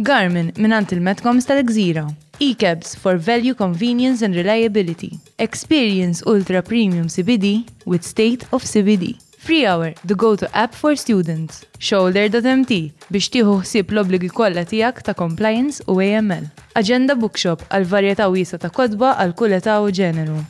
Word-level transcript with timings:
Garmin 0.00 0.48
minant 0.56 0.84
il 0.92 1.00
metcom 1.04 1.40
tal-Gżira. 1.42 2.06
E-cabs 2.40 2.94
for 2.96 3.18
value, 3.18 3.52
convenience 3.54 4.22
and 4.22 4.34
reliability. 4.34 5.18
Experience 5.38 6.22
ultra 6.26 6.62
premium 6.62 7.06
CBD 7.08 7.66
with 7.84 8.02
state 8.02 8.46
of 8.52 8.64
CBD. 8.64 9.16
Free 9.38 9.66
Hour, 9.66 9.92
the 10.06 10.14
go-to 10.14 10.46
app 10.56 10.74
for 10.74 10.94
students. 10.96 11.64
Shoulder.mt 11.84 12.72
biex 13.12 13.28
tiħu 13.34 13.54
ħsieb 13.60 13.92
l-obligi 13.92 14.30
kollha 14.36 14.64
tiegħek 14.68 15.02
ta' 15.06 15.14
compliance 15.16 15.84
u 15.88 15.98
AML. 16.04 16.48
Agenda 16.80 17.12
Bookshop 17.16 17.68
għal 17.68 17.88
varjetà 17.92 18.30
wiesa 18.32 18.56
ta' 18.60 18.72
kodba 18.72 19.14
għal 19.20 19.36
kull 19.36 19.52
età 19.58 19.76
u 19.84 19.92
ġeneru. 19.92 20.40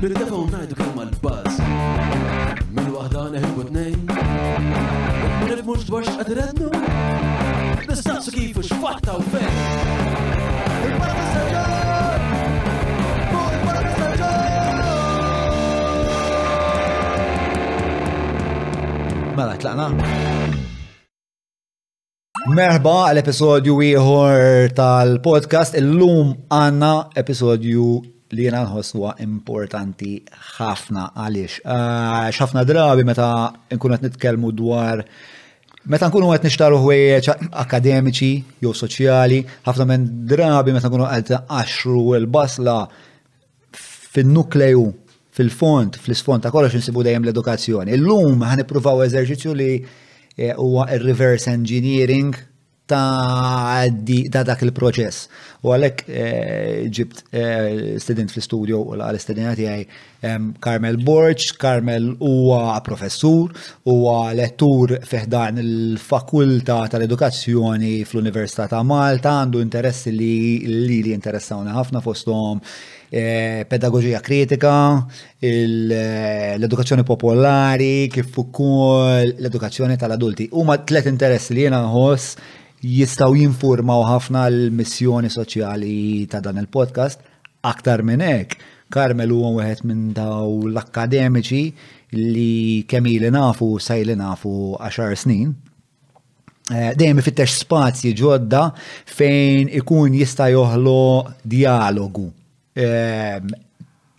Bil-defa 0.00 0.40
ngħidu 0.48 0.80
kemm 0.80 1.04
għal-baż 1.06 1.62
mux 5.74 5.86
borx 5.90 6.08
għadrednu 6.22 6.68
Nistaqsu 7.88 8.32
kifu 8.34 8.62
xfatta 8.68 9.14
u 9.18 9.24
fej 9.32 9.56
Mela, 19.34 19.56
tlaqna? 19.58 19.88
Merħba 22.54 22.92
għal-episodju 23.08 23.74
ieħor 23.88 24.70
tal-podcast. 24.78 25.74
Illum 25.80 26.30
għanna 26.54 26.90
episodju 27.18 27.88
li 28.34 28.46
jena 28.46 28.62
nħosswa 28.68 29.16
importanti 29.24 30.12
ħafna 30.58 31.08
għaliex. 31.18 31.58
ħafna 32.38 32.62
drabi 32.68 33.06
meta 33.10 33.32
nkunet 33.74 34.06
nitkelmu 34.06 34.52
dwar 34.54 35.02
Meta 35.84 36.06
nkunu 36.08 36.30
qed 36.32 36.44
nixtaru 36.48 36.78
ħwejjeġ 36.80 37.26
akademiċi 37.60 38.30
jew 38.64 38.70
soċjali, 38.78 39.40
ħafna 39.68 39.84
minn 39.90 40.06
drabi 40.30 40.72
meta 40.72 40.88
nkunu 40.88 41.04
għet 41.04 41.32
għaxru 41.42 42.06
l-basla 42.22 42.76
fin-nukleju 44.14 44.86
fil-font, 45.36 45.98
fl-isfond 46.00 46.46
ta' 46.46 46.52
kollox 46.54 46.78
insibu 46.78 47.04
dajem 47.04 47.26
l-edukazzjoni. 47.26 47.92
Illum 47.98 48.46
ħan 48.48 48.64
ippruvaw 48.64 49.04
eżerċizzju 49.04 49.52
li 49.60 49.68
eh, 49.76 50.54
huwa 50.56 50.88
reverse 51.04 51.52
engineering 51.52 52.32
ta' 52.86 53.88
dak 54.44 54.60
il-proċess. 54.60 55.28
U 55.64 55.70
għalek 55.72 56.00
eh, 56.04 56.80
ġibt 56.92 57.20
eh, 57.32 57.96
student 58.00 58.28
fl-studio 58.32 58.82
u 58.84 58.96
għal-student 58.98 59.56
għaj 59.64 59.86
Karmel 60.64 60.96
Borċ, 61.04 61.50
Karmel 61.60 62.06
huwa 62.24 62.78
professur, 62.84 63.50
huwa 63.88 64.30
lettur 64.36 64.94
fiħdan 65.04 65.58
il-fakulta 65.60 66.78
tal-edukazzjoni 66.94 67.92
fl-Università 68.08 68.64
ta' 68.72 68.80
Malta, 68.88 69.36
għandu 69.42 69.60
interessi 69.64 70.12
li 70.12 70.34
li 70.68 71.00
li 71.04 71.12
interessawna 71.16 71.74
ħafna 71.76 72.00
fostom 72.04 72.60
eh, 73.12 73.64
pedagogija 73.68 74.20
kritika, 74.24 74.74
l-edukazzjoni 75.44 77.04
popolari, 77.04 78.08
kif 78.12 78.32
ukoll 78.44 79.28
l-edukazzjoni 79.28 79.96
tal-adulti. 80.00 80.50
Huma 80.56 80.80
tlet 80.88 81.08
interessi 81.12 81.56
li 81.56 81.68
jena 81.68 81.84
nħoss 81.84 82.60
jistaw 82.84 83.32
jinformaw 83.36 84.02
ħafna 84.08 84.44
l-missjoni 84.52 85.30
soċjali 85.32 85.96
ta' 86.30 86.40
dan 86.44 86.60
il-podcast. 86.60 87.22
Aktar 87.64 88.02
minn 88.04 88.20
hekk, 88.24 88.58
Karmel 88.92 89.30
huwa 89.32 89.54
wieħed 89.58 89.84
minn 89.88 90.02
daw 90.14 90.50
l-akademiċi 90.68 91.62
li 92.14 92.84
kemm 92.88 93.08
ili 93.10 93.30
nafu 93.32 93.70
sajli 93.80 94.16
nafu 94.20 94.52
10 94.76 95.16
snin. 95.16 95.54
Eh, 96.72 96.92
dejjem 96.96 97.20
ifittex 97.22 97.56
spazji 97.64 98.12
ġodda 98.16 98.66
fejn 99.16 99.72
ikun 99.80 100.14
jista' 100.20 100.50
joħlo 100.52 101.00
dialogu. 101.42 102.28
Eh, 102.76 103.40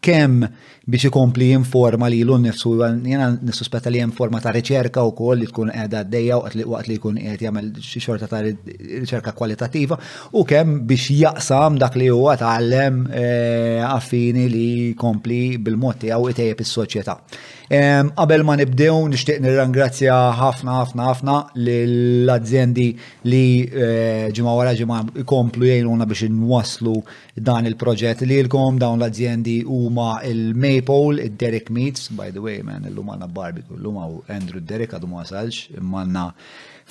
kemm 0.05 0.45
biex 0.87 1.07
ikompli 1.09 1.47
jinforma 1.49 2.05
li 2.13 2.19
l-un 2.21 2.43
nifsu, 2.45 2.75
jena 3.09 3.31
nissuspetta 3.41 3.89
li 3.89 3.97
jinforma 4.03 4.37
ta' 4.41 4.51
riċerka 4.53 5.01
u 5.09 5.15
koll 5.17 5.41
li 5.41 5.47
tkun 5.49 5.71
edha 5.73 6.03
d-dejja 6.05 6.37
għat 6.45 6.87
li 6.91 6.95
jkun 6.99 7.17
qed 7.23 7.41
jagħmel 7.47 7.71
xi 7.81 8.03
xorta 8.05 8.29
ta' 8.29 8.43
riċerka 8.45 9.33
kwalitativa 9.33 9.97
u 10.37 10.45
kemm 10.45 10.83
biex 10.85 11.07
jaqsam 11.23 11.79
dak 11.81 11.97
li 11.97 12.11
huwa 12.13 12.37
tgħallem 12.37 13.01
eh, 13.09 13.81
affini 13.81 14.45
li 14.53 14.67
jkompli 14.91 15.41
bil-mod 15.57 16.03
tiegħu 16.05 16.29
itejjeb 16.35 16.61
is-soċjetà. 16.67 17.17
Qabel 17.65 18.43
ma 18.45 18.53
nibdew 18.59 19.07
nixtieq 19.09 19.39
nirrangrazzja 19.41 20.13
ħafna 20.37 20.73
ħafna 20.83 21.05
ħafna 21.07 21.37
l 21.63 22.29
azzendi 22.29 22.91
li 23.25 23.41
eh, 23.65 24.27
ġimgħa 24.37 24.53
wara 24.59 24.75
ġimgħa 24.77 24.99
jkomplu 25.23 25.71
jgħinuna 25.71 26.05
biex 26.11 26.27
inwasslu 26.29 26.93
dan 27.41 27.65
il-proġett 27.65 28.21
li 28.29 28.37
l-kom, 28.43 28.77
dawn 28.77 29.01
l 29.01 29.65
u 29.65 29.81
huma 29.87 30.13
il-mail 30.29 30.73
Maypole, 30.75 31.29
derek 31.35 31.69
Meats, 31.69 32.09
by 32.09 32.29
the 32.35 32.41
way, 32.45 32.59
man, 32.67 32.83
l-lum 32.89 33.07
għanna 33.13 33.29
barbecue, 33.35 33.77
l-lum 33.79 33.99
għu 34.01 34.17
Andrew 34.35 34.59
Derek 34.67 34.91
għadu 34.97 35.07
ma 35.07 35.21
wasalx, 35.21 35.69
manna 35.93 36.25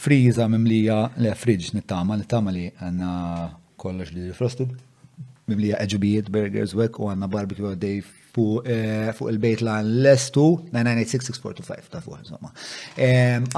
friza 0.05 0.47
mimlija, 0.51 0.99
le 1.21 1.35
fridge 1.37 1.75
nittama, 1.77 2.17
nittama 2.21 2.55
li 2.55 2.65
għanna 2.73 3.11
kollox 3.83 4.15
li 4.17 4.31
frosted, 4.33 4.73
mimlija 5.51 5.83
eġubijiet, 5.85 6.31
burgers, 6.33 6.73
wek, 6.81 6.97
u 7.05 7.11
għanna 7.13 7.29
barbecue 7.37 7.75
għaddej 7.75 8.01
eh, 8.01 8.09
fuq 9.15 9.29
il-bejt 9.35 9.67
la 9.69 9.77
l-estu, 9.85 10.47
996-6425, 10.73 11.93
ta' 11.93 12.01
fuq, 12.05 12.23
insomma. 12.25 12.55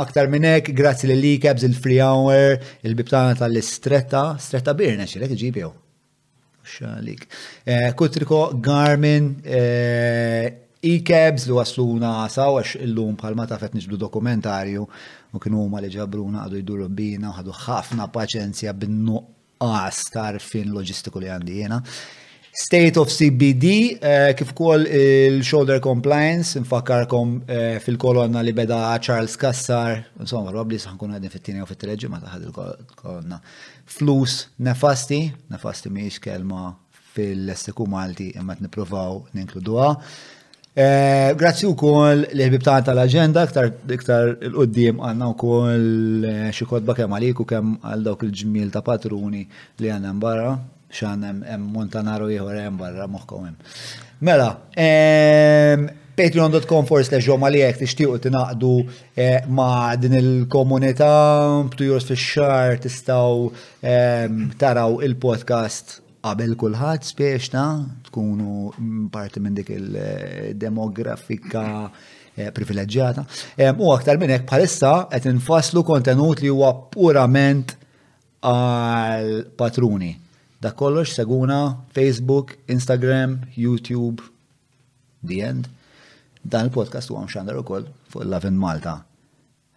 Aktar 0.03 0.29
minnek, 0.35 0.73
grazzi 0.77 1.07
li 1.09 1.21
li 1.23 1.35
il-free 1.71 2.03
hour, 2.03 2.59
il-bibtana 2.83 3.39
tal-istretta, 3.41 4.27
stretta 4.43 4.75
birna, 4.75 5.07
xilek 5.07 5.39
ġibjew 5.45 5.75
xalik. 6.67 7.27
Eh, 7.63 7.93
kutriko 7.95 8.53
Garmin, 8.61 9.39
eh, 9.43 10.61
e-cabs 10.81 11.47
li 11.47 11.53
wasluna 11.53 12.29
saw 12.29 12.59
għax 12.59 12.83
illum 12.85 13.15
bħalma 13.17 13.47
ta' 13.47 13.59
fet 13.59 13.73
nġbdu 13.77 13.97
dokumentarju 14.03 14.83
u 15.33 15.39
kienu 15.39 15.63
huma 15.65 15.81
li 15.81 15.89
ġabruna 15.95 16.45
għadu 16.47 16.61
jduru 16.63 16.89
bina 16.89 17.31
u 17.31 17.39
ħadu 17.39 17.55
ħafna 17.65 18.07
paċenzja 18.13 18.75
bin-nuqqas 18.75 20.07
tarfin 20.13 20.75
loġistiku 20.75 21.19
li 21.23 21.31
għandi 21.33 21.53
jena. 21.63 21.81
State 22.57 22.97
of 22.97 23.09
CBD, 23.13 23.99
eh, 24.01 24.33
kif 24.33 24.55
kol 24.57 24.87
il-shoulder 24.89 25.77
compliance, 25.79 26.55
nfakkarkom 26.57 27.43
eh, 27.53 27.77
fil-kolonna 27.85 28.41
li 28.41 28.55
beda 28.57 28.95
Charles 29.05 29.37
Kassar, 29.37 29.99
insomma, 30.25 30.49
robli 30.55 30.79
saħnkun 30.81 31.11
għadin 31.19 31.33
fit-tini 31.35 31.61
u 31.61 31.67
fit-teleġi 31.69 32.09
ma 32.09 32.21
taħad 32.23 32.47
il-kolonna. 32.49 33.37
Flus 33.97 34.37
nefasti, 34.65 35.19
nefasti 35.53 35.93
miex 35.93 36.17
kelma 36.25 36.71
fil-lessiku 37.19 37.85
Malti 37.93 38.31
imma 38.41 38.57
t-niprofaw 38.57 39.19
ninkluduwa. 39.37 39.89
Eh, 40.77 41.35
grazzi 41.37 41.69
u 41.69 41.75
kol 41.77 42.25
li 42.33 42.47
ħbib 42.49 42.65
tal-agenda, 42.71 43.45
iktar 43.99 44.33
il-qoddim 44.49 45.05
għanna 45.05 45.29
u 45.35 45.37
kol 45.45 45.93
xikot 46.57 46.89
bakem 46.89 47.13
għaliku 47.21 47.45
kem 47.53 47.77
għal 47.85 48.09
dawk 48.09 48.25
il-ġmil 48.31 48.73
ta' 48.73 48.81
patruni 48.89 49.45
li 49.45 49.93
għanna 49.93 50.15
barra 50.25 50.57
xan 50.95 51.23
hemm 51.27 51.67
Montanaro 51.75 52.29
ieħor 52.31 52.59
hemm 52.63 52.79
barra 52.81 53.07
moħħkom 53.11 53.47
hemm. 53.49 53.71
Mela, 54.27 54.49
patreon.com 56.17 56.87
for 56.89 57.05
slash 57.05 57.27
jom 57.29 57.45
għalijek 57.51 57.81
tixtiqu 57.83 58.19
tinaqdu 58.29 58.71
eh, 59.17 59.43
ma' 59.49 59.93
din 60.01 60.17
il-komunità 60.19 61.11
jors 61.87 62.09
fix-xar 62.11 62.79
tistaw 62.83 63.49
taraw 64.61 65.01
il-podcast 65.07 65.99
qabel 66.27 66.57
kulħadd 66.59 67.05
spiex 67.07 67.53
tkunu 68.09 68.73
parti 69.15 69.39
minn 69.45 69.55
dik 69.55 69.71
il-demografika 69.77 71.63
eh, 72.35 72.51
privileġġjata. 72.57 73.23
U 73.79 73.93
aktar 73.95 74.19
minn 74.19 74.33
hekk 74.35 74.49
bħalissa 74.51 74.95
qed 75.13 75.31
infaslu 75.31 75.85
kontenut 75.87 76.43
li 76.43 76.51
huwa 76.51 76.73
purament 76.91 77.77
għal 78.47 79.43
patruni. 79.59 80.15
Da 80.67 80.73
kollox 80.73 81.15
seguna 81.15 81.77
Facebook, 81.93 82.57
Instagram, 82.67 83.31
YouTube, 83.65 84.19
the 85.29 85.39
end. 85.51 85.69
Dan 86.53 86.67
il-podcast 86.71 87.11
u 87.13 87.19
għam 87.19 87.29
xandar 87.31 87.59
u 87.61 87.63
koll 87.67 87.87
fuq 88.11 88.47
in 88.49 88.57
Malta. 88.59 88.97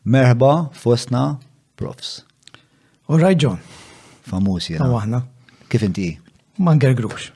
Merħba, 0.09 0.53
fosna, 0.73 1.37
profs. 1.77 2.09
U 3.09 3.17
John. 3.35 3.59
Famus 4.31 4.69
jena. 4.71 4.87
Għahna. 4.89 5.19
Kif 5.69 5.85
inti? 5.85 6.07
Manger 6.57 6.95
Grux. 6.97 7.29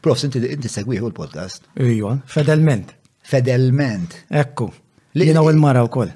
Profs, 0.00 0.24
inti 0.24 0.40
inti 0.40 0.68
segwiħu 0.68 1.10
l-podcast. 1.10 1.68
Ijon, 1.76 2.22
fedelment. 2.26 2.94
Fedelment. 3.20 4.16
Ekku. 4.30 4.70
Li 5.20 5.28
jena 5.28 5.44
u 5.44 5.52
l-mara 5.52 5.84
u 5.84 5.92
koll. 5.92 6.12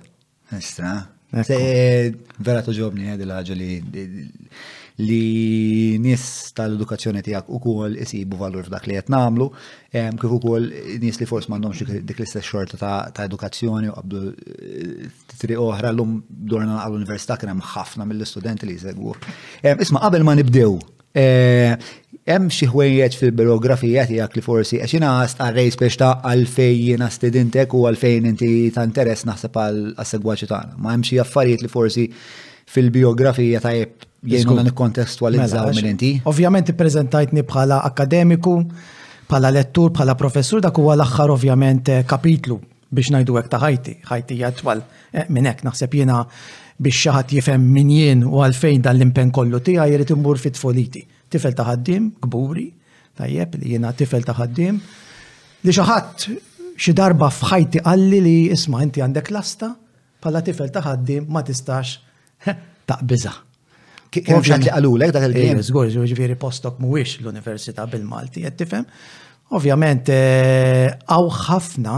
Estra. 0.56 0.96
Vera 1.36 2.62
toġobni 2.64 3.12
għedil 3.12 3.30
eh, 3.34 3.38
ħagġa 3.42 3.60
li 3.60 3.70
li 4.98 5.96
nis 6.00 6.24
tal-edukazzjoni 6.56 7.20
tijak 7.24 7.50
u 7.52 7.58
kol 7.60 7.96
isibu 8.00 8.38
valur 8.40 8.64
f'dak 8.64 8.86
li 8.88 8.94
jett 8.96 9.10
namlu, 9.12 9.50
kif 9.92 10.32
u 10.32 10.38
kol 10.40 10.70
nis 11.02 11.18
li 11.20 11.26
fors 11.28 11.48
mandom 11.52 11.74
dik 11.76 12.16
l-istess 12.20 12.48
xorta 12.48 12.78
ta' 13.12 13.26
edukazzjoni 13.28 13.90
u 13.92 13.92
għabdu 13.92 14.22
eh, 14.24 15.06
tri 15.36 15.58
oħra 15.60 15.90
l-lum 15.92 16.16
dorna 16.28 16.78
għal-Università 16.86 17.36
kienem 17.40 17.60
ħafna 17.74 18.06
mill-studenti 18.08 18.68
li 18.70 18.78
jisegwu. 18.78 19.12
Isma, 19.76 20.00
qabel 20.06 20.24
ma 20.24 20.32
nibdew, 20.38 20.78
eh, 21.12 21.76
hemm 22.32 22.48
xi 22.48 22.70
ħwejjeġ 22.72 23.20
fil-biografija 23.20 24.06
tiegħek 24.08 24.40
li 24.40 24.46
forsi 24.48 24.80
għax 24.80 24.96
jiena 24.96 25.12
starrej 25.28 25.74
spiex 25.76 26.00
ta' 26.00 26.14
għalfejn 26.32 26.80
jiena 26.88 27.10
stidintek 27.12 27.76
u 27.76 27.84
għalfejn 27.90 28.30
inti 28.32 28.50
ta' 28.72 28.88
interess 28.88 29.28
naħseb 29.28 29.60
għal 29.66 29.84
assegwaċi 30.00 30.50
tagħna. 30.56 30.80
Ma 30.80 30.96
hemm 30.96 31.04
xi 31.04 31.20
affarijiet 31.20 31.60
li 31.68 31.72
forsi 31.76 32.08
fil-biografija 32.66 33.60
tajjeb 33.62 34.06
jgħinu 34.26 34.54
na 34.58 34.62
nikkontestualizzaw 34.66 35.68
mela, 35.68 35.74
minn 35.76 35.90
inti. 35.94 36.10
Ovvjament 36.28 36.72
prezentajtni 36.78 37.44
bħala 37.48 37.80
akademiku, 37.86 38.56
bħala 39.30 39.52
lettur, 39.54 39.92
bħala 39.94 40.16
professur, 40.18 40.62
dak 40.64 40.78
huwa 40.82 40.96
l-aħħar 40.98 41.34
ovvjament 41.36 41.90
eh, 41.94 42.02
kapitlu 42.08 42.58
biex 42.96 43.10
najdu 43.16 43.36
għek 43.40 43.50
ta' 43.50 43.60
ħajti, 43.64 43.94
ħajti 44.10 44.36
jgħatwal 44.40 44.82
eh, 44.84 45.26
minn 45.30 45.50
hekk 45.50 45.66
naħseb 45.68 45.96
jiena 46.00 46.20
biex 46.82 47.06
xaħat 47.06 47.34
jifem 47.36 47.64
minn 47.74 47.90
jien 47.94 48.24
u 48.26 48.42
għalfejn 48.46 48.84
dan 48.84 48.98
l-impen 48.98 49.32
kollu 49.36 49.60
tiegħi 49.70 49.94
jrid 49.94 50.12
imbur 50.16 50.38
fit 50.42 50.58
foliti: 50.60 51.06
Tifel 51.30 51.54
ta' 51.58 51.66
ħaddim, 51.70 52.10
kburi, 52.26 52.68
tajjeb 53.18 53.58
li 53.62 53.74
jiena 53.76 53.92
tifel 53.92 54.24
ta' 54.26 54.34
ħaddim. 54.40 54.76
Li 55.66 55.72
xaħat 55.74 56.28
xi 56.76 56.92
darba 56.94 57.30
fħajti 57.32 57.82
qalli 57.86 58.20
li 58.26 58.36
isma' 58.54 58.82
inti 58.84 59.02
għandek 59.02 59.30
lasta 59.34 59.72
bħala 60.22 60.42
tifel 60.44 60.70
ta' 60.74 60.82
ħaddim 60.84 61.26
ma 61.30 61.42
tistax 61.46 61.98
taqbiża. 62.88 63.34
Kien 64.14 64.42
xat 64.44 64.66
li 64.66 64.70
għalulek 64.72 65.12
dak 65.14 65.24
il-ġim. 65.28 65.60
Zgur, 65.66 65.88
ġifiri 66.08 66.36
postok 66.40 66.78
muwix 66.82 67.16
l-Università 67.22 67.86
bil-Malti, 67.90 68.44
jett 68.46 68.58
tifem. 68.60 68.86
Ovvjament, 69.56 70.08
eh, 70.10 70.88
għaw 71.10 71.28
ħafna 71.46 71.96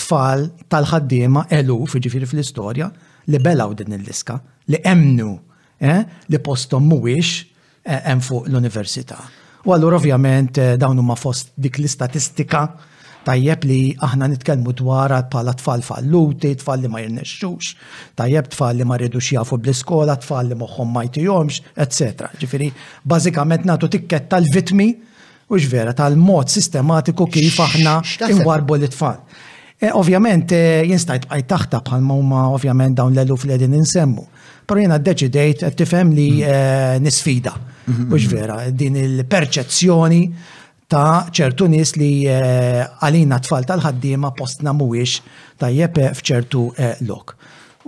tfal 0.00 0.48
tal-ħaddiema 0.68 1.46
Elu 1.60 1.78
ġifiri 1.92 2.26
fl-istoria, 2.26 2.88
li 3.26 3.38
belaw 3.40 3.74
din 3.74 3.94
il-liska, 3.98 4.40
li 4.68 4.80
emnu 4.84 5.32
eh, 5.80 6.00
li 6.30 6.38
postom 6.38 6.86
muwix 6.88 7.42
eh, 7.84 7.98
hemm 8.08 8.22
fuq 8.22 8.48
l-Università. 8.48 9.18
U 9.64 9.72
għallur 9.72 9.98
ovvjament 10.00 10.58
dawn 10.78 10.98
huma 11.00 11.16
fost 11.16 11.54
dik 11.56 11.78
l-istatistika 11.80 12.66
tajjeb 13.24 13.64
li 13.66 13.78
aħna 14.04 14.28
nitkellmu 14.34 14.74
dwar 14.78 15.14
bħala 15.32 15.54
tfal 15.58 15.82
falluti, 15.86 16.52
tfal 16.60 16.84
li 16.84 16.90
ma 16.92 17.00
jirnexxux, 17.02 17.72
tajjeb 18.20 18.50
tfal 18.52 18.78
li 18.80 18.86
ma 18.88 18.98
rridux 19.00 19.32
jafu 19.38 19.58
bl-iskola, 19.60 20.16
tfal 20.22 20.50
li 20.52 20.58
moħħhom 20.60 20.92
ma 20.92 21.04
jtijomx, 21.08 21.62
etc. 21.84 22.28
Ġifieri, 22.40 22.68
bażikament 23.10 23.66
nagħtu 23.68 23.90
tikket 23.96 24.28
tal-vitmi 24.32 24.90
u 25.54 25.60
vera 25.70 25.92
tal-mod 25.96 26.50
sistematiku 26.52 27.26
kif 27.30 27.58
aħna 27.64 27.98
inwarbu 28.30 28.78
l-tfal. 28.82 29.18
E, 29.84 29.90
ovvjament, 29.90 30.52
e, 30.54 30.62
jinstajt 30.92 31.26
bqajt 31.28 31.48
taħta 31.50 31.82
bħal 31.84 32.04
ma 32.06 32.44
ovvjament 32.54 32.96
dawn 33.00 33.14
l-eluf 33.16 33.44
li 33.48 33.56
għedin 33.56 33.74
insemmu. 33.80 34.28
Però 34.64 34.80
jena 34.80 34.96
deċidejt, 34.96 35.64
tifhem 35.76 36.14
li 36.16 36.28
e, 36.40 36.98
nisfida. 37.04 37.52
Mux 37.86 38.14
mhm. 38.24 38.30
vera, 38.32 38.60
din 38.72 38.94
il-perċezzjoni 38.96 40.22
ta' 40.94 41.26
ċertu 41.34 41.66
nis 41.70 41.96
li 41.98 42.22
eh, 42.30 42.84
għalina 43.02 43.40
tfal 43.42 43.64
tal-ħaddiema 43.66 44.30
postna 44.38 44.70
mhuwiex 44.76 45.24
tajjeb 45.58 45.96
eh, 46.04 46.12
f'ċertu 46.14 46.60
eh, 46.78 46.92
lok. 47.08 47.32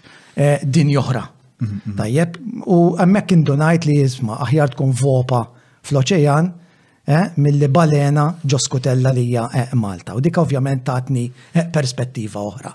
din 0.69 0.91
joħra 0.93 1.23
Mhm, 1.57 1.73
mhm. 1.73 1.93
Tajjeb, 1.97 2.35
u 2.69 2.75
għemmek 3.01 3.31
indunajt 3.33 3.85
li 3.89 3.95
jizma 3.99 4.35
aħjar 4.45 4.75
tkun 4.75 4.91
vopa 4.99 5.39
fl-oċejan 5.87 6.51
eh, 7.07 7.31
mill-li 7.41 7.69
balena 7.73 8.25
ġoskutella 8.45 9.09
li 9.15 9.23
hija 9.31 9.47
eh, 9.63 9.71
Malta. 9.79 10.13
U 10.13 10.19
dik 10.21 10.37
ovvjament 10.37 10.83
tatni 10.85 11.25
eh, 11.53 11.65
perspettiva 11.73 12.41
oħra. 12.43 12.73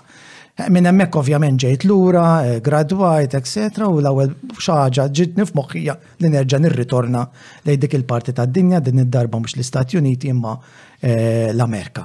Minn 0.69 0.85
hemmhekk 0.85 1.15
ovvjament 1.17 1.63
ġejt 1.63 1.83
lura, 1.89 2.25
gradwajt, 2.61 3.33
etc. 3.39 3.87
U 3.89 4.03
l-ewwel 4.03 4.35
xaġa 4.61 5.07
ġitni 5.09 5.47
f'moħħija 5.49 5.95
li 6.21 6.29
nerġa' 6.35 6.59
nirritorna 6.61 7.23
lejn 7.65 7.81
dik 7.85 7.95
il-parti 7.97 8.35
tad-dinja 8.37 8.81
din 8.85 9.01
id-darba 9.01 9.39
mhux 9.41 9.55
l-Istati 9.57 9.97
Uniti 9.97 10.29
imma 10.29 10.51
l-Amerika. 11.55 12.03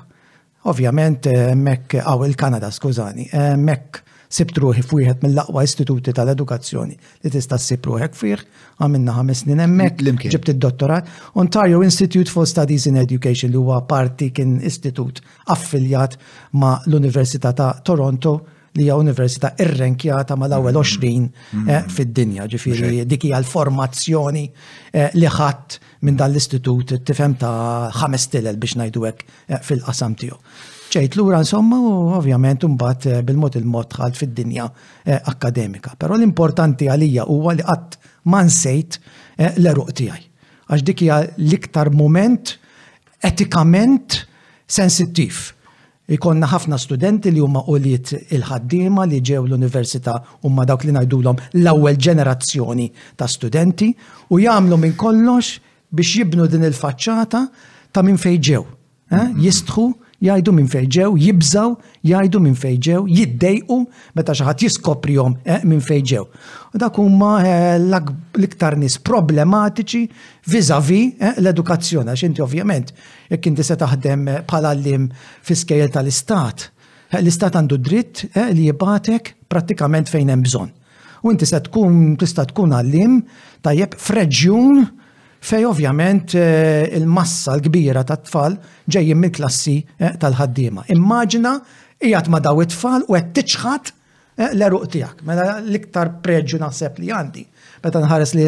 Ovvjament 0.72 1.28
hemmhekk 1.28 1.98
aw 2.08 2.25
il-Kanada, 2.25 2.72
skużani, 2.72 3.28
hemmhekk 3.34 4.00
sib 4.28 4.50
truħi 4.52 4.82
f'wieħed 4.84 5.22
mill-aqwa 5.25 5.62
istituti 5.64 6.12
tal-edukazzjoni 6.14 6.96
li 7.25 7.30
tista' 7.32 7.56
ssib 7.60 7.88
ruħek 7.88 8.19
fih, 8.19 8.40
għamilna 8.82 9.14
ħames 9.19 9.42
snin 9.46 9.62
hemmhekk, 9.64 10.28
ġibt 10.34 10.52
id-dottorat. 10.54 11.08
Ontario 11.40 11.80
Institute 11.86 12.30
for 12.30 12.46
Studies 12.48 12.86
in 12.90 13.00
Education 13.00 13.52
li 13.54 13.60
huwa 13.60 13.80
parti 13.88 14.30
kien 14.36 14.58
istitut 14.60 15.22
affiljat 15.56 16.19
ma' 16.60 16.76
l-Università 16.86 17.52
ta' 17.56 17.75
Toronto 17.84 18.36
li 18.78 18.84
hija 18.84 18.98
università 19.00 19.48
irrenkjata 19.58 20.36
mal 20.38 20.52
ewwel 20.58 20.76
20 20.76 21.88
fid-dinja, 21.90 22.44
ġifieri 22.52 23.00
dik 23.10 23.25
hija 23.26 23.40
l-formazzjoni 23.40 24.44
eh, 24.92 25.08
li 25.16 25.26
ħadd 25.26 25.80
minn 26.06 26.20
dan 26.20 26.30
l-istitut 26.30 26.92
tifhem 27.08 27.34
ta' 27.40 27.88
5000 27.96 28.50
biex 28.62 28.76
ngħidu 28.78 29.06
hekk 29.08 29.25
eh, 29.56 29.62
fil-qasam 29.72 30.14
tiegħu 30.20 30.36
ċejt 30.93 31.17
lura 31.19 31.40
insomma 31.44 31.79
u 31.81 31.93
ovvjament 32.17 32.64
mbagħad 32.70 33.08
eh, 33.12 33.20
bil-mod 33.25 33.56
il-mod 33.61 33.99
għalt 34.00 34.19
fid-dinja 34.20 34.64
eh, 35.04 35.18
akademika. 35.21 35.95
Però 35.99 36.16
l-importanti 36.16 36.88
għalija 36.88 37.26
huwa 37.28 37.54
li 37.59 37.66
qatt 37.66 37.99
ma 38.33 38.40
nsejt 38.45 38.99
eh, 39.38 39.52
l-eruq 39.59 39.92
tiegħi. 40.00 40.25
Għax 40.68 40.85
dik 40.85 41.04
hija 41.07 41.21
l-iktar 41.37 41.92
moment 41.97 42.57
etikament 43.25 44.21
sensittiv. 44.68 45.52
Ikonna 46.09 46.49
ħafna 46.49 46.78
studenti 46.80 47.30
li 47.35 47.40
huma 47.45 47.61
qoliet 47.66 48.14
il-ħaddiema 48.37 49.04
li 49.11 49.18
ġew 49.21 49.42
l-università 49.45 50.14
huma 50.49 50.64
dawk 50.68 50.87
li 50.88 50.95
ngħidulhom 50.97 51.42
l-ewwel 51.61 51.99
ġenerazzjoni 52.09 52.87
ta' 53.21 53.28
studenti 53.28 53.90
u 54.33 54.40
jagħmlu 54.40 54.78
minn 54.80 54.97
kollox 54.97 55.59
biex 55.92 56.14
jibnu 56.23 56.47
din 56.49 56.64
il-faċċata 56.68 57.42
ta' 57.92 58.04
minn 58.04 58.16
fejn 58.21 58.40
ġew. 58.49 58.64
Jistħu 59.40 59.85
jajdu 60.22 60.52
minn 60.54 60.66
fejġew, 60.70 61.14
jibżaw, 61.22 61.75
jajdu 62.06 62.40
minn 62.42 62.56
fejġew, 62.58 63.04
jiddejqu, 63.14 63.76
meta 64.18 64.34
xaħat 64.37 64.64
jiskoprihom 64.66 65.37
eh, 65.44 65.60
minn 65.64 65.82
fejġew. 65.84 66.25
dak 66.82 66.98
huma 66.98 67.30
eh, 67.44 67.76
l-iktar 67.78 68.76
nis 68.78 68.98
problematiċi 68.98 70.02
vizavi 70.50 71.00
eh, 71.18 71.38
l-edukazzjoni, 71.44 72.10
għax 72.10 72.26
inti 72.28 72.42
ovvjament, 72.42 72.92
jekk 73.30 73.50
inti 73.52 73.62
se 73.66 73.76
taħdem 73.78 74.26
bħala 74.48 74.75
lim 74.80 75.08
fiskejl 75.46 75.90
tal-istat, 75.94 76.68
l-istat 77.22 77.56
għandu 77.56 77.78
dritt 77.80 78.26
li 78.54 78.68
jibatek 78.68 79.37
pratikament 79.48 80.10
fejn 80.10 80.34
hemm 80.34 80.42
bżonn. 80.44 80.75
U 81.22 81.30
inti 81.32 81.46
se 81.48 81.58
tkun 81.66 82.14
tista' 82.18 82.44
tkun 82.50 82.70
għallim 82.76 83.16
tajjeb 83.66 83.94
freġjun 83.98 84.84
fej 85.40 85.66
ovvjament 85.66 86.35
eh, 86.35 86.90
il-massa 86.99 87.57
l-kbira 87.57 88.04
ta' 88.04 88.16
tfal 88.25 88.57
ġejjin 88.90 89.18
mill-klassi 89.21 89.78
eh, 89.99 90.16
tal-ħaddiema. 90.21 90.87
Immaġina 90.95 91.54
ijat 92.04 92.28
ma 92.30 92.40
daw 92.42 92.62
it-tfal 92.62 93.04
u 93.07 93.16
għed 93.16 93.30
tiċħat 93.38 93.92
eh, 94.35 94.49
l-eruq 94.54 94.88
tijak. 94.92 95.23
Mela 95.26 95.59
l-iktar 95.62 96.16
preġu 96.25 96.61
naħseb 96.62 96.99
li 97.02 97.12
għandi. 97.12 97.45
Meta 97.85 98.02
nħares 98.02 98.35
li 98.35 98.45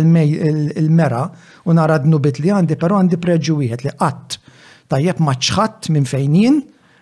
il-mera 0.80 1.23
u 1.70 1.75
nara 1.78 2.00
nubit 2.02 2.40
li 2.42 2.50
għandi, 2.50 2.76
pero 2.76 2.99
għandi 2.99 3.20
preġu 3.23 3.61
wieħed 3.61 3.87
li 3.87 3.92
qatt 4.00 4.40
tajjeb 4.90 5.20
ma 5.23 5.37
ċħat 5.38 5.92
minn 5.94 6.09
fejnin 6.09 6.56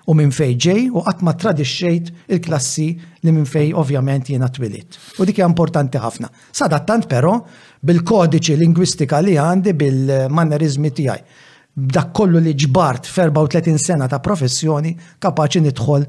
u 0.09 0.14
minn 0.16 0.30
fej 0.33 0.54
ġej 0.61 0.83
u 0.92 1.00
qatt 1.07 1.23
ma 1.25 1.33
tradixxejt 1.33 2.11
il-klassi 2.28 2.87
li 3.25 3.33
minn 3.33 3.49
fej 3.49 3.73
ovvjament 3.80 4.28
jiena 4.28 4.49
twilit. 4.52 4.99
U 5.21 5.25
dik 5.25 5.40
hija 5.40 5.49
importanti 5.49 6.00
ħafna. 6.00 6.28
Sadattant 6.52 7.09
però 7.09 7.38
bil-kodiċi 7.85 8.56
lingwistika 8.58 9.20
li 9.23 9.37
għandi 9.38 9.75
bil-mannerizmi 9.78 10.90
tiegħi. 11.00 11.47
Dak 11.78 12.11
kollu 12.16 12.40
li 12.42 12.54
ġbart 12.58 13.06
34 13.06 13.76
sena 13.85 14.08
ta' 14.11 14.18
professjoni 14.23 14.94
kapaċi 15.23 15.62
nidħol 15.68 16.06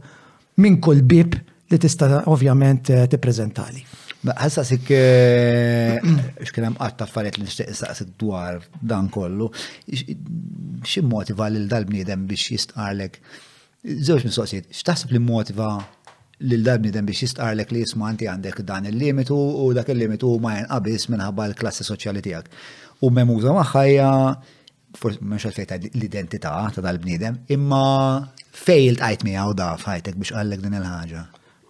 minn 0.63 0.79
kull 0.81 1.03
bib 1.05 1.35
li 1.69 1.77
tista' 1.77 2.23
ovvjament 2.31 2.89
eh, 2.89 3.03
tippreżentali. 3.09 3.83
Ħassa 4.23 4.65
sik 4.67 4.89
eh, 4.95 6.01
xkien 6.47 6.73
għatta 6.73 7.05
f 7.05 7.07
affarijiet 7.07 7.37
li 7.39 7.45
nixtieq 7.45 7.69
saqsit 7.77 8.15
dwar 8.19 8.57
dan 8.81 9.11
kollu, 9.13 9.51
xim 10.81 11.07
motiva 11.07 11.47
lil 11.53 11.69
dal-bniedem 11.71 12.25
biex 12.29 12.51
jistqarlek 12.55 13.21
Żewġ 13.79 14.25
mistoqsijiet, 14.27 14.65
x'taħseb 14.75 15.13
li 15.15 15.21
motiva 15.23 15.69
lil 16.47 16.63
dal 16.63 16.79
bniedem 16.79 17.05
biex 17.07 17.19
jistqarlek 17.25 17.71
li 17.75 17.81
jisma' 17.83 18.07
għanti 18.07 18.27
għandek 18.31 18.61
dan 18.67 18.85
il-limitu 18.87 19.35
u 19.35 19.65
dak 19.75 19.89
il-limitu 19.91 20.29
ma 20.39 20.53
jinqabis 20.61 21.07
minħabba 21.11 21.49
l-klassi 21.51 21.83
soċjali 21.87 22.21
tiegħek. 22.23 22.45
U 23.03 23.09
memuza 23.11 23.51
magħha 23.55 23.81
hija 23.89 24.11
forse 24.99 25.19
mhux 25.21 25.51
fejta 25.57 25.77
l-identità 25.81 26.53
ta' 26.75 26.81
dal-bniedem, 26.83 27.41
imma 27.55 27.81
fejlt 28.55 29.01
tqajt 29.01 29.25
miegħu 29.27 29.57
da 29.59 29.73
fajtek 29.81 30.19
biex 30.21 30.31
qallek 30.37 30.63
din 30.63 30.79
il-ħaġa. 30.79 31.25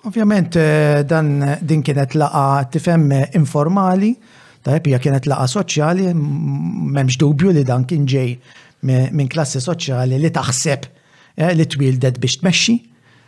Ovvjament 0.08 0.56
eh, 0.62 1.02
dan 1.04 1.32
eh, 1.44 1.58
din 1.66 1.82
kienet 1.84 2.14
laqa 2.16 2.46
tifhem 2.78 3.10
eh, 3.18 3.26
informali, 3.42 4.14
ta' 4.64 4.78
jepija 4.78 5.02
kienet 5.04 5.28
laqa 5.28 5.50
soċjali, 5.58 6.12
m'hemmx 6.14 7.18
dubju 7.20 7.56
li 7.58 7.66
dan 7.68 7.88
kien 7.90 8.06
ġej 8.14 8.38
minn 8.88 9.28
klassi 9.28 9.60
soċjali 9.60 10.22
li 10.22 10.30
taħseb 10.32 10.86
li 11.60 11.66
twildet 11.72 12.16
biex 12.22 12.40
tmexxi 12.42 12.78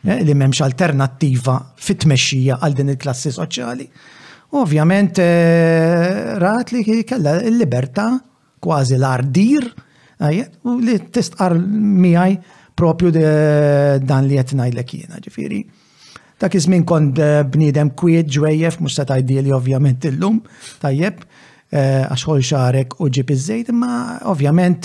Eh, 0.04 0.24
li 0.26 0.34
memx 0.34 0.62
alternattiva 0.66 1.56
fit-tmexxija 1.78 2.56
għal 2.66 2.74
din 2.80 2.90
il-klassi 2.96 3.30
soċjali. 3.36 3.86
Ovvjament, 4.58 5.20
eh, 5.20 6.38
rat 6.42 6.72
li 6.74 7.04
kella 7.04 7.36
il-libertà, 7.44 8.10
kważi 8.62 8.98
l-ardir, 8.98 9.64
eh, 10.20 10.46
u 10.64 10.80
li 10.80 10.98
tistqar 11.12 11.54
miħaj 11.54 12.38
propju 12.76 13.12
dan 13.12 14.26
li 14.28 14.38
jtnaj 14.40 14.70
l 14.74 14.84
jiena 14.84 15.20
ġifiri. 15.20 15.66
Dak 16.40 16.52
iż-żmien 16.56 16.84
kont 16.86 17.16
bniedem 17.52 17.90
kwiet 17.94 18.28
ġwejjef, 18.28 18.80
mhux 18.80 18.94
se 18.96 19.04
tajdili 19.06 19.52
ovvjament 19.52 20.04
illum, 20.06 20.42
tajjeb, 20.82 21.20
għaxħol 21.72 22.42
xarek 22.42 22.90
u 23.00 23.08
ġib 23.10 23.30
iż-żejt, 23.30 23.70
imma 23.70 24.20
ovvjament 24.24 24.82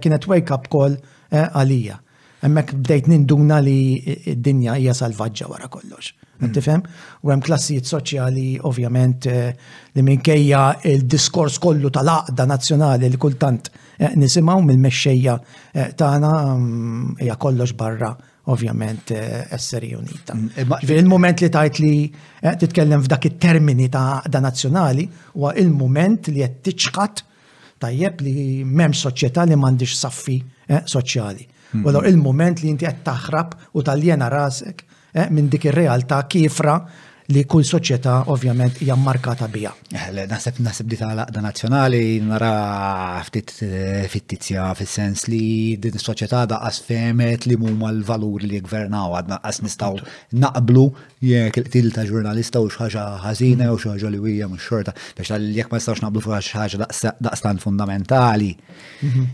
kienet 0.00 0.26
wake-up 0.26 0.68
call 0.68 0.96
għalija. 1.30 1.98
Emmek 2.42 2.72
bdejt 2.74 3.06
ninduna 3.10 3.58
li 3.60 3.96
id-dinja 4.30 4.74
hija 4.78 4.94
salvaġġa 4.96 5.48
wara 5.50 5.68
kollox. 5.68 6.12
Hmm. 6.40 6.52
Tifhem? 6.56 6.82
U 7.24 7.28
hemm 7.28 7.42
klassijiet 7.44 7.84
soċjali 7.88 8.60
ovvjament 8.64 9.26
eh, 9.28 9.50
li 9.94 10.04
minkejja 10.06 10.62
il-diskors 10.88 11.58
kollu 11.60 11.90
tal-aqda 11.92 12.46
nazzjonali 12.48 13.10
li 13.12 13.20
kultant 13.20 13.68
eh, 13.98 14.14
nisimgħu 14.16 14.62
mill-mexxejja 14.70 15.34
eh, 15.74 15.90
tagħna 16.00 16.32
mm, 16.54 17.04
hija 17.20 17.36
kollox 17.44 17.76
barra 17.76 18.14
ovvjament 18.50 19.12
esseri 19.14 19.92
unita. 19.94 20.32
Hmm, 20.34 20.48
e 20.80 20.96
il-moment 20.96 21.38
li 21.44 21.50
tajt 21.54 21.76
li 21.84 21.92
titkellem 22.58 23.04
f'dak 23.04 23.28
it-termini 23.28 23.90
ta' 23.92 24.24
da 24.26 24.40
nazzjonali 24.42 25.04
huwa 25.36 25.52
il-moment 25.60 26.32
li 26.32 26.40
qed 26.40 26.56
tiċqat 26.66 27.22
tajjeb 27.84 28.24
li 28.26 28.34
m'hemmx 28.64 29.04
soċjetà 29.06 29.44
li 29.52 29.60
m'għandix 29.60 30.00
saffi 30.00 30.40
soċjali. 30.88 31.50
U 31.72 31.78
mm-hmm. 31.78 32.04
il-moment 32.10 32.62
li 32.62 32.70
inti 32.74 32.84
qed 32.86 33.02
taħrab 33.06 33.52
u 33.78 33.84
taljena 33.86 34.26
rasek 34.32 34.82
eh, 35.12 35.28
minn 35.30 35.46
dik 35.52 35.68
ir-realtà 35.70 36.24
kifra 36.26 36.80
li 37.30 37.44
kull 37.46 37.62
soċjetà 37.62 38.24
ovvjament 38.34 38.80
hija 38.82 38.96
markata 38.98 39.46
biha. 39.46 39.70
Eh, 39.94 40.08
naħseb 40.26 40.56
naħseb 40.66 40.88
di 40.90 40.98
tal 40.98 41.12
laqda 41.20 41.42
nazzjonali 41.44 42.00
nara 42.26 42.50
ftit 43.28 43.54
eh, 43.68 44.08
fittizja 44.10 44.66
fis-sens 44.74 45.28
li 45.30 45.76
din 45.78 46.00
is-soċjetà 46.00 46.42
daqas 46.56 46.82
femet 46.88 47.46
li 47.46 47.54
huma 47.60 47.92
l-valuri 47.94 48.50
li 48.50 48.64
gvernaw 48.66 49.14
għadna 49.20 49.38
qas 49.46 49.62
nistgħu 49.68 50.04
naqblu 50.42 50.88
jek 51.20 51.56
il-qtil 51.60 51.90
ta' 51.92 52.02
ġurnalista 52.08 52.62
u 52.64 52.68
xaġa 52.72 53.02
ħażina 53.20 53.66
u 53.74 53.76
xaġa 53.78 54.08
li 54.08 54.18
wija 54.24 54.46
mhux 54.48 54.64
xorta 54.64 54.94
biex 55.18 55.28
jekk 55.52 55.70
ma 55.70 55.76
jistax 55.78 56.00
naqblu 56.00 56.20
fuq 56.24 56.38
xaġa 56.46 56.86
daqstan 57.26 57.58
fundamentali. 57.60 58.54
Mhm. 59.04 59.26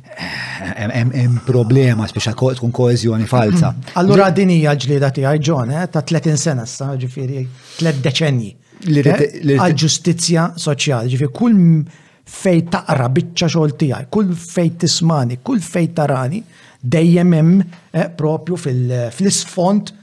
Hemm 1.15 1.39
problema 1.47 2.09
biex 2.13 2.25
tkun 2.59 2.73
koeżjoni 2.75 3.27
falsa. 3.31 3.71
Mhm. 3.71 3.83
Allura 4.03 4.31
din 4.35 4.51
hija 4.51 4.75
ġlieda 4.75 5.13
tiegħi 5.15 5.39
John 5.47 5.71
eh, 5.71 5.87
ta' 5.87 6.03
30 6.03 6.37
sena 6.37 6.67
sta' 6.67 6.97
ġifieri 6.97 7.47
tliet 7.79 8.01
deċenji. 8.03 8.51
Eh, 8.83 9.31
Għal-ġustizzja 9.57 10.51
soċjali, 10.59 11.09
ġifiri, 11.15 11.31
kull 11.33 11.85
fej 12.27 12.65
taqra 12.75 13.07
biċċa 13.09 13.49
xogħol 13.55 13.77
tiegħi, 13.83 14.07
kull 14.13 14.35
fej 14.37 14.73
tismani, 14.83 15.39
kull 15.47 15.61
fej 15.63 15.93
tarani, 15.95 16.43
dejjem 16.83 17.33
hemm 17.39 17.63
eh, 17.93 18.09
propju 18.11 18.59
fil-isfond 18.59 19.95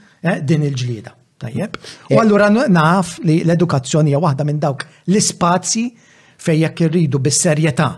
din 0.48 0.64
il-ġlieda. 0.70 1.12
Tajjeb. 1.42 1.76
U 2.10 2.14
eh. 2.14 2.20
allura 2.22 2.48
naf 2.68 3.16
li 3.26 3.40
l-edukazzjoni 3.44 4.12
hija 4.12 4.20
waħda 4.22 4.46
minn 4.46 4.60
dawk 4.62 4.86
l-ispazji 5.08 5.86
fejn 6.44 6.60
jekk 6.64 6.84
irridu 6.88 7.18
bis-serjetà. 7.24 7.88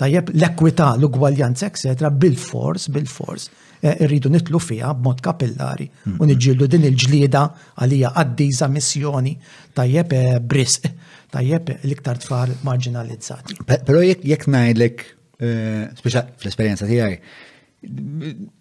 Tajjeb 0.00 0.32
l-ekwità, 0.34 0.92
l-ugwaljanza, 0.98 1.68
etc. 1.70 2.08
bil-fors, 2.18 2.88
bil-fors, 2.92 3.44
eh, 3.80 4.00
irridu 4.04 4.32
nitlu 4.34 4.58
fiha 4.60 4.90
b'mod 4.98 5.20
kapillari 5.24 5.86
hmm. 6.02 6.18
u 6.18 6.26
niġġieldu 6.28 6.66
din 6.74 6.84
il-ġlieda 6.90 7.44
għalija 7.80 8.10
għaddiża 8.12 8.68
missjoni 8.74 9.34
tajjeb 9.78 10.12
eh, 10.18 10.38
bris 10.52 10.80
tajjeb 11.34 11.72
l-iktar 11.80 12.20
tfal 12.22 12.52
marginalizzati. 12.66 13.56
Però 13.66 14.02
jekk 14.04 14.44
ngħidlek, 14.46 15.02
speċjal 15.98 16.28
fl-esperjenza 16.38 16.86
tiegħi, 16.86 17.16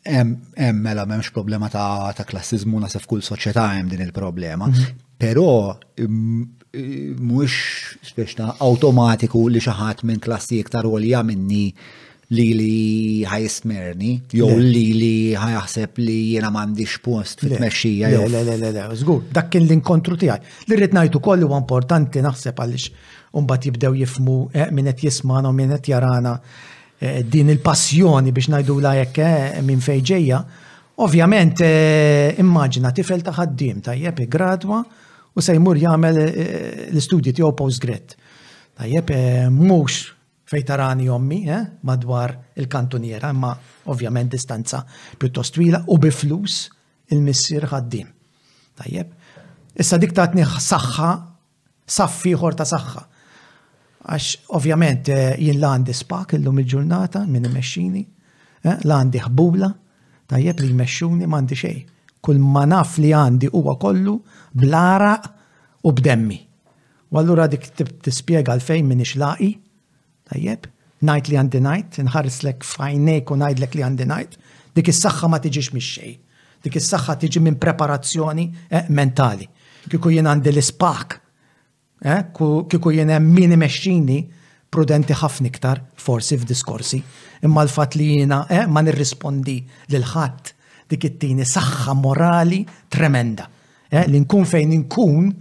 Hemm 0.03 0.41
mela 0.81 1.05
m'hemmx 1.05 1.31
problema 1.35 1.69
ta', 1.75 2.11
ta 2.17 2.25
klassizmu 2.27 2.79
nasef 2.83 3.05
kull 3.07 3.23
soċjetà 3.23 3.63
hemm 3.77 3.91
din 3.91 4.03
il-problema. 4.07 4.67
Mhm. 4.67 4.99
Però 5.23 5.47
mhux 7.23 7.57
speċta 8.09 8.55
awtomatiku 8.67 9.45
li 9.53 9.61
xi 9.63 9.75
ħadd 9.77 10.03
minn 10.09 10.19
klassi 10.23 10.59
iktar 10.59 10.87
għolja 10.89 11.21
minni 11.27 11.67
li 12.33 12.45
li 12.57 12.71
ħajsmerni, 13.29 14.13
jew 14.33 14.47
li 14.57 14.85
li 14.97 15.11
ħajaħseb 15.37 15.99
li 16.01 16.15
jiena 16.31 16.49
m'għandix 16.49 16.97
post 17.05 17.43
fit-tmexxija. 17.43 18.09
Le, 18.09 18.25
le, 18.31 18.41
le, 18.47 18.55
le, 18.57 18.71
le, 18.73 18.87
żgur, 19.03 19.21
dak 19.35 19.51
kien 19.53 19.67
l-inkontru 19.67 20.17
tiegħi. 20.17 20.53
Li 20.67 20.79
rrid 20.79 20.97
ngħid 20.97 21.19
ukoll 21.19 21.45
huwa 21.45 21.61
importanti 21.61 22.23
naħseb 22.25 22.57
għaliex 22.57 23.09
mbagħad 23.37 23.69
jibdew 23.69 23.99
jifmu 24.01 24.37
eh, 24.51 24.71
minn 24.73 24.89
qed 24.91 25.09
jismana 25.11 25.53
u 25.53 25.57
minn 25.59 25.75
qed 25.77 25.91
jarana 25.93 26.39
Eh, 27.03 27.19
din 27.27 27.49
il-passjoni 27.51 28.31
biex 28.31 28.47
najdu 28.53 28.77
la 28.79 28.93
jekke 28.95 29.25
eh, 29.25 29.61
minn 29.65 29.81
fejġeja. 29.83 30.37
Ovvjament, 31.03 31.59
eh, 31.65 32.39
immaġina 32.39 32.93
tifel 32.95 33.19
ta' 33.25 33.33
ħaddim 33.35 33.81
tajjeb 33.83 34.21
gradwa 34.31 34.79
u 35.33 35.41
se 35.43 35.51
jmur 35.57 35.75
jagħmel 35.81 36.19
l-istudji 36.93 37.33
tiegħu 37.35 37.51
postgrad. 37.59 38.15
Tajjeb 38.77 39.11
mhux 39.51 39.97
fejtarani 40.47 41.03
tarani 41.03 41.09
ommi 41.11 41.41
madwar 41.89 42.37
il-kantuniera, 42.55 43.29
imma 43.35 43.51
ovvjament 43.91 44.31
distanza 44.31 44.85
pjuttost 45.17 45.53
twila 45.57 45.83
u 45.91 45.97
bi 45.97 46.11
flus 46.13 46.69
il-missier 47.11 47.67
ħaddim. 47.73 48.07
Tajjeb. 48.79 49.11
Issa 49.75 49.97
dik 49.99 50.13
tatni 50.15 50.45
saħħa, 50.47 51.11
saffiħor 51.99 52.55
ta' 52.61 52.71
saħħa. 52.71 53.09
Għax 54.03 54.49
ovvjament 54.57 55.07
eh, 55.07 55.37
jien 55.39 55.59
l-għandi 55.61 55.93
spak 55.95 56.33
illum 56.35 56.57
il-ġurnata 56.59 57.21
minn 57.27 57.47
imexxini, 57.47 58.01
eh, 58.67 58.73
l-għandi 58.81 59.21
ħbula, 59.29 59.69
tajjeb 60.27 60.59
li 60.65 60.71
jmexxuni 60.73 61.29
m'għandi 61.29 61.59
xejn. 61.59 61.81
Kull 62.23 62.39
ma 62.43 62.65
naf 62.67 62.97
li 63.03 63.11
għandi 63.15 63.49
huwa 63.53 63.75
kollu 63.79 64.17
blara 64.59 65.13
u 65.87 65.91
b'demmi. 65.91 66.39
U 67.13 67.19
allura 67.19 67.47
dik 67.51 67.65
tispjega 68.03 68.53
għalfejn 68.57 68.87
minix 68.89 69.15
laqi, 69.21 69.51
tajjeb, 70.31 70.67
najt 71.07 71.29
li 71.31 71.39
għandi 71.39 71.63
najt, 71.63 71.99
nħarslek 72.09 72.63
fajnejk 72.67 73.31
u 73.35 73.39
najdlek 73.39 73.75
li 73.79 73.83
għandi 73.87 74.07
najt, 74.11 74.37
dik 74.75 74.91
is-saħħa 74.91 75.31
ma 75.31 75.39
tiġix 75.43 75.71
mix 75.75 75.93
xej. 75.99 76.15
Dik 76.63 76.77
is-saħħa 76.79 77.15
tiġi 77.23 77.43
minn 77.43 77.59
preparazzjoni 77.59 78.49
eh, 78.69 78.83
mentali. 78.91 79.47
Kieku 79.87 80.11
jien 80.15 80.27
għandi 80.31 80.51
l-ispak 80.55 81.22
Eh? 82.03 82.27
kiku 82.67 82.91
jenem 82.91 83.23
minni 83.31 83.55
meċċini 83.55 84.17
prudenti 84.75 85.15
ħafna 85.15 85.47
ktar 85.55 85.79
forsi 85.95 86.35
f'diskorsi, 86.35 86.99
imma 87.47 87.63
l-fat 87.63 87.95
li 87.95 88.07
jena 88.19 88.41
eh, 88.51 88.65
ma 88.67 88.83
nirrispondi 88.83 89.55
l-ħadd 89.87 90.51
dik 90.91 91.05
it-tini 91.07 91.47
saħħa 91.47 91.95
morali 91.95 92.63
tremenda. 92.91 93.47
Eh? 93.87 94.03
Li 94.09 94.19
nkun 94.25 94.43
fejn 94.49 94.73
nkun 94.81 95.31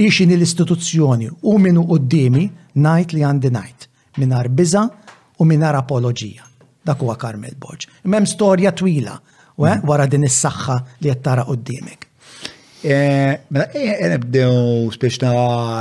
ixin 0.00 0.32
l-istituzzjoni 0.32 1.28
u 1.44 1.58
minu 1.60 1.84
qoddimi 1.92 2.48
night 2.80 3.12
li 3.12 3.20
għandi 3.22 3.52
night 3.52 3.88
minar 4.16 4.48
biza 4.48 4.88
u 5.36 5.44
minar 5.44 5.76
apologija. 5.82 6.40
Dak 6.88 7.02
huwa 7.04 7.18
Karmel 7.20 7.56
Borġ. 7.60 7.84
Mem 8.08 8.24
storja 8.30 8.72
twila 8.72 9.18
mm. 9.20 9.84
wara 9.84 10.08
din 10.08 10.24
is-saħħa 10.24 10.80
li 11.04 11.10
qed 11.12 11.24
tara 11.28 11.44
qudiemek. 11.44 12.05
Eh, 12.86 13.40
mela, 13.50 13.64
ejja 13.74 13.94
eh, 13.94 14.04
eh, 14.06 14.12
nibdew 14.14 14.90
spiex 14.94 15.16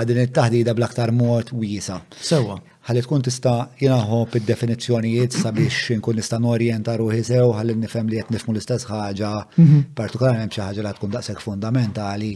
din 0.10 0.18
it-taħdida 0.24 0.74
bl-aktar 0.74 1.12
mod 1.14 1.52
wiesa. 1.54 2.00
Sewa. 2.30 2.56
Ħalli 2.88 3.04
tkun 3.06 3.24
tista' 3.28 3.54
jinaħob 3.82 4.40
id-definizzjonijiet 4.40 5.38
sabiex 5.38 5.96
nkun 6.00 6.18
nista' 6.20 6.40
norjenta 6.42 6.96
ruħi 6.98 7.22
sew 7.30 7.52
ħalli 7.60 7.76
nifhem 7.84 8.10
li 8.10 8.24
qed 8.24 8.34
nifmu 8.34 8.54
l-istess 8.56 8.90
ħagġa, 8.90 9.32
mhm. 9.58 9.84
partikolarment 10.02 10.54
xi 10.58 10.64
ħaġa 10.66 10.86
li 10.88 10.94
tkun 10.98 11.16
daqshekk 11.18 11.46
fundamentali 11.46 12.32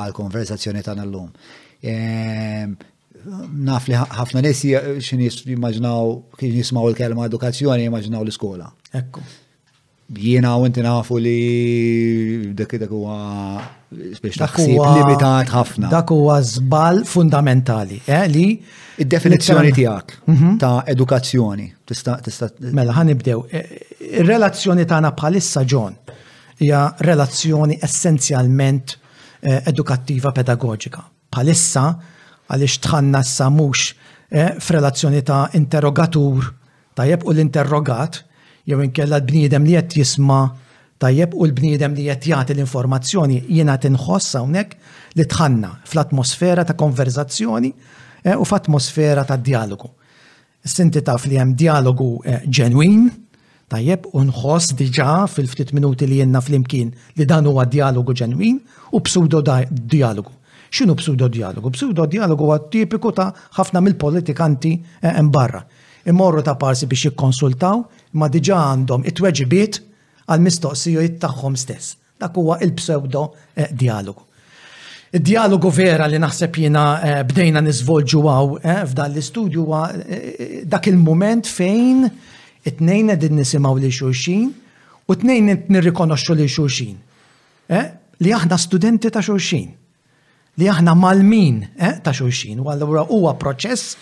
għal 0.00 0.16
konversazzjoni 0.22 0.84
tagħna 0.84 1.08
llum. 1.08 1.32
Ehm, 1.90 2.76
naf 3.64 3.88
li 3.88 3.96
ħafna 4.00 4.44
nies 4.44 4.64
xin 5.04 5.28
jimmaġnaw 5.54 6.14
kien 6.40 6.56
jismaw 6.60 6.92
il-kelma 6.92 7.28
edukazzjoni 7.30 7.86
jimmaġnaw 7.88 8.24
l-iskola. 8.26 8.68
Ekku 9.00 9.24
jiena 10.18 10.56
u 10.58 10.66
inti 10.66 10.82
nafu 10.82 11.16
li 11.16 12.52
dak 12.54 12.74
dak 12.82 12.90
huwa 12.90 13.60
biex 14.20 14.38
taħsib 14.40 14.74
limitat 14.74 15.50
ħafna. 15.54 15.90
Dak 15.90 16.10
huwa 16.12 16.38
żball 16.42 17.04
fundamentali, 17.06 18.00
eh, 18.06 18.24
li 18.30 18.44
id-definizzjoni 19.00 19.72
tiegħek 19.74 20.16
mhm. 20.26 20.56
ta' 20.62 20.76
edukazzjoni 20.90 21.68
tista' 21.86 22.18
tista' 22.24 22.50
Mela 22.76 22.94
eh, 23.04 23.76
Ir-relazzjoni 24.18 24.84
tagħna 24.88 25.12
bħalissa 25.14 25.62
ġon 25.64 25.94
hija 26.60 26.82
relazzjoni 27.06 27.78
essenzjalment 27.82 28.96
eh, 29.40 29.62
edukattiva 29.66 30.32
pedagogika. 30.34 31.04
Bħalissa 31.30 31.86
għaliex 32.50 32.80
sa 33.22 33.48
mhux 33.50 33.92
eh, 34.30 34.56
f'relazzjoni 34.58 35.22
ta' 35.22 35.50
interrogatur 35.54 36.50
tajjeb 36.98 37.22
u 37.26 37.32
l-interrogat 37.32 38.24
jew 38.70 38.82
inkella 38.86 39.18
l-bniedem 39.20 39.64
li 39.66 39.74
qed 39.78 39.96
jisma' 40.00 40.44
tajjeb 41.02 41.34
u 41.36 41.46
l-bniedem 41.48 41.94
li 41.96 42.06
qed 42.10 42.26
jagħti 42.32 42.56
l-informazzjoni 42.58 43.38
jiena 43.56 43.76
tinħoss 43.82 44.36
hawnhekk 44.38 45.16
li 45.20 45.26
tħanna 45.32 45.72
fl-atmosfera 45.88 46.64
ta' 46.68 46.76
konverzazzjoni 46.82 47.72
eh, 48.22 48.36
u 48.36 48.44
f'atmosfera 48.46 49.24
ta' 49.26 49.36
dialogu. 49.38 49.90
Sinti 50.62 51.00
taf 51.02 51.24
li 51.26 51.38
hemm 51.40 51.56
dialogu 51.58 52.12
eh, 52.26 52.42
ġenwin, 52.58 53.10
Tajjeb, 53.70 54.08
unħoss 54.18 54.72
diġa 54.80 55.28
fil-ftit 55.30 55.68
minuti 55.76 56.02
li 56.10 56.16
jenna 56.18 56.40
fl-imkien 56.42 56.88
li 57.20 57.24
dan 57.30 57.46
huwa 57.46 57.62
dialogu 57.70 58.10
ġenwin 58.18 58.56
u 58.98 59.00
psudo 59.06 59.38
dialogu. 59.46 60.32
X'inhu 60.74 60.96
psudo 60.98 61.28
dialogu? 61.30 61.70
Psudo 61.76 62.02
dialogu 62.10 62.48
huwa 62.48 62.56
tipiku 62.72 63.12
ta' 63.14 63.28
ħafna 63.60 63.78
mill-politikanti 63.86 64.72
eh, 65.06 65.12
hemm 65.14 65.30
barra 65.30 65.62
imorru 66.10 66.42
ta' 66.42 66.56
parsi 66.58 66.86
biex 66.90 67.02
jikkonsultaw 67.08 67.78
ma 68.20 68.28
diġa 68.28 68.58
għandhom 68.72 69.06
it 69.08 69.22
weġibiet 69.22 69.80
għal-mistoqsijiet 70.30 71.18
tagħhom 71.22 71.56
stess. 71.58 71.96
Dak 72.20 72.36
huwa 72.36 72.58
il-pseudo 72.62 73.22
eh, 73.54 73.70
dialogu. 73.72 74.26
Id-dialogu 75.10 75.72
vera 75.74 76.06
li 76.06 76.20
naħseb 76.22 76.58
jina 76.62 76.84
eh, 77.02 77.20
bdejna 77.26 77.62
nizvolġu 77.64 78.20
għaw 78.30 78.50
eh, 78.60 78.76
f'dan 78.90 79.10
l-istudju 79.14 79.64
huwa 79.64 79.84
dak 80.70 80.86
il-moment 80.92 81.48
fejn 81.50 82.04
it-nejn 82.68 83.14
din 83.18 83.40
nisimaw 83.40 83.78
li 83.82 83.90
xulxin 83.90 84.50
u 85.10 85.16
t-nejn 85.16 85.50
nirrikonoxxu 85.74 86.36
li 86.38 86.46
xulxin. 86.46 86.94
Li 88.20 88.32
aħna 88.36 88.56
studenti 88.60 89.10
ta' 89.10 89.22
xulxin. 89.24 89.70
Li 90.60 90.66
aħna 90.68 90.94
malmin 90.98 91.62
ta' 92.04 92.12
xulxin. 92.14 92.60
U 92.62 92.68
għallura 92.70 93.06
huwa 93.10 93.34
proċess 93.40 93.96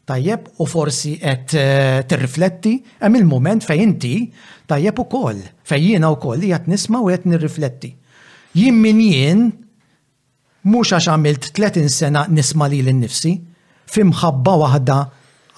tajjeb 0.08 0.48
u 0.60 0.66
forsi 0.68 1.14
qed 1.22 1.54
e, 1.56 1.66
tirrifletti 2.08 2.74
hemm 3.00 3.16
il-moment 3.20 3.64
fejn 3.64 3.84
inti 3.86 4.12
tajjeb 4.68 4.98
ukoll 5.04 5.40
fejn 5.70 5.86
jiena 5.86 6.10
wkoll 6.12 6.44
qed 6.50 6.68
nisma' 6.70 7.00
u 7.00 7.08
qed 7.08 7.24
nirrifletti. 7.30 7.94
Jien 8.58 8.76
min 8.84 9.00
jien 9.00 9.46
mhux 10.66 10.90
għax 10.92 11.08
għamilt 11.14 11.50
30 11.56 11.88
sena 11.94 12.26
nisma' 12.28 12.68
li 12.72 12.82
l-nifsi 12.84 13.32
fimħabba 13.94 14.54
waħda 14.64 14.98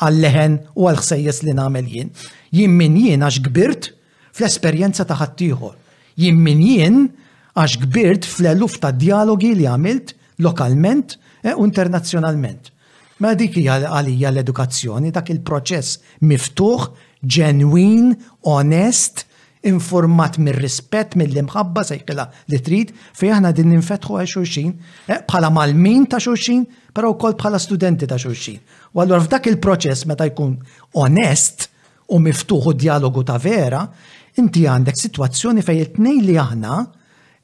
għall-leħen 0.03 0.55
u 0.79 0.87
għal-ħsejjes 0.91 1.43
li 1.49 1.57
nagħmel 1.59 1.89
jien. 1.97 2.13
Jien 2.55 2.77
min 2.79 2.95
jien 3.01 3.25
għax 3.27 3.43
kbirt 3.49 3.91
fl-esperjenza 4.37 5.05
ta' 5.11 5.19
ħaddieħor. 5.25 5.75
Jien 6.23 6.39
min 6.45 6.63
jien 6.63 7.03
għax 7.59 7.81
kbirt 7.89 8.31
fl-eluf 8.31 8.79
ta' 8.85 8.93
dialogi 8.95 9.53
li 9.59 9.67
għamilt 9.73 10.15
lokalment 10.43 11.19
u 11.43 11.49
e, 11.63 11.65
internazzjonalment. 11.65 12.71
Ma 13.23 13.35
dik 13.39 13.55
hija 13.59 13.81
għalija 13.87 14.31
l-edukazzjoni, 14.33 15.13
dak 15.15 15.31
il-proċess 15.31 16.19
miftuħ, 16.27 16.87
ġenwin, 17.23 18.11
onest, 18.51 19.27
informat 19.71 20.41
mir 20.43 20.57
rispett 20.59 21.15
mill-imħabba 21.15 21.85
sejkela 21.87 22.25
li 22.51 22.59
trid 22.67 22.89
fej 23.15 23.31
aħna 23.37 23.53
din 23.55 23.69
ninfetħu 23.77 24.17
għal 24.19 24.31
xulxin 24.33 24.73
e, 25.07 25.21
bħala 25.31 25.53
malmin 25.55 26.09
ta' 26.11 26.19
xulxin, 26.23 26.65
però 26.91 27.13
wkoll 27.15 27.37
bħala 27.39 27.61
studenti 27.63 28.09
ta' 28.11 28.19
xulxin. 28.19 28.59
U 28.97 29.03
allura 29.05 29.23
f'dak 29.23 29.47
il-proċess 29.53 30.09
meta 30.11 30.27
jkun 30.27 30.57
onest 30.99 31.69
u 32.11 32.19
miftuħu 32.19 32.75
dialogu 32.75 33.23
ta' 33.23 33.39
vera, 33.39 33.85
inti 34.43 34.67
għandek 34.67 34.99
situazzjoni 34.99 35.63
fej 35.63 35.79
it-tnej 35.87 36.21
li 36.27 36.35
aħna 36.43 36.83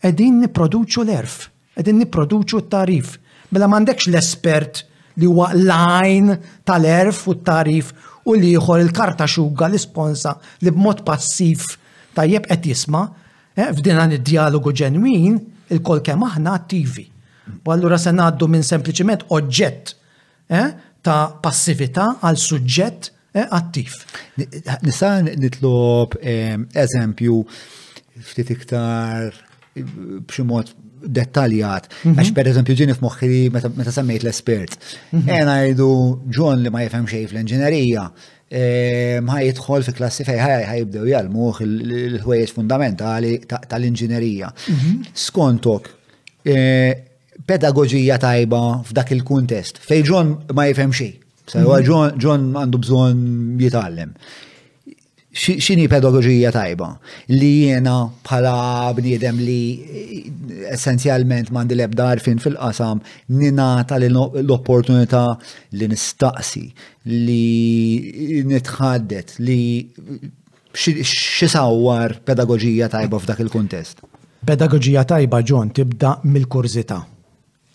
qegħdin 0.02 0.42
nipproduċu 0.42 1.06
l-erf, 1.06 1.38
qegħdin 1.78 2.02
nipproduċu 2.02 2.64
t-tarif 2.66 3.14
Mela 3.54 3.68
m'għandekx 3.70 4.08
l-espert 4.12 4.82
li 5.18 5.26
huwa 5.28 5.50
lajn 5.56 6.34
tal-erf 6.68 7.24
u 7.32 7.36
t-tarif 7.40 7.92
u 8.28 8.36
li 8.36 8.52
jħor 8.58 8.82
il-karta 8.84 9.26
xugga 9.30 9.70
l 9.72 9.80
sponsa 9.80 10.34
li 10.62 10.70
b'mod 10.74 11.02
passiv 11.06 11.64
tajjeb 12.16 12.46
qed 12.50 12.66
jisma' 12.70 13.06
eh, 13.56 13.70
f'dinan 13.72 14.12
id-dialogu 14.18 14.74
ġenwin 14.78 15.38
il-kol 15.72 16.02
kemm 16.06 16.26
aħna 16.28 16.56
attivi. 16.60 17.06
U 17.64 17.72
allura 17.72 17.96
se 18.00 18.12
ngħaddu 18.12 18.48
minn 18.52 18.66
sempliciment 18.68 19.24
oġġett 19.34 19.94
eh, 20.52 20.68
ta' 21.04 21.22
passività 21.40 22.10
għal 22.20 22.38
suġġett 22.44 23.10
eh, 23.32 23.48
attiv. 23.48 23.96
Nisa 24.84 25.16
nitlob 25.24 26.18
ehm, 26.20 26.68
eżempju 26.76 27.40
ftit 28.28 28.52
iktar 28.58 29.32
b'xi 29.72 30.44
mod 30.44 30.74
dettaljat. 31.06 31.86
Mhm. 32.02 32.16
Għax 32.18 32.32
per 32.34 32.50
eżempju 32.50 32.76
ġini 32.80 32.96
f'moħħi 32.96 33.30
meta 33.76 33.94
semmejt 33.94 34.24
l-espert. 34.24 34.78
Mhm. 35.12 35.32
Ena 35.34 35.58
jgħidu 35.62 35.88
John 36.34 36.62
li 36.62 36.70
ma 36.72 36.82
jifhem 36.84 37.06
xej 37.08 37.28
fl-inġinerija, 37.30 38.04
ma 39.22 39.36
ehm, 39.36 39.44
jidħol 39.44 39.84
fi 39.86 39.92
klassi 39.98 40.24
fej 40.26 40.38
ħajbdew 40.42 41.04
jgħalmuh 41.12 41.62
il-ħwejjeġ 41.66 42.54
fundamentali 42.56 43.36
tal-inġinerija. 43.46 44.52
Mhm. 44.68 45.14
Skontok, 45.14 45.90
ehm, 46.44 47.06
pedagogija 47.48 48.18
tajba 48.20 48.62
f'dak 48.88 49.12
il-kuntest, 49.16 49.78
fej 49.84 50.02
ġon 50.10 50.36
ma 50.58 50.68
jifhem 50.72 50.92
xejn. 50.92 51.14
Sewa 51.48 51.78
John 51.80 52.52
għandu 52.60 52.76
bżonn 52.78 53.56
jitgħallem 53.58 54.10
xini 55.38 55.86
pedagogija 55.90 56.50
tajba 56.52 56.88
li 57.40 57.50
jena 57.68 57.94
bħala 58.26 58.90
bniedem 58.96 59.38
li 59.38 59.58
eh, 59.78 60.72
essenzjalment 60.74 61.52
mandi 61.54 61.78
lebda 61.78 62.08
arfin 62.14 62.40
fil-qasam 62.42 63.00
ninata 63.38 63.98
l-opportunità 64.02 65.22
li 65.78 65.88
nistaqsi 65.92 66.64
li 67.24 68.42
nitħaddet 68.50 69.36
li 69.46 69.60
xisawwar 70.78 72.18
pedagogija 72.28 72.88
tajba 72.92 73.18
f'dak 73.18 73.38
il-kontest. 73.46 74.02
Pedagogija 74.46 75.02
tajba 75.08 75.40
ġon 75.42 75.70
tibda 75.74 76.18
mill-kurzita. 76.26 76.98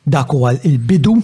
Dak 0.03 0.31
huwa 0.35 0.51
il-bidu 0.67 1.15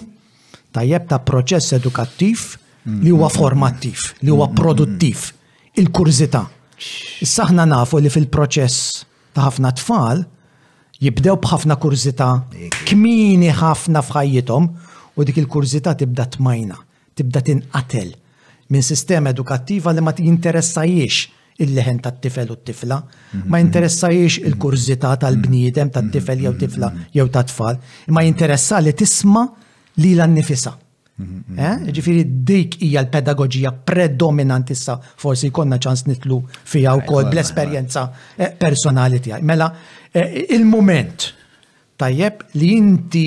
tajjeb 0.76 1.08
ta' 1.08 1.20
proċess 1.26 1.76
edukattiv 1.80 2.46
li 2.90 3.12
huwa 3.12 3.28
mm-hmm. 3.28 3.36
formattiv, 3.36 4.06
li 4.24 4.32
huwa 4.32 4.48
mm-hmm. 4.48 4.58
produttiv 4.60 5.28
il-kurzita. 5.74 6.50
Issa 7.22 7.44
nafu 7.54 8.00
li 8.00 8.08
fil-proċess 8.10 9.04
ta' 9.36 9.44
ħafna 9.50 9.74
tfal 9.78 10.24
jibdew 11.00 11.34
bħafna 11.44 11.76
kurzita 11.80 12.30
kmini 12.88 13.50
ħafna 13.54 14.00
fħajjithom 14.02 14.70
u 15.20 15.26
dik 15.28 15.42
il-kurzita 15.44 15.94
tibda 16.00 16.26
tmajna, 16.36 16.78
tibda 17.16 17.42
tinqatel 17.42 18.14
minn 18.72 18.84
sistema 18.86 19.30
edukattiva 19.36 19.92
li 19.92 20.02
ma 20.04 20.14
jinteressajiex 20.16 21.60
il-leħen 21.60 22.00
tat 22.00 22.22
tifel 22.24 22.54
u 22.54 22.56
t-tifla, 22.56 22.98
ma 23.52 23.60
jinteressajiex 23.60 24.38
mhm. 24.40 24.46
mhm. 24.46 24.52
il-kurzita 24.54 25.12
tal-bniedem 25.20 25.90
tat 25.92 26.08
tifel 26.16 26.46
jew 26.46 26.54
mhm. 26.54 26.62
tifla 26.64 26.92
jew 27.14 27.28
tat 27.28 27.50
tfal, 27.52 27.80
ma 28.16 28.24
jinteressa 28.24 28.80
li 28.80 28.96
tisma 28.96 29.50
li 30.00 30.14
l-annifisa. 30.16 30.78
Eh? 31.22 31.90
Ġifiri 31.92 32.22
dik 32.48 32.78
hija 32.86 33.02
l-pedagogija 33.04 33.72
predominantissa, 33.86 34.96
forsi 35.20 35.50
jkollna 35.52 35.76
ċans 35.84 36.06
nitlu 36.08 36.38
fija 36.66 36.94
wkoll 37.02 37.28
bl-esperjenza 37.32 38.06
eh, 38.38 38.54
personali 38.60 39.20
tijaj. 39.24 39.42
Mela, 39.48 39.68
eh, 40.14 40.46
il-moment 40.56 41.28
tajjeb 42.00 42.46
li 42.62 42.72
inti 42.78 43.26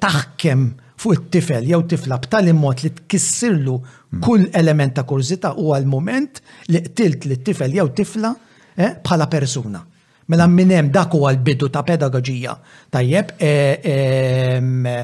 taħkem 0.00 0.64
fuq 0.96 1.18
it-tifel 1.18 1.68
jew 1.74 1.82
tifla 1.92 2.16
b'tali 2.24 2.54
mod 2.56 2.80
li 2.86 2.94
tkissirlu 3.02 3.74
hmm. 3.76 4.22
kull 4.24 4.46
element 4.56 4.96
ta' 4.96 5.04
kurzita 5.04 5.52
huwa 5.58 5.76
l-moment 5.82 6.40
li 6.72 6.80
qtilt 6.86 7.28
li 7.28 7.36
t 7.36 7.50
tifel 7.50 7.76
jew 7.76 7.90
tifla 7.92 8.32
bħala 8.76 9.28
persuna. 9.32 9.84
Mela 10.32 10.48
minn 10.50 10.72
hemm 10.74 10.88
dak 10.92 11.12
huwa 11.14 11.34
l-bidu 11.36 11.68
ta' 11.70 11.84
pedagogija 11.86 12.56
tajjeb 12.96 13.36
ehm, 13.44 14.94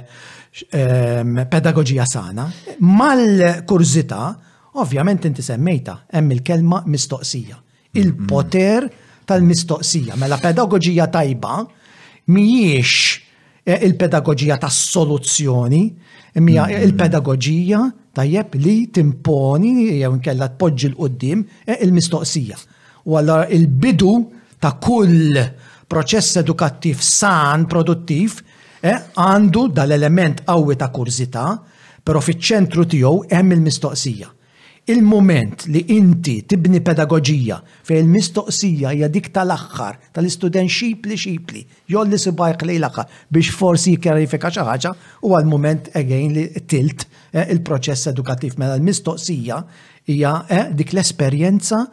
Ehm, 0.69 1.47
pedagogija 1.49 2.05
sana, 2.05 2.45
mal-kurzita, 2.85 4.19
ovvjament 4.77 5.25
inti 5.25 5.41
semmejta, 5.43 5.97
hemm 6.13 6.31
il-kelma 6.37 6.83
mistoqsija. 6.87 7.57
Il-poter 7.97 8.85
tal-mistoqsija. 9.25 10.17
Mela 10.21 10.37
pedagogija 10.43 11.07
tajba 11.09 11.57
mhijiex 12.29 12.93
eh, 13.65 13.81
il-pedagogija 13.89 14.59
tas 14.61 14.77
soluzzjoni, 14.93 15.83
mija 16.35 16.67
mm. 16.69 16.83
il-pedagogija 16.85 17.81
tajjeb 18.13 18.55
li 18.61 18.77
timponi 18.93 19.73
jew 20.03 20.19
nkella 20.19 20.51
tpoġġi 20.59 20.93
l-qoddim 20.93 21.47
eh, 21.67 21.79
il-mistoqsija. 21.81 22.61
U 23.09 23.17
allora 23.17 23.49
il-bidu 23.49 24.19
ta' 24.61 24.77
kull 24.81 25.47
proċess 25.89 26.37
edukattiv 26.45 27.01
san, 27.01 27.65
produttiv, 27.69 28.43
E 28.83 28.91
għandu 29.15 29.69
dal-element 29.79 30.41
qawwi 30.43 30.75
ta' 30.75 30.89
kurzita, 30.91 31.43
pero 32.03 32.19
fiċ-ċentru 32.19 32.85
tiegħu 32.91 33.21
hemm 33.31 33.53
il-mistoqsija. 33.55 34.31
Il-moment 34.91 35.69
li 35.71 35.85
inti 35.95 36.41
tibni 36.51 36.81
pedagogija 36.83 37.61
fej 37.87 38.01
il-mistoqsija 38.03 38.91
hija 38.97 39.07
dik 39.15 39.29
tal-aħħar 39.31 40.01
tal-istudent 40.17 40.73
xipli 40.75 41.15
xipli, 41.15 41.63
jolli 41.95 42.19
sibajk 42.19 42.65
li 42.67 42.81
l-aħħar 42.81 43.13
biex 43.31 43.55
forsi 43.61 43.95
jikjarifika 43.95 44.51
xi 44.51 44.65
ħaġa 44.67 44.93
u 45.31 45.37
għal-moment 45.39 45.93
again 46.03 46.35
li 46.35 46.49
tilt 46.67 47.07
e, 47.31 47.47
il-proċess 47.55 48.11
edukattiv 48.11 48.59
mela 48.59 48.75
l-mistoqsija 48.81 49.61
hija 50.11 50.35
e, 50.51 50.65
dik 50.75 50.97
l-esperjenza 50.97 51.85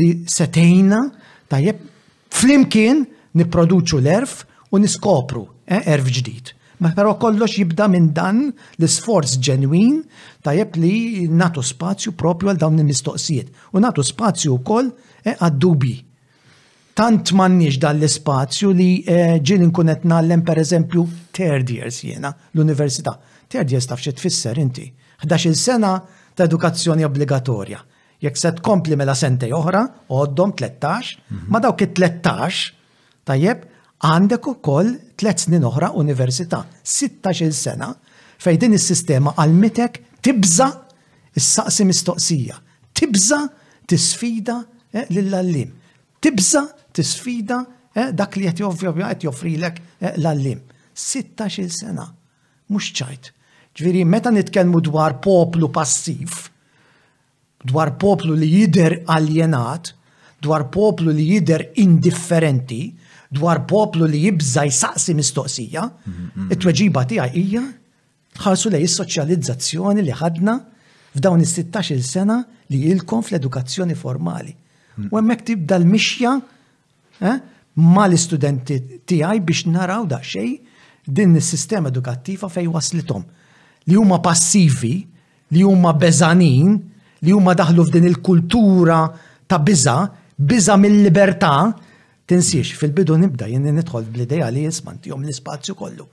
li 0.00 0.08
setejna 0.24 1.04
tajjeb 1.52 1.84
flimkien 2.32 3.04
niproduċu 3.36 4.00
l-erf 4.00 4.46
u 4.72 4.78
niskopru 4.80 5.44
Eh, 5.70 5.86
erf 5.92 6.02
ġdid. 6.10 6.50
Pero 6.96 7.12
kollox 7.20 7.52
jibda 7.60 7.86
minn 7.92 8.08
dan 8.16 8.46
l-sforz 8.80 9.36
ġenwin 9.44 10.00
jeb 10.48 10.76
li 10.80 11.28
natu 11.30 11.62
spazju 11.62 12.14
propju 12.18 12.48
għal 12.50 12.58
dawn 12.62 12.80
il-mistoqsijiet 12.80 13.50
u 13.76 13.82
natu 13.84 14.02
spazju 14.02 14.54
wkoll 14.56 14.88
eh, 15.22 15.36
għad-dubi. 15.36 15.94
Tant 16.98 17.30
mannix 17.38 17.78
dan 17.80 18.00
l-spazju 18.02 18.72
li 18.74 18.88
eh, 19.06 19.36
ġil 19.38 19.62
nkunet 19.68 20.08
nallem 20.10 20.42
per 20.42 20.58
eżempju 20.64 21.06
third 21.36 21.70
years 21.70 22.00
jena 22.02 22.32
l-università. 22.56 23.14
Third 23.46 23.70
years 23.70 23.86
tafxet 23.92 24.18
tfisser 24.18 24.58
inti. 24.58 24.88
11 25.22 25.54
sena 25.54 26.00
ta' 26.34 26.48
edukazzjoni 26.50 27.06
obbligatorja. 27.06 27.78
Jekk 28.24 28.36
se 28.36 28.50
tkompli 28.56 28.96
mela 28.98 29.14
sentej 29.16 29.52
oħra, 29.56 29.84
għoddom 30.10 30.50
13, 30.56 31.18
ma 31.48 31.60
dawk 31.60 31.86
it-13, 31.86 32.66
tajjeb, 33.28 33.62
għandek 34.04 34.48
ukoll 34.48 34.90
tlet 35.20 35.40
snin 35.42 35.64
oħra 35.68 35.90
università, 36.00 36.62
16 36.84 37.52
sena, 37.56 37.90
fej 38.40 38.58
din 38.62 38.76
is-sistema 38.78 39.34
għalmitek 39.36 39.98
tibża 40.24 40.70
is-saqsi 41.36 41.86
mistoqsija, 41.88 42.56
tibża 42.96 43.40
tisfida 43.90 44.60
eh, 44.92 45.04
lill-allim, 45.12 45.74
tibża 46.24 46.64
tisfida 46.96 47.60
eh, 47.92 48.14
dak 48.16 48.38
li 48.40 48.48
qed 48.48 48.62
qed 48.62 49.28
joffrilek 49.28 49.82
eh, 50.00 50.14
l-allim. 50.16 50.62
16 51.00 51.68
sena, 51.80 52.04
mhux 52.68 52.90
ċajt. 52.98 53.28
Ġviri, 53.80 54.02
meta 54.04 54.32
nitkellmu 54.34 54.80
dwar 54.88 55.18
poplu 55.22 55.68
passiv, 55.72 56.48
dwar 57.70 57.94
poplu 58.02 58.34
li 58.40 58.48
jider 58.50 58.98
aljenat, 59.14 59.92
dwar 60.44 60.66
poplu 60.74 61.12
li 61.14 61.28
jider 61.36 61.68
indifferenti, 61.80 62.82
dwar 63.30 63.64
poplu 63.66 64.06
li 64.06 64.20
jibża 64.24 64.64
jisaqsi 64.66 65.14
mistoqsija, 65.14 65.84
it-tweġiba 66.50 67.04
tiegħi 67.06 67.38
hija 67.42 67.62
ħarsu 68.42 68.72
li 68.74 68.80
is-soċjalizzazzjoni 68.86 70.02
li 70.02 70.14
ħadna 70.18 70.54
f'dawn 71.14 71.44
is-16 71.44 72.02
sena 72.06 72.40
li 72.72 72.80
ilkom 72.90 73.22
fl-edukazzjoni 73.26 73.94
formali. 73.98 74.50
U 75.10 75.16
hemmhekk 75.18 75.46
tibda 75.46 75.78
l-mixja 75.78 76.32
eh, 77.22 77.36
mal-istudenti 77.78 78.78
tiegħi 79.08 79.42
biex 79.46 79.62
naraw 79.72 80.04
da 80.10 80.18
xej 80.26 80.50
din 81.06 81.36
is-sistema 81.38 81.88
edukattiva 81.88 82.50
fej 82.52 82.66
waslithom. 82.72 83.22
Li 83.86 83.94
huma 83.96 84.18
passivi, 84.22 84.98
li 85.54 85.62
huma 85.64 85.92
beżanin, 85.96 86.74
li 87.24 87.32
huma 87.32 87.54
daħlu 87.56 87.86
f'din 87.88 88.10
il-kultura 88.10 89.04
ta' 89.46 89.58
biża, 89.62 89.96
biża 90.50 90.76
mill-libertà, 90.82 91.54
Tinsiex, 92.30 92.70
fil-bidu 92.78 93.16
nibda 93.18 93.46
jenni 93.50 93.72
nidħol 93.74 94.04
bl-ideja 94.14 94.46
li 94.54 94.62
jismantihom 94.62 95.24
l-ispazju 95.26 95.74
kollu. 95.74 96.04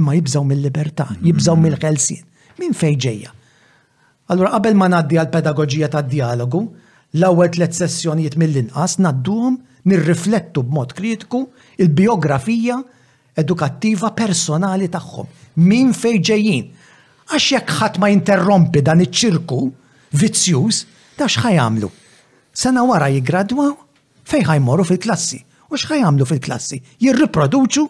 Imma 0.00 0.14
jibżaw 0.16 0.46
mill-libertà, 0.48 1.04
mm. 1.12 1.18
jibżaw 1.28 1.58
mill-ħelsin. 1.60 2.22
Min 2.60 2.72
fejġeja? 2.74 3.34
Allora, 4.32 4.32
Allura 4.32 4.50
qabel 4.56 4.78
ma 4.80 4.88
ngħaddi 4.88 5.18
għal 5.20 5.28
pedagogija 5.36 5.90
tad 5.92 6.08
dialogu, 6.10 6.62
l-ewwel 7.20 7.52
tliet 7.52 7.76
sessjonijiet 7.76 8.38
mill-inqas 8.40 8.96
nadduhom 9.04 9.58
nirriflettu 9.86 10.64
b'mod 10.66 10.96
kritiku 10.96 11.44
il-biografija 11.76 12.80
edukattiva 13.38 14.14
personali 14.16 14.88
tagħhom. 14.96 15.28
Min 15.68 15.92
fej 15.94 16.22
ġejjin? 16.32 16.64
Għax 17.28 17.50
jekk 17.58 17.78
ħadd 17.82 18.00
ma 18.00 18.08
jinterrompi 18.14 18.80
dan 18.88 19.04
iċ-ċirku 19.04 19.60
vizzjuż, 20.16 20.82
ta' 21.20 21.28
x'ħajamlu? 21.28 21.92
Sena 22.56 22.88
wara 22.88 23.12
jiggradwaw 23.12 23.82
fej 24.26 24.44
ħajmorru 24.48 24.84
fil-klassi. 24.86 25.40
U 25.70 25.78
xħajamlu 25.78 26.26
fil-klassi? 26.26 26.80
Jirriproduċu 27.02 27.86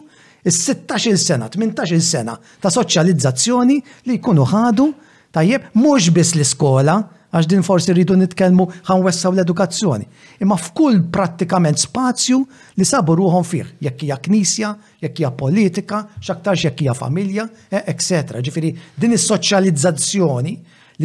il-16 0.47 1.19
sena, 1.19 1.49
18 1.49 1.99
sena 2.01 2.37
ta' 2.63 2.71
soċjalizzazzjoni 2.73 3.77
li 4.09 4.17
jkunu 4.21 4.45
ħadu 4.53 4.89
tajjeb 5.37 5.69
mhux 5.77 6.13
biss 6.17 6.37
l-iskola, 6.37 6.97
għax 7.37 7.49
din 7.51 7.65
forsi 7.67 7.93
rridu 7.93 8.15
nitkellmu 8.17 8.65
wessaw 9.05 9.35
l-edukazzjoni. 9.35 10.07
Imma 10.41 10.57
f'kull 10.57 11.03
prattikament 11.13 11.81
spazju 11.83 12.39
li 12.79 12.87
sabu 12.87 13.17
ruħom 13.19 13.45
fih, 13.45 13.67
jekk 13.85 14.07
hija 14.07 14.17
knisja, 14.25 14.71
jekk 15.05 15.21
hija 15.21 15.33
politika, 15.37 16.05
x'aktarx 16.23 16.69
jekk 16.71 16.87
hija 16.87 16.95
familja, 16.97 17.45
e, 17.69 17.83
etc. 17.93 18.41
Ġifieri 18.41 18.71
din 18.97 19.17
is-soċjalizzazzjoni 19.19 20.55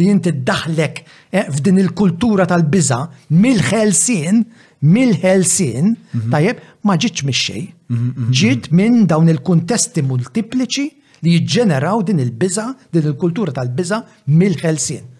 li 0.00 0.06
jinti 0.08 0.32
daħlek 0.32 1.02
e, 1.36 1.44
f'din 1.52 1.82
il-kultura 1.84 2.48
tal-biża 2.48 3.02
mill-ħelsien 3.36 4.44
mill-ħelsin, 4.82 5.94
mhm. 5.96 6.30
tajjeb, 6.32 6.60
ma 6.84 6.96
ġitx 6.98 7.26
mix-xej. 7.28 7.62
Mhm, 7.88 8.10
mhm, 8.16 8.34
Ġiet 8.40 8.68
minn 8.72 9.06
dawn 9.06 9.28
il-kuntesti 9.30 10.02
multipliċi 10.02 10.86
li 11.22 11.36
jġeneraw 11.38 12.02
din 12.02 12.18
il-biża, 12.20 12.66
din 12.92 13.06
il-kultura 13.12 13.54
tal-biża 13.54 14.02
mill-ħelsin. 14.26 15.10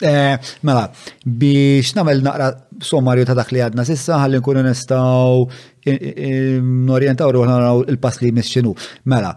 Eh, 0.00 0.36
mela, 0.62 0.92
biex 1.24 1.94
namel 1.96 2.20
naqra 2.20 2.50
sommarju 2.84 3.24
ta' 3.24 3.36
dak 3.38 3.48
li 3.54 3.62
għadna 3.64 3.80
sissa, 3.88 4.18
għallin 4.20 4.42
kunu 4.44 4.60
nistaw 4.66 5.46
n-orientaw 5.88 7.32
ruħna 7.32 7.54
il-pass 7.88 8.20
li 8.20 8.28
misċinu. 8.36 8.74
Mela, 9.08 9.30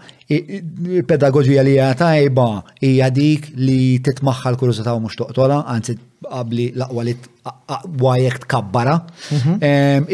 pedagogija 1.07 1.63
li 1.63 1.77
tajba 1.95 2.47
hija 2.83 3.07
dik 3.15 3.47
li 3.55 3.79
titmaħħal 4.03 4.57
kurżita 4.59 4.97
u 4.97 4.99
mux 5.05 5.15
toqtola, 5.21 5.61
għanzi 5.77 5.95
qabli 6.27 6.65
laqwa 6.75 7.07
li 7.07 7.15
għajek 7.45 8.43
tkabbara. 8.43 8.97
Mhm. 9.37 10.09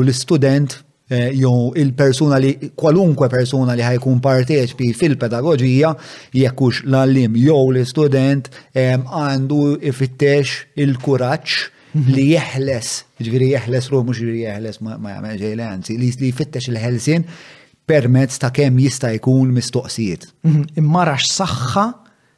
l-student 0.02 0.82
Eh, 1.12 1.30
jew 1.36 1.72
il-persuna 1.76 2.38
li 2.40 2.54
kwalunkwe 2.72 3.28
persuna 3.28 3.74
li 3.76 3.84
ħajkun 3.84 4.22
parteċpi 4.24 4.88
fil-pedagogija 4.96 5.90
jekkux 6.40 6.86
l-allim 6.88 7.34
jew 7.36 7.58
l-student 7.68 8.48
għandu 8.72 9.58
ifittex 9.92 10.70
il-kuraċ 10.80 11.58
mhm. 11.92 12.14
li 12.16 12.30
jeħles, 12.30 12.94
ġviri 13.28 13.50
jeħles 13.58 13.90
ruħ, 13.92 14.06
mux 14.08 14.24
ġviri 14.24 14.46
jeħles 14.46 14.80
ma 14.88 14.96
jgħamil 15.04 15.42
ġejlenzi: 15.44 15.68
għanzi, 15.68 15.98
li 16.24 16.32
jfittex 16.32 16.72
il-ħelsin 16.72 17.28
permezz 17.92 18.40
ta' 18.46 18.54
kem 18.56 18.80
jista' 18.80 19.12
jkun 19.20 19.52
mistoqsijiet. 19.60 20.30
Mhm. 20.48 20.64
Immarax 20.80 21.36
saħħa 21.42 21.88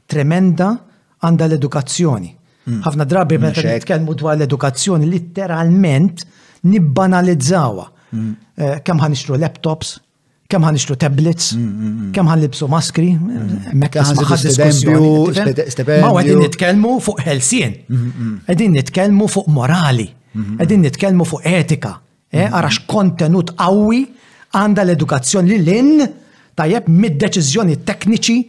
tremenda 0.10 0.72
għanda 1.22 1.46
l-edukazzjoni. 1.52 2.38
Mm. 2.64 2.80
ħafna 2.88 3.04
drabi 3.06 3.36
meta 3.44 3.62
nitkellmu 3.70 4.14
dwar 4.18 4.34
l-edukazzjoni 4.40 5.06
literalment 5.14 6.24
nibbanalizzawa. 6.74 7.90
Eh, 8.58 8.80
kemm 8.86 9.00
ħanixtru 9.02 9.38
laptops, 9.42 9.96
kemm 10.52 10.68
ħanixtru 10.68 10.98
tablets, 11.02 11.54
mm, 11.58 11.68
mm, 11.68 11.92
mm. 12.04 12.10
kemm 12.16 12.30
ħanlibsu 12.32 12.68
maskri, 12.70 13.08
eh, 13.16 13.70
mekk 13.74 14.02
Ma 15.88 16.12
għedin 16.12 16.44
nitkellmu 16.46 16.94
fuq 17.08 17.24
ħelsien, 17.26 17.80
għedin 18.50 18.78
nitkellmu 18.78 19.30
fuq 19.38 19.50
morali, 19.54 20.06
għedin 20.60 20.86
nitkellmu 20.88 21.26
fuq 21.32 21.48
etika, 21.50 21.96
eh, 22.30 22.48
għarax 22.52 22.84
kontenut 22.90 23.56
qawwi 23.60 24.04
għanda 24.58 24.84
l-edukazzjoni 24.86 25.58
li 25.58 25.64
l-in 25.64 26.06
tajjeb 26.54 26.86
mid-deċizjoni 26.90 27.80
tekniċi 27.88 28.40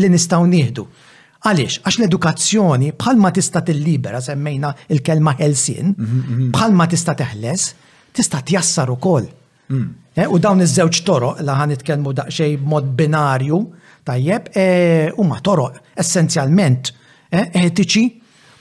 li 0.00 0.08
nistaw 0.12 0.44
nieħdu. 0.48 0.86
Għaliex, 1.44 1.80
għax 1.88 2.00
l-edukazzjoni 2.00 2.90
bħalma 3.00 3.32
tista' 3.36 3.60
tillibera 3.68 4.20
semmejna 4.24 4.72
il-kelma 4.92 5.36
ħelsin, 5.40 5.94
bħalma 6.56 6.88
tista' 6.92 7.16
teħles, 7.22 7.68
tista' 8.12 8.42
tjassar 8.42 8.90
ukoll. 8.90 9.26
Eh, 10.14 10.26
u 10.34 10.38
dawn 10.42 10.60
iż-żewġ 10.64 10.98
toroq 11.06 11.42
la 11.46 11.54
ħan 11.60 11.70
nitkellmu 11.72 12.12
daqsxejn 12.18 12.56
b'mod 12.64 12.88
binarju 12.98 13.58
tajjeb 14.06 14.48
eh, 14.58 15.12
huma 15.14 15.38
toroq 15.40 15.78
essenzjalment 15.94 16.90
eh, 17.30 17.46
etiċi, 17.62 18.02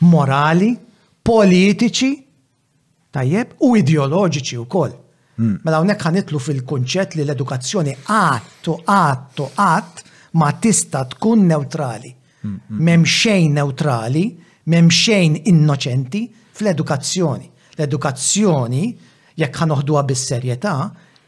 morali, 0.05 0.69
politiċi 1.29 2.11
tajjeb 3.11 3.55
u 3.65 3.73
ideoloġiċi 3.81 4.61
wkoll. 4.65 4.93
Mela 5.39 5.79
hawnhekk 5.79 6.03
ħanitlu 6.05 6.39
fil-kunċett 6.45 7.13
li 7.15 7.23
l-edukazzjoni 7.25 7.93
għattu 8.11 8.73
għattu 8.91 9.49
għatt 9.55 10.03
ma 10.37 10.49
tista' 10.61 11.05
tkun 11.13 11.45
neutrali. 11.49 12.11
Mem 12.67 13.01
xejn 13.07 13.55
neutrali, 13.57 14.25
mem 14.69 14.91
xejn 14.93 15.39
innoċenti 15.49 16.25
fl-edukazzjoni. 16.59 17.47
L-edukazzjoni 17.77 18.83
jekk 19.39 19.61
ħanoħduha 19.63 20.03
bis-serjetà, 20.09 20.73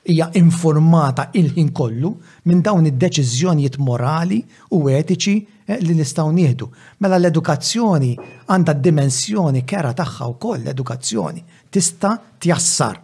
hija 0.01 0.27
informata 0.39 1.27
il-ħin 1.37 1.69
kollu 1.77 2.09
minn 2.49 2.63
dawn 2.65 2.87
id-deċiżjonijiet 2.89 3.75
morali 3.85 4.39
u 4.73 4.79
etiċi 4.89 5.33
eh, 5.67 5.77
li 5.85 5.93
nistgħu 5.99 6.31
nieħdu. 6.39 6.67
Mela 7.05 7.19
l-edukazzjoni 7.21 8.13
għandha 8.51 8.73
dimensjoni 8.81 9.61
kera 9.63 9.93
tagħha 9.93 10.29
wkoll 10.33 10.63
l-edukazzjoni 10.63 11.45
tista' 11.69 12.15
tjassar. 12.41 12.97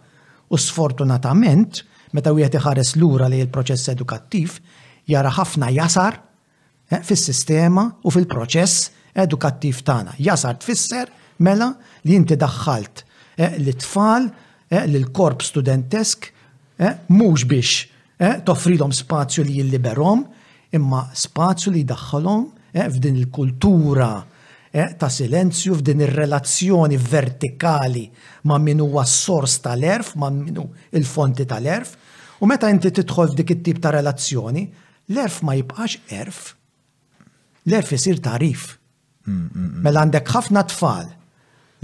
U 0.50 0.56
sfortunatament, 0.58 1.82
meta 2.15 2.32
wieħed 2.32 2.56
iħares 2.62 2.96
lura 3.02 3.28
li 3.30 3.43
l-proċess 3.43 3.91
edukattiv 3.93 4.58
jara 5.12 5.32
ħafna 5.38 5.70
jasar 5.76 6.17
eh, 6.89 7.04
fis-sistema 7.04 7.86
u 8.04 8.13
fil-proċess 8.15 9.13
edukattiv 9.17 9.84
tagħna. 9.86 10.17
Jasar 10.17 10.58
tfisser 10.63 11.13
mela 11.46 11.76
li 12.08 12.17
inti 12.17 12.34
daħħalt 12.34 13.06
eh, 13.38 13.54
l-tfal 13.62 14.32
Eh, 14.67 14.84
l-korp 14.86 15.41
studentesk, 15.41 16.34
eh, 16.75 16.95
mhux 17.08 17.43
biex 17.47 17.86
eh, 18.19 18.39
toffrilhom 18.43 18.91
spazju 18.93 19.43
li 19.47 19.56
jilliberom, 19.62 20.25
imma 20.75 21.06
spazju 21.15 21.71
li 21.71 21.86
jdaħħalhom 21.86 22.43
f'din 22.75 23.15
il-kultura 23.21 24.12
ta' 24.99 25.08
silenzju 25.10 25.73
f'din 25.80 26.01
ir-relazzjoni 26.06 26.97
vertikali 26.99 28.03
ma' 28.51 28.58
min 28.62 28.82
huwa 28.84 29.06
s-sors 29.08 29.56
tal-erf, 29.63 30.12
ma' 30.21 30.30
minu 30.36 30.67
il-fonti 30.93 31.47
tal-erf, 31.49 31.93
u 32.43 32.51
meta 32.51 32.67
inti 32.69 32.91
tidħol 32.93 33.32
f'dik 33.32 33.56
it-tip 33.56 33.80
ta' 33.82 33.95
relazzjoni, 33.95 34.65
l-erf 35.15 35.39
ma 35.47 35.56
jibqax 35.58 36.12
erf, 36.19 36.43
l-erf 37.71 37.95
isir 37.95 38.19
tarif. 38.21 38.75
Mm, 39.25 39.39
mm, 39.39 39.47
mm. 39.71 39.82
Mela 39.88 40.03
għandek 40.06 40.36
ħafna 40.36 40.67
tfal 40.69 41.10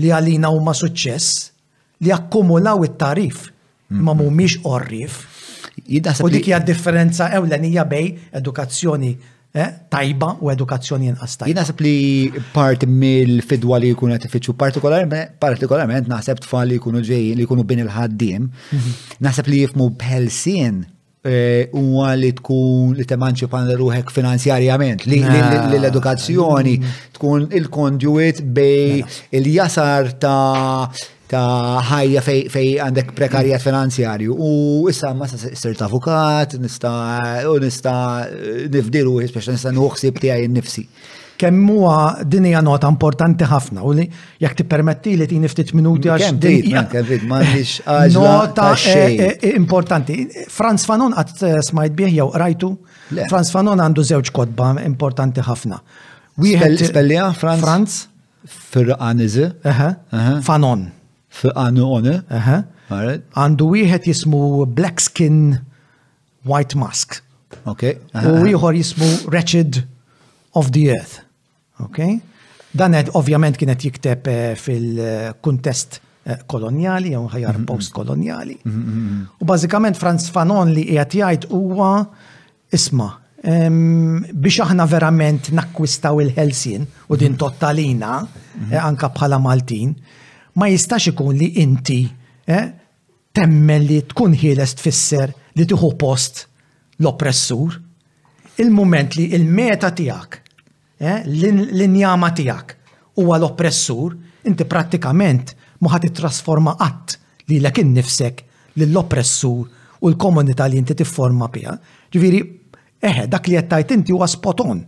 li 0.04 0.14
għalina 0.14 0.52
huma 0.54 0.76
suċċess, 0.78 1.53
li 2.04 2.12
akkumulaw 2.12 2.84
it-tarif 2.88 3.50
ma 4.00 4.14
mumiex 4.18 4.60
mm-hmm. 4.60 4.72
orrif. 4.76 5.18
U 6.24 6.30
dik 6.32 6.48
hija 6.50 6.60
differenza 6.66 7.30
ewlenija 7.38 7.84
bej 7.90 8.08
edukazzjoni 8.40 9.12
eh, 9.54 9.70
tajba 9.92 10.34
u 10.46 10.50
edukazzjoni 10.54 11.10
inqas 11.12 11.38
tajba. 11.40 11.52
Jinaħseb 11.54 11.84
li 11.86 11.94
part 12.56 12.86
mill-fidwa 12.90 13.80
li 13.84 13.92
jkunu 13.94 14.16
qed 14.16 14.28
ifittxu 14.30 14.56
partikolarment 14.60 16.10
naħseb 16.12 16.44
tfal 16.46 16.72
li 16.72 16.80
jkunu 16.80 17.02
ġejjin 17.06 17.40
li 17.42 17.48
jkunu 17.48 17.66
bin 17.70 17.84
il-ħaddiem, 17.86 18.48
mhm. 18.74 18.96
naħseb 19.28 19.50
li 19.52 19.62
jifmu 19.64 19.90
bħelsien 20.02 20.80
eh, 21.30 21.68
huwa 21.74 22.14
li 22.22 22.32
tkun 22.40 22.94
li 23.00 23.08
temanċipan 23.10 23.74
ruħek 23.82 24.14
finanzjarjament, 24.14 25.08
li 25.10 25.22
l-edukazzjoni 25.28 26.78
mhm. 26.80 26.96
tkun 27.18 27.50
il 27.60 27.68
konduit 27.74 28.46
bej 28.46 29.02
mela. 29.02 29.26
il-jasar 29.42 30.14
ta' 30.22 31.23
ta' 31.34 31.82
ħajja 31.88 32.22
fej 32.54 32.74
għandek 32.86 33.12
prekarjat 33.18 33.64
finanzjarju. 33.66 34.36
U 34.36 34.52
issa 34.92 35.14
ma 35.18 35.28
sa 35.30 35.38
sirt 35.42 35.82
avukat, 35.86 36.58
nista 36.62 36.92
u 37.50 37.58
nista 37.64 37.96
eh, 38.28 38.64
nifdiru, 38.74 39.18
speċa 39.32 39.56
nista 39.58 39.72
nuħsib 39.74 40.22
tiegħi 40.24 40.48
nnifsi. 40.54 40.86
Kemm 41.44 41.70
huwa 41.74 42.22
din 42.30 42.46
hija 42.46 42.62
nota 42.64 42.88
importanti 42.92 43.46
ħafna 43.50 43.82
u 43.84 43.96
li 43.98 44.06
jekk 44.44 44.60
tippermetti 44.62 45.16
li 45.18 45.26
ti 45.28 45.40
niftit 45.42 45.72
minuti 45.76 46.12
għax 46.14 46.38
kemm 46.40 47.34
Nota 48.14 48.70
eh, 48.94 49.04
eh, 49.10 49.50
importanti. 49.58 50.22
Franz 50.54 50.86
Fanon 50.90 51.18
għat 51.18 51.46
smajt 51.72 51.98
bih 51.98 52.14
jew 52.20 52.30
rajtu. 52.40 52.70
Franz 53.30 53.52
Fanon 53.54 53.82
għandu 53.84 54.06
żewġ 54.14 54.32
kodba 54.34 54.76
importanti 54.86 55.44
ħafna. 55.50 55.82
Wieħed 56.42 56.90
Franz? 57.38 58.06
Franz? 58.70 59.40
Fanon. 60.46 60.90
Għandu 61.42 61.88
one. 61.90 62.14
Għandu 62.90 63.70
wieħed 63.74 64.08
jismu 64.08 64.66
Black 64.70 65.02
Skin 65.02 65.58
White 66.46 66.78
Mask. 66.78 67.22
Ok. 67.66 67.84
U 68.14 68.44
ieħor 68.50 68.78
jismu 68.78 69.08
Wretched 69.30 69.82
of 70.58 70.72
the 70.76 70.88
Earth. 70.94 71.22
Ok. 71.82 72.20
Dan 72.74 72.96
ovvjament 73.16 73.58
kienet 73.60 73.84
jikteb 73.86 74.28
eh, 74.30 74.54
fil-kuntest 74.58 76.00
eh, 76.26 76.40
koloniali, 76.50 77.14
jew 77.14 77.26
ħajar 77.30 77.58
mhm. 77.60 77.66
post-koloniali. 77.70 78.56
Mhm, 78.66 78.82
mhm, 78.94 79.28
u 79.44 79.50
bażikament 79.50 80.00
Franz 80.00 80.30
Fanon 80.34 80.72
li 80.74 80.88
qiegħed 80.90 81.20
jgħid 81.20 81.50
huwa 81.54 81.92
isma' 82.74 83.12
biex 83.44 84.62
aħna 84.64 84.86
verament 84.88 85.50
nakkwistaw 85.52 86.22
il 86.24 86.30
ħelsin 86.38 86.86
u 87.12 87.18
din 87.20 87.34
tottalina 87.38 88.22
eh, 88.70 88.78
anka 88.80 89.10
bħala 89.18 89.42
Maltin 89.44 89.90
ma 90.56 90.68
jistax 90.70 91.08
ikun 91.14 91.38
li 91.40 91.48
inti 91.64 92.00
eh, 92.46 92.68
temmel 93.34 93.88
li 93.90 94.00
tkun 94.12 94.36
ħieles 94.38 94.76
tfisser 94.78 95.32
li 95.58 95.66
tieħu 95.70 95.90
post 96.00 96.46
l-oppressur. 97.02 97.80
Il-moment 98.62 99.16
li 99.18 99.32
il-meta 99.34 99.90
tiegħek, 99.96 100.36
eh, 101.02 101.22
l-injama 101.26 102.30
tiegħek 102.38 103.20
huwa 103.22 103.38
l-oppressur, 103.40 104.18
inti 104.46 104.68
prattikament 104.70 105.56
muħat 105.84 106.08
ħadd 106.08 106.18
trasforma 106.22 106.76
qatt 106.80 107.18
li 107.50 107.58
l 107.60 107.70
innifsek 107.82 108.46
lill-oppressur 108.80 109.64
u 110.04 110.10
l-komunità 110.12 110.68
li 110.70 110.78
inti 110.78 110.94
tifforma 110.98 111.48
biha. 111.50 111.74
Ġviri, 112.14 112.42
eħe, 113.02 113.26
dak 113.32 113.50
li 113.50 113.58
qed 113.58 113.72
tajt 113.72 113.96
inti 113.98 114.14
huwa 114.14 114.28
spoton. 114.30 114.84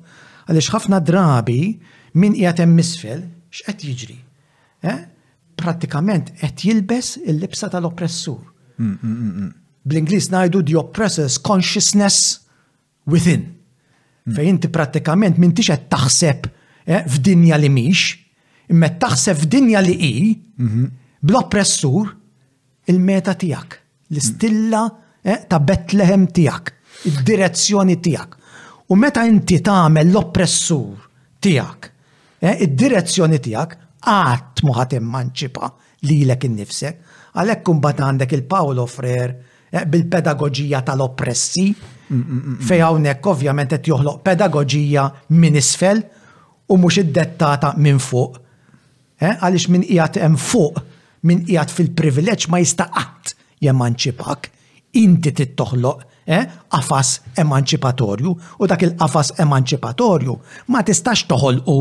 Għaliex 0.45 0.71
ħafna 0.75 0.99
drabi 1.01 1.59
min 2.21 2.37
qiegħed 2.37 2.61
hemm 2.63 2.77
misfel 2.77 3.25
x'qed 3.55 3.87
jiġri. 3.89 4.17
Eh? 4.85 4.99
pratikament 5.59 6.31
qed 6.39 6.63
jilbes 6.67 7.15
il-libsa 7.23 7.69
tal-oppressur. 7.73 8.39
Bl-Ingliż 9.85 10.29
ngħidu 10.33 10.61
the 10.67 10.75
oppressor's 10.81 11.37
consciousness 11.39 12.41
within. 13.09 13.47
Fejn 14.25 14.55
inti 14.55 14.69
prattikament 14.73 15.37
m'intix 15.39 15.69
qed 15.71 15.85
taħseb 15.93 16.47
eh, 16.89 17.03
f'dinja 17.05 17.59
li 17.61 17.69
mhix, 17.71 18.15
imma 18.73 18.89
taħseb 19.01 19.43
f'dinja 19.43 19.81
li 19.85 19.93
hi 19.95 20.15
bl-oppressur 21.25 22.09
il-meta 22.91 23.33
tiegħek, 23.35 23.77
l-istilla 24.13 24.81
eh, 25.23 25.43
ta' 25.49 25.59
Betlehem 25.61 26.27
tiegħek, 26.33 26.73
id-direzzjoni 27.11 27.97
tiegħek. 28.01 28.31
U 28.93 28.97
meta 29.01 29.23
inti 29.29 29.57
tagħmel 29.65 30.09
l-oppressur 30.11 31.09
tiegħek, 31.45 31.89
eh, 32.41 32.57
id-direzzjoni 32.65 33.39
tiegħek, 33.41 33.79
għat 34.09 34.63
muħat 34.65 34.95
immanċipa 34.99 35.69
li 36.09 36.17
l-ek 36.25 36.47
innifsek. 36.49 36.99
Għalek 37.35 37.63
kumbat 37.67 37.99
għandek 38.05 38.35
il-Paolo 38.39 38.85
Frer 38.87 39.33
eh, 39.71 39.83
bil-pedagogija 39.83 40.81
tal-oppressi, 40.87 41.67
fej 42.69 42.81
hawnhekk 42.85 43.27
ovvjament 43.31 43.71
qed 43.79 43.87
joħloq 43.89 44.19
pedagogija 44.27 45.07
minn 45.41 45.55
isfel 45.57 46.03
u 46.69 46.77
mhux 46.77 47.01
dettata 47.13 47.73
minn 47.81 47.99
fuq. 48.01 48.37
Eh, 49.25 49.33
għaliex 49.41 49.69
minn 49.73 49.87
qiegħed 49.89 50.21
hemm 50.21 50.37
fuq, 50.41 50.81
minn 51.25 51.41
qiegħed 51.47 51.73
fil-privileġġ 51.79 52.49
ma 52.53 52.61
jista' 52.61 52.89
qatt 52.93 53.33
jemanċipak, 53.65 54.49
inti 55.01 55.33
trid 55.33 55.55
toħloq 55.59 56.05
eh, 56.29 56.45
qafas 56.73 57.17
emanċipatorju 57.41 58.31
u 58.61 58.67
dak 58.69 58.83
il-qafas 58.89 59.33
emanċipatorju 59.43 60.35
ma 60.73 60.83
tistax 60.87 61.25
toħolqu 61.27 61.79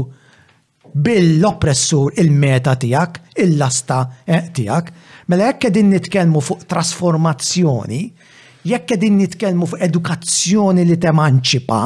bil-oppressur 0.94 2.12
il-meta 2.18 2.76
tijak, 2.76 3.20
il-lasta 3.34 4.00
eh, 4.24 4.46
tijak. 4.54 4.92
Mela 5.26 5.48
jekk 5.50 5.70
din 5.72 5.88
nitkelmu 5.90 6.40
fuq 6.44 6.64
trasformazzjoni, 6.70 8.02
jekk 8.68 8.94
din 9.00 9.18
nitkelmu 9.18 9.66
fuq 9.72 9.82
edukazzjoni 9.82 10.84
li 10.86 10.96
temanċipa, 11.00 11.80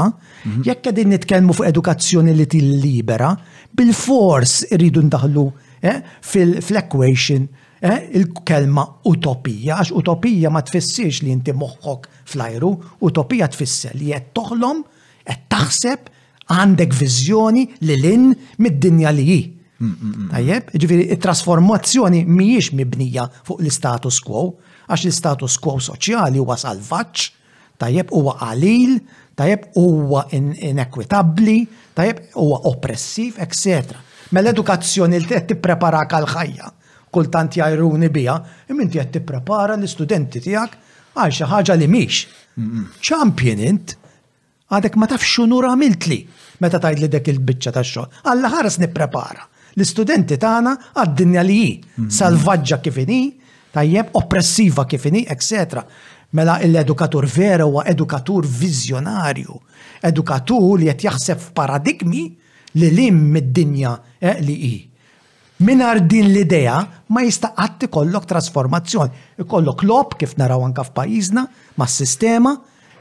mhm. 0.44 0.62
jekk 0.68 0.90
din 0.94 1.14
nitkelmu 1.14 1.56
fuq 1.56 1.70
edukazzjoni 1.70 2.34
li 2.38 2.46
tillibera, 2.50 3.32
bil-fors 3.78 4.60
irridu 4.74 5.06
ndaħlu 5.08 5.46
eh, 5.88 6.02
fil-equation 6.28 7.48
eh, 7.80 8.10
il-kelma 8.20 8.84
utopija, 9.08 9.78
għax 9.80 9.94
utopija 10.02 10.50
ma 10.52 10.60
tfissirx 10.66 11.22
li 11.24 11.32
inti 11.32 11.54
moħħok 11.56 12.06
flajru, 12.28 12.74
utopija 13.08 13.48
tfisser 13.56 13.96
li 13.96 14.12
qed 14.12 14.34
toħlom, 14.36 14.84
qed 15.24 15.46
taħseb, 15.48 16.14
għandek 16.48 16.94
viżjoni 16.96 17.66
li 17.86 17.96
lin 18.00 18.28
mid-dinja 18.62 19.12
li 19.12 19.24
hi. 19.28 19.38
Mm, 19.78 19.90
mm, 19.90 20.12
mm. 20.24 20.28
Tajjeb, 20.32 20.70
ġifiri, 20.74 21.04
it-trasformazzjoni 21.14 22.24
mhijiex 22.26 22.72
mibnija 22.74 23.28
fuq 23.46 23.60
l-status 23.62 24.18
quo, 24.26 24.40
għax 24.90 25.04
l-status 25.10 25.58
quo 25.62 25.76
soċjali 25.78 26.40
huwa 26.42 26.56
salvaġġ, 26.58 27.26
tajjeb 27.78 28.10
huwa 28.10 28.32
qalil, 28.40 28.96
tajjeb 29.38 29.68
huwa 29.78 30.24
inekwitabbli, 30.34 31.58
tajjeb 31.94 32.24
huwa 32.34 32.58
oppressiv, 32.72 33.38
etc. 33.44 33.94
Mela 34.34 34.50
edukazzjoni 34.50 35.20
li 35.22 35.28
qed 35.30 35.46
tippreparak 35.52 36.16
għall 36.16 36.32
ħajja, 36.32 36.72
kultant 37.14 37.54
jajruni 37.60 38.10
bija, 38.12 38.34
imminti 38.72 38.98
qed 38.98 39.14
tipprepara 39.20 39.78
l-istudenti 39.78 40.42
tiegħek 40.42 40.76
għal 41.14 41.32
xi 41.38 41.46
ħaġa 41.54 41.78
li 41.80 41.86
mhix. 41.88 42.26
Champion 43.04 43.64
għadek 44.72 44.96
ma 45.00 45.06
tafx 45.08 45.28
xunu 45.36 45.58
għamilt 45.64 46.06
li 46.10 46.18
meta 46.64 46.80
tajt 46.82 47.00
li 47.00 47.08
dek 47.08 47.30
il-bicċa 47.32 47.72
ta' 47.72 47.84
xogħol. 47.84 48.22
Alla 48.30 48.50
ħares 48.52 48.78
nipprepara. 48.82 49.46
L-istudenti 49.78 50.36
tagħna 50.42 50.72
għad-dinja 50.98 51.44
li 51.46 51.58
hi, 51.62 51.70
mhm. 51.78 52.08
salvaġġa 52.12 52.80
kif 52.84 52.98
inhi, 53.04 53.22
tajjeb 53.72 54.12
oppressiva 54.20 54.84
kif 54.90 55.06
inhi, 55.08 55.24
etc. 55.30 55.84
Mela 56.36 56.58
l-edukatur 56.66 57.24
vera 57.30 57.64
huwa 57.64 57.86
edukatur 57.88 58.44
vizjonarju, 58.58 59.56
edukatur 60.04 60.78
li 60.80 60.90
qed 60.90 61.06
jaħseb 61.08 61.40
f'paradigmi 61.46 62.24
li 62.78 62.90
lim 62.92 63.22
mid-dinja 63.32 63.94
eh, 64.20 64.36
li 64.44 64.58
hi. 64.68 64.74
Minar 65.64 65.98
din 66.06 66.28
l-idea 66.30 66.74
ma 67.10 67.22
jista' 67.26 67.54
qatt 67.56 67.86
ikollok 67.88 68.28
trasformazzjoni, 68.28 69.24
ikollok 69.42 69.80
lob 69.88 70.12
kif 70.20 70.36
naraw 70.38 70.60
anka 70.66 70.84
f'pajjiżna 70.86 71.46
mas-sistema, 71.80 72.52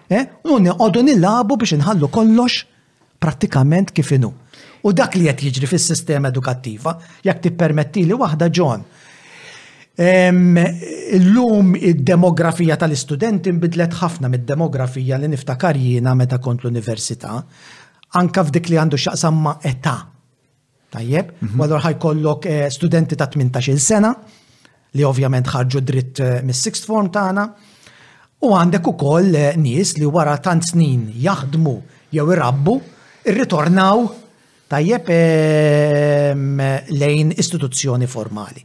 Eh? 0.07 0.23
għodu 0.47 1.01
nil-labu 1.03 1.57
biex 1.59 1.75
nħallu 1.81 2.07
kollox 2.13 2.61
pratikament 3.19 3.89
kifinu. 3.91 4.29
U 4.87 4.93
dak 4.95 5.17
li 5.19 5.27
qed 5.27 5.43
jiġri 5.49 5.67
fis-sistema 5.67 6.29
edukattiva, 6.31 6.93
jekk 7.27 7.43
tippermetti 7.47 8.05
li 8.07 8.15
waħda 8.15 8.47
ġon. 8.59 8.85
Illum 11.17 11.71
id-demografija 11.75 12.77
tal-istudenti 12.77 13.51
nbidlet 13.57 13.97
ħafna 13.99 14.29
mid-demografija 14.31 15.17
li 15.19 15.31
niftakar 15.33 15.75
jina 15.81 16.13
meta 16.15 16.37
kont 16.39 16.63
l-università, 16.63 17.41
anka 18.21 18.45
f'dik 18.47 18.69
li 18.71 18.77
għandu 18.79 18.99
xaqsamma 19.03 19.57
età. 19.67 19.97
Tajjeb, 20.93 21.33
għallur 21.43 21.81
mhm. 21.81 21.87
ħajkollok 21.89 22.45
eh, 22.53 22.61
studenti 22.71 23.17
ta' 23.19 23.27
18 23.27 23.75
sena, 23.75 24.13
li 24.95 25.03
ovvjament 25.03 25.49
ħarġu 25.51 25.81
dritt 25.83 26.21
eh, 26.23 26.37
mis-sixth 26.47 26.87
form 26.87 27.09
tagħna. 27.11 27.43
Ta 27.51 27.76
U 28.37 28.51
għandek 28.53 28.85
ukoll 28.91 29.33
eh, 29.33 29.55
nies 29.57 29.95
li 29.97 30.05
wara 30.05 30.35
tant 30.37 30.61
snin 30.61 31.07
jaħdmu 31.09 31.71
jew 32.13 32.25
irabbu, 32.35 32.73
irritornaw 33.31 34.03
tajjeb 34.69 35.07
ehm, 35.15 36.59
lejn 37.01 37.31
istituzzjoni 37.33 38.05
formali. 38.05 38.61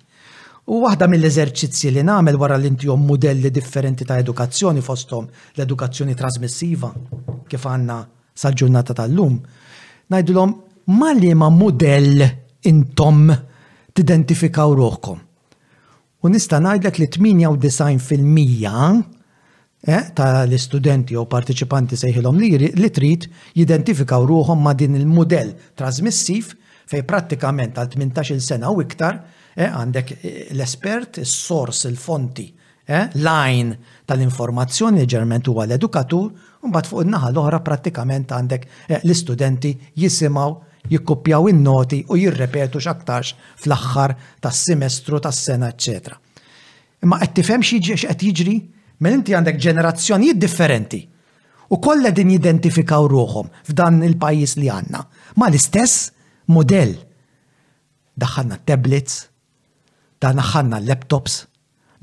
U 0.72 0.82
waħda 0.84 1.08
mill-eżerċizzji 1.08 1.92
li 1.96 2.04
nagħmel 2.04 2.36
wara 2.40 2.58
li 2.60 2.68
intihom 2.68 3.06
modelli 3.08 3.48
differenti 3.50 4.04
ta' 4.04 4.18
edukazzjoni 4.20 4.84
fosthom 4.84 5.24
l-edukazzjoni 5.56 6.14
trasmissiva 6.20 6.92
kif 7.48 7.64
għandna 7.66 7.96
sal-ġurnata 8.44 8.96
tal-lum, 9.00 9.40
najdulom 10.12 10.52
ma 11.00 11.14
li 11.16 11.32
ma 11.34 11.48
modell 11.48 12.20
intom 12.68 13.24
tidentifikaw 13.96 14.76
ruħkom. 14.84 15.18
U 16.20 16.30
nista' 16.36 16.60
ngħidlek 16.60 17.02
li 17.06 17.10
98 17.16 18.08
fil-mija 18.12 18.92
Eh? 19.84 20.02
ta' 20.14 20.44
l-istudenti 20.46 21.16
u 21.18 21.24
partiċipanti 21.26 21.96
sejħilhom 21.98 22.36
li, 22.38 22.70
li 22.70 22.88
trid 22.94 23.24
jidentifikaw 23.58 24.24
ruhom 24.30 24.60
ma' 24.62 24.76
din 24.78 24.94
il-modell 24.94 25.50
trasmissiv 25.74 26.52
fej 26.86 27.00
prattikament 27.06 27.74
għal 27.74 27.90
18 27.96 28.38
sena 28.46 28.68
u 28.70 28.78
iktar 28.84 29.16
eh, 29.58 29.66
għandek 29.66 30.12
eh, 30.14 30.28
l-espert, 30.54 31.18
is-sors, 31.24 31.84
il-fonti, 31.90 32.48
line 33.22 33.74
tal-informazzjoni 34.10 35.04
ġerment 35.08 35.46
huwa 35.48 35.64
l-edukatur, 35.66 36.28
mbagħad 36.66 36.88
fuq 36.90 37.04
in-naħa 37.06 37.30
l-oħra 37.32 37.60
prattikament 37.64 38.34
għandek 38.36 38.66
l-istudenti 39.00 39.70
jisimaw 40.02 40.52
jikkupjaw 40.90 41.48
in-noti 41.50 42.02
u 42.10 42.18
jirrepetu 42.20 42.82
x'aktarx 42.82 43.34
fl-aħħar 43.62 44.14
tas-semestru 44.44 45.18
tas-sena, 45.26 45.72
eċċetera. 45.74 46.18
Imma 47.06 47.18
qed 47.22 47.34
tifhem 47.40 47.66
xi 47.66 47.80
qed 48.04 48.24
jiġri? 48.30 48.56
Men 49.02 49.18
inti 49.18 49.34
għandek 49.34 49.56
ġenerazzjonijiet 49.58 50.38
differenti. 50.38 50.98
U 51.74 51.78
kolla 51.82 52.12
din 52.14 52.30
jidentifikaw 52.36 53.08
ruħom 53.10 53.48
f'dan 53.66 53.96
il-pajjiż 54.06 54.54
li 54.60 54.68
għandna. 54.70 55.00
Ma 55.40 55.48
l-istess 55.50 56.10
modell. 56.54 56.92
Daħanna 58.20 58.58
tablets, 58.68 59.16
daħanna 60.22 60.78
laptops, 60.86 61.40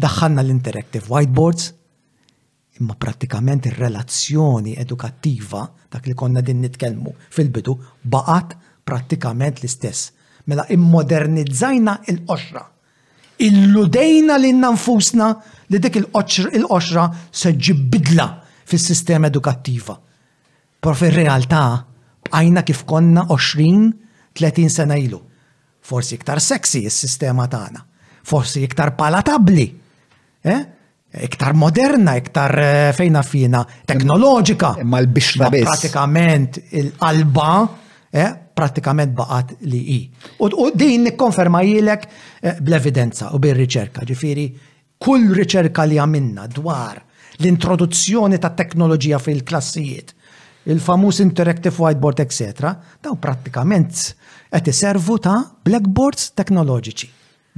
daħanna 0.01 0.41
l-interactive 0.43 1.07
whiteboards, 1.11 1.69
imma 2.81 2.95
pratikament 2.99 3.67
ir-relazzjoni 3.71 4.73
edukattiva 4.83 5.61
dak 5.91 6.05
li 6.07 6.15
konna 6.19 6.41
din 6.43 6.59
nitkellmu 6.65 7.13
fil-bidu 7.31 7.77
baqat 8.11 8.57
pratikament 8.89 9.61
l-istess. 9.63 10.09
Mela 10.51 10.65
immodernizzajna 10.75 11.99
il-qoxra 12.11 12.65
illudejna 13.43 14.35
li 14.39 14.51
nanfusna 14.55 15.29
li 15.71 15.79
dik 15.79 15.99
il-qoxra 16.01 17.05
se 17.31 17.53
bidla 17.53 18.41
fis-sistema 18.69 19.27
edukattiva. 19.31 19.95
Pro 20.79 20.93
fil-realtà, 20.93 21.61
għajna 22.29 22.63
kif 22.67 22.83
konna 22.87 23.23
20-30 23.29 24.69
sena 24.69 24.97
ilu. 24.97 25.19
Forsi 25.89 26.15
iktar 26.19 26.39
seksi 26.43 26.85
s-sistema 26.89 27.47
tagħna, 27.49 27.81
forsi 28.29 28.61
iktar 28.65 28.93
palatabli, 28.99 29.65
eh? 30.43 30.59
iktar 31.25 31.55
moderna, 31.57 32.13
iktar 32.19 32.53
eh, 32.61 32.91
fejna 32.93 33.23
fina, 33.25 33.63
teknoloġika. 33.89 34.73
Ma 34.85 34.99
l-bixra 35.01 35.47
Pratikament 35.53 36.59
il-qalba, 36.75 37.49
eh? 38.11 38.29
pratikament 38.59 39.15
baqat 39.15 39.55
li 39.69 39.79
i. 39.95 39.99
U 40.43 40.69
din 40.75 41.05
nikkonferma 41.07 41.61
jilek 41.63 42.05
eh, 42.09 42.57
bl-evidenza 42.59 43.31
u 43.35 43.39
bil-riċerka, 43.41 44.03
ġifiri, 44.07 44.47
kull 44.99 45.29
riċerka 45.37 45.85
li 45.87 45.99
għamilna 45.99 46.47
dwar 46.57 46.99
l-introduzzjoni 47.39 48.39
ta' 48.43 48.51
teknoloġija 48.59 49.19
fil-klassijiet, 49.23 50.09
il-famus 50.69 51.21
interactive 51.23 51.75
whiteboard, 51.79 52.19
etc., 52.25 52.73
daw 52.99 53.15
pratikament 53.21 54.09
qed 54.51 54.67
iservu 54.73 55.15
ta' 55.23 55.37
blackboards 55.63 56.33
teknoloġiċi. 56.37 57.09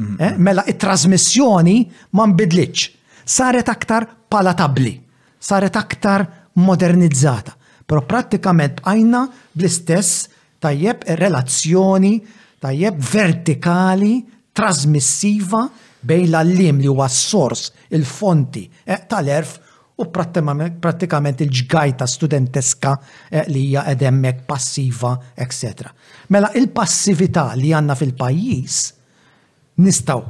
Mm-hmm. 0.01 0.27
Eh, 0.27 0.35
mela, 0.37 0.65
it-trasmissjoni 0.69 1.77
ma 2.17 2.27
nbidlitx. 2.29 2.91
Saret 3.25 3.69
aktar 3.73 4.05
palatabli, 4.31 4.93
saret 5.41 5.75
aktar 5.77 6.25
modernizzata. 6.61 7.53
Pero 7.89 8.03
pratikament 8.07 8.79
bqajna 8.83 9.25
bl-istess 9.53 10.27
tajjeb 10.62 11.04
relazzjoni, 11.17 12.19
tajjeb 12.62 13.00
vertikali, 13.02 14.13
trasmissiva 14.54 15.65
bejn 16.02 16.30
l-allim 16.32 16.80
li 16.82 16.89
huwa 16.89 17.06
s-sors, 17.10 17.71
il-fonti 17.93 18.65
eh, 18.86 19.02
tal-erf 19.10 19.56
u 20.02 20.08
prattikament 20.12 21.41
il-ġgajta 21.45 22.08
studenteska 22.10 22.93
eh, 23.30 23.45
li 23.50 23.67
hija 23.69 23.84
edemmek 23.93 24.43
passiva, 24.50 25.15
etc. 25.36 25.89
Mela 26.34 26.52
il-passività 26.58 27.50
li 27.60 27.74
għanna 27.74 27.97
fil-pajjiż 27.97 28.80
nistaw 29.82 30.24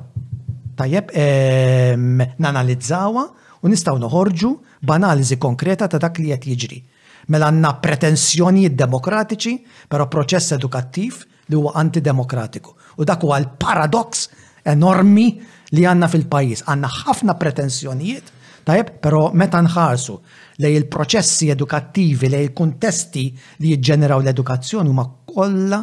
tajjeb 0.80 1.12
ehm, 1.12 2.24
nanalizzawa 2.42 3.26
u 3.62 3.70
nistaw 3.72 3.98
noħorġu 4.02 4.54
banalizi 4.88 5.38
konkreta 5.40 5.88
ta' 5.92 6.00
dak 6.02 6.18
li 6.20 6.32
qed 6.32 6.48
jiġri 6.56 6.82
mela 7.30 7.52
għanna 7.52 7.72
pretensjonijiet 7.84 8.76
demokratiċi, 8.78 9.54
pero 9.92 10.08
proċess 10.10 10.56
edukattiv 10.58 11.24
li 11.52 11.58
huwa 11.60 11.76
antidemokratiku. 11.82 12.74
U 12.98 13.04
dak 13.06 13.24
huwa 13.24 13.38
l 13.42 13.50
paradox 13.60 14.28
enormi 14.66 15.28
li 15.76 15.86
għanna 15.88 16.08
fil-pajis. 16.12 16.66
Għanna 16.68 16.90
ħafna 17.02 17.36
pretensjonijiet, 17.40 18.32
tajb, 18.68 18.94
pero 19.02 19.30
meta 19.36 19.62
nħarsu 19.62 20.16
li 20.62 20.74
il-proċessi 20.78 21.50
edukattivi, 21.54 22.30
li 22.30 22.42
il-kontesti 22.48 23.26
li 23.64 23.74
jġeneraw 23.78 24.22
l-edukazzjoni 24.22 24.90
huma 24.92 25.08
kollha 25.32 25.82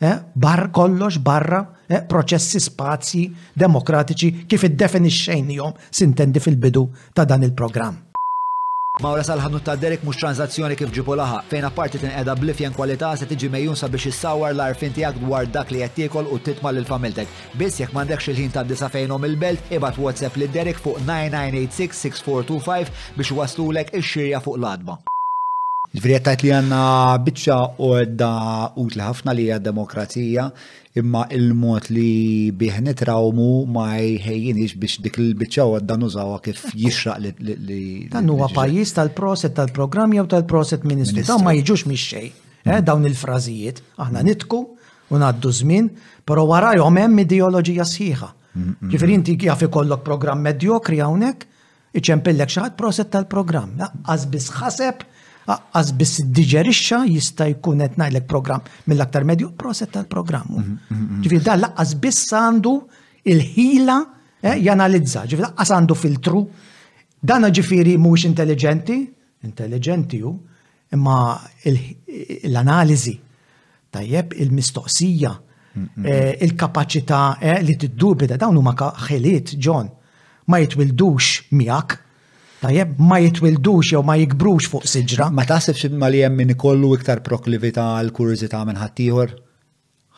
eh, 0.00 0.18
bar 0.34 0.68
kollox 0.72 1.18
barra 1.22 1.60
eh, 1.88 2.04
proċessi 2.08 2.60
spazji 2.60 3.24
demokratiċi 3.56 4.46
kif 4.46 4.64
id 4.68 4.84
jom 5.54 5.72
sintendi 5.90 6.40
fil-bidu 6.40 6.88
ta' 7.14 7.24
dan 7.24 7.42
il-programm. 7.44 8.09
Mawra 9.00 9.22
sal-ħanut 9.24 9.62
ta' 9.66 9.74
Derek 9.82 10.02
mhux 10.04 10.18
tranzazzjoni 10.20 10.74
kif 10.76 10.90
ġipu 10.92 11.14
laħa, 11.16 11.38
fejn 11.48 11.66
apparti 11.68 11.96
tin 12.02 12.10
qeda 12.12 12.34
blifjen 12.36 12.74
kwalità 12.76 13.14
se 13.16 13.24
tiġi 13.30 13.48
mejjun 13.54 13.78
sabiex 13.80 14.10
issawar 14.10 14.52
l-arfin 14.52 14.92
tiegħek 14.98 15.22
dwar 15.22 15.48
dak 15.54 15.72
li 15.72 15.80
qed 15.80 15.94
tiekol 16.02 16.28
u 16.28 16.36
titma' 16.50 16.74
lil 16.76 16.84
familtek. 16.90 17.30
Biss 17.56 17.80
jekk 17.80 17.94
m'għandekx 17.96 18.34
il-ħin 18.34 18.52
ta' 18.58 18.64
disa 18.74 18.90
fejnhom 18.92 19.24
il-belt, 19.30 19.72
ibad 19.72 19.96
WhatsApp 20.04 20.36
li 20.42 20.50
Derek 20.58 20.82
fuq 20.84 21.00
9986 21.06 22.04
6425 22.04 22.92
biex 23.22 23.32
waslulek 23.40 23.94
ix-xirja 24.02 24.42
fuq 24.44 24.60
l-adba. 24.60 24.98
Ġvrijettajt 25.90 26.42
li 26.46 26.50
għanna 26.54 26.80
bitxa 27.26 27.56
u 27.82 27.88
għedda 27.98 28.26
utli 28.78 29.02
ħafna 29.02 29.32
li 29.34 29.46
għad 29.50 29.64
demokrazija 29.66 30.44
imma 31.02 31.24
il-mod 31.34 31.88
li 31.90 32.52
biħni 32.54 32.94
trawmu 32.98 33.46
ma 33.66 33.90
jħejjinix 33.98 34.78
biex 34.78 35.02
dik 35.02 35.18
il-bicċa 35.24 35.66
u 35.66 35.74
għadda 35.80 35.96
nużawa 35.98 36.36
kif 36.44 36.62
jixraq 36.76 37.40
li. 37.42 37.80
Dan 38.12 38.30
huwa 38.30 38.46
pajis 38.54 38.94
tal-proset 39.00 39.56
tal-programm 39.58 40.14
jew 40.14 40.28
tal-proset 40.30 40.86
ministru. 40.86 41.26
Dawn 41.26 41.42
ma 41.42 41.56
jiġux 41.58 41.86
mix 41.90 42.06
xej. 42.14 42.30
Eh, 42.60 42.70
mm. 42.70 42.86
Dawn 42.86 43.08
il-frażijiet, 43.10 43.82
aħna 44.04 44.22
nitku 44.28 44.62
u 45.10 45.18
naddu 45.18 45.50
żmien, 45.56 45.90
però 46.22 46.46
warajhom 46.46 47.00
hemm 47.02 47.22
ideoloġija 47.24 47.86
sħiħa. 47.88 48.28
Mm, 48.54 48.72
mm. 48.84 48.90
Ġifieri 48.92 49.16
inti 49.16 49.36
jaf 49.48 49.64
ikollok 49.66 50.06
programm 50.06 50.44
medjokri 50.46 51.00
hawnhekk, 51.02 51.48
iċempillek 51.98 52.52
xi 52.52 52.62
ħadd 52.66 52.78
proset 52.78 53.10
tal-programm. 53.10 53.74
biss 54.30 54.54
ħaseb 54.60 55.08
Għaz 55.48 55.92
biss 55.96 56.20
diġerisċa 56.36 56.98
jista' 57.08 57.46
jkun 57.54 57.80
qed 57.80 57.96
ngħidlek 57.98 58.26
programm 58.28 58.66
mill-aktar 58.90 59.24
medju 59.28 59.52
proset 59.56 59.90
tal-programmu. 59.94 60.58
Mhm, 60.60 60.76
mhm, 60.92 61.06
mhm. 61.16 61.22
Ġifier 61.24 61.42
dan 61.46 61.60
laqqas 61.64 61.94
biss 62.02 62.28
għandu 62.36 62.74
il-ħila 63.32 63.98
eh, 64.42 64.60
janalizza, 64.64 65.24
ġifieri 65.24 65.46
laqqas 65.46 65.70
għandu 65.78 65.96
filtru. 65.96 66.42
Dan 67.22 67.42
ġifieri 67.52 67.96
mhux 68.00 68.24
intelligenti, 68.28 69.00
intelligenti 69.44 70.20
hu, 70.24 70.34
imma 70.96 71.16
l-analiżi 71.68 73.16
tajjeb 73.92 74.32
il-mistoqsija, 74.40 75.32
eh, 76.04 76.38
il-kapaċità 76.46 77.20
eh, 77.40 77.60
li 77.62 77.76
tiddubida 77.78 78.36
dawn 78.36 78.56
huma 78.58 78.72
ħiliet 79.06 79.54
John 79.62 79.88
ma 80.50 80.58
jitwildux 80.58 81.48
miegħek 81.54 81.96
Tajjeb, 82.60 82.90
ma 83.00 83.16
jitwildux 83.16 83.88
jew 83.94 84.02
ma 84.04 84.18
jikbrux 84.20 84.66
fuq 84.68 84.82
siġra. 84.90 85.30
Ma 85.32 85.46
taħsibx 85.48 85.88
ma 85.96 86.10
li 86.12 86.18
hemm 86.20 86.36
min 86.42 86.50
ikollu 86.52 86.90
iktar 86.98 87.22
proklivita 87.24 87.86
għal 87.96 88.10
kuriżità 88.18 88.58
minn 88.68 88.76
ħaddieħor? 88.82 89.32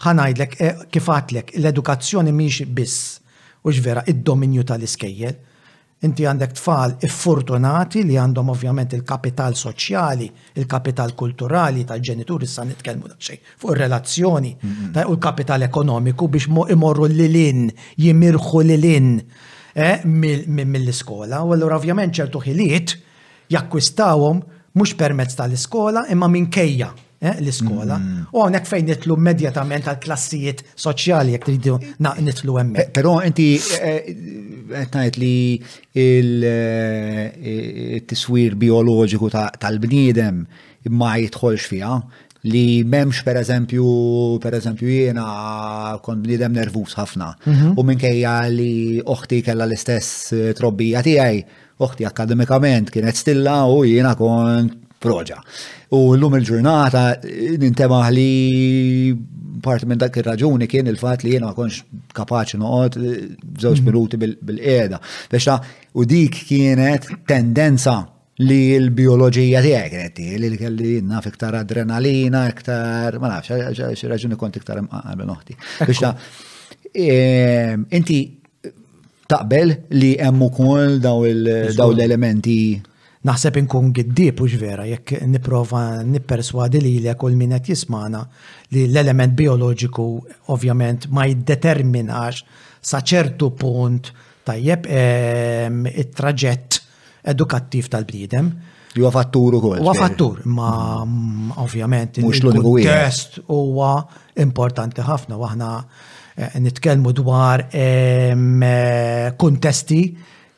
Ħanajdlek 0.07 0.57
eh, 0.66 0.72
kif 0.90 1.11
l-edukazzjoni 1.12 2.34
mhix 2.34 2.66
biss 2.66 3.07
u 3.62 3.74
vera 3.78 4.03
id-dominju 4.11 4.64
tal-iskejjel. 4.72 5.36
Inti 6.03 6.26
għandek 6.26 6.57
tfal 6.59 6.97
iffortunati 7.07 8.03
li 8.03 8.18
għandhom 8.18 8.51
ovvjament 8.57 8.97
il-kapital 8.99 9.55
soċjali, 9.55 10.26
il-kapital 10.59 11.14
kulturali 11.14 11.86
tal-ġenituri, 11.86 12.51
sa' 12.51 12.66
nitkelmu 12.66 13.07
daċċej, 13.12 13.38
fuq 13.62 13.78
relazzjoni 13.84 14.51
mm-hmm. 14.57 15.07
u 15.07 15.14
l-kapital 15.14 15.62
ekonomiku 15.70 16.26
biex 16.26 16.51
imorru 16.74 17.07
l-lin, 17.07 17.68
jimirħu 18.03 18.66
l-lin 18.66 19.12
Eh, 19.74 20.00
mill-iskola, 20.04 21.40
u 21.48 21.52
allura 21.54 21.76
ovvjament 21.80 22.12
ċertu 22.12 22.42
ħiliet 22.44 22.92
jakkwistawhom 23.54 24.42
mhux 24.76 24.90
permezz 25.00 25.32
tal-iskola 25.38 26.00
imma 26.12 26.28
minkejja 26.28 26.88
eh, 27.16 27.32
l-iskola. 27.40 27.96
Mm. 27.96 28.26
U 28.36 28.38
għonek 28.44 28.64
fejn 28.68 28.84
nitlu 28.90 29.16
immedjatament 29.16 29.88
għal 29.88 29.96
klassijiet 30.04 30.60
soċjali 30.76 31.32
jek 31.38 31.44
tridu 31.48 31.74
nitlu 32.20 32.52
emme. 32.60 32.76
Eh, 32.84 32.88
Pero 32.92 33.16
inti 33.24 33.54
għetnajt 34.76 35.16
li 35.22 35.56
il-tiswir 36.04 38.52
biologiku 38.60 39.26
tal-bnidem 39.32 40.36
ma 41.00 41.14
jitħolx 41.16 41.64
fija, 41.72 41.96
li 42.45 42.82
memx 42.84 43.22
per 43.22 43.36
eżempju, 43.38 43.84
per 44.43 44.55
eżempju 44.59 44.88
jena 44.90 45.99
kon 46.03 46.22
bnidem 46.22 46.53
nervus 46.55 46.95
ħafna. 46.99 47.34
Mhm. 47.47 47.74
U 47.78 47.82
minkejja 47.86 48.36
li 48.51 49.01
oħti 49.05 49.43
kella 49.47 49.64
l-istess 49.68 50.32
eh, 50.34 50.53
trobbija 50.59 51.03
tiegħi, 51.07 51.45
oħti 51.82 52.07
akademikament 52.07 52.90
kienet 52.90 53.16
stilla 53.16 53.61
u 53.70 53.84
jiena 53.86 54.14
kon 54.18 54.70
proġa. 55.03 55.38
U 55.95 56.03
l-lum 56.14 56.36
il-ġurnata 56.40 57.05
eh, 57.22 57.55
nintema 57.62 58.03
li 58.11 59.12
part 59.62 59.86
minn 59.86 60.01
dak 60.01 60.16
ir-raġuni 60.18 60.66
kien 60.66 60.90
il-fat 60.90 61.22
li 61.22 61.36
jiena 61.36 61.53
konx 61.55 61.84
kapaċi 62.16 62.59
noqgħod 62.59 62.99
zewġ 62.99 63.78
eh, 63.78 63.82
mhm. 63.82 63.86
minuti 63.86 64.18
bil-qiegħda. 64.18 64.99
Biex 65.30 65.61
u 65.95 66.09
dik 66.11 66.43
kienet 66.51 67.07
tendenza 67.28 68.01
li 68.41 68.72
l-biologija 68.80 69.61
tiegħek 69.61 69.99
qed 70.16 70.37
li 70.41 70.57
kelli 70.57 70.93
naf 71.05 71.26
iktar 71.28 71.59
adrenalina, 71.61 72.47
iktar 72.53 73.18
ma 73.20 73.28
nafx 73.35 73.99
xi 73.99 74.09
raġuni 74.09 74.39
kont 74.41 74.57
iktar 74.57 74.80
imqaqqa 74.80 75.11
ah, 75.11 75.18
minn 75.18 76.07
ehm, 76.93 77.85
inti 77.93 78.16
taqbel 79.28 79.74
li 79.93 80.14
hemm 80.16 80.47
ukoll 80.49 80.97
daw 81.05 81.22
l-elementi 81.28 82.57
naħseb 83.28 83.61
inkun 83.61 83.93
giddib 83.95 84.41
u 84.43 84.49
vera 84.59 84.89
jekk 84.89 85.20
niprofa 85.30 86.01
nipperswadi 86.03 86.80
li 86.83 86.95
li 87.05 87.12
kull 87.20 87.37
min 87.39 87.53
qed 87.59 87.68
jismana 87.74 88.24
li 88.72 88.87
l-element 88.89 89.37
bioloġiku 89.39 90.07
ovvjament 90.57 91.11
ma 91.12 91.28
jiddeterminax 91.28 92.45
sa 92.80 92.99
ċertu 93.05 93.53
punt 93.61 94.09
tajjeb 94.49 94.89
ehm, 94.89 95.85
it-traġett 95.93 96.82
edukattiv 97.22 97.86
tal-bniedem. 97.88 98.50
Huwa 98.96 99.10
fattur 99.14 99.54
ukoll. 99.56 99.80
Huwa 99.80 99.94
fattur, 99.96 100.42
ma 100.44 101.02
ovvjament 101.62 102.18
il-test 102.20 103.38
huwa 103.48 103.92
importanti 104.42 105.02
ħafna 105.06 105.38
waħna 105.40 105.70
eh, 106.36 106.52
nitkellmu 106.60 107.14
dwar 107.22 107.66
eh, 107.72 109.32
kuntesti 109.40 110.02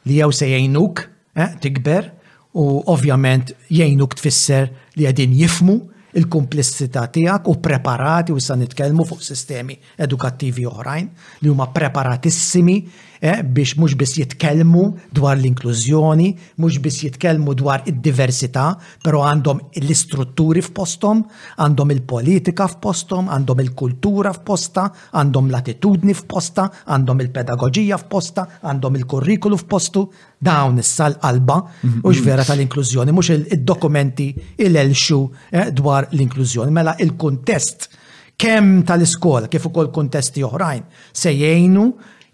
li 0.08 0.18
jew 0.18 0.32
se 0.34 0.50
jgħinuk 0.50 1.04
eh, 1.38 1.54
tikber 1.62 2.10
u 2.58 2.66
ovvjament 2.90 3.54
jgħinuk 3.70 4.16
tfisser 4.18 4.70
li 4.96 5.04
qegħdin 5.06 5.38
jifmu 5.44 5.78
il-komplessità 6.14 7.08
tiegħek 7.10 7.48
u 7.50 7.56
preparati 7.62 8.30
u 8.34 8.42
sa 8.42 8.54
nitkellmu 8.58 9.06
fuq 9.12 9.22
sistemi 9.26 9.76
edukattivi 9.98 10.66
oħrajn 10.70 11.08
li 11.42 11.50
huma 11.50 11.70
preparatissimi 11.74 12.76
Eh, 13.25 13.41
biex 13.41 13.72
mhux 13.81 13.95
biss 13.97 14.18
jitkellmu 14.18 14.83
dwar 15.16 15.37
l-inklużjoni, 15.39 16.27
mhux 16.61 16.75
biss 16.85 16.99
jitkellmu 17.07 17.55
dwar 17.57 17.81
id-diversità, 17.89 18.75
però 19.01 19.22
għandhom 19.25 19.62
l-istrutturi 19.81 20.61
f'postom, 20.66 21.22
għandhom 21.57 21.95
il-politika 21.95 22.66
f'postom, 22.68 23.31
għandhom 23.33 23.62
il-kultura 23.64 24.33
f'posta, 24.37 24.85
għandhom 25.16 25.49
l-attitudni 25.55 26.12
f'posta, 26.18 26.68
għandhom 26.93 27.25
il-pedagogija 27.25 27.97
f'posta, 28.03 28.45
għandhom 28.61 28.99
il-kurrikulu 29.01 29.57
f'postu, 29.62 30.05
dawn 30.45 30.83
issa 30.85 31.09
l-qalba 31.14 31.59
mhm. 31.64 32.01
mhux 32.05 32.20
vera 32.29 32.45
tal-inklużjoni, 32.45 33.14
mhux 33.16 33.33
il-dokumenti 33.39 34.29
il-elxu 34.66 35.22
eh, 35.51 35.70
dwar 35.72 36.11
l-inklużjoni, 36.12 36.68
mela 36.70 36.93
il-kontest 37.01 37.89
kemm 38.37 38.83
tal-iskola 38.85 39.49
kif 39.49 39.64
ukoll 39.70 39.89
kontesti 39.95 40.45
oħrajn 40.45 40.85
se 41.14 41.33
jgħinu 41.33 41.87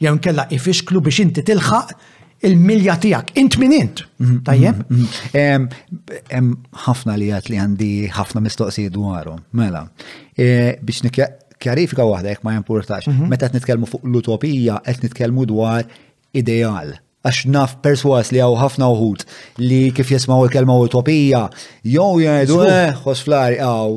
jew 0.05 0.14
nkella 0.16 0.46
ifixklu 0.57 1.03
biex 1.05 1.20
inti 1.24 1.42
tilħaq 1.46 1.92
il-milja 2.48 2.94
tijak, 3.03 3.34
int 3.36 3.57
min 3.61 3.74
int. 3.76 3.98
Mm-hmm, 4.18 4.44
Tajjeb? 4.48 4.78
Mm-hmm, 4.86 5.66
mm-hmm. 6.32 6.55
ħafna 6.86 7.16
li 7.20 7.26
għat 7.36 7.51
li 7.53 7.59
għandi 7.61 7.90
ħafna 8.16 8.40
mistoqsijiet 8.46 8.94
dwarhom. 8.96 9.42
Mela, 9.61 9.82
e, 10.40 10.46
biex 10.80 11.05
kjarifika 11.61 12.07
waħda 12.09 12.32
jekk 12.32 12.46
ma 12.46 12.55
jimportax, 12.55 13.05
mhm. 13.11 13.26
meta 13.28 13.51
qed 13.51 13.59
nitkellmu 13.59 13.84
fuq 13.90 14.07
l-utopija, 14.09 14.78
qed 14.88 15.03
nitkellmu 15.05 15.44
dwar 15.51 15.82
ideal 16.40 16.94
għax 17.20 17.40
naf 17.52 17.72
perswas 17.84 18.30
li 18.32 18.40
għaw 18.40 18.54
ħafna 18.56 18.86
uħut 18.94 19.26
li 19.60 19.80
kif 19.92 20.08
jismaw 20.14 20.46
il-kelma 20.46 20.72
u 20.80 20.86
utopija, 20.86 21.42
jow 21.92 22.14
jgħidu 22.16 22.54
eħos 22.64 23.18
eh, 23.20 23.24
flari, 23.26 23.58
għaw, 23.60 23.96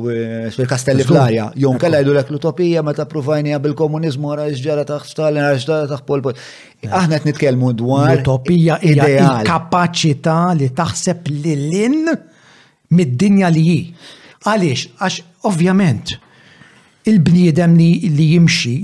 fil-kastelli 0.56 1.00
eh, 1.00 1.08
flarja, 1.08 1.46
jow 1.62 1.70
kalla 1.80 2.02
jgħidu 2.02 2.12
l-ek 2.18 2.32
l-utopija 2.34 2.82
ma 2.84 2.92
ta' 2.98 3.06
provajni 3.08 3.56
bil-komunizmu 3.64 4.28
għara 4.34 4.50
iġġara 4.52 4.84
ta' 4.90 4.98
Stalin, 5.08 5.40
għara 5.40 5.62
iġġara 5.62 5.88
ta' 5.94 6.02
Pol 6.04 6.20
eh. 6.28 6.42
Aħna 6.90 7.22
t-nitkelmu 7.24 7.70
dwar. 7.80 8.10
L-utopija 8.12 8.76
ideja 8.84 9.38
kapacita 9.48 10.36
li 10.58 10.68
taħseb 10.76 11.30
li 11.32 11.54
l-in 11.54 12.12
mid-dinja 12.94 13.48
li 13.48 13.64
ji. 13.70 13.78
Għalix, 14.44 14.84
għax 15.00 15.16
ovvjament 15.48 16.12
il-bniedem 17.08 17.72
li 17.72 18.28
jimxi, 18.34 18.76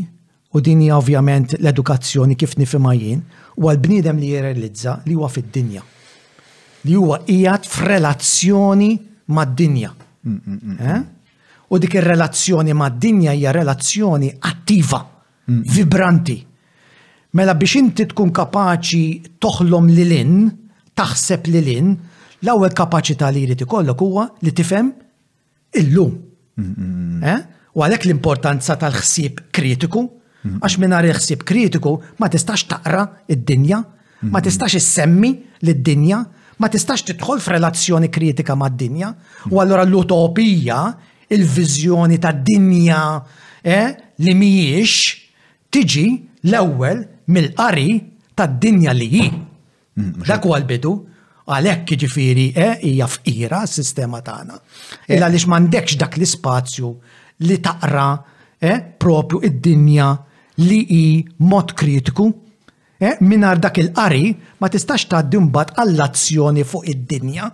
u 0.50 0.58
dinja 0.58 0.96
ovvjament 0.98 1.52
l-edukazzjoni 1.60 2.34
kif 2.40 2.56
nifimajin, 2.58 3.20
jien, 3.20 3.20
u 3.60 3.68
għal-bniedem 3.68 4.20
li 4.20 4.30
jirrealizza 4.34 4.98
li 5.06 5.14
huwa 5.16 5.28
fid-dinja. 5.30 5.82
Li 6.88 6.94
huwa 6.96 7.18
qiegħed 7.28 7.68
f'relazzjoni 7.68 8.90
mad-dinja. 9.36 9.90
Eh? 10.24 11.00
U 11.70 11.78
dik 11.80 11.96
ir-relazzjoni 12.00 12.74
mad-dinja 12.76 13.34
hija 13.36 13.52
relazzjoni 13.54 14.30
attiva, 14.50 15.02
vibranti. 15.76 16.38
Mela 17.38 17.54
biex 17.54 17.76
inti 17.78 18.08
tkun 18.10 18.32
kapaċi 18.34 19.36
toħlom 19.42 19.90
li 19.94 20.06
lin, 20.08 20.32
taħseb 20.98 21.46
li 21.52 21.60
lin, 21.62 21.92
l-ewwel 22.42 22.72
kapaċità 22.74 23.28
li 23.30 23.44
jrid 23.44 23.62
ikollok 23.68 24.02
huwa 24.02 24.24
li 24.40 24.54
tifhem 24.56 24.88
illum. 25.82 26.16
Eh? 27.24 27.38
U 27.76 27.84
għalhekk 27.86 28.08
l-importanza 28.08 28.74
tal-ħsieb 28.82 29.44
kritiku, 29.54 30.02
Mhm. 30.44 30.58
Għax 30.64 30.76
minna 30.80 31.00
ħsieb 31.04 31.42
kritiku 31.44 31.90
ma 32.18 32.28
tistax 32.32 32.64
taqra 32.70 33.02
id-dinja, 33.28 33.82
ma 34.22 34.38
mhm. 34.38 34.44
tistax 34.46 34.74
issemmi 34.78 35.32
lid-dinja, 35.66 36.20
ma 36.60 36.68
tistax 36.72 37.02
tidħol 37.10 37.40
f'relazzjoni 37.42 38.08
kritika 38.12 38.56
mad 38.56 38.76
dinja 38.78 39.10
u 39.10 39.52
mhm. 39.52 39.58
allura 39.64 39.84
l-utopija, 39.84 40.78
il-vizjoni 41.30 42.18
tad 42.18 42.40
dinja 42.46 43.02
eh, 43.62 43.92
li 44.24 44.34
mhijiex 44.34 45.68
tiġi 45.72 46.06
l-ewwel 46.48 47.02
mill-qari 47.30 47.98
tad-dinja 48.34 48.94
li 48.96 49.08
hi. 49.12 49.28
Dak 50.24 50.46
huwa 50.48 50.56
l-bidu 50.62 50.94
għalhekk 51.50 51.92
jiġifieri 51.96 52.46
eh, 52.56 52.78
hija 52.88 53.06
fqira 53.12 53.60
s-sistema 53.68 54.22
tagħna. 54.24 54.56
Eh. 54.56 55.14
Illa 55.18 55.28
għaliex 55.28 55.46
m'għandekx 55.50 55.98
dak 56.00 56.16
l-ispazju 56.16 56.94
li 57.44 57.60
taqra 57.60 58.08
propju 59.00 59.40
id-dinja 59.48 60.08
li 60.60 60.78
hi 60.90 61.24
mod 61.38 61.72
kritiku, 61.72 62.24
eh, 62.98 63.16
minar 63.20 63.58
dak 63.58 63.76
il-qari 63.78 64.36
ma 64.60 64.68
tistax 64.68 65.08
tgħaddi 65.08 65.40
mbagħad 65.46 65.76
għall-azzjoni 65.80 66.64
fuq 66.64 66.86
id-dinja. 66.92 67.46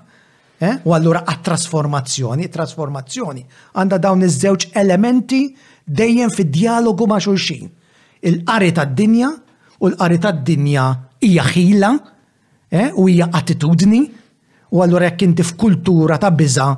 Eh? 0.59 0.81
U 0.89 0.95
allura 0.97 1.21
għat-trasformazzjoni, 1.29 2.47
trasformazzjoni 2.49 3.43
għandha 3.77 3.99
dawn 4.01 4.23
iż-żewġ 4.25 4.71
elementi 4.81 5.51
dejjem 5.85 6.31
fid-dialogu 6.33 7.07
ma' 7.07 7.21
xulxin. 7.21 7.69
Il-qari 8.25 8.73
tad-dinja 8.73 9.29
u 9.85 9.89
l-qari 9.91 10.19
tad-dinja 10.19 10.85
hija 11.21 11.45
ħila 11.45 11.91
eh? 12.73 12.89
u 12.97 13.05
hija 13.05 13.29
attitudni 13.37 14.01
u 14.73 14.81
allura 14.83 15.11
jekk 15.13 15.27
inti 15.29 15.45
f'kultura 15.45 16.17
ta' 16.19 16.31
biża 16.33 16.69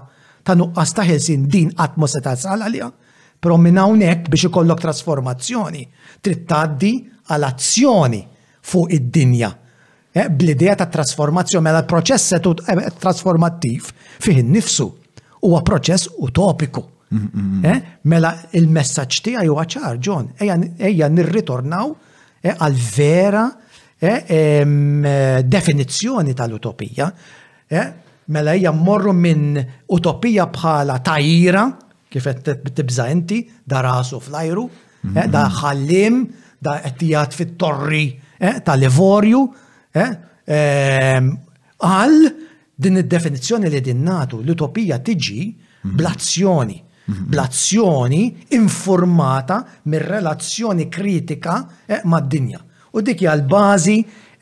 ta' 0.43 0.59
nuqqas 0.59 0.95
ta' 0.99 1.07
ħelsin 1.07 1.47
din 1.47 1.71
qatt 1.71 1.95
ma 1.97 2.07
se 2.11 2.21
tasal 2.21 2.67
għalija 2.67 2.91
Però 3.39 3.57
minn 3.57 3.79
hawnhekk 3.79 4.27
biex 4.33 4.49
ikollok 4.49 4.81
trasformazzjoni 4.83 5.85
trid 6.25 6.41
tgħaddi 6.51 6.89
għal 7.31 7.45
azzjoni 7.49 8.23
fuq 8.67 8.91
id-dinja. 8.97 9.51
Eh, 10.11 10.25
bl-idea 10.31 10.75
ta' 10.79 10.89
trasformazzjoni 10.91 11.63
mela 11.69 11.85
l-proċess 11.85 12.33
setu 12.35 12.57
eh, 12.67 12.89
trasformattiv 12.99 13.93
fih 14.19 14.41
innifsu 14.43 14.89
huwa 15.47 15.61
proċess 15.63 16.11
utopiku. 16.27 16.83
Eh, 17.15 17.79
mela 18.11 18.33
il-messaġġ 18.59 19.21
tiegħi 19.29 19.47
huwa 19.49 19.65
ċar, 19.71 20.01
John, 20.03 20.33
ejja 20.37 21.09
nirritornaw 21.09 21.95
għal 22.57 22.83
vera 22.93 23.47
definizzjoni 25.47 26.35
tal-utopija. 26.37 27.07
Mela 28.35 28.53
hija 28.57 28.71
mmorru 28.77 29.15
minn 29.17 29.57
utopija 29.95 30.45
bħala 30.53 30.99
tajira 31.07 31.65
kif 32.11 32.25
qed 32.27 32.69
tibża 32.75 33.09
inti, 33.13 33.43
da 33.65 33.81
rasu 33.85 34.21
fl-ajru, 34.21 34.65
eh, 35.15 35.29
da 35.31 35.47
ħallim, 35.53 36.25
da 36.61 36.81
qed 36.85 37.37
fit-torri 37.37 38.07
eh, 38.39 38.61
tal-Livorju, 38.65 39.43
eh, 39.93 40.11
ehm, 40.45 41.33
għal 41.85 42.19
din 42.79 43.01
id-definizzjoni 43.03 43.71
li 43.71 43.81
din 43.85 44.03
natu 44.05 44.41
l-utopija 44.43 44.99
tiġi 45.03 45.43
mhm. 45.49 45.97
blazzjoni. 45.99 46.79
Mhm. 47.09 47.25
Blazzjoni 47.33 48.23
informata 48.59 49.63
mir 49.89 50.03
relazzjoni 50.07 50.89
kritika 50.91 51.61
mad-dinja. 52.07 52.63
U 52.95 53.01
dik 53.05 53.23
hija 53.23 53.33
l-bażi 53.37 53.99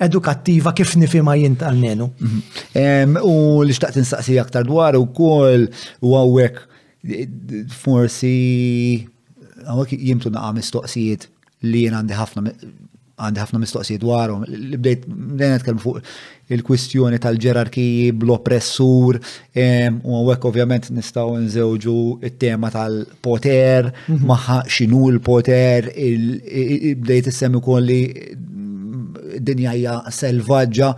edukattiva 0.07 0.75
kif 0.77 0.93
nifhimha 1.01 1.35
jint 1.41 1.61
tal 1.65 1.79
nenu 1.81 2.07
mhm. 2.21 2.41
ehm, 2.77 3.17
U 3.25 3.63
li 3.65 3.73
xtaqt 3.75 3.97
nistaqsi 3.99 4.37
aktar 4.39 4.67
dwar 4.69 4.99
u 4.99 5.07
u 5.07 6.15
hawnhekk 6.15 6.59
forsi 7.71 9.07
għawak 9.67 9.95
jimtu 9.99 10.31
naqa 10.33 10.55
mistoqsijiet 10.61 11.29
li 11.67 11.87
jien 11.87 11.97
għandi 11.99 12.15
ħafna 12.19 12.53
għandi 13.17 13.41
ħafna 13.41 13.59
mistoqsijiet 13.63 14.03
dwarhom. 14.03 14.43
Bdejt 14.77 15.07
bdejna 15.09 15.57
nitkellem 15.57 15.81
fuq 15.81 16.03
il-kwistjoni 16.53 17.17
tal-ġerarkiji 17.25 18.11
bl-oppressur 18.21 19.17
u 19.17 20.17
għawek 20.19 20.45
ovvjament 20.51 20.91
nistgħu 20.93 21.39
nżewġu 21.47 21.97
il 22.29 22.35
tema 22.43 22.69
tal-poter, 22.75 23.89
mhm. 24.11 24.21
maħħa 24.33 24.59
x'inhu 24.69 25.03
l-poter, 25.15 25.89
bdejt 27.01 27.31
s-semmi 27.33 27.63
kolli 27.65 28.03
dinja 29.41 29.73
hija 29.77 29.97
selvaġġa 30.15 30.93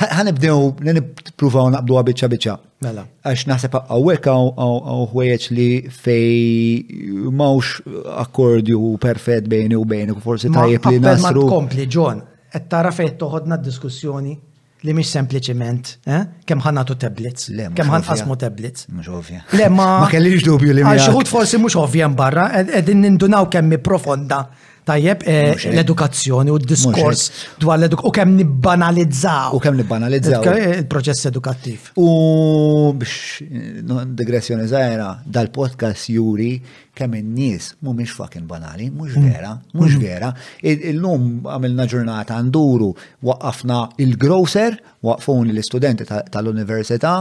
ħanibdew 0.00 0.90
nipruvaw 0.96 1.70
naqbdu 1.74 1.96
għabicċa 2.00 2.28
bicċa. 2.32 2.54
Mela. 2.84 3.04
Għax 3.28 3.46
naħseb 3.50 3.74
għawek 3.80 4.28
għaw 4.32 5.06
ħwejjeċ 5.12 5.50
li 5.56 5.68
fej 5.92 7.32
mawx 7.36 7.80
akkordju 8.24 8.94
perfett 9.02 9.48
bejni 9.52 9.76
u 9.76 9.84
bejni, 9.84 10.16
forsi 10.24 10.50
tajjeb 10.54 10.86
li 10.94 11.02
nasru. 11.04 11.44
Ma 11.46 11.54
kompli, 11.58 11.88
John, 11.88 12.22
għed 12.54 12.70
tara 12.72 12.94
fej 12.96 13.12
toħodna 13.20 13.60
diskussjoni 13.64 14.38
li 14.80 14.94
mhix 14.96 15.10
sempliciment, 15.12 15.90
eh? 16.08 16.22
kemm 16.48 16.84
tu 16.88 16.94
tablets, 16.96 17.50
kemm 17.76 18.00
fasmu 18.02 18.36
tablets. 18.40 18.86
Mhux 18.88 19.08
ovvja. 19.12 19.44
Le 19.52 19.68
ma 19.70 20.06
kellix 20.12 20.42
dubju 20.46 20.72
li. 20.78 20.82
mish. 20.84 21.04
xi 21.12 21.28
forsi 21.28 21.58
mhux 21.60 21.76
ovvja 21.82 22.08
barra, 22.08 22.48
qegħdin 22.64 23.00
nindunaw 23.08 23.50
kemm 23.52 23.76
profonda 23.82 24.46
Tajjeb, 24.88 25.22
eh, 25.26 25.56
l-edukazzjoni 25.70 26.50
u 26.52 26.56
d-diskors 26.60 27.24
dwar 27.60 27.78
l-eduk 27.82 28.02
u 28.08 28.12
kemm 28.14 28.32
nibbanalizzaw. 28.38 29.52
U 29.56 29.60
kemm 29.62 29.76
nibbanalizzaw. 29.82 30.40
Il-proċess 30.80 31.26
eh, 31.26 31.30
edukattiv. 31.32 31.90
U 32.00 32.94
biex 32.96 33.44
eh, 33.44 34.06
digressjoni 34.16 34.68
zaħira, 34.70 35.10
dal-podcast 35.36 36.10
juri 36.14 36.54
kemm 36.96 37.18
in-nies 37.20 37.70
mhumiex 37.84 38.14
fucking 38.16 38.48
banali, 38.48 38.88
mhux 38.94 39.18
mm. 39.20 39.28
vera, 39.28 39.52
mhux 39.76 39.96
mm. 39.98 40.02
vera. 40.02 40.32
Il-lum 40.72 41.44
għamilna 41.48 41.86
ġurnata 41.92 42.40
għanduru 42.40 42.90
waqqafna 43.28 43.80
il-grocer, 44.06 44.80
waqfun 45.06 45.52
l-istudenti 45.52 46.08
tal-università, 46.08 47.18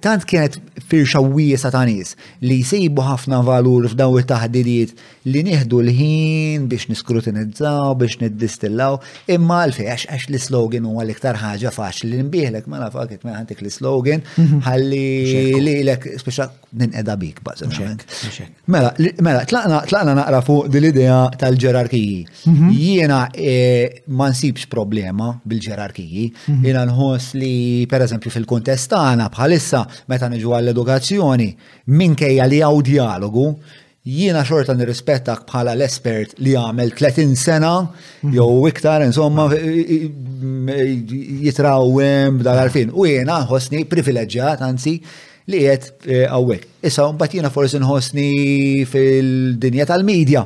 tant 0.00 0.24
kienet 0.24 0.56
firxa 0.88 1.20
wiesa 1.34 1.70
ta' 1.74 1.82
nies 1.88 2.14
li 2.46 2.60
jsibu 2.64 3.02
ħafna 3.04 3.40
valur 3.44 3.86
f'daw 3.90 4.14
it-taħdidiet 4.20 4.92
li 5.26 5.42
nieħdu 5.48 5.80
l-ħin 5.82 6.66
biex 6.70 6.86
niskrutinizzaw, 6.92 7.94
biex 7.98 8.20
niddistillaw, 8.22 8.98
imma 9.34 9.58
għalfej 9.66 9.88
għax 9.94 10.06
għax 10.14 10.28
l-slogan 10.30 10.86
huwa 10.88 11.04
l-iktar 11.04 11.38
ħaġa 11.42 11.72
faċli 11.74 12.12
li 12.14 12.24
nbieħlek 12.28 12.68
ma 12.70 12.76
mela 12.76 12.86
nafak 12.88 13.12
qed 13.16 13.26
mela 13.26 13.40
ħantik 13.42 13.62
l-slogan 13.66 14.24
mhm. 14.36 14.60
ħalli 14.66 15.62
li 15.66 15.74
lek 15.90 16.08
speċa 16.20 16.48
ninqeda 16.76 17.14
bik 17.16 17.40
bażikament. 17.44 18.02
Mela, 18.72 18.92
mela 19.24 19.42
tlaqna 19.48 20.16
naqra 20.22 20.40
fuq 20.46 20.68
din 20.72 20.84
l-idea 20.84 21.18
tal-ġerarkiji. 21.38 22.18
Mhm. 22.46 22.70
Jiena 22.76 23.20
e, 23.32 23.56
ma 24.08 24.28
nsibx 24.32 24.66
problema 24.72 25.34
bil-ġerarkiji, 25.44 26.30
mhm. 26.46 26.62
jiena 26.66 26.84
nħoss 26.90 27.34
li 27.40 27.54
pereżempju 27.90 28.34
fil-kuntest 28.38 28.92
tagħna 28.94 29.30
bħalis 29.34 29.65
Issa, 29.66 29.82
meta 30.06 30.28
niġu 30.30 30.52
għall-edukazzjoni, 30.54 31.48
minkejja 31.98 32.46
li 32.50 32.62
għaw 32.62 32.80
dialogu, 32.86 33.48
jiena 34.06 34.44
xorta 34.46 34.76
nirrispettak 34.78 35.42
bħala 35.48 35.74
l-espert 35.74 36.36
li 36.38 36.54
għamel 36.54 36.94
30 36.94 37.34
sena, 37.34 37.72
mhm. 38.22 38.34
jew 38.36 38.68
iktar, 38.70 39.02
insomma, 39.08 39.48
jitrawem 41.50 42.42
dal-arfin. 42.46 42.94
U 42.94 43.08
jiena 43.10 43.42
ħosni 43.50 43.82
privileġġjat, 43.90 44.62
anzi, 44.62 45.00
li 45.50 45.60
jiet 45.62 45.92
eh, 46.10 46.24
għawek. 46.26 46.64
Issa, 46.86 47.04
mbatt 47.14 47.34
jiena 47.36 47.50
forsi 47.54 47.78
nħosni 47.80 48.30
fil-dinja 48.90 49.84
tal-medja. 49.86 50.40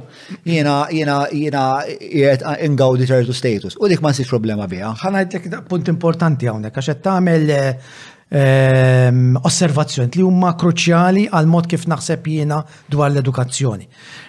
Jiena, 0.49 0.75
jiena, 0.97 1.23
jiena 1.37 1.63
jiet 2.01 2.43
ingawdi 2.67 3.07
ċertu 3.09 3.33
status. 3.37 3.77
U 3.81 3.89
dik 3.89 4.01
ma 4.05 4.13
nsix 4.13 4.29
problema 4.33 4.67
bija. 4.69 4.91
ħana 5.01 5.23
jtek 5.27 5.51
punt 5.73 5.89
importanti 5.93 6.49
għawnek, 6.53 6.81
għaxet 6.83 7.01
tamel 7.05 7.49
eh, 7.53 7.75
Ehm, 8.33 9.35
osservazzjoni 9.43 10.15
li 10.15 10.23
huma 10.23 10.53
kruċjali 10.55 11.25
għal 11.35 11.49
mod 11.51 11.67
kif 11.67 11.89
naħseb 11.91 12.27
jiena 12.31 12.61
dwar 12.87 13.09
l-edukazzjoni. 13.11 13.89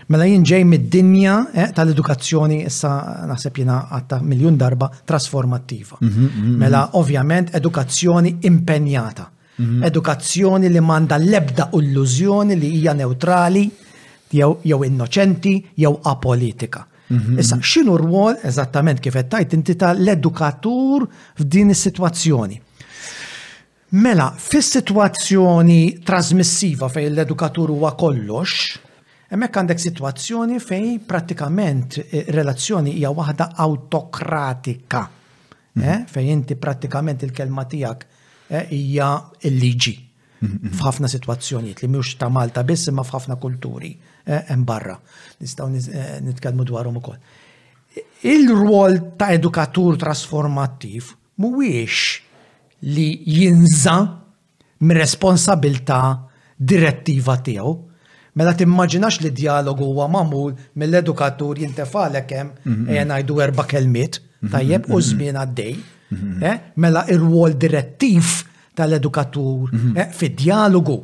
Mela 0.10 0.26
jien 0.26 0.42
ġej 0.42 0.64
mid-dinja 0.66 1.36
eh, 1.54 1.68
tal-edukazzjoni 1.76 2.64
issa 2.66 2.90
naħseb 3.30 3.60
jiena 3.62 3.76
għatta 3.94 4.18
miljun 4.26 4.58
darba 4.58 4.88
trasformattiva. 5.06 6.00
Mhm, 6.02 6.10
mhm, 6.10 6.46
mhm. 6.48 6.56
Mela 6.66 6.82
ovvjament 6.98 7.54
edukazzjoni 7.56 8.38
impenjata. 8.50 9.30
Edukazzjoni 9.62 10.70
li 10.74 10.82
manda 10.82 11.18
lebda 11.22 11.68
illużjoni 11.78 12.56
li 12.58 12.70
hija 12.80 12.94
neutrali, 12.98 13.68
jew 14.34 14.80
innoċenti, 14.88 15.52
jew 15.78 15.94
apolitika. 16.02 16.88
Issa, 17.38 17.60
xinu 17.62 17.94
rwol 18.00 18.40
eżattament 18.48 19.04
kif 19.04 19.14
qed 19.14 19.30
tajt 19.30 19.54
inti 19.54 19.76
tal-edukatur 19.76 21.06
f'din 21.42 21.70
is-sitwazzjoni? 21.76 22.58
Mela, 23.94 24.34
fis 24.38 24.70
situazzjoni 24.72 25.98
trasmissiva 26.08 26.88
fej 26.88 27.10
l-edukatur 27.12 27.74
huwa 27.74 27.90
kollox, 28.00 28.78
hemmhekk 29.28 29.58
għandek 29.60 29.82
situazzjoni 29.84 30.62
fej 30.64 30.86
pratikament 31.10 31.98
eh, 32.06 32.24
relazzjoni 32.32 32.94
hija 32.96 33.12
waħda 33.18 33.50
autokratika. 33.66 35.02
Eh, 35.04 35.60
mhm. 35.76 36.06
Fej 36.08 36.30
inti 36.32 36.56
pratikament 36.56 37.26
il-kelma 37.28 37.66
tiegħek 37.68 38.08
eh, 38.56 38.64
hija 38.80 39.10
il 39.52 39.60
liġi 39.60 39.96
mhm. 40.40 40.72
f'ħafna 40.72 41.12
situazzjonijiet 41.12 41.84
li 41.84 41.92
mhux 41.92 42.16
ta' 42.24 42.32
Malta 42.32 42.64
biss 42.64 42.88
imma 42.94 43.04
f'ħafna 43.04 43.36
kulturi 43.44 43.92
hemm 44.24 44.64
barra. 44.72 44.96
Nistgħu 45.44 45.72
nitkellmu 46.32 46.64
dwarhom 46.64 47.04
ukoll. 47.04 47.20
Il-rwol 48.24 49.00
ta' 49.20 49.34
edukatur 49.36 50.00
trasformattiv 50.00 51.12
mhuwiex 51.44 52.30
li 52.82 53.24
jinża 53.32 53.96
mir 54.82 54.98
responsabilta 54.98 56.02
direttiva 56.58 57.38
tiegħu. 57.38 57.74
Mela 58.36 58.54
timmaġinax 58.56 59.20
li 59.26 59.32
dialogu 59.36 59.86
huwa 59.92 60.08
mamul 60.08 60.54
mill-edukatur 60.80 61.60
jintefalek 61.60 62.32
hemm 62.32 62.54
mhm. 62.66 62.90
ejja 62.90 63.06
ngħidu 63.10 63.42
erba' 63.44 63.68
kelmiet 63.68 64.22
mhm. 64.42 64.52
tajjeb 64.54 64.88
u 64.88 64.94
mhm. 65.00 65.08
żmien 65.10 65.40
għaddej. 65.42 65.76
Eh, 66.12 66.58
mela 66.76 67.06
ir 67.08 67.22
wol 67.24 67.54
direttiv 67.56 68.32
tal-edukatur 68.76 69.70
eh, 69.96 70.10
fid-dialogu. 70.16 70.98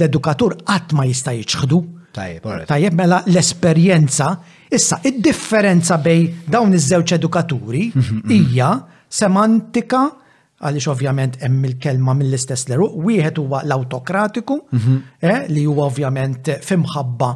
l-edukatur 0.00 0.56
qatt 0.68 0.92
ma 0.96 1.04
jista' 1.08 1.34
jiċħdu. 1.36 1.80
Tajjeb, 2.12 2.92
mela 2.98 3.22
l-esperjenza, 3.28 4.32
issa 4.74 4.98
id-differenza 5.06 5.96
bej 6.02 6.24
dawn 6.50 6.72
iż-żewġ 6.74 7.12
edukaturi 7.16 7.84
hija 8.30 8.72
semantika 9.08 10.00
għaliex 10.60 10.86
ovvjament 10.92 11.36
hemm 11.40 11.64
il-kelma 11.64 12.12
mill-istess 12.18 12.66
leru, 12.68 12.90
wieħed 13.04 13.38
huwa 13.40 13.62
l-autokratiku, 13.64 14.58
eh, 15.20 15.46
li 15.48 15.62
huwa 15.64 15.86
ovvjament 15.88 16.50
fimħabba 16.66 17.30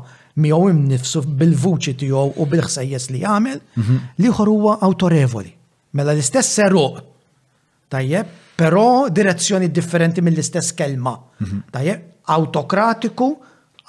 miegħu 0.45 0.73
nifsu 0.91 1.23
bil-vuċi 1.23 1.95
tiegħu 2.03 2.25
u 2.37 2.47
bil-ħsejjes 2.55 3.11
li 3.15 3.21
jagħmel, 3.23 3.61
li 4.19 4.29
huwa 4.35 4.81
autorevoli. 4.83 5.55
Mela 5.95 6.13
l-istess 6.13 6.49
seruq. 6.57 6.99
Tajjeb, 7.89 8.27
però 8.59 9.09
direzzjoni 9.09 9.71
differenti 9.71 10.21
mill-istess 10.21 10.73
kelma. 10.75 11.13
Mhm. 11.39 11.63
Tajjeb, 11.71 12.01
autokratiku, 12.35 13.29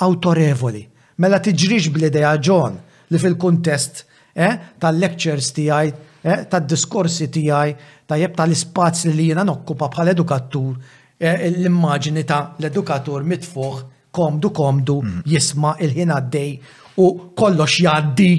autorevoli. 0.08 0.84
Mela 1.18 1.40
tiġriġ 1.40 1.90
bl-ideja 1.96 2.36
ġon 2.44 2.78
li 3.10 3.18
fil-kontest 3.22 4.04
eh, 4.38 4.54
tal-lectures 4.78 5.50
tijaj, 5.56 5.94
eh, 6.22 6.44
tal-diskorsi 6.52 7.30
tijaj, 7.32 7.76
tajjeb 8.06 8.36
tal-ispazz 8.38 9.06
li 9.16 9.30
jina 9.32 9.44
nokkupa 9.44 9.88
bħal 9.96 10.10
edukattur, 10.14 10.74
eh, 11.18 11.36
l-immaġini 11.50 12.24
ta' 12.26 12.56
l-edukatur 12.60 13.24
mitfuħ 13.24 13.82
komdu 14.14 14.52
komdu 14.52 15.00
mhm. 15.02 15.24
jisma 15.26 15.74
il-ħin 15.80 16.14
dej 16.32 16.60
u 17.02 17.10
kollox 17.34 17.80
jaddi 17.88 18.34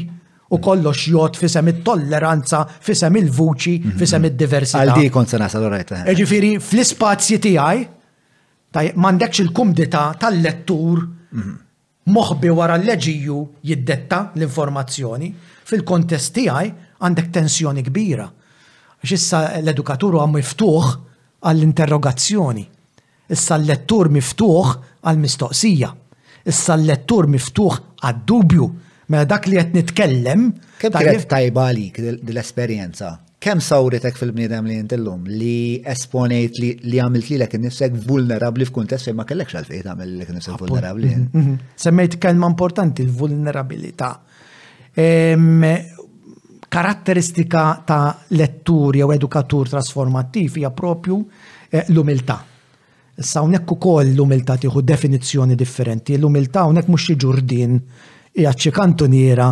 u 0.48 0.58
kollox 0.58 1.06
jot 1.10 1.36
fisem 1.40 1.66
il-tolleranza, 1.72 2.64
fisem 2.78 3.16
il-vuċi, 3.22 3.74
fisem 3.98 4.22
mhm. 4.22 4.28
il-diversità. 4.30 4.82
Għaldi 4.84 5.10
kont 5.14 5.32
sena 5.34 5.48
sal-orajta. 5.50 6.04
Ġifiri, 6.16 6.52
fl-spazji 6.62 7.40
għaj, 7.54 8.90
mandekx 9.02 9.40
il-kumdita 9.46 10.04
tal-lettur 10.22 11.00
mhm. 11.34 11.56
moħbi 12.14 12.52
wara 12.54 12.76
l-leġiju 12.78 13.40
jiddetta 13.72 14.20
l-informazzjoni, 14.38 15.32
fil-kontest 15.66 16.38
għaj 16.44 16.70
għandek 17.02 17.32
tensjoni 17.34 17.82
kbira. 17.88 18.28
Xissa 19.02 19.48
l-edukatur 19.58 20.14
għam 20.20 20.38
miftuħ 20.38 20.88
għall-interrogazzjoni. 21.42 22.64
Issa 23.34 23.58
l-lettur 23.58 24.12
miftuħ 24.14 24.72
għall-mistoqsija. 25.02 25.90
Issa 26.46 26.76
l-lettur 26.78 27.26
miftuħ 27.34 27.80
għad-dubju 28.06 28.70
Mela 29.06 29.24
dak 29.24 29.46
li 29.46 29.54
qed 29.58 29.74
nitkellem. 29.76 30.46
Kemm 30.82 30.96
kienet 30.98 31.28
tajba 31.30 31.68
għalik 31.70 31.98
dil-esperjenza? 32.26 33.12
Kemm 33.42 33.60
sawritek 33.62 34.16
fil-bniedem 34.18 34.66
li 34.66 34.80
jintillum 34.80 35.26
li 35.30 35.78
esponejt 35.94 36.56
li 36.58 36.98
għamilt 36.98 37.28
li 37.30 37.38
l-ek 37.38 37.54
nifsek 37.62 37.94
vulnerabli 38.08 38.66
f'kuntest 38.66 39.06
fejn 39.06 39.20
ma 39.20 39.26
kellekx 39.28 39.60
għalfejn 39.60 39.84
tagħmel 39.86 40.14
li 40.22 40.26
nifsek 40.34 40.56
vulnerabli. 40.64 41.10
Mhm, 41.18 41.28
mhm. 41.42 41.54
Semmejt 41.84 42.16
kelma 42.18 42.50
importanti 42.50 43.04
l-vulnerabilità. 43.06 44.08
Ehm, 44.98 45.62
karatteristika 46.66 47.64
ta' 47.86 48.18
lettur 48.34 48.96
jew 48.98 49.12
edukatur 49.14 49.68
trasformattiv 49.70 50.58
hija 50.58 50.70
propju 50.74 51.20
eh, 51.70 51.84
l-umiltà. 51.94 52.40
Issa 53.16 53.38
hawnhekk 53.44 53.70
ukoll 53.76 54.10
l-umiltà 54.16 54.58
tieħu 54.60 54.82
definizzjoni 54.82 55.54
differenti. 55.56 56.18
L-umiltà 56.18 56.66
hawnhekk 56.66 56.90
mhux 56.90 57.06
xi 57.12 57.18
ġurdin 57.22 57.78
jaċċi 58.36 58.70
kantuniera, 58.76 59.48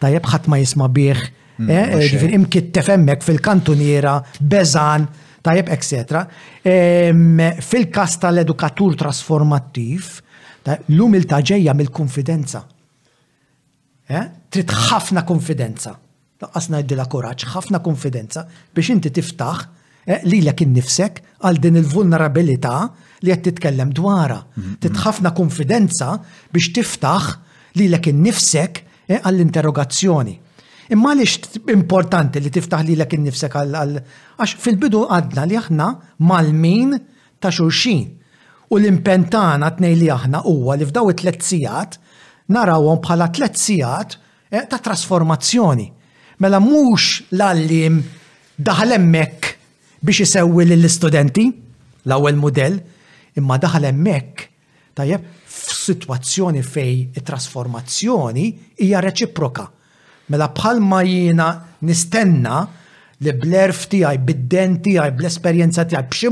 tajjeb 0.00 0.26
ħadd 0.28 0.48
ma 0.50 0.58
jisma' 0.60 0.88
bih, 0.92 1.22
mm, 1.58 1.70
eh, 1.70 2.34
imkit 2.36 2.70
tefemmek 2.72 3.22
fil-kantuniera, 3.24 4.18
beżan, 4.40 5.08
tajjeb 5.42 5.68
etc. 5.70 6.22
Ehm, 6.64 7.42
fil 7.60 7.88
kasta 7.90 8.28
tal-edukatur 8.28 8.96
trasformattiv, 8.98 10.20
l-lum 10.66 11.14
il-taġeja 11.14 11.74
mill-konfidenza. 11.74 12.64
Eh? 14.08 14.26
Trid 14.50 14.68
ħafna 14.70 15.22
konfidenza. 15.24 15.94
Laqqas 16.42 16.68
ngħidilha 16.68 17.06
koraġġ, 17.08 17.48
ħafna 17.54 17.80
konfidenza 17.80 18.44
biex 18.74 18.90
inti 18.92 19.10
tiftaħ 19.14 19.62
eh, 20.06 20.20
li 20.26 20.38
l 20.42 20.50
innifsek 20.60 21.22
għal 21.42 21.58
din 21.62 21.76
il-vulnerabilità 21.80 22.76
li 23.22 23.30
qed 23.32 23.42
titkellem 23.46 23.92
dwara. 23.94 24.36
Mm, 24.54 24.76
Trid 24.82 24.92
mm. 24.92 25.02
ħafna 25.06 25.30
konfidenza 25.34 26.18
biex 26.52 26.72
tiftaħ 26.74 27.32
li 27.78 27.86
l 27.92 27.96
innifsek 28.08 28.80
eh, 29.06 29.20
għall-interrogazzjoni. 29.20 30.34
Imma 30.94 31.12
li 31.18 31.26
importanti 31.74 32.38
li 32.40 32.50
tiftaħ 32.52 32.84
li 32.86 32.94
l 32.96 33.04
ekin 33.04 33.24
innifsek 33.24 33.56
għall 33.60 33.98
għax 34.38 34.56
fil-bidu 34.64 35.04
għadna 35.10 35.46
li 35.50 35.58
aħna 35.60 35.88
mal-min 36.24 36.94
ta' 37.42 37.50
xurxin. 37.52 38.08
U 38.72 38.78
l-impentana 38.80 39.68
t 39.76 39.84
li 39.94 40.08
aħna 40.10 40.42
huwa 40.50 40.76
li 40.78 40.86
f'daw 40.88 41.10
it-tlet 41.12 42.00
narawhom 42.46 43.00
bħala 43.02 43.26
tlet 43.34 43.56
sijat 43.58 44.16
eh, 44.54 44.62
ta' 44.70 44.78
trasformazzjoni. 44.82 45.86
Mela 46.40 46.60
mhux 46.60 47.26
l-allim 47.34 48.00
daħal 48.56 48.94
hemmhekk 48.96 49.52
biex 50.06 50.22
isewwi 50.22 50.64
lill-istudenti 50.70 51.48
l-ewwel 52.06 52.38
mudell, 52.38 52.76
imma 53.36 53.56
daħal 53.58 53.88
hemmhekk 53.90 54.46
tajjeb 54.96 55.24
f'sitwazzjoni 55.66 56.62
fej 56.62 56.96
it-trasformazzjoni 57.16 58.46
hija 58.84 59.00
reċiproka. 59.02 59.66
Mela 60.32 60.48
bħalma 60.54 61.00
jiena 61.06 61.46
nistenna 61.86 62.60
li 63.24 63.32
bl 63.32 63.56
tijaj, 63.90 64.18
bidden 64.26 64.80
tijaj, 64.84 65.12
bl-esperjenza 65.18 65.84
tijaj, 65.86 66.04
b'xi 66.10 66.30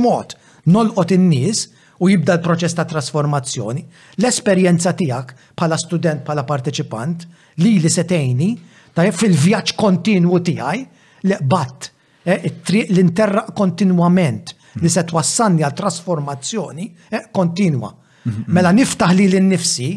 nolqot 0.64 1.12
in-nies 1.14 1.62
u 2.02 2.08
jibda 2.12 2.38
l-proċess 2.38 2.74
ta' 2.78 2.86
trasformazzjoni. 2.90 3.82
L-esperjenza 4.18 4.94
tiegħek 4.98 5.34
bħala 5.58 5.78
student, 5.82 6.24
bħala 6.26 6.44
partecipant, 6.48 7.26
li 7.62 7.76
li 7.78 7.90
setejni, 7.90 8.50
ta' 8.94 9.06
fil-vjaġġ 9.14 9.74
kontinwu 9.78 10.40
tijaj, 10.46 10.86
li 11.28 11.38
bat, 11.42 11.90
eh, 12.24 12.48
l-interraq 12.88 13.54
kontinwament 13.54 14.54
li 14.82 14.88
se 14.90 15.04
twassanni 15.04 15.62
għal 15.62 15.76
trasformazzjoni 15.82 16.88
eh, 17.10 17.28
kontinwa. 17.32 17.92
Mhm. 18.24 18.44
Mela 18.56 18.72
niftaħ 18.74 19.14
li 19.18 19.24
l-nifsi 19.32 19.88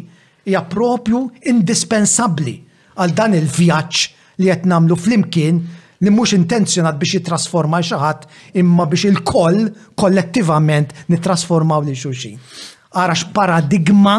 hija 0.47 0.61
propju 0.71 1.21
indispensabbli 1.51 2.55
għal 2.99 3.13
dan 3.17 3.35
il-vjaġġ 3.37 4.05
li 4.43 4.49
qed 4.51 4.67
nagħmlu 4.69 4.97
flimkien 4.99 5.59
li 6.05 6.13
mhux 6.13 6.35
intenzjonat 6.37 6.99
biex 7.01 7.17
jitrasforma 7.21 7.79
xi 7.83 7.97
ħadd 8.01 8.61
imma 8.63 8.85
biex 8.91 9.07
il-koll 9.11 9.69
kollettivament 9.97 10.93
nittrasformaw 11.07 11.85
lil 11.87 11.97
xulxin 11.97 12.37
għarax 12.97 13.25
paradigma 13.35 14.13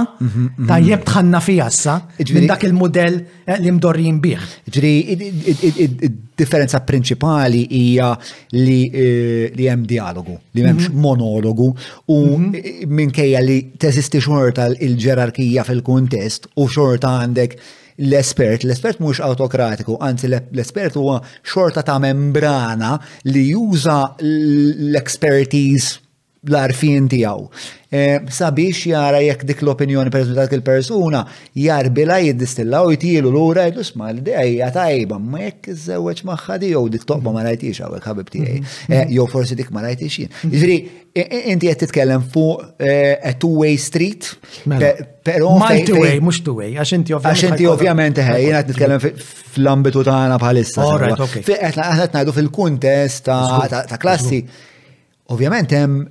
tajjeb 0.68 1.02
tħanna 1.08 1.40
fija 1.42 1.66
issa 1.72 1.94
minn 2.32 2.46
dak 2.50 2.64
il-modell 2.68 3.16
eh, 3.44 3.56
li 3.62 3.72
mdorrin 3.74 4.18
bih. 4.22 4.44
Ġri, 4.74 4.92
differenza 6.38 6.80
prinċipali 6.86 7.64
hija 7.78 8.12
eh, 8.14 8.54
li 8.58 9.66
hemm 9.68 9.86
dialogu, 9.90 10.38
li 10.54 10.64
m'hemmx 10.64 10.90
mhm. 10.92 11.00
monologu 11.04 11.70
u 12.06 12.20
mhm. 12.36 12.72
minkejja 13.00 13.42
li 13.44 13.60
teżisti 13.80 14.22
xorta 14.24 14.70
l 14.74 14.94
ġerarkija 15.02 15.66
fil-kuntest 15.68 16.50
u 16.58 16.68
xorta 16.70 17.16
għandek 17.22 17.58
l-espert, 18.06 18.62
l-espert 18.62 19.00
mhux 19.02 19.18
autokratiku, 19.26 19.96
anzi 20.06 20.28
l-espert 20.30 20.94
huwa 21.00 21.16
xorta 21.42 21.82
ta' 21.82 21.96
membrana 21.98 22.94
li 23.26 23.48
juża 23.50 24.04
l-expertise 24.22 26.06
l-arfin 26.46 27.08
tijaw. 27.10 27.48
E, 27.90 28.02
sabiex 28.32 28.82
jara 28.92 29.18
jekk 29.24 29.44
dik 29.48 29.62
l-opinjoni 29.64 30.10
per 30.12 30.26
dak 30.36 30.52
il-persuna 30.52 31.22
jarbila 31.56 32.18
jiddistilla 32.20 32.82
u 32.84 32.92
jtilu 32.92 33.30
l-ura 33.32 33.64
jgħidu 33.70 33.84
sma 33.88 34.10
l-dejja 34.12 34.68
tajba 34.74 35.16
ma 35.18 35.40
jekk 35.46 35.70
iż-żewġ 35.72 36.20
maħħadi 36.28 36.68
jow 36.74 36.82
dik 36.92 37.06
toqba 37.08 37.32
ma 37.34 37.46
rajtix 37.46 37.80
għawek 37.86 38.10
ħabib 38.10 38.30
tiegħi 38.34 38.58
mhm, 38.58 38.78
mhm. 38.90 39.16
jew 39.16 39.24
forsi 39.32 39.56
dik 39.62 39.72
ma 39.74 39.86
rajtix 39.86 40.18
jien. 40.22 40.30
Jiġri, 40.52 40.76
mhm. 41.16 41.40
inti 41.54 41.72
qed 41.72 41.80
titkellem 41.86 42.26
fuq 42.36 42.64
e, 42.76 42.94
a 43.16 43.34
two-way 43.34 43.80
street, 43.88 44.30
però 45.26 45.56
ma 45.64 45.72
two-way 45.90 46.20
mhux 46.22 46.42
two-way 46.44 46.76
għax 46.78 46.96
inti 47.00 47.16
ovvjament. 47.18 47.34
Għax 47.40 47.52
inti 47.54 47.70
ovvjament 47.72 48.22
ħej 48.30 48.42
jiena 48.46 48.62
qed 48.62 48.74
nitkellem 48.74 49.04
fl-ambitu 49.18 50.04
tagħna 50.12 50.36
bħalissa. 50.44 50.96
Qed 51.50 51.86
ngħidu 51.88 52.40
fil-kuntest 52.42 53.28
ta' 53.32 53.96
klassi. 54.02 54.44
Ovvjament, 55.30 55.72
hemm 55.72 56.06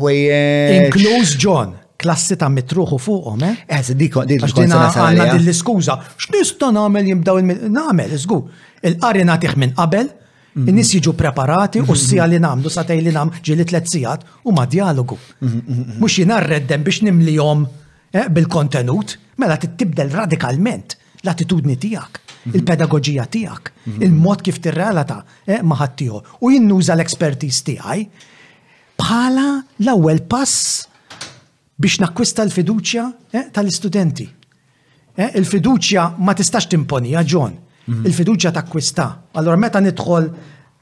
Inkluż 0.00 1.32
John, 1.44 1.74
klassi 2.00 2.38
ta' 2.40 2.48
mitruħu 2.48 2.96
fuqhom, 3.04 3.42
eh? 3.50 3.56
Eħs, 3.68 3.90
eh, 3.92 3.96
dik 4.00 4.14
għandna 4.16 5.24
din 5.34 5.42
l-iskuża. 5.44 5.96
X'nista' 6.24 6.70
nagħmel 6.72 7.10
jibdaw 7.10 7.40
il 7.42 7.50
nagħmel, 7.72 8.14
żgur. 8.22 8.46
Il-qari 8.88 9.26
nagħtih 9.28 9.58
minn 9.60 9.74
qabel, 9.76 10.06
mhm. 10.08 10.70
in-nies 10.72 10.92
jiġu 10.94 11.12
preparati 11.18 11.82
u 11.84 11.94
s-sija 11.94 12.24
mhm. 12.24 12.32
li 12.32 12.40
nagħmlu 12.46 12.72
sa 12.72 12.84
li 12.88 13.12
nagħmlu 13.12 13.42
ġieli 13.44 13.66
tliet 13.68 13.90
sigħat 13.92 14.24
u 14.48 14.54
ma 14.56 14.64
dialogu. 14.64 15.18
Mhm, 15.44 15.82
Mhux 16.00 16.16
jinarreddem 16.22 16.86
biex 16.88 17.02
nimlihom 17.10 17.66
eh, 18.14 18.26
bil-kontenut, 18.30 19.18
mela 19.36 19.58
tittibdel 19.60 20.14
radikalment 20.16 20.96
l-attitudni 21.26 21.76
tiegħek 21.82 22.22
il-pedagogija 22.56 23.24
tiegħek, 23.36 23.70
il-mod 24.06 24.42
kif 24.48 24.60
tirrelata 24.64 25.18
eh, 25.44 25.60
ma' 25.66 25.76
ħaddieħor. 25.82 26.38
U 26.46 26.52
jinnuża 26.56 26.94
l-ekspertiż 26.96 27.58
tiegħi 27.68 28.06
bħala 29.00 29.46
l-ewwel 29.84 30.22
pass 30.30 30.84
biex 31.76 32.00
nakkwista 32.00 32.44
l-fiduċja 32.46 33.04
eh, 33.36 33.46
tal-istudenti. 33.52 34.26
Eh, 35.16 35.30
il-fiduċja 35.40 36.06
ma 36.24 36.34
tistax 36.36 36.68
timponija, 36.72 37.22
John. 37.24 37.52
Mm 37.54 37.94
-hmm. 37.94 38.06
Il-fiduċja 38.06 38.50
takkwista. 38.52 39.14
Allora 39.32 39.56
meta 39.56 39.80
nidħol 39.80 40.30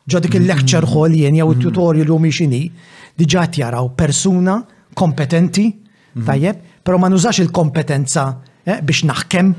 ġo 0.08 0.18
dik 0.20 0.34
il-lecture 0.34 0.86
hall 0.86 1.14
jien 1.14 1.34
jew 1.36 1.48
mhm. 1.50 1.60
tutorial 1.60 2.10
u 2.10 2.18
miexini, 2.18 2.70
diġa 3.16 3.48
jaraw 3.56 3.88
persuna 3.96 4.62
kompetenti, 4.94 5.64
mhm. 6.12 6.24
tajjeb, 6.24 6.56
pero 6.82 6.98
ma 6.98 7.08
nużax 7.08 7.38
il-kompetenza 7.40 8.36
eh, 8.66 8.80
biex 8.82 9.02
naħkem 9.04 9.54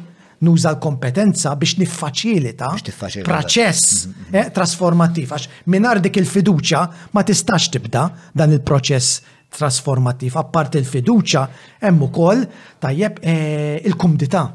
nuża 0.46 0.70
l-kompetenza 0.76 1.54
biex 1.60 1.76
niffaċilita 1.82 2.70
proċess 2.76 3.94
mhm, 3.94 4.10
mhm, 4.10 4.28
mhm. 4.28 4.36
Eh, 4.42 4.50
trasformattiv. 4.56 5.32
Għax 5.34 5.48
minar 5.74 6.02
dik 6.04 6.20
il-fiduċa 6.22 6.82
ma 7.16 7.24
tistax 7.26 7.70
tibda 7.74 8.06
dan 8.36 8.54
il-proċess 8.58 9.18
trasformattiv. 9.56 10.38
Apart 10.42 10.78
il-fiduċa, 10.82 11.44
hemm 11.86 12.04
ukoll 12.10 12.46
tajjeb 12.84 13.20
eh, 13.24 13.82
il 13.86 13.96
kumdita 14.00 14.46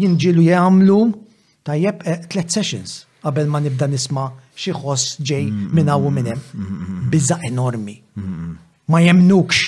Jinġilu 0.00 0.44
jagħmlu 0.48 1.00
tajjeb 1.66 2.00
eh, 2.04 2.18
tliet 2.28 2.50
sessions 2.56 3.02
qabel 3.24 3.46
ma 3.48 3.60
nibda 3.64 3.86
nisma 3.88 4.28
xi 4.58 4.72
ħoss 4.76 5.18
ġej 5.24 5.44
minn 5.70 5.88
hawn 5.88 6.10
minnem. 6.12 6.40
Bizza 7.08 7.38
Biża 7.38 7.38
enormi. 7.48 7.94
Ma 8.92 8.98
jemnukx 9.00 9.60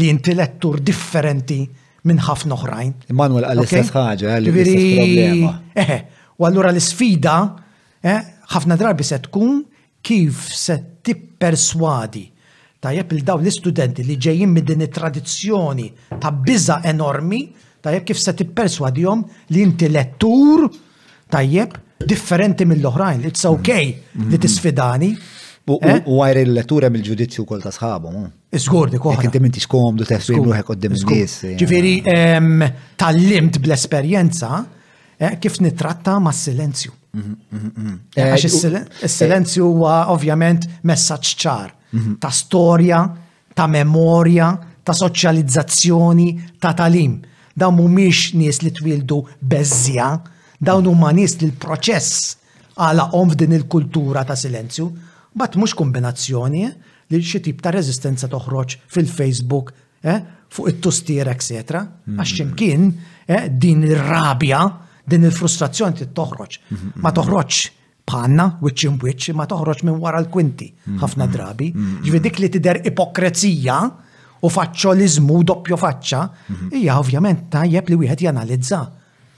li 0.00 0.08
intilettur 0.14 0.78
differenti 0.80 1.58
minn 2.04 2.18
ħafna 2.20 2.56
oħrajn. 2.56 2.92
Manuel 3.16 3.46
għall-istess 3.48 3.92
ħaġa, 3.94 4.34
għall-istess 4.36 4.88
problema. 4.98 5.52
Eħe, 5.84 5.96
eh, 5.96 5.96
eh, 5.96 6.22
u 6.38 6.46
allura 6.48 6.72
l-sfida 6.74 7.36
eh, 8.02 8.30
ħafna 8.54 8.76
drabi 8.80 9.06
se 9.08 9.18
tkun 9.26 9.62
kif 10.04 10.46
se 10.52 10.78
tipperswadi 11.04 12.26
tajjeb 12.84 13.12
il-daw 13.16 13.38
l-istudenti 13.40 14.04
li 14.04 14.18
ġejjin 14.20 14.50
minn 14.52 14.66
din 14.68 14.84
it-tradizzjoni 14.84 15.86
ta' 16.20 16.32
biża 16.44 16.82
enormi, 16.92 17.38
tajjeb 17.84 18.04
kif 18.10 18.20
se 18.20 18.34
tipperswadihom 18.36 19.22
li 19.54 19.62
inti 19.64 19.88
lettur 19.88 20.66
tajjeb 21.32 21.78
differenti 22.04 22.66
mill-oħrajn. 22.68 23.24
It's 23.24 23.48
okay 23.48 23.94
mm-hmm. 23.94 24.28
li 24.34 24.42
tisfidani. 24.44 25.12
U 25.64 25.78
eh? 25.80 26.00
għajri 26.04 26.42
l-lettura 26.44 26.90
mill-ġudizzju 26.92 27.44
kol 27.48 27.62
ta' 27.64 27.70
sħabu. 27.72 28.10
Isgur 28.52 28.90
di 28.92 28.98
kol. 29.00 29.14
Kinti 29.16 29.40
minti 29.40 29.62
xkomdu 29.64 30.04
ta' 30.04 30.18
s 30.20 30.28
għek 30.34 30.72
għoddim 30.74 30.92
n-nis. 30.98 31.36
Eh. 31.48 31.54
Ġifiri, 31.62 31.92
tal-limt 33.00 33.56
bl-esperienza 33.64 34.58
eh, 35.16 35.38
kif 35.40 35.56
nitratta 35.64 36.18
ma' 36.20 36.34
silenzju. 36.36 36.92
Mhm, 37.16 37.34
mhm, 37.56 37.70
mhm. 37.78 37.94
Għax 38.12 38.44
il-silenzju 38.50 39.64
huwa 39.70 40.02
ovvjament 40.12 40.66
messaċ 40.84 41.32
ċar 41.44 41.72
ta' 42.20 42.32
storja, 42.34 43.00
ta' 43.56 43.68
memoria, 43.70 44.50
ta' 44.84 44.92
soċjalizzazzjoni, 44.98 46.28
ta' 46.60 46.74
talim. 46.76 47.16
Dawn 47.56 47.78
mhumiex 47.78 48.34
nies 48.34 48.60
li 48.66 48.72
twildu 48.74 49.22
bezzja, 49.40 50.12
dawn 50.60 50.90
huma 50.90 51.14
nies 51.14 51.38
li 51.40 51.48
l-proċess 51.54 52.30
għala 52.76 53.08
f'din 53.14 53.56
il-kultura 53.62 54.26
ta' 54.28 54.36
silenzju 54.36 54.90
Bat 55.34 55.54
mux 55.58 55.74
kombinazzjoni 55.74 56.64
li 57.10 57.18
xi 57.20 57.40
tip 57.42 57.60
ta' 57.62 57.72
rezistenza 57.74 58.28
toħroġ 58.30 58.76
fil-Facebook, 58.90 59.72
eh, 60.02 60.20
fuq 60.48 60.70
it-tustier, 60.70 61.26
etc. 61.28 61.82
Mhm. 62.06 62.18
Għax 62.18 62.34
ximkien 62.38 62.88
eh, 63.26 63.48
din 63.50 63.82
ir-rabja, 63.82 64.60
din 65.06 65.24
il-frustrazzjoni 65.26 65.96
ti 65.98 66.04
toħroġ. 66.14 66.58
Mhm. 66.70 66.92
Ma 67.02 67.10
toħroġ 67.10 67.64
panna, 68.06 68.58
which 68.60 68.84
in 68.86 68.98
which, 69.02 69.30
ma 69.34 69.46
toħroġ 69.48 69.82
minn 69.88 69.98
wara 70.00 70.20
l-kwinti, 70.22 70.68
mhm. 70.72 70.98
ħafna 71.02 71.26
drabi. 71.28 71.72
Ġivi 71.72 72.38
li 72.38 72.48
tider 72.50 72.82
ipokrezija 72.84 73.78
u 74.44 74.48
zmu 74.50 75.42
doppio 75.42 75.76
faċċa, 75.76 76.22
hija 76.76 76.98
ovvjament 77.00 77.48
tajjeb 77.50 77.88
li 77.88 77.96
wieħed 78.04 78.20
janalizza 78.28 78.80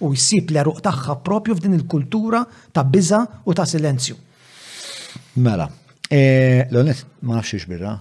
u 0.03 0.13
jsib 0.13 0.51
l-eruq 0.51 0.83
tagħha 0.83 1.23
propju 1.23 1.55
f'din 1.55 1.75
il-kultura 1.79 2.45
ta' 2.73 2.85
biża 2.85 3.25
u 3.47 3.55
ta' 3.55 3.65
silenzju. 3.65 4.17
Mela, 5.37 5.71
Eh, 6.11 6.67
L-onet, 6.71 7.03
ma 7.27 7.35
nafxiex 7.41 7.67
birra. 7.67 7.97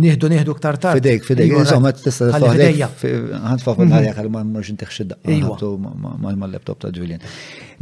Nieħdu 0.00 0.30
nieħdu 0.32 0.54
ktar 0.56 0.78
tar. 0.80 0.94
Fidejk, 0.96 1.26
fidejk, 1.28 1.50
iva, 1.52 1.60
insomma, 1.66 1.90
t-fidejja. 1.92 2.86
Għan 2.88 3.60
t-fafu 3.60 3.84
għalja 3.84 4.14
għal 4.16 4.30
ma 4.32 4.40
mux 4.48 4.70
intiħx 4.72 5.02
id-daqqa 5.04 5.36
iva. 5.36 6.32
mal-laptop 6.40 6.78
ta' 6.86 6.92
Julian. 6.96 7.20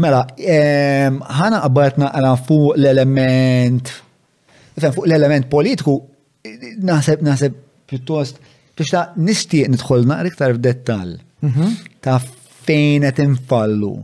Mela, 0.02 0.24
ehm, 0.34 1.20
ħana 1.22 1.60
qabbatna 1.62 2.10
għana 2.18 2.32
fuq 2.42 2.72
l-element, 2.74 3.92
fuq 4.82 5.06
l-element 5.06 5.46
politiku, 5.52 5.94
naħseb, 6.88 7.22
naħseb, 7.22 7.60
piuttost, 7.88 8.42
biex 8.74 8.90
ta' 8.96 9.04
nishtiq 9.14 9.70
nidħol 9.76 10.08
naqra 10.10 10.32
iktar 10.32 10.56
f'dettal 10.56 11.14
mhm. 11.46 11.76
ta' 12.02 12.18
fejn 12.66 13.06
qed 13.12 13.22
infallu. 13.30 13.94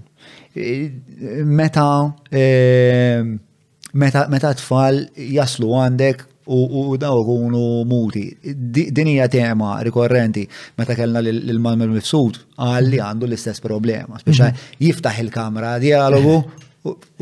Eh, 0.54 1.42
meta 1.42 1.88
ehm, 2.30 3.34
meta 4.02 4.52
tfal 4.58 4.96
jaslu 5.16 5.70
għandek 5.78 6.24
u 6.52 6.94
għunu 6.94 7.66
muti. 7.88 8.26
Dinija 8.92 9.28
tema 9.32 9.78
rikorrenti 9.86 10.44
meta 10.78 10.96
kellna 10.98 11.22
l-malmer 11.24 11.88
mifsud 11.94 12.38
għalli 12.58 12.98
mhm. 12.98 13.06
għandu 13.06 13.28
l-istess 13.30 13.62
problema. 13.64 14.18
Speċa 14.20 14.50
mhm. 14.50 14.82
jiftaħ 14.88 15.22
il-kamra 15.24 15.78
dialogu. 15.82 16.36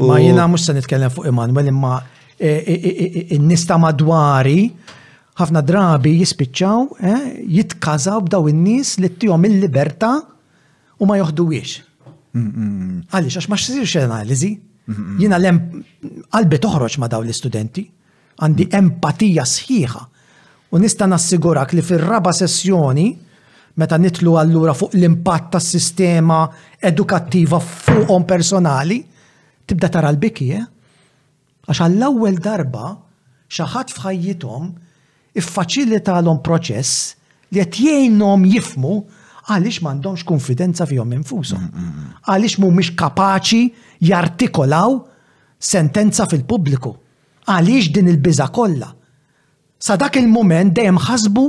Ma 0.03 0.18
jina 0.18 0.49
mux 0.51 0.64
se 0.66 0.75
nitkellem 0.75 1.12
fuq 1.14 1.29
Emanuel 1.31 1.68
imma 1.70 2.01
e, 2.35 2.49
e, 2.49 2.81
e, 2.89 3.39
n-nista 3.39 3.77
madwari 3.79 4.64
ħafna 5.39 5.62
drabi 5.64 6.16
jispiċċaw 6.18 6.81
eh, 6.99 7.31
jitkazaw 7.61 8.25
b'daw 8.27 8.51
in-nies 8.51 8.97
li 9.01 9.09
t-tijom 9.14 9.47
il-libertà 9.49 10.16
u 10.99 11.07
ma 11.09 11.20
joħduwiex. 11.20 11.79
Għaliex 12.35 13.39
għax 13.39 13.49
ma 13.53 13.61
xsirx 13.61 14.03
analiżi. 14.09 14.51
Jina 14.89 15.37
l 15.39 15.49
qalbi 16.33 16.59
toħroġ 16.59 16.97
ma 16.99 17.07
daw 17.07 17.22
l-istudenti, 17.22 17.85
għandi 18.43 18.66
empatija 18.74 19.45
sħiħa. 19.47 20.01
U 20.74 20.80
nista 20.83 21.07
nassigurak 21.07 21.74
li 21.76 21.85
fil-raba 21.87 22.33
sessjoni, 22.35 23.07
meta 23.78 23.99
nitlu 24.01 24.35
allura 24.41 24.74
fuq 24.74 24.97
l-impatt 24.97 25.53
tas 25.55 25.68
sistema 25.70 26.41
edukattiva 26.80 27.61
fuqhom 27.62 28.26
personali, 28.26 28.99
tibda 29.66 29.89
tara 29.89 30.11
l 30.11 30.18
eh? 30.18 30.66
Għax 31.68 31.78
għall-ewwel 31.80 32.41
darba 32.43 32.89
xi 33.47 33.62
ħadd 33.70 33.95
f'ħajjithom 33.95 34.70
iffaċilita 35.39 36.18
l 36.20 36.35
proċess 36.43 37.14
li 37.55 37.61
qed 37.62 37.78
jgħinhom 37.85 38.49
jifmu 38.51 38.97
għaliex 39.51 39.82
m'għandhomx 39.82 40.24
konfidenza 40.26 40.84
fihom 40.86 41.14
infushom. 41.16 41.62
Mm, 41.64 41.70
mm, 41.72 41.86
mm. 41.86 42.11
Għaliex 42.30 42.57
mhumiex 42.62 42.93
kapaċi 42.99 43.62
jartikolaw 44.09 44.99
sentenza 45.62 46.26
fil-pubbliku. 46.30 46.93
Għaliex 47.51 47.90
din 47.97 48.11
il-biża 48.12 48.49
kollha. 48.55 48.93
Sa 49.82 49.97
dak 49.99 50.16
il-moment 50.20 50.70
dejjem 50.76 51.01
ħasbu 51.09 51.47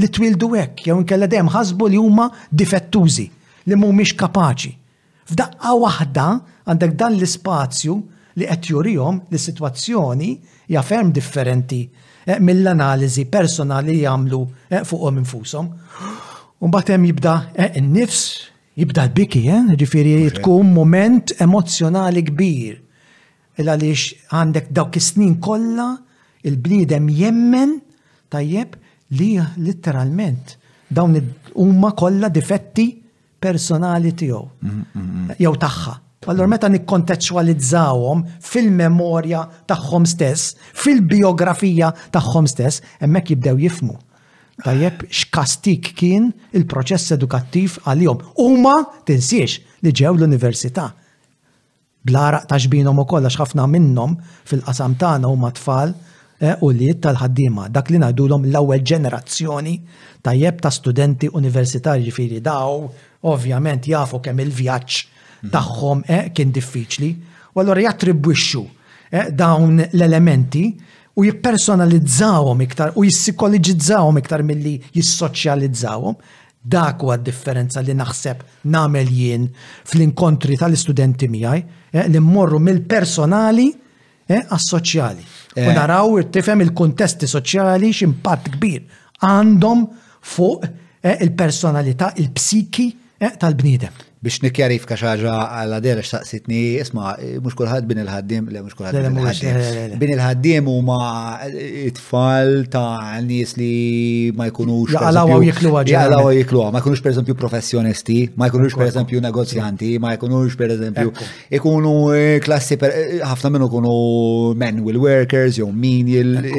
li 0.00 0.08
twildu 0.08 0.48
hekk, 0.56 0.86
jew 0.86 0.96
inkella 1.02 1.28
dejjem 1.28 1.50
ħasbu 1.52 1.90
li 1.92 2.00
huma 2.00 2.30
difettużi, 2.50 3.26
li 3.68 3.76
mhumiex 3.76 4.14
kapaċi. 4.16 4.72
F'daqqa 5.30 5.76
waħda 5.82 6.26
għandek 6.70 6.96
dan 6.98 7.18
l-ispazju 7.18 7.98
li 8.40 8.48
qed 8.48 8.70
jurihom 8.72 9.20
li 9.28 9.38
sitwazzjoni 9.42 10.30
hija 10.72 10.82
ferm 10.86 11.12
differenti 11.12 11.82
eh, 12.24 12.40
mill-analiżi 12.40 13.26
personali 13.28 13.92
li 13.98 14.06
jagħmlu 14.08 14.40
eh, 14.72 14.82
fuqhom 14.88 15.20
infushom. 15.20 15.68
Unbatem 16.60 17.04
jibda 17.08 17.34
eh, 17.56 17.72
n-nifs, 17.80 18.24
jibda 18.76 19.06
l-biki, 19.08 19.46
eh? 19.48 19.64
ġifiri 19.80 20.26
tkun 20.36 20.68
moment 20.76 21.32
emozjonali 21.40 22.20
kbir. 22.26 22.74
Illa 23.60 23.78
għalix 23.78 24.02
għandek 24.36 24.68
dawk 24.76 24.98
is-snin 25.00 25.38
kollha 25.44 25.86
il 26.48 26.58
bnidem 26.60 27.06
jemmen 27.16 27.78
tajjeb 28.32 28.74
li 29.16 29.30
letteralment 29.40 30.58
dawn 30.92 31.16
huma 31.56 31.94
kollha 31.96 32.28
difetti 32.30 32.86
personali 33.40 34.12
tiegħu 34.12 34.42
mm, 34.42 34.76
mm, 34.76 35.00
mm. 35.00 35.38
jew 35.40 35.54
tagħha. 35.64 35.94
Allor 36.28 36.50
meta 36.52 36.68
nikkontestwalizzawhom 36.68 38.26
fil-memorja 38.44 39.46
tagħhom 39.72 40.04
stess, 40.12 40.52
fil-biografija 40.76 41.88
tagħhom 42.16 42.52
stess, 42.52 42.84
hemmhekk 43.00 43.32
jibdew 43.38 43.56
jifmu 43.64 43.96
tajjeb 44.64 45.02
x'kastik 45.10 45.90
kien 45.96 46.30
il-proċess 46.56 47.14
edukattiv 47.16 47.78
għalihom. 47.86 48.20
Huma 48.42 48.76
tinsiex 49.08 49.60
li 49.84 49.92
ġew 49.96 50.14
l-università. 50.18 50.90
Blara 52.04 52.42
ta' 52.48 52.56
xbinhom 52.60 53.02
ukoll 53.02 53.26
għax 53.28 53.40
ħafna 53.42 53.66
minnhom 53.70 54.16
fil-qasam 54.48 54.94
tagħna 55.00 55.28
huma 55.30 55.50
tfal 55.56 55.92
eh, 55.92 56.54
u 56.64 56.70
li 56.72 56.90
tal-ħaddiema 56.96 57.68
dak 57.72 57.92
li 57.92 58.00
ngħidulhom 58.00 58.48
l-ewwel 58.48 58.84
ġenerazzjoni 58.92 59.74
tajjeb 60.24 60.60
ta' 60.64 60.72
studenti 60.72 61.28
universitarji 61.40 62.08
ġifieri 62.08 62.40
daw 62.44 62.78
ovvjament 63.28 63.88
jafu 63.92 64.20
kemm 64.24 64.40
il-vjaġġ 64.46 65.02
tagħhom 65.52 66.04
eh, 66.06 66.30
kien 66.36 66.52
diffiċli 66.56 67.10
u 67.52 67.60
allura 67.60 67.84
jattribwixxu 67.84 68.64
eh, 69.12 69.28
dawn 69.36 69.84
l-elementi 69.90 70.66
u 71.20 71.24
jippersonalizzawhom 71.28 72.60
iktar 72.64 72.92
u 72.96 73.04
jissikoloġizzawhom 73.04 74.18
iktar 74.22 74.42
milli 74.46 74.78
jissoċjalizzawhom. 74.96 76.16
Dak 76.60 77.00
huwa 77.04 77.16
differenza 77.20 77.80
li 77.84 77.92
naħseb 77.96 78.40
nagħmel 78.72 79.12
jien 79.16 79.46
fl-inkontri 79.88 80.58
tal-istudenti 80.60 81.28
miegħi 81.32 81.62
eh, 81.92 82.04
li 82.12 82.20
mmorru 82.20 82.60
mill-personali 82.64 83.68
eh, 83.70 84.42
għas-soċjali. 84.46 85.24
U 85.56 85.60
eh. 85.64 85.72
naraw 85.76 86.18
tifhem 86.34 86.64
il-kuntesti 86.66 87.28
soċjali 87.32 87.92
x'impatt 87.96 88.52
kbir 88.56 88.84
għandhom 89.28 89.86
fuq 90.36 90.68
il-personalità, 91.00 92.10
il-psiki 92.20 92.86
tal-bniedem 93.40 94.08
biex 94.20 94.42
nikjarifka 94.44 94.96
xaġa 95.00 95.32
għalla 95.56 95.78
dera 95.80 96.02
xtaqsitni, 96.04 96.58
isma, 96.84 97.14
mux 97.40 97.54
kullħad 97.56 97.86
bin 97.88 98.02
il-ħaddim, 98.02 98.50
le 98.52 98.60
mux 98.66 98.76
kullħad 98.76 98.98
bin 99.06 99.20
il-ħaddim. 99.22 99.94
Bin 100.02 100.10
il-ħaddim 100.16 100.66
u 100.68 100.74
ma 100.84 101.06
tfal 101.96 102.66
ta' 102.68 103.16
nis 103.24 103.54
li 103.56 103.68
ma 104.36 104.50
jkunux. 104.50 104.92
Jaqalaw 104.92 105.38
jiklu 105.46 105.72
għagġi. 105.80 105.94
Jaqalaw 105.94 106.28
jiklu 106.36 106.66
ma 106.74 106.82
jkunux 106.82 107.00
per 107.06 107.14
eżempju 107.14 107.36
professjonisti, 107.40 108.18
ma 108.36 108.50
jkunux 108.50 108.76
per 108.76 108.90
eżempju 108.90 109.22
negozjanti, 109.24 109.94
ma 110.04 110.12
jkunux 110.18 110.58
per 110.60 110.76
eżempju. 110.76 111.14
Ikunu 111.56 111.94
eh, 112.12 112.34
klassi 112.44 112.76
per, 112.78 112.92
eh, 112.92 113.24
ħafna 113.26 113.50
minnu 113.56 113.70
kunu 113.72 113.94
manual 114.60 115.00
workers, 115.06 115.56
jew 115.62 115.70
min 115.72 116.12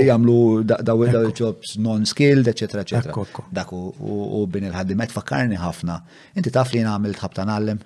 jamlu 0.09 0.39
daw 0.65 0.97
jobs 1.37 1.77
non-skilled, 1.77 2.47
eccetera, 2.55 2.81
eccetera. 2.81 3.13
Daku 3.53 3.83
u 4.01 4.43
bin 4.49 4.65
il-ħaddim, 4.65 5.01
et 5.05 5.13
fakkarni 5.13 5.61
ħafna. 5.61 6.01
Inti 6.33 6.49
taf 6.51 6.73
li 6.73 6.81
għamil 6.81 7.13
tħabtana 7.17 7.50
nallem? 7.51 7.79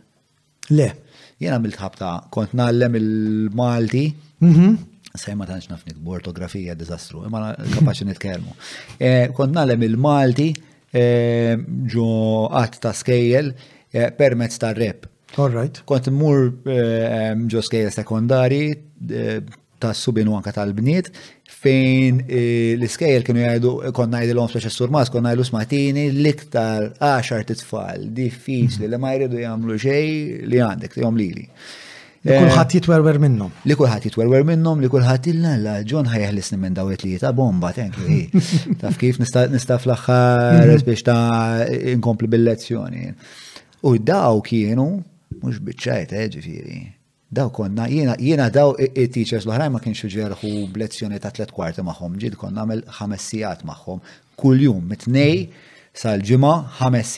Le. 0.80 0.90
Jena 1.42 1.58
mill-tħabta 1.62 2.12
kont 2.34 2.54
nallem 2.60 2.96
il-Malti. 3.00 4.06
Mhm. 4.40 4.76
Sej 5.16 5.36
ma 5.40 5.48
tanċ 5.48 5.70
nafnik 5.72 5.98
b'ortografija 6.04 6.76
dizastru, 6.76 7.22
imma 7.28 7.54
kapaxi 7.74 8.08
nitkelmu. 8.08 8.56
Eh, 9.00 9.30
kont 9.36 9.56
nallem 9.56 9.84
il-Malti 9.90 10.50
eh, 10.56 11.56
ġo 11.94 12.08
għat 12.60 12.80
ta' 12.84 12.96
skejjel 12.96 13.52
eh, 13.56 14.10
permezz 14.20 14.60
ta' 14.64 14.74
rep. 14.76 15.08
right. 15.38 15.82
Kont 15.88 16.08
mur 16.16 16.52
ġo 16.64 17.60
skejjel 17.68 17.92
sekondari 17.92 18.62
ta' 19.84 19.92
subinu 19.96 20.36
anka 20.38 20.54
tal-bniet, 20.56 21.10
fejn 21.66 22.22
eh, 22.30 22.76
l 22.80 22.84
iskejl 22.86 23.24
kienu 23.28 23.42
jgħidu 23.44 23.72
konna 23.98 24.20
jgħidilhom 24.24 24.50
fl-ċessur 24.52 24.84
surmas, 24.88 25.10
konna 25.14 25.32
jgħidu 25.34 25.48
smatini 25.50 26.04
l-iktar 26.12 26.92
t 26.96 27.58
tfal 27.62 28.06
diffiċli 28.20 28.90
li 28.94 29.00
ma 29.02 29.16
jridu 29.18 29.42
jagħmlu 29.42 29.80
xejn 29.88 30.46
li 30.52 30.62
għandek 30.68 30.98
li 31.00 31.12
lili. 31.22 31.48
Li 32.26 32.34
kulħadd 32.34 32.72
eh, 32.72 32.76
jitwerwer 32.80 33.20
minnhom. 33.22 33.52
Li 33.70 33.76
kulħadd 33.78 34.08
jitwerwer 34.08 34.46
minnhom, 34.50 34.80
li 34.82 34.90
kulħadd 34.90 35.30
illa 35.30 35.52
la 35.62 35.76
ġon 35.86 36.08
ħajħlisni 36.10 36.58
minn 36.64 36.74
dawet 36.80 37.04
li 37.06 37.20
ta' 37.22 37.34
bomba 37.38 37.70
tenk 37.78 38.00
li. 38.08 38.22
Taf 38.82 38.98
kif 39.02 39.20
nista' 39.22 39.78
fl-aħħar 39.78 40.64
mhm. 40.72 40.86
biex 40.90 41.06
ta' 41.06 41.70
inkompli 41.94 42.32
bil-lezzjoni. 42.34 43.12
U 43.86 43.98
daw 44.02 44.42
kienu 44.42 44.90
mhux 45.38 45.62
biċċajt 45.70 46.18
eh, 46.18 46.30
ġifieri. 46.38 46.82
Daw 47.36 47.50
konna, 47.58 47.88
jiena 47.90 48.14
jiena 48.18 48.48
daw 48.58 48.72
it-teachers 48.80 49.44
l 49.50 49.68
ma 49.74 49.80
kienx 49.84 50.08
ġerħu 50.16 50.52
b'lezzjoni 50.76 51.20
ta' 51.20 51.34
tlet 51.36 51.52
kwarti 51.58 51.84
magħhom, 51.84 52.16
ġid 52.22 52.38
konna 52.40 52.64
għamel 52.64 52.84
ħames 53.00 53.28
sigħat 53.30 53.66
magħhom 53.68 54.00
kuljum 54.40 54.80
mit-tnej 54.92 55.48
sal-ġimgħa 55.92 56.54
ħames 56.82 57.16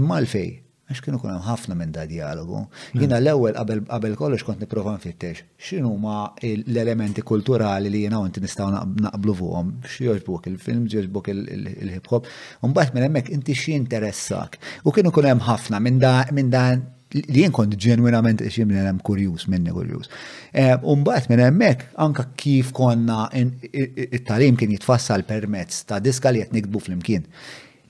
imma 0.00 0.18
l-fej. 0.22 0.52
Għax 0.88 1.00
kienu 1.04 1.18
kunem 1.20 1.36
hemm 1.36 1.48
ħafna 1.48 1.74
minn 1.76 1.92
da 1.92 2.04
dialogu. 2.08 2.62
Hmm. 2.64 3.00
Jiena 3.02 3.18
l-ewwel 3.20 3.54
qabel 3.88 4.16
kollox 4.20 4.44
kont 4.46 4.64
nipprova 4.64 4.96
nfittex 4.96 5.44
xinu 5.68 5.92
ma 6.00 6.32
l-elementi 6.48 7.22
kulturali 7.22 7.92
li 7.92 8.04
jiena 8.06 8.20
għonti 8.24 8.42
nistgħu 8.44 8.70
naqblu 9.08 9.36
fuqhom, 9.42 9.70
x'jogħġbok 9.90 10.50
il-films, 10.54 10.96
jogħġbok 10.96 11.32
il-hip 11.36 12.12
hop. 12.12 12.32
Imbagħad 12.68 12.96
minn 12.96 13.08
hemmhekk 13.10 13.36
inti 13.38 13.56
interessak. 13.76 14.56
U 14.84 14.92
kienu 14.92 15.12
kunem 15.12 15.36
hemm 15.40 15.48
ħafna 15.52 15.80
minn 15.84 16.52
da 16.52 16.66
li 17.14 17.42
jien 17.42 17.52
kont 17.54 17.74
ġenwinament 17.86 18.42
xim 18.50 18.70
li 18.72 18.80
hemm 18.80 18.98
kurjus 19.06 19.46
minni 19.50 19.74
kurjus. 19.76 20.10
Eh, 20.52 20.74
Umbat 20.94 21.28
minn 21.30 21.42
hemmhekk 21.44 21.86
anka 22.06 22.26
kif 22.40 22.72
konna 22.76 23.26
it-talim 23.34 24.58
kien 24.60 24.74
jitfassal 24.74 25.22
permezz 25.28 25.84
ta' 25.88 26.02
diska 26.02 26.34
li 26.34 26.42
qed 26.44 26.56
nikbu 26.58 26.82
flimkien 26.88 27.28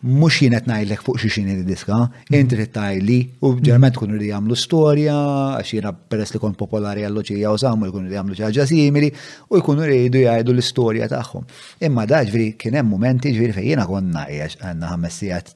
mux 0.05 0.29
jienet 0.39 0.67
najlek 0.69 1.01
fuq 1.05 1.17
xiexin 1.19 1.45
xini 1.49 1.65
diska, 1.65 2.11
inti 2.37 2.67
tajli, 2.73 3.17
u 3.41 3.55
ġerment 3.65 3.97
kunu 3.97 4.15
li 4.21 4.27
jamlu 4.29 4.55
storja, 4.59 5.15
għax 5.57 5.73
jiena 5.79 5.93
peress 5.97 6.33
li 6.37 6.41
kon 6.43 6.55
popolari 6.61 7.03
għalloċija 7.07 7.49
u 7.49 7.59
samu 7.63 7.87
jkunu 7.89 8.09
li 8.11 8.17
jamlu 8.19 8.35
ċaġa 8.37 8.65
simili 8.69 9.09
u 9.49 9.55
jkunu 9.63 9.83
li 9.89 9.97
jidu 10.05 10.19
jgħidu 10.27 10.53
l-istorja 10.55 11.07
taħħom. 11.13 11.43
Imma 11.89 12.05
da 12.11 12.19
ġviri 12.29 12.49
kienem 12.61 12.87
momenti 12.93 13.27
ġviri 13.33 13.53
fej 13.57 13.67
jiena 13.73 13.85
kon 13.89 14.07
najjax 14.13 14.53
għanna 14.61 14.87
ħamessijat 14.93 15.47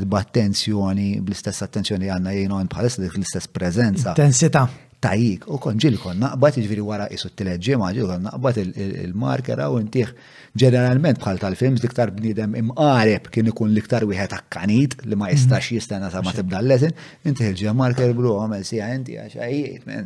eh, 0.00 0.06
b'attenzjoni, 0.16 1.08
bl-istess 1.20 1.58
attenzjoni 1.68 2.06
għanna 2.16 2.30
jiena 2.40 2.54
għan 2.62 2.72
bħaless 2.72 2.96
dik 3.04 3.14
l-istess 3.20 3.46
prezenza. 3.52 4.10
Intensità. 4.16 4.62
Tajik, 4.96 5.42
u 5.52 5.54
konġil 5.60 5.98
kon 6.00 6.16
naqbat 6.24 6.56
ġviri 6.64 6.80
wara 6.82 7.04
jisut 7.12 7.28
t-teleġġima, 7.34 7.90
ġil 7.94 8.06
kon 8.08 8.22
naqbat 8.30 8.56
il-markera 8.64 9.66
u 9.70 9.76
intiħ 9.82 10.08
ġeneralment 10.60 11.18
bħal 11.20 11.38
tal-films 11.40 11.84
liktar 11.84 12.12
bnidem 12.16 12.54
imqareb 12.60 13.28
kien 13.34 13.50
ikun 13.52 13.74
liktar 13.76 14.06
wieħed 14.08 14.34
akkanit 14.38 14.96
li 15.04 15.12
ma 15.18 15.26
mm-hmm. 15.26 15.36
jistax 15.36 15.70
jistenna 15.76 16.10
sa 16.12 16.22
ma 16.24 16.32
tibda 16.36 16.60
l-lesin, 16.62 16.94
inti 17.28 17.46
ħilġa 17.46 17.76
marker 17.76 18.14
blu 18.16 18.34
għamel 18.40 18.64
sija 18.66 18.90
inti 18.96 19.18
għaxajiet. 19.20 20.04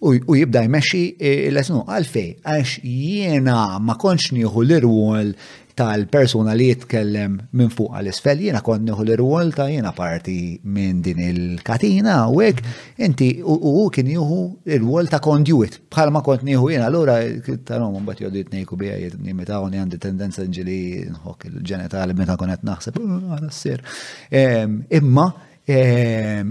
U 0.00 0.32
jibda 0.32 0.62
jmexxi 0.64 1.00
eh, 1.20 1.34
l-lesnu 1.50 1.82
għalfej, 1.84 2.30
għax 2.48 2.78
jiena 2.88 3.56
ma 3.84 3.98
konċ 4.00 4.30
nieħu 4.38 4.62
l-irwol 4.68 5.34
tal-persuna 5.80 6.52
li 6.52 6.66
jitkellem 6.74 7.38
minn 7.56 7.70
fuq 7.72 7.94
għal-isfel, 7.96 8.42
jena 8.44 8.60
kon 8.64 8.82
l-rwol 8.84 9.48
ta' 9.56 9.68
jena 9.72 9.94
parti 9.96 10.58
minn 10.68 10.98
din 11.04 11.22
il-katina, 11.24 12.18
u 12.28 12.42
għek, 12.44 12.60
inti 13.06 13.28
u 13.46 13.86
kien 13.94 14.10
juhu 14.12 14.36
l-rwol 14.76 15.08
ta' 15.08 15.22
konduit. 15.24 15.78
Bħalma 15.88 16.20
kont 16.26 16.44
nieħu 16.44 16.66
jena, 16.74 16.90
l-ora, 16.92 17.16
tal-om, 17.64 17.96
mbat 18.04 18.20
jodit 18.26 18.52
nejku 18.52 18.76
bija, 18.76 18.98
nimita 19.24 19.56
għoni 19.62 19.80
għandi 19.86 20.02
tendenza 20.04 20.44
nġili 20.44 20.78
nħok 21.14 21.48
il-ġenitali 21.54 22.18
meta 22.20 22.36
konet 22.40 22.66
naħseb, 22.68 23.00
mm, 23.00 23.40
għal 23.40 24.78
Imma, 25.00 25.26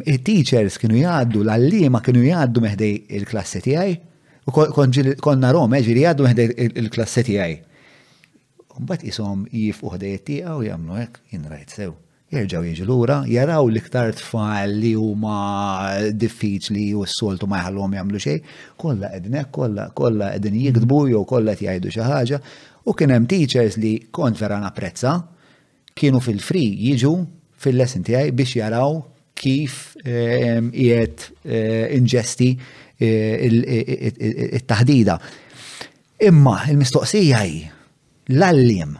il-teachers 0.08 0.80
kienu 0.82 0.98
jgħaddu, 1.04 1.46
l-allima 1.46 2.02
kienu 2.02 2.26
jgħaddu 2.26 2.66
meħdej 2.66 2.98
il-klassi 3.22 3.62
tijaj, 3.68 3.98
u 4.50 4.70
konna 4.74 5.54
rom, 5.54 5.78
ġiri 5.78 6.08
jgħaddu 6.08 6.32
meħdej 6.32 6.72
il-klassi 6.74 7.28
Mbagħad 8.80 9.10
ishom 9.12 9.42
jifqu 9.52 9.90
ħdejjed 9.96 10.22
tiegħu 10.30 10.62
jagħmlu 10.70 10.94
hekk 11.02 11.18
jinrajt 11.34 11.74
sew. 11.76 11.92
Jerġgħu 12.30 12.62
jiġu 12.70 12.86
lura, 12.88 13.18
jaraw 13.28 13.66
l-iktar 13.68 14.14
tfal 14.20 14.70
li 14.80 14.92
huma 14.94 15.38
diffiċli 16.22 16.84
u 16.96 17.02
s-soltu 17.08 17.46
ma 17.50 17.58
jħallhom 17.64 17.96
jagħmlu 17.98 18.20
xejn, 18.26 18.42
kollha 18.80 19.08
qegħdin 19.16 19.38
hekk, 19.40 19.52
kollha 19.58 19.84
kollha 19.98 20.28
qegħdin 20.36 20.56
jikdbu 20.64 21.00
jew 21.10 21.22
kollha 21.28 21.52
qed 21.56 21.64
jgħidu 21.68 21.90
xi 21.96 22.04
ħaġa. 22.06 22.38
U 22.86 22.90
kien 22.96 23.12
hemm 23.18 23.26
teachers 23.32 23.76
li 23.82 23.94
kont 24.16 24.36
vera 24.40 24.58
napprezza 24.64 25.12
kienu 26.00 26.20
fil 26.24 26.40
fri 26.44 26.64
jiġu 26.92 27.14
fil-lesson 27.60 28.04
tiegħi 28.08 28.32
biex 28.40 28.52
jaraw 28.62 28.92
kif 29.42 29.74
qiegħed 30.06 31.20
inġesti 31.98 32.50
it-taħdida. 34.62 35.16
Imma 36.30 36.56
il-mistoqsija 36.70 37.38
hi 37.44 37.60
l-allim. 38.38 38.98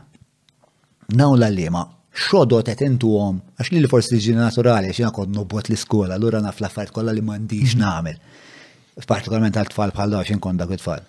Naw 1.18 1.34
l-allima, 1.38 1.84
xodot 2.14 2.66
qed 2.66 2.82
għom, 2.86 3.38
għax 3.60 3.72
li 3.74 3.90
forsi 3.90 4.18
ġi 4.22 4.34
naturali 4.38 4.92
jina 4.94 5.12
kod 5.14 5.32
nubot 5.34 5.70
l-iskola, 5.70 6.16
allura 6.18 6.42
naf 6.42 6.60
l-affarijiet 6.62 6.94
kollha 6.96 7.14
li 7.14 7.24
m'għandix 7.26 7.76
mhm. 7.76 7.82
nagħmel. 7.84 9.06
Partikolarment 9.10 9.56
għal 9.56 9.70
tfal 9.72 9.94
bħal 9.96 10.16
daw 10.16 10.26
xin 10.28 10.42
kont 10.44 10.60
dak 10.62 10.74
it-tfal. 10.76 11.06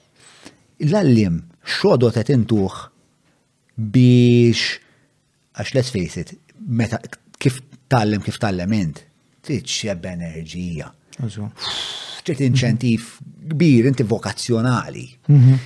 L-allim 0.88 1.40
xodot 1.78 2.14
qed 2.20 2.32
intuh 2.36 2.76
biex 3.76 4.76
għax 5.58 5.74
let's 5.76 5.90
face 5.92 6.20
it, 6.20 6.36
meta 6.68 7.00
kif 7.40 7.58
tallem 7.90 8.22
kif 8.24 8.38
tallem 8.40 8.72
int, 8.76 9.02
trid 9.44 9.66
xebb 9.68 10.06
enerġija. 10.12 10.92
Trid 11.20 12.44
inċentiv 12.46 13.08
mhm. 13.18 13.52
kbir, 13.54 13.90
inti 13.94 14.06
vokazzjonali. 14.08 15.06
Mhm 15.32 15.58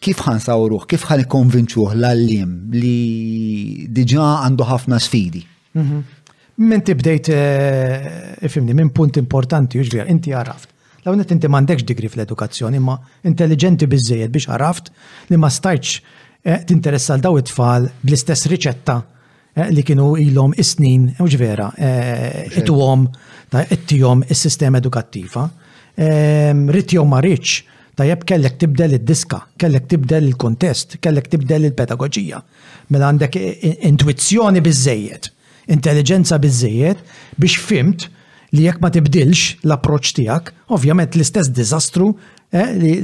kif 0.00 0.20
ħan 0.24 0.40
sawruħ, 0.40 0.86
kif 0.88 1.04
ħan 1.08 1.22
ikonvinċuħ 1.26 1.94
l 1.94 2.08
għallim 2.08 2.52
li 2.76 3.86
diġa 3.92 4.26
għandu 4.46 4.64
ħafna 4.70 4.98
sfidi. 4.98 5.42
Mhm. 5.76 6.00
Min 6.60 6.82
tibdejt, 6.84 7.28
eh, 7.28 8.36
ifimni, 8.44 8.74
minn 8.76 8.90
punt 8.92 9.16
importanti, 9.20 9.78
uġbir, 9.80 10.06
inti 10.12 10.32
għaraft. 10.36 10.68
Law 11.06 11.14
net 11.16 11.30
inti 11.32 11.48
mandekx 11.48 11.84
digri 11.88 12.08
fl-edukazzjoni, 12.12 12.76
imma 12.76 12.96
intelligenti 13.28 13.86
bizzejed 13.88 14.30
biex 14.34 14.48
għaraft 14.52 14.90
li 15.30 15.36
ma 15.40 15.48
stajċ 15.48 16.02
eh, 16.44 16.58
tinteressa 16.68 17.16
l-daw 17.16 17.38
it-tfal 17.40 17.86
bl-istess 18.04 18.48
riċetta 18.52 18.96
eh, 19.56 19.70
li 19.72 19.82
kienu 19.84 20.10
ilhom 20.20 20.52
is-snin, 20.60 21.08
mhux 21.18 21.36
vera, 21.40 21.70
it-tuhom, 22.52 23.06
it-tihom 23.72 24.24
is-sistema 24.28 24.78
edukattiva. 24.80 25.46
Ehm, 26.00 26.68
Rittjom 26.70 27.08
ma 27.08 27.20
Tajab 27.98 28.22
kellek 28.28 28.58
tibdel 28.60 28.92
id-diska, 28.98 29.40
kellek 29.60 29.86
tibdel 29.90 30.26
il-kontest, 30.28 30.98
kellek 31.02 31.28
tibdel 31.32 31.64
il-pedagogija. 31.70 32.40
Mela 32.94 33.08
għandek 33.10 33.38
intuizjoni 33.88 34.62
bizzejiet, 34.64 35.30
intelligenza 35.74 36.38
bizzejiet, 36.42 37.00
biex 37.40 37.58
fimt 37.66 38.06
li 38.56 38.64
jekk 38.66 38.80
ma 38.82 38.90
tibdilx 38.94 39.58
l-approċ 39.66 40.12
tiegħek, 40.20 40.52
ovvjament 40.74 41.18
l-istess 41.18 41.50
diżastru 41.54 42.08
eh, 42.50 42.72
li 42.78 42.94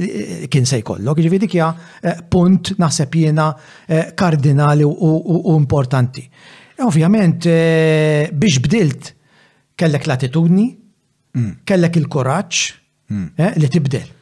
kien 0.51 0.67
se 0.67 0.81
jkollok. 0.81 1.21
Ġifi 1.23 1.39
dik 1.45 1.55
eh, 1.61 2.21
punt 2.33 2.73
naħseb 2.79 3.19
jiena 3.21 3.51
eh, 3.87 4.11
kardinali 4.19 4.87
u 4.87 5.53
importanti. 5.55 6.25
Ovvjament 6.85 7.47
biex 8.37 8.59
bdilt 8.61 9.11
kellek 9.81 10.05
l-attitudni, 10.07 10.67
mm. 11.37 11.51
kellek 11.65 11.97
il-koraġġ 12.03 12.65
mm. 13.09 13.51
li 13.63 13.71
tibdel. 13.73 14.13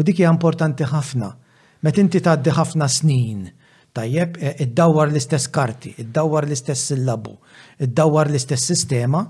U 0.00 0.04
dik 0.06 0.16
hija 0.20 0.30
importanti 0.32 0.86
ħafna. 0.88 1.28
Met 1.84 1.98
inti 2.00 2.20
tgħaddi 2.22 2.52
ħafna 2.56 2.86
snin, 2.92 3.44
tajjeb 3.96 4.36
e, 4.40 4.52
iddawwar 4.64 5.10
l-istess 5.12 5.48
karti, 5.52 5.92
iddawwar 6.02 6.46
l-istess 6.48 6.90
sillabu, 6.92 7.34
iddawwar 7.84 8.30
l-istess 8.30 8.68
sistema, 8.72 9.22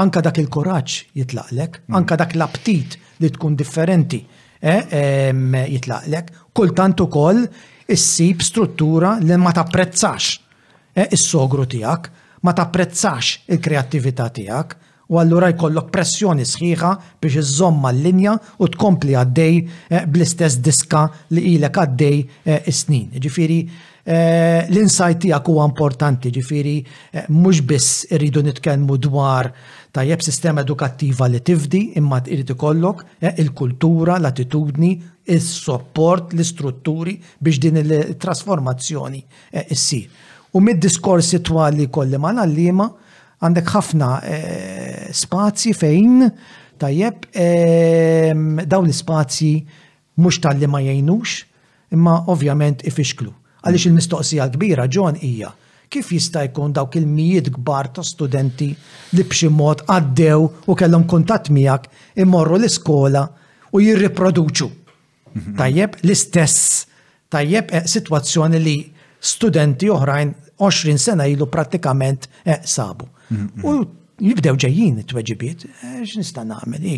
anka 0.00 0.22
dak 0.24 0.40
il-kuraġġ 0.42 0.96
jitlaqlek, 1.20 1.80
mm. 1.86 1.96
anka 2.00 2.18
dak 2.20 2.34
l-aptit 2.36 2.96
li 3.20 3.30
tkun 3.34 3.56
differenti 3.60 4.20
e, 4.24 4.76
jitlaqlek, 5.76 6.32
kultant 6.56 7.04
ukoll 7.04 7.44
issib 7.90 8.44
struttura 8.44 9.14
li 9.20 9.36
ma 9.40 9.52
tapprezzax 9.56 10.32
e, 10.96 11.06
is-sogru 11.18 11.66
tiegħek, 11.76 12.12
ma 12.48 12.56
tapprezzax 12.56 13.50
il-kreattività 13.52 14.30
tiegħek 14.36 14.78
u 15.10 15.18
allura 15.18 15.50
jkollok 15.50 15.88
pressjoni 15.90 16.44
sħiħa 16.46 16.90
biex 17.20 17.42
iżomma 17.42 17.90
l 17.94 18.02
linja 18.04 18.34
u 18.62 18.68
tkompli 18.70 19.16
għaddej 19.18 19.56
eh, 19.58 20.04
bl-istess 20.06 20.60
diska 20.62 21.02
li 21.34 21.42
ilek 21.56 21.80
għaddej 21.82 22.20
eh, 22.44 22.70
snin. 22.74 23.08
Ġifiri, 23.22 23.56
eh, 24.04 24.68
l-insight 24.70 25.22
tiegħek 25.24 25.50
huwa 25.50 25.66
importanti, 25.66 26.30
ġifiri, 26.38 26.76
mhux 27.26 27.62
biss 27.66 28.06
irridu 28.14 28.44
nitkellmu 28.46 29.00
dwar 29.08 29.50
tajjeb 29.90 30.22
sistema 30.22 30.62
edukattiva 30.62 31.26
li 31.26 31.42
tifdi 31.42 31.82
imma 31.98 32.22
irrid 32.30 32.54
ikollok 32.54 33.02
il-kultura, 33.42 34.18
l-attitudni, 34.22 34.94
il 35.26 35.42
sopport 35.42 36.36
l-istrutturi 36.38 37.18
biex 37.38 37.58
din 37.66 37.82
il-trasformazzjoni 37.82 39.24
issir. 39.74 40.06
U 40.54 40.58
mid-diskorsi 40.62 41.38
twali 41.46 41.88
kolli 41.94 42.18
mal-allima, 42.18 42.86
għandek 43.40 43.70
ħafna 43.74 44.08
eh, 44.24 45.06
spazji 45.16 45.72
fejn 45.76 46.26
tajjeb 46.80 47.26
ehm, 47.32 48.64
dawn 48.68 48.88
l-spazji 48.88 49.52
mhux 50.20 50.40
tal-li 50.44 50.68
ma 50.68 50.80
jgħinux, 50.84 51.36
imma 51.96 52.16
ovvjament 52.32 52.84
ifixklu. 52.88 53.30
Għaliex 53.64 53.88
il-mistoqsija 53.90 54.46
kbira 54.54 54.84
ġon 54.92 55.16
hija 55.24 55.52
kif 55.90 56.10
jista' 56.14 56.44
jkun 56.48 56.70
dawk 56.76 56.98
il-mijiet 57.00 57.48
kbar 57.56 57.88
ta' 57.96 58.04
studenti 58.06 58.68
li 59.16 59.24
b'xi 59.26 59.48
mod 59.50 59.80
għaddew 59.90 60.44
u 60.70 60.76
kellhom 60.78 61.02
kuntatt 61.10 61.48
miegħek 61.50 62.20
imorru 62.22 62.58
l-iskola 62.60 63.24
u 63.74 63.80
jirriproduċu. 63.82 64.68
Mhm. 65.34 65.54
Tajjeb 65.58 65.96
l-istess 66.04 66.84
tajjeb 67.32 67.72
eh, 67.74 67.82
sitwazzjoni 67.90 68.60
li 68.62 68.76
studenti 69.20 69.88
oħrajn 69.90 70.30
20 70.60 71.00
sena 71.00 71.26
ilu 71.28 71.48
prattikament 71.50 72.28
eh, 72.46 72.60
sabu. 72.64 73.08
U 73.62 73.76
jibdew 74.20 74.56
ġejjin 74.64 74.98
it-tweġibiet, 75.04 75.64
eh, 75.70 75.96
x'nista' 76.04 76.44
nagħmel 76.46 76.86
hi. 76.90 76.96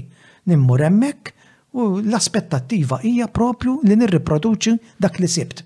Nimmur 0.50 0.82
hemmhekk 0.86 1.32
u 1.76 1.86
l-aspettattiva 2.02 2.98
hija 3.02 3.28
propju 3.28 3.80
li 3.84 3.96
nirriproduċi 3.98 4.78
dak 5.00 5.18
li 5.18 5.28
sibt. 5.28 5.64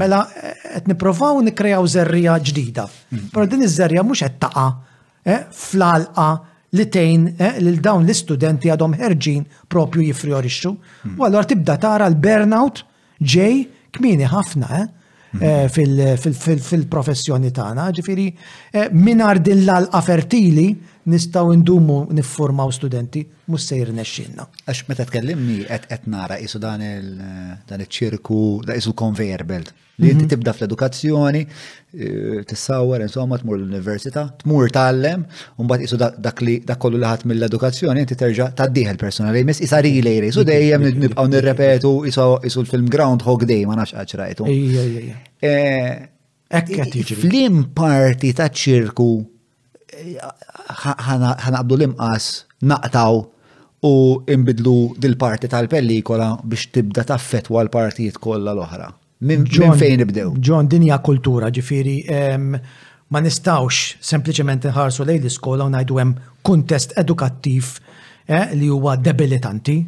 Mela 0.00 0.22
eh, 0.32 0.54
qed 0.74 0.86
nipprovaw 0.88 1.40
nikkrejaw 1.44 1.86
żerrija 1.94 2.38
ġdida. 2.40 2.86
Però 3.32 3.46
din 3.48 3.62
iż-żerrija 3.66 4.02
mhux 4.06 4.22
qed 4.24 4.38
taqa' 4.46 4.70
eh, 5.24 5.42
fl-alqa 5.52 6.30
li 6.72 6.86
tejn 6.86 7.26
lil 7.64 7.80
dawn 7.82 8.06
l-istudenti 8.06 8.70
għadhom 8.72 8.96
ħerġin 9.00 9.44
propju 9.70 10.06
jifriorixxu. 10.08 10.70
U 11.18 11.26
allora 11.26 11.44
tibda 11.48 11.76
tara 11.82 12.08
l-burnout 12.08 12.82
ġej 13.20 13.66
kmini 13.96 14.28
ħafna, 14.32 14.68
eh? 14.82 14.86
Eh, 15.38 15.70
mhm. 15.70 16.58
fil-professjoni 16.64 17.52
tagħna. 17.58 17.84
Ġifieri 17.94 18.24
eh, 18.74 18.88
minar 18.90 19.38
din 19.38 19.60
l-alqa 19.62 20.00
fertili 20.02 20.64
nistaw 21.08 21.50
indumu 21.54 22.02
niffurmaw 22.12 22.68
studenti, 22.76 23.22
mus 23.50 23.64
sejr 23.70 23.92
nesċinna. 23.96 24.44
Għax 24.68 24.82
meta 24.90 25.06
tkellimni 25.08 25.60
qed 25.66 26.06
nara 26.12 26.36
isu 26.42 26.58
dan 26.60 26.82
il-ċirku, 26.84 28.40
da 28.68 28.76
jisu 28.76 28.92
conveyor 28.96 29.44
belt. 29.48 29.70
Li 30.00 30.08
jinti 30.08 30.24
mhm. 30.24 30.30
tibda 30.32 30.52
fl-edukazzjoni, 30.56 31.40
eh, 31.92 32.36
t-sawar, 32.48 33.02
insomma, 33.04 33.36
tmur 33.40 33.58
l-università, 33.58 34.26
tmur 34.40 34.70
tallem, 34.72 35.26
un 35.60 35.68
bat 35.68 35.82
isu 35.84 35.98
dak 36.00 36.40
li 36.44 36.54
dak 36.64 36.80
kollu 36.80 36.96
liħat 37.02 37.26
mill-edukazzjoni, 37.28 38.00
inti 38.06 38.16
terġa 38.20 38.46
taddiħel 38.56 38.96
personali, 39.00 39.42
mis 39.48 39.60
rile 39.60 39.82
rilej, 40.14 40.30
jisu 40.30 40.44
dejjem 40.48 40.86
nibqaw 41.04 41.28
nirrepetu 41.28 41.94
isu 42.08 42.64
l-film 42.64 42.88
Groundhog 42.92 43.44
Day, 43.48 43.66
ma 43.68 43.76
nafx 43.76 43.96
għaxrajtu. 43.96 44.48
Flim 47.26 47.62
parti 47.76 48.32
ta' 48.36 48.48
ċirku 48.48 49.10
ħanaqbdu 49.90 51.76
l-imqas 51.76 52.30
naqtaw 52.62 53.18
u 53.88 53.94
imbidlu 54.36 54.74
dil-parti 55.00 55.48
tal-pellikola 55.48 56.30
biex 56.44 56.66
tibda 56.74 57.04
taffetwa 57.08 57.62
l-partijiet 57.64 58.18
kollha 58.20 58.52
l-oħra. 58.54 58.90
Minn 59.28 59.46
fejn 59.82 59.98
nibdew? 60.02 60.32
John, 60.40 60.68
dinja 60.68 60.98
kultura 61.04 61.48
ġifiri, 61.52 61.94
ma 63.10 63.20
nistawx 63.20 63.96
sempliciment 64.00 64.68
nħarsu 64.70 65.04
lejn 65.08 65.22
l-iskola 65.24 65.66
u 65.68 65.72
najdu 65.74 65.98
hemm 66.00 66.14
kuntest 66.44 66.94
edukattiv 67.00 67.74
eh, 68.28 68.52
li 68.56 68.68
huwa 68.70 68.94
debilitanti, 68.96 69.78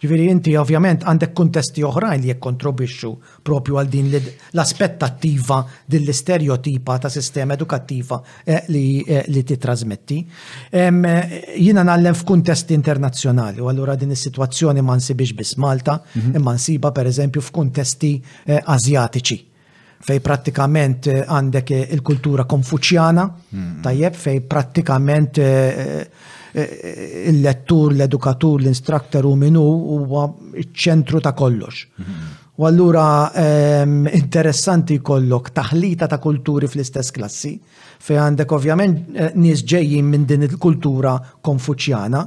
Ġifiri 0.00 0.30
inti 0.32 0.52
ovvjament 0.56 1.02
għandek 1.04 1.34
kuntesti 1.36 1.82
oħrajn 1.84 2.22
li 2.24 2.30
jikkontribwixxu 2.30 3.08
propju 3.44 3.76
għal 3.82 3.90
din 3.92 4.06
l-aspettattiva 4.16 5.58
din 5.92 6.06
l-istereotipa 6.06 6.94
ta' 7.02 7.10
sistema 7.12 7.52
edukattiva 7.58 8.18
eh, 8.44 8.62
li, 8.72 9.02
eh, 9.06 9.26
li 9.28 9.42
titrasmetti. 9.44 10.22
Eh, 10.72 11.60
Jiena 11.60 11.84
nallem 11.84 12.16
f'kuntesti 12.16 12.72
internazzjonali 12.78 13.60
u 13.60 13.68
allura 13.68 13.96
din 14.00 14.16
is-sitwazzjoni 14.16 14.80
ma 14.80 14.96
nsibix 14.96 15.34
biss 15.36 15.58
Malta, 15.60 15.98
mhm. 16.14 16.40
imma 16.40 16.56
nsiba 16.56 16.94
pereżempju 16.96 17.44
f'kuntesti 17.50 18.14
azjatiċi 18.56 19.42
fej 20.00 20.18
prattikament 20.24 21.10
għandek 21.26 21.74
il-kultura 21.92 22.48
konfuċjana, 22.48 23.28
mhm. 23.52 23.80
tajjeb 23.84 24.16
fej 24.16 24.40
prattikament 24.48 25.44
il-lettur, 26.52 27.92
l-edukatur, 27.94 28.60
l-instructor 28.60 29.24
u 29.28 29.34
minu 29.38 29.62
huwa 29.62 30.24
ċentru 30.74 31.20
ta' 31.22 31.32
kollox. 31.34 31.84
U 32.60 32.66
allura 32.68 33.30
ehm, 33.32 34.08
interessanti 34.12 34.98
kollok 35.00 35.52
taħlita 35.56 36.08
ta' 36.10 36.18
kulturi 36.20 36.68
fl-istess 36.68 37.14
klassi, 37.16 37.54
fej 38.00 38.18
għandek 38.20 38.50
ovvjament 38.56 38.98
eh, 39.14 39.30
nies 39.36 39.62
ġejjin 39.64 40.04
minn 40.10 40.26
din 40.28 40.44
il-kultura 40.44 41.14
konfuċjana, 41.44 42.24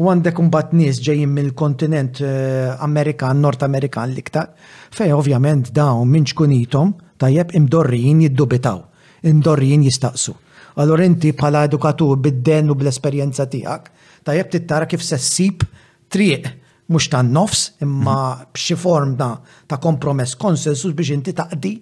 u 0.00 0.08
għandek 0.10 0.40
mbagħad 0.48 0.72
nies 0.78 1.02
ġejjin 1.04 1.34
mill-kontinent 1.36 2.22
eh, 2.22 2.70
Amerikan, 2.86 3.42
Nord 3.44 3.66
Amerikan 3.66 4.14
liktar, 4.16 4.54
fej 4.94 5.12
ovvjament 5.18 5.68
dawn 5.76 6.08
minn 6.14 6.24
ċkunitom 6.30 6.94
tajjeb 7.20 7.52
imdorrijin 7.58 8.24
jiddubitaw, 8.24 8.80
imdorrijin 9.28 9.84
jistaqsu. 9.88 10.38
Allora 10.82 11.06
inti 11.06 11.30
bħala 11.30 11.64
edukatur 11.68 12.16
bid-den 12.18 12.72
u 12.72 12.76
bl-esperjenza 12.78 13.46
tiegħek, 13.50 13.90
tajjeb 14.26 14.50
tittara 14.50 14.86
kif 14.90 15.02
se 15.06 15.14
ssib 15.22 15.62
triq 16.10 16.48
mhux 16.90 17.06
tan 17.12 17.30
nofs 17.32 17.64
imma 17.82 18.16
mhm. 18.16 18.52
b'xi 18.54 18.76
form 18.82 19.12
ta' 19.20 19.78
kompromess 19.82 20.34
konsensus 20.36 20.94
biex 20.98 21.12
inti 21.14 21.32
taqdi 21.38 21.72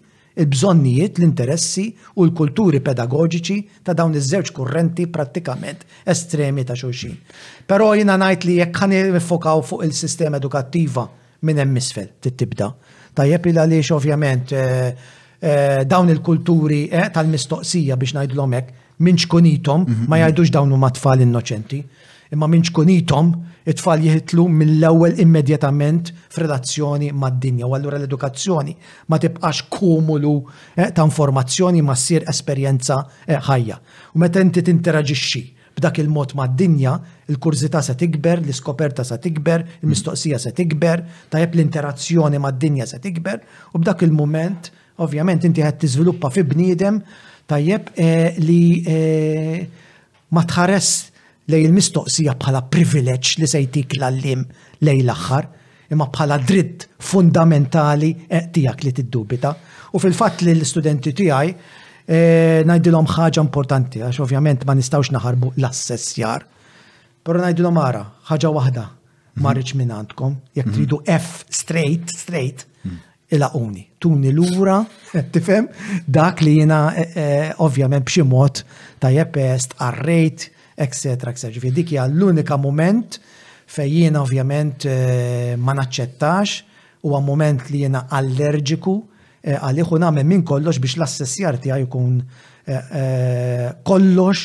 il-bżonnijiet, 0.43 1.19
l-interessi 1.21 1.87
u 2.17 2.25
l-kulturi 2.29 2.81
pedagogiċi 2.85 3.59
ta' 3.85 3.97
dawn 3.97 4.15
iż-żewġ 4.17 4.53
kurrenti 4.57 5.05
prattikament 5.13 5.85
estremi 6.09 6.65
ta' 6.65 6.77
xulxin. 6.77 7.17
Però 7.69 7.91
jina 7.97 8.17
najt 8.21 8.45
li 8.49 8.59
jekk 8.61 8.83
ħani 8.85 9.01
fokaw 9.25 9.65
fuq 9.71 9.85
il-sistema 9.89 10.41
edukattiva 10.41 11.07
minn 11.43 11.61
hemm 11.65 11.81
isfel 11.81 12.13
tittibda. 12.23 12.69
Tajjeb 13.13 13.51
il 13.51 13.59
għaliex 13.61 13.91
ovvjament 13.97 14.53
eh, 14.57 14.87
eh, 15.37 15.83
dawn 15.85 16.13
il-kulturi 16.13 16.87
eh, 16.89 17.09
tal-mistoqsija 17.13 17.97
biex 18.01 18.17
ngħidlhom 18.21 18.57
hekk 18.61 18.81
minn 18.99 19.17
xkunitom 19.19 19.87
mhm, 19.87 20.09
ma 20.09 20.17
mhm. 20.17 20.25
jgħidux 20.27 20.53
dawn 20.53 20.73
huma 20.73 20.91
tfal 20.93 21.23
innoċenti. 21.25 21.81
Imma 22.33 22.49
minn 22.49 22.63
xkunitom 22.65 23.33
it-tfal 23.69 24.01
jihitlu 24.03 24.47
mill-ewwel 24.51 25.21
immedjatament 25.23 26.09
f'relazzjoni 26.35 27.13
mad-dinja 27.15 27.67
u 27.69 27.77
allura 27.77 27.99
l-edukazzjoni 28.01 28.73
ma 29.13 29.19
tibqax 29.23 29.61
kumulu 29.71 30.33
eh, 30.75 30.89
ta' 30.91 31.05
informazzjoni 31.07 31.83
ma 31.87 31.95
ssir 31.95 32.25
esperjenza 32.33 32.99
eh, 33.27 33.39
ħajja. 33.39 33.77
U 34.17 34.23
meta 34.23 34.41
inti 34.43 34.63
tinteraġixxi 34.67 35.43
b'dak 35.79 36.03
il-mod 36.03 36.35
ma' 36.37 36.49
dinja, 36.53 36.99
il-kurzita 37.33 37.81
se 37.83 37.95
tikber, 37.97 38.43
l-iskoperta 38.43 39.05
se 39.09 39.17
tikber, 39.23 39.63
il-mistoqsija 39.83 40.39
se 40.43 40.51
tikber, 40.53 41.01
tajab 41.33 41.55
l-interazzjoni 41.57 42.39
ma' 42.43 42.51
dinja 42.53 42.85
se 42.91 42.99
tikber, 43.01 43.39
u 43.73 43.79
b'dak 43.81 44.05
il-moment, 44.05 44.69
ovvjament, 45.01 45.45
inti 45.49 45.65
għed 45.65 45.79
tiżviluppa 45.81 46.29
fi 46.35 46.45
bniedem 46.45 47.01
tajjeb 47.53 47.91
eh, 48.01 48.37
li 48.41 48.83
eh, 48.89 49.59
ma 50.33 50.45
tħares 50.49 50.91
li 51.53 51.61
il-mistoqsija 51.69 52.37
bħala 52.41 52.63
privileġġ 52.73 53.35
li 53.43 53.49
sejtik 53.51 53.97
l-allim 53.99 54.45
lej 54.87 55.03
l-axħar, 55.05 55.49
imma 55.93 56.07
bħala 56.13 56.39
dritt 56.49 56.87
fundamentali 57.05 58.13
eh, 58.29 58.47
tijak 58.55 58.85
li 58.87 58.93
tiddubita. 58.97 59.53
U 59.93 60.01
fil-fat 60.01 60.47
li 60.47 60.55
l-studenti 60.57 61.13
tijaj 61.19 61.55
najdilom 62.13 63.07
ħaġa 63.07 63.41
importanti, 63.41 64.01
għax 64.03 64.19
ovvjament 64.25 64.65
ma 64.67 64.75
nistawx 64.75 65.13
naħarbu 65.15 65.53
l-assessjar. 65.57 66.43
Pero 67.25 67.41
najdilom 67.41 67.79
ara, 67.79 68.03
ħaġa 68.29 68.51
wahda, 68.57 68.87
mhm. 68.89 69.43
marriċ 69.45 69.77
minn 69.79 69.93
għandkom, 69.95 70.35
jek 70.59 70.67
mhm. 70.67 70.75
tridu 70.77 70.99
F 71.17 71.45
straight, 71.55 72.11
straight, 72.17 72.67
mhm 72.83 72.99
il-għuni, 73.33 73.83
tuni 74.03 74.31
l-ura, 74.33 74.81
tifem, 75.33 75.69
dak 76.05 76.43
li 76.45 76.59
jena 76.61 76.83
eh, 76.95 77.07
eh, 77.17 77.53
ovvjament 77.65 78.07
b'xi 78.07 78.25
mod 78.29 78.63
tajjeb 79.03 79.39
est, 79.43 79.77
arrejt, 79.83 80.49
etc. 80.77 81.17
etc. 81.33 81.53
Ġifieri 81.57 81.77
dik 81.79 81.95
hija 81.95 82.07
l-unika 82.11 82.59
moment 82.61 83.19
fejn 83.73 83.99
jena 84.07 84.23
ovvjament 84.27 84.87
eh, 84.89 85.55
ma 85.59 85.75
naċċettax 85.79 86.61
huwa 87.07 87.23
moment 87.25 87.69
li 87.73 87.83
jiena 87.85 88.07
allerġiku 88.15 88.99
għalliħu 89.43 89.97
u 89.97 89.99
nagħmel 89.99 90.27
minn 90.29 90.45
kollox 90.47 90.79
biex 90.79 91.01
l-assessjar 91.01 91.57
tiegħi 91.65 91.83
jkun 91.89 92.13
kollox 93.83 94.43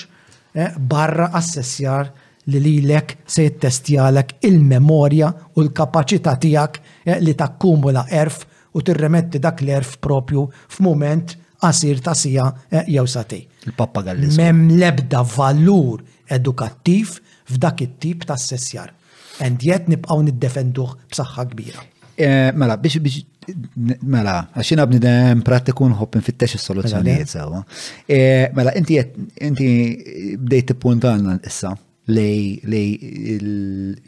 barra 0.94 1.28
assessjar 1.38 2.08
li 2.50 2.58
lilek 2.64 3.14
se 3.30 3.46
jittestjalek 3.46 4.40
il-memorja 4.50 5.30
u 5.54 5.62
l-kapacità 5.68 6.34
tiegħek 6.42 6.82
li 7.28 7.36
takkumula 7.38 8.08
erf 8.10 8.42
u 8.78 8.84
tirremetti 8.86 9.42
dak 9.42 9.62
l-erf 9.66 9.96
propju 10.04 10.48
f'mument 10.78 11.36
qasir 11.64 12.00
ta' 12.06 12.16
sija 12.16 12.48
eh, 12.72 12.86
jew 12.94 13.08
satej. 13.10 13.46
Il-pappagalli. 13.68 14.30
Mem 14.38 14.68
lebda 14.80 15.24
valur 15.38 16.04
edukattiv 16.30 17.18
f'dak 17.50 17.82
it-tip 17.88 18.28
ta' 18.30 18.38
sessjar. 18.38 18.94
And 19.44 19.64
yet 19.66 19.90
nibqaw 19.90 20.22
niddefenduh 20.26 20.94
b'saħħa 21.12 21.48
kbira. 21.52 21.82
Eh, 22.18 22.52
mela, 22.58 22.78
biex 22.82 23.02
biex 23.02 23.26
mela, 24.02 24.38
għaxina 24.58 24.86
b'nidem 24.90 25.42
pratiku 25.48 25.86
nħobb 25.92 26.18
nfittex 26.24 26.58
is-soluzzjonijiet 26.58 27.24
mela, 27.24 27.32
sewa. 27.32 27.62
Eh, 28.10 28.48
mela, 28.58 28.74
inti 28.78 28.98
inti 29.48 29.68
bdejt 30.42 30.72
tippuntanna 30.74 31.38
issa 31.48 31.72
lej 32.12 32.66
lej 32.72 32.92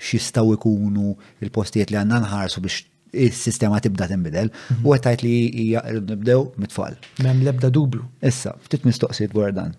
xistaw 0.10 0.52
ikunu 0.58 1.14
il-postijiet 1.44 1.92
li 1.94 2.00
għanna 2.02 2.22
nħarsu 2.26 2.64
biex 2.66 2.84
il-sistema 3.12 3.80
tibda 3.82 4.08
tinbidel 4.08 4.50
mhm. 4.52 4.86
u 4.86 4.94
għattajt 4.94 5.24
li 5.26 5.34
hija 5.66 5.82
nibdew 6.00 6.50
mitfall. 6.62 6.98
Mem 7.24 7.42
lebda 7.46 7.70
dublu. 7.74 8.06
Issa, 8.26 8.54
ftit 8.66 8.86
mistoqsijiet 8.88 9.34
dwar 9.34 9.54
dan. 9.56 9.74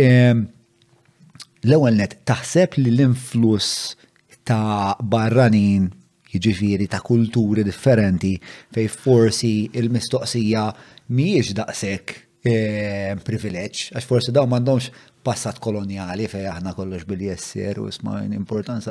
Ehm, 0.00 0.46
l-ewwel 1.64 1.98
net 1.98 2.18
taħseb 2.28 2.78
li 2.80 2.90
l-influss 2.94 3.94
ta' 4.48 4.96
barranin 4.98 5.86
jiġifieri 6.32 6.88
ta' 6.90 7.02
kulturi 7.04 7.62
differenti 7.66 8.34
fej 8.74 8.88
forsi 8.90 9.52
il-mistoqsija 9.78 10.66
mhijiex 11.14 11.54
daqshekk 11.60 12.16
ehm, 12.50 13.22
privileġġ, 13.26 13.88
għax 13.94 14.08
forsi 14.10 14.34
daw 14.34 14.48
m'għandhomx 14.50 14.90
passat 15.22 15.60
koloniali 15.62 16.24
fej 16.26 16.48
aħna 16.50 16.72
kollox 16.74 17.06
bil-jesser 17.06 17.78
u 17.78 17.84
isma' 17.92 18.24
importanza 18.34 18.90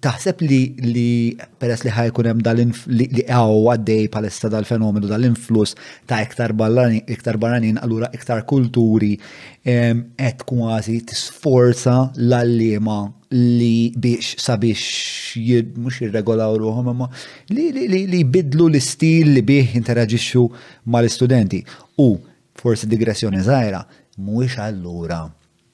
taħseb 0.00 0.40
li 0.48 0.58
li 0.84 1.12
peress 1.60 1.84
li 1.86 1.92
ħajkun 1.92 2.28
hemm 2.30 2.54
li 2.96 3.06
għaw 3.26 3.68
għaddej 3.74 4.08
palesta 4.12 4.48
dal-fenomenu 4.52 5.10
dal-influss 5.10 5.76
ta' 6.08 6.20
iktar 6.24 6.54
barranin, 6.56 7.02
iktar 7.06 7.36
barranin, 7.42 7.76
allura 7.82 8.08
iktar 8.16 8.42
kulturi 8.48 9.14
qed 9.62 10.44
kważi 10.48 10.98
tisforza 11.10 11.96
l-allima 12.16 13.00
li 13.34 13.90
biex 13.94 14.38
sabiex 14.42 15.36
mhux 15.76 16.00
jirregolaw 16.02 16.56
ruħhom 16.62 16.90
imma 16.94 17.10
li 17.52 18.22
jbidlu 18.24 18.70
l-istil 18.72 19.34
li 19.36 19.44
bih 19.46 19.76
interaġixxu 19.78 20.46
mal-istudenti. 20.90 21.60
U 22.00 22.14
forsi 22.60 22.88
digressjoni 22.90 23.40
żgħira 23.46 23.84
mhuwiex 24.20 24.58
allura 24.64 25.22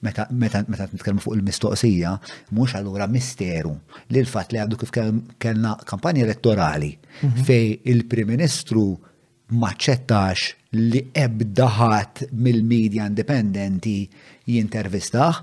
meta 0.01 0.27
nitkellmu 0.93 1.21
fuq 1.23 1.35
il-mistoqsija, 1.37 2.11
mhux 2.53 2.75
allura 2.77 3.07
misteru 3.09 3.73
li 4.13 4.21
l-fatt 4.21 4.53
li 4.53 4.59
għadu 4.61 4.77
kif 4.81 4.91
kellna 4.93 5.75
kampanja 5.89 6.25
elettorali 6.27 6.91
mhm. 7.23 7.43
fej 7.45 7.73
il-Prim 7.93 8.29
Ministru 8.35 8.83
maċċettax 9.57 10.75
li 10.77 11.01
ebdaħat 11.15 12.27
mill-medja 12.35 13.07
indipendenti 13.09 13.99
jintervistaħ 14.53 15.41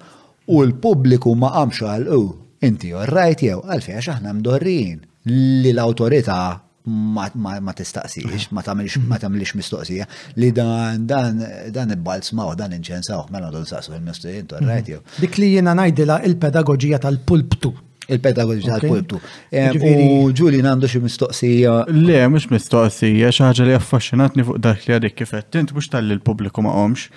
u 0.52 0.60
l-pubbliku 0.68 1.34
ma 1.40 1.50
qamx 1.56 1.88
għal 1.96 2.12
u 2.18 2.22
inti 2.68 2.92
jorrajt 2.92 3.42
jew 3.48 3.58
għalfejx 3.64 4.02
għax 4.02 4.12
aħna 4.18 4.36
mdorrin 4.38 5.02
li 5.34 5.72
l 5.74 5.80
awtorità 5.82 6.38
ma 6.86 7.72
tistaqsix, 7.74 8.50
ma 8.52 8.62
tamilx 8.62 8.96
ma 9.08 9.18
tamilix 9.18 9.54
mistoqsija 9.54 10.06
li 10.36 10.50
dan 10.52 11.06
dan 11.08 11.40
dan 11.72 11.90
ibbalzmaw, 11.90 12.54
dan 12.58 12.72
inċensaw 12.76 13.26
mela 13.32 13.50
don 13.50 13.64
saqsu 13.64 13.92
il-mistoqsijin 13.96 14.46
torrajt 14.48 14.82
mhm. 14.88 14.92
jew. 14.92 15.00
Dik 15.20 15.38
li 15.38 15.52
jiena 15.54 15.72
ngħidilha 15.74 16.18
il-pedagogija 16.28 16.98
tal-pulptu. 17.00 17.72
Il-pedagogija 18.08 18.78
tal-pulptu. 18.82 19.20
Eh, 19.50 19.70
u 19.72 20.28
Ġulin 20.36 20.68
għandu 20.74 20.90
xi 20.92 21.00
mistoqsija. 21.06 21.78
Le, 21.88 22.20
mux 22.28 22.50
mistoqsija, 22.52 23.32
xi 23.32 23.46
ħaġa 23.48 23.68
li 23.70 23.78
affaxxinatni 23.80 24.44
fuq 24.44 24.60
dak 24.68 24.84
li 24.84 24.96
għadek 24.98 25.16
kifettint, 25.22 25.72
mux 25.72 25.80
mhux 25.86 25.92
tal-li 25.96 26.18
l-pubbliku 26.18 26.62
ma 26.66 26.74
omx, 26.84 27.08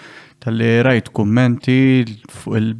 tal-li 0.43 0.77
rajt 0.87 1.09
kummenti 1.11 1.81
fuq 2.31 2.55
il 2.61 2.75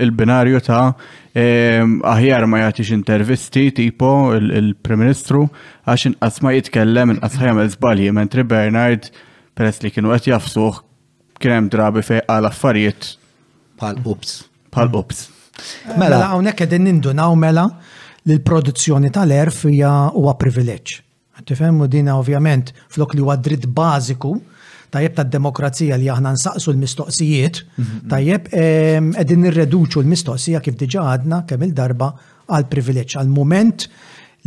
il-binarju 0.00 0.60
ta' 0.64 0.94
ehm, 1.32 1.98
aħjar 2.06 2.46
ma 2.48 2.60
jagħtix 2.64 2.92
intervisti 2.96 3.66
tipo 3.74 4.10
il-Prim 4.40 5.00
Ministru 5.04 5.46
għax 5.88 6.08
inqas 6.12 6.40
ma 6.44 6.52
jitkellem 6.56 7.14
inqas 7.16 7.38
ħajamel 7.40 7.70
żbalji 7.74 8.12
mentri 8.16 8.44
Bernard 8.48 9.10
peress 9.58 9.82
li 9.84 9.90
kienu 9.94 10.12
qed 10.16 10.30
jafsuh 10.32 10.80
kien 11.40 11.56
hemm 11.56 11.70
drabi 11.72 12.02
fejn 12.04 12.26
għal 12.26 12.50
affarijiet 12.50 13.12
bħal 13.78 14.02
ups. 14.10 14.36
Bħal 14.74 14.90
ups. 14.98 15.24
Eh, 15.88 15.94
mela, 15.98 16.18
mela 16.18 16.32
hawnhekk 16.34 16.64
qegħdin 16.64 16.86
nindunaw 16.90 17.36
mela 17.38 17.68
li 18.28 18.36
l-produzzjoni 18.38 19.12
tal-erf 19.14 19.64
hija 19.70 19.92
huwa 20.14 20.34
privileġġ. 20.40 21.00
Tifhem 21.48 21.78
u 21.84 21.86
dina 21.88 22.16
ovvjament 22.18 22.72
flok 22.92 23.14
li 23.14 23.22
huwa 23.22 23.36
dritt 23.40 23.66
bażiku 23.72 24.32
tajjeb 24.90 25.14
ta' 25.16 25.24
demokrazija 25.28 25.96
li 26.00 26.08
aħna 26.12 26.34
nsaqsu 26.36 26.72
l-mistoqsijiet, 26.72 27.60
mhm, 27.64 27.88
mhm. 27.88 28.06
tajjeb 28.12 29.16
edin 29.24 29.44
nirreduċu 29.44 30.02
l-mistoqsija 30.04 30.62
kif 30.64 30.78
diġa 30.80 31.06
għadna 31.14 31.42
kemm 31.48 31.66
il-darba 31.68 32.12
għal 32.48 32.68
privileġġ 32.72 33.18
għal 33.20 33.32
moment 33.34 33.88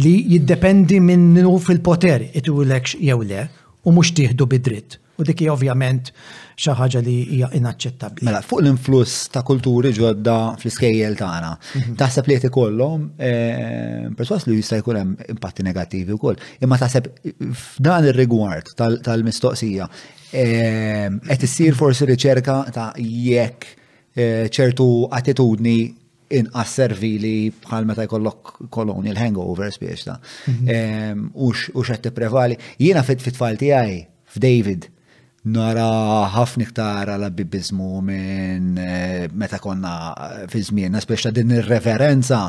li 0.01 0.15
jiddependi 0.34 0.99
minnu 1.03 1.57
fil-poter 1.61 2.30
itwilek 2.39 2.95
jew 2.97 3.22
le 3.27 3.47
u 3.85 3.91
mhux 3.93 4.13
tieħdu 4.18 4.45
bidritt. 4.47 4.97
U 5.22 5.26
dik 5.27 5.41
hija 5.43 5.51
ovvjament 5.53 6.07
xi 6.57 6.73
ħaġa 6.77 7.01
li 7.05 7.13
hija 7.35 7.47
inaċċettabbli. 7.57 8.26
Mela, 8.26 8.39
fuq 8.45 8.61
l-influss 8.63 9.27
ta' 9.34 9.43
kulturi 9.45 9.91
ġodda 9.93 10.35
fl-iskejjel 10.61 11.18
tagħna, 11.19 11.51
mhm. 11.76 11.97
taħseb 11.99 12.30
li 12.30 12.38
qed 12.39 12.47
ikollhom 12.49 13.03
perswas 14.18 14.47
li 14.49 14.57
jista' 14.57 14.80
jkun 14.81 14.99
hemm 15.01 15.27
impatti 15.35 15.65
negattivi 15.68 16.15
wkoll, 16.18 16.39
imma 16.65 16.80
taħseb 16.81 17.11
f'dan 17.51 18.09
ir-rigward 18.09 18.73
tal-mistoqsija 18.80 19.89
Ehm, 20.32 21.18
qed 21.28 21.44
issir 21.44 21.76
forsi 21.76 22.06
riċerka 22.08 22.53
ta' 22.72 22.91
jekk 22.98 23.66
eh, 24.16 24.48
ċertu 24.48 24.86
attitudni 25.12 25.91
inqas 26.32 26.72
servili 26.80 27.49
bħal 27.52 27.90
meta 27.90 28.06
jkollok 28.08 28.70
koloni 28.72 29.12
il 29.12 29.20
hangover 29.20 29.74
spiex 29.76 30.06
ta' 30.08 30.16
mhm. 30.22 30.72
ehm, 30.72 31.26
ux 31.48 31.66
qed 31.90 32.06
tipprevali. 32.08 32.56
Jiena 32.80 33.03
fit-tfal 33.03 33.60
tiegħi 33.60 33.98
f'David 34.32 34.88
nara 35.52 35.90
ħafna 36.38 36.64
iktar 36.64 37.12
għal 37.16 37.28
bibizmu 37.36 37.91
minn 38.08 38.72
eh, 38.80 39.28
meta 39.36 39.60
konna 39.60 39.95
eh, 40.14 40.40
fi 40.48 40.64
żmienna 40.70 41.03
spiex 41.03 41.28
ta' 41.28 41.34
din 41.36 41.52
ir-reverenza 41.60 42.45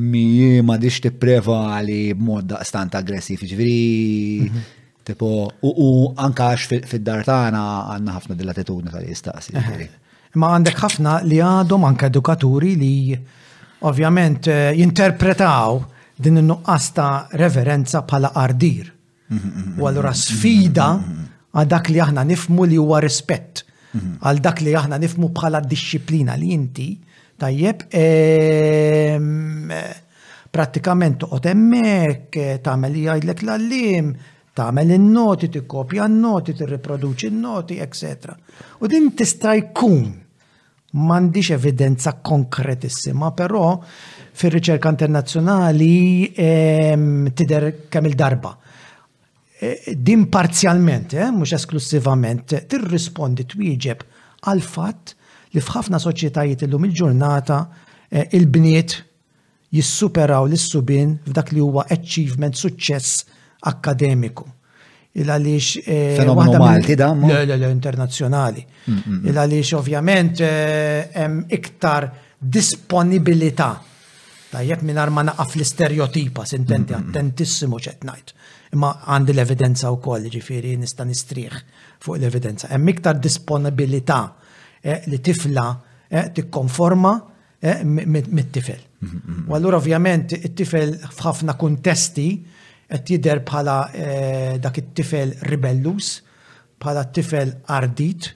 mi 0.00 0.62
ma 0.64 0.80
dix 0.80 1.02
tipprevali 1.04 2.14
b'mod 2.16 2.48
daqstant 2.54 2.96
aggressiv, 3.02 3.44
ġifieri 3.44 4.10
mhm. 4.48 4.66
Tipo, 5.08 5.48
u 5.64 6.12
anka 6.20 6.50
għax 6.52 6.84
fid-dar 6.92 7.22
tagħna 7.24 7.62
għandna 7.94 8.12
ħafna 8.12 8.34
dil-attitudni 8.36 8.90
tal-istaqsi. 8.92 9.54
Ma 10.36 10.50
għandek 10.52 10.82
ħafna 10.82 11.14
li 11.24 11.38
għadhom 11.40 11.86
anka 11.88 12.10
edukaturi 12.12 12.74
li 12.76 13.16
ovvjament 13.88 14.50
eh, 14.52 14.76
jinterpretaw 14.76 15.80
din 16.20 16.42
in-nuqqas 16.42 16.90
ta' 16.92 17.40
reverenza 17.40 18.04
bħala 18.04 18.34
ardir. 18.36 18.92
U 19.80 19.88
allura 19.88 20.12
sfida 20.12 20.90
għal 21.56 21.70
dak 21.72 21.88
li 21.94 22.04
aħna 22.04 22.26
nifmu 22.28 22.68
li 22.68 22.76
huwa 22.76 23.00
rispett. 23.00 23.64
Għal 24.28 24.44
dak 24.44 24.60
li 24.60 24.76
aħna 24.76 25.00
nifmu 25.00 25.32
bħala 25.32 25.64
disċiplina 25.64 26.36
li 26.36 26.52
inti 26.52 26.90
tajjeb 27.40 27.86
ehm, 27.96 29.68
eh, 29.72 30.48
prattikament 30.52 31.22
toqgħod 31.24 31.46
hemmhekk 31.48 32.34
eh, 32.50 32.56
tagħmel 32.64 32.92
li 32.92 33.04
jgħidlek 33.08 33.44
l-allim 33.46 34.10
tagħmel 34.58 34.92
in-noti, 34.96 35.48
tikkopja 35.54 36.06
n-noti, 36.10 36.54
tirriproduċi 36.58 37.30
n-noti, 37.30 37.76
etc. 37.84 38.32
U 38.82 38.90
din 38.90 39.12
tista' 39.16 39.54
jkun 39.60 40.08
m'għandix 40.98 41.52
evidenza 41.54 42.16
konkretissima, 42.24 43.30
però 43.36 43.76
fir-riċerka 44.38 44.90
internazzjonali 44.94 45.92
ehm, 46.32 47.28
tider 47.38 47.68
kemm 47.92 48.10
il-darba. 48.10 48.52
E, 49.60 49.72
din 49.98 50.26
parzjalment, 50.32 51.14
eh, 51.18 51.28
mhux 51.34 51.54
esklusivament, 51.58 52.56
tirrispondi 52.70 53.46
twieġeb 53.50 54.04
għal 54.48 54.62
fatt 54.64 55.14
li 55.54 55.62
f'ħafna 55.62 56.00
soċjetajiet 56.02 56.64
illum 56.66 56.86
il-ġurnata 56.88 57.58
eh, 58.10 58.26
il-bniet 58.38 58.96
jissuperaw 59.76 60.48
l-subin 60.48 61.16
f'dak 61.26 61.52
li 61.52 61.60
huwa 61.60 61.84
achievement, 61.92 62.56
suċċess 62.58 63.36
akademiku. 63.60 64.44
Il-għalix. 65.12 65.82
Eh, 65.84 66.14
Fenomenu 66.16 66.56
Malti 66.58 66.94
da? 66.94 67.10
Internazzjonali. 67.66 68.62
Mm, 68.90 68.94
mm, 68.94 69.12
mm. 69.22 69.26
Il-għalix 69.26 69.72
ovvjament 69.78 70.40
eh, 70.40 71.08
hemm 71.12 71.40
iktar 71.48 72.10
disponibilità. 72.38 73.82
jekk 74.48 74.80
minn 74.82 74.96
ma 75.10 75.22
naqaf 75.22 75.56
l-stereotipa, 75.56 76.44
sintenti 76.44 76.94
attentissimo 76.94 77.76
ċet 77.78 78.04
najt. 78.04 78.32
Imma 78.72 78.96
għandi 79.04 79.32
l-evidenza 79.34 79.90
u 79.90 79.98
koll, 80.00 80.28
ġifiri 80.30 80.76
nista 80.78 81.04
nistriħ 81.04 81.52
fuq 82.00 82.16
l-evidenza. 82.16 82.68
Hemm 82.68 82.88
iktar 82.88 83.18
disponibilità 83.18 84.36
eh, 84.82 85.02
li 85.06 85.20
tifla 85.20 85.82
tikkonforma 86.32 87.12
mit-tifel. 87.84 88.82
U 89.48 89.52
allura 89.54 89.76
ovvjament 89.76 90.32
it-tifel 90.32 90.96
f'ħafna 90.96 91.54
kuntesti 91.56 92.28
qed 92.88 93.08
jidher 93.12 93.42
bħala 93.44 93.72
eh, 93.92 94.54
dak 94.64 94.80
it-tifel 94.80 95.34
ribellus, 95.50 96.14
bħala 96.80 97.02
t-tifel 97.10 97.54
ardit, 97.76 98.30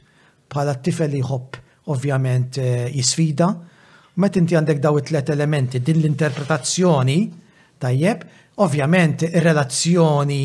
bħala 0.53 0.75
t-tifel 0.79 1.15
li 1.15 1.23
jħobb 1.23 1.59
ovvjament 1.93 2.59
eh, 2.61 2.91
jisfida. 2.93 3.47
Met 4.21 4.37
inti 4.37 4.57
għandek 4.59 4.83
daw 4.85 4.99
it-tlet 5.01 5.31
elementi, 5.33 5.81
din 5.81 6.03
l-interpretazzjoni 6.03 7.17
tajjeb, 7.81 8.27
ovvjament 8.61 9.25
ir-relazzjoni 9.31 10.43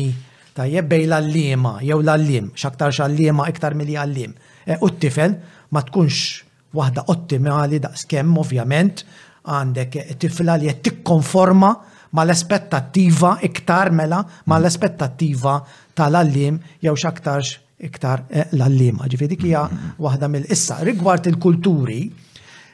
tajjeb 0.56 0.88
bej 0.88 1.04
l-allima, 1.06 1.74
jew 1.84 2.00
l-allim, 2.00 2.48
xaktar 2.58 2.94
xallima 2.96 3.44
iktar 3.52 3.76
milli 3.76 3.98
allim. 4.00 4.32
Eh, 4.64 4.80
u 4.80 4.88
t-tifel 4.94 5.36
ma 5.76 5.84
tkunx 5.84 6.46
waħda 6.74 7.04
ottimali 7.12 7.80
daqskemm 7.84 8.40
ovvjament 8.40 9.04
għandek 9.48 10.00
tifla 10.20 10.56
li 10.60 10.68
jett 10.72 10.82
tikkonforma 10.88 11.70
konforma 11.74 11.96
ma 12.10 12.24
l-espettattiva 12.24 13.38
iktar 13.42 13.90
mela 13.90 14.22
ma 14.48 14.58
l-espettattiva 14.58 15.54
tal-allim 15.98 16.58
jew 16.80 16.94
xaktarx 16.94 17.58
iktar 17.84 18.24
eh, 18.30 18.46
l-allima. 18.56 19.06
Ġifiri 19.06 19.28
dik 19.34 19.44
hija 19.46 19.66
waħda 20.02 20.28
mill-issa. 20.28 20.80
Rigward 20.82 21.28
il-kulturi, 21.30 22.00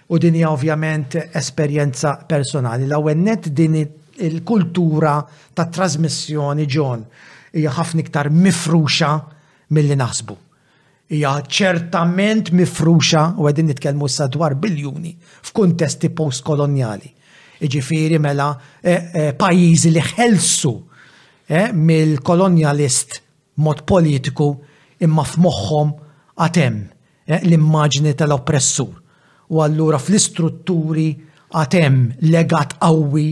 u 0.09 0.19
din 0.21 0.39
hija 0.39 0.51
ovvjament 0.55 1.19
esperjenza 1.33 2.15
personali, 2.29 2.87
l-ewwel 2.89 3.19
net 3.21 3.51
din 3.53 3.77
il-kultura 3.81 5.19
ta' 5.55 5.69
trasmissjoni 5.69 6.67
ġon 6.71 7.05
hija 7.57 7.75
ħafna 7.77 8.05
iktar 8.05 8.31
mifruxa 8.33 9.11
milli 9.75 9.97
naħsbu 9.99 10.37
hija 11.15 11.31
ċertament 11.47 12.49
mifruxa 12.57 13.35
u 13.39 13.45
għedin 13.49 13.67
nitkellmu 13.73 14.07
sa 14.09 14.25
dwar 14.27 14.55
biljuni 14.57 15.11
f'kuntesti 15.51 16.09
postkolonjali. 16.17 17.11
Iġifiri 17.63 18.19
mela 18.19 18.51
e, 18.83 18.93
e, 18.93 19.29
pajizi 19.39 19.91
li 19.95 20.01
ħelsu 20.03 20.73
e, 21.47 21.63
mill-kolonialist 21.75 23.21
mod 23.63 23.85
politiku 23.87 24.49
imma 25.05 25.23
f'moħħom 25.29 25.93
għatem 26.35 26.81
l-immaġni 27.43 28.15
tal-oppressur. 28.19 28.91
U 29.55 29.63
allura 29.63 30.01
fl-istrutturi 30.01 31.07
għatem 31.55 31.99
legat 32.33 32.79
qawwi 32.83 33.27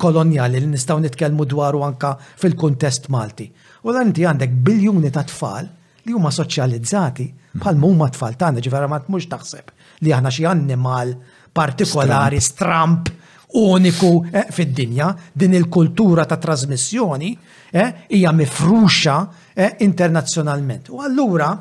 kolonjali 0.00 0.58
li 0.58 0.68
nistaw 0.72 0.98
nitkellmu 1.02 1.44
dwaru 1.48 1.82
anka 1.86 2.14
fil-kuntest 2.38 3.08
Malti. 3.14 3.48
U 3.84 3.90
l-għanti 3.92 4.24
għandek 4.26 4.54
biljuni 4.66 5.10
ta' 5.14 5.22
tfal 5.26 5.66
li 6.06 6.14
huma 6.14 6.30
soċjalizzati 6.34 7.26
bħal 7.58 7.78
huma 7.86 8.08
tfal 8.14 8.36
tagħna 8.38 8.62
ġifiera 8.64 8.88
ma 8.90 8.98
tmux 9.02 9.28
taħseb 9.30 9.74
li 10.06 10.14
aħna 10.14 10.32
xi 10.34 10.46
annimal 10.50 11.14
partikolari 11.54 12.40
stramp 12.42 13.10
uniku 13.52 14.26
eh, 14.32 14.42
fid-dinja, 14.52 15.16
din 15.32 15.52
il-kultura 15.54 16.24
ta' 16.26 16.36
trasmissjoni 16.36 17.38
eh, 17.70 17.94
hija 18.08 18.30
mifruxa 18.32 19.30
eh, 19.54 19.74
internazzjonalment. 19.78 20.88
U 20.92 20.98
allura 21.00 21.58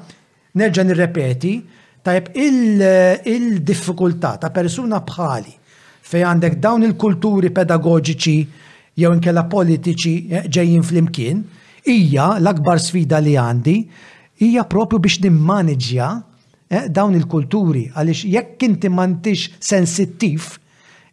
nerġa' 0.57 0.83
nirrepeti 0.83 1.61
tajb 2.03 2.33
il-diffikultà 2.35 4.35
ta' 4.41 4.49
persuna 4.51 4.99
bħali 5.05 5.55
fej 6.07 6.23
għandek 6.23 6.55
dawn 6.63 6.85
il-kulturi 6.87 7.51
pedagogiċi 7.55 8.37
jew 8.97 9.11
inkella 9.13 9.43
politiċi 9.45 10.13
ġejjin 10.49 10.83
flimkien. 10.87 11.37
hija 11.87 12.37
l-akbar 12.39 12.79
sfida 12.83 13.17
li 13.23 13.35
għandi 13.37 13.77
hija 14.43 14.63
propju 14.65 14.97
biex 14.99 15.15
eh, 15.23 15.29
dawn 16.89 17.13
il-kulturi 17.15 17.89
għaliex 17.95 18.21
jekk 18.27 18.63
inti 18.69 18.87
m'għandix 18.89 19.49
sensittiv 19.59 20.41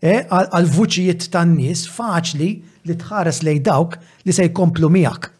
Eh, 0.05 0.21
għal 0.29 0.67
vuċijiet 0.69 1.31
tan-nies 1.33 1.87
faċli 1.89 2.49
li 2.85 2.95
tħares 3.01 3.39
lej 3.47 3.63
dawk 3.65 3.95
li 4.29 4.33
se 4.37 4.45
jkomplu 4.51 4.91
miegħek. 4.93 5.31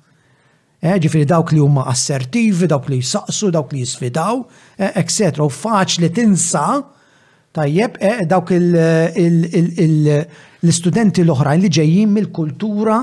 Eh, 0.85 0.95
Ġifieri 1.05 1.27
dawk 1.29 1.53
li 1.53 1.61
huma 1.61 1.83
assertivi, 1.91 2.65
dawk 2.69 2.89
li 2.89 2.97
jsaqsu, 3.05 3.51
dawk 3.53 3.73
li 3.77 3.81
jisfidaw, 3.83 4.41
eh, 4.81 4.89
etc. 5.03 5.21
U 5.45 5.51
faċli 5.53 6.09
tinsa 6.17 6.79
tajjeb 7.55 7.99
dawk 8.31 8.51
l-istudenti 8.57 11.23
l-oħrajn 11.27 11.61
li 11.63 11.69
ġejjin 11.71 12.09
mill-kultura 12.17 13.03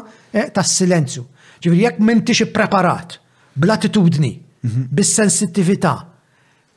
tas-silenzju. 0.49 1.23
Ġifieri 1.61 1.83
jekk 1.85 1.99
m'intix 2.01 2.39
ippreparat 2.47 3.19
bl-attitudni, 3.53 4.33
mhm. 4.65 4.81
bis-sensittività, 4.89 5.93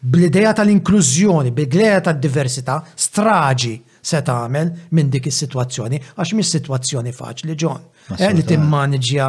bl-ideja 0.05 0.52
tal-inklużjoni, 0.61 1.51
bl-ideja 1.56 2.01
tad-diversità, 2.11 2.82
straġi, 2.94 3.78
se 4.05 4.20
tagħmel 4.22 4.70
minn 4.98 5.10
dik 5.14 5.28
is-sitwazzjoni 5.31 6.01
għax 6.16 6.35
mis 6.36 6.51
sitwazzjoni 6.55 7.12
faċli 7.16 7.56
ġon. 7.60 7.85
Eh, 8.18 8.31
li 8.35 8.44
timmanġja, 8.44 9.28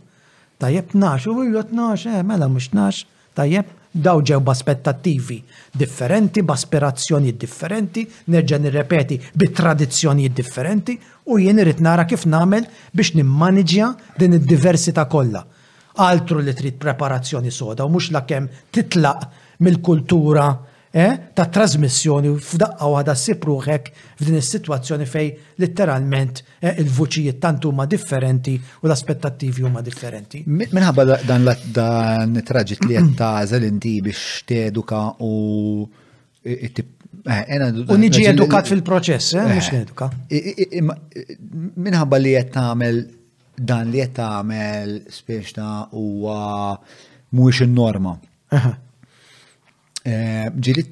Tajjeb 0.59 0.89
12, 0.91 1.27
u 1.39 1.43
ilu 1.43 1.61
12, 1.63 2.07
eh, 2.15 2.23
mela 2.23 2.47
mhux 2.47 2.69
12, 2.73 3.05
tajjeb 3.33 3.65
daw 3.91 4.21
ġew 4.21 4.39
b'aspettattivi 4.43 5.41
differenti, 5.73 6.41
b'aspirazzjoni 6.43 7.31
differenti, 7.37 8.07
nerġa' 8.27 8.59
nirrepeti 8.59 9.19
bit-tradizzjoni 9.35 10.29
differenti 10.29 10.97
u 11.25 11.39
jien 11.39 11.57
irid 11.59 11.79
nara 11.81 12.05
kif 12.05 12.25
nagħmel 12.25 12.67
biex 12.93 13.15
nimmaniġja 13.15 13.95
din 14.19 14.33
id-diversità 14.33 15.07
kollha 15.09 15.45
altru 15.99 16.39
li 16.39 16.53
trid 16.55 16.79
preparazzjoni 16.79 17.51
soda 17.51 17.85
u 17.85 17.89
mhux 17.91 18.11
lakemm 18.15 18.47
titlaq 18.71 19.23
mill-kultura 19.65 20.45
eh, 20.91 21.17
ta' 21.37 21.45
trasmissjoni 21.53 22.31
f'daqqa 22.41 22.87
waħda 22.89 23.13
sipruħek 23.23 23.89
f'din 24.19 24.37
is-sitwazzjoni 24.39 25.05
fej 25.09 25.27
letteralment 25.61 26.39
eh, 26.63 26.79
il-vuċijiet 26.81 27.37
tant 27.43 27.67
huma 27.69 27.85
differenti 27.85 28.55
u 28.55 28.87
l-aspettattivi 28.87 29.65
huma 29.67 29.83
differenti. 29.85 30.41
Minħabba 30.47 31.05
dan 31.27 31.45
dan 31.75 32.39
traġit 32.51 32.87
li 32.89 32.97
qed 32.97 33.11
tażel 33.19 33.67
inti 33.69 33.93
biex 34.07 34.45
teduka 34.49 35.03
u 35.27 35.31
eh, 35.83 36.95
U 37.89 37.95
niġi 37.99 38.25
edukat 38.31 38.69
fil-proċess, 38.69 39.35
eh, 39.37 39.55
mhux 39.59 41.31
Minħabba 41.85 42.21
li 42.23 42.33
qed 42.39 42.59
għamel 42.65 43.01
dan 43.63 43.91
li 43.93 43.99
jett 44.01 44.15
tagħmel 44.17 44.95
speċna 45.11 45.67
huwa 45.97 46.37
mhuwiex 47.35 47.67
in-norma. 47.67 48.15
Eh, 50.03 50.47
Ġili 50.55 50.85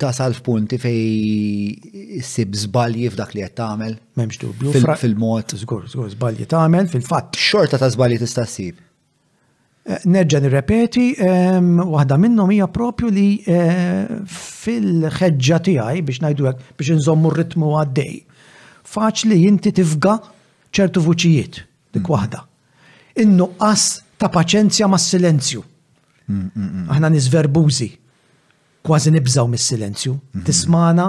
tasal 0.00 0.34
punti 0.44 0.78
fej 0.80 2.20
sib 2.26 2.56
zbalji 2.58 3.10
f'dak 3.12 3.34
li 3.36 3.44
qed 3.44 3.56
tagħmel. 3.60 3.94
M'hemmx 4.18 4.40
dubju. 4.42 4.74
Fil-mod. 5.00 5.54
Żgur, 5.62 5.84
żgur, 5.92 6.08
żbalji 6.16 6.48
tagħmel 6.50 6.88
fil-fatt. 6.94 7.38
Xorta 7.38 7.78
ta' 7.80 7.90
żbalji 7.94 8.18
tista' 8.24 8.46
ssib. 8.48 8.80
Eh, 9.90 10.02
nerġa' 10.12 10.42
nirrepeti, 10.44 11.06
ehm, 11.18 11.70
waħda 11.92 12.18
minnhom 12.20 12.50
hija 12.52 12.66
propju 12.72 13.10
li 13.12 13.28
eh, 13.48 14.08
fil-ħeġġa 14.32 15.60
tiegħi 15.68 16.02
biex 16.08 16.20
ngħidu 16.24 16.48
hekk 16.50 16.74
biex 16.78 16.94
inżommu 16.98 17.30
r-ritmu 17.32 17.72
għaddej. 17.80 18.18
Faċli 18.90 19.44
inti 19.46 19.72
tifga 19.76 20.16
ċertu 20.74 21.00
vuċijiet 21.04 21.62
dik 21.94 22.08
waħda. 22.10 22.44
In-nuqqas 23.22 23.86
ta' 24.18 24.28
paċenzja 24.30 24.86
ma' 24.90 25.00
silenzju. 25.00 25.62
Aħna 26.94 27.08
nizverbużi, 27.10 27.88
kważi 28.86 29.10
nibżaw 29.16 29.48
mis-silenzju, 29.50 30.12
tismana 30.46 31.08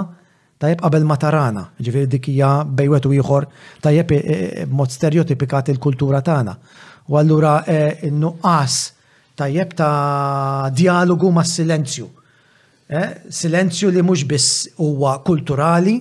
tajjeb 0.62 0.78
qabel 0.82 1.04
ma 1.06 1.14
tarana, 1.18 1.62
dik 1.78 2.08
dikija 2.14 2.48
bejwet 2.78 3.06
u 3.08 3.12
ieħor 3.16 3.46
tajjeb 3.84 4.12
e, 4.14 4.16
e, 4.18 4.34
e, 4.62 4.66
mod 4.70 4.90
stereotipikat 4.94 5.70
il-kultura 5.76 6.20
tagħna. 6.26 6.56
U 7.10 7.18
allura 7.18 7.56
innu 8.06 8.28
nuqqas 8.32 8.80
tajjeb 9.38 9.72
ta' 9.78 10.70
dialogu 10.74 11.30
ma' 11.38 11.46
silenzju. 11.46 12.10
Silenzju 13.32 13.90
li 13.94 14.02
mhux 14.04 14.26
biss 14.28 14.50
huwa 14.84 15.16
kulturali, 15.24 15.96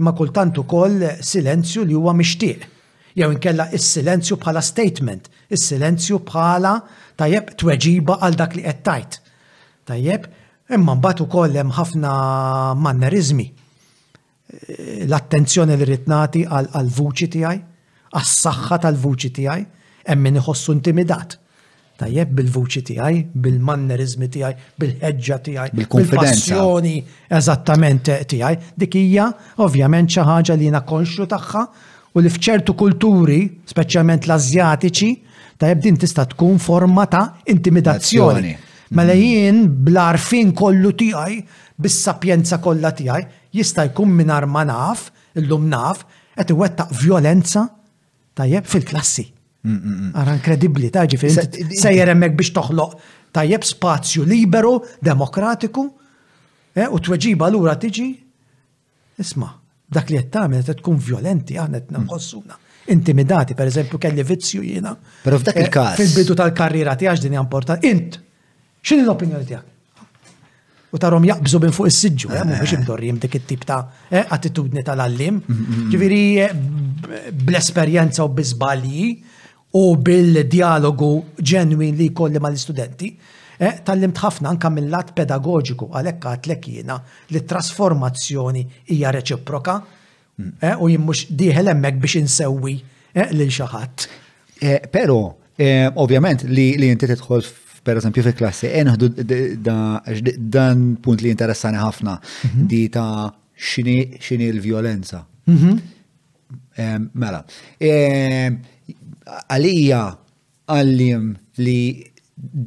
imma 0.00 0.12
kultant 0.18 0.58
ukoll 0.58 1.02
silenzju 1.22 1.84
li 1.88 1.94
huwa 1.96 2.12
mixtieq 2.14 2.66
jew 3.18 3.32
inkella 3.32 3.68
is-silenzju 3.74 4.36
bħala 4.42 4.62
statement, 4.64 5.28
is-silenzju 5.50 6.18
bħala 6.26 6.72
tajjeb 7.18 7.52
tweġiba 7.60 8.16
għal 8.26 8.38
dak 8.40 8.56
li 8.58 8.64
qed 8.66 8.80
tajt. 8.88 9.20
Tajjeb, 9.90 10.26
imma 10.74 10.94
mbagħad 10.98 11.22
ukoll 11.26 11.58
hemm 11.60 11.74
ħafna 11.76 12.10
mannerizmi. 12.84 13.46
Eh, 13.46 14.82
l-attenzjoni 15.06 15.78
li 15.78 15.88
rrid 15.88 16.10
nagħti 16.10 16.44
għal 16.48 16.90
vuċi 16.98 17.30
tiegħi, 17.38 17.62
għas-saħħa 18.18 18.80
tal-vuċi 18.86 19.32
tiegħi, 19.40 19.64
hemm 20.10 20.28
min 20.32 20.42
iħossu 20.42 20.74
intimidat. 20.80 21.38
Tajjeb 22.02 22.30
bil-vuċi 22.40 22.80
tiegħi, 22.88 23.18
bil-mannerizmi 23.44 24.26
tiegħi, 24.34 24.70
bil-ħeġġa 24.82 25.38
tiegħi, 25.46 25.78
bil-passjoni 25.94 26.94
eżattament 27.38 28.10
tiegħi, 28.32 28.58
dik 28.74 28.96
hija 28.98 29.28
ovvjament 29.62 30.10
xi 30.10 30.24
ħaġa 30.26 30.56
li 30.58 30.66
jiena 30.66 30.82
konxju 30.82 31.28
tagħha 31.30 31.64
u 32.14 32.20
li 32.22 32.30
fċertu 32.30 32.74
kulturi, 32.78 33.40
speċjalment 33.66 34.28
l-Azjatiċi, 34.28 35.08
ta' 35.58 35.70
jibdin 35.70 35.96
tista' 35.98 36.26
tkun 36.30 36.60
forma 36.62 37.06
ta' 37.10 37.24
intimidazzjoni. 37.50 38.52
Mela 38.94 39.16
mm. 39.16 39.20
jien 39.20 39.62
bl-arfin 39.86 40.52
kollu 40.54 40.92
tiegħi, 41.00 41.40
bis-sapjenza 41.82 42.60
kollha 42.62 42.92
tiegħi, 42.94 43.26
jista' 43.58 43.88
jkun 43.90 44.12
mingħajr 44.20 44.46
ma 44.50 44.62
naf, 44.68 45.08
illum 45.40 45.66
naf, 45.72 46.04
qed 46.38 46.52
iwettaq 46.54 46.94
violenza 47.02 47.66
tajjeb 48.38 48.70
fil-klassi. 48.70 49.26
Mm, 49.66 49.74
mm, 49.74 50.14
Ara 50.20 50.36
inkredibbli 50.38 50.92
ta' 50.94 51.06
ġifir. 51.10 51.34
sejjer 51.80 52.12
hemmhekk 52.12 52.38
biex 52.38 52.54
toħloq 52.54 52.94
tajjeb 53.34 53.66
spazju 53.66 54.26
liberu, 54.28 54.76
demokratiku, 55.02 55.88
eh, 56.78 56.86
u 56.86 57.00
tweġiba 57.02 57.50
lura 57.50 57.74
tiġi. 57.80 58.06
Isma' 59.22 59.50
dak 59.84 60.08
li 60.10 60.16
qed 60.18 60.30
tagħmel 60.32 60.62
qed 60.64 60.78
tkun 60.80 60.96
violenti 60.98 61.58
aħna 61.60 61.80
qed 61.82 61.92
nħossuna. 61.98 62.58
Intimidati, 62.94 63.54
per 63.56 63.70
eżempju, 63.70 63.98
kelli 63.98 64.22
vizzju 64.24 64.62
jiena. 64.62 64.96
Però 65.22 65.38
f'dak 65.40 65.56
eh, 65.56 65.62
il-każ. 65.66 65.94
Fil-bidu 66.00 66.34
tal-karriera 66.36 66.96
tiegħek 67.00 67.22
din 67.24 67.36
importanti. 67.38 67.88
Int, 67.92 68.18
x'in 68.84 69.00
l-opinjoni 69.04 69.44
tiegħek? 69.50 69.70
U 70.94 71.00
tarom 71.02 71.24
jaqbżu 71.26 71.58
minn 71.62 71.72
fuq 71.74 71.88
is-siġġu, 71.90 72.28
biex 72.32 72.58
eh, 72.60 72.66
eh. 72.66 72.74
imdorrim 72.78 73.16
dik 73.24 73.38
it-tip 73.40 73.64
ta' 73.66 73.78
attitudni 74.30 74.82
tal-allim. 74.86 75.40
Mm, 75.40 75.54
mm, 75.54 75.78
mm. 75.84 75.86
Ġifieri 75.92 77.32
bl-esperjenza 77.48 78.26
u 78.28 78.32
bizbalji 78.34 79.08
u 79.80 79.86
bil-dialogu 79.98 81.08
ġenwin 81.42 81.96
li 81.98 82.12
jkolli 82.12 82.38
mal-istudenti. 82.42 83.14
Eh, 83.58 83.76
tal-limt 83.86 84.18
ħafna 84.18 84.48
anka 84.50 84.70
mill-lat 84.74 85.12
pedagogiku 85.14 85.86
għalhekk 85.94 86.26
għatlek 86.30 86.64
jiena 86.72 86.96
li 87.30 87.42
trasformazzjoni 87.46 88.62
hija 88.90 89.12
reċiproka 89.14 89.76
mm. 90.40 90.48
eh, 90.58 90.72
u 90.82 90.88
jimmux 90.90 91.22
diħel 91.30 91.70
hemmhekk 91.70 92.00
biex 92.02 92.16
insewwi 92.22 92.72
eh, 93.14 93.28
lil 93.36 93.52
xi 93.54 93.68
ħadd. 93.70 94.06
Però 94.90 95.16
ovvjament 96.00 96.44
li 96.48 96.62
inti 96.88 97.06
tħol 97.10 97.42
per 97.84 97.98
eżempju 98.00 98.22
fi 98.24 98.32
klassi, 98.38 98.68
enħdu 98.80 99.08
dan 100.50 100.84
punt 101.04 101.20
li 101.22 101.30
interessani 101.34 101.76
ħafna 101.82 102.14
mhm. 102.16 102.64
di 102.70 102.82
ta' 102.88 103.28
xini 103.54 104.46
l-violenza. 104.54 105.20
Mhm. 105.50 105.82
Mela, 107.20 107.44
għalija 109.52 110.00
għallim 110.70 111.28
li 111.66 111.80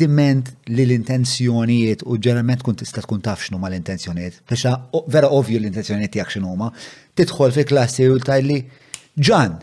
diment 0.02 0.49
li 0.72 0.86
l-intenzjonijiet 0.86 2.02
u 2.08 2.18
ġeneralment 2.18 2.64
kun 2.66 2.78
tista' 2.80 3.02
tkun 3.04 3.22
taf 3.26 3.44
x'nu 3.45 3.60
ma 3.62 3.70
l-intenzjonijiet. 3.70 4.41
Biex 4.49 4.66
vera 5.14 5.30
ovvju 5.38 5.60
l-intenzjonijiet 5.60 6.14
tiegħek 6.16 6.32
x'nu 6.38 6.52
huma, 6.52 6.72
tidħol 7.18 7.54
fi 7.56 7.66
klassi 7.70 8.08
u 8.12 8.18
tajli 8.24 8.60
Ġan, 9.28 9.56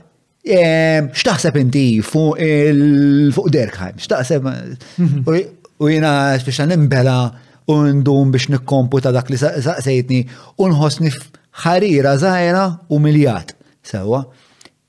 ehm, 0.44 1.12
x'taħseb 1.14 1.60
inti 1.60 1.84
fuq 2.02 2.40
il 2.42 3.30
fuq 3.34 3.52
Derkheim, 3.54 4.00
x'taħseb 4.02 4.48
mhm. 4.48 5.24
u 5.80 5.90
jiena 5.90 6.14
biex 6.42 6.66
nimbela 6.70 7.18
u 7.70 7.78
ndum 8.00 8.32
biex 8.34 8.48
nikkomputa 8.52 9.12
dak 9.14 9.30
li 9.32 9.38
saqsejtni 9.38 10.24
u 10.58 10.70
nħossni 10.72 11.14
ħarira 11.64 12.16
żgħira 12.20 12.64
u 12.90 12.98
miljat. 13.02 13.54
Sewa, 13.84 14.22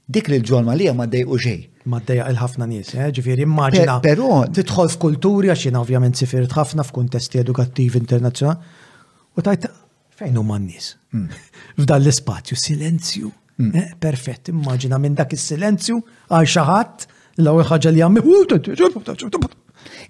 dik 0.07 0.30
li 0.31 0.39
l 0.41 0.47
ġolma 0.47 0.73
li 0.77 0.89
ma 0.95 1.06
dejqu 1.10 1.38
xejn 1.39 1.64
maddeja 1.90 2.26
il-ħafna 2.32 2.68
nies, 2.70 2.91
eh? 2.98 3.10
ġifieri 3.14 3.45
immaġina. 3.45 3.99
Però 4.03 4.44
tidħol 4.53 4.91
f'kulturi 4.94 5.52
għax 5.53 5.68
jiena 5.68 5.82
ovvjament 5.84 6.18
sifirt 6.20 6.53
ħafna 6.57 6.86
f'kuntesti 6.88 7.41
edukattiv 7.41 7.98
internazzjonali 8.02 9.36
u 9.36 9.44
tajt 9.45 9.68
fejn 10.16 10.38
huma 10.41 10.57
n-nies. 10.60 10.91
Mm. 11.16 11.41
F'dan 11.84 12.02
l-ispazju 12.06 12.57
silenzju. 12.60 13.32
Mm. 13.62 13.72
Eh? 13.82 13.88
Perfett, 14.02 14.52
immaġina 14.52 14.99
minn 15.02 15.16
dak 15.18 15.36
is-silenzju 15.38 15.98
għal 16.34 16.49
xi 16.49 16.66
ħadd 16.72 17.06
l-ewwel 17.44 17.70
ħaġa 17.70 17.94
li 17.95 18.06
għammi. 18.06 18.26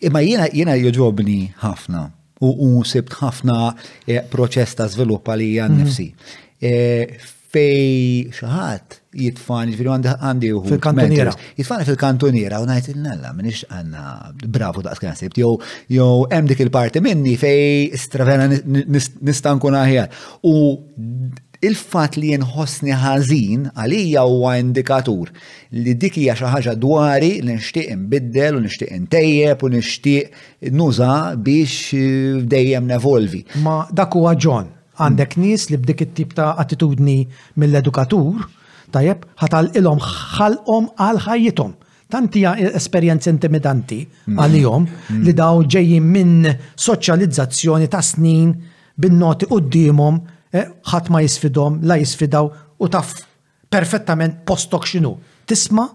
Imma 0.08 0.22
jiena 0.24 0.48
jiena 0.54 0.76
joġobni 0.80 1.40
ħafna 1.62 2.08
u 2.46 2.82
sibt 2.86 3.16
ħafna 3.22 3.56
eh, 4.06 4.22
proċess 4.32 4.76
ta' 4.78 4.90
li 4.96 5.52
għan 5.60 5.72
mhm. 5.72 5.82
nnifsi 5.82 6.10
fej 7.56 8.30
xaħat 8.36 8.99
jitfan, 9.15 9.72
ġifiri 9.72 9.91
għandi 10.11 10.49
u 10.57 10.61
Fil-kantoniera. 10.65 11.34
Jitfan 11.56 11.86
fil-kantoniera, 11.88 12.60
u 12.64 12.68
najt 12.69 12.90
il-nalla, 12.94 13.32
minix 13.38 13.64
għanna 13.69 14.36
bravo 14.52 14.84
daqs 14.86 15.02
kena 15.03 15.15
sebt, 15.19 15.40
jow, 15.40 15.56
emdik 16.27 16.57
dik 16.60 16.65
il-parti 16.68 17.03
minni 17.06 17.38
fej 17.40 17.95
stravena 18.02 18.49
nistankun 18.60 19.77
aħjar. 19.80 20.11
U 20.52 20.56
il-fat 21.65 22.18
li 22.19 22.34
jenħosni 22.34 22.91
ħażin 22.99 23.69
għalija 23.73 24.26
huwa 24.27 24.52
indikatur 24.61 25.32
li 25.80 25.95
dik 25.98 26.19
hija 26.22 26.36
xi 26.38 26.49
ħaġa 26.52 26.76
dwari 26.84 27.32
li 27.40 27.56
nixtieq 27.56 27.88
inbiddel 27.95 28.60
u 28.60 28.65
nixtieq 28.68 28.91
ntejjeb 29.06 29.64
u 29.65 29.72
nixtieq 29.77 30.73
nuża 30.76 31.14
biex 31.40 32.03
dejjem 32.53 32.91
nevolvi. 32.91 33.45
Ma 33.64 33.86
dak 33.95 34.19
huwa 34.19 34.36
John 34.36 34.73
Għandek 35.00 35.36
nies 35.42 35.70
li 35.70 35.78
b'dik 35.80 36.04
it-tip 36.06 36.34
ta' 36.38 36.54
attitudni 36.62 37.20
mill-edukatur, 37.60 38.46
tajjeb, 38.96 39.26
ħatal 39.42 39.72
ilom 39.80 40.00
xalqom 40.04 40.88
għal 40.96 41.20
ħajjithom. 41.26 41.74
Tanti 42.12 42.44
esperjenzi 42.70 43.32
intimidanti 43.34 44.02
mm. 44.06 44.40
għalihom 44.40 44.84
mm. 44.86 45.24
li 45.26 45.34
daw 45.36 45.64
ġejjin 45.74 46.06
minn 46.06 46.48
soċjalizzazzjoni 46.80 47.90
ta' 47.92 48.04
snin 48.06 48.54
bin-noti 48.96 49.50
qudiemhom 49.50 50.22
eh, 50.54 50.70
ħadd 50.94 51.12
ma 51.12 51.24
jisfidhom, 51.26 51.82
la 51.84 51.98
jisfidaw 52.00 52.50
u 52.80 52.88
taf 52.94 53.12
perfettament 53.76 54.44
postok 54.48 54.86
x'inhu. 54.88 55.16
Tisma, 55.50 55.90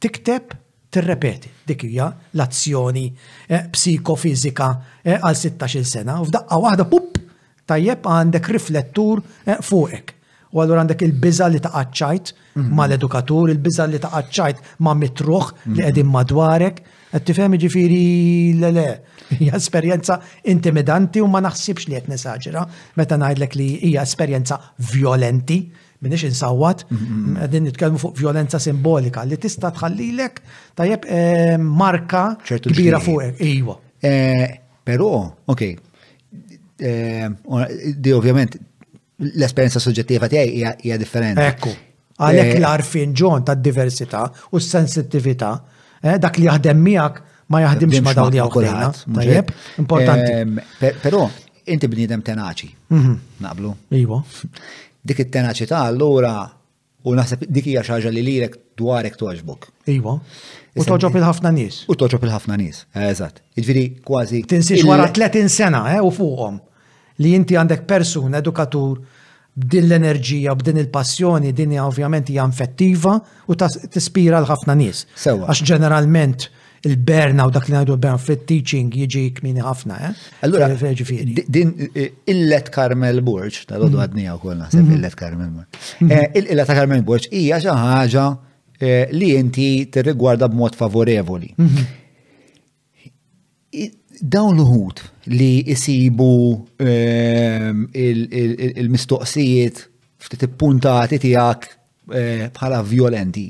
tikteb, 0.00 0.54
tirrepeti. 0.88 1.50
Dik 1.68 1.84
hija 1.90 2.06
l-azzjoni 2.32 3.04
eh, 3.50 3.66
psikofizika 3.74 4.70
eh, 5.02 5.18
għal 5.18 5.36
16-il 5.42 5.84
sena 5.90 6.22
u 6.22 6.30
f'daqqa 6.30 6.62
waħda 6.64 6.88
pup 6.94 7.24
tajjeb 7.68 8.06
għandek 8.08 8.50
riflettur 8.54 9.22
eh, 9.44 9.58
fuqek. 9.64 10.14
U 10.56 10.62
għallur 10.62 10.80
għandek 10.80 11.02
il-biza 11.04 11.48
li 11.52 11.58
taqqaċċajt 11.60 12.30
ma 12.58 12.64
mhm. 12.64 12.86
l-edukatur, 12.88 13.50
il-biza 13.52 13.84
li 13.92 13.98
taqqaċċajt 14.00 14.78
ma 14.86 14.94
mitruħ 14.96 15.50
li 15.50 15.74
mhm. 15.74 15.82
għedin 15.88 16.12
madwarek. 16.14 16.78
Għed 17.12 17.26
tifhem 17.28 17.56
ġifiri 17.60 18.04
l-le. 18.58 18.86
Hija 19.40 19.58
esperjenza 19.60 20.14
intimidanti 20.48 21.20
u 21.20 21.26
ma 21.28 21.40
naħsibx 21.44 21.88
li 21.90 21.98
qed 21.98 22.08
nesaġira 22.08 22.62
meta 22.96 23.18
ngħidlek 23.20 23.56
li 23.60 23.66
hija 23.90 24.00
esperjenza 24.08 24.56
violenti 24.92 25.58
minix 26.00 26.24
insawat, 26.30 26.86
mhm. 26.88 27.34
għedin 27.44 27.68
nitkellmu 27.68 28.00
fuq 28.00 28.16
violenza 28.22 28.60
simbolika 28.62 29.26
li 29.28 29.36
tista' 29.42 29.68
tħallilek 29.76 30.40
tajjeb 30.78 31.04
eh, 31.10 31.58
marka 31.60 32.22
kbira 32.70 33.02
fuq. 33.04 33.36
Iwa. 33.50 33.76
Eh, 34.00 34.48
però, 34.86 35.10
ok, 35.52 35.64
Eh, 36.80 37.26
di 37.98 38.12
ovvjament 38.14 38.52
l-esperienza 39.34 39.80
soġġettiva 39.82 40.28
tiegħi 40.30 40.66
hija 40.86 40.98
differenti. 41.00 41.42
Ekku, 41.42 41.72
għalhekk 42.22 42.52
eh, 42.54 42.58
l 42.60 42.68
għarfien 42.70 43.16
ġon 43.18 43.42
ta' 43.48 43.56
diversità 43.58 44.20
u 44.54 44.60
s-sensittività, 44.62 45.48
eh, 45.98 46.20
dak 46.22 46.38
li 46.38 46.46
jaħdem 46.46 46.78
miegħek 46.78 47.18
ma 47.50 47.62
jaħdimx 47.64 48.02
ma 48.06 48.12
dawn 48.14 48.36
jawkolina. 48.38 48.92
importanti. 49.82 50.92
Però 51.02 51.24
inti 51.66 51.88
bniedem 51.90 52.22
tenaċi. 52.22 52.70
Mhm. 52.94 53.18
Naqblu. 53.42 53.74
Iwa. 53.98 54.20
Dik 55.08 55.24
it-tenaċità 55.26 55.82
allura 55.82 56.32
u 57.02 57.14
naħseb 57.16 57.42
dik 57.50 57.72
hija 57.74 57.82
xi 57.82 57.94
ħaġa 57.96 58.14
li 58.14 58.22
lilek 58.22 58.54
dwarek 58.78 59.18
toġbok. 59.18 59.66
Iwa. 59.98 60.14
U 60.78 60.84
toġob 60.86 61.18
il-ħafna 61.18 61.50
nies. 61.56 61.82
U 61.90 61.98
toġob 61.98 62.22
il-ħafna 62.28 62.54
nies, 62.60 62.84
eżatt. 62.94 63.42
Jiġifieri 63.58 63.84
kważi. 64.06 64.44
Tinsix 64.46 64.86
wara 64.86 65.10
30 65.10 65.50
sena, 65.50 65.82
eh, 65.96 66.02
u 66.06 66.14
fuqhom 66.14 66.62
li 67.24 67.34
inti 67.36 67.56
għandek 67.58 67.86
persun 67.88 68.38
edukatur, 68.38 68.98
b'din 69.58 69.88
l-enerġija, 69.90 70.52
b'din 70.58 70.78
il-passjoni, 70.84 71.50
din 71.56 71.72
ovvjament 71.82 72.28
hija 72.30 72.44
infettiva 72.46 73.16
u 73.50 73.56
tispira 73.90 74.38
l-ħafna 74.42 74.76
nies. 74.78 75.04
Għax 75.34 75.64
ġeneralment 75.72 76.44
il-berna 76.86 77.48
u 77.48 77.50
dak 77.50 77.66
li 77.66 77.74
ngħidu 77.74 77.96
berna 77.98 78.20
fit 78.22 78.44
teaching 78.46 78.92
jiġi 79.00 79.24
kmini 79.40 79.64
ħafna. 79.66 79.96
Eh? 80.08 80.26
Allura, 80.46 80.68
din 81.50 81.74
eh, 81.90 82.12
illet 82.30 82.70
Karmel 82.74 83.18
Burġ, 83.26 83.64
tal-għodu 83.72 83.96
mhm. 83.98 84.04
għadnija 84.04 84.36
u 84.38 84.42
kolna, 84.44 84.70
sepp 84.70 84.84
mhm. 84.86 84.96
illet 85.00 85.16
Karmel 85.18 85.50
Burġ. 85.56 85.80
Mhm. 85.98 86.12
Eh, 86.14 86.38
Il-illet 86.38 86.70
ta' 86.70 86.78
Karmel 86.78 87.02
Burġ 87.08 87.26
hija 87.34 87.58
xi 87.64 87.74
ħaġa 87.74 88.28
li 89.10 89.32
inti 89.34 89.68
tirrigwarda 89.90 90.46
b'mod 90.52 90.76
favorevoli 90.78 91.48
dawn 94.20 94.56
l-uħut 94.58 95.02
li 95.32 95.64
jisibu 95.68 96.28
ehm, 96.80 97.84
il-mistoqsijiet 97.94 99.82
ftit 100.18 100.46
ippuntati 100.48 101.18
tiegħek 101.22 101.68
eh, 102.18 102.48
bħala 102.56 102.82
violenti. 102.88 103.46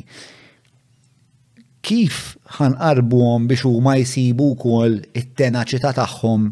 Kif 1.84 2.36
ħanqarbuhom 2.58 3.46
biex 3.48 3.68
huma 3.70 3.96
jsibu 4.02 4.50
wkoll 4.56 4.98
it-tenaċità 5.16 5.94
tagħhom 6.00 6.48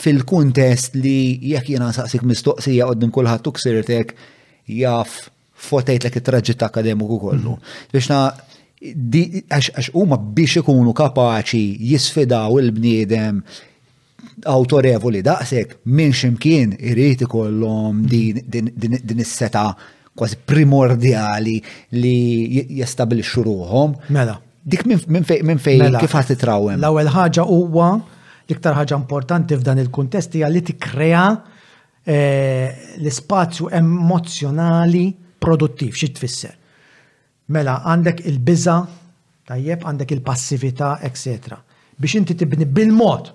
fil-kuntest 0.00 0.94
li 0.96 1.16
jekk 1.52 1.74
jiena 1.74 1.90
saqsik 1.92 2.22
mistoqsija 2.30 2.86
qoddim 2.92 3.12
kulħadd 3.12 3.44
tuksirtek 3.48 4.14
jaf 4.80 5.18
fotejt 5.60 6.06
l-ek 6.08 6.22
it-traġġit 6.22 6.62
akademiku 6.64 7.20
kollu. 7.26 7.56
Mhm. 7.58 7.72
Biex 7.92 8.08
għax 8.80 9.90
huma 9.92 10.16
biex 10.16 10.60
ikunu 10.62 10.94
kapaċi 10.96 11.64
jisfidaw 11.90 12.56
il-bniedem 12.62 13.40
autorevoli 14.48 15.20
daqsek 15.24 15.74
minn 15.84 16.12
ximkien 16.16 16.72
irriti 16.80 17.24
ikollhom 17.28 18.06
din, 18.08 18.40
din, 18.48 18.70
din, 18.74 18.94
din 19.04 19.18
is-seta 19.20 19.66
kważi 20.16 20.38
primordjali 20.48 21.58
li 22.00 22.14
jestabilixxu 22.80 23.44
ruhom. 23.44 23.94
Mela. 24.12 24.38
Dik 24.64 24.86
minn 24.88 25.00
min 25.12 25.28
fej, 25.28 25.42
min 25.44 25.60
fej 25.60 25.76
mela. 25.82 26.00
kif 26.00 26.16
ħadd 26.16 26.32
titrawhem. 26.34 26.80
L-ewwel 26.80 27.12
ħaġa 27.14 27.44
huwa 27.52 27.90
l-iktar 28.00 28.78
ħaġa 28.80 28.96
importanti 28.98 29.58
f'dan 29.60 29.82
il-kuntest 29.84 30.38
hija 30.40 30.48
li 30.52 30.64
tikkrea 30.70 31.26
eh, 32.00 32.96
l-ispazju 32.96 33.68
emozjonali 33.76 35.04
produttiv 35.40 35.96
xi 36.00 36.10
tfisser. 36.16 36.56
Mela, 37.50 37.80
għandek 37.82 38.20
il-biza, 38.30 38.76
tajjeb, 39.50 39.80
għandek 39.82 40.12
il-passivita, 40.14 40.92
etc. 41.02 41.56
Biex 41.98 42.14
inti 42.20 42.36
tibni 42.38 42.64
bil-mod, 42.66 43.32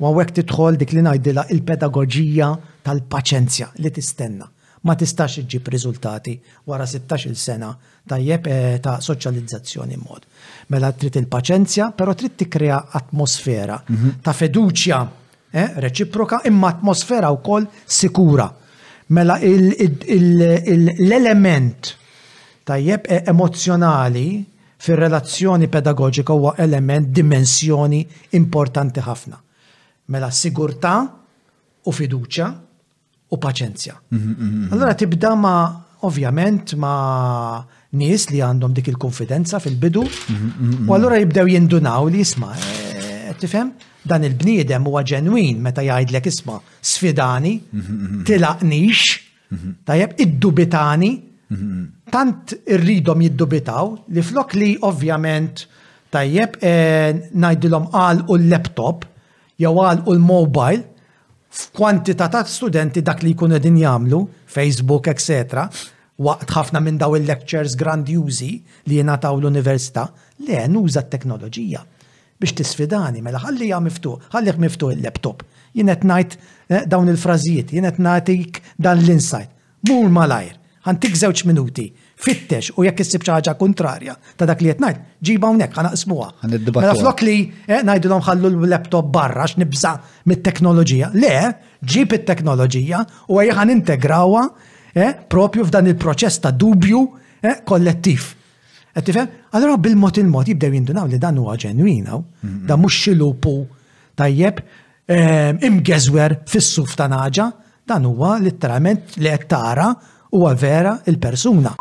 u 0.00 0.02
għawek 0.08 0.30
titħol 0.40 0.76
dik 0.80 0.92
li 0.96 1.02
najdila 1.06 1.42
il-pedagogija 1.54 2.48
tal-paċenzja 2.82 3.66
li 3.84 3.90
tistenna. 3.94 4.46
Ma 4.82 4.92
tistax 4.98 5.32
iġib 5.44 5.64
riżultati 5.70 6.34
wara 6.66 6.86
16 6.90 7.38
sena 7.38 7.68
tajjeb 8.10 8.42
eh, 8.50 8.54
ta' 8.82 8.96
soċjalizzazzjoni 8.98 9.96
mod. 10.08 10.22
Mela 10.74 10.90
trid 10.98 11.14
il-paċenzja, 11.22 11.92
però 11.94 12.10
trid 12.18 12.34
tikkrea 12.42 12.80
atmosfera 12.90 13.78
mhm. 13.86 14.16
ta' 14.26 14.34
fiduċja 14.40 14.98
eh, 15.54 15.70
reċiproka 15.86 16.42
imma 16.50 16.66
atmosfera 16.74 17.30
wkoll 17.36 17.70
sikura. 17.86 18.50
Mela 19.14 19.38
l-element 19.44 21.94
tajjeb 22.64 23.04
e- 23.08 23.22
emozjonali 23.30 24.44
fir-relazzjoni 24.82 25.68
pedagogika 25.70 26.32
huwa 26.32 26.54
element 26.58 27.06
dimensjoni 27.14 28.04
importanti 28.30 28.98
ħafna. 29.00 29.36
Mela 30.10 30.30
sigurtà 30.30 30.94
u 31.86 31.92
fiduċja 31.92 32.46
u 33.30 33.36
paċenzja. 33.38 33.96
Mhm, 34.10 34.20
mhm, 34.20 34.44
mhm, 34.44 34.72
allora 34.72 34.94
tibda 34.94 35.34
ma 35.34 35.54
ovvjament 36.00 36.74
ma 36.74 37.64
nies 37.92 38.28
li 38.30 38.38
għandhom 38.40 38.72
dik 38.72 38.88
il-konfidenza 38.88 39.60
fil-bidu 39.60 40.02
u 40.88 40.92
allura 40.94 41.16
jibdew 41.16 41.46
jindunaw 41.48 42.08
li 42.10 42.18
jisma' 42.18 42.54
eh, 42.56 43.34
tifhem 43.38 43.70
dan 44.02 44.24
il-bniedem 44.24 44.82
huwa 44.82 45.02
ġenwin 45.02 45.60
meta 45.60 45.80
jgħidlek 45.82 46.26
isma' 46.26 46.58
sfidani, 46.80 47.60
tilaqnix, 48.26 49.20
tajjeb 49.84 50.18
iddubitani, 50.18 51.31
Tant 52.14 52.52
irridhom 52.70 53.22
jiddubitaw 53.26 53.90
li 54.14 54.22
flok 54.24 54.54
li 54.56 54.70
ovvjament 54.88 55.64
tajjeb 56.14 56.54
e, 56.64 56.72
ngħidilhom 57.32 57.88
għal 57.92 58.22
u 58.32 58.36
l-laptop 58.38 59.04
jew 59.60 59.72
għal 59.84 60.00
u 60.08 60.14
l-mobile 60.16 61.52
f'kwantità 61.58 62.30
ta' 62.32 62.44
studenti 62.48 63.02
dak 63.04 63.24
li 63.26 63.34
jkunu 63.34 63.58
din 63.60 63.76
jagħmlu, 63.82 64.20
Facebook, 64.48 65.10
etc. 65.12 65.66
waqt 66.24 66.54
ħafna 66.56 66.80
minn 66.84 67.00
daw 67.00 67.16
il-lectures 67.18 67.76
grandjużi 67.80 68.50
li 68.88 69.02
taw 69.02 69.36
l-università, 69.38 70.06
le 70.48 70.64
nuża 70.68 71.04
t-teknoloġija 71.06 71.84
biex 72.42 72.56
tisfidani, 72.58 73.20
mela 73.22 73.38
ħalli 73.38 73.68
ja 73.68 73.78
miftu, 73.80 74.16
ħalliħ 74.32 74.56
miftu 74.64 74.88
il-laptop. 74.96 75.44
Jienet 75.78 76.02
najt 76.10 76.32
eh, 76.68 76.82
dawn 76.90 77.06
il-frażijiet, 77.12 77.70
jienet 77.70 78.00
najt 78.02 78.58
dan 78.82 78.98
l-insight. 78.98 79.48
Mur 79.88 80.10
malajr 80.10 80.56
ħantik 80.86 81.14
żewġ 81.18 81.42
minuti, 81.46 81.84
fittex 82.22 82.72
u 82.78 82.84
jekk 82.86 83.04
issib 83.04 83.22
ħaġa 83.26 83.52
kontrarja 83.60 84.16
ta' 84.36 84.48
dak 84.50 84.62
li 84.64 84.72
qed 84.72 84.82
ngħid, 84.82 85.00
ġiba 85.28 85.48
hawnhekk 85.50 85.78
ħanaqsmuha. 85.78 86.28
Mela 86.50 86.94
flok 86.98 87.22
li 87.26 87.36
eh, 87.68 87.82
ngħidulhom 87.86 88.24
ħallu 88.26 88.50
l-laptop 88.56 89.10
barra 89.14 89.46
x'nibża 89.52 89.92
mit-teknoloġija. 90.30 91.12
Le, 91.14 91.34
ġib 91.92 92.18
it-teknoloġija 92.18 93.02
u 93.30 93.38
hija 93.44 93.56
ħanintegrawha 93.60 94.44
eh, 94.94 95.14
propju 95.30 95.68
f'dan 95.68 95.90
il-proċess 95.94 96.42
ta' 96.44 96.50
dubju 96.54 97.04
eh, 97.42 97.62
kollettiv. 97.66 98.26
Qed 98.92 99.06
tifhem? 99.06 99.28
Allura 99.56 99.78
bil-mod 99.80 100.18
il-mod 100.20 100.50
jibdew 100.50 100.74
jindunaw 100.80 101.06
li 101.08 101.18
dan 101.22 101.38
huwa 101.40 101.54
ġenwina 101.62 102.18
mhm. 102.18 102.62
da 102.66 102.76
mhux 102.78 103.04
xilupu 103.06 103.58
tajjeb 104.18 104.58
imgeżwer 105.12 106.38
fis-suf 106.48 106.94
ta' 106.96 107.08
naġa, 107.10 107.48
dan 107.90 108.04
huwa 108.06 108.36
literalment 108.40 109.16
li 109.20 109.28
qed 109.32 109.48
tara 109.50 109.88
huwa 110.32 110.54
vera 110.56 110.94
il-persuna. 111.10 111.74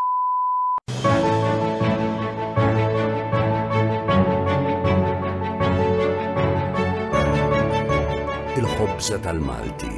Il-ħobza 8.60 9.18
tal-Malti, 9.26 9.94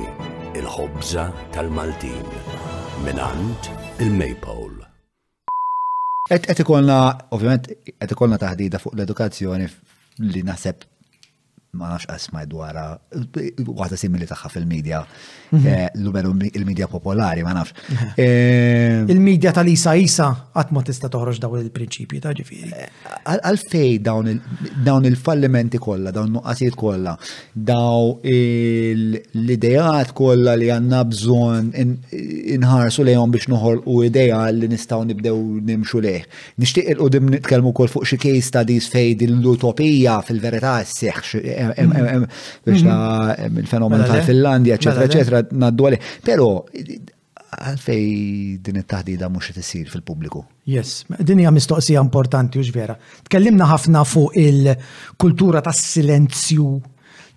il-ħobza 0.62 1.26
tal-Maltin, 1.56 2.30
minant 3.08 3.72
il-Maypole. 4.00 4.86
Et 6.30 6.46
ikonna, 6.64 7.00
ovvjament, 7.36 7.68
et 7.74 8.16
ikonna 8.16 8.38
taħdida 8.40 8.80
fuq 8.86 8.94
l-edukazzjoni 9.00 9.68
li 10.30 10.46
naħseb 10.48 10.86
ma 11.74 11.88
nafx 11.90 12.06
qasmaj 12.06 12.46
dwara, 12.46 12.84
waħda 13.10 13.98
simili 13.98 14.28
taħħa 14.30 14.50
fil-medja, 14.54 15.00
mhm. 15.02 15.62
eh, 15.66 15.88
l-uberu 15.98 16.34
il-medja 16.52 16.86
popolari, 16.90 17.42
ma 17.42 17.56
nafx. 17.58 17.74
Mhm. 17.88 18.12
Eh, 18.18 19.06
il-medja 19.16 19.52
tal-isa 19.58 19.96
isa 19.98 20.28
għat 20.54 20.70
ma 20.76 20.84
tista 20.86 21.10
toħroġ 21.10 21.40
daw 21.42 21.56
il-prinċipji 21.64 22.22
ta' 22.22 22.34
ġifiri. 22.38 22.70
Eh, 22.78 23.10
għalfej 23.26 23.98
dawn 24.06 25.10
il-fallimenti 25.10 25.82
kolla, 25.82 26.14
dawn 26.14 26.36
nuqqasiet 26.38 26.78
kolla, 26.78 27.16
daw 27.58 28.20
l-idejat 28.22 30.14
kolla 30.14 30.54
li 30.62 30.70
għanna 30.76 31.02
bżon 31.10 31.74
inħarsu 31.74 33.08
lejhom 33.10 33.34
biex 33.34 33.50
noħol 33.50 33.82
u 33.90 34.04
ideja 34.06 34.44
li 34.54 34.70
nistaw 34.76 35.02
nibdew 35.10 35.42
nimxu 35.72 36.06
leħ. 36.06 36.30
Nishtiq 36.62 36.94
il-qudim 36.94 37.34
nitkelmu 37.40 37.74
kol 37.74 37.90
fuq 37.96 38.06
xie 38.14 38.22
case 38.28 38.46
studies 38.52 38.94
fej 38.94 39.18
l-utopija 39.26 40.20
fil-verità 40.30 40.78
s 40.84 41.63
biex 41.72 42.82
mhm. 42.82 42.88
na 42.88 43.36
il 43.60 43.68
fenomenu 43.68 44.02
mela 44.02 44.14
tal-Finlandja, 44.14 44.74
eccetera, 44.78 45.04
eccetera, 45.08 45.40
mela 45.52 45.66
naddu 45.68 45.88
għalli. 45.88 46.00
Pero, 46.26 46.48
għalfej 47.64 48.06
din 48.66 48.80
it-taħdida 48.82 49.30
mux 49.32 49.52
t-sir 49.56 49.92
fil-publiku. 49.92 50.42
Yes, 50.68 51.04
din 51.22 51.44
hija 51.44 51.52
mistoqsija 51.56 52.02
importanti 52.02 52.60
u 52.60 52.66
ġvera. 52.68 52.96
Tkellimna 53.28 53.68
ħafna 53.72 54.02
fuq 54.10 54.34
il-kultura 54.42 55.62
tas 55.64 55.80
silenzju 55.94 56.72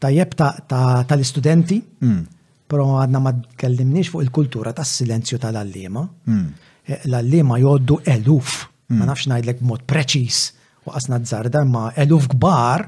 tajjeb 0.02 0.34
tal-istudenti, 0.66 1.80
mm. 2.04 2.22
pero 2.68 2.96
għadna 3.02 3.20
ma 3.22 3.32
tkellimniex 3.54 4.12
fuq 4.14 4.24
il-kultura 4.26 4.72
tas 4.76 4.94
silenzju 5.02 5.40
tal-allima. 5.42 6.04
Mm. 6.32 6.46
E, 6.86 7.00
l-allima 7.10 7.60
joddu 7.60 8.00
eluf, 8.08 8.64
ma 8.92 9.02
mm. 9.04 9.08
nafx 9.10 9.28
najdlek 9.32 9.60
mod 9.66 9.82
preċis, 9.88 10.44
waqasna 10.86 11.18
d-zarda, 11.20 11.64
ma 11.66 11.90
eluf 11.98 12.28
gbar 12.36 12.86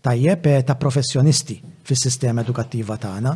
tajjeb 0.00 0.46
eh, 0.46 0.62
ta' 0.64 0.76
professjonisti 0.78 1.58
fis-sistema 1.88 2.42
edukattiva 2.44 2.96
tagħna. 3.00 3.32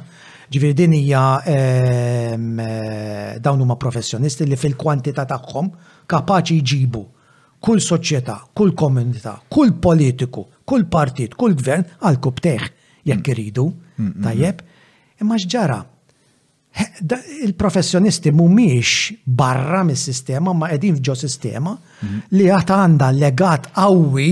Ġifieri 0.52 0.76
din 0.76 0.92
hija 0.98 1.22
ehm, 1.48 2.44
eh, 2.60 3.32
dawn 3.40 3.62
huma 3.64 3.78
professjonisti 3.80 4.44
li 4.46 4.58
fil-kwantità 4.60 5.24
tagħhom 5.28 5.70
kapaċi 6.10 6.58
jġibu 6.60 7.04
kull 7.62 7.78
soċjetà, 7.78 8.34
kull 8.58 8.72
komunità, 8.74 9.36
kull 9.48 9.76
politiku, 9.78 10.42
kull 10.66 10.82
partit, 10.90 11.36
kull 11.38 11.54
gvern 11.54 11.86
għal 12.02 12.16
kubteħ 12.22 12.64
jekk 13.06 13.22
mm. 13.22 13.30
iridu, 13.36 13.66
mm, 13.96 14.08
mm, 14.08 14.24
tajjeb. 14.24 14.62
Imma 15.22 15.38
x'ġara, 15.38 15.76
il-professjonisti 17.46 18.32
mumiex 18.34 19.12
barra 19.22 19.82
mis 19.86 20.02
sistema 20.08 20.52
ma 20.56 20.70
edin 20.74 20.94
fġo 20.98 21.14
sistema 21.20 21.74
li 22.32 22.46
għata 22.48 22.78
għanda 22.82 23.10
legat 23.14 23.70
għawi 23.78 24.30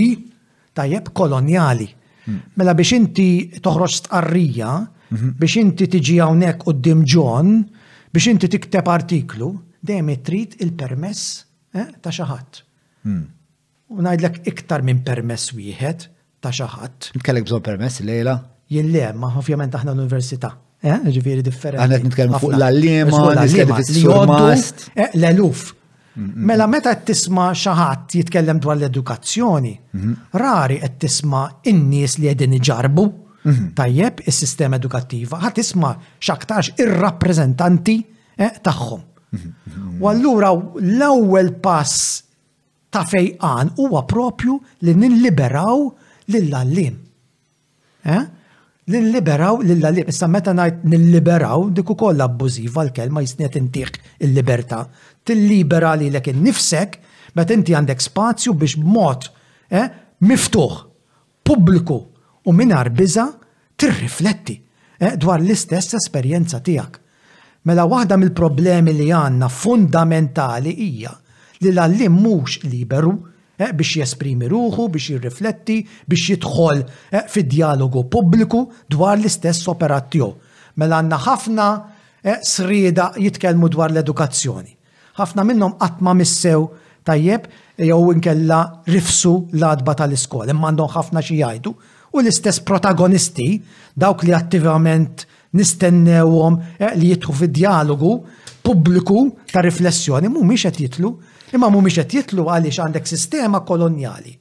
tajjeb 0.74 1.12
koloniali. 1.14 1.86
Mela 2.60 2.74
biex 2.78 2.92
inti 2.96 3.26
toħroġ 3.64 3.94
stqarrija, 4.02 4.70
biex 5.40 5.56
inti 5.62 5.88
tiġi 5.92 6.18
hawnhekk 6.22 6.64
qudiem 6.68 7.02
John, 7.14 7.52
biex 8.12 8.30
inti 8.32 8.50
tikteb 8.54 8.88
artiklu, 8.92 9.50
dejjem 9.82 10.12
trid 10.26 10.56
il-permess 10.64 11.24
eh, 11.74 11.88
ta' 12.04 12.12
xi 12.14 12.26
ħadd. 12.30 12.62
Hmm. 13.06 13.22
U 13.90 14.02
ngħidlek 14.04 14.42
iktar 14.52 14.84
minn 14.86 15.00
permess 15.06 15.54
wieħed 15.56 16.06
ta' 16.44 16.52
xi 16.54 16.68
ħadd. 16.76 17.10
Kellek 17.24 17.48
bżonn 17.48 17.64
permess 17.66 18.02
lejla? 18.06 18.38
Jien 18.70 18.90
le, 18.94 19.06
ma 19.18 19.32
ovvjament 19.40 19.74
aħna 19.74 19.94
l-università. 19.96 20.52
Eh, 20.80 20.94
ġifieri 21.12 21.42
differenti. 21.44 21.82
Aħna 21.84 21.98
qed 21.98 22.06
nitkellmu 22.08 22.40
fuq 22.40 22.56
l-allima, 22.56 24.50
eh, 24.94 25.10
l-eluf. 25.10 25.70
Mela 26.14 26.66
meta 26.66 26.90
qed 26.96 27.04
tisma' 27.06 27.52
xi 27.54 27.70
ħadd 27.70 28.14
jitkellem 28.18 28.58
dwar 28.60 28.74
l-edukazzjoni, 28.76 29.72
mm-hmm. 29.78 30.30
rari 30.40 30.80
qed 30.82 30.96
tisma' 31.04 31.44
in-nies 31.70 32.16
li 32.18 32.26
qegħdin 32.28 32.56
iġarbu. 32.58 33.04
Mm-hmm. 33.44 33.68
Tajjeb 33.78 34.18
is-sistema 34.28 34.80
edukattiva 34.80 35.38
ħadd 35.44 35.58
tisma' 35.60 35.92
x'aktarx 36.18 36.74
ir-rappreżentanti 36.82 37.94
eh, 38.34 38.50
tagħhom. 38.66 39.06
Mm-hmm. 39.06 40.02
U 40.02 40.10
allura 40.10 40.50
l-ewwel 40.82 41.54
pass 41.64 42.00
ta' 42.90 43.06
fejqan 43.06 43.76
huwa 43.78 44.02
propju 44.10 44.58
li 44.82 44.96
nilliberaw 44.98 45.86
lill 46.34 46.50
għallim 46.58 46.98
eh? 48.10 48.26
Nilliberaw 48.90 49.60
lill 49.62 49.84
għallim 49.86 50.08
Issa 50.10 50.26
meta 50.30 50.50
ngħid 50.58 50.82
nilliberaw 50.90 51.68
dik 51.78 51.90
ukoll 51.94 52.18
abbużiva 52.24 52.82
l-kelma 52.88 53.22
jisniet 53.22 53.58
intiq 53.62 53.98
il-libertà 54.24 54.80
tillibera 55.30 55.92
li 55.94 56.08
l 56.10 56.18
nifsek 56.42 56.98
meta 57.38 57.54
inti 57.54 57.74
għandek 57.76 58.02
spazju 58.02 58.54
biex 58.58 58.74
mod 58.82 59.28
eh, 59.70 59.86
miftuħ, 60.26 60.72
pubbliku 61.46 61.98
u 62.42 62.52
minar 62.56 62.90
biża 62.90 63.26
tirrifletti 63.78 64.56
eh, 64.98 65.14
dwar 65.22 65.38
l-istess 65.40 65.94
esperjenza 66.00 66.58
tiegħek. 66.58 66.96
Mela 67.68 67.84
waħda 67.86 68.16
mill-problemi 68.16 68.92
li 68.96 69.06
għanna 69.14 69.46
fundamentali 69.52 70.74
hija 70.88 71.12
li 71.62 71.68
l 71.70 71.78
għallim 71.78 72.18
mhux 72.26 72.64
liberu 72.66 73.12
eh, 73.54 73.70
biex 73.70 74.00
jesprimi 74.02 74.50
ruħu, 74.50 74.88
biex 74.96 75.12
jirrifletti, 75.12 75.78
biex 76.10 76.32
jidħol 76.34 76.82
fid-dialogu 77.30 78.02
pubbliku 78.10 78.64
dwar 78.90 79.14
l-istess 79.20 79.70
operattiju. 79.70 80.32
Mela 80.82 80.98
għanna 80.98 81.22
ħafna 81.28 81.70
srida 82.42 83.12
jitkellmu 83.22 83.70
dwar 83.72 83.92
l-edukazzjoni 83.94 84.79
ħafna 85.18 85.44
minnhom 85.48 85.76
qatt 85.80 86.00
ma 86.04 86.12
missew 86.18 86.66
tajjeb 87.06 87.46
jew 87.80 88.10
inkella 88.14 88.58
rifsu 88.86 89.32
l-adba 89.56 89.94
tal-iskola, 89.96 90.52
imma 90.52 90.70
għandhom 90.70 90.92
ħafna 90.94 91.22
xi 91.24 91.38
jgħidu 91.40 91.72
u 91.74 92.20
l-istess 92.20 92.62
protagonisti 92.66 93.48
dawk 93.94 94.24
li 94.28 94.34
attivament 94.36 95.24
nistennewhom 95.56 96.60
eh, 96.78 96.92
li 96.98 97.12
jidħu 97.14 97.36
fid-dialogu 97.42 98.12
pubbliku 98.62 99.24
ta' 99.50 99.64
riflessjoni 99.64 100.28
mhumiex 100.30 100.68
qed 100.68 100.80
jitlu, 100.84 101.10
imma 101.56 101.70
mhumiex 101.72 102.02
qed 102.02 102.18
jitlu 102.20 102.46
għaliex 102.52 102.78
għandek 102.84 103.06
sistema 103.08 103.62
kolonjali. 103.66 104.36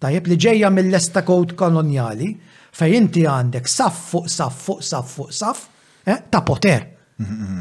Tajjeb 0.00 0.28
li 0.32 0.36
ġejja 0.40 0.70
mill-lesta 0.72 1.22
kod 1.28 1.54
kolonjali 1.60 2.32
fej 2.76 2.96
inti 2.98 3.24
għandek 3.28 3.68
saf 3.68 4.02
fuq 4.10 4.28
saf 4.30 4.60
fuq 4.66 4.82
saf 4.84 5.14
fuq 5.16 5.32
saf 5.34 5.64
eh, 6.04 6.20
ta' 6.30 6.42
poter. 6.44 6.88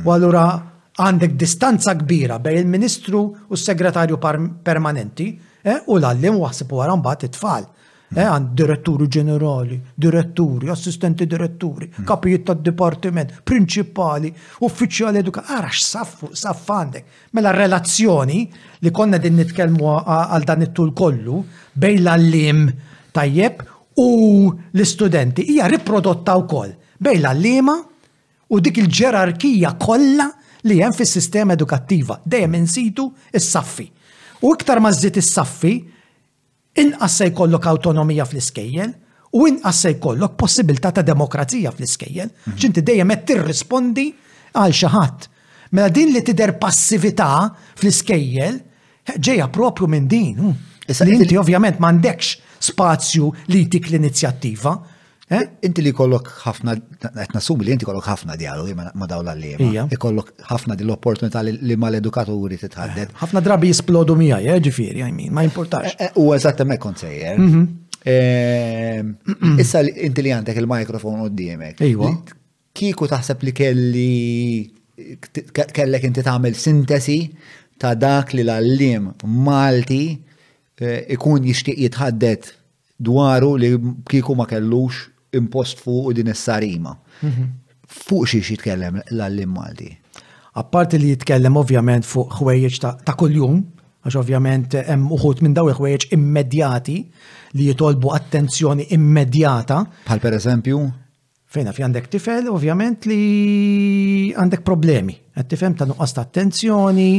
U 0.07 0.11
allura 0.15 0.68
għandek 0.99 1.35
distanza 1.39 1.93
kbira 1.95 2.37
bej 2.43 2.59
il-ministru 2.59 3.19
u 3.47 3.55
s-segretarju 3.57 4.17
permanenti 4.63 5.29
eh, 5.63 5.79
u 5.87 5.97
l-għallim 5.97 6.37
waħsib 6.43 6.71
wara 6.75 6.95
mbagħad 6.99 7.29
it-tfal. 7.29 7.67
Eh, 8.09 8.25
għand 8.25 8.55
diretturi 8.57 9.05
ġenerali, 9.05 9.75
diretturi, 9.93 10.69
assistenti 10.73 11.27
diretturi, 11.29 11.85
hmm. 11.91 12.05
kapijiet 12.09 12.43
tad 12.47 12.63
dipartiment, 12.65 13.35
prinċipali, 13.45 14.31
uffiċjali 14.65 15.21
eduka, 15.21 15.43
għarax 15.45 15.83
saff 15.85 16.71
għandek. 16.73 17.05
Mela 17.37 17.53
relazzjoni 17.53 18.39
li 18.81 18.91
konna 18.91 19.21
din 19.21 19.37
nitkellmu 19.37 19.93
għal 20.01 20.47
dan 20.49 20.65
it-tul 20.65 20.91
kollu 20.97 21.43
bejn 21.79 22.01
l-għallim 22.01 22.63
tajjeb 23.15 23.61
u 24.01 24.09
l-istudenti 24.49 25.45
hija 25.53 25.69
riprodotta 25.77 26.35
wkoll 26.41 26.73
bejla 26.97 27.31
l-għallima 27.37 27.77
u 28.49 28.59
dik 28.65 28.81
il-ġerarkija 28.81 29.75
kollha 29.77 30.31
li 30.67 30.79
hemm 30.81 30.93
fis-sistema 30.95 31.53
edukattiva 31.55 32.19
dejjem 32.25 32.55
insidu 32.59 33.07
is-saffi. 33.33 33.87
U 34.41 34.53
iktar 34.55 34.79
ma 34.83 34.91
żżid 34.95 35.17
is-saffi, 35.21 35.75
inqas 36.83 37.17
se 37.19 37.27
jkollok 37.29 37.65
awtonomija 37.71 38.25
fl-iskejjel 38.27 38.93
u 39.37 39.45
inqas 39.47 39.81
se 39.85 39.91
jkollok 39.95 40.37
possibilità 40.39 40.91
ta' 40.95 41.05
demokrazija 41.05 41.71
fl-iskejjel. 41.75 42.31
Ġinti 42.49 42.79
mhm. 42.79 42.85
dejjem 42.91 43.13
qed 43.15 43.27
tirrispondi 43.31 44.09
għal 44.55 44.73
xi 44.75 44.89
ħadd. 44.91 45.29
Mela 45.77 45.91
din 45.93 46.13
li 46.15 46.23
tidher 46.25 46.55
passività 46.59 47.47
fl-iskejjel 47.77 48.59
ġejja 49.19 49.49
propju 49.53 49.87
minn 49.87 50.07
din. 50.09 50.37
Hmm. 50.39 50.65
Li 51.05 51.13
inti 51.19 51.37
ovvjament 51.37 51.77
m'għandekx 51.77 52.39
spazju 52.71 53.29
li 53.53 53.61
tik 53.69 53.91
l-inizjattiva, 53.91 54.73
Eh? 55.29 55.37
Eh? 55.39 55.49
Inti 55.67 55.81
li 55.85 55.91
kollok 55.93 56.29
ħafna, 56.41 56.73
għet 57.21 57.33
nasum 57.35 57.61
li 57.65 57.73
inti 57.73 57.85
kollok 57.87 58.07
ħafna 58.09 58.35
dialogi 58.39 58.73
ma 58.77 59.07
dawla 59.09 59.35
li 59.37 59.51
ma. 59.59 59.83
Ikollok 59.93 60.31
ħafna 60.49 60.75
di 60.77 60.83
l-opportunità 60.87 61.43
li 61.45 61.75
ma 61.77 61.89
l-edukaturi 61.91 62.57
tħaddet 62.57 63.11
eh, 63.11 63.17
ħafna 63.21 63.43
drabi 63.45 63.69
jisplodu 63.69 64.15
mija, 64.17 64.39
ġifiri, 64.65 65.03
għajmi, 65.05 65.27
ma 65.37 65.43
importax. 65.45 66.09
U 66.23 66.31
eżattament 66.35 66.81
kont 66.83 67.03
sejjer. 67.05 67.37
Mhm. 67.37 67.69
Issa 69.61 69.83
inti 69.85 70.25
li 70.25 70.33
għandek 70.33 70.57
il-mikrofon 70.63 71.21
u 71.25 71.29
d-diemek. 71.29 71.83
Kiku 72.79 73.07
taħseb 73.11 73.45
li 73.47 73.53
kelli 73.55 74.11
kellek 75.69 76.09
inti 76.09 76.23
tagħmel 76.25 76.57
sintesi 76.59 77.19
ta' 77.79 77.93
dak 77.95 78.33
li 78.35 78.43
l 78.43 78.51
għallim 78.57 79.05
Malti 79.45 80.03
ikun 81.15 81.45
jixtieq 81.47 81.79
jitħaddet 81.85 82.49
dwaru 83.07 83.53
li 83.61 83.69
kiku 84.11 84.35
ma 84.35 84.43
kellux 84.49 85.05
impost 85.33 85.79
fuq 85.83 86.09
u 86.09 86.13
din 86.15 86.27
is-sarima. 86.31 86.95
Fuq 87.87 88.27
xiex 88.31 88.49
jitkellem 88.53 89.01
l 89.11 89.21
għallim 89.23 89.51
Malti? 89.53 89.89
Apparti 90.59 90.97
li 90.99 91.09
jitkellem 91.13 91.57
ovvjament 91.59 92.05
fuq 92.07 92.33
ħwejjeġ 92.39 92.79
ta' 93.05 93.15
kuljum, 93.19 93.59
għax 94.05 94.15
ovvjament 94.19 94.73
hemm 94.87 95.11
uħut 95.17 95.41
minn 95.43 95.53
daw 95.57 95.69
il-ħwejjeġ 95.69 96.07
immedjati 96.17 96.97
li 97.59 97.67
jitolbu 97.69 98.13
attenzjoni 98.15 98.87
immedjata. 98.95 99.83
Bħal 100.07 100.19
per 100.25 100.33
eżempju? 100.39 100.81
Fejna 101.49 101.71
fi 101.73 101.81
għandek 101.81 102.07
tifel, 102.13 102.45
ovvjament 102.53 103.05
li 103.09 103.23
għandek 104.37 104.61
problemi. 104.61 105.15
Għattifem 105.33 105.77
ta' 105.79 105.87
nuqqas 105.89 106.13
ta' 106.13 106.25
attenzjoni, 106.27 107.09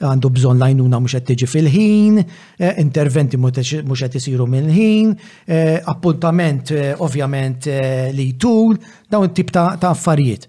għandu 0.00 0.28
bżon 0.36 0.58
lajnuna 0.60 0.98
mux 1.00 1.14
tiġi 1.24 1.46
fil-ħin, 1.48 2.18
eh, 2.58 2.74
interventi 2.82 3.36
mux 3.38 3.60
għed 3.60 4.16
isiru 4.18 4.46
mill-ħin, 4.46 5.12
eh, 5.46 5.78
appuntament 5.84 6.70
eh, 6.70 6.92
ovvjament 6.98 7.68
li 8.12 8.34
tul, 8.36 8.76
dawn 9.08 9.32
tip 9.32 9.50
ta' 9.50 9.78
affarijiet. 9.80 10.48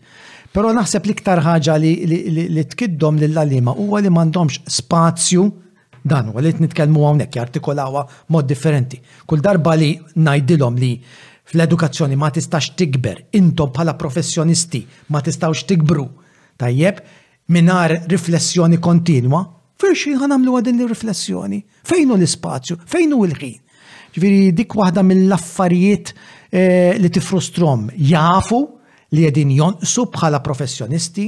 Pero 0.52 0.72
naħseb 0.74 1.06
ktar 1.16 1.40
ħaġa 1.44 1.76
li 1.80 2.66
tkiddom 2.72 3.20
lill-għalima 3.20 3.74
huwa 3.78 4.02
li 4.02 4.10
mandomx 4.10 4.62
spazju 4.68 5.44
dan 6.04 6.30
huwa 6.30 6.42
li 6.42 6.52
t-nitkelmu 6.54 7.00
għawnek, 7.06 7.32
jartikolawa 7.36 8.06
mod 8.28 8.48
differenti. 8.48 9.00
Kull 9.26 9.42
darba 9.42 9.76
li 9.76 9.98
najdilom 10.16 10.76
li 10.80 10.98
fl-edukazzjoni 11.52 12.16
ma 12.18 12.30
tistax 12.32 12.74
tikber, 12.76 13.24
intom 13.32 13.70
bħala 13.72 13.94
professjonisti 13.98 14.84
ma 15.10 15.22
tistax 15.22 15.64
tikbru. 15.64 16.08
Tajjeb, 16.58 16.98
minar 17.48 17.94
riflessjoni 18.10 18.80
kontinwa, 18.82 19.44
firxin 19.80 20.18
ħan 20.20 20.36
għamlu 20.38 20.58
għadin 20.60 20.84
riflessjoni. 20.90 21.62
Fejnu 21.88 22.18
l-spazju, 22.20 22.80
fejnu 22.86 23.22
l-ħin. 23.28 23.58
Ġviri, 24.18 24.52
dik 24.58 24.74
waħda 24.76 25.04
mill-affarijiet 25.06 26.14
eh, 26.52 26.96
li 27.00 27.10
tifrustrom. 27.14 27.90
Jafu 27.96 28.62
li 29.16 29.26
għedin 29.30 29.52
jonqsu 29.60 30.08
bħala 30.14 30.42
professjonisti, 30.44 31.28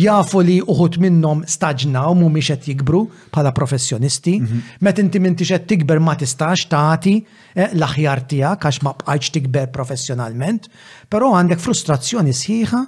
jafu 0.00 0.40
li 0.46 0.60
uħut 0.62 0.96
minnom 1.02 1.42
staġnaw 1.42 2.14
mu 2.16 2.28
miexet 2.32 2.68
jikbru 2.70 3.00
bħala 3.34 3.52
professjonisti, 3.52 4.38
mhm. 4.40 4.62
met 4.86 5.02
inti 5.02 5.20
minti 5.20 5.44
xed 5.48 5.66
tikber 5.74 6.00
ma 6.00 6.14
tistax 6.16 6.68
taħti 6.72 7.16
eh, 7.52 7.66
l-aħjar 7.74 8.24
tijak 8.32 8.64
għax 8.70 8.80
ma 8.86 8.94
bqajċ 9.02 9.34
tikber 9.36 9.68
professjonalment, 9.74 10.70
pero 11.10 11.34
għandek 11.36 11.60
frustrazzjoni 11.60 12.32
sħiħa 12.32 12.84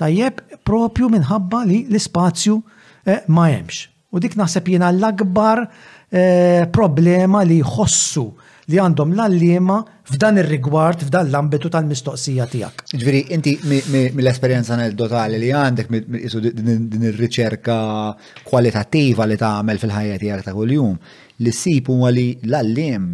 tajjeb 0.00 0.40
propju 0.66 1.08
minħabba 1.12 1.64
li 1.68 1.84
l-ispazju 1.88 2.58
eh, 3.06 3.20
ma 3.30 3.48
jemx. 3.52 3.84
U 4.14 4.22
dik 4.22 4.36
naħseb 4.38 4.70
jiena 4.72 4.90
l-akbar 4.94 5.64
eh, 6.08 6.64
problema 6.72 7.44
li 7.46 7.60
jħossu 7.62 8.24
li 8.72 8.78
għandhom 8.80 9.10
l-allima 9.12 9.74
f'dan 10.08 10.38
ir-rigward, 10.40 11.02
f'dan 11.04 11.28
l-ambitu 11.28 11.68
tal-mistoqsija 11.72 12.46
tiegħek. 12.48 12.84
Ġviri, 12.94 13.20
inti 13.36 13.52
mill-esperjenza 13.68 14.72
anedotali 14.78 15.36
li 15.42 15.50
għandek 15.52 15.90
din 15.92 17.04
ir-riċerka 17.10 17.76
kwalitattiva 18.48 19.26
li 19.28 19.36
tagħmel 19.40 19.82
fil-ħajja 19.82 20.16
tiegħek 20.22 20.48
ta' 20.48 20.56
kuljum, 20.56 20.96
li 21.44 21.52
ssib 21.52 21.92
huwa 21.92 22.12
li 22.14 22.28
l-allim 22.48 23.10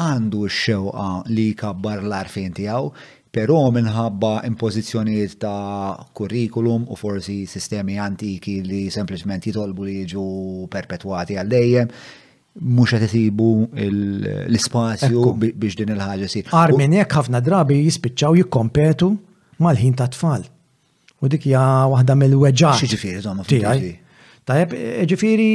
għandu 0.00 0.42
x-xewqa 0.48 1.06
li 1.36 1.46
jkabbar 1.54 2.02
l-arfin 2.08 2.52
tiegħu, 2.58 2.90
Pero 3.30 3.60
minħabba 3.70 4.40
impożizzjonijiet 4.48 5.36
ta' 5.44 6.06
kurrikulum 6.18 6.88
u 6.90 6.96
forsi 6.98 7.36
sistemi 7.46 7.94
antiki 8.02 8.56
li 8.66 8.80
sempliċement 8.90 9.44
jitolbu 9.46 9.84
li 9.86 9.94
jiġu 10.00 10.24
perpetuati 10.72 11.36
għal-dejjem, 11.38 11.92
mux 12.74 12.94
għet 12.96 13.14
l-spazju 13.84 15.22
biex 15.44 15.78
din 15.78 15.92
il-ħagġa 15.94 16.30
sir. 16.32 16.48
Armin 16.58 16.96
ħafna 17.04 17.38
drabi 17.46 17.76
jispiċċaw 17.84 18.40
jikkompetu 18.40 19.12
mal-ħin 19.62 19.94
ta' 20.00 20.08
tfal. 20.16 20.42
U 21.22 21.30
dik 21.30 21.46
hija 21.46 21.62
waħda 21.92 22.16
mill-weġġa. 22.22 22.72
Xiġifieri 22.80 23.22
żomma 23.28 23.46
tiegħi. 23.46 23.92
Tajjeb, 24.50 24.74
e, 24.74 25.06
ġifieri 25.06 25.48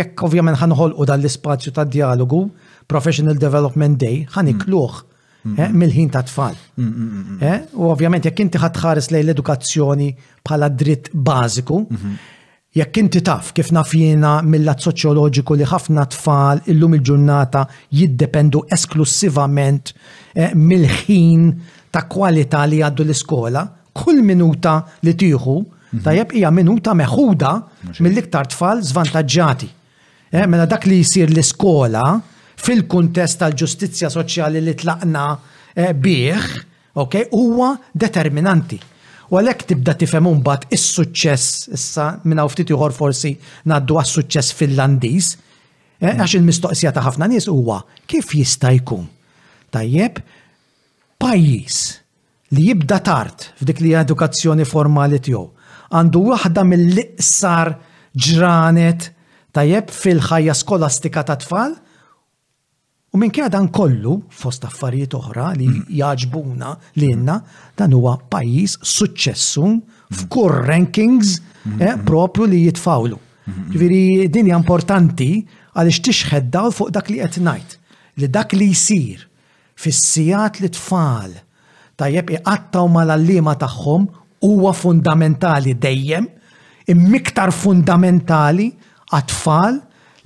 jekk 0.00 0.26
ovvjament 0.26 0.58
ħanħolqu 0.64 1.06
dan 1.12 1.22
l-ispazju 1.22 1.76
ta' 1.78 1.86
dialogu, 1.86 2.42
Professional 2.90 3.38
Development 3.38 4.00
Day, 4.00 4.24
ħanikluh 4.34 5.04
Eh, 5.40 5.70
mill-ħin 5.72 6.10
ta' 6.12 6.20
tfal. 6.28 6.56
Eh, 6.76 7.62
u 7.72 7.86
ovvjament 7.88 8.26
jekk 8.28 8.42
inti 8.44 8.60
ħatħares 8.60 9.06
lejn 9.08 9.24
l-edukazzjoni 9.24 10.08
bħala 10.44 10.68
dritt 10.68 11.08
bażiku, 11.14 11.78
mm-hmm. 11.86 12.18
jekk 12.76 13.00
inti 13.06 13.22
taf 13.24 13.52
kif 13.56 13.70
nafjina 13.72 14.34
mill-lat 14.44 14.84
soċjoloġiku 14.84 15.56
li 15.56 15.64
ħafna 15.70 16.04
tfal 16.12 16.60
illum 16.74 16.98
il-ġurnata 16.98 17.64
jiddependu 17.96 18.66
esklusivament 18.76 19.94
eh, 20.34 20.52
mill-ħin 20.52 21.48
ta' 21.90 22.04
kwalità 22.04 22.66
li 22.68 22.82
għaddu 22.84 23.06
l-iskola, 23.08 23.64
kull 23.96 24.20
minuta 24.20 24.82
li 25.08 25.14
tieħu 25.16 25.56
mm-hmm. 25.62 26.02
tajjeb 26.04 26.36
hija 26.36 26.52
minuta 26.52 26.92
meħuda 27.00 27.54
mill-iktar 27.98 28.52
tfal 28.52 28.84
zvantagġati. 28.92 29.72
Mela 30.30 30.62
dak 30.70 30.84
li 30.86 31.00
jisir 31.00 31.32
l-iskola 31.32 32.20
fil-kuntest 32.60 33.40
tal-ġustizzja 33.40 34.10
soċjali 34.12 34.62
li 34.62 34.74
tlaqna 34.76 35.24
eh, 35.74 35.92
bih, 35.96 36.46
ok, 37.00 37.16
huwa 37.36 37.74
determinanti. 37.96 38.78
U 39.30 39.38
għalhekk 39.38 39.68
tibda 39.70 39.94
tifhem 39.98 40.26
imbagħad 40.32 40.72
is-suċċess 40.74 41.70
issa 41.78 42.08
minn 42.26 42.42
hawn 42.42 42.50
ftit 42.50 42.72
ieħor 42.74 42.94
forsi 42.96 43.30
ngħaddu 43.68 43.98
għas-suċċess 44.00 44.56
Finlandiż, 44.58 45.28
eh, 46.02 46.10
għax 46.16 46.36
il-mistoqsija 46.40 46.94
ta' 46.96 47.04
ħafna 47.06 47.28
nies 47.30 47.46
huwa 47.52 47.80
kif 48.10 48.32
jista' 48.36 48.72
jkun 48.80 49.06
tajjeb 49.74 50.18
pajjiż 51.22 51.78
li 52.56 52.64
jibda 52.72 52.98
tard 53.06 53.46
f'dik 53.60 53.84
li 53.84 53.94
edukazzjoni 54.02 54.66
formali 54.66 55.20
tiegħu 55.22 55.44
għandu 55.94 56.24
waħda 56.32 56.64
mill-iqsar 56.70 57.70
ġranet 58.10 59.06
tajjeb 59.54 59.94
fil-ħajja 59.94 60.56
skolastika 60.64 61.22
ta' 61.30 61.38
tfal 61.44 61.78
U 63.12 63.18
minn 63.18 63.30
kera 63.34 63.48
dan 63.50 63.66
kollu, 63.74 64.20
fost 64.38 64.62
affarijiet 64.66 65.16
oħra 65.18 65.48
li 65.58 65.66
mm. 65.66 65.86
jaġbuna 65.98 66.68
li 67.00 67.08
jenna, 67.10 67.40
dan 67.74 67.94
huwa 67.96 68.12
pajis 68.30 68.76
successu 68.86 69.66
f'kur 70.14 70.60
rankings 70.68 71.32
mm. 71.40 71.80
eh, 71.82 71.96
propju 72.06 72.46
li 72.52 72.60
jitfawlu. 72.68 73.16
Mm. 73.50 73.64
Ġviri, 73.74 74.02
din 74.30 74.50
importanti 74.54 75.30
għalix 75.74 76.00
tixħed 76.06 76.52
daw 76.54 76.70
fuq 76.70 76.92
dak 76.94 77.10
li 77.10 77.18
qed 77.24 77.40
ngħid. 77.42 77.74
Li 78.22 78.28
dak 78.30 78.54
li 78.54 78.68
jsir 78.74 79.24
fis-sijat 79.80 80.60
li 80.62 80.70
tfal 80.76 81.34
tajjeb 82.00 82.30
iqattaw 82.38 82.86
mal-allima 82.88 83.56
tagħhom 83.60 84.04
huwa 84.46 84.70
fundamentali 84.72 85.74
dejjem, 85.74 86.30
immiktar 86.94 87.50
fundamentali 87.52 88.68
għat-tfal 89.10 89.80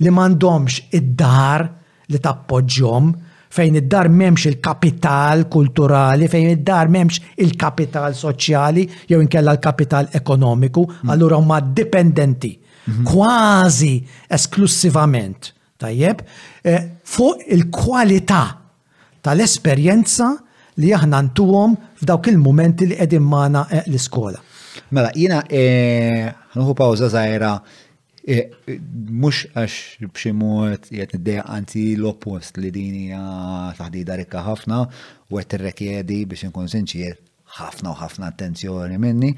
li 0.05 0.13
m'għandhomx 0.13 0.83
id-dar 0.99 1.65
li 2.11 2.19
tappoġġjom 2.21 3.09
fejn 3.55 3.77
id-dar 3.79 4.09
memx 4.11 4.43
il-kapital 4.51 5.45
kulturali, 5.51 6.27
fejn 6.27 6.49
id-dar 6.57 6.89
memx 6.91 7.21
il-kapital 7.43 8.11
soċjali, 8.17 8.83
jew 9.09 9.21
inkella 9.23 9.53
l-kapital 9.55 10.09
ekonomiku, 10.17 10.83
mm. 10.83 11.13
allura 11.13 11.37
huma 11.39 11.61
dipendenti, 11.63 12.49
mhm. 12.89 13.05
kważi 13.07 13.93
esklusivament, 14.35 15.53
tajjeb, 15.79 16.25
eh, 16.67 16.89
fuq 17.07 17.45
il-kwalità 17.55 18.41
tal-esperjenza 19.23 20.33
li 20.83 20.91
aħna 20.91 21.21
ntuhom 21.29 21.77
f'dawk 22.01 22.27
il-momenti 22.33 22.89
li 22.91 22.99
qegħdin 22.99 23.23
magħna 23.31 23.65
eh, 23.71 23.83
l-iskola. 23.87 24.41
Mela, 24.91 25.13
jina 25.15 25.39
eh, 25.47 26.27
ħnuħu 26.57 26.75
pawza 26.75 27.07
zaħira 27.13 27.53
Eh, 28.25 28.47
Mux 29.21 29.43
għax 29.57 30.05
bximot 30.13 30.87
jgħet 30.89 31.11
n-deja 31.19 31.43
għanti 31.45 31.83
l-oppost 31.99 32.57
li 32.57 32.71
dini 32.73 33.03
taħdida 33.77 34.17
rikka 34.17 34.41
ħafna 34.47 34.79
u 35.29 35.37
għet 35.41 35.51
t-rekjedi 35.53 36.17
biex 36.31 36.49
nkun 36.49 36.71
sinċir 36.73 37.19
ħafna 37.55 37.91
u 37.93 37.99
ħafna 38.01 38.27
attenzjoni 38.33 38.97
minni 38.99 39.29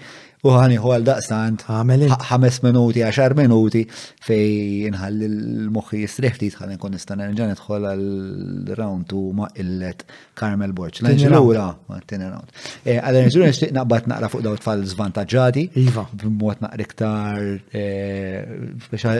u 0.47 0.51
ħani 0.53 0.77
għal 0.79 1.05
daqstant 1.05 1.63
ħames 1.67 2.59
minuti, 2.63 3.01
għaxar 3.05 3.33
minuti 3.37 3.81
fej 4.25 4.91
nħalli 4.93 5.27
l-moħi 5.29 6.01
jistrifti 6.03 6.49
tħalli 6.55 6.77
nkun 6.77 6.95
nistan 6.95 7.21
nerġan 7.21 7.51
nidħol 7.53 7.87
għal-round 7.91 9.07
tu 9.11 9.21
ma 9.37 9.49
illet 9.61 10.03
Carmel 10.37 10.73
Borch. 10.77 11.01
L-ġilura, 11.03 11.67
t-tini 12.03 12.29
round. 12.29 12.53
Għadden 12.89 13.29
ġilura 13.33 13.49
nishtiq 13.51 13.73
naqbat 13.77 14.09
naqra 14.11 14.31
fuq 14.33 14.45
daw 14.45 14.57
tfal 14.61 14.85
zvantagġati. 14.93 15.67
Iva. 15.83 16.05
B'mod 16.21 16.61
naqra 16.67 16.85
iktar 16.85 17.47
eh, 17.73 19.15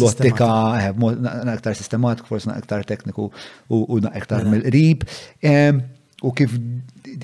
lottika, 0.00 0.50
eh, 0.82 0.90
b'mod 0.96 1.20
naqra 1.24 1.58
iktar 1.60 1.76
sistematik, 1.80 2.24
forse 2.28 2.48
naqra 2.50 2.64
iktar 2.66 2.88
tekniku 2.92 3.28
u 3.72 4.00
naqra 4.04 4.24
iktar 4.24 4.44
mill-qrib 4.48 5.04
u 6.22 6.32
kif 6.32 6.50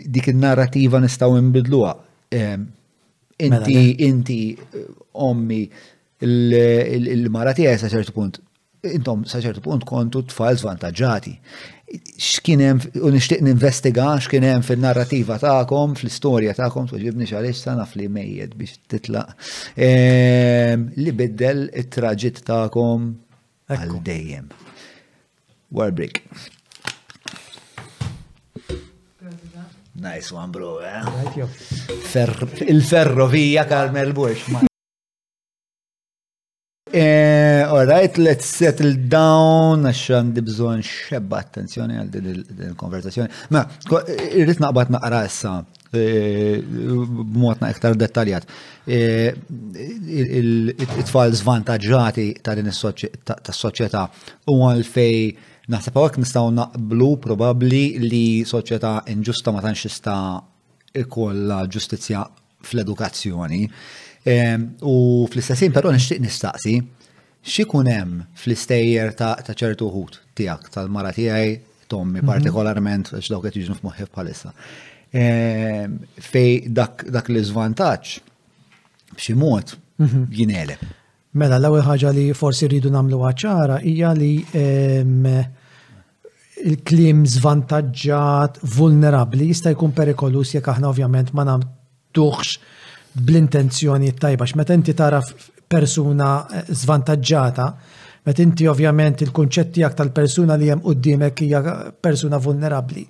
dik 0.07 0.27
il-narrativa 0.33 0.99
nistaw 1.01 1.37
imbidluha. 1.39 1.95
Inti, 2.31 3.49
mela, 3.51 3.67
inti, 3.99 4.53
eh, 4.75 4.79
ommi, 5.12 5.62
il 6.23 7.27
maratija 7.33 7.73
sa' 7.79 7.89
saċertu 7.89 8.15
punt. 8.15 8.39
Intom 8.91 9.25
saċertu 9.29 9.62
punt 9.65 9.85
kontu 9.89 10.23
tfal 10.29 10.57
zvantagġati. 10.61 11.35
Xkienem, 12.19 12.79
u 13.03 13.11
nishtiq 13.12 13.41
ninvestiga 13.43 14.12
xkienem 14.21 14.62
fil-narrativa 14.65 15.39
ta'kom, 15.43 15.95
fil-istoria 15.99 16.53
ta'kom, 16.55 16.87
tuġibni 16.89 17.27
xalix 17.29 17.55
sana 17.65 17.87
li 17.97 18.07
mejjed 18.09 18.55
biex 18.57 18.79
titlaq. 18.93 19.35
Li 21.01 21.12
biddel 21.17 21.69
it-traġit 21.83 22.43
ta'kom 22.47 23.11
għal-dejjem. 23.69 24.47
break. 25.71 26.23
Nice 30.03 30.33
one, 30.33 30.49
bro, 30.49 30.79
eh? 30.81 31.47
Il-ferrovija 32.65 33.67
Carmel 33.67 34.13
Bush. 34.15 34.49
right, 36.91 38.17
let's 38.17 38.47
settle 38.49 38.97
down, 39.07 39.85
għaxan 39.91 40.33
dibżon 40.33 40.81
xebba 40.81 41.43
attenzjoni 41.45 41.99
għal 41.99 42.15
din 42.17 42.73
konversazzjoni. 42.81 43.29
Ma, 43.53 43.67
irrit 44.33 44.65
naqbat 44.65 44.89
naqra 44.97 45.21
issa, 45.29 45.59
b'mod 45.93 47.61
iktar 47.69 48.01
dettaljat. 48.01 48.49
It-tfal 50.89 51.37
zvantagġati 51.45 52.27
ta' 52.41 52.57
din 52.57 52.73
is-soċjetà 52.73 54.09
u 54.49 54.59
l-fej. 54.79 55.49
Naħseb 55.69 55.97
għak 56.01 56.19
nistaw 56.23 56.49
naqblu 56.57 57.11
probabli 57.20 57.85
li 58.03 58.27
soċjetà 58.49 58.95
inġusta 59.12 59.53
ma 59.53 59.61
tantx 59.65 59.85
tista' 59.87 60.41
ikolla 61.03 61.61
ġustizzja 61.70 62.23
fl-edukazzjoni. 62.65 63.61
Ehm, 64.27 64.65
u 64.82 64.95
fl-istessin 65.31 65.73
però 65.73 65.93
nixtieq 65.95 66.20
nistaqsi 66.20 66.78
xikun 67.41 67.89
hemm 67.89 68.23
fl-istejjer 68.37 69.15
ta' 69.16 69.35
ċertu 69.53 69.89
ħut 69.95 70.20
tiegħek 70.41 70.73
tal-mara 70.74 71.12
tiegħi 71.16 71.57
Tommi 71.91 72.20
mhm. 72.20 72.28
partikolarment 72.28 73.09
għax 73.19 73.31
dawk 73.32 73.49
qed 73.49 73.61
jiġnu 73.65 73.74
f'moħħi 73.81 74.05
bħalissa. 74.12 74.53
Ehm, 75.12 75.97
fej 76.23 76.70
dak 76.70 77.28
li 77.35 77.41
iżvantaġġ 77.45 78.16
b'xi 79.16 79.35
mod 79.37 79.73
mhm. 79.99 80.27
jineleb. 80.32 80.85
Mela, 81.31 81.61
l-ewwel 81.61 81.85
ħaġa 81.86 82.11
li 82.11 82.23
forsi 82.35 82.66
rridu 82.66 82.90
nagħmlu 82.90 83.19
ċara 83.39 83.77
hija 83.86 84.09
li 84.19 84.31
il-klim 86.61 87.20
zvantaġġat, 87.24 88.59
vulnerabli, 88.74 89.47
jista' 89.52 89.70
jkun 89.77 89.93
perikolus 89.94 90.57
jekk 90.57 90.73
aħna 90.73 90.89
ovvjament 90.90 91.31
ma 91.39 91.44
nagħmduhx 91.47 92.59
bl-intenzjoni 93.15 94.11
tajba. 94.19 94.48
Meta 94.59 94.74
inti 94.74 94.94
tara 94.94 95.23
persuna 95.70 96.31
eh, 96.51 96.65
zvantaġġata, 96.74 97.66
meta 98.27 98.43
inti 98.43 98.66
ovvjament 98.66 99.23
il-kunċett 99.23 99.70
tiegħek 99.78 99.98
tal-persuna 100.02 100.57
li 100.59 100.73
hemm 100.74 100.82
qudiemek 100.82 101.44
hija 101.47 101.61
persuna 101.94 102.43
vulnerabbli. 102.43 103.07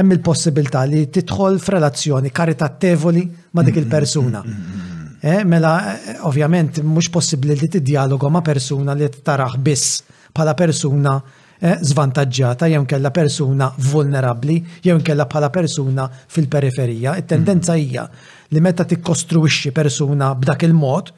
Hemm 0.00 0.16
il-possibilità 0.16 0.86
li 0.88 1.06
tidħol 1.12 1.60
f'relazzjoni 1.60 2.32
karitattevoli 2.32 3.26
ma' 3.52 3.66
dik 3.68 3.82
il-persuna. 3.84 4.42
Mm-hmm. 4.48 4.96
Eh, 5.22 5.44
mela, 5.44 5.96
eh, 6.00 6.16
ovvjament, 6.22 6.78
mhux 6.82 7.10
possibbli 7.12 7.54
li 7.56 7.68
tiddialoga 7.68 8.30
ma' 8.32 8.40
persuna 8.40 8.94
li 8.96 9.04
taraħ 9.04 9.58
biss 9.60 9.98
bħala 10.32 10.54
persuna 10.56 11.12
eh, 11.60 11.76
zvantagġata 11.84 12.70
jew 12.72 12.80
kella 12.88 13.10
persuna 13.12 13.68
vulnerabli 13.90 14.56
jew 14.80 14.96
kella 15.04 15.26
bħala 15.28 15.50
persuna 15.52 16.06
fil-periferija. 16.08 17.18
It-tendenza 17.20 17.76
mm. 17.76 17.84
hija 17.84 18.06
li 18.48 18.64
meta 18.64 18.88
tikkostruixxi 18.88 19.74
persuna 19.76 20.32
b'dak 20.40 20.64
il-mod 20.70 21.12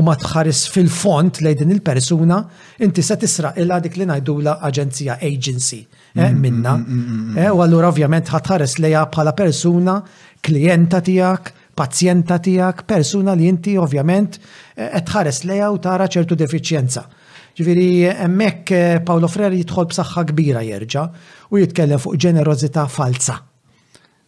ma 0.00 0.16
tħares 0.16 0.62
fil-font 0.72 1.42
lejn 1.44 1.58
din 1.60 1.72
il-persuna, 1.76 2.36
inti 2.80 3.02
se 3.04 3.18
tisra 3.20 3.50
illa 3.60 3.76
dik 3.84 3.98
li 4.00 4.06
la 4.08 4.54
aġenzija 4.64 5.18
agency 5.20 5.82
mm, 6.16 6.32
minna. 6.40 6.72
Mm, 6.80 7.36
u 7.52 7.60
allura 7.60 7.88
ovvjament 7.92 8.24
ħatħares 8.32 8.78
lejha 8.80 9.04
bħala 9.12 9.34
persuna, 9.36 9.98
klienta 10.40 11.02
tiegħek, 11.04 11.52
pazjenta 11.82 12.38
tijak, 12.42 12.82
persuna 12.88 13.34
li 13.38 13.48
inti 13.50 13.76
ovvjament 13.80 14.38
etħares 14.78 15.42
eh, 15.44 15.48
leja 15.50 15.70
u 15.74 15.80
tara 15.82 16.06
ċertu 16.10 16.36
defiċjenza. 16.44 17.04
Ġviri, 17.58 17.88
emmek 18.26 18.72
eh, 18.74 18.98
Paolo 19.04 19.28
Freri 19.30 19.60
jitħol 19.62 19.90
b'saħħa 19.92 20.24
kbira 20.32 20.64
jerġa' 20.68 21.06
u 21.52 21.60
jitkellem 21.62 22.00
fuq 22.02 22.20
ġenerozita 22.28 22.86
falsa 22.88 23.40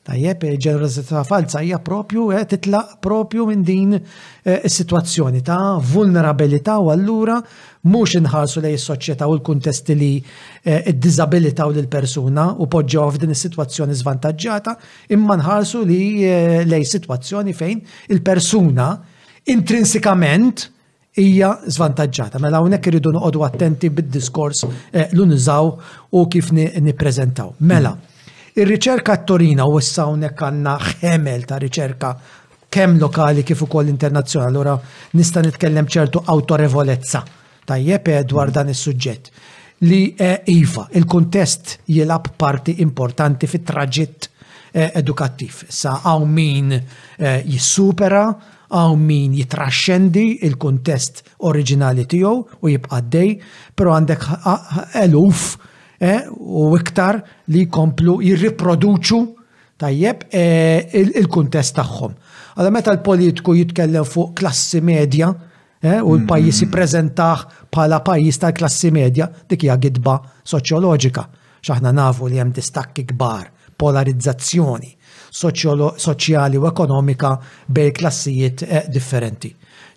Tajjeb, 0.05 0.43
ġenerosità 0.60 1.22
falsa 1.24 1.62
hija 1.64 1.78
propju 1.81 2.26
eh, 2.36 2.43
titlaq 2.51 2.98
propju 3.01 3.47
minn 3.48 3.62
din 3.64 3.94
eh, 3.94 4.59
is-sitwazzjoni 4.68 5.40
ta' 5.47 5.78
vulnerabilità 5.94 6.74
u 6.82 6.90
allura 6.93 7.39
mhux 7.89 8.18
inħarsu 8.20 8.60
lej 8.64 8.76
is-soċjetà 8.76 9.24
u 9.32 9.39
l-kuntesti 9.39 9.97
li 9.97 10.10
eh, 10.20 10.82
id-diżabilità 10.93 11.64
u 11.70 11.72
lill-persuna 11.78 12.51
u 12.60 12.66
poġġew 12.76 13.06
f'din 13.16 13.32
is-sitwazzjoni 13.32 13.97
żvantaġġata, 14.05 14.76
imma 15.16 15.39
nħarsu 15.40 15.85
li 15.89 16.01
lej 16.68 16.85
sitwazzjoni 16.93 17.56
fejn 17.56 17.81
il-persuna 18.12 18.90
intrinsikament 19.56 20.66
hija 21.16 21.55
żvantaġġata. 21.66 22.40
Mela 22.44 22.60
hawnhekk 22.60 22.93
iridu 22.93 23.12
noqogħdu 23.16 23.47
attenti 23.52 23.89
bid-diskors 23.89 24.66
l-unizaw 24.66 25.78
u 26.12 26.28
kif 26.32 26.52
nippreżentaw. 26.56 27.55
Mela. 27.64 27.94
Mm. 27.97 28.10
Ir-riċerka 28.55 29.16
t-Torina 29.18 29.64
u 29.66 29.81
issa 29.82 30.05
hawnhekk 30.06 30.43
għandna 30.47 30.72
ħemel 30.82 31.40
ta' 31.51 31.56
riċerka 31.59 32.10
kemm 32.76 33.01
lokali 33.02 33.43
kif 33.43 33.64
ukoll 33.64 33.89
internazzjonali. 33.90 34.47
allora 34.47 34.74
nista' 35.18 35.43
nitkellem 35.43 35.89
ċertu 35.90 36.22
autorevolezza 36.31 37.24
tajjeb 37.64 38.12
dwar 38.31 38.52
dan 38.55 38.70
is-suġġett 38.70 39.32
li 39.90 40.14
eh, 40.16 40.39
iva, 40.55 40.86
il-kontest 40.94 41.81
jilab 41.97 42.31
parti 42.39 42.76
importanti 42.86 43.51
fit 43.51 43.66
traġitt 43.66 44.31
eh, 44.70 44.93
edukattiv. 45.02 45.64
Sa 45.68 45.98
għaw 46.05 46.24
min 46.24 46.70
eh, 46.78 47.43
jissupera, 47.51 48.28
għaw 48.70 48.94
min 48.97 49.35
jitraxxendi 49.35 50.28
il-kontest 50.47 51.24
oriġinali 51.43 52.06
tiegħu 52.06 52.62
u 52.62 52.70
jibqa' 52.76 53.02
dej, 53.02 53.35
però 53.74 53.98
għandek 53.98 54.28
eluf 55.02 55.56
Eh, 56.05 56.22
u 56.36 56.74
iktar 56.76 57.16
li 57.48 57.62
jkomplu 57.64 58.18
jirriproduċu 58.20 59.18
tajjeb 59.81 60.26
eh, 60.36 60.90
il-kuntest 61.01 61.72
tagħhom. 61.78 62.12
Għada 62.59 62.72
meta 62.74 62.93
l-politiku 62.93 63.55
jitkellem 63.56 64.05
fuq 64.05 64.35
klassi 64.36 64.82
medja 64.85 65.31
eh, 65.81 66.02
u 66.05 66.18
l-pajjiż 66.18 66.60
jiprezentaħ 66.66 67.39
mhm. 67.39 67.70
bħala 67.72 68.02
pajjiż 68.05 68.40
tal-klassi 68.44 68.93
medja 68.98 69.31
dik 69.48 69.64
hija 69.64 69.78
gidba 69.86 70.18
soċjoloġika. 70.52 71.24
X'aħna 71.64 71.94
nafu 71.97 72.28
li 72.28 72.36
hemm 72.43 72.52
distakki 72.52 73.06
kbar, 73.14 73.48
polarizzazzjoni 73.81 74.93
soċjali 75.35 76.60
u 76.60 76.68
ekonomika 76.68 77.32
bej 77.66 77.94
klassijiet 77.97 78.66
differenti. 78.93 79.48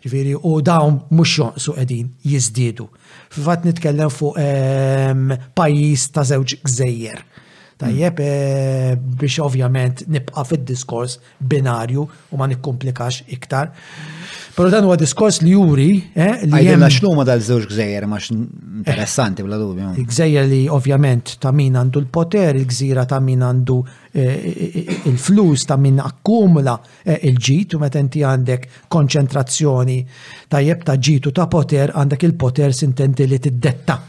Ġifieri 0.07 0.31
u 0.39 0.55
dawn 0.63 1.01
mhux 1.11 1.33
jonqsu 1.41 1.75
qegħdin 1.75 2.13
jiżdiedu 2.31 2.87
fat 3.29 3.63
nitkellem 3.65 4.09
fuq 4.11 4.37
ehm, 4.41 5.31
pajjiż 5.57 6.07
ta' 6.15 6.23
żewġ 6.31 6.55
gżejjer. 6.65 7.23
Tajjeb 7.77 8.17
hmm. 8.19 8.27
eh, 8.27 8.93
biex 9.19 9.37
ovvjament 9.45 10.05
nibqa' 10.09 10.45
fid-diskors 10.49 11.19
binarju 11.41 12.07
u 12.31 12.37
ma 12.39 12.47
nikkomplikax 12.49 13.21
iktar. 13.29 13.69
Pero 14.57 14.69
dan 14.73 14.87
huwa 14.89 14.95
diskors 14.97 15.37
li 15.45 15.51
juri. 15.53 15.85
li 16.01 16.49
Għajdilna 16.49 16.87
xluma 16.89 17.21
dal-żewġ 17.29 17.67
gżejjer 17.69 18.07
ma 18.09 18.17
interessanti 18.17 19.43
bla 19.45 19.59
dubju. 19.61 19.91
Gżejjer 20.09 20.47
li 20.49 20.61
ovvjament 20.73 21.35
ta' 21.43 21.51
min 21.53 21.75
għandu 21.77 22.01
l-poter, 22.01 22.57
il-gżira 22.57 23.03
ta' 23.05 23.19
min 23.21 23.43
għandu 23.45 23.75
il-flus, 25.11 25.67
ta' 25.69 25.77
min 25.77 25.99
akkumula 26.01 26.73
il-ġit, 27.05 27.75
u 27.77 27.83
meta 27.83 28.01
inti 28.01 28.23
għandek 28.25 28.65
konċentrazzjoni 28.95 29.99
tajjeb 30.49 30.81
ta' 30.89 30.97
ġitu 30.97 31.29
ta' 31.37 31.45
poter, 31.45 31.93
għandek 31.93 32.25
il-poter 32.31 32.73
sintendi 32.73 33.27
li 33.29 33.37
tiddetta. 33.37 33.99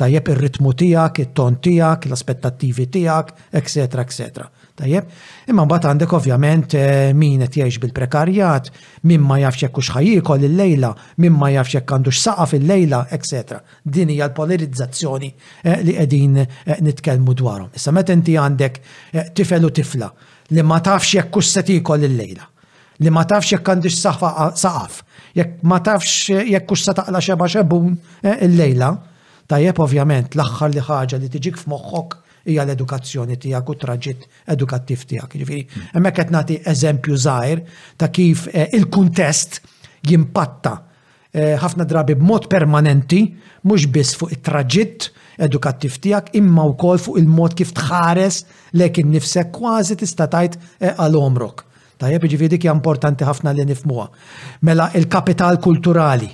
Tajjeb 0.00 0.30
ir-ritmu 0.32 0.72
tijak, 0.78 1.20
it-ton 1.26 1.60
tijak, 1.60 2.08
l-aspettativi 2.08 2.88
tijak, 2.96 3.34
etc. 3.60 3.90
etc. 4.06 4.48
Tajjeb, 4.78 5.08
imma 5.50 5.64
mbagħad 5.66 5.86
għandek 5.90 6.12
ovvjament 6.18 6.74
eh, 6.78 7.08
min 7.16 7.40
qed 7.42 7.56
jgħix 7.64 7.80
bil-prekarjat, 7.82 8.68
min 9.10 9.24
ma 9.26 9.40
jafx 9.42 9.64
jekk 9.66 9.80
hux 9.82 9.88
ħajjikol 9.96 10.44
il-lejla, 10.46 10.90
min 11.24 11.34
ma 11.34 11.48
jafx 11.54 11.74
jekk 11.78 11.94
għandux 11.96 12.20
saqa 12.22 12.46
fil-lejla, 12.52 13.00
etc. 13.16 13.58
Din 13.82 14.12
hija 14.14 14.28
l-polarizzazzjoni 14.30 15.32
eh, 15.66 15.78
li 15.82 15.96
qegħdin 15.98 16.38
eh, 16.44 16.78
nitkellmu 16.86 17.34
dwarhom. 17.40 17.72
Issa 17.74 17.94
meta 17.96 18.14
inti 18.14 18.36
għandek 18.38 18.78
tifel 19.38 19.66
u 19.66 19.72
tifla 19.80 20.12
li 20.54 20.62
ma 20.64 20.78
tafx 20.84 21.16
jekk 21.18 21.40
hux 21.40 21.52
se 21.58 21.64
tiekol 21.68 22.06
il-lejla, 22.06 22.46
li 23.02 23.10
ma 23.12 23.26
tafx 23.28 23.56
jekk 23.56 23.72
għandux 23.74 23.98
saqaf, 24.04 25.02
jekk 25.36 25.58
ma 25.66 25.80
tafx 25.84 26.30
jekk 26.54 26.70
hux 26.72 26.86
se 26.86 26.94
taqla 26.94 27.20
xeba 27.26 27.50
xebun 27.50 27.96
il-lejla, 28.46 28.92
tajjeb 29.50 29.80
ovvjament 29.82 30.36
l-aħħar 30.38 30.74
li 30.78 30.86
ħaġa 30.92 31.20
li 31.26 31.34
tiġik 31.34 31.58
f'moħħok 31.64 32.18
hija 32.46 32.64
l-edukazzjoni 32.66 33.36
tiegħek 33.40 33.70
u 33.72 33.76
traġit 33.82 34.26
edukattiv 34.54 35.04
tiegħek. 35.10 35.38
Ġifieri, 35.42 35.64
hemmhekk 35.94 36.20
qed 36.22 36.34
nagħti 36.34 36.58
eżempju 36.72 37.18
żgħir 37.26 37.62
ta' 38.00 38.10
kif 38.14 38.46
eh, 38.52 38.68
il-kuntest 38.78 39.60
jimpatta 40.08 40.74
eh, 41.32 41.56
ħafna 41.62 41.86
drabi 41.90 42.18
b'mod 42.20 42.48
permanenti 42.52 43.22
mhux 43.62 43.88
biss 43.92 44.18
fuq 44.20 44.36
it-traġitt 44.36 45.08
edukattiv 45.46 45.98
tiegħek 46.02 46.34
imma 46.40 46.64
wkoll 46.74 47.00
fuq 47.02 47.18
il-mod 47.22 47.56
kif 47.58 47.72
tħares 47.76 48.42
lek 48.78 49.00
innifsek 49.02 49.52
kważi 49.56 49.98
tista' 50.02 50.28
tajt 50.30 50.58
eh, 50.80 50.94
għal 50.94 51.18
omrok. 51.22 51.64
Tajjeb 51.98 52.28
ġifieri 52.30 52.54
dik 52.56 52.62
hija 52.68 52.74
importanti 52.78 53.26
ħafna 53.26 53.50
li 53.56 53.64
nifmuha. 53.66 54.04
Mela 54.62 54.84
il-kapital 54.94 55.56
kulturali. 55.58 56.28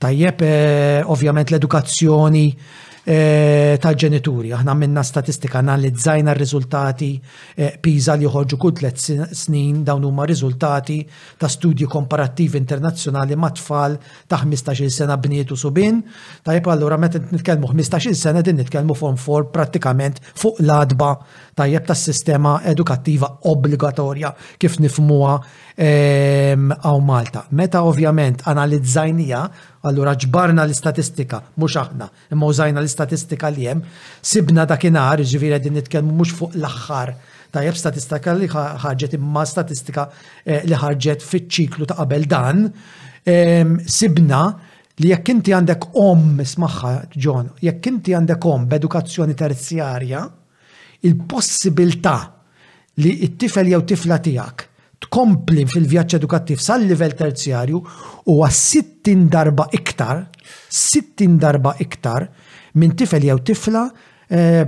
Tajjeb, 0.00 0.40
ovvjament 1.10 1.50
l-edukazzjoni 1.50 2.44
Eh, 3.00 3.78
tal-ġenituri. 3.80 4.50
Aħna 4.52 4.74
minna 4.76 5.00
statistika 5.00 5.62
analizzajna 5.62 6.34
r-riżultati 6.34 7.08
eh, 7.56 7.76
PISA 7.80 8.12
li 8.20 8.26
joħorġu 8.26 8.58
kull 8.60 8.74
tliet 8.76 9.00
snin 9.40 9.78
dawn 9.88 10.04
huma 10.04 10.26
riżultati 10.28 10.98
ta' 11.40 11.48
studju 11.48 11.88
komparattivi 11.88 12.58
internazzjonali 12.60 13.38
ma' 13.40 13.50
tfal 13.56 13.96
ta' 14.28 14.42
15-il 14.42 14.90
sena 14.92 15.16
bnietu 15.16 15.56
subin. 15.56 16.02
Tajb 16.44 16.68
allura 16.74 16.98
meta 17.00 17.18
nitkellmu 17.24 17.72
15-il 17.72 18.14
sena 18.20 18.42
din 18.44 18.60
nitkellmu 18.60 18.92
form 18.94 19.16
for 19.16 19.48
pratikament 19.48 20.20
fuq 20.36 20.60
l-adba 20.60 21.14
tajjeb 21.60 21.84
tas 21.86 22.00
sistema 22.08 22.54
edukattiva 22.66 23.28
obbligatorja 23.50 24.30
kif 24.60 24.78
nifmuha 24.80 25.34
għaw 25.80 26.96
ehm, 26.96 27.06
Malta. 27.06 27.42
Meta 27.56 27.82
ovvjament 27.86 28.42
analizzajnija, 28.50 29.40
allura 29.88 30.14
ġbarna 30.20 30.64
l-istatistika, 30.66 31.42
mhux 31.60 31.76
aħna, 31.82 32.08
imma 32.32 32.48
użajna 32.52 32.80
l-istatistika 32.82 33.50
li 33.52 33.68
hemm, 33.70 33.82
sibna 34.22 34.64
dakinhar, 34.68 35.20
ġifieri 35.24 35.60
din 35.66 35.76
nitkellmu 35.80 36.14
mhux 36.16 36.32
fuq 36.38 36.56
l-aħħar 36.58 37.12
tajjeb 37.50 37.76
statistika 37.80 38.34
li 38.38 38.46
ħarġet 38.54 39.16
imma 39.18 39.42
statistika 39.50 40.06
eh, 40.46 40.60
li 40.68 40.76
ħarġet 40.78 41.24
fiċ-ċiklu 41.26 41.88
ta' 41.90 41.98
qabel 42.02 42.28
dan, 42.30 42.68
ehm, 43.26 43.78
sibna 43.86 44.44
li 45.00 45.10
jekk 45.12 45.32
inti 45.36 45.54
għandek 45.56 45.86
om, 45.96 46.38
ismaħħa, 46.44 46.92
John, 47.16 47.48
jekk 47.64 47.86
inti 47.98 48.14
għandek 48.16 48.46
om 48.52 48.68
b'edukazzjoni 48.68 49.34
terzjarja, 49.40 50.22
il-possibilità 51.00 52.40
li 53.00 53.22
it-tifel 53.24 53.68
jew 53.72 53.84
tifla 53.88 54.18
tiegħek 54.26 54.66
tkompli 55.06 55.62
fil-vjaġġ 55.70 56.18
edukattiv 56.18 56.60
sal-livell 56.60 57.14
terzjarju 57.16 57.78
u 58.28 58.36
sittin 58.52 59.22
darba 59.32 59.64
iktar, 59.72 60.26
sittin 60.68 61.38
darba 61.40 61.72
iktar 61.80 62.26
minn 62.76 62.92
tifel 63.00 63.24
jew 63.30 63.38
tifla 63.48 63.86
eh, 64.28 64.66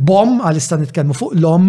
bom 0.00 0.38
għal-istan 0.40 0.80
nitkellmu 0.86 1.16
fuq 1.18 1.36
l-om 1.36 1.68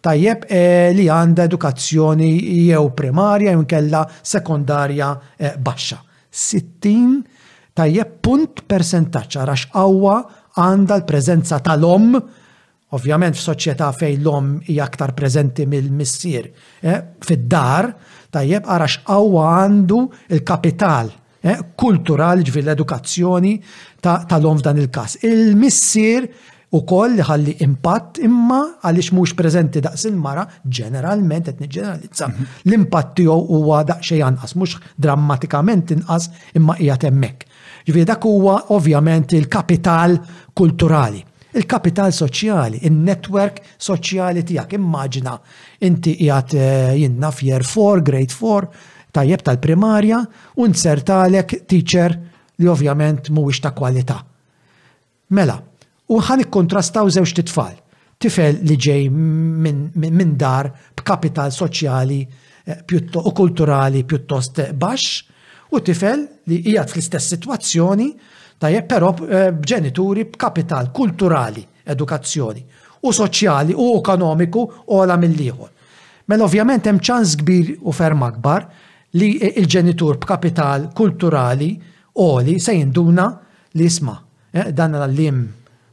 tajjeb 0.00 0.46
eh, 0.46 0.92
li 0.94 1.08
għanda 1.10 1.48
edukazzjoni 1.50 2.30
jew 2.70 2.84
primarja 2.96 3.56
jew 3.56 3.66
kella 3.68 4.04
sekondarja 4.22 5.10
eh, 5.36 5.56
baxxa. 5.58 5.98
60 6.30 7.74
tajjeb 7.74 8.18
punt 8.22 8.62
persentaċ 8.70 9.40
għax 9.42 9.70
għawa 9.74 10.14
għanda 10.62 11.00
l-preżenza 11.02 11.58
tal-om 11.66 12.14
Ovvjament 12.96 13.36
f'soċjetà 13.38 13.92
fejn 13.94 14.22
l-om 14.24 14.46
hija 14.66 14.84
aktar 14.88 15.12
preżenti 15.14 15.62
mill-missier. 15.70 16.48
Eh, 16.82 17.02
fid-dar, 17.22 17.90
tajjeb 18.34 18.66
għara 18.66 18.88
x'qawwa 18.90 19.44
għandu 19.60 19.98
il-kapital 20.34 21.12
eh, 21.42 21.60
kulturali 21.78 22.42
ġvil 22.48 22.64
l-edukazzjoni 22.66 23.52
tal-om 24.02 24.58
f'dan 24.58 24.80
il-każ. 24.82 25.20
Il-missier 25.22 26.26
u 26.74 26.82
koll 26.86 27.14
li 27.18 27.24
ħalli 27.26 27.54
impatt 27.66 28.18
imma 28.26 28.58
għalix 28.82 29.12
mux 29.14 29.36
preżenti 29.38 29.82
daqs 29.86 30.08
il-mara 30.10 30.44
ġeneralment 30.66 31.48
etni 31.54 31.70
ġeneralizza. 31.70 32.26
Mhm. 32.26 32.52
L-impatt 32.66 33.14
tiegħu 33.20 33.40
huwa 33.54 33.84
daqsxejn 33.86 34.26
anqas, 34.32 34.56
mhux 34.58 34.78
drammatikament 34.98 35.94
inqas 35.94 36.30
imma 36.58 36.74
hija 36.82 36.98
temmek. 37.06 37.46
Ġifieri 37.86 38.10
dak 38.12 38.26
huwa 38.26 38.60
ovvjament 38.74 39.38
il-kapital 39.38 40.18
kulturali 40.54 41.22
il-kapital 41.56 42.12
soċjali, 42.14 42.80
il-network 42.86 43.60
soċjali 43.82 44.44
tijak. 44.46 44.74
Immaġina, 44.78 45.36
inti 45.86 46.14
jgħat 46.26 46.56
eh, 46.56 46.92
jinnna 47.02 47.30
fjer 47.34 47.64
4, 47.66 48.04
grade 48.06 48.34
4, 48.34 48.70
tajjeb 49.14 49.44
tal-primarja, 49.46 50.20
un 50.62 50.74
sertalek 50.78 51.58
teacher 51.68 52.14
li 52.60 52.68
ovvjament 52.68 53.30
mhuwiex 53.32 53.62
ta' 53.64 53.72
kwalità. 53.74 54.20
Mela, 55.34 55.56
u 56.10 56.20
ħan 56.20 56.46
kontrastaw 56.50 57.10
żewġ 57.10 57.34
titfal. 57.40 57.74
Tifel 58.20 58.58
li 58.68 58.76
ġej 58.76 59.06
minn 59.10 60.34
dar 60.36 60.68
b'kapital 60.98 61.52
soċjali 61.56 62.20
eh, 62.22 62.84
u 62.84 63.32
kulturali 63.34 64.04
pjuttost 64.04 64.62
baxx, 64.78 65.24
u 65.70 65.78
tifel 65.86 66.26
li 66.50 66.62
jgħat 66.66 66.90
fl-istess 66.90 67.30
sitwazzjoni 67.34 68.08
Tajjeb, 68.60 68.84
però 68.92 69.08
eh, 69.24 69.50
b'ġenituri 69.56 70.26
b'kapital 70.34 70.90
kulturali, 70.92 71.62
edukazzjoni 71.90 72.60
u 73.08 73.12
soċjali 73.16 73.72
u 73.80 73.84
ekonomiku 73.96 74.62
u 74.92 74.98
għala 75.00 75.14
mill-liħor. 75.22 75.70
Mela 76.28 76.44
ovvjament 76.44 76.84
hemm 76.90 76.98
ċans 77.00 77.32
kbir 77.40 77.70
u 77.88 77.94
ferm 77.96 78.20
akbar 78.28 78.66
li 79.16 79.30
il-ġenitur 79.48 80.18
b'kapital 80.20 80.84
kulturali 80.98 81.70
oli 82.26 82.58
se 82.60 82.74
jinduna 82.76 83.30
li 83.72 83.86
jisma 83.88 84.18
eh, 84.52 84.68
dan 84.76 84.98
l-lim 85.06 85.40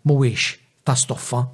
mhuwiex 0.03 0.57
ta' 0.84 0.95
stoffa. 0.99 1.45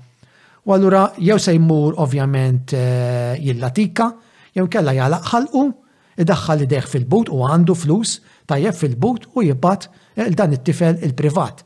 U 0.65 0.73
allura 0.73 1.05
jew 1.21 1.37
se 1.37 1.53
jmur 1.53 1.99
ovvjament 2.01 2.73
eh, 2.73 3.37
jillatika, 3.45 4.09
jew 4.57 4.65
kella 4.73 4.97
jalaqħalqu 4.97 5.61
ħalqu, 5.61 5.83
idaħħal 6.25 6.65
ideħ 6.65 6.89
fil-but 6.95 7.29
u 7.29 7.45
għandu 7.45 7.77
flus 7.85 8.17
tajjeb 8.49 8.79
fil-but 8.81 9.29
u 9.37 9.45
jibbat 9.51 9.91
Eh, 10.15 10.29
dan 10.33 10.53
it-tifel 10.53 10.99
il-privat. 11.01 11.63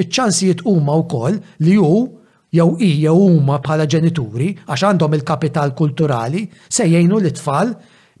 Iċ-ċansijiet 0.00 0.62
huma 0.64 0.94
wkoll 1.02 1.34
li 1.66 1.74
hu 1.76 1.98
jew 2.54 2.68
hi 2.80 2.88
jew 3.04 3.12
huma 3.16 3.58
bħala 3.60 3.84
ġenituri 3.90 4.46
għax 4.64 4.84
għandhom 4.88 5.16
il-kapital 5.18 5.74
kulturali 5.76 6.46
se 6.66 6.86
jgħinu 6.86 7.18
l 7.20 7.28
itfal 7.28 7.74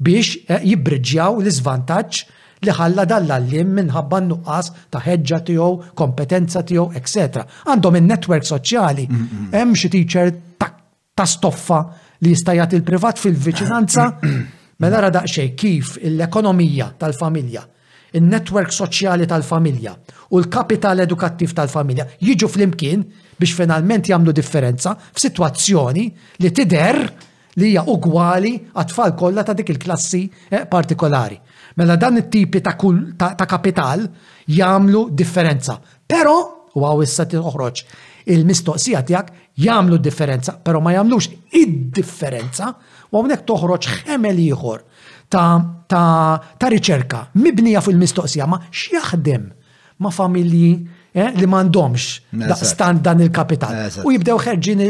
biex 0.04 0.34
eh, 0.50 0.60
jibbriġjaw 0.72 1.40
l-iżvantaġġ 1.40 2.20
li 2.66 2.74
ħalla 2.76 3.06
dal-għallim 3.08 3.72
minħabba 3.80 4.20
nuqqas 4.26 4.68
ta' 4.92 5.00
ħeġġa 5.06 5.38
tiegħu, 5.48 5.68
kompetenza 5.96 6.60
tiegħu, 6.68 6.88
etc. 7.00 7.46
Għandhom 7.66 7.96
in-netwerk 8.02 8.44
soċjali, 8.50 9.06
mm, 9.08 9.22
mm, 9.22 9.42
mm. 9.46 9.48
hemm 9.56 9.72
xi 9.80 9.88
teacher 9.94 10.34
ta' 10.60 11.24
stoffa 11.26 11.80
li 12.20 12.34
jista' 12.34 12.58
jagħti 12.58 12.76
il-privat 12.76 13.22
fil-viċinanza, 13.22 14.06
mela 14.84 15.00
ra 15.06 15.10
daqsxejn 15.16 15.56
kif 15.56 15.96
l-ekonomija 16.04 16.92
tal-familja 17.00 17.64
il-netwerk 18.16 18.72
soċjali 18.74 19.26
tal-familja 19.30 19.92
u 20.30 20.40
l-kapital 20.40 21.02
edukattiv 21.04 21.52
tal-familja 21.54 22.06
jiġu 22.22 22.48
fl-imkien 22.50 23.02
biex 23.40 23.54
finalment 23.56 24.10
jagħmlu 24.10 24.34
differenza 24.36 24.96
f'sitwazzjoni 25.12 26.06
li 26.42 26.50
tider 26.56 27.00
li 27.60 27.70
hija 27.70 27.84
ugwali 27.92 28.54
għat-tfal 28.74 29.14
kollha 29.18 29.44
ta' 29.46 29.54
dik 29.58 29.72
il-klassi 29.74 30.22
eh, 30.50 30.64
partikolari. 30.70 31.36
Mela 31.78 31.96
dan 31.96 32.18
it-tipi 32.20 32.60
ta', 32.62 32.76
ta, 33.18 33.28
ta 33.36 33.46
kapital 33.46 34.04
jagħmlu 34.50 35.08
differenza. 35.16 35.74
Però, 36.06 36.36
u 36.78 36.86
għaw 36.86 37.02
issa 37.02 37.26
toħroġ, 37.30 37.82
il-mistoqsija 38.30 39.02
tiegħek 39.06 39.32
jagħmlu 39.66 39.98
differenza, 40.02 40.54
però 40.62 40.80
ma 40.82 40.94
jagħmlux 40.94 41.30
id-differenza 41.58 42.70
u 43.10 43.18
hawnhekk 43.18 43.46
toħroġ 43.50 43.90
ħemel 44.10 44.40
ieħor 44.46 44.86
ta', 45.30 45.58
ta, 45.90 46.02
ta 46.58 46.70
riċerka, 46.72 47.26
mibnija 47.42 47.80
fil-mistoqsija, 47.86 48.46
ma 48.50 48.58
x'jaħdem 48.68 49.46
ma' 50.02 50.12
familji 50.14 50.70
eh, 51.14 51.30
li 51.38 51.46
m'għandhomx 51.46 52.52
stand 52.72 53.02
dan 53.06 53.20
il-kapital. 53.22 54.00
U 54.06 54.12
jibdew 54.14 54.38
ħerġin 54.42 54.80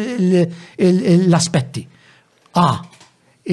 l-aspetti. 1.26 1.82
A, 2.62 2.66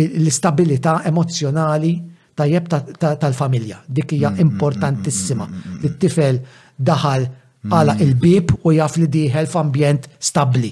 l-istabilità 0.03 1.01
emozjonali 1.09 1.91
tajjeb 2.38 2.72
tal-familja. 3.01 3.81
Dik 3.89 4.14
hija 4.15 4.30
mm, 4.31 4.38
mm, 4.39 4.45
importantissima. 4.47 5.47
Mm, 5.49 5.80
li 5.84 5.91
tifel 6.01 6.39
daħal 6.77 7.26
għala 7.73 7.97
il-bib 8.05 8.53
u 8.61 8.76
jaf 8.77 8.95
li 9.01 9.09
diħel 9.11 9.49
f'ambjent 9.49 10.07
stabli. 10.23 10.72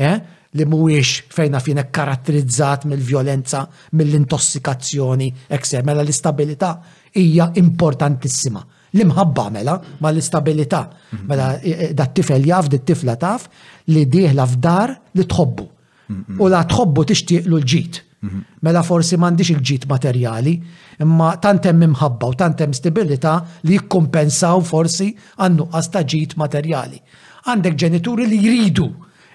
Eh? 0.00 0.14
li 0.52 0.64
mhuwiex 0.66 1.22
fejna 1.30 1.60
fine 1.60 1.84
karatterizzat 1.90 2.84
mill-vjolenza, 2.90 3.66
mill-intossikazzjoni, 3.92 5.30
ekser, 5.54 5.84
mela 5.86 6.02
l-istabilità 6.02 6.72
hija 7.14 7.50
importantissima. 7.60 8.64
L-imħabba 8.90 9.44
mela, 9.54 9.76
ma 10.02 10.10
l-istabilità. 10.10 10.88
Mhm. 11.10 11.24
Mela 11.30 11.52
dat 11.94 12.12
tifel 12.18 12.42
jaf, 12.48 12.68
t 12.72 12.80
tifla 12.88 13.14
taf 13.22 13.44
li 13.94 14.02
dieħla 14.10 14.46
f'dar 14.54 14.96
li 15.14 15.22
tħobbu. 15.30 15.68
Mhm. 16.10 16.40
U 16.42 16.48
la 16.50 16.64
tħobbu 16.64 17.04
tixtieq 17.12 17.46
l-ġit. 17.46 18.00
Mhm. 18.22 18.42
Mela 18.66 18.82
forsi 18.84 19.16
m'għandix 19.16 19.50
il-ġit 19.54 19.86
materjali, 19.88 20.56
imma 21.00 21.30
tantem 21.40 21.78
imħabba 21.86 22.28
u 22.28 22.34
tantem 22.42 22.72
stabilita 22.76 23.38
li 23.62 23.78
jikkompensaw 23.78 24.60
forsi 24.60 25.12
għannu 25.38 25.70
ta' 25.70 26.02
ġit 26.02 26.34
materjali. 26.36 27.00
Għandek 27.46 27.74
ġenituri 27.80 28.26
li 28.28 28.36
jridu 28.42 28.90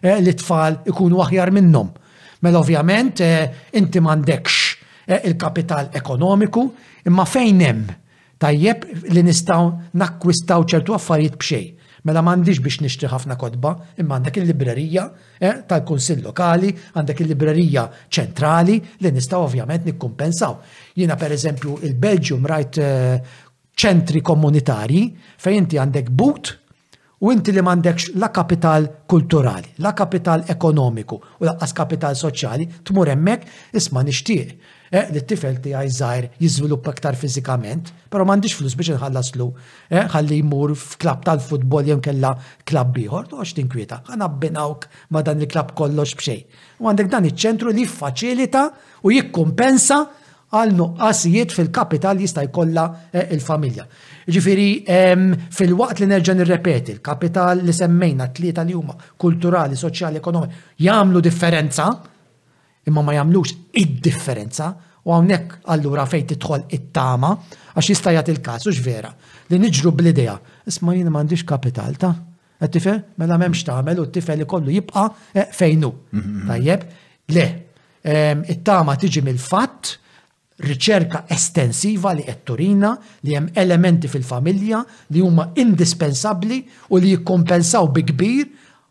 Eh, 0.05 0.19
li 0.21 0.35
tfal 0.37 0.83
ikunu 0.85 1.17
aħjar 1.23 1.49
minnhom. 1.49 1.87
Mela 2.45 2.59
ovvjament 2.61 3.21
eh, 3.25 3.45
inti 3.81 3.97
m'għandekx 3.97 4.55
eh, 5.09 5.21
il-kapital 5.31 5.87
ekonomiku, 5.97 6.61
imma 7.09 7.23
fejn 7.25 7.63
hemm 7.65 7.87
tajjeb 8.37 8.83
li 9.15 9.23
nistgħu 9.25 9.63
nakkwistaw 9.97 10.65
ċertu 10.69 10.93
affarijiet 10.93 11.39
b'xejn. 11.41 11.71
Mela 12.05 12.21
m'għandix 12.21 12.61
biex 12.61 12.83
nixtri 12.85 13.09
ħafna 13.09 13.33
kodba, 13.41 13.71
imma 14.03 14.19
għandek 14.19 14.35
il-librerija 14.43 15.05
tal-Kunsill 15.65 16.21
Lokali, 16.27 16.69
għandek 16.99 17.23
il-librerija 17.25 17.87
ċentrali 18.13 18.75
li 19.01 19.13
nistgħu 19.15 19.39
ovvjament 19.41 19.87
nikkumpensaw. 19.89 20.59
Jiena 21.01 21.17
pereżempju 21.17 21.79
il-Belġium 21.87 22.45
rajt 22.51 22.77
ċentri 23.73 24.21
komunitari 24.21 25.07
fejn 25.41 25.63
inti 25.63 25.81
għandek 25.81 26.13
but 26.13 26.53
u 27.25 27.31
inti 27.33 27.51
li 27.55 27.61
mandekx 27.65 28.11
la 28.21 28.27
kapital 28.29 28.85
kulturali, 29.09 29.71
la 29.81 29.95
kapital 29.97 30.43
ekonomiku 30.51 31.17
u 31.41 31.47
laqqas 31.47 31.71
kapital 31.73 32.13
soċjali, 32.19 32.67
tmur 32.85 33.09
hemmhekk 33.09 33.47
isma' 33.81 34.03
nixtieq. 34.05 34.51
Eh, 34.93 35.07
li 35.09 35.23
t-tifel 35.23 35.55
ti 35.63 35.71
għaj 35.73 35.89
zaħir 35.95 36.27
jizviluppa 36.43 36.93
ktar 36.99 37.17
fizikament, 37.17 37.89
pero 38.13 38.27
mandiġ 38.29 38.53
flus 38.59 38.75
biex 38.77 38.93
nħallaslu, 38.99 39.47
eh, 39.89 40.03
ħalli 40.13 40.37
jmur 40.43 40.75
f-klab 40.77 41.23
tal-futbol 41.25 41.89
jem 41.89 42.03
kella 42.05 42.35
klab 42.69 42.93
biħor, 42.99 43.31
għax 43.33 43.55
tinkwieta, 43.57 44.03
ħanabbinawk 44.11 44.85
ma 45.15 45.23
dan 45.25 45.41
il-klab 45.47 45.73
kollox 45.81 46.13
bxej. 46.19 46.45
U 46.77 46.85
għandek 46.91 47.09
dan 47.09 47.25
iċ-ċentru 47.31 47.73
li 47.73 47.89
faċilita 47.89 48.67
u 49.01 49.15
jikkumpensa 49.17 50.03
għal 50.55 50.73
nuqqasijiet 50.79 51.53
fil-kapital 51.55 52.21
jista' 52.23 52.43
jkollha 52.47 52.85
eh, 53.11 53.27
il-familja. 53.35 53.85
Ġifiri, 54.35 54.67
fil-waqt 55.53 56.01
li 56.01 56.07
nerġa' 56.09 56.35
nirrepeti, 56.39 56.95
l 56.97 57.01
kapital 57.05 57.61
li 57.65 57.73
semmejna 57.77 58.29
tlieta 58.33 58.63
li 58.65 58.73
huma 58.73 58.95
kulturali, 59.21 59.77
soċjali, 59.79 60.17
ekonomi, 60.21 60.49
jagħmlu 60.85 61.21
differenza, 61.27 61.89
imma 62.89 63.03
ma 63.05 63.13
jagħmlux 63.19 63.55
id-differenza, 63.83 64.69
u 65.05 65.13
hawnhekk 65.13 65.59
allura 65.73 66.07
fejn 66.09 66.25
tidħol 66.31 66.63
it-tama 66.73 67.29
għax 67.77 67.89
jista' 67.91 68.15
jagħti 68.15 68.33
il-każ 68.33 68.63
u 68.65 68.71
vera 68.81 69.11
li 69.51 69.59
niġru 69.61 69.91
bl-idea. 69.93 70.33
Isma' 70.71 70.95
jiena 70.97 71.13
m'għandix 71.13 71.45
kapital 71.45 71.99
ta' 72.01 72.15
qed 72.65 72.71
tifel 72.73 72.97
mela 73.21 73.35
m'hemmx 73.37 73.61
tagħmel 73.67 73.99
u 74.01 74.07
t-tifel 74.07 74.41
ikollu 74.47 74.73
jibqa' 74.73 75.05
eh, 75.37 75.45
fejnu. 75.53 75.91
Mhm, 76.09 76.25
mhm. 76.25 76.49
Tajjeb, 76.49 76.87
le, 77.35 77.45
it-tama 78.49 78.93
tiġi 79.01 79.21
mill-fatt 79.25 79.95
riċerka 80.63 81.25
estensiva 81.35 82.13
li 82.15 82.23
qed 82.23 82.43
turina 82.47 82.93
li 83.27 83.35
hemm 83.35 83.49
elementi 83.59 84.07
fil-familja 84.07 84.81
li 85.11 85.23
huma 85.23 85.49
indispensabbli 85.59 86.61
u 86.95 86.99
li 87.01 87.11
jikkompensaw 87.15 87.89
bi 87.91 88.05
kbir 88.07 88.45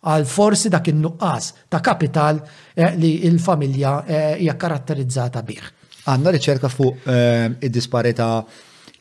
għal 0.05 0.27
forsi 0.29 0.69
dak 0.73 0.91
in-nuqqas 0.93 1.49
ta' 1.73 1.81
kapital 1.81 2.43
eh, 2.77 2.93
li 3.01 3.15
l-familja 3.31 3.95
eh, 4.05 4.35
hija 4.45 4.57
karatterizzata 4.61 5.41
bih. 5.49 5.63
Għandna 6.05 6.35
riċerka 6.37 6.69
fuq 6.69 7.09
eh, 7.09 7.51
id-disparita 7.65 8.29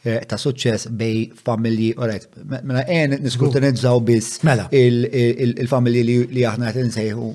ta' 0.03 0.35
suċċess 0.35 0.89
bej 0.99 1.29
familji, 1.47 1.93
orajt, 1.99 2.25
mela 2.51 2.81
għen 2.91 3.21
niskutinizzaw 3.23 4.01
biss 4.03 4.41
mela. 4.43 4.65
il-familji 4.75 6.25
li 6.27 6.43
aħna 6.47 6.71
għet 6.73 6.81
nsejħu 6.89 7.29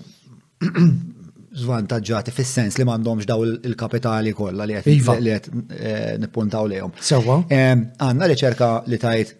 zvantagġati 1.56 2.32
fis-sens 2.34 2.76
li 2.78 2.84
m'għandhomx 2.86 3.26
daw 3.28 3.42
il-kapitali 3.68 4.32
kollha 4.36 4.64
li 4.68 4.76
qed 4.76 4.88
iva. 4.92 5.16
eh, 5.16 6.18
nippuntaw 6.20 6.66
lejhom. 6.68 6.92
Sewwa. 7.00 7.40
Għandna 7.48 8.26
riċerka 8.28 8.70
li 8.88 8.98
tajt 9.00 9.34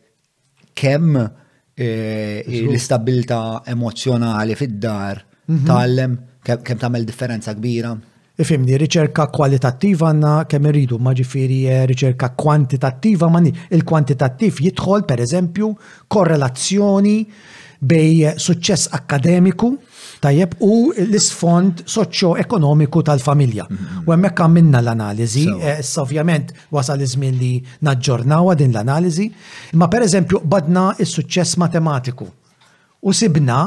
kemm 0.79 1.17
eh, 1.19 2.45
l-istabilta 2.47 3.63
emozjonali 3.75 4.57
fid-dar 4.57 5.23
mhm. 5.47 5.67
tgħallem 5.67 6.17
kemm 6.45 6.81
tagħmel 6.87 7.05
differenza 7.05 7.55
kbira. 7.57 7.93
Ifimni, 8.39 8.77
riċerka 8.79 9.25
kwalitattiva 9.35 10.13
għanna 10.13 10.33
kemm 10.49 10.69
irridu, 10.71 10.97
ma 11.03 11.11
ġifiri 11.13 11.61
eh, 11.69 11.83
riċerka 11.91 12.33
kwantitattiva, 12.39 13.27
ma 13.29 13.41
il-kwantitattiv 13.45 14.61
jidħol 14.65 15.05
per 15.05 15.21
eżempju 15.27 15.73
korrelazzjoni 16.09 17.17
bej 17.79 18.39
suċċess 18.39 18.93
akademiku 18.97 19.73
Tajjeb, 20.19 20.55
u 20.67 20.91
l-isfond 20.99 21.85
soċjo-ekonomiku 21.91 23.03
tal-familja. 23.07 23.67
Mhm. 23.71 24.05
U 24.09 24.13
hemmhekk 24.15 24.41
għamilna 24.45 24.81
l-analiżi, 24.83 25.45
issa 25.47 25.75
eh, 25.79 25.91
ovvjament 26.03 26.53
wasal 26.75 27.03
iż-żmien 27.07 27.37
li 27.39 27.53
naġġornawa 27.87 28.57
din 28.59 28.75
l-analiżi, 28.75 29.29
imma 29.77 29.87
pereżempju 29.93 30.41
badna 30.45 30.89
s-suċċess 31.05 31.61
matematiku. 31.63 32.27
U 33.01 33.15
sibna 33.15 33.61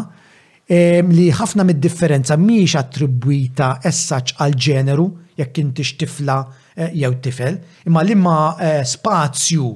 eh, 0.68 1.00
li 1.08 1.30
ħafna 1.40 1.64
mid-differenza 1.70 2.36
miex 2.38 2.76
attribwita 2.82 3.78
essaċ 3.88 4.36
għal 4.42 4.58
ġeneru 4.68 5.08
jekk 5.40 5.64
intix 5.64 5.96
tifla 6.02 6.42
eh, 6.76 6.92
jew 7.00 7.14
tifel, 7.24 7.62
imma 7.88 8.04
li 8.04 8.18
ma 8.20 8.36
spazju 8.86 9.70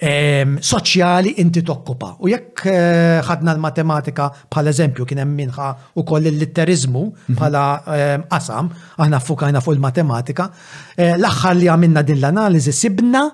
Ehm, 0.00 0.56
soċjali 0.62 1.34
inti 1.42 1.62
tokkupa. 1.62 2.12
U 2.24 2.28
jekk 2.30 2.64
eh, 2.70 3.20
ħadna 3.26 3.52
l-matematika 3.56 4.30
bħal 4.50 4.70
eżempju 4.72 5.06
kien 5.06 5.20
hemm 5.20 5.36
minħa 5.36 5.68
ukoll 6.00 6.30
il-litterizmu 6.30 7.02
mhm. 7.04 7.36
bħala 7.38 7.64
ehm, 7.96 8.24
qasam, 8.30 8.70
aħna 9.02 9.20
fukajna 9.20 9.60
fuq 9.62 9.74
il-matematika, 9.76 10.48
eh, 10.96 11.12
l-aħħar 11.18 11.60
li 11.60 11.68
għamilna 11.72 12.04
din 12.08 12.18
l-analiżi 12.22 12.72
sibna 12.72 13.26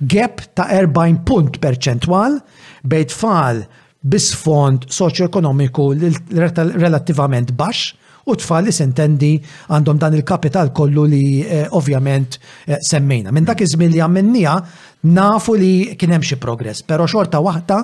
gap 0.00 0.40
ta' 0.56 0.70
40 0.76 1.22
punt 1.26 1.60
perċentwal 1.62 2.40
bejn 2.84 3.12
tfal 3.12 3.62
soċjo 4.06 4.90
soċjoekonomiku 4.94 5.86
relattivament 6.32 7.56
baxx 7.58 8.04
u 8.26 8.34
tfal 8.38 8.66
li 8.66 8.72
sentendi 8.74 9.30
għandhom 9.72 9.98
dan 10.02 10.14
il-kapital 10.18 10.72
kollu 10.74 11.04
li 11.06 11.42
eh, 11.46 11.66
ovvjament 11.78 12.38
semmejna. 12.88 13.30
Minn 13.30 13.46
dak 13.46 13.62
iż-żmien 13.62 13.92
li 13.94 14.00
għamennija 14.02 14.56
Nafu 15.04 15.52
li 15.56 15.74
kien 15.98 16.14
hemm 16.16 16.24
xi 16.24 16.38
progress, 16.40 16.80
però 16.86 17.04
xorta 17.08 17.38
waħda 17.44 17.76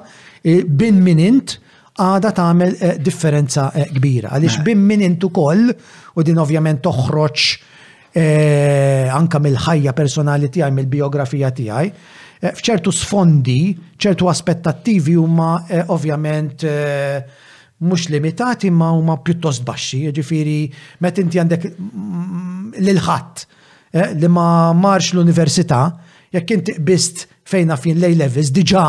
eh, 0.42 0.64
bin 0.64 0.98
minint 1.04 1.58
għada 2.00 2.30
tagħmel 2.38 2.76
eh, 2.80 2.94
differenza 3.04 3.68
eh, 3.76 3.90
kbira. 3.92 4.30
Għaliex 4.32 4.62
bin 4.64 4.80
minint 4.86 5.22
ukoll 5.28 5.68
u 5.68 6.24
din 6.24 6.40
ovvjament 6.42 6.80
toħroġ 6.84 7.50
anka 8.12 9.38
mill-ħajja 9.40 9.92
personali 9.96 10.50
tiegħi, 10.52 10.74
mill-biografija 10.76 11.48
tiegħi, 11.56 11.86
fċertu 12.60 12.92
sfondi, 12.92 13.70
ċertu 13.96 14.28
aspettattivi 14.28 15.14
huma 15.16 15.52
ovvjament 15.88 16.66
mux 17.88 18.10
limitati 18.12 18.68
ma 18.68 18.90
huma 18.92 19.16
pjuttost 19.24 19.64
baxxi, 19.64 20.02
ġifiri, 20.12 20.58
met 21.00 21.22
inti 21.24 21.40
għandek 21.40 21.64
mm, 21.70 22.26
mm, 22.26 22.68
l-ħadd 22.92 24.20
li 24.20 24.28
ma 24.32 24.46
marx 24.76 25.14
l-università, 25.16 25.86
jekk 26.32 26.50
inti 26.56 26.74
qbist 26.78 27.26
fejn 27.50 27.72
fin 27.80 28.00
lej 28.00 28.14
levis 28.18 28.50
diġà 28.56 28.86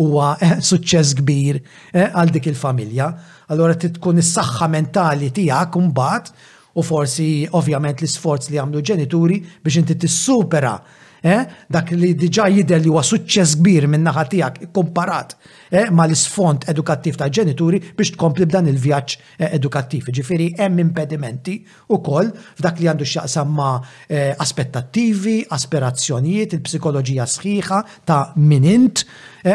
huwa 0.00 0.34
eh, 0.44 0.58
suċċess 0.58 1.14
kbir 1.20 1.60
eh, 1.60 2.08
għal 2.10 2.32
dik 2.34 2.48
il-familja. 2.50 3.08
Allora 3.54 3.76
tkun 3.76 4.18
is-saħħa 4.20 4.68
mentali 4.72 5.30
tiegħek 5.34 5.80
mbagħad, 5.88 6.32
u 6.74 6.82
forsi 6.82 7.28
ovvjament 7.54 8.00
l-isforz 8.02 8.48
li 8.50 8.58
għamlu 8.58 8.80
ġenituri 8.82 9.36
biex 9.62 9.78
inti 9.84 9.94
tissupera 9.96 10.72
supera 10.74 11.03
Eh, 11.24 11.40
dak 11.72 11.88
li 11.96 12.10
diġa 12.20 12.50
jidher 12.52 12.82
li 12.84 12.90
huwa 12.92 13.00
suċċess 13.06 13.54
kbir 13.56 13.86
minn 13.88 14.02
naħa 14.04 14.24
tiegħek 14.32 14.66
komparat 14.76 15.30
eh, 15.72 15.86
ma 15.88 16.04
l-isfond 16.04 16.66
edukattiv 16.68 17.16
ta' 17.16 17.30
ġenituri 17.38 17.78
biex 17.96 18.12
tkompli 18.18 18.44
b'dan 18.44 18.68
il-vjaġġ 18.68 19.14
eh, 19.40 19.54
edukattiv. 19.56 20.10
Ġifieri 20.18 20.50
hemm 20.58 20.82
impedimenti 20.84 21.54
ukoll 21.96 22.28
f'dak 22.60 22.76
li 22.84 22.90
għandu 22.92 23.08
x'jaqsam 23.08 23.56
ma' 23.56 23.70
eh, 24.04 24.36
aspettattivi, 24.36 25.38
aspirazzjonijiet, 25.56 26.58
il-psikoloġija 26.58 27.24
sħiħa 27.38 27.80
ta' 28.04 28.20
minint 28.44 29.06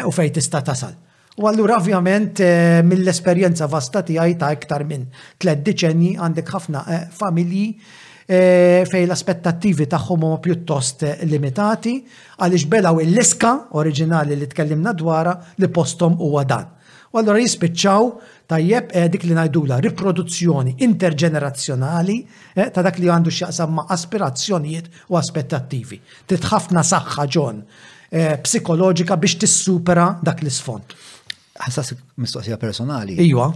u 0.06 0.10
fejn 0.14 0.34
tista' 0.40 0.66
tasal. 0.72 0.98
U 1.40 1.46
allura 1.50 1.78
ovvjament 1.80 2.41
mill-esperjenza 2.90 3.70
vasta 3.72 4.02
tiegħi 4.10 4.40
ta' 4.41 4.50
iktar 4.58 4.90
minn 4.90 5.06
tliet 5.38 5.62
deċenni 5.70 6.16
għandek 6.18 6.50
ħafna 6.58 6.82
familji 7.22 7.70
Eh, 8.32 8.86
fej 8.86 9.08
l 9.08 9.10
aspettativi 9.10 9.88
tagħhom 9.90 10.28
huma 10.28 10.38
pjuttost 10.38 11.00
eh, 11.02 11.14
limitati 11.26 11.96
għaliex 12.38 12.68
belaw 12.70 13.00
il-liska 13.02 13.54
oriġinali 13.82 14.36
li 14.38 14.46
tkellimna 14.52 14.94
dwara 14.94 15.34
li 15.58 15.70
postom 15.74 16.14
huwa 16.22 16.44
dan. 16.46 16.68
U 17.10 17.18
għallora 17.18 17.42
jispiċċaw 17.42 18.06
tajjeb 18.54 18.94
eh, 18.94 19.08
dik 19.10 19.26
li 19.26 19.34
la 19.34 19.48
riproduzzjoni 19.80 20.76
interġenerazzjonali 20.86 22.20
ta' 22.70 22.86
dak 22.86 23.02
li 23.02 23.10
għandu 23.10 23.34
x'jaqsam 23.34 23.74
ma' 23.80 23.88
aspirazzjonijiet 23.98 24.92
u 25.10 25.18
aspettattivi. 25.18 25.98
Titħafna 26.30 26.86
saħħa 26.86 27.26
ġon 27.34 27.64
psikoloġika 28.46 29.18
biex 29.18 29.42
tissupera 29.42 30.06
dak 30.22 30.46
l-isfond. 30.46 30.94
Għasas 31.66 31.96
mistoqsija 32.22 32.62
personali. 32.62 33.18
Iwa 33.26 33.50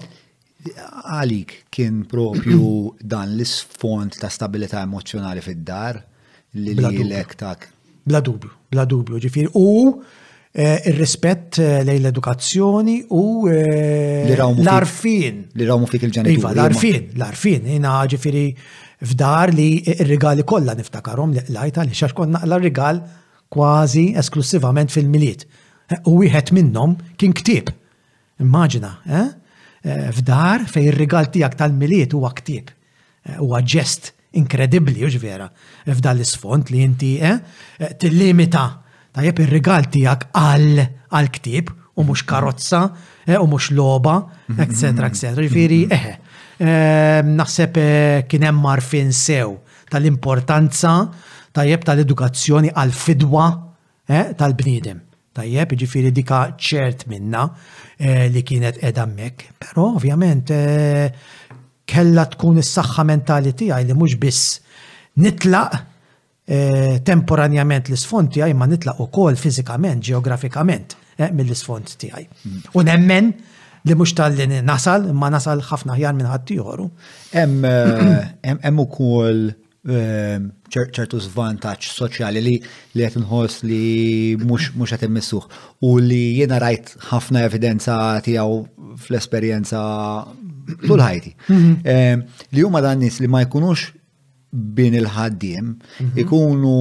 għalik 0.72 1.53
kien 1.73 2.03
propju 2.10 2.64
dan 3.11 3.35
l 3.35 3.45
sfond 3.48 4.15
ta' 4.19 4.31
stabilità 4.31 4.84
emozjonali 4.85 5.41
fid-dar 5.41 5.99
li 6.57 6.76
l-ek 6.77 7.69
Bla 8.03 8.19
dubju, 8.19 8.49
bla 8.68 8.84
dubju, 8.84 9.15
ġifir, 9.23 9.45
U 9.56 9.64
eh, 10.60 10.81
il-rispett 10.90 11.56
eh, 11.64 11.84
lej 11.88 12.02
l-edukazzjoni 12.02 12.95
u 13.15 13.48
eh, 13.48 14.26
l-arfin. 14.35 15.38
Li 15.56 15.68
rawmu 15.69 15.88
fik 15.88 16.03
il-ġenituri. 16.10 16.41
Iva, 16.41 16.52
l-arfin, 16.52 17.06
l-arfin. 17.15 17.69
Jina 17.77 17.94
ġifiri 18.11 18.44
f'dar 19.07 19.53
li 19.56 19.69
il-rigali 19.94 20.44
kolla 20.44 20.76
niftakarom 20.76 21.31
li 21.38 21.45
lajta 21.56 21.88
li 21.88 21.95
xax 21.95 22.11
konna 22.19 22.44
l-rigal 22.49 22.99
kważi 23.56 24.10
esklusivament 24.19 24.91
fil-miliet. 24.91 25.48
U 26.03 26.19
wieħed 26.19 26.52
minnom 26.60 26.98
kien 27.15 27.31
ktib. 27.40 27.72
Immaġina, 28.44 28.91
eh? 29.07 29.30
Eh, 29.84 30.07
f'dar 30.15 30.61
fej 30.72 30.85
ir-rigal 30.93 31.27
tiegħek 31.34 31.57
tal-miliet 31.60 32.14
huwa 32.15 32.30
ktieb 32.38 32.69
eh, 32.72 33.34
huwa 33.43 33.60
ġest 33.68 34.14
inkredibli 34.39 35.03
u 35.03 35.10
ġvera 35.11 35.49
f'dan 35.91 36.15
l-isfont 36.22 36.72
li 36.72 36.85
inti 36.88 37.10
eh, 37.19 37.41
tillimita 37.99 38.61
tajjeb 39.11 39.41
ir-rigal 39.43 39.89
tiegħek 39.91 40.23
għal 40.39 40.85
għal 41.11 41.27
ktieb 41.35 41.73
u 41.99 42.07
mhux 42.07 42.23
karozza 42.23 42.80
u 43.27 43.45
mhux 43.49 43.68
loba, 43.76 44.15
etc. 44.55 44.95
etc. 45.10 45.30
Ġifieri 45.38 45.84
mhm. 45.85 45.93
eħe. 45.93 47.27
Naħseb 47.27 47.77
kien 48.27 48.43
hemm 48.47 48.64
marfin 48.65 49.11
sew 49.14 49.53
tal-importanza 49.93 50.95
tajjeb 51.53 51.85
tal-edukazzjoni 51.89 52.73
għal-fidwa 52.73 53.45
tal-bniedem 54.41 54.99
tajjeb, 55.38 55.73
ġifiri 55.81 56.11
dika 56.14 56.41
ċert 56.60 57.07
minna 57.10 57.47
eh, 57.97 58.27
li 58.31 58.41
kienet 58.45 58.80
edammek. 58.85 59.47
Pero 59.61 59.89
ovvjament 59.97 60.51
eh, 60.53 61.07
kella 61.89 62.27
tkun 62.34 62.60
is-saħħa 62.61 63.05
mentali 63.07 63.53
tiegħi 63.57 63.89
li 63.89 63.97
mhux 63.97 64.18
biss 64.22 64.53
nitlaq 65.23 65.80
eh, 66.45 66.99
temporanjament 67.05 67.89
l-isfond 67.91 68.34
tiegħi 68.38 68.55
ma 68.57 68.69
nitlaq 68.72 69.01
ukoll 69.07 69.38
fiżikament, 69.39 70.05
ġeografikament 70.10 70.97
mill-isfond 71.23 71.97
tiegħi. 72.01 72.23
Hmm. 72.45 72.64
U 72.77 72.81
nemmen 72.85 73.34
li 73.85 73.93
mhux 73.99 74.15
tal-li 74.18 74.61
nasal, 74.65 75.10
imma 75.11 75.30
nasal 75.34 75.60
ħafna 75.65 75.93
ħjar 75.97 76.15
minn 76.18 76.30
ħadd 76.30 76.55
ieħor. 76.55 76.88
kol... 77.34 78.57
ukoll 78.85 79.43
Ehm, 79.84 80.45
ċertu 80.72 81.18
zvantaċ 81.19 81.89
soċjali 81.91 82.39
li 82.39 82.53
li 82.95 83.01
qed 83.03 83.18
inħoss 83.19 83.65
li 83.68 84.38
mhux 84.39 84.72
qed 84.95 85.01
immissuħ. 85.10 85.43
u 85.84 85.89
li 85.99 86.39
jiena 86.39 86.55
rajt 86.64 86.93
ħafna 87.10 87.41
evidenza 87.43 87.97
tiegħu 88.23 88.55
fl-esperjenza 89.03 89.81
tul 90.88 91.03
ħajti. 91.03 91.34
Mhm. 91.51 91.73
Ehm, 91.84 92.22
li 92.55 92.61
huma 92.64 92.80
dan 92.80 92.99
nies 93.03 93.19
li 93.19 93.27
ma 93.27 93.43
jkunux 93.43 93.89
bin 94.55 94.93
il-ħaddiem, 94.95 95.76
mhm. 95.99 96.15
ikunu 96.15 96.76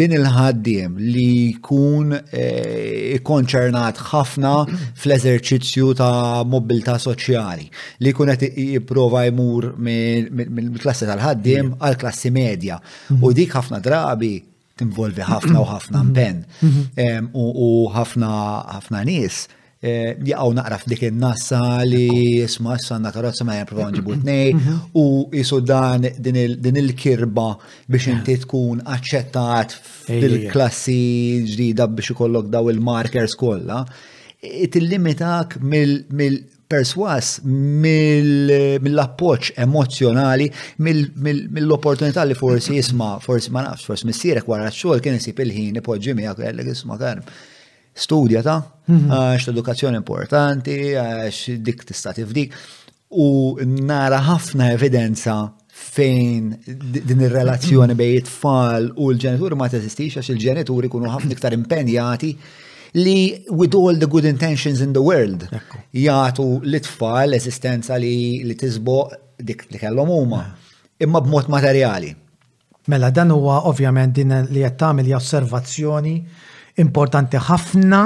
bin 0.00 0.12
il-ħaddiem 0.16 0.96
li 0.96 1.56
jkun 1.56 2.12
eh, 2.30 3.18
konċernat 3.26 3.98
ħafna 4.12 4.52
fl-eżerċizzju 4.70 5.94
ta' 6.00 6.42
mobilta 6.46 6.96
soċjali 7.02 7.66
li 8.04 8.12
jkun 8.12 8.32
qed 8.36 8.52
jipprova 8.54 9.24
jmur 9.28 9.72
mill-klassi 9.80 11.08
tal-ħaddiem 11.10 11.64
mm-hmm. 11.64 11.80
għal 11.88 11.98
klassi 12.04 12.30
medja 12.36 12.78
u 12.78 13.16
mm-hmm. 13.16 13.38
dik 13.40 13.58
ħafna 13.58 13.82
drabi 13.88 14.32
tinvolvi 14.80 15.26
ħafna 15.28 15.58
u 15.58 15.66
ħafna 15.74 16.04
mpen 16.12 16.44
mm-hmm. 16.46 17.32
u 17.34 17.88
ħafna 17.96 18.32
ħafna 18.78 19.02
nies 19.08 19.46
jaqaw 19.82 20.50
eh, 20.52 20.54
naqraf 20.58 20.82
dik 20.88 21.02
il-nassa 21.04 21.62
li 21.84 22.08
jisma 22.42 22.76
s-sanna 22.78 23.10
karozza 23.14 23.44
ma 23.48 23.52
jgħan 23.62 23.92
nġibu 23.94 24.12
t 24.20 24.22
mhm. 24.52 24.74
u 24.92 24.94
jisu 25.32 25.58
dan 25.64 26.02
din 26.20 26.76
il-kirba 26.82 27.54
biex 27.88 28.06
inti 28.12 28.36
tkun 28.44 28.76
aċċettat 28.84 29.70
fil-klassi 30.04 31.44
ġdida 31.54 31.84
biex 31.96 32.08
ikollok 32.12 32.46
daw 32.52 32.64
il-markers 32.68 33.34
kollha. 33.40 33.80
Tillimitak 34.72 35.48
mill 35.60 36.40
perswas 36.70 37.26
mill-appoċ 37.46 39.42
emozjonali, 39.64 40.46
mill-opportunità 40.80 42.20
li 42.24 42.36
forsi 42.38 42.70
jisma, 42.78 43.08
forsi 43.24 43.48
ma 43.52 43.60
nafx, 43.66 43.82
forsi 43.88 44.04
missierek 44.08 44.46
wara 44.48 44.68
x-xogħol 44.70 45.00
kien 45.02 45.16
isib 45.18 45.40
il-ħin 45.44 45.74
ipoġġi 45.82 46.10
miegħek 46.20 46.44
għellek 46.50 46.68
isma' 46.72 46.96
studja 47.94 48.42
ta' 48.42 48.58
mhm. 48.90 49.10
għax 49.12 49.48
l-edukazzjoni 49.48 49.98
importanti, 49.98 50.76
għax 50.94 51.58
dik 51.64 51.84
tista' 51.88 52.12
tifdik. 52.16 52.54
U 53.10 53.58
nara 53.64 54.20
ħafna 54.22 54.70
evidenza 54.76 55.50
fejn 55.80 56.50
din 57.04 57.24
ir-relazzjoni 57.24 57.94
bej 57.98 58.16
it-tfal 58.20 58.90
u 58.96 59.10
l-ġenituri 59.12 59.56
ma 59.58 59.68
teżistix 59.72 60.20
għax 60.20 60.30
il-ġenituri 60.36 60.90
kunu 60.92 61.10
ħafna 61.10 61.34
iktar 61.34 61.56
impenjati 61.56 62.34
li 63.00 63.16
with 63.50 63.74
all 63.78 63.98
the 63.98 64.06
good 64.10 64.24
intentions 64.28 64.80
in 64.84 64.92
the 64.94 65.02
world 65.02 65.46
jgħatu 65.96 66.46
l-tfal 66.66 67.34
esistenza 67.38 67.96
li 68.02 68.44
li 68.44 68.56
tisboq 68.60 69.16
dik 69.40 69.66
li 69.72 69.78
kellhom 69.80 70.10
huma 70.12 70.42
eh. 70.44 70.52
imma 71.06 71.20
b'mod 71.24 71.48
materjali. 71.50 72.12
Mela 72.90 73.10
dan 73.10 73.30
huwa 73.32 73.62
ovvjament 73.70 74.12
din 74.14 74.30
li 74.52 74.62
qed 74.66 74.76
tagħmel 74.78 75.14
osservazzjoni 75.16 76.14
importanti 76.78 77.36
ħafna 77.40 78.00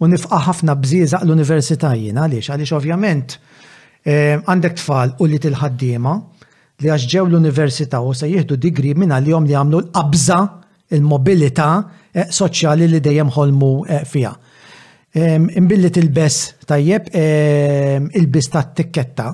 u 0.00 0.08
nifqa 0.10 0.40
ħafna 0.48 0.74
bżiżaq 0.80 1.24
l-università 1.24 1.94
jina 1.96 2.24
għaliex 2.26 2.50
għaliex 2.52 2.74
ovvjament 2.76 3.36
eh, 4.04 4.36
għandek 4.42 4.76
tfal 4.80 5.14
u 5.22 5.28
li 5.30 5.38
til-ħaddiema 5.40 6.16
li 6.82 6.90
għax 6.90 7.06
ġew 7.14 7.24
l-università 7.30 8.00
u 8.04 8.12
se 8.12 8.28
jieħdu 8.28 8.58
digri 8.60 8.94
minna 8.98 9.20
li 9.22 9.32
jom 9.32 9.46
li 9.48 9.54
għamlu 9.56 9.78
l-qabża 9.86 10.40
il-mobilità 10.98 11.68
eh, 12.12 12.26
soċjali 12.28 12.88
li 12.90 13.00
dejjem 13.00 13.30
ħolmu 13.36 13.70
eh, 13.88 14.02
fija. 14.06 14.34
Ehm, 15.14 15.48
Imbilli 15.58 15.88
til-bess 15.94 16.58
tajjeb 16.68 17.08
ehm, 17.14 18.10
il-bis 18.18 18.48
ta' 18.50 18.62
tikketta. 18.74 19.30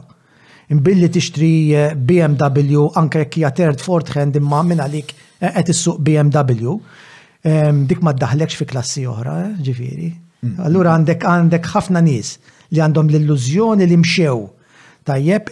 Imbilli 0.70 1.08
tixtri 1.10 1.48
BMW 1.98 2.84
anke 2.96 3.24
kija 3.32 3.50
third 3.56 3.80
fourth 3.82 4.12
hand 4.14 4.36
imma 4.38 4.62
minn 4.62 4.80
għalik 4.84 5.10
qed 5.40 5.72
issuq 5.72 5.98
BMW 6.06 6.76
dik 7.44 8.00
ma 8.04 8.12
ddaħlekx 8.12 8.56
fi 8.58 8.66
klassi 8.68 9.04
oħra, 9.08 9.36
ġifiri. 9.64 10.08
Mm, 10.08 10.50
mm. 10.54 10.64
Allura 10.66 10.94
għandek 10.94 11.24
għandek 11.26 11.66
ħafna 11.74 12.00
nies 12.04 12.34
li 12.70 12.80
għandhom 12.84 13.08
l-illużjoni 13.10 13.86
li 13.86 13.96
mxew 13.96 14.44
tajjeb 15.04 15.48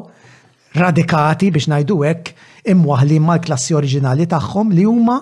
radikati 0.79 1.51
biex 1.51 1.71
ngħidu 1.73 1.99
hekk 2.03 2.71
imwaħli 2.75 3.19
mal-klassi 3.25 3.75
oriġinali 3.79 4.27
tagħhom 4.31 4.75
li 4.79 4.87
huma 4.87 5.19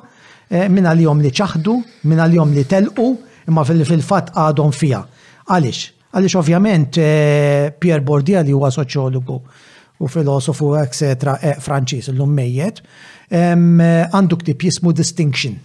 eh, 0.53 0.69
minna 0.69 0.93
li 0.93 1.05
jom 1.09 1.21
li 1.25 1.33
ċaħdu, 1.33 1.77
minna 2.05 2.25
li 2.29 2.37
jom 2.37 2.53
li 2.57 2.65
telqu, 2.71 3.11
imma 3.51 3.65
fil-fat 3.67 4.31
għadhom 4.35 4.73
fija. 4.73 5.01
Għalix? 5.51 5.87
Għalix 6.17 6.37
ovvjament 6.39 6.99
eh, 7.03 7.73
Pier 7.79 8.01
Bordia 8.05 8.43
li 8.47 8.53
huwa 8.55 8.71
soċjologu 8.73 9.41
u 9.99 10.09
filosofu 10.11 10.75
etc. 10.81 11.05
E 11.43 11.55
Franċiż 11.63 12.11
l-lum 12.13 12.35
mejjet, 12.37 12.83
għandu 13.33 14.39
ktib 14.45 14.67
jismu 14.69 14.93
Distinction. 14.97 15.57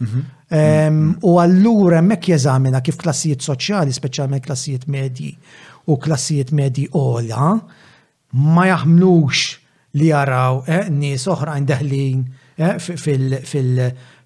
Mhm. 0.00 0.20
Mhm. 0.50 1.10
U 1.22 1.36
allura 1.38 1.98
hemmhekk 2.00 2.28
jeżamina 2.32 2.80
kif 2.82 2.96
klassijiet 2.98 3.42
soċjali, 3.44 3.92
speċjalment 3.94 4.44
klassijiet 4.46 4.88
medji 4.90 5.34
u 5.86 5.96
klassijiet 6.00 6.52
medji 6.56 6.88
ola, 6.96 7.56
ma 8.32 8.64
jaħmlux 8.70 9.44
li 9.98 10.08
jaraw 10.08 10.62
e, 10.66 10.84
nies 10.90 11.26
oħrajn 11.26 11.66
deħlin 11.66 12.18
e, 12.58 12.74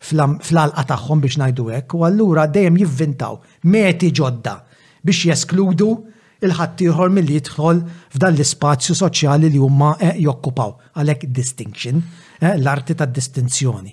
fil-alqa 0.05 0.85
tagħhom 0.93 1.23
biex 1.25 1.39
ngħidu 1.41 1.69
hekk, 1.75 1.95
u 1.99 2.05
allura 2.09 2.47
dejjem 2.47 2.77
jivvintaw 2.83 3.39
meti 3.75 4.11
ġodda 4.13 4.59
biex 5.05 5.25
jeskludu 5.33 5.91
il-ħattijħor 6.45 7.11
mill-li 7.17 7.39
jidħol 7.39 7.79
f'dan 8.17 8.35
l-spazju 8.37 8.95
soċjali 8.99 9.51
li 9.55 9.61
huma 9.67 9.93
eh, 10.01 10.15
jokkupaw, 10.25 10.73
għalek 11.01 11.27
distinction, 11.37 12.03
eh, 12.41 12.53
l-arti 12.59 12.95
ta' 12.99 13.09
distinzjoni. 13.09 13.93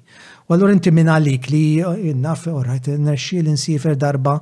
U 0.51 0.55
għallur 0.55 0.73
inti 0.75 0.91
minn 0.91 1.11
għalik 1.13 1.49
li 1.53 1.63
eh, 1.79 2.11
naf, 2.25 2.47
orrajt, 2.51 2.91
l 2.97 3.13
insifer 3.53 3.95
darba 3.95 4.35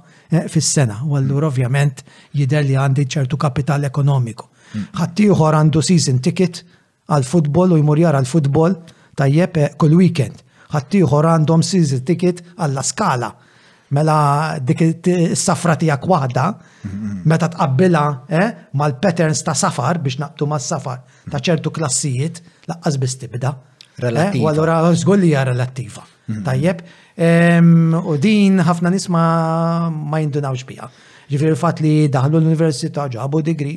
fis-sena, 0.49 1.03
u 1.05 1.17
għallur 1.17 1.49
ovvjament 1.51 2.03
jider 2.37 2.65
li 2.65 2.77
għandi 2.77 3.05
ċertu 3.05 3.37
kapital 3.37 3.85
ekonomiku. 3.89 4.47
Mm. 4.73 4.83
ħattijħor 5.01 5.55
għandu 5.59 5.81
season 5.85 6.19
ticket 6.23 6.59
għal-futbol 7.09 7.71
u 7.75 7.79
jmur 7.81 7.97
jara 7.99 8.19
l 8.21 8.27
futbol 8.29 8.75
tajjeb 9.17 9.61
kull 9.81 9.95
weekend. 10.01 10.41
ħattijħor 10.73 11.27
għandhom 11.33 11.63
season 11.65 12.03
ticket 12.05 12.43
għalla 12.61 12.83
skala 12.85 13.31
Mela 13.89 14.15
dik 14.61 14.81
is-safra 15.07 15.73
tiegħek 15.81 16.03
waħda, 16.11 16.43
meta 17.31 17.47
tqabbilha 17.49 18.03
eh, 18.29 18.49
mal-patterns 18.77 19.41
ta' 19.45 19.55
safar 19.57 19.97
biex 20.05 20.19
naqtu 20.21 20.45
mas-safar 20.51 20.99
ta' 21.31 21.41
ċertu 21.41 21.71
klassijiet 21.73 22.41
laqqas 22.69 22.99
biss 23.01 23.17
tibda. 23.23 23.55
Eh, 23.99 24.37
u 24.39 24.45
allura 24.51 24.77
żgur 24.95 25.23
hija 25.25 25.41
relattiva. 25.49 26.05
Mhm. 26.29 26.43
Tajjeb, 26.45 26.83
u 28.11 28.17
din 28.21 28.61
ħafna 28.63 28.93
nisma 28.93 29.23
ma 29.89 30.21
jindunawx 30.21 30.65
biha. 30.69 30.85
Ġifieri 31.29 31.51
l-fatt 31.55 31.81
li 31.83 31.95
daħlu 32.13 32.37
l-università 32.39 33.07
ġabu 33.09 33.41
digri, 33.45 33.73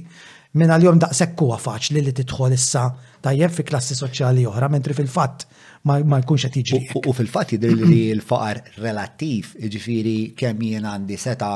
minna 0.52 0.76
għal-jom 0.76 1.00
daqsekku 1.06 1.48
faċli 1.58 2.04
li 2.04 2.12
tidħol 2.20 2.52
issa 2.54 2.84
tajjeb 3.24 3.50
fi 3.56 3.64
klassi 3.72 3.96
soċjali 3.96 4.44
oħra, 4.48 4.68
mentri 4.68 4.92
fil-fatt 4.94 5.48
ma 5.88 6.20
jkunx 6.22 6.44
qed 6.48 6.58
jiġri. 6.58 7.00
U 7.08 7.14
fil-fatt 7.16 7.54
jidher 7.56 7.74
li 7.80 8.00
l-faqar 8.16 8.60
relattiv, 8.82 9.50
jiġifieri 9.64 10.16
kemm 10.42 10.62
jien 10.68 10.86
għandi 10.92 11.18
seta' 11.18 11.54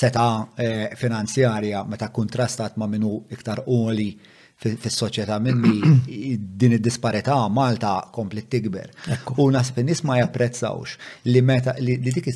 seta' 0.00 0.26
eh, 0.64 0.90
finanzjarja 1.00 1.84
meta 1.94 2.08
kontrastat 2.14 2.76
ma' 2.78 2.90
minu 2.96 3.14
iktar 3.36 3.62
qoli 3.66 4.10
fis-soċjetà 4.60 5.38
minni 5.40 5.94
din 6.60 6.74
id-disparità 6.76 7.36
Malta 7.48 7.92
komplet 8.12 8.48
tikber. 8.52 8.90
U 9.40 9.46
nasib 9.52 9.78
in-nies 9.80 10.02
ma 10.04 10.18
japprezzawx 10.18 10.98
li 11.30 11.40
meta 11.40 11.72
li 11.80 11.94
dik 11.96 12.26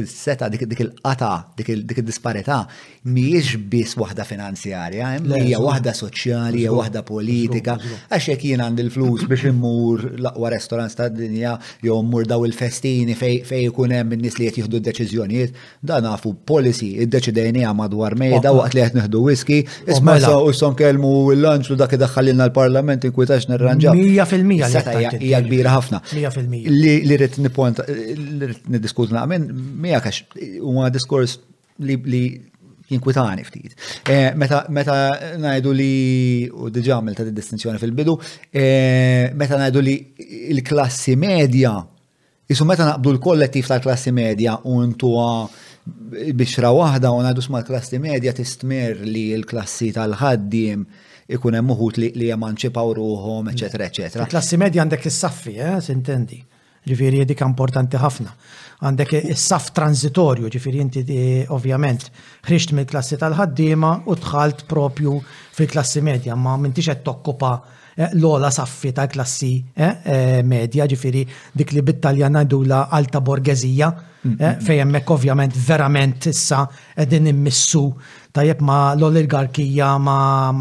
il-seta, 0.00 0.48
dik 0.50 0.64
il-qata, 0.66 1.28
dik 1.58 1.70
id-disparità 1.76 2.58
mhijiex 3.06 3.60
biss 3.70 3.94
waħda 3.98 4.24
finanzjarja, 4.26 5.12
eh? 5.20 5.44
hija 5.46 5.60
waħda 5.62 5.92
soċjali, 6.00 6.64
hija 6.64 6.72
waħda 6.74 7.04
politika, 7.06 7.76
għax 8.10 8.30
jek 8.32 8.48
jien 8.50 8.64
għandi 8.66 8.82
il 8.82 8.90
flus 8.96 9.26
biex 9.30 9.52
immur 9.52 10.02
l-aqwa 10.16 10.50
ta' 10.56 10.88
tad-dinja 11.02 11.54
jew 11.86 12.00
mmur 12.08 12.26
daw 12.26 12.42
il-festini 12.48 13.14
fej 13.16 13.68
jkun 13.68 13.94
hemm 13.94 14.16
in-nies 14.18 14.40
li 14.42 14.50
qed 14.50 14.60
jieħdu 14.64 14.80
d-deċiżjonijiet, 14.80 15.54
dan 15.86 16.02
nafu 16.08 16.34
policy 16.46 16.90
id-deċidejnija 17.04 17.70
madwar 17.78 18.18
mejda 18.18 18.50
waqt 18.58 18.74
li 18.74 18.86
qed 18.88 18.98
neħdu 18.98 19.24
whisky, 19.28 19.62
isma' 19.94 20.18
u 20.42 20.74
kelmu 20.76 21.14
il-lanċ 21.36 21.76
dak 21.78 21.94
id-daħħalilna 21.96 22.46
l-parlament 22.48 23.04
inkwitax 23.08 23.48
nirranġaw. 23.50 23.96
100% 24.00 25.20
li 25.20 25.30
hija 25.30 25.40
kbira 25.46 25.74
ħafna. 25.76 26.00
100%. 26.14 26.76
Li 26.82 27.16
rrit 27.16 27.38
nipont, 27.44 27.82
li 27.86 28.50
rid 28.50 28.68
nidiskut 28.72 29.12
naqmen, 29.14 29.48
mija 29.82 30.00
kax, 30.04 30.22
huwa 30.62 30.90
diskors 30.92 31.38
li 31.86 32.22
jinkwitani 32.92 33.42
ftit. 33.46 33.72
Eh, 34.04 34.30
meta 34.38 34.64
ngħidu 35.42 35.74
li, 35.74 35.90
u 36.54 36.70
diġa 36.70 37.00
għamil 37.00 37.18
ta' 37.18 37.26
distinzjoni 37.40 37.80
fil-bidu, 37.82 38.14
eh, 38.52 39.26
meta 39.34 39.58
ngħidu 39.58 39.82
li 39.82 39.96
l 40.54 40.62
klassi 40.66 41.16
medja, 41.18 41.76
jisu 42.46 42.64
meta 42.66 42.86
naqbdu 42.92 43.16
l-kollettiv 43.16 43.72
tal-klassi 43.72 44.14
medja 44.14 44.54
u 44.62 44.78
untuwa 44.84 45.30
bixra 46.34 46.70
wahda 46.74 47.12
u 47.14 47.20
najdu 47.22 47.42
sma 47.46 47.60
l-klassi 47.62 47.98
medja 48.02 48.30
tistmer 48.34 49.02
li 49.06 49.26
l-klassi 49.38 49.90
tal-ħaddim 49.94 50.80
ikun 51.34 51.56
hemm 51.58 51.72
uħut 51.74 52.00
li 52.00 52.28
jemanċipaw 52.28 52.92
ruhom, 52.98 53.50
eċetera, 53.52 53.88
eċetera. 53.90 54.28
Klassi 54.30 54.58
medja 54.60 54.84
għandek 54.84 55.08
is-saffi, 55.10 55.56
eh, 55.58 55.80
sintendi. 55.82 56.40
Ġifieri 56.86 57.24
dik 57.26 57.40
importanti 57.42 57.98
ħafna. 57.98 58.30
Għandek 58.86 59.16
is-saff 59.32 59.72
transitorju, 59.74 60.50
ġifieri 60.54 60.82
inti 60.84 61.02
eh, 61.16 61.40
ovvjament 61.50 62.10
ħriġt 62.46 62.76
mill-klassi 62.78 63.18
tal-ħaddiema 63.22 63.94
u 64.06 64.14
tħalt 64.20 64.66
propju 64.70 65.16
fil-klassi 65.56 66.02
medja, 66.06 66.36
ma 66.36 66.54
m'intix 66.60 66.92
qed 66.92 67.02
tokkupa 67.08 67.54
eh, 67.96 68.10
l-ola 68.20 68.52
saffi 68.54 68.92
ta' 68.94 69.08
klassi 69.10 69.50
eh, 69.74 70.44
medja, 70.46 70.86
ġifiri 70.86 71.24
dik 71.58 71.74
li 71.74 71.82
bit-taljana 71.88 72.46
la' 72.46 72.86
alta 72.90 73.20
borgezija, 73.20 73.90
fejn 74.26 74.80
hemmhekk 74.82 75.10
ovvjament 75.14 75.54
verament 75.68 76.24
issa 76.26 76.64
qegħdin 76.96 77.28
immissu 77.30 77.84
tajjeb 78.36 78.60
ma 78.68 78.78
l-oligarkija, 78.98 79.90
ma 80.08 80.16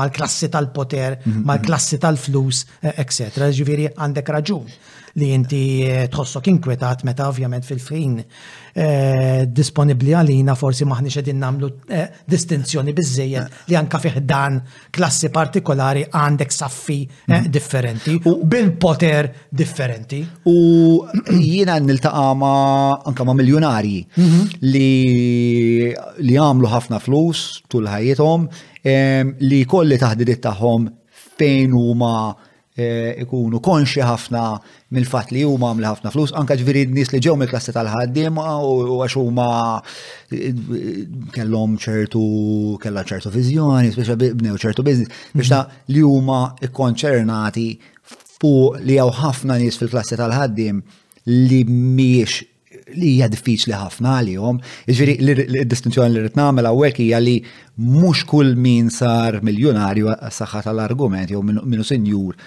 l-klassi 0.08 0.48
tal-poter, 0.56 1.12
mhm, 1.26 1.42
ma 1.44 1.54
mhm. 1.56 1.60
l-klassi 1.62 1.98
tal-flus, 2.06 2.64
e, 2.88 2.94
etc. 3.04 3.50
Ġifiri, 3.60 3.92
għandek 4.06 4.34
raġun 4.38 4.68
li 5.18 5.30
inti 5.32 5.60
eh, 5.88 6.08
tħossok 6.12 6.50
inkwetat 6.52 7.06
meta 7.08 7.28
ovvjament 7.30 7.64
fil 7.64 7.80
frin 7.80 8.16
eh, 8.20 9.46
disponibli 9.48 10.12
għalina 10.12 10.56
forsi 10.60 10.88
maħni 10.88 11.12
xedin 11.14 11.38
namlu 11.40 11.70
eh, 11.88 12.10
distinzjoni 12.28 12.92
bizzejed 12.98 13.70
li 13.72 13.78
anka 13.80 14.00
fiħdan 14.04 14.58
klassi 14.98 15.30
partikolari 15.32 16.04
għandek 16.10 16.52
saffi 16.52 16.98
mm. 17.30 17.48
differenti 17.52 18.16
u 18.28 18.34
bil-poter 18.44 19.30
differenti. 19.50 20.20
U 20.52 20.54
jina 21.32 21.78
niltaqa 21.80 22.14
taqama 22.16 22.50
anka 23.10 23.26
ma 23.26 23.34
miljonari 23.36 23.98
mhm. 24.20 24.58
li 24.68 25.94
li 26.28 26.36
għamlu 26.38 26.70
ħafna 26.72 27.00
flus 27.02 27.62
tul 27.72 27.88
ħajjithom 27.92 28.46
li 29.44 29.60
kolli 29.68 29.98
taħdidit 30.00 30.44
taħħom 30.46 30.84
fejn 31.40 31.74
huma 31.76 32.12
ma 32.12 32.20
Eh, 32.76 33.16
ikunu 33.24 33.62
konxi 33.64 34.02
ħafna 34.04 34.40
mill-fat 34.92 35.30
li 35.32 35.46
huma 35.48 35.70
għamli 35.72 35.86
ħafna 35.88 36.12
flus, 36.12 36.34
anka 36.36 36.58
ġviri 36.60 36.82
nis 36.92 37.14
li 37.14 37.22
ġew 37.24 37.38
mill-klassi 37.40 37.72
tal-ħaddim 37.72 38.42
u 38.42 38.98
għax 39.06 39.14
huma 39.22 39.46
eh, 40.36 41.06
kellhom 41.38 41.78
ċertu 41.80 42.26
kellha 42.84 43.06
ċertu 43.08 43.32
viżjoni, 43.32 43.94
speċa 43.96 44.18
bnew 44.26 44.60
ċertu 44.60 44.84
biznis, 44.84 45.08
biex 45.32 45.48
mhm. 45.48 45.54
ta' 45.56 45.96
li 45.96 46.04
huma 46.04 46.42
ikkonċernati 46.68 47.64
fuq 48.42 48.76
li 48.84 49.00
jew 49.00 49.08
ħafna 49.22 49.56
nies 49.64 49.80
fil-klassi 49.80 50.20
tal-ħaddim 50.20 50.84
li 51.32 51.62
miex 51.72 52.44
li 52.96 53.16
hija 53.16 53.26
diffiċli 53.32 53.74
ħafna 53.74 54.12
għalihom. 54.20 54.60
Jiġifieri 54.86 55.16
l-distinzjoni 55.24 56.14
li 56.14 56.22
rid 56.28 56.36
nagħmel 56.38 56.68
hawnhekk 56.70 57.02
hija 57.02 57.18
li 57.24 57.38
mhux 57.82 58.22
kull 58.30 58.52
min 58.62 58.92
sar 58.94 59.40
miljonarju 59.48 60.12
saħħa 60.14 60.62
tal-argument 60.68 61.34
jew 61.34 61.42
minnu 61.42 61.84
senjur 61.88 62.38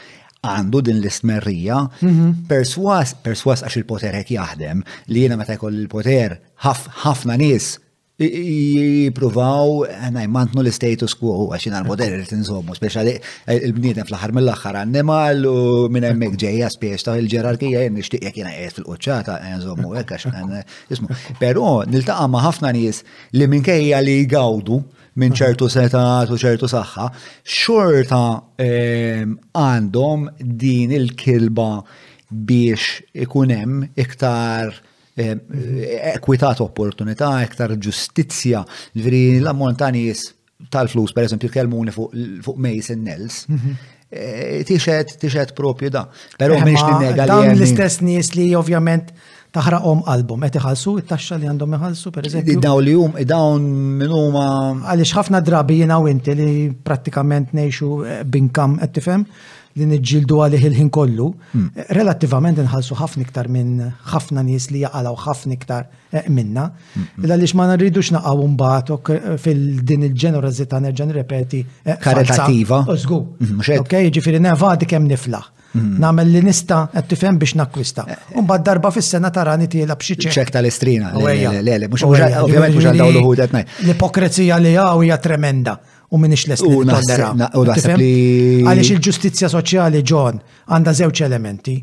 għandu 0.47 0.81
din 0.87 1.01
l-istmerrija, 1.03 1.81
mhm. 2.03 2.29
perswas, 2.51 3.15
perswas 3.25 3.65
għax 3.67 3.81
il-poter 3.83 4.15
għek 4.21 4.33
jaħdem, 4.37 4.85
li 5.13 5.25
jena 5.27 5.39
meta 5.41 5.57
jkoll 5.59 5.81
il-poter 5.83 6.39
ħafna 6.63 7.39
nis 7.43 7.77
jipruvaw 8.19 9.85
eh, 9.87 10.07
najmantnu 10.11 10.65
l-status 10.65 11.13
quo 11.15 11.51
għax 11.55 11.69
jena 11.69 11.81
l-poter 11.85 12.17
li 12.19 12.25
speċa 12.27 13.05
li 13.07 13.13
eh, 13.15 13.53
l 13.55 13.71
bniedem 13.77 14.09
fl-ħar 14.09 14.33
mill-axħar 14.35 14.81
għannemal 14.81 15.45
u 15.47 15.61
minn 15.87 16.09
emmek 16.09 16.35
ġeja 16.43 16.67
speċa 16.75 17.15
il-ġerarkija 17.21 17.85
jen 17.85 17.95
nishtiq 17.95 18.27
jek 18.27 18.41
jena 18.43 18.57
jgħet 18.57 18.81
fil-qoċċata 18.81 19.37
eh, 19.39 19.55
nżommu 19.61 19.95
għek 20.01 20.17
għax 20.17 21.39
Pero 21.39 21.69
niltaqa 21.87 22.27
ma' 22.27 22.43
ħafna 22.49 22.75
nis 22.75 23.05
li 23.39 23.47
minkejja 23.55 24.03
li 24.03 24.19
jgawdu 24.27 24.81
minn 25.19 25.35
ċertu 25.37 25.67
setat 25.71 26.31
u 26.31 26.39
ċertu 26.39 26.69
saħħa, 26.71 27.07
xorta 27.43 28.21
ehm, 28.63 29.35
għandhom 29.59 30.27
din 30.59 30.95
il-kilba 30.99 31.69
biex 32.31 33.09
ikunem 33.25 33.81
iktar 33.99 34.73
ehm, 35.19 35.43
ekwitat 36.15 36.63
opportunità, 36.65 37.33
iktar 37.49 37.75
ġustizzja, 37.83 38.63
l-ammont 39.03 39.81
ta' 39.83 39.91
nies 39.97 40.29
tal-flus, 40.75 41.13
per 41.15 41.29
eżempju, 41.29 41.53
kelmuni 41.55 41.93
fuq 41.95 42.57
Mason 42.59 43.05
Nels, 43.07 43.43
tixet, 44.09 44.13
mhm. 44.15 45.11
eh, 45.15 45.19
tixet 45.23 45.53
propju 45.57 45.91
da. 45.95 46.07
Pero 46.39 46.57
eh, 46.59 46.65
miex 46.67 46.83
ninnega 46.89 47.25
li. 47.25 47.31
Dawn 47.31 47.53
l-istess 47.55 48.01
nies 48.03 48.33
li 48.35 48.49
ovvjament 48.59 49.15
taħraqhom 49.57 50.03
album 50.13 50.43
qed 50.45 50.59
iħallsu 50.61 50.97
it-taxxa 51.03 51.39
li 51.41 51.49
għandhom 51.53 51.77
iħallsu 51.79 52.13
Id-daw 52.15 52.81
li 52.85 52.95
jum, 52.97 53.15
dawn 53.29 53.69
minn 54.01 54.13
huma 54.15 54.47
għaliex 54.93 55.15
ħafna 55.19 55.41
drabi 55.45 55.81
jiena 55.83 56.01
u 56.03 56.09
inti 56.11 56.35
li 56.37 56.51
prattikament 56.85 57.55
neħxu 57.57 57.93
eh, 58.05 58.19
b'inkam 58.29 58.77
qed 58.85 58.95
tifhem 58.99 59.25
li 59.79 59.87
niġġieldu 59.87 60.39
għalih 60.43 60.65
il-ħin 60.71 60.89
kollu, 60.91 61.27
hmm. 61.53 61.67
eh, 61.79 61.85
relattivament 61.95 62.59
inħallsu 62.59 62.97
ħafna 62.99 63.23
iktar 63.23 63.49
minn 63.53 63.77
ħafna 64.11 64.43
nies 64.45 64.69
li 64.75 64.81
jaqalaw 64.83 65.15
ħafna 65.23 65.55
iktar 65.55 65.85
eh, 66.19 66.25
minna. 66.35 66.65
Hmm. 66.95 67.29
Għaliex 67.29 67.55
ma 67.61 67.69
narridux 67.71 68.11
naqgħu 68.17 68.49
mbagħad 68.55 69.39
fil-din 69.45 70.09
il 70.09 70.17
ġenerazita 70.19 70.81
nerġa' 70.83 71.07
ripeti. 71.21 71.61
Karitattiva. 72.03 72.81
Użgu. 72.91 73.21
Hmm, 73.39 73.63
ok, 73.85 73.97
ġifiri 74.19 74.43
nevadi 74.43 74.89
kem 74.91 75.07
niflaħ. 75.15 75.53
Mhm. 75.77 75.99
Namel 76.01 76.31
li 76.33 76.41
nista 76.43 76.87
qed 76.93 77.07
tifhem 77.11 77.37
biex 77.37 77.53
nakkwista. 77.61 78.05
mbagħad 78.09 78.41
eh, 78.41 78.59
eh. 78.59 78.65
darba 78.65 78.91
fis-sena 78.91 79.31
tarani 79.31 79.67
tiela 79.69 79.95
b'xi 79.97 80.15
ċek. 80.17 80.33
ċek 80.33 80.51
tal-istrina. 80.51 81.11
ovvjament 81.13 81.91
mhux 81.93 82.05
għandha 82.05 83.09
l-uħud 83.13 83.37
qed 83.37 83.53
ngħid. 83.53 83.73
L-ipokrezija 83.85 84.57
li 84.59 84.75
hawn 84.77 85.05
hija 85.05 85.19
tremenda 85.19 85.79
u 86.11 86.17
minix 86.19 86.47
lest 86.49 86.63
li 87.99 88.65
Għaliex 88.65 88.93
il-ġustizzja 88.95 89.49
soċjali 89.53 90.01
ġon 90.03 90.41
għandha 90.73 90.93
żewġ 91.03 91.23
elementi. 91.27 91.77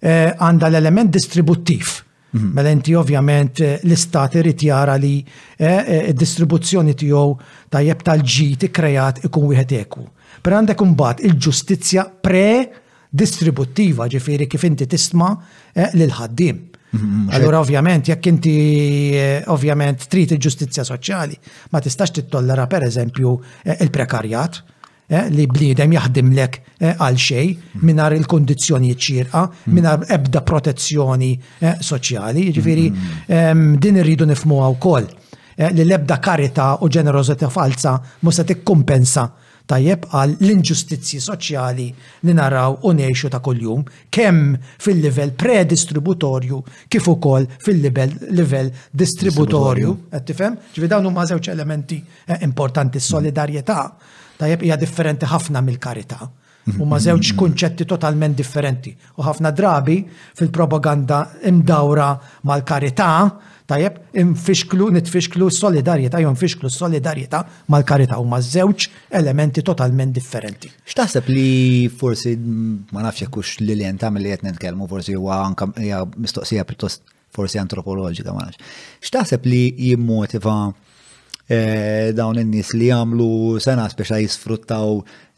Eh, 0.00 0.30
għandha 0.38 0.66
l-element 0.68 1.10
distributtiv. 1.10 1.88
Mhm. 2.34 2.52
Mela 2.54 2.70
inti 2.70 2.94
ovvjament 2.94 3.58
l-istat 3.82 4.36
irid 4.36 4.60
jara 4.62 4.94
li 4.94 5.18
d 5.58 6.12
distribuzzjoni 6.14 6.94
tiegħu 6.94 7.36
tajjeb 7.68 8.02
tal-ġid 8.02 8.70
ikkreat 8.70 9.24
ikun 9.24 9.48
wieħed 9.50 9.72
eku. 9.80 10.06
Per 10.42 10.52
għandek 10.52 10.78
imbagħad 10.82 11.20
il-ġustizzja 11.26 12.06
pre 12.22 12.81
distributtiva 13.12 14.08
ġifiri 14.08 14.46
kif 14.48 14.64
inti 14.66 14.86
tisma 14.88 15.32
eh, 15.76 15.90
lil 15.96 16.12
ħaddim. 16.16 16.60
Mm-hmm. 16.92 17.32
Allora 17.36 17.60
ovvjament 17.62 18.08
jekk 18.10 18.28
inti 18.32 18.52
eh, 19.16 19.40
ovvjament 19.52 20.06
trid 20.12 20.34
il-ġustizzja 20.36 20.84
soċjali 20.84 21.36
ma 21.72 21.80
tistax 21.80 22.12
tittollera 22.18 22.66
per 22.68 22.86
eżempju 22.88 23.36
eh, 23.68 23.76
il-prekarjat 23.84 24.62
li 25.36 25.44
bliedem 25.44 25.92
jaħdimlek 25.92 26.54
għal 26.88 27.16
xej 27.20 27.48
mm-hmm. 27.50 27.82
minar 27.84 28.14
il-kondizjoni 28.16 28.94
ċirqa, 28.96 29.42
mm-hmm. 29.42 29.74
minar 29.76 30.06
ebda 30.14 30.40
protezzjoni 30.46 31.28
soċjali, 31.60 32.44
ġifiri 32.56 32.86
din 33.82 34.00
irridu 34.00 34.24
nifmu 34.30 34.62
għaw 34.64 34.78
kol 34.80 35.02
li 35.10 35.84
l-ebda 35.84 36.16
karita 36.22 36.70
u 36.86 36.88
ġenerozita 36.88 37.50
falsa 37.52 37.98
musa 38.24 38.46
tikkumpensa 38.48 39.26
kompensa 39.26 39.51
tajjeb 39.66 40.06
għal 40.10 40.34
l 40.42 40.50
inġustizji 40.56 41.20
soċjali 41.26 41.86
li 42.26 42.34
naraw 42.34 42.78
u 42.88 42.92
neħxu 42.96 43.30
ta' 43.32 43.40
kuljum, 43.44 43.84
kemm 44.10 44.56
fil-livell 44.82 45.34
predistributorju 45.38 46.60
kif 46.90 47.08
ukoll 47.12 47.46
fil-livell 47.62 48.72
distributorju. 48.90 49.94
Qed 50.12 50.26
tifhem? 50.28 50.58
Ġifi 50.74 50.90
dawn 50.90 51.08
huma 51.10 51.26
żewġ 51.30 51.50
elementi 51.54 52.00
eh, 52.26 52.38
importanti 52.46 53.00
s-solidarjetà 53.02 53.78
tajjeb 54.40 54.62
hija 54.66 54.76
differenti 54.80 55.28
ħafna 55.30 55.62
mill-karità. 55.62 56.20
Mhm. 56.62 56.78
Huma 56.78 56.98
żewġ 57.02 57.32
kunċetti 57.38 57.86
totalment 57.90 58.36
differenti 58.38 58.92
u 59.18 59.22
ħafna 59.26 59.50
drabi 59.54 60.02
fil-propaganda 60.38 61.24
imdawra 61.50 62.12
mal-karità 62.46 63.12
Tajjeb, 63.66 63.98
infixklu, 64.18 64.88
nitfixklu 64.92 65.46
s-solidarjetà, 65.50 66.18
jew 66.22 66.30
solidarieta 66.34 66.70
solidarjetà 66.76 67.40
mal-karità 67.70 68.18
u 68.18 68.24
maż-żewġ 68.26 68.88
elementi 69.20 69.62
totalment 69.62 70.14
differenti. 70.16 70.70
X'taħseb 70.92 71.30
li 71.30 71.88
forsi 72.02 72.34
ma 72.92 73.04
nafx 73.06 73.22
jekkux 73.26 73.54
li 73.62 73.76
li 73.78 73.86
jentam 73.86 74.16
li 74.18 74.32
qed 74.34 74.42
nitkellmu 74.48 74.88
forsi 74.90 75.14
huwa 75.14 75.38
anke 75.46 75.68
mistoqsija 76.26 76.64
piuttost 76.72 77.04
forsi 77.32 77.62
antropoloġika 77.62 78.34
ma 78.36 78.48
nafx. 78.48 78.58
X'taħseb 79.08 79.46
li 79.52 79.62
jimmotiva 79.92 80.56
Eh, 81.50 82.12
dawn 82.14 82.38
in-nies 82.38 82.68
li 82.78 82.86
jagħmlu 82.86 83.26
sena 83.60 83.88
speċa 83.90 84.20
jisfruttaw 84.22 84.92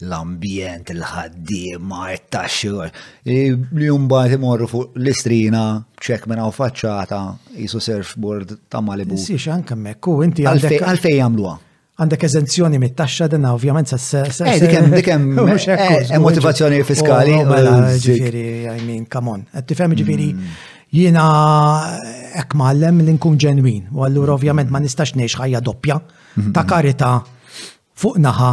l-ambjent, 0.05 0.90
il-ħaddiema, 0.93 2.10
it-taxxur, 2.18 2.90
li 3.24 3.89
mbagħad 3.89 4.36
imorru 4.36 4.68
fuq 4.68 4.98
l-istrina 5.01 5.62
ċek 6.05 6.26
minn 6.28 6.44
faċċata 6.52 7.22
jisu 7.56 7.81
surfboard 7.86 8.52
ta' 8.68 8.82
Malibu. 8.85 9.16
Siex 9.16 9.48
anke 9.56 9.72
hemmhekk 9.72 10.10
u 10.12 10.18
inti 10.28 10.44
għalfej 10.44 11.16
jagħmluha. 11.22 11.55
Għandek 11.97 12.24
eżenzjoni 12.28 12.78
mit-taxxa 12.82 13.28
dinna 13.32 13.52
ovvjament 13.56 13.89
sa' 13.94 14.02
s 14.26 14.43
eh, 14.44 14.59
Dikem, 14.60 14.93
dikem, 14.98 15.26
eh, 15.78 16.14
motivazzjoni 16.20 16.82
fiskali. 16.85 17.39
Oh, 17.40 17.48
mela, 17.48 17.94
ġifieri, 17.97 18.44
I 18.68 18.81
mean, 18.85 19.06
come 19.09 19.31
on. 19.39 19.47
tifhem 19.70 19.94
ġifieri 19.97 20.32
mm 20.35 20.62
jiena 20.95 21.27
ek 22.39 22.55
mallem 22.59 23.01
li 23.05 23.15
nkun 23.16 23.39
ġenwin, 23.43 23.89
u 23.95 24.05
allura 24.07 24.33
mhm. 24.35 24.39
ovvjament 24.39 24.71
ma 24.71 24.81
nistax 24.85 25.16
neħx 25.19 25.41
ħajja 25.43 25.62
doppja 25.66 25.97
mhm. 26.39 26.53
ta' 26.55 26.65
karita 26.71 27.11
fuq 28.05 28.21
naħa 28.23 28.53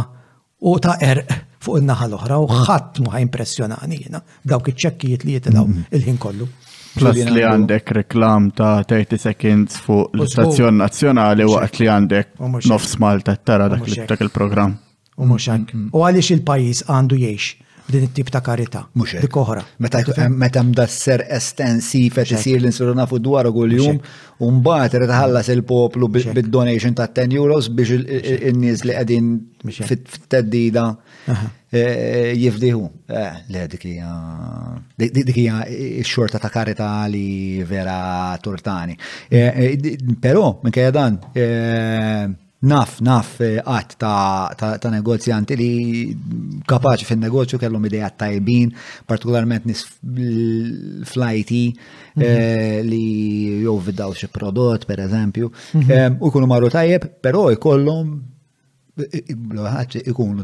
u 0.70 0.74
ta' 0.82 0.96
erq 1.10 1.38
fuq 1.62 1.82
naħa 1.86 2.08
l-oħra 2.10 2.40
u 2.42 2.48
mhm. 2.48 2.66
ħadd 2.68 3.00
muħa 3.06 3.22
impressjonani 3.28 4.00
jiena 4.04 4.22
b'dawk 4.42 4.72
iċċekkijiet 4.74 5.26
li 5.28 5.36
jitilgħu 5.38 5.72
il-ħin 5.98 6.18
kollu. 6.26 6.48
Plus 6.92 7.22
li 7.24 7.40
għandek 7.48 7.92
reklam 8.02 8.50
ta' 8.58 8.80
30 8.84 9.22
seconds 9.22 9.78
fuq 9.86 10.16
l-istazzjon 10.18 10.80
nazzjonali 10.82 11.46
waqt 11.48 11.80
li 11.80 11.88
għandek 11.94 12.34
nofs 12.68 12.98
Malta 13.00 13.36
tara 13.38 13.70
dak 13.70 14.20
il-programm. 14.20 14.74
U 15.22 15.28
mhux 15.28 15.46
hekk. 15.54 15.76
U 15.94 16.02
għaliex 16.04 16.34
il-pajjiż 16.38 16.82
għandu 16.90 17.20
jgħix 17.22 17.71
din 17.86 18.02
it-tip 18.02 18.28
ta' 18.30 18.40
karita. 18.40 18.84
Mux 18.98 19.10
Dik 19.20 19.36
oħra. 19.36 19.62
Meta 19.78 20.62
mdasser 20.64 21.24
estensiv 21.32 22.18
qed 22.20 22.34
isir 22.36 22.60
l-insuru 22.60 22.94
nafu 22.96 23.18
dwar 23.22 23.48
kuljum 23.54 23.98
u 24.42 24.50
mbagħad 24.58 24.96
irid 24.98 25.12
ħallas 25.14 25.50
il-poplu 25.54 26.08
bid-donation 26.14 26.94
ta' 26.96 27.08
10 27.16 27.36
euros 27.38 27.70
biex 27.72 27.98
in-nies 28.50 28.84
li 28.86 28.96
qegħdin 28.96 29.32
fit-teddida 29.90 30.84
e, 31.30 31.58
e, 31.70 31.82
jifdiħu. 32.44 32.84
Eh, 33.08 33.40
le 33.52 33.64
dik 33.72 33.88
hija 33.90 34.12
dik 34.96 35.42
hija 35.42 35.64
x-xorta 36.04 36.40
ta' 36.42 36.52
karita 36.54 36.90
li 37.10 37.62
vera 37.66 38.36
turtani. 38.42 38.96
E, 39.28 39.74
però 40.22 40.54
minkejja 40.62 40.94
dan 40.98 42.40
Naf, 42.62 42.94
naf, 43.02 43.34
eh, 43.42 43.56
għat 43.58 43.96
ta', 43.98 44.52
ta, 44.58 44.68
ta 44.78 44.90
negozjanti 44.94 45.56
li 45.58 45.72
kapaċi 46.68 47.08
fin 47.08 47.18
negozju 47.26 47.58
kellhom 47.58 47.88
idejat 47.88 48.20
tajbin, 48.22 48.70
partikolarment 49.10 49.66
nis 49.66 49.82
flajti 51.10 51.62
eh, 51.72 52.20
mhm. 52.20 52.86
li 52.86 53.02
jow 53.66 53.80
viddaw 53.82 54.14
xie 54.14 54.30
prodott, 54.30 54.86
per 54.86 55.02
eżempju, 55.08 55.50
mhm. 55.72 55.90
eh, 55.90 56.22
u 56.22 56.30
kunu 56.30 56.46
marru 56.50 56.70
tajjeb, 56.70 57.08
pero 57.22 57.48
jkollhom 57.56 58.20
Bluħħaċ 58.92 60.02
ikunu 60.10 60.42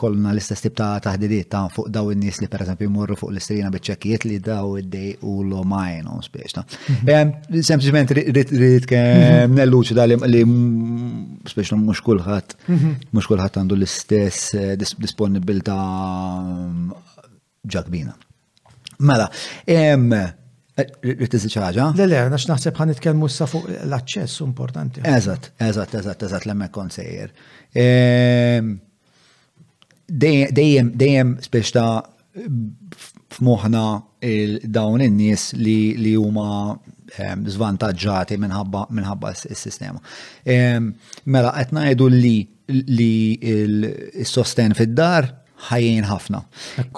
kollna 0.00 0.30
l-istess 0.32 0.62
tip 0.64 0.76
ta' 0.78 0.96
taħdidiet 1.04 1.50
ta' 1.52 1.66
fuq 1.68 1.90
daw 1.92 2.06
in-nies 2.14 2.38
li 2.40 2.48
pereżempju 2.48 2.88
jmorru 2.88 3.16
fuq 3.20 3.34
l-istrina 3.34 3.68
biċċekkijiet 3.74 4.24
li 4.24 4.38
daw 4.40 4.70
id-dej 4.80 5.10
u 5.28 5.34
l 5.44 5.58
majnhom 5.68 6.22
spiex 6.24 6.56
ta'. 6.56 6.64
Mhm. 6.94 7.60
Sempliċement 7.60 8.14
rrid 8.16 8.88
kemm 8.88 9.60
nelluċi 9.60 9.98
da 10.00 10.08
li 10.08 10.16
spiex 11.52 11.76
mhux 11.76 12.00
kulħadd 12.08 12.56
mhm. 12.72 12.96
mhux 13.12 13.28
kulħadd 13.34 13.60
għandu 13.60 13.76
l-istess 13.76 14.56
eh, 14.56 14.74
disponibilità 14.80 15.76
mm, 16.40 17.22
ġakbina. 17.68 18.16
Mela, 19.04 19.28
eh, 19.68 20.32
Rittiżi 21.02 21.48
ċaġa? 21.50 21.88
Le, 21.98 22.04
le, 22.06 22.18
għax 22.30 22.44
naħseb 22.52 22.76
għan 22.78 22.92
itkelmu 22.94 23.26
sa 23.34 23.48
fuq 23.50 23.64
l-access 23.88 24.44
importanti. 24.44 25.02
Eżat, 25.02 25.48
eżat, 25.58 25.96
eżat, 25.98 26.22
eżat, 26.28 26.46
l-emmek 26.46 26.70
konsejjer. 26.76 27.32
Dejjem, 30.08 30.92
dejjem 30.98 31.36
speċta 31.44 31.84
f'moħna 33.38 33.82
dawn 34.66 35.04
in-nies 35.04 35.50
li 35.58 36.14
huma 36.18 36.74
zvantagġati 37.48 38.38
minħabba 38.40 38.86
minħabba 38.98 39.32
s-sistema. 39.36 40.00
Mela, 40.44 41.52
qed 41.60 41.76
ngħidu 41.76 42.08
li 42.14 42.36
li 42.68 43.38
s 43.48 44.34
sosten 44.34 44.74
fid-dar 44.76 45.30
ħajjin 45.70 46.04
ħafna. 46.08 46.42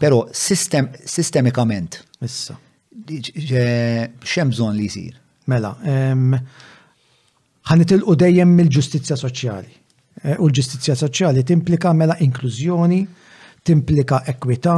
Pero 0.02 0.24
sistemikament. 0.34 2.00
Issa. 2.24 2.56
Xemżon 4.22 4.74
li 4.78 4.88
jisir? 4.88 5.14
Mela, 5.50 5.74
ħanitilqu 7.70 8.16
dejjem 8.24 8.56
mill-ġustizja 8.58 9.16
soċjali. 9.20 9.79
Eh, 10.20 10.36
u 10.38 10.50
l-ġustizja 10.50 10.94
soċjali 11.00 11.42
timplika 11.48 11.94
mela 11.96 12.16
inklużjoni, 12.20 12.98
timplika 13.64 14.18
ekwità, 14.28 14.74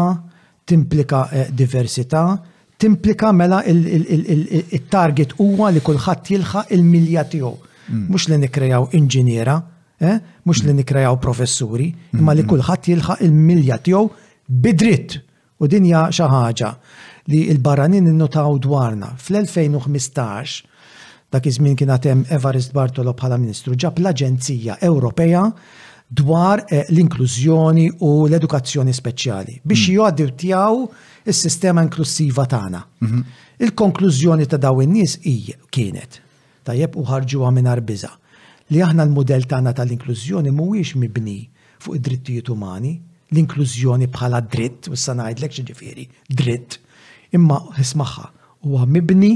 timplika 0.65 1.25
eh, 1.35 1.49
diversità, 1.51 2.37
timplika 2.79 3.33
mela 3.35 3.59
il-target 3.67 5.35
huwa 5.43 5.73
li 5.75 5.81
kulħadd 5.83 6.31
jilħaq 6.37 6.73
il-milja 6.79 7.25
tiegħu. 7.35 7.53
Mm. 7.89 8.05
Mhux 8.11 8.29
li 8.31 8.39
nikrejaw 8.45 8.87
inġiniera, 9.01 9.57
eh, 9.99 10.21
mhux 10.47 10.63
li 10.63 10.71
mm. 10.73 10.81
nikrejaw 10.83 11.19
professuri, 11.25 11.89
mm. 11.93 12.23
imma 12.23 12.37
li 12.39 12.47
kulħadd 12.53 12.91
jilħaq 12.95 13.25
il-milja 13.27 13.81
tiegħu 13.89 14.07
bidritt. 14.63 15.19
U 15.63 15.67
dinja 15.71 16.09
xi 16.15 16.23
ħaġa 16.27 16.71
li 17.33 17.45
l-barranin 17.51 18.11
innotaw 18.15 18.57
dwarna. 18.63 19.13
Fl-2015 19.19 20.63
dak 21.33 21.47
iż-żmien 21.47 21.77
kien 21.77 21.89
hemm 22.03 22.25
Evarist 22.29 22.73
Bartolo 22.77 23.13
bħala 23.17 23.39
Ministru 23.41 23.73
ġab 23.75 23.97
l-Aġenzija 24.03 24.77
Ewropea 24.85 25.47
dwar 26.21 26.61
eh, 26.69 26.83
l-inklużjoni 26.93 27.87
u 28.05 28.11
l-edukazzjoni 28.27 28.93
speċjali 28.93 29.59
biex 29.65 29.87
tiegħu 29.93 30.83
mm. 30.83 30.99
is-sistema 31.25 31.83
inklusiva 31.85 32.45
tagħna. 32.47 32.81
Mhm. 33.01 33.23
Il-konklużjoni 33.63 34.45
ta' 34.47 34.59
daw 34.61 34.81
in-nies 34.85 35.17
kienet 35.73 36.21
tajjeb 36.69 36.97
u 37.01 37.07
ħarġuha 37.09 37.53
mingħajr 37.57 37.83
biża' 37.89 38.13
li 38.75 38.83
aħna 38.85 39.03
l-modell 39.07 39.47
tagħna 39.49 39.73
tal-inklużjoni 39.79 40.53
mhuwiex 40.53 40.99
mibni 41.01 41.39
fuq 41.83 41.97
id-drittijiet 41.99 42.49
umani, 42.53 42.93
l-inklużjoni 43.33 44.07
bħala 44.15 44.39
dritt, 44.53 44.87
u 44.93 44.97
s-sa 44.97 45.17
ngħidlek 45.19 45.57
xiġifieri, 45.57 46.05
dritt, 46.31 46.77
imma 47.35 47.59
ismaħħa 47.81 48.29
huwa 48.69 48.87
mibni 48.87 49.33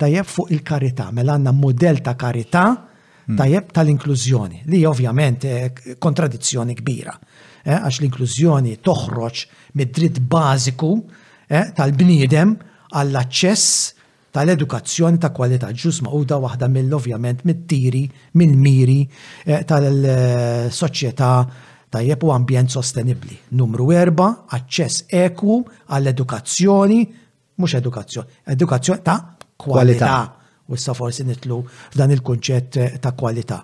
tajjeb 0.00 0.26
fuq 0.32 0.48
il-karità, 0.56 1.10
mela 1.12 1.36
għandna 1.36 1.52
modell 1.60 2.00
ta' 2.00 2.16
karità 2.16 2.62
hmm. 2.72 3.36
tajjeb 3.38 3.68
tal-inklużjoni, 3.76 4.62
li 4.72 4.80
ovvjament 4.88 5.44
eh, 5.46 5.70
kontradizzjoni 6.00 6.76
kbira, 6.80 7.14
eh, 7.68 7.76
għax 7.76 8.00
l-inklużjoni 8.00 8.76
toħroġ 8.86 9.44
mid-dritt 9.78 10.20
bażiku 10.32 10.92
eh, 11.46 11.68
tal-bniedem 11.76 12.54
għall-aċċess 12.96 13.80
tal-edukazzjoni 14.30 15.18
ta' 15.22 15.32
kwalità 15.34 15.72
ġus 15.74 16.00
maquda 16.06 16.38
waħda 16.40 16.68
mill-ovvjament 16.70 17.42
mit-tiri, 17.50 18.04
mill-miri 18.38 19.00
tal-soċjetà 19.66 21.28
tajjeb 21.90 22.22
u 22.22 22.30
ambjent 22.36 22.70
sostenibli. 22.76 23.34
Numru 23.58 23.88
erba, 23.98 24.30
aċċess 24.54 25.08
eku 25.24 25.58
għall-edukazzjoni, 25.66 27.00
mhux 27.58 27.74
edukazzjoni, 27.82 28.38
edukazzjoni 28.54 29.06
ta' 29.10 29.18
kwalità. 29.60 30.36
U 30.70 30.74
issa 30.78 30.92
forsi 30.94 31.24
nitlu 31.26 31.56
f'dan 31.90 32.12
il-konċett 32.14 32.76
eh, 32.78 32.90
ta' 33.02 33.10
kwalità. 33.18 33.56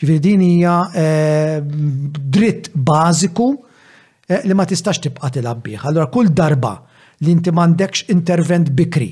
Ġifieri 0.00 0.20
din 0.24 0.40
hija 0.44 0.76
eh, 1.00 1.58
dritt 2.32 2.70
bażiku 2.72 3.48
eh, 4.24 4.40
li 4.48 4.56
ma 4.56 4.64
tistax 4.68 4.96
tibqa' 5.04 5.28
tilab 5.36 5.60
bih. 5.66 5.82
Allura 5.84 6.06
kull 6.14 6.30
darba 6.32 6.70
li 7.20 7.34
inti 7.36 7.52
m'għandekx 7.52 8.08
intervent 8.16 8.70
bikri, 8.80 9.10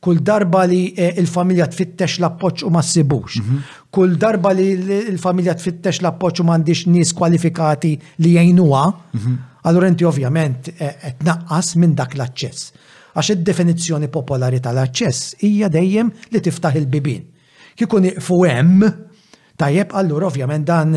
kull 0.00 0.22
darba 0.24 0.64
li 0.70 0.94
il-familja 0.96 1.68
tfittex 1.74 2.16
l-appoċ 2.24 2.64
u 2.68 2.72
ma 2.72 2.80
ssibux, 2.82 3.36
mhm. 3.42 3.60
kull 3.92 4.16
darba 4.20 4.54
li 4.56 4.70
il-familja 5.12 5.58
tfittex 5.60 6.00
l-appoċ 6.00 6.40
u 6.40 6.48
m'għandix 6.48 6.86
nies 6.88 7.12
kwalifikati 7.20 7.92
li 8.24 8.32
jgħinuha, 8.38 8.86
mhm. 9.20 9.36
allura 9.68 9.92
inti 9.92 10.08
ovvjament 10.08 10.72
naqqas 11.28 11.76
minn 11.84 11.92
dak 12.00 12.16
l-aċċess 12.16 12.72
għax 13.14 13.32
id-definizzjoni 13.36 14.08
popolari 14.12 14.58
tal-aċċess 14.62 15.44
hija 15.46 15.68
dejjem 15.70 16.08
li 16.34 16.40
tiftaħ 16.42 16.78
il-bibin. 16.80 17.20
Kikun 17.78 18.08
iqfu 18.10 18.38
hemm, 18.48 18.86
tajjeb 19.58 19.94
allura 19.96 20.28
ovvjament 20.30 20.66
dan 20.66 20.96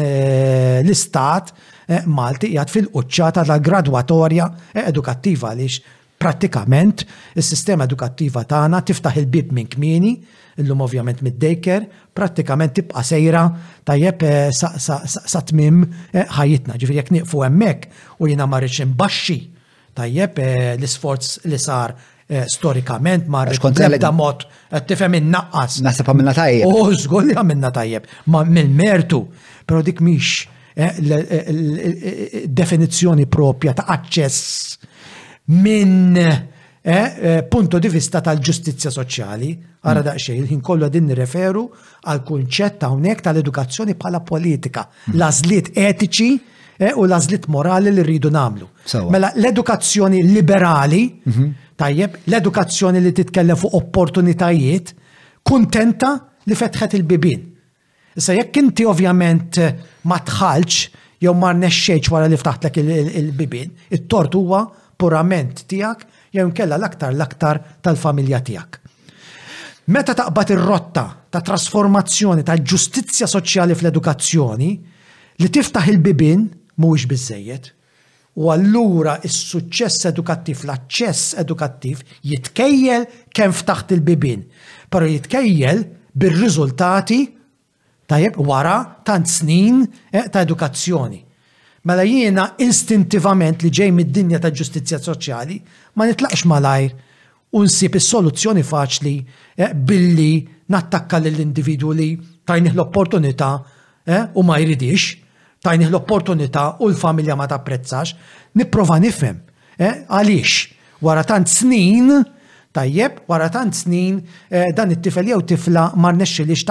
l-istat 0.81 1.53
Malti 2.03 2.49
jgħat 2.51 2.73
fil-qċata 2.73 3.45
tal-gradwatorja 3.47 4.47
edukattiva 4.89 5.53
għaliex 5.53 5.93
pratikament 6.19 7.03
il-sistema 7.37 7.85
edukattiva 7.87 8.41
tagħna 8.49 8.81
tiftaħ 8.89 9.19
il-bib 9.21 9.53
minn 9.55 9.69
kmini, 9.71 10.11
illum 10.59 10.81
ovvjament 10.83 11.21
mid-dejker, 11.23 11.85
pratikament 12.17 12.73
tibqa' 12.79 13.03
sejra 13.07 13.43
tajjeb 13.87 14.25
sa 14.53 15.41
tmim 15.47 15.79
ħajitna. 16.15 16.75
Ġifier 16.81 16.97
jekk 16.99 17.13
nieqfu 17.21 17.45
hemmhekk 17.45 17.91
u 18.17 18.31
jiena 18.33 18.49
ma 18.51 18.59
rridx 18.63 18.81
imbaxxi 18.83 19.37
tajjeb 19.97 20.37
eh, 20.39 20.75
l-isforz 20.79 21.37
li 21.49 21.57
sar 21.59 21.93
eh, 22.27 22.43
storikament 22.51 23.27
ma 23.31 23.45
rrikontrem 23.47 23.95
ta' 24.01 24.11
mod 24.13 24.45
eh, 24.69 24.81
tifhem 24.87 25.15
innaqqas. 25.21 25.79
Naħseb 25.85 26.11
għamilna 26.13 26.35
tajjeb. 26.37 26.67
U 26.69 26.83
oh, 26.85 26.91
żgur 26.99 27.27
li 27.29 27.37
għamilna 27.37 27.71
tajjeb, 27.75 28.09
ma 28.33 28.43
mill-mertu, 28.47 29.23
però 29.65 29.83
dik 29.85 30.03
mhix 30.05 30.45
definizzjoni 32.59 33.23
propja 33.33 33.71
ta' 33.73 33.87
aċċess 33.95 35.55
minn 35.57 36.11
punto 37.49 37.79
di 37.81 37.89
vista 37.89 38.21
tal-ġustizzja 38.23 38.91
soċjali, 38.93 39.49
għara 39.81 40.03
mm. 40.03 40.05
daqxej, 40.11 40.37
il-ħin 40.37 40.61
kollu 40.63 40.91
din 40.93 41.09
nireferu 41.09 41.63
għal 42.05 42.21
kunċett 42.29 42.77
ta' 42.83 42.91
unek 42.93 43.25
tal-edukazzjoni 43.25 43.97
bħala 43.97 44.21
politika, 44.29 44.85
mm. 44.85 45.17
lażliet 45.17 45.71
etiċi 45.73 46.29
Eh, 46.79 46.93
u 46.95 47.03
lażlit 47.07 47.47
morali 47.47 47.91
li 47.91 48.03
rridu 48.03 48.29
namlu. 48.31 48.67
Mela 49.09 49.31
l-edukazzjoni 49.35 50.21
liberali, 50.23 51.03
mhm. 51.27 51.45
tajjeb, 51.75 52.15
l-edukazzjoni 52.27 52.99
li 53.01 53.11
titkellem 53.13 53.57
fuq 53.57 53.73
opportunitajiet, 53.79 54.93
kuntenta 55.43 56.11
li 56.45 56.53
fetħet 56.57 56.93
il-bibin. 56.99 57.41
Issa 58.17 58.35
jekk 58.37 58.59
inti 58.61 58.85
ovvjament 58.85 59.57
eh, 59.57 59.71
ma 60.05 60.19
tħalġ 60.25 60.77
jew 61.21 61.33
ma 61.33 61.49
rnexxejx 61.57 62.11
wara 62.13 62.29
li 62.29 62.37
ftaħtlek 62.37 62.77
il-bibin, 63.17 63.73
it-tort 63.89 64.37
huwa 64.37 64.67
purament 65.01 65.65
tiegħek 65.71 66.05
jew 66.37 66.45
nkella 66.51 66.77
l-aktar 66.77 67.15
l-aktar 67.17 67.61
tal-familja 67.81 68.43
tiegħek. 68.51 68.77
Meta 69.97 70.13
taqbad 70.13 70.53
ir-rotta 70.53 71.07
ta' 71.31 71.41
trasformazzjoni 71.41 72.43
ta' 72.45 72.59
ġustizzja 72.61 73.25
soċjali 73.33 73.73
fl-edukazzjoni 73.73 74.69
li 75.41 75.51
tiftaħ 75.53 75.89
il-bibin 75.95 76.47
mhuwiex 76.77 77.05
biżejjed. 77.09 77.69
U 78.37 78.51
allura 78.53 79.15
is-suċċess 79.25 80.05
edukattiv, 80.11 80.59
l-aċċess 80.67 81.31
edukattiv 81.41 82.03
jitkejjel 82.29 83.07
kemm 83.33 83.55
ftaħt 83.61 83.95
il-bibin, 83.97 84.43
però 84.93 85.07
jitkejjel 85.09 85.79
bir-riżultati 86.17 87.17
tajjeb 88.07 88.37
wara 88.37 88.75
tant 89.09 89.25
snin 89.29 89.81
eh, 90.13 90.29
ta' 90.29 90.45
edukazzjoni. 90.45 91.23
Mela 91.87 92.03
jiena 92.05 92.51
instintivament 92.61 93.63
li 93.65 93.73
ġej 93.73 93.89
mid-dinja 93.97 94.39
ta' 94.43 94.53
ġustizzja 94.53 95.01
soċjali 95.01 95.57
ma 95.97 96.05
nitlaqx 96.11 96.45
malajr 96.51 96.93
u 97.57 97.63
nsib 97.65 97.97
is-soluzzjoni 97.97 98.61
faċli 98.69 99.15
eh, 99.57 99.73
billi 99.73 100.43
nattakka 100.69 101.17
lill 101.25 101.41
individwu 101.41 101.93
li 101.97 102.11
tajnih 102.45 102.75
l-opportunità 102.77 103.55
eh, 104.05 104.25
u 104.37 104.45
ma 104.45 104.59
jridix 104.61 105.15
tajnih 105.67 105.89
l-opportunità 105.91 106.77
u 106.79 106.87
l-familja 106.87 107.35
ma 107.35 107.45
tapprezzax, 107.45 108.15
nipprova 108.55 108.97
nifhem. 109.03 109.39
Eh? 109.77 110.05
Għaliex, 110.09 110.53
wara 111.05 111.25
tant 111.27 111.49
snin, 111.51 112.13
tajjeb, 112.73 113.19
wara 113.27 113.49
tant 113.51 113.75
snin 113.75 114.21
eh, 114.47 114.71
dan 114.75 114.93
it-tifel 114.95 115.33
jew 115.33 115.41
tifla 115.51 115.89
ma 115.95 116.13
rnexxilix 116.15 116.63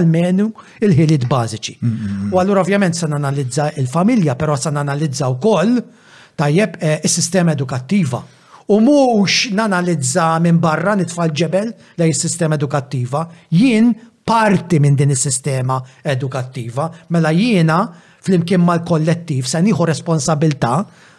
l 0.00 0.04
menu 0.06 0.50
il-ħiliet 0.84 1.24
bażiċi. 1.30 1.74
U 2.32 2.38
allura 2.40 2.60
ovvjament 2.60 2.94
se 2.94 3.06
nanalizza 3.08 3.70
il-familja, 3.80 4.36
però 4.36 4.56
se 4.56 4.70
nanalizza 4.70 5.32
wkoll 5.32 5.80
tajjeb 6.36 6.76
eh, 6.78 7.00
is-sistema 7.04 7.56
edukattiva. 7.56 8.22
U 8.72 8.78
mhux 8.80 9.50
nanalizza 9.58 10.36
minn 10.40 10.60
barra 10.62 10.94
nitfal 10.96 11.32
ġebel 11.34 11.72
lej 11.98 12.12
is-sistema 12.14 12.54
edukattiva, 12.60 13.24
jien 13.52 13.90
parti 14.24 14.78
minn 14.80 14.94
din 14.96 15.10
is-sistema 15.10 15.80
edukattiva, 16.06 16.86
mela 17.10 17.32
jiena 17.34 17.80
flimkien 18.26 18.62
mal-kollettiv 18.64 19.48
se 19.50 19.60
nieħu 19.66 19.86
responsabilta 19.88 20.72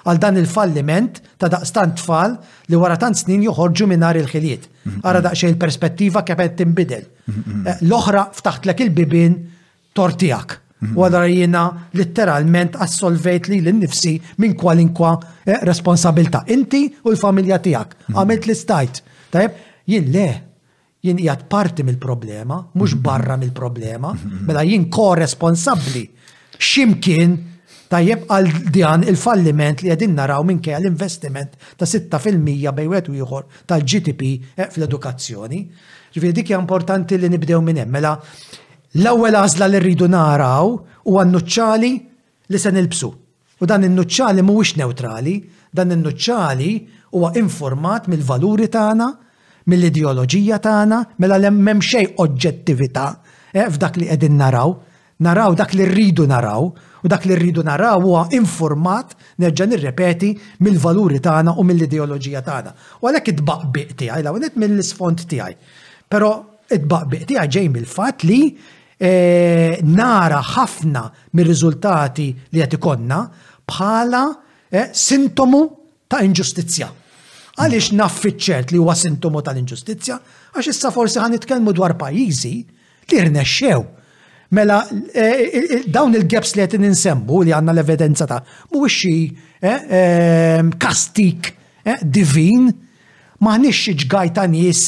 għal 0.03 0.17
dan 0.19 0.37
il-falliment 0.39 1.19
ta' 1.39 1.49
daqstan 1.53 1.93
tfal 1.99 2.35
li 2.71 2.79
wara 2.79 2.97
tant 2.99 3.15
snin 3.21 3.43
joħorġu 3.47 3.87
minnar 3.87 4.17
il-ħiliet. 4.19 4.65
Ara 5.07 5.21
daqxej 5.23 5.53
il-perspettiva 5.53 6.23
kif 6.27 6.39
qed 6.41 6.57
tinbidel. 6.59 7.05
Mm-hmm. 7.29 7.67
Eh, 7.71 7.77
l-oħra 7.87 8.25
ftaħtlek 8.35 8.83
il-bibin 8.87 9.37
tortijak. 9.95 10.59
għadra 10.83 11.19
mm-hmm. 11.23 11.37
jiena 11.37 11.61
litteralment 11.95 12.73
assolvejt 12.85 13.45
li 13.53 13.61
l-nifsi 13.63 14.15
minn 14.43 14.57
kwalinkwa 14.59 15.13
eh, 15.47 15.61
responsabilta. 15.69 16.41
Inti 16.51 16.81
u 17.05 17.11
l-familja 17.13 17.61
tijak. 17.63 17.93
Mm-hmm. 17.95 18.19
Għamilt 18.19 18.47
li 18.49 18.55
stajt. 18.59 18.99
Tajb, 19.31 19.55
jien 19.87 20.11
le, 20.11 20.25
jien 21.03 21.21
jgħat 21.23 21.47
parti 21.51 21.85
mill-problema, 21.87 22.59
mux 22.75 22.97
barra 22.99 23.39
mill-problema, 23.39 24.11
mela 24.47 24.61
jien 24.67 24.89
ko 24.91 25.13
responsabli 25.15 26.03
ximkien 26.63 27.35
tajjeb 27.91 28.23
għal 28.31 28.47
dan 28.73 29.03
il-falliment 29.05 29.83
li 29.83 29.91
għedin 29.93 30.15
naraw 30.17 30.43
minn 30.47 30.61
l-investiment 30.79 31.57
ta' 31.77 31.85
6% 31.89 32.71
bej 32.79 32.87
wet 32.89 33.09
u 33.11 33.15
ieħor 33.19 33.45
tal-GDP 33.69 34.29
fl-edukazzjoni. 34.69 35.59
Ġifieri 36.13 36.35
dik 36.39 36.49
hija 36.51 36.61
importanti 36.61 37.17
li 37.19 37.29
nibdew 37.29 37.61
minn 37.61 37.81
hemm. 37.83 37.93
Mela 37.93 38.15
l-ewwel 38.97 39.37
għażla 39.39 39.69
li 39.73 39.81
rridu 39.81 40.07
naraw 40.09 40.73
huwa 41.05 41.25
n-nuċċali 41.27 41.91
li 42.53 42.59
se 42.61 42.71
nilbsu. 42.73 43.11
U 43.63 43.67
dan 43.69 43.85
in-nuċċali 43.85 44.41
mhuwiex 44.43 44.75
neutrali, 44.81 45.37
dan 45.73 45.93
in-nuċċali 45.95 46.71
huwa 47.13 47.29
informat 47.39 48.09
mill-valuri 48.11 48.65
tagħna, 48.73 49.07
mill-ideoloġija 49.69 50.57
tagħna, 50.65 50.97
mela 51.23 51.37
l-hemm 51.39 51.81
xejn 51.85 52.17
oġġettività 52.25 53.05
eh, 53.55 53.67
f'dak 53.69 54.01
li 54.01 54.09
qegħdin 54.09 54.39
naraw 54.41 54.73
naraw 55.23 55.55
dak 55.55 55.73
li 55.73 55.85
rridu 55.87 56.27
naraw, 56.27 56.67
u 57.03 57.07
dak 57.07 57.25
li 57.25 57.35
rridu 57.37 57.63
naraw 57.63 57.99
huwa 58.03 58.23
informat, 58.35 59.13
nerġa' 59.39 59.67
nirrepeti, 59.69 60.31
mill-valuri 60.65 61.21
tagħna 61.23 61.55
u 61.59 61.65
mill-ideoloġija 61.67 62.43
tagħna. 62.45 62.71
U 63.01 63.09
għalhekk 63.09 63.33
itbaq 63.33 63.67
biq 63.75 63.93
tiegħi, 64.03 64.23
law 64.27 64.35
net 64.41 64.57
mill-isfond 64.61 65.25
tiegħi. 65.31 65.57
Però 66.11 66.29
itbaq 66.71 67.07
biq 67.13 67.27
tiegħi 67.33 67.51
ġej 67.57 67.69
mill-fatt 67.75 68.27
li 68.29 68.39
e, 68.49 69.79
nara 69.83 70.39
ħafna 70.53 71.05
mir-riżultati 71.37 72.27
li 72.53 72.61
qed 72.63 72.77
ikonna 72.79 73.21
bħala 73.69 74.23
e, 74.71 74.85
sintomu 75.03 75.63
ta' 76.09 76.23
inġustizzja. 76.25 76.87
Għaliex 77.61 77.91
naf 77.99 78.21
ċert 78.31 78.71
li 78.73 78.79
huwa 78.81 78.95
sintomu 78.97 79.43
tal-inġustizzja, 79.45 80.15
għax 80.55 80.71
issa 80.71 80.89
forsi 80.95 81.19
ħan 81.21 81.35
nitkellmu 81.37 81.73
dwar 81.77 81.93
pajjiżi 81.99 82.55
li 83.11 83.19
rnexxew 83.27 83.83
Mela, 84.53 84.87
eh, 84.87 85.01
eh, 85.15 85.67
eh, 85.69 85.83
dawn 85.89 86.13
il-gaps 86.13 86.53
li 86.53 86.61
għet 86.61 86.77
ninsembu 86.77 87.39
li 87.41 87.51
għanna 87.57 87.73
l-evidenza 87.73 88.27
ta' 88.29 88.37
mu 88.69 88.85
ehm, 88.85 90.67
kastik 90.77 91.49
divin, 92.05 92.67
maħnix 93.41 93.95
ġgaj 94.03 94.29
ta' 94.35 94.45
nis 94.51 94.81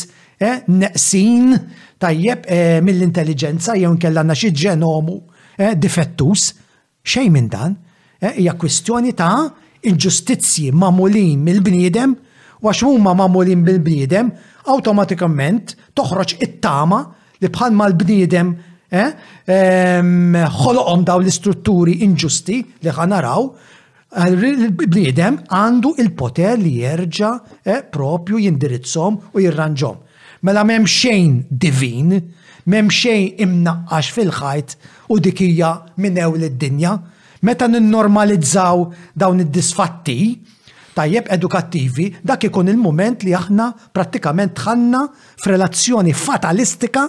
neqsin 0.69 1.55
tajjeb 1.97 2.45
mill-intelligenza 2.85 3.73
jew 3.79 3.89
nkella 3.97 4.21
għandna 4.21 4.35
xi 4.37 4.51
ġenomu 4.53 5.17
difettus, 5.81 6.51
xejn 7.01 7.31
minn 7.33 7.49
dan, 7.49 7.73
hija 8.21 8.53
kwistjoni 8.59 9.15
ta' 9.17 9.49
inġustizzji 9.89 10.69
mamulin 10.77 11.41
mill-bniedem 11.41 12.13
u 12.61 12.69
għax 12.69 12.85
huma 12.85 13.17
mamulin 13.17 13.65
mill-bniedem, 13.65 14.29
awtomatikament 14.69 15.73
toħroġ 15.97 16.37
it-tama 16.45 17.01
li 17.41 17.49
bħalma 17.49 17.89
l-bniedem 17.89 18.53
Eh? 18.95 19.11
ħoloqom 20.55 21.01
daw 21.05 21.19
l-istrutturi 21.19 21.97
inġusti 22.07 22.59
li 22.85 22.93
ħanaraw, 22.95 23.41
eh, 24.15 24.31
il 24.31 24.72
bniedem 24.80 25.41
għandu 25.51 25.91
il-poter 26.01 26.55
li 26.61 26.77
jerġa 26.81 27.31
eh, 27.67 27.81
propju 27.91 28.39
jindirizzom 28.45 29.19
u 29.34 29.43
jirranġom. 29.43 29.99
Mela 30.45 30.63
m'hemm 30.63 30.88
xejn 30.88 31.35
divin, 31.49 32.15
m'hemm 32.69 32.89
xejn 32.91 33.43
imnaqqax 33.45 34.13
fil-ħajt 34.15 34.76
u 35.11 35.19
dikija 35.27 35.73
minnew 35.99 36.30
ewl 36.30 36.47
id-dinja. 36.47 36.95
Meta 37.45 37.67
ninnormalizzaw 37.67 38.85
dawn 39.13 39.43
id-disfatti, 39.43 40.19
tajjeb 40.95 41.27
edukattivi, 41.35 42.07
dak 42.23 42.47
ikun 42.47 42.72
il-moment 42.72 43.26
li 43.27 43.35
aħna 43.35 43.67
prattikament 43.93 44.55
tħanna 44.61 45.03
f'relazzjoni 45.43 46.15
fatalistika 46.15 47.03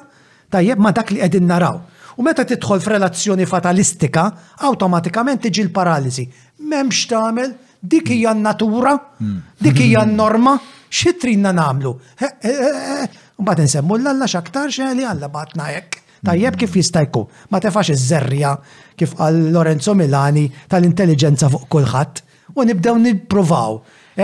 tajjeb 0.52 0.78
ma 0.82 0.92
dak 0.92 1.10
li 1.12 1.20
qegħdin 1.20 1.46
naraw. 1.50 1.78
U 2.16 2.24
meta 2.24 2.44
tidħol 2.48 2.80
f'relazzjoni 2.82 3.44
fatalistika, 3.48 4.24
awtomatikament 4.64 5.42
tiġi 5.44 5.66
l-paralisi. 5.66 6.24
M'hemmx 6.64 7.02
tagħmel, 7.10 7.50
dik 7.82 8.14
hija 8.16 8.32
n-natura, 8.34 8.94
hmm. 9.20 9.40
dik 9.60 9.82
hija 9.84 10.04
hmm. 10.04 10.14
n-norma, 10.14 10.54
xi 10.88 11.12
trinna 11.20 11.52
nagħmlu. 11.56 11.92
Eh, 12.24 12.32
eh, 12.40 12.64
eh, 12.64 13.22
Mbagħad 13.36 13.64
insemmu 13.66 13.98
l-alla 14.00 14.24
x'aktar 14.32 14.70
xeli 14.72 15.04
alla 15.04 15.28
batna 15.32 15.68
hekk. 15.74 15.98
Tajjeb 16.24 16.54
hmm. 16.54 16.60
kif 16.62 16.78
jista' 16.80 17.02
jkun. 17.04 17.26
Ma 17.52 17.60
tefax 17.60 17.90
iż-żerja 17.92 18.54
kif 18.96 19.12
qal 19.18 19.42
Lorenzo 19.52 19.92
Milani 19.94 20.46
tal-intelligenza 20.72 21.50
fuq 21.52 21.66
kulħadd 21.74 22.22
u 22.56 22.64
nibdew 22.64 22.96
nippruvaw, 23.04 23.76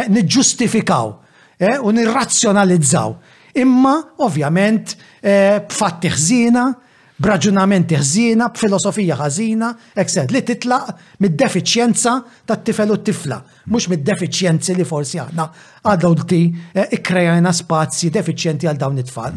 niġġustifikaw 0.09 1.12
u 1.85 1.93
nirrazzjonalizzaw. 1.94 3.12
Imma, 3.54 4.02
ovvjament, 4.18 4.96
eh, 5.22 5.60
b'fatti 5.68 6.08
ħżina, 6.08 6.66
b'raġunamenti 7.22 7.98
ħżina, 8.00 8.46
b'filosofija 8.56 9.18
ħażina, 9.20 9.68
eksed 10.00 10.32
li 10.34 10.40
titlaq 10.48 10.86
mid-defiċjenza 11.22 12.14
tat 12.48 12.64
tifel 12.66 12.94
u 12.94 12.96
t-tifla, 12.96 13.38
mhux 13.70 13.90
mid-defiċjenzi 13.92 14.76
li 14.80 14.86
forsi 14.88 15.20
aħna 15.22 15.46
għadolti 15.84 16.40
eh, 16.74 16.88
ikkrejajna 16.98 17.52
spazji 17.60 18.10
defiċjenti 18.16 18.70
għal 18.72 18.80
dawn 18.80 19.02
it-tfal. 19.04 19.36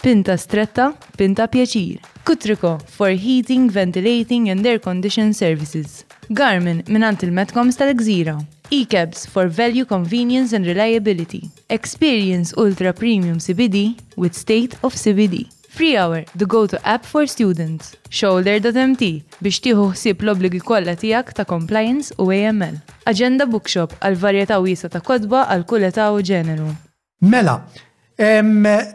Pinta 0.00 0.32
stretta, 0.40 0.94
pinta 1.18 1.44
pjaċir. 1.52 1.98
Kutriko 2.24 2.78
for 2.88 3.10
heating, 3.12 3.66
ventilating 3.68 4.46
and 4.48 4.64
air 4.64 4.78
condition 4.80 5.34
services. 5.36 6.06
Garmin 6.32 6.78
minant 6.88 7.20
il-Metcoms 7.26 7.76
tal-Gżira. 7.76 8.38
E-cabs 8.72 9.26
for 9.28 9.48
value, 9.52 9.84
convenience 9.84 10.56
and 10.56 10.64
reliability. 10.64 11.42
Experience 11.68 12.56
ultra 12.56 12.94
premium 12.96 13.36
CBD 13.44 13.92
with 14.16 14.32
state 14.32 14.78
of 14.82 14.94
CBD. 14.96 15.44
Free 15.68 15.98
Hour, 15.98 16.24
the 16.34 16.46
go-to 16.46 16.80
app 16.88 17.04
for 17.04 17.26
students. 17.28 17.92
Shoulder.mt 18.08 19.04
biex 19.44 19.60
tieħu 19.68 19.90
ħsieb 19.92 20.24
l-obligi 20.24 20.62
kollha 20.64 20.96
tiegħek 20.96 21.34
ta' 21.36 21.44
compliance 21.44 22.16
u 22.16 22.32
AML. 22.32 22.80
Agenda 23.12 23.44
Bookshop 23.44 24.00
għal 24.00 24.16
varjetà 24.24 24.62
wiesa 24.64 24.88
ta' 24.88 25.04
kodba 25.04 25.44
għal 25.52 25.68
kull 25.68 25.92
età 25.92 26.08
u 26.16 26.24
ġeneru. 26.24 26.72
Mela, 27.20 27.60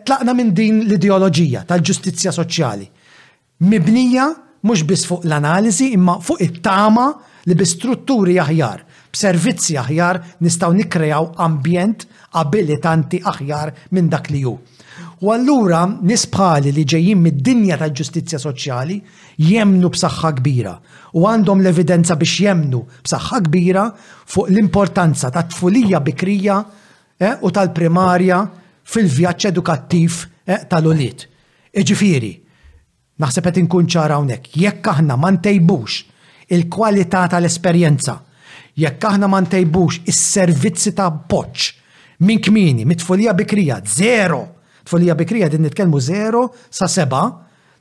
Tlaqna 0.05 0.33
minn 0.37 0.53
din 0.53 0.83
l-ideoloġija 0.85 1.63
tal-ġustizja 1.65 2.31
soċjali. 2.35 2.85
Mibnija 3.65 4.27
mhux 4.65 4.83
biss 4.85 5.07
fuq 5.09 5.23
l-analiżi 5.25 5.89
imma 5.95 6.19
fuq 6.21 6.43
it-tama 6.45 7.07
li 7.49 7.55
bi 7.57 7.65
strutturi 7.65 8.35
aħjar, 8.41 8.83
b'servizzi 9.13 9.77
aħjar 9.81 10.19
nistgħu 10.45 10.75
nikkrejaw 10.79 11.29
ambjent 11.41 12.05
abilitanti 12.37 13.17
aħjar 13.29 13.71
minn 13.97 14.11
dak 14.13 14.29
li 14.33 14.43
hu. 14.45 14.53
U 15.25 15.31
allura 15.33 15.79
nisbħali 15.89 16.69
li 16.75 16.83
ġejjin 16.85 17.21
mid-dinja 17.23 17.79
tal-ġustizja 17.81 18.37
soċjali 18.43 18.99
jemnu 19.41 19.89
b'saħħa 19.95 20.31
kbira 20.37 20.75
u 21.17 21.25
għandhom 21.31 21.63
l-evidenza 21.63 22.17
biex 22.19 22.43
jemnu 22.45 22.83
b'saħħa 23.01 23.41
kbira 23.47 23.87
fuq 24.35 24.51
l-importanza 24.53 25.33
ta' 25.33 25.47
tfulija 25.55 26.03
bikrija 26.09 26.59
eh, 27.17 27.33
u 27.41 27.49
tal-primarja 27.49 28.41
fil-vjaċ 28.87 29.49
edukattiv 29.49 30.19
eh, 30.45 30.61
tal-ulit. 30.69 31.25
Iġifiri, 31.75 32.33
naħseb 33.19 33.47
qed 33.49 33.59
inkun 33.65 33.87
ċara 33.89 34.17
hawnhekk, 34.19 34.53
jekk 34.61 34.89
aħna 34.93 35.17
ma 35.19 35.31
ntejbux 35.35 36.01
il-kwalità 36.53 37.25
tal-esperjenza, 37.33 38.15
jekk 38.79 39.09
aħna 39.11 39.29
ma 39.31 39.41
ntejbux 39.45 40.05
is-servizzi 40.07 40.93
ta' 40.95 41.09
boċ 41.09 41.71
minn 42.25 42.39
kmini, 42.39 42.85
mit-tfulija 42.87 43.33
bikrija, 43.35 43.81
zero. 43.83 44.43
Tfulija 44.85 45.15
bikrija 45.19 45.47
din 45.51 45.63
nitkellmu 45.65 45.97
zero 45.99 46.45
sa 46.71 46.85
seba, 46.87 47.25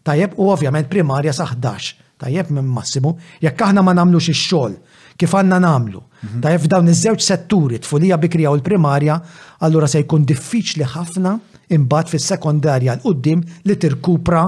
tajjeb 0.02 0.34
u 0.40 0.48
ovvjament 0.50 0.88
primarja 0.90 1.32
sa 1.36 1.44
11 1.52 2.02
tajjeb 2.24 2.50
minn 2.56 2.70
massimu, 2.76 3.14
jekk 3.44 3.62
aħna 3.68 3.84
ma 3.84 3.94
namlux 4.00 4.30
ix-xogħol 4.32 4.78
kif 5.20 5.34
għanna 5.38 5.60
namlu. 5.62 6.00
Mhm. 6.24 6.40
Tajjeb 6.42 6.62
f'dawn 6.64 6.88
iż-żewġ 6.90 7.20
setturi, 7.22 7.76
tfulija 7.78 8.16
bikrija 8.18 8.50
u 8.50 8.56
l-primarja, 8.58 9.20
allura 9.62 9.86
se 9.86 10.00
jkun 10.02 10.24
diffiċli 10.26 10.86
ħafna 10.94 11.36
imbagħad 11.76 12.10
fis-sekondarja 12.16 12.96
l 12.96 13.04
qudiem 13.04 13.44
li 13.68 13.76
tirkupra 13.84 14.42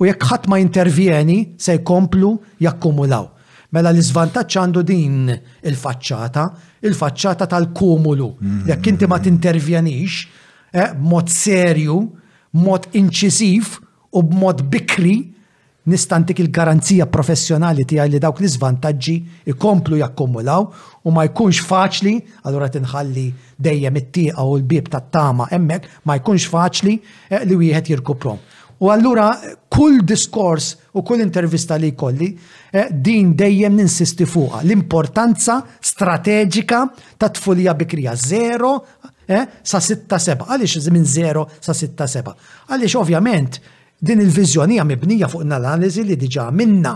u 0.01 0.05
jekk 0.11 0.27
ħadd 0.33 0.49
ma 0.51 0.59
intervjeni 0.59 1.39
se 1.59 1.79
jkomplu 1.79 2.35
jakkumulaw. 2.67 3.31
Mela 3.77 3.93
l-iżvantaġġ 3.95 4.59
għandu 4.65 4.83
din 4.91 5.31
il-faċċata, 5.31 6.49
il-faċċata 6.83 7.47
tal-kumulu. 7.55 8.33
Mhm. 8.41 8.67
Jekk 8.73 8.87
inti 8.91 9.07
ma 9.11 9.19
tintervjenix, 9.23 10.27
e, 10.75 10.91
mod 10.99 11.31
serju, 11.31 12.01
mod 12.57 12.89
inċisiv 12.97 13.75
u 14.17 14.23
b'mod 14.25 14.65
bikri 14.73 15.17
nistantik 15.87 16.41
il-garanzija 16.43 17.07
professjonali 17.13 17.85
tiegħi 17.87 18.11
li 18.15 18.21
dawk 18.23 18.41
l-iżvantaġġi 18.43 19.15
ikomplu 19.53 20.01
jakkumulaw 20.01 20.65
u 21.07 21.13
ma 21.15 21.23
jkunx 21.29 21.61
faċli, 21.69 22.15
allura 22.49 22.67
tinħalli 22.75 23.27
dejjem 23.69 24.01
it-tieqa 24.03 24.43
u 24.51 24.57
l-bib 24.59 24.91
tat-tama 24.91 25.47
hemmhekk, 25.53 25.93
ma 26.09 26.19
jkunx 26.19 26.49
faċli 26.51 26.97
eh, 27.31 27.45
li 27.47 27.59
wieħed 27.63 27.93
jirkuprom. 27.95 28.41
U 28.83 28.91
allura 28.93 29.31
kull 29.73 30.03
diskors 30.05 30.73
u 30.93 31.01
kull 31.07 31.23
intervista 31.25 31.79
li 31.81 31.93
kolli 31.97 32.33
eh, 32.73 32.91
din 32.91 33.37
dejjem 33.39 33.79
ninsisti 33.79 34.27
fuqha 34.27 34.65
l-importanza 34.67 35.61
strateġika 35.81 36.83
ta' 37.17 37.31
tfulija 37.31 37.77
bikrija 37.79 38.17
zero 38.27 38.75
Eh, 39.27 39.43
sa 39.67 39.81
6-7, 39.83 40.47
għaliex 40.47 40.87
minn 40.95 41.03
0 41.03 41.47
sa 41.59 41.75
6-7. 41.75 42.33
Għaliex 42.71 42.95
ovvjament 43.01 43.59
din 43.99 44.23
il-vizjonija 44.23 44.85
mibnija 44.87 45.27
fuq 45.31 45.43
l-analizi 45.43 46.05
li 46.07 46.15
diġa 46.17 46.49
minna. 46.55 46.93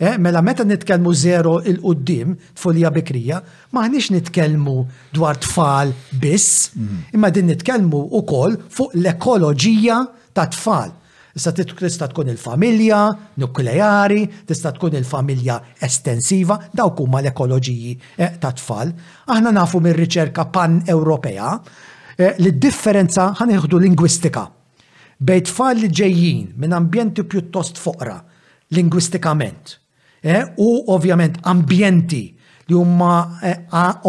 Eh, 0.00 0.16
mela 0.20 0.40
meta 0.44 0.64
nitkellmu 0.64 1.12
zero 1.14 1.58
il-qoddim 1.64 2.32
tfulija 2.56 2.90
bikrija, 2.92 3.40
maħniex 3.76 4.10
nitkellmu 4.16 4.76
dwar 5.16 5.40
tfal 5.40 5.92
biss, 6.20 6.70
mm. 6.74 7.06
imma 7.16 7.30
din 7.32 7.48
nitkellmu 7.52 8.00
ukoll 8.22 8.56
fuq 8.72 8.96
l-ekoloġija 8.96 10.00
ta' 10.32 10.48
tfal. 10.52 10.92
Issa 11.36 11.52
tista' 11.52 12.06
tkun 12.08 12.28
il-familja 12.32 13.00
nukleari, 13.36 14.22
tista' 14.46 14.70
tkun 14.72 14.94
il-familja 14.96 15.58
estensiva, 15.84 16.56
dawk 16.72 17.02
huma 17.04 17.20
l-ekoloġiji 17.20 17.92
eh, 18.16 18.30
ta' 18.40 18.54
tfal. 18.56 18.88
Aħna 19.28 19.52
nafu 19.58 19.82
mir-riċerka 19.84 20.46
pan-Ewropea 20.48 21.50
eh, 22.16 22.32
li 22.40 22.54
differenza 22.56 23.34
ħanieħdu 23.36 23.82
lingwistika. 23.84 24.46
Bej 25.20 25.42
tfal 25.50 25.82
li 25.84 25.90
ġejjin 26.00 26.54
minn 26.56 26.72
ambjenti 26.72 27.26
pjuttost 27.28 27.76
foqra 27.84 28.16
lingwistikament 28.72 29.76
eh, 30.24 30.40
u 30.56 30.70
ovvjament 30.96 31.36
ambjenti 31.44 32.30
li 32.68 32.74
huma 32.74 33.16
eh, 33.46 33.58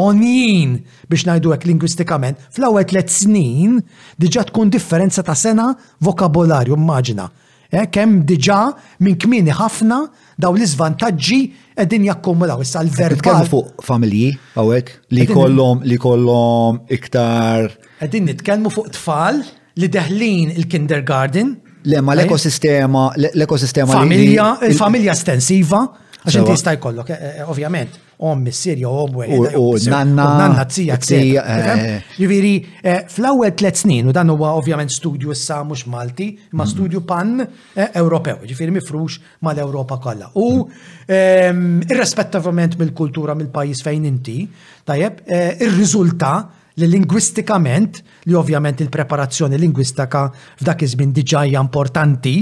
onjin 0.02 0.72
biex 1.10 1.26
ngħidu 1.28 1.54
hekk 1.54 1.68
lingwistikament, 1.70 2.40
fl-ewwel 2.56 2.86
tliet 2.90 3.12
snin 3.14 3.80
diġà 4.22 4.48
tkun 4.50 4.72
differenza 4.74 5.24
ta' 5.26 5.36
sena 5.38 5.70
vokabolarju 6.06 6.78
immaġina. 6.78 7.28
Eh, 7.68 7.86
kemm 7.92 8.22
diġà 8.28 8.62
minn 9.04 9.18
kmieni 9.20 9.54
ħafna 9.58 10.00
daw 10.42 10.56
l 10.56 10.64
iżvantaġġi 10.64 11.40
qegħdin 11.78 12.08
jakkumulaw 12.10 12.64
issa 12.64 12.82
l-verb. 12.82 13.22
fuq 13.52 13.84
familji 13.86 14.32
hawnhekk 14.56 15.04
li 15.14 15.28
kollhom 15.30 15.84
li 15.84 16.00
kollhom 16.02 16.80
iktar. 16.98 17.70
Qegħdin 18.02 18.32
nitkellmu 18.32 18.74
fuq 18.74 18.90
tfal 18.98 19.44
li 19.78 19.92
deħlin 19.92 20.56
il-kindergarten. 20.58 21.54
Le, 21.88 22.02
ma 22.02 22.16
l-ekosistema, 22.18 23.12
l-ekosistema. 23.34 23.94
Familja, 24.02 24.50
il-familja 24.66 25.14
stensiva 25.16 25.86
għax 26.28 26.36
inti 26.42 26.52
jista' 26.58 26.74
jkollok, 26.80 27.14
eh, 27.14 27.46
ovvjament 27.46 28.02
om 28.26 28.42
mis-Sirja 28.44 28.90
om 28.90 29.18
U 29.18 29.24
eh, 29.24 29.32
eh, 29.34 29.90
nanna. 29.92 30.26
Nanna 30.40 30.66
tzija 30.66 30.98
tzija. 30.98 31.44
Eh, 31.46 31.70
ehm, 31.72 32.16
Ġiviri, 32.18 32.52
fl-ewwel 33.06 33.54
tliet 33.58 33.78
snin, 33.78 34.10
u 34.10 34.14
dan 34.16 34.30
huwa 34.34 34.50
ovvjament 34.58 34.92
studju 34.94 35.32
issa 35.36 35.60
mhux 35.68 35.86
Malti, 35.94 36.32
ma 36.56 36.64
mm. 36.64 36.68
studju 36.74 37.02
pan 37.08 37.36
Ewropew, 37.88 38.40
ġifieri 38.50 38.72
mifrux 38.74 39.20
mal-Ewropa 39.46 40.00
kollha. 40.04 40.32
U 40.36 40.66
ehm, 41.08 41.82
irrespettivament 41.86 42.78
mill-kultura 42.82 43.36
mill-pajjiż 43.38 43.84
fejn 43.86 44.06
inti, 44.10 44.42
tajjeb, 44.88 45.22
ir-riżulta 45.62 46.34
li 46.78 46.86
lingwistikament, 46.90 48.04
li 48.30 48.36
ovvjament 48.38 48.82
il-preparazzjoni 48.86 49.58
lingwistika 49.62 50.28
f'dak 50.62 50.84
iż-żmien 50.86 51.14
diġajja 51.16 51.62
importanti 51.66 52.38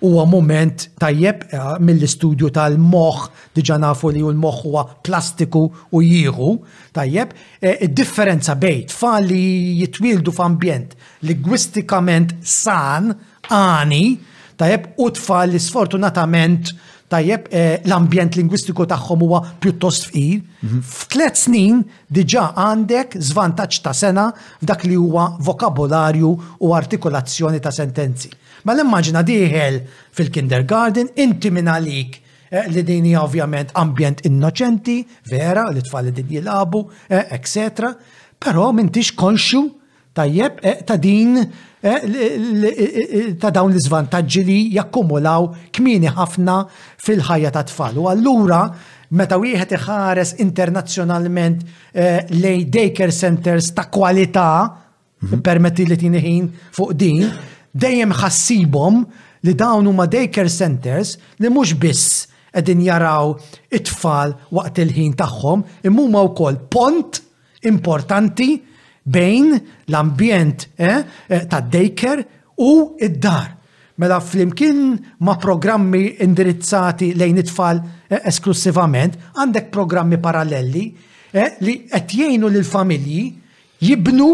huwa 0.00 0.26
moment 0.28 0.86
tajjeb 1.00 1.44
eh, 1.50 1.64
mill-istudju 1.80 2.50
tal-moħ, 2.54 3.20
diġa 3.56 3.78
nafu 3.82 4.10
li 4.14 4.22
l-moħ 4.24 4.58
huwa 4.66 4.84
plastiku 5.06 5.64
u 5.90 6.02
jieħu, 6.04 6.50
tajjeb, 6.96 7.34
eh, 7.60 7.76
id-differenza 7.88 8.56
bej 8.60 8.82
tfal 8.92 9.28
li 9.30 9.42
jitwildu 9.82 10.34
f'ambjent 10.36 10.96
lingwistikament 11.28 12.36
san, 12.44 13.14
ani, 13.52 14.04
tajjeb, 14.60 14.92
u 15.00 15.08
tfal 15.16 15.54
li 15.54 15.60
sfortunatament 15.62 16.74
tajjeb 17.12 17.46
eh, 17.54 17.74
l-ambjent 17.86 18.36
lingwistiku 18.36 18.84
tagħhom 18.90 19.20
huwa 19.22 19.38
pjuttost 19.62 20.08
fqir. 20.10 20.40
Mhm. 20.66 20.80
F'tliet 20.82 21.38
snin 21.38 21.80
diġà 22.10 22.48
għandek 22.58 23.14
zvantaġġ 23.22 23.82
ta' 23.84 23.92
sena 23.94 24.28
f'dak 24.60 24.82
li 24.90 24.96
huwa 24.98 25.36
vokabolarju 25.46 26.32
u 26.66 26.72
artikolazzjoni 26.74 27.62
ta' 27.62 27.70
sentenzi. 27.70 28.32
Ma 28.66 28.74
l-immagina 28.74 29.22
diħel 29.22 29.76
fil-kindergarten, 30.16 31.12
inti 31.22 31.52
minn 31.54 31.68
għalik 31.70 32.16
eh, 32.50 32.64
li 32.74 32.82
dini 32.86 33.12
ovvjament 33.18 33.70
ambjent 33.78 34.24
innoċenti, 34.26 34.96
vera, 35.30 35.68
li 35.70 35.84
tfal 35.86 36.10
din 36.14 36.32
jilabu, 36.38 36.80
eh, 37.06 37.28
etc. 37.36 37.92
Però 38.42 38.72
mintix 38.74 39.12
konxu 39.14 39.68
tajjeb 40.18 40.58
eh, 40.66 40.80
ta' 40.86 40.98
din 40.98 41.38
ta' 41.86 43.50
dawn 43.54 43.70
l 43.70 43.78
izvantagġi 43.78 44.40
li 44.42 44.56
jakkumulaw 44.74 45.44
kmini 45.76 46.08
ħafna 46.16 46.56
fil-ħajja 47.04 47.52
ta' 47.54 47.62
tfal. 47.68 48.00
U 48.02 48.08
allura 48.10 48.64
meta 49.14 49.38
wieħed 49.38 49.76
iħares 49.76 50.32
internazzjonalment 50.42 51.62
lej 52.40 52.64
daycare 52.74 53.14
centers 53.14 53.70
ta' 53.76 53.86
kwalità, 53.94 54.48
mhm. 55.20 55.38
permetti 55.46 55.86
li 55.86 56.00
tini 56.00 56.24
ħin 56.26 56.48
fuq 56.74 56.96
din, 56.98 57.22
dejjem 57.80 58.14
ħassibhom 58.16 59.02
li 59.46 59.54
dawn 59.60 59.88
huma 59.90 60.06
daycare 60.10 60.50
centers 60.52 61.16
li 61.42 61.50
mhux 61.52 61.76
biss 61.82 62.06
qegħdin 62.56 62.80
jaraw 62.88 63.34
it-tfal 63.76 64.30
waqt 64.56 64.78
il-ħin 64.80 65.12
tagħhom, 65.18 65.64
imma 65.90 66.06
huma 66.06 66.22
wkoll 66.30 66.54
pont 66.72 67.18
importanti 67.68 68.46
bejn 69.12 69.50
l-ambjent 69.90 70.64
eh, 70.80 71.02
eh 71.28 71.42
ta' 71.52 71.60
daycare 71.60 72.24
u 72.56 72.96
id-dar. 72.96 73.50
Mela 74.00 74.22
flimkien 74.24 74.80
ma' 75.24 75.36
programmi 75.40 76.14
indirizzati 76.24 77.10
lejn 77.12 77.42
it-tfal 77.44 77.82
eh, 78.08 78.22
esklusivament, 78.32 79.18
għandek 79.36 79.68
programmi 79.72 80.16
paralleli 80.24 80.86
eh, 81.36 81.58
li 81.60 81.76
qed 81.92 82.16
jgħinu 82.16 82.54
lill-familji 82.56 83.26
jibnu 83.84 84.30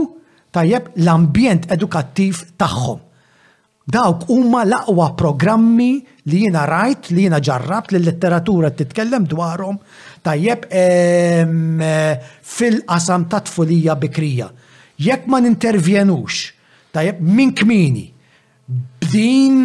tajjeb 0.54 0.92
l-ambjent 0.94 1.66
edukattiv 1.74 2.44
tagħhom. 2.54 3.02
Dawk 3.86 4.28
huma 4.28 4.62
l-aqwa 4.64 5.10
programmi 5.16 6.04
li 6.30 6.44
jiena 6.44 6.62
rajt, 6.66 7.08
li 7.10 7.24
jiena 7.26 7.40
ġarrabt 7.42 7.90
li 7.90 7.98
l-letteratura 7.98 8.70
titkellem 8.70 9.24
dwarhom 9.26 9.80
tajjeb 10.22 10.68
eh, 10.70 12.20
fil-qasam 12.42 13.24
ta' 13.30 13.40
tfulija 13.42 13.96
bikrija. 13.98 14.46
Jekk 15.02 15.26
ma 15.26 15.40
nintervjenux, 15.42 16.42
tajjeb 16.94 17.18
minn 17.26 17.50
kmini, 17.58 18.04
b'din 19.02 19.64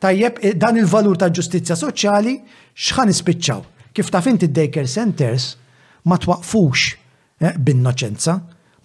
tajjeb 0.00 0.40
eh, 0.40 0.56
dan 0.56 0.80
il-valur 0.80 1.20
ta' 1.20 1.28
ġustizja 1.28 1.76
soċjali 1.76 2.38
x'ħan 2.72 3.12
ispiċċaw. 3.12 3.60
Kif 3.92 4.08
ta' 4.14 4.24
finti 4.24 4.48
daker 4.48 4.88
centers 4.88 5.50
ma 6.08 6.16
twaqfux 6.16 6.94
eh, 7.36 7.52
bin-noċenza, 7.58 8.38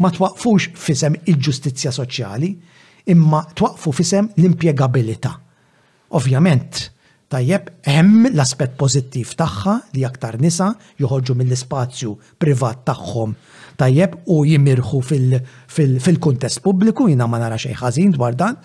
ma 0.04 0.12
twaqfux 0.12 0.74
fisem 0.76 1.16
il-ġustizja 1.24 1.96
soċjali, 1.96 2.56
imma 3.06 3.44
twaqfu 3.56 3.92
fisem 3.94 4.30
l 4.38 4.44
impiegabilita 4.48 5.34
Ovvjament, 6.14 6.80
tajjeb, 7.34 7.72
hemm 7.90 8.28
l-aspett 8.38 8.76
pożittiv 8.78 9.32
tagħha 9.40 9.74
li 9.98 10.06
aktar 10.06 10.38
nisa 10.42 10.70
joħorġu 11.02 11.36
mill-ispazju 11.40 12.14
privat 12.42 12.84
tagħhom 12.92 13.34
tajjeb 13.82 14.20
u 14.30 14.38
jimirħu 14.46 15.02
fil-kuntest 15.74 16.62
pubbliku, 16.62 17.10
jina 17.10 17.26
ma 17.28 17.42
nara 17.42 17.58
xejn 17.58 17.80
ħażin 17.82 18.14
dwar 18.16 18.38
dan, 18.38 18.60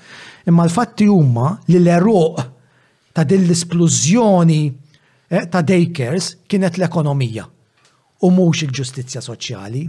imma 0.47 0.67
l-fatti 0.69 1.09
huma 1.09 1.55
li 1.71 1.81
l-eruq 1.81 2.43
ta' 3.17 3.25
din 3.25 3.47
l-esplużjoni 3.49 4.63
eh, 5.33 5.47
ta' 5.49 5.65
Dakers 5.65 6.35
kienet 6.47 6.77
l-ekonomija 6.79 7.49
u 8.27 8.31
mhux 8.35 8.65
il-ġustizzja 8.67 9.21
soċjali. 9.23 9.83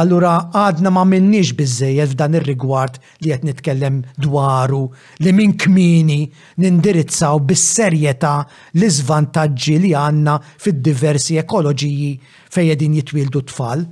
Allura 0.00 0.36
għadna 0.56 0.92
ma 0.96 1.02
minnix 1.04 1.50
biżejjed 1.58 2.14
f'dan 2.14 2.38
ir-rigward 2.38 2.96
li 3.24 3.34
qed 3.34 3.44
nitkellem 3.44 3.98
dwaru 4.22 4.86
li 5.24 5.34
minn 5.36 5.52
kmini 5.60 6.22
nindirizzaw 6.62 7.36
bis-serjetà 7.50 8.32
l 8.78 8.88
iżvantaġġi 8.88 9.76
li 9.84 9.92
għandna 9.92 10.38
fid-diversi 10.56 11.36
ekoloġiji 11.42 12.10
fejjedin 12.56 12.96
jitwildu 12.96 13.44
tfal, 13.52 13.84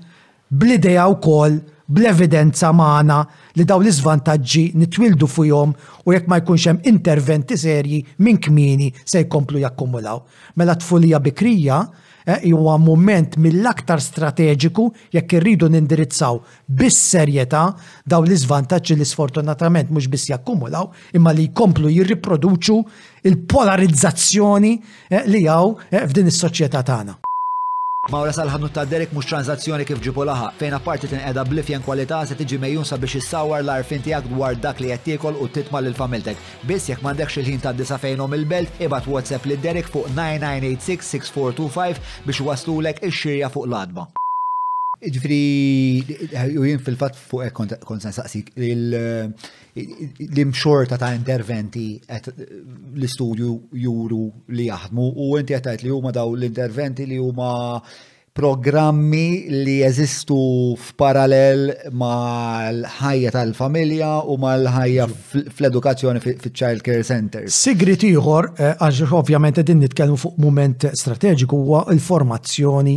bl-idea 0.48 1.05
wkoll 1.12 1.61
bl-evidenza 1.85 2.70
maħna 2.73 3.19
li 3.61 3.66
daw 3.69 3.82
l-izvantagġi 3.85 4.70
nitwildu 4.81 5.28
fujom 5.28 5.74
u 6.09 6.16
jekk 6.16 6.31
ma 6.32 6.40
jkunx 6.40 6.70
hemm 6.70 6.81
interventi 6.89 7.61
serji 7.61 8.01
minn 8.24 8.40
kmini 8.40 8.89
se 9.05 9.27
jkomplu 9.27 9.61
jakkumulaw. 9.61 10.23
Mela 10.56 10.73
tfulija 10.81 11.20
bikrija 11.20 11.82
Eh, 12.26 12.51
huwa 12.55 12.78
moment 12.80 13.34
mill-aktar 13.36 14.01
strateġiku 14.01 14.86
jekk 15.12 15.34
irridu 15.36 15.68
nindirizzaw 15.68 16.38
bis-serjetà 16.78 17.64
daw 18.12 18.24
l 18.24 18.32
iżvantaġġi 18.32 18.96
li 18.96 19.06
sfortunatament 19.10 19.92
mhux 19.92 20.09
biss 20.14 20.30
jakkumulaw 20.32 20.88
imma 21.20 21.36
li 21.36 21.44
jkomplu 21.51 21.92
jirriproduċu 21.92 22.78
il-polarizzazzjoni 23.28 24.72
eh, 25.12 25.28
li 25.28 25.44
jaw 25.44 25.68
eh, 25.92 26.01
f'din 26.09 26.32
is-soċjetà 26.32 26.80
tagħna. 26.90 27.20
Mawra 28.12 28.32
ħanut 28.52 28.72
ta' 28.76 28.82
Derek 28.89 29.14
mux 29.16 29.24
tranzazzjoni 29.31 29.86
kif 29.89 30.01
ġipu 30.05 30.24
laħa, 30.28 30.51
fejn 30.60 30.74
apparti 30.76 31.09
tin 31.09 31.22
qeda 31.24 31.44
blifjen 31.48 31.81
kwalità 31.85 32.18
se 32.28 32.35
tiġi 32.36 32.59
mejjun 32.60 32.85
sabiex 32.85 33.16
issawar 33.22 33.62
l-arfin 33.64 34.02
tiegħek 34.05 34.28
dwar 34.35 34.59
dak 34.60 34.82
li 34.85 34.90
qed 34.93 35.05
tiekol 35.06 35.39
u 35.40 35.48
titma' 35.48 35.81
lil 35.86 35.97
familtek. 35.97 36.36
Biss 36.68 36.90
jekk 36.93 37.01
m'għandekx 37.06 37.40
il-ħin 37.44 37.62
ta' 37.64 37.72
disa 37.78 37.97
fejnhom 37.98 38.36
il-belt, 38.36 38.76
ibad 38.85 39.09
WhatsApp 39.09 39.48
li 39.48 39.56
Derek 39.56 39.89
fuq 39.89 40.12
9986 40.18 41.09
6425 41.16 42.05
biex 42.28 42.44
waslulek 42.51 43.01
ix-xirja 43.09 43.48
fuq 43.56 43.70
l-adba. 43.70 44.10
Ġifri, 44.94 46.30
u 46.58 46.62
jien 46.68 46.78
fil-fat 46.80 47.16
fuq 47.18 47.50
kont 47.56 48.02
saqsik, 48.06 48.46
l-imxorta 48.54 50.96
ta' 51.00 51.12
interventi 51.18 52.00
l-istudju 52.06 53.56
juru 53.84 54.24
li 54.54 54.66
jaħdmu 54.70 55.06
u 55.24 55.34
inti 55.40 55.52
għetajt 55.58 55.80
li 55.84 55.90
huma 55.90 56.10
daw 56.14 56.28
l-interventi 56.38 57.04
li 57.10 57.18
huma 57.18 57.50
programmi 58.34 59.30
li 59.66 59.76
jeżistu 59.82 60.38
f'parallel 60.88 61.60
ma' 61.94 62.70
l-ħajja 62.70 63.30
tal-familja 63.36 64.12
u 64.30 64.32
ma' 64.42 64.54
l-ħajja 64.62 65.04
fl-edukazzjoni 65.10 66.18
fil-child 66.22 66.80
care 66.86 67.04
center. 67.06 67.42
Sigri 67.50 67.94
tiħor, 67.98 68.42
eh, 68.56 68.72
għax 68.78 68.98
ovvjament 69.20 69.56
din 69.62 69.78
nitkellmu 69.84 70.16
fuq 70.18 70.36
moment 70.42 70.80
strateġiku 71.04 71.54
huwa 71.66 71.80
l-formazzjoni 71.94 72.96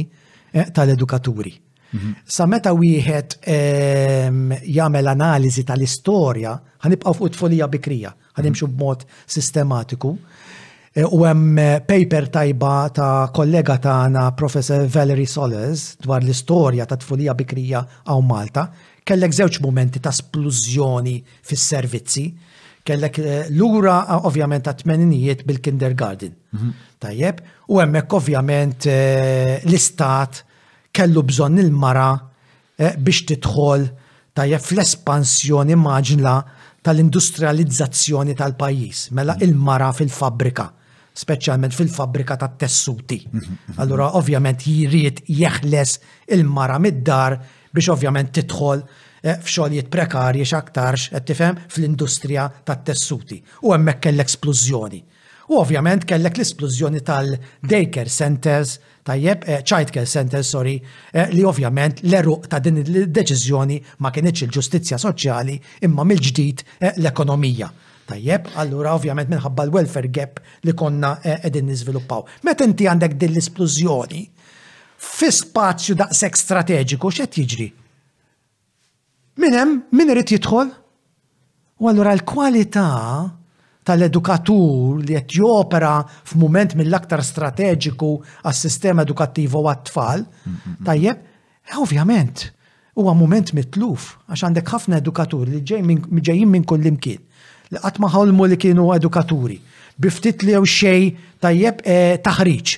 eh, 0.53 0.65
tal-edukaturi 0.74 1.65
Mhm. 1.94 2.16
Sa 2.28 2.46
meta 2.48 2.74
wieħed 2.76 3.38
jagħmel 3.48 5.14
analiżi 5.14 5.64
tal-istorja, 5.64 6.56
ħanibqgħu 6.84 7.16
fuq 7.20 7.36
tfolija 7.36 7.70
bikrija, 7.72 8.14
ħanimxu 8.38 8.68
mhm. 8.68 8.78
b'mod 8.78 9.06
sistematiku. 9.36 10.18
E, 10.98 11.04
u 11.06 11.22
hemm 11.28 11.60
eh, 11.62 11.80
paper 11.86 12.26
tajba 12.34 12.72
ta' 12.94 13.30
kollega 13.36 13.76
tagħna 13.78 14.26
Professor 14.36 14.88
Valerie 14.90 15.30
Soles 15.30 15.91
dwar 16.02 16.24
l-istorja 16.24 16.88
ta' 16.90 16.98
tfulija 16.98 17.36
bikrija 17.38 17.84
għaw 18.10 18.24
Malta, 18.26 18.64
kellek 19.07 19.36
żewġ 19.38 19.60
momenti 19.64 20.02
ta' 20.02 20.10
splużjoni 20.16 21.20
fis-servizzi 21.46 22.26
kellek 22.88 23.20
eh, 23.20 23.46
l-ura 23.52 23.99
eh, 24.07 24.26
ovvjament 24.26 24.64
ta' 24.66 24.74
tmeninijiet 24.82 25.46
bil-kindergarten. 25.46 26.34
Mhm. 26.57 26.74
Tajjeb, 26.98 27.44
u 27.70 27.78
hemmhekk 27.78 28.14
ovvjament 28.18 28.88
l-istat 28.90 30.41
kellu 30.98 31.22
bżonn 31.30 31.62
il-mara 31.62 32.08
eh, 32.80 32.98
biex 32.98 33.22
tidħol 33.32 33.86
tajja 34.38 34.58
fl-espansjoni 34.62 35.76
maġla 35.78 36.36
tal-industrializzazzjoni 36.86 38.36
tal-pajis. 38.40 39.08
Mela 39.18 39.36
mhm. 39.36 39.44
il-mara 39.48 39.92
fil-fabrika, 39.98 40.70
speċjalment 41.24 41.76
fil-fabrika 41.78 42.38
tat 42.42 42.58
tessuti. 42.64 43.20
Mhm, 43.26 43.44
mhm, 43.44 43.82
Allura 43.84 44.12
ovvjament 44.22 44.66
jirrit 44.66 45.22
jeħles 45.42 45.98
il-mara 46.38 46.80
mid-dar 46.82 47.38
biex 47.76 47.92
ovvjament 47.94 48.34
tidħol 48.40 48.82
eh, 48.86 49.36
f'xogħlijiet 49.36 49.92
prekarji 49.94 50.48
x'aktarx 50.50 51.12
qed 51.14 51.28
tifhem 51.32 51.62
fl-industrija 51.68 52.48
tat-tessuti. 52.66 53.42
U 53.68 53.76
hemmhekk 53.78 54.08
kell-eksplużjoni. 54.10 55.04
U 55.48 55.62
ovvjament 55.62 56.04
kellek 56.04 56.42
l-esplużjoni 56.42 57.00
tal 57.08 57.30
daker 57.72 58.10
centers, 58.12 58.74
tajjeb, 59.07 59.41
eh, 59.47 59.61
care 59.63 60.03
sentence, 60.05 60.47
sorry, 60.47 60.81
eh, 61.11 61.27
li 61.31 61.44
ovvjament 61.44 61.99
l-eruq 62.03 62.47
ta' 62.47 62.60
din 62.60 62.77
il-deċizjoni 62.84 63.77
ma 64.03 64.11
kienieċ 64.11 64.44
il-ġustizja 64.47 64.99
soċjali 64.99 65.55
imma 65.87 66.03
mill-ġdid 66.03 66.63
eh, 66.79 66.91
l-ekonomija. 66.99 67.71
Tajjeb, 68.07 68.52
allura 68.60 68.94
ovvjament 68.95 69.31
minħabba 69.34 69.65
l-welfare 69.68 70.11
gap 70.15 70.39
li 70.63 70.71
konna 70.73 71.18
edin 71.44 71.68
nizviluppaw. 71.68 72.21
Met 72.47 72.61
inti 72.63 72.87
għandek 72.87 73.15
din 73.19 73.34
l-isplużjoni 73.36 74.21
fi 75.07 75.27
spazju 75.39 75.95
daqshekk 75.99 76.39
strateġiku 76.44 77.11
x'qed 77.13 77.36
jiġri? 77.41 77.68
Min 79.44 79.53
hemm 79.55 79.76
min 79.95 80.10
irid 80.15 80.31
jidħol? 80.37 80.71
U 81.84 81.91
allura 81.91 82.15
l-kwalità 82.18 82.87
tal-edukatur 83.88 84.99
li 85.06 85.16
qed 85.16 85.36
jopera 85.40 85.94
f'mument 86.28 86.74
mill-aktar 86.78 87.24
strateġiku 87.24 88.10
għas-sistema 88.44 89.06
edukattivo 89.07 89.64
għat-tfal, 89.72 90.24
mhm. 90.26 90.76
tajjeb, 90.88 91.22
eh, 91.68 91.78
ovvjament, 91.80 92.48
huwa 92.98 93.14
moment 93.18 93.54
mitluf 93.56 94.16
għax 94.28 94.44
għandek 94.49 94.74
ħafna 94.74 94.99
edukaturi 95.04 95.54
li 95.60 95.64
ġejjin 95.64 96.49
minn 96.52 96.66
kull 96.68 96.88
imkien. 96.90 97.22
Li 97.72 97.82
qatt 97.84 97.99
ma 97.99 98.10
ħolmu 98.12 98.48
li 98.52 98.57
kienu 98.60 98.90
edukaturi. 98.96 99.60
Biftit 99.98 100.44
li 100.46 100.56
xej 100.56 101.06
tajjeb 101.41 101.80
eh, 101.90 102.18
taħriġ, 102.24 102.76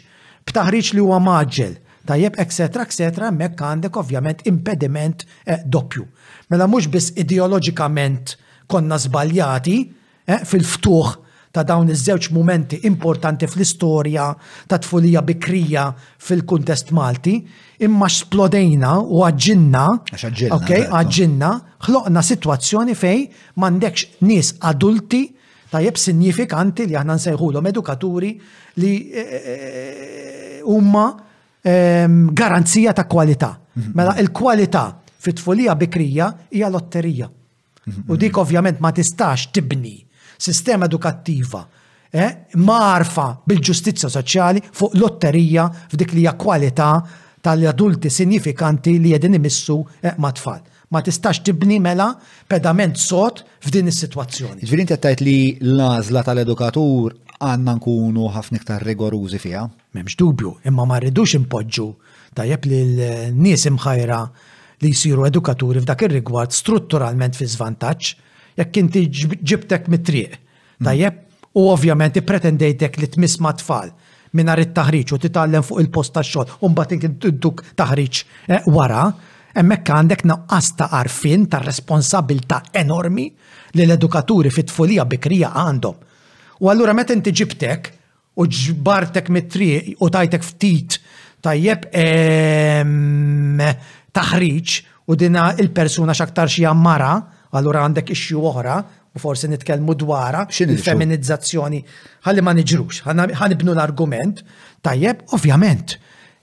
b'taħriġ 0.49 0.91
li 0.97 1.03
huwa 1.03 1.17
maġġel, 1.23 1.73
tajjeb, 2.09 2.37
eccetera, 2.41 2.85
eccetera, 2.87 3.27
mekk 3.35 3.61
għandek 3.69 3.97
ovvjament 4.01 4.45
impediment 4.49 5.25
eh, 5.45 5.61
doppju. 5.65 6.05
Mela 6.49 6.65
mhux 6.65 6.89
biss 6.89 7.11
ideoloġikament 7.21 8.33
konna 8.69 8.97
żbaljati, 9.01 9.77
Eh, 10.29 10.45
fil-ftuħ 10.45 11.11
ta' 11.57 11.63
dawn 11.65 11.87
iż-żewġ 11.89 12.27
momenti 12.35 12.77
importanti 12.85 13.47
fl-istorja 13.49 14.27
ta' 14.69 14.77
tfulija 14.83 15.23
bikrija 15.25 15.87
fil-kuntest 16.21 16.91
Malti, 16.93 17.39
imma 17.81 18.05
splodejna 18.13 18.91
u 19.07 19.23
għagġinna, 19.25 19.85
okay, 20.53 20.83
għagġinna, 20.85 21.49
ħloqna 21.87 22.21
situazzjoni 22.27 22.93
fej 22.99 23.23
mandekx 23.63 24.21
nis 24.29 24.51
adulti 24.69 25.23
ta' 25.73 25.81
jeb 25.87 25.97
sinifikanti 25.97 26.85
li 26.91 26.97
aħna 27.01 27.15
nsejħulhom 27.17 27.69
edukaturi 27.71 28.29
li 28.83 28.91
eh, 29.09 29.31
eh, 29.39 30.59
huma 30.69 31.07
ehm, 31.65 32.19
garanzija 32.37 32.93
ta' 33.01 33.07
kwalità. 33.09 33.55
Mhm. 33.73 33.91
Mela 33.97 34.13
il-kwalità 34.21 34.83
fit-tfulija 35.17 35.73
bikrija 35.73 36.29
hija 36.53 36.69
lotterija. 36.69 37.29
U 38.05 38.15
dik 38.21 38.37
ovvjament 38.37 38.77
ma 38.83 38.91
tistax 38.93 39.47
tibni 39.55 39.95
sistema 40.39 40.85
edukattiva 40.87 41.65
eh, 42.15 42.29
marfa 42.63 43.27
bil 43.47 43.59
ġustizja 43.69 44.09
soċjali 44.09 44.63
fuq 44.73 44.95
lotterija 44.97 45.67
f'dik 45.91 46.13
li 46.15 46.23
hija 46.23 46.33
kwalità 46.41 46.91
tal-adulti 47.45 48.09
sinifikanti 48.11 48.95
li 49.03 49.11
jedin 49.13 49.35
imissu 49.37 49.77
eh, 50.03 50.15
ma' 50.19 50.31
tfal. 50.35 50.61
Ma 50.89 51.03
tistax 51.05 51.43
tibni 51.45 51.77
mela 51.79 52.07
pedament 52.49 52.97
sot 52.97 53.43
f'din 53.61 53.91
is-sitwazzjoni. 53.91 54.63
Ġifieri 54.65 54.85
inti 54.87 54.97
tajt 54.97 55.19
li 55.21 55.35
l-għażla 55.61 56.23
tal-edukatur 56.25 57.13
għandna 57.39 57.75
nkunu 57.77 58.25
ħafna 58.33 58.57
iktar 58.61 58.83
rigorużi 58.87 59.39
fiha. 59.43 59.65
Memx 59.95 60.15
dubju, 60.19 60.55
imma 60.71 60.87
ma 60.89 60.97
rridux 61.03 61.35
impoġġu 61.37 61.85
tajjeb 62.39 62.65
li 62.71 62.81
l-nies 62.87 63.67
imħajra 63.69 64.19
li 64.81 64.91
jisiru 64.95 65.27
edukaturi 65.29 65.83
f'dak 65.85 66.07
ir-rigward 66.07 66.57
strutturalment 66.57 67.37
fi 67.37 67.47
zvantaġġ 67.53 68.15
jekk 68.59 68.79
inti 68.83 69.03
ġibtek 69.09 69.87
mit-triq. 69.91 70.35
Hmm. 70.35 70.85
Tajjeb, 70.89 71.19
u 71.59 71.65
ovvjament 71.71 72.17
pretendejtek 72.25 72.97
li 73.01 73.07
tmiss 73.11 73.39
ma' 73.43 73.55
tfal 73.57 73.91
minnar 74.37 74.59
it-taħriċ 74.61 75.15
u 75.15 75.17
titgħallem 75.23 75.63
fuq 75.65 75.79
il-post 75.81 76.13
tax-xogħol 76.13 76.61
u 76.61 76.69
mbagħad 76.69 76.95
inti 77.07 77.31
tuk 77.41 77.63
taħriċ 77.79 78.19
eh, 78.53 78.59
wara, 78.69 79.07
hemmhekk 79.57 79.93
għandek 79.95 80.21
naqqas 80.29 80.67
ta' 80.77 80.89
arfin 80.99 81.47
ta' 81.49 81.63
responsabilità 81.65 82.59
enormi 82.83 83.25
li 83.73 83.85
l-edukaturi 83.87 84.51
fit-tfulija 84.53 85.07
bikrija 85.09 85.49
għandhom. 85.63 85.97
U 86.61 86.69
allura 86.69 86.93
meta 86.93 87.17
inti 87.17 87.33
ġibtek 87.41 87.89
u 88.37 88.45
ġbartek 88.45 89.33
mit-triq 89.33 89.95
u 90.05 90.11
tajtek 90.13 90.45
ftit 90.45 90.99
tajjeb 91.41 91.89
ehm, 91.89 93.63
taħriċ 94.13 94.77
u 95.09 95.17
dina 95.17 95.49
il-persuna 95.57 96.13
xaktar 96.13 96.53
xi 96.53 96.69
mara, 96.77 97.15
Allura 97.57 97.83
għandek 97.85 98.11
ixju 98.13 98.43
oħra 98.45 98.73
u 99.15 99.21
forsi 99.21 99.47
nitkellmu 99.49 99.95
dwara 99.97 100.43
il-feminizzazzjoni. 100.53 101.79
Ħalli 102.27 102.43
ma 102.45 102.53
niġrux, 102.53 102.99
ħanibnu 103.07 103.73
l-argument. 103.73 104.43
Tajjeb, 104.85 105.23
ovvjament, 105.33 105.95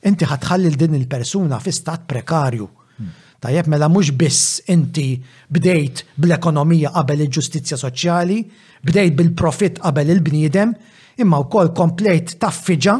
inti 0.06 0.26
ħatħalli 0.26 0.72
din 0.74 0.96
il-persuna 0.98 1.60
fi 1.62 1.72
stat 1.74 2.06
prekarju. 2.10 2.66
Hmm. 2.98 3.12
Tajjeb, 3.42 3.68
mela 3.70 3.88
mhux 3.88 4.10
biss 4.18 4.62
inti 4.74 5.12
bdejt 5.54 6.02
bl-ekonomija 6.18 6.90
qabel 6.96 7.22
il-ġustizzja 7.28 7.78
soċjali, 7.78 8.40
bdejt 8.82 9.14
bil-profit 9.20 9.78
qabel 9.84 10.10
il-bniedem, 10.16 10.74
imma 11.22 11.38
wkoll 11.44 11.70
komplejt 11.76 12.34
taffiġa, 12.42 12.98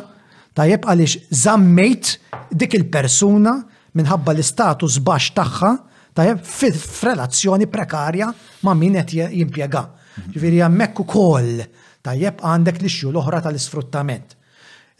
tajjeb 0.56 0.86
għaliex 0.88 1.34
zammejt 1.42 2.14
dik 2.54 2.78
il-persuna 2.78 3.58
minħabba 3.98 4.36
l-istatus 4.36 5.02
baxx 5.02 5.34
tagħha 5.42 5.74
tajab, 6.16 6.40
f'relazzjoni 6.40 7.66
prekarja 7.68 8.30
ma' 8.64 8.74
min 8.74 8.96
qed 9.06 9.34
jimpjega. 9.40 9.84
Ġifieri 10.32 10.62
hemmhekk 10.64 11.02
ukoll 11.04 11.58
tajjeb 12.04 12.40
għandek 12.40 12.78
l-ixju 12.80 13.10
l-oħra 13.12 13.42
tal-isfruttament. 13.44 14.32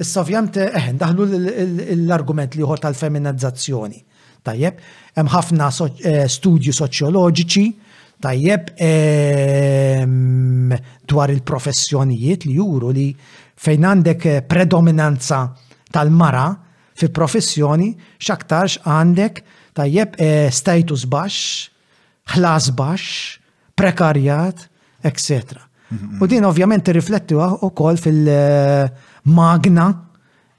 Issa 0.00 0.20
ovvjament 0.20 0.58
eħen 0.66 0.94
eh, 0.94 1.00
daħlu 1.00 1.26
l-argument 2.04 2.54
li 2.58 2.64
uħor 2.66 2.82
tal-feminizzazzjoni. 2.84 4.02
Tajjeb, 4.46 4.82
hemm 5.16 5.32
ħafna 5.32 5.70
eh, 5.70 6.26
studju 6.28 6.74
soċjoloġiċi, 6.76 7.66
tajjeb 8.20 8.68
ehm, 8.80 10.76
dwar 11.10 11.32
il-professjonijiet 11.32 12.44
li 12.50 12.54
juru 12.58 12.92
li 12.96 13.08
fejn 13.64 13.88
għandek 13.94 14.28
eh, 14.34 14.38
predominanza 14.44 15.40
tal-mara 15.96 16.46
fi 16.96 17.08
professjoni 17.12 17.90
xaktarx 18.20 18.84
għandek 18.84 19.42
tajjeb 19.76 20.14
e, 20.18 20.30
status 20.54 21.04
baxx, 21.08 21.68
ħlas 22.36 22.72
baxx, 22.76 23.36
prekarjat, 23.78 24.64
etc. 25.06 25.60
Mhm. 25.92 26.16
U 26.20 26.26
din 26.32 26.44
ovvjament 26.48 26.88
rifletti 26.96 27.36
ukoll 27.38 28.00
fil-magna 28.02 29.84
e, 29.88 29.98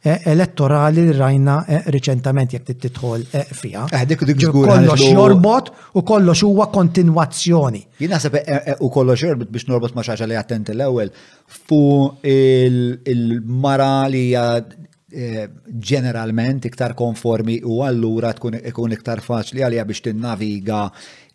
e, 0.08 0.22
elettorali 0.32 1.04
li 1.10 1.16
rajna 1.18 1.58
riċentament 1.92 2.54
jek 2.56 2.68
titħol 2.78 3.26
fija. 3.60 3.88
Eh, 3.98 4.06
dik 4.08 4.24
dik 4.30 4.46
kollox 4.54 5.02
jorbot 5.10 5.72
u 6.00 6.04
kollox 6.08 6.46
huwa 6.48 6.70
kontinwazzjoni. 6.72 7.82
Jien 8.00 8.14
naħseb 8.14 8.38
u 8.88 8.92
kollox 8.94 9.26
jorbot 9.26 9.50
biex 9.52 9.68
norbot 9.74 9.98
ma' 9.98 10.06
xaġa 10.08 10.30
li 10.32 10.38
attenti 10.40 10.78
l-ewwel 10.78 11.12
fu 11.66 11.82
il-mara 12.28 13.94
li 14.14 14.28
Eh, 15.08 15.46
ġeneralment 15.80 16.66
iktar 16.68 16.92
konformi 17.00 17.62
u 17.64 17.78
allura 17.88 18.34
tkun 18.36 18.58
ikun 18.60 18.92
iktar 18.92 19.22
faċli 19.24 19.62
għalija 19.64 19.86
biex 19.88 20.04
tinnaviga 20.04 20.80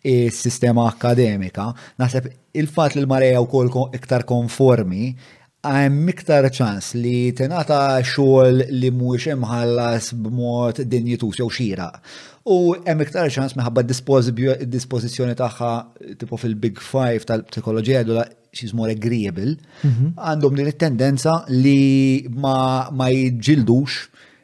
s-sistema 0.05 0.83
akademika. 0.91 1.65
Naħseb 1.97 2.27
il-fat 2.53 2.93
li 2.95 3.01
l-mareja 3.01 3.39
u 3.41 3.47
kol 3.49 3.71
iktar 3.97 4.27
konformi 4.29 5.15
għem 5.65 5.97
iktar 6.13 6.51
ċans 6.53 6.91
li 7.01 7.31
tenata 7.33 7.97
xogħol 8.11 8.61
li 8.77 8.93
mhuwiex 8.93 9.33
imħallas 9.39 10.11
b'mod 10.21 10.83
dinjitus 10.91 11.41
jew 11.41 11.49
xira. 11.49 11.89
U 12.45 12.75
hemm 12.77 13.07
iktar 13.07 13.33
ċans 13.33 13.57
minħabba 13.57 13.87
dispożizzjoni 13.89 15.33
tagħha 15.41 15.71
tipo 16.21 16.37
fil-Big 16.37 16.77
Five 16.93 17.25
tal-psikoloġija 17.25 18.05
she's 18.53 18.73
more 18.79 18.89
agreeable, 18.95 19.57
mhm. 19.83 20.13
għandhom 20.15 20.55
din 20.59 20.69
it-tendenza 20.71 21.33
li 21.49 22.25
ma, 22.29 22.87
ma 22.93 23.07
jġildux 23.11 23.97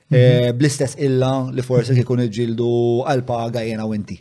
eh, 0.09 0.17
mhm. 0.17 0.57
bl-istess 0.57 0.97
illa 0.97 1.31
li 1.53 1.61
forse 1.63 1.93
mhm. 1.93 1.99
kikun 2.01 2.23
iġildu 2.25 2.71
għal-paga 3.11 3.63
jena 3.67 3.85
u 3.85 3.93
inti. 3.95 4.17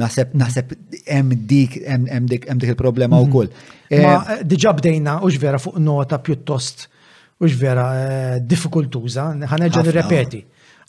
Naħseb, 0.00 0.32
naħseb, 0.42 0.72
em 1.06 1.32
dik, 1.46 1.78
em 1.86 2.26
dik 2.26 2.48
il-problema 2.48 3.20
u 3.22 3.28
koll. 3.30 3.50
Ma 3.94 4.12
eh, 4.12 4.16
eh, 4.40 4.46
diġa 4.48 4.74
bdejna 4.80 5.20
u 5.24 5.30
vera 5.38 5.60
fuq 5.62 5.78
nota 5.78 6.18
pjuttost 6.18 6.88
u 7.42 7.50
vera 7.62 7.86
diffikultuża, 8.40 9.30
ħanerġa 9.52 9.84
nirrepeti. 9.86 10.42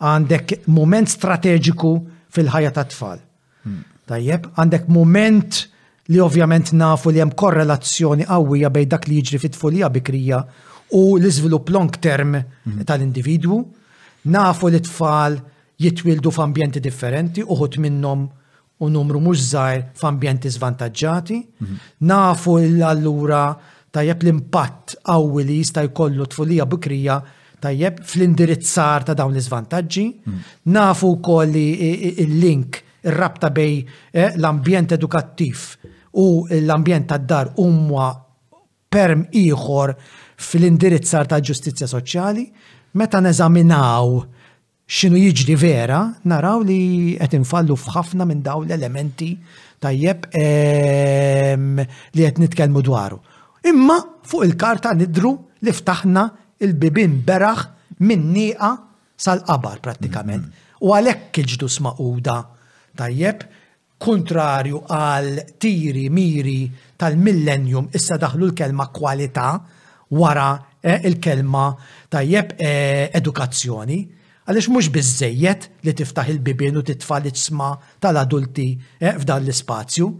Għandek 0.03 0.63
moment 0.73 1.07
strateġiku 1.09 1.93
fil-ħajja 2.33 2.71
ta' 2.75 2.83
tfal. 2.93 3.19
Hmm. 3.65 3.83
Tajjeb, 4.09 4.49
għandek 4.59 4.87
moment 4.91 5.61
li 6.07 6.19
ovvjament 6.19 6.71
nafu 6.75 7.09
li 7.11 7.19
hemm 7.21 7.31
korrelazzjoni 7.39 8.25
qawwija 8.27 8.69
bejn 8.73 8.89
dak 8.91 9.05
li 9.07 9.21
jiġri 9.21 9.39
fit-tfulija 9.39 9.89
bikrija 9.93 10.41
u 10.99 11.03
l-iżvilupp 11.17 11.69
long 11.71 11.93
term 12.03 12.35
mhm. 12.35 12.83
tal-individwu. 12.85 13.59
Nafu 14.33 14.67
li 14.71 14.81
tfal 14.83 15.37
jitwildu 15.79 16.31
f'ambjenti 16.31 16.79
differenti, 16.83 17.43
uħut 17.43 17.77
minnhom 17.81 18.25
u 18.83 18.89
numru 18.91 19.19
mhux 19.23 19.47
żgħir 19.53 19.85
f'ambjenti 20.01 20.51
żvantaġġati. 20.51 21.39
Mhm. 21.61 21.77
Nafu 22.09 22.57
l-allura 22.59 23.45
tajjeb 23.93 24.23
l-impatt 24.25 24.97
qawwi 25.05 25.47
li 25.47 25.61
jista' 25.61 25.85
jkollu 25.87 26.25
tfulija 26.27 26.65
bikrija 26.67 27.21
tajjeb 27.63 28.01
fl-indirizzar 28.03 29.07
ta' 29.07 29.15
dawn 29.15 29.35
l-iżvantaġġi. 29.37 30.09
Mhm. 30.27 30.47
Nafu 30.75 31.15
wkoll 31.15 31.53
li 31.55 31.95
l-link 32.27 32.83
ir-rabta 33.03 33.49
bej 33.51 33.81
eh, 34.15 34.29
l-ambjent 34.37 34.91
edukattiv 34.95 35.59
u 36.13 36.45
l-ambjent 36.49 37.07
tad-dar 37.09 37.49
umma 37.57 38.11
perm 38.89 39.25
ieħor 39.33 39.95
fil-indirizzar 40.37 41.27
ta' 41.29 41.41
ġustizzja 41.41 41.87
soċjali, 41.89 42.45
meta 42.99 43.21
neżaminaw 43.21 44.21
xinu 44.85 45.17
jiġri 45.17 45.55
vera, 45.57 45.99
naraw 46.29 46.61
li 46.61 47.15
qed 47.17 47.33
infallu 47.39 47.75
f'ħafna 47.79 48.25
minn 48.29 48.43
daw 48.45 48.61
l-elementi 48.61 49.31
tajjeb 49.81 50.27
li 50.37 52.23
qed 52.27 52.41
nitkellmu 52.41 52.81
dwaru. 52.85 53.17
Imma 53.71 53.97
fuq 54.27 54.45
il-karta 54.45 54.93
nidru 54.93 55.33
li 55.63 55.71
ftaħna 55.73 56.27
il-bibin 56.63 57.21
beraħ 57.25 57.65
minn 58.03 58.29
nieqa 58.35 58.75
sal-qabar 59.17 59.79
prattikament. 59.81 60.43
Mm-hmm. 60.43 60.71
U 60.83 60.91
għalhekk 60.93 61.31
kiġdu 61.37 61.69
smaquda 61.71 62.37
tajjeb 62.99 63.47
kontrarju 64.03 64.81
għal 64.91 65.27
tiri 65.63 66.09
miri 66.11 66.65
tal-millennium 66.99 67.87
issa 67.95 68.17
daħlu 68.19 68.49
l-kelma 68.49 68.89
kwalità 68.91 69.53
wara 70.17 70.49
eh, 70.83 70.99
il-kelma 71.07 71.69
tajjeb 72.11 72.53
eh, 72.59 73.07
edukazzjoni. 73.15 74.01
Għalix 74.43 74.67
mux 74.75 74.89
bizzejiet 74.91 75.69
li 75.87 75.93
tiftaħ 75.95 76.33
il-bibien 76.35 76.75
u 76.77 76.83
titfa 76.83 77.21
l 77.23 77.31
isma 77.31 77.71
tal-adulti 78.03 78.67
eh, 78.99 79.13
f'dan 79.15 79.43
l-spazju. 79.47 80.11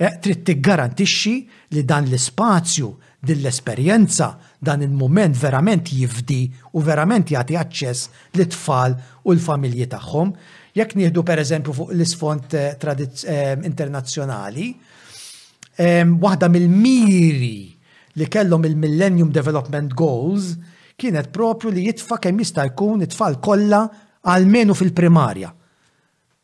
Trid 0.00 0.38
tiggarantixxi 0.48 1.32
li 1.76 1.80
dan 1.84 2.06
l-spazju, 2.08 2.86
din 3.20 3.42
l-esperjenza, 3.42 4.30
dan 4.58 4.80
il-moment 4.80 5.36
verament 5.36 5.84
jifdi 5.92 6.44
u 6.72 6.80
verament 6.84 7.28
jagħti 7.28 7.58
aċċess 7.60 8.06
li 8.40 8.46
tfal 8.48 8.94
u 9.28 9.34
l-familji 9.36 9.88
tagħhom. 9.92 10.32
Jekk 10.80 10.94
nieħdu 10.96 11.22
pereżempju 11.28 11.72
fuq 11.76 11.90
l-isfond 11.94 12.54
eh, 12.56 12.68
eh, 12.78 13.56
internazzjonali, 13.68 14.68
ehm, 15.76 16.14
waħda 16.22 16.48
mill-miri 16.48 17.58
li 18.20 18.28
kellhom 18.32 18.64
il-Millennium 18.68 19.30
Development 19.34 19.92
Goals 19.94 20.54
kienet 21.00 21.28
propju 21.32 21.72
li 21.72 21.84
jitfa 21.88 22.16
kemm 22.22 22.40
jista' 22.42 22.64
jkun 22.70 23.04
it-tfal 23.04 23.36
kollha 23.44 23.82
għalmenu 24.24 24.76
fil-primarja. 24.76 25.52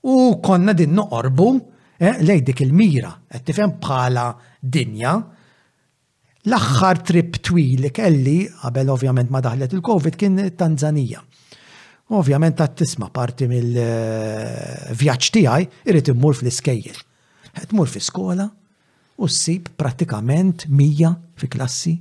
U 0.07 0.17
konna 0.43 0.75
din 0.79 0.93
noqorbu 0.99 1.49
eh, 1.97 2.21
lej 2.29 2.45
dik 2.51 2.61
il-mira, 2.67 3.15
qed 3.33 3.49
tifhem 3.51 3.73
bħala 3.83 4.29
dinja. 4.61 5.17
L-aħħar 6.47 7.01
trip 7.03 7.41
twil 7.43 7.87
li 7.87 7.91
kelli, 7.91 8.39
qabel 8.61 8.93
ovvjament 8.95 9.33
ma 9.35 9.41
daħlet 9.43 9.73
il-Covid, 9.81 10.21
kien 10.21 10.39
Tanzanija. 10.59 11.25
Ovvjament 12.15 12.61
għat 12.63 12.77
tisma 12.79 13.09
parti 13.11 13.49
mill-vjaċ 13.51 15.23
eh, 15.27 15.33
tiegħi 15.35 15.65
irrit 15.91 16.11
immur 16.13 16.37
fl-iskejjel. 16.39 17.01
Qed 17.57 17.73
mur 17.75 17.89
fi 17.91 18.03
skola 18.05 18.47
u 19.17 19.27
ssib 19.27 19.73
prattikament 19.81 20.69
100 20.71 21.11
fi 21.41 21.49
klassi, 21.51 21.97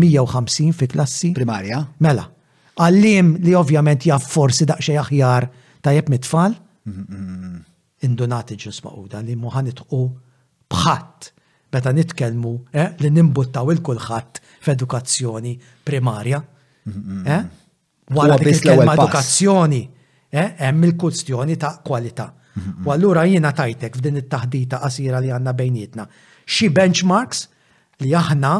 150 0.00 0.74
fi 0.74 0.88
klassi. 0.90 1.30
Primarja. 1.36 1.84
Mela. 2.02 2.26
Għallim 2.74 3.36
li 3.46 3.54
ovvjament 3.54 4.08
jaff 4.08 4.26
forsi 4.34 4.66
daqxie 4.66 4.98
aħjar 4.98 5.46
tajjeb 5.86 6.10
mit-tfal. 6.10 6.56
Indunati 8.04 8.58
ġus 8.58 8.82
maquda 8.84 9.22
li 9.24 9.38
muħanitqu 9.38 10.02
bħatt 10.74 11.30
meta 11.74 11.92
nitkellmu 11.94 12.56
eh, 12.74 12.90
li 13.02 13.08
nimbuttaw 13.10 13.70
il-kulħadd 13.70 14.42
f'edukazzjoni 14.66 15.54
primarja 15.86 16.42
wara 18.10 18.36
biss 18.38 18.64
l 18.66 18.82
edukazzjoni, 18.84 19.82
eh? 20.30 20.48
hemm 20.58 20.84
il-kustjoni 20.84 21.56
ta' 21.56 21.78
kwalità. 21.84 22.32
U 22.84 22.90
allura 22.92 23.24
jiena 23.26 23.50
tajtek 23.52 23.96
f'din 23.98 24.16
it-taħdita 24.20 24.78
qasira 24.84 25.18
li 25.20 25.32
għandna 25.34 25.52
bejnietna. 25.58 26.04
Xi 26.46 26.68
benchmarks 26.74 27.48
li 28.04 28.12
aħna 28.14 28.52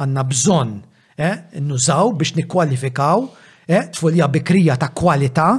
għandna 0.00 0.22
bżonn 0.30 0.74
eh, 1.20 1.60
nużaw 1.60 2.14
biex 2.16 2.32
nikkwalifikaw 2.40 3.26
eh, 3.68 3.90
tfulija 3.92 4.28
bikrija 4.32 4.78
ta' 4.80 4.88
kwalità 4.96 5.50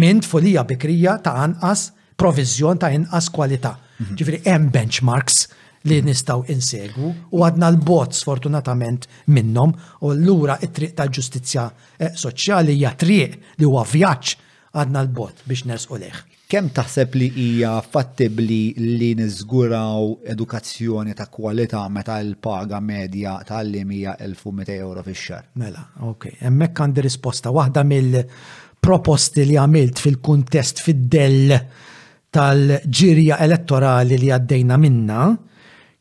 minn 0.00 0.22
tfulija 0.24 0.64
bikrija 0.64 1.18
ta' 1.20 1.36
anqas 1.44 1.90
provizjon 2.16 2.80
ta' 2.80 2.92
inqas 2.96 3.28
kwalità. 3.34 3.74
Mm-hmm. 3.98 4.16
Ġifieri 4.16 4.40
hemm 4.48 4.70
benchmarks 4.72 5.44
li 5.88 5.98
nistaw 6.04 6.42
insegwu 6.52 7.10
u 7.36 7.44
għadna 7.46 7.68
l 7.72 7.78
bots 7.88 8.20
sfortunatament 8.24 9.06
minnom 9.32 9.72
u 10.04 10.10
l-lura 10.12 10.58
it-triq 10.62 10.92
tal-ġustizja 10.98 11.64
eh, 11.96 12.10
soċjali 12.20 12.74
hija 12.76 12.92
triq 13.00 13.38
li 13.60 13.64
huwa 13.68 13.84
vjaġġ 13.88 14.34
għadna 14.76 15.04
l-bot 15.06 15.40
biex 15.48 15.86
u 15.88 15.98
leħ. 16.02 16.18
Kem 16.50 16.66
taħseb 16.74 17.14
li 17.16 17.28
hija 17.30 17.72
fattibli 17.86 18.60
li 18.82 19.12
niżguraw 19.16 20.16
edukazzjoni 20.34 21.14
ta' 21.16 21.28
kwalità 21.32 21.84
meta 21.90 22.18
l-paga 22.20 22.80
medja 22.84 23.36
tal 23.46 23.70
li 23.72 23.80
hija 23.86 24.16
1200 24.18 24.76
euro 24.82 25.04
fix-xar? 25.06 25.46
Mela, 25.62 25.84
ok. 26.10 26.28
Hemmhekk 26.44 26.82
għandi 26.84 27.04
risposta 27.06 27.52
waħda 27.54 27.86
mill-proposti 27.86 29.46
li 29.46 29.56
għamilt 29.62 30.02
fil-kuntest 30.04 30.82
fid 30.84 31.06
del 31.06 31.54
tal-ġirja 32.34 33.38
elettorali 33.46 34.18
li 34.18 34.28
għaddejna 34.34 34.76
minna 34.78 35.22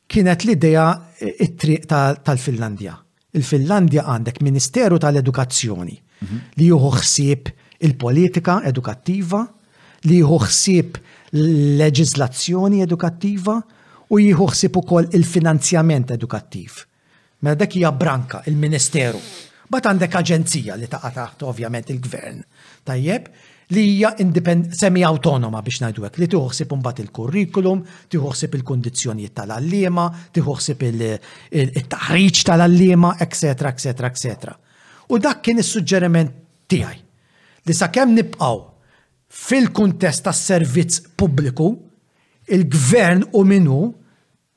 kienet 0.09 0.43
l-idea 0.47 0.85
eh, 1.21 1.35
it-triq 1.45 1.85
tal-Finlandja. 1.91 2.95
Il-Finlandja 3.37 4.07
għandek 4.09 4.41
Ministeru 4.41 4.97
tal-Edukazzjoni 5.01 5.97
li 6.59 6.65
juhu 6.67 6.89
ħsieb 6.97 7.47
il-politika 7.87 8.57
edukattiva, 8.67 9.43
li 10.09 10.17
juhu 10.19 10.39
xsib 10.47 10.97
l-leġizlazzjoni 11.31 12.81
edukattiva 12.83 13.55
u 14.11 14.19
jieħu 14.19 14.47
ħsieb 14.51 14.79
ukoll 14.81 15.07
il-finanzjament 15.15 16.11
edukattiv. 16.17 16.81
Mela 17.45 17.55
dak 17.55 17.77
hija 17.79 17.93
branka, 17.95 18.41
il-Ministeru. 18.51 19.21
Bat 19.71 19.85
għandek 19.87 20.17
aġenzija 20.19 20.75
li 20.75 20.89
taqa' 20.91 21.13
taħt 21.21 21.45
ovvjament 21.53 21.93
il-gvern. 21.93 22.41
Tajjeb, 22.83 23.29
li 23.71 23.83
hija 23.85 24.13
semi-autonoma 24.79 25.61
biex 25.61 25.81
ngħidu 25.83 26.01
li 26.01 26.23
li 26.23 26.27
tieħuħsib 26.33 26.71
imbagħad 26.73 27.01
il-kurrikulum, 27.03 27.83
tieħuħsib 28.09 28.55
il-kundizzjonijiet 28.57 29.33
tal-allima, 29.37 30.05
tieħuħsib 30.33 30.81
il-taħriġ 30.87 32.41
tal-allima, 32.49 33.11
etc., 33.19 33.67
etc., 33.69 34.09
etc. 34.09 34.55
U 35.13 35.19
dak 35.21 35.43
kien 35.45 35.61
is-suġġeriment 35.61 36.33
tiegħi 36.69 37.03
li 37.69 37.75
sakemm 37.77 38.15
nibqgħu 38.17 38.59
fil-kuntest 39.29 40.25
tas-servizz 40.25 41.03
pubbliku, 41.19 41.67
il-gvern 42.49 43.27
u 43.37 43.43
minu 43.45 43.79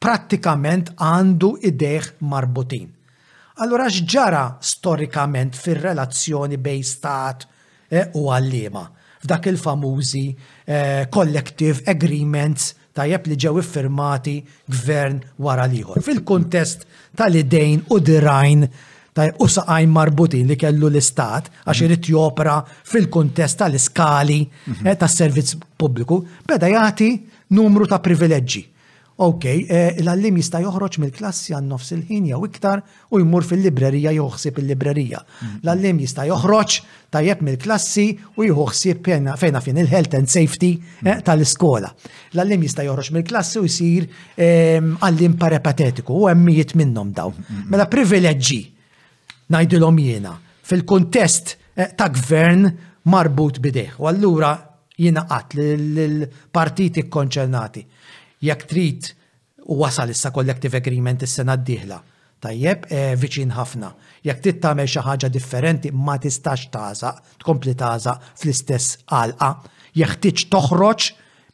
prattikament 0.01 0.95
għandu 0.97 1.53
ideħ 1.69 2.09
marbutin. 2.33 2.89
Allora 3.61 3.91
x'ġara 3.93 4.47
storikament 4.65 5.59
fir-relazzjoni 5.61 6.57
bej 6.57 6.81
stat 6.89 7.45
eh, 7.93 8.09
u 8.17 8.31
għallima 8.33 8.87
f'dak 9.23 9.47
il-famużi 9.47 10.25
eh, 10.67 11.07
collective 11.09 11.81
agreements 11.87 12.75
tajjeb 12.93 13.27
li 13.31 13.37
ġew 13.41 13.59
iffirmati 13.63 14.41
gvern 14.69 15.23
wara 15.41 15.65
liħor. 15.71 16.03
Fil-kontest 16.05 16.83
tal-idejn 17.17 17.87
u 17.95 18.01
dirajn 18.01 18.67
taj 19.17 19.29
u 19.45 19.49
saqajn 19.55 19.89
marbutin 19.93 20.47
li 20.51 20.57
kellu 20.61 20.91
l-istat 20.91 21.49
għax 21.65 21.79
mhm. 21.79 21.87
irid 21.87 22.11
jopra 22.15 22.59
fil-kontest 22.91 23.63
tal-iskali 23.63 24.41
mhm. 24.43 24.91
eh, 24.91 24.99
tas 25.01 25.15
servizz 25.21 25.55
pubbliku, 25.81 26.23
beda 26.51 26.69
jagħti 26.75 27.13
numru 27.55 27.87
ta' 27.87 28.01
privileġġi 28.03 28.69
Ok, 29.21 29.45
eh, 29.45 29.95
l-allim 30.01 30.39
jista 30.41 30.57
joħroġ 30.63 30.97
mill-klassi 31.03 31.53
għan 31.53 31.67
nofs 31.69 31.91
il-ħin 31.93 32.31
jew 32.31 32.47
iktar 32.49 32.81
u 33.13 33.19
jmur 33.21 33.45
fil-librerija 33.45 34.15
joħsib 34.17 34.57
il-librerija. 34.63 35.21
Mhm. 35.21 35.59
L-allim 35.67 36.01
jista 36.01 36.25
joħroġ 36.25 36.79
tajjeb 37.13 37.43
mill-klassi 37.45 38.07
u 38.41 38.47
joħsib 38.49 39.05
fejna 39.05 39.37
fin 39.37 39.77
il-health 39.85 40.17
and 40.17 40.31
safety 40.33 40.71
eh, 41.05 41.13
mhm. 41.13 41.21
tal-iskola. 41.29 41.93
L-allim 42.33 42.63
jista 42.65 42.87
joħroġ 42.87 43.13
mill-klassi 43.19 43.61
u 43.61 43.69
jisir 43.69 44.09
ehm, 44.35 44.95
għallim 45.05 45.37
parepatetiku, 45.37 46.23
u 46.25 46.31
emmijiet 46.33 46.73
minnom 46.81 47.13
daw. 47.13 47.29
Mhm. 47.37 47.69
Mela 47.69 47.87
privileġġi 47.93 48.61
najdilom 49.53 49.99
jena 50.01 50.39
fil-kontest 50.65 51.57
eh, 51.77 51.93
ta' 51.99 52.09
gvern 52.17 52.67
marbut 53.13 53.61
bideħ. 53.61 53.99
U 54.01 54.09
allura 54.09 54.57
jina 55.03 55.27
għat 55.29 55.59
l-partiti 55.59 57.09
konċernati 57.13 57.85
jekk 58.43 58.67
trid 58.69 59.13
u 59.71 59.77
wasal 59.83 60.11
issa 60.11 60.33
collective 60.35 60.77
agreement 60.83 61.23
is-sena 61.27 61.57
d-dieħla. 61.57 61.99
Tajjeb, 62.43 62.87
e, 62.91 63.03
viċin 63.23 63.53
ħafna. 63.55 63.93
Jekk 64.27 64.43
trid 64.43 64.61
tagħmel 64.65 64.89
xi 64.91 65.03
ħaġa 65.07 65.31
differenti 65.35 65.93
ma 65.95 66.17
tistax 66.19 66.67
tażaq, 66.75 67.21
tkompli 67.45 67.75
tażaq 67.79 68.31
fl-istess 68.41 68.97
għalqa. 69.15 69.53
Jeħtieġ 70.03 70.45
toħroġ 70.51 71.09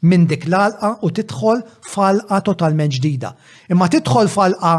minn 0.09 0.27
dik 0.31 0.49
l-għalqa 0.49 0.95
u 1.05 1.13
tidħol 1.19 1.61
falqa 1.93 2.41
totalment 2.49 2.97
ġdida. 2.97 3.35
Imma 3.75 3.91
tidħol 3.93 4.33
falqa 4.33 4.73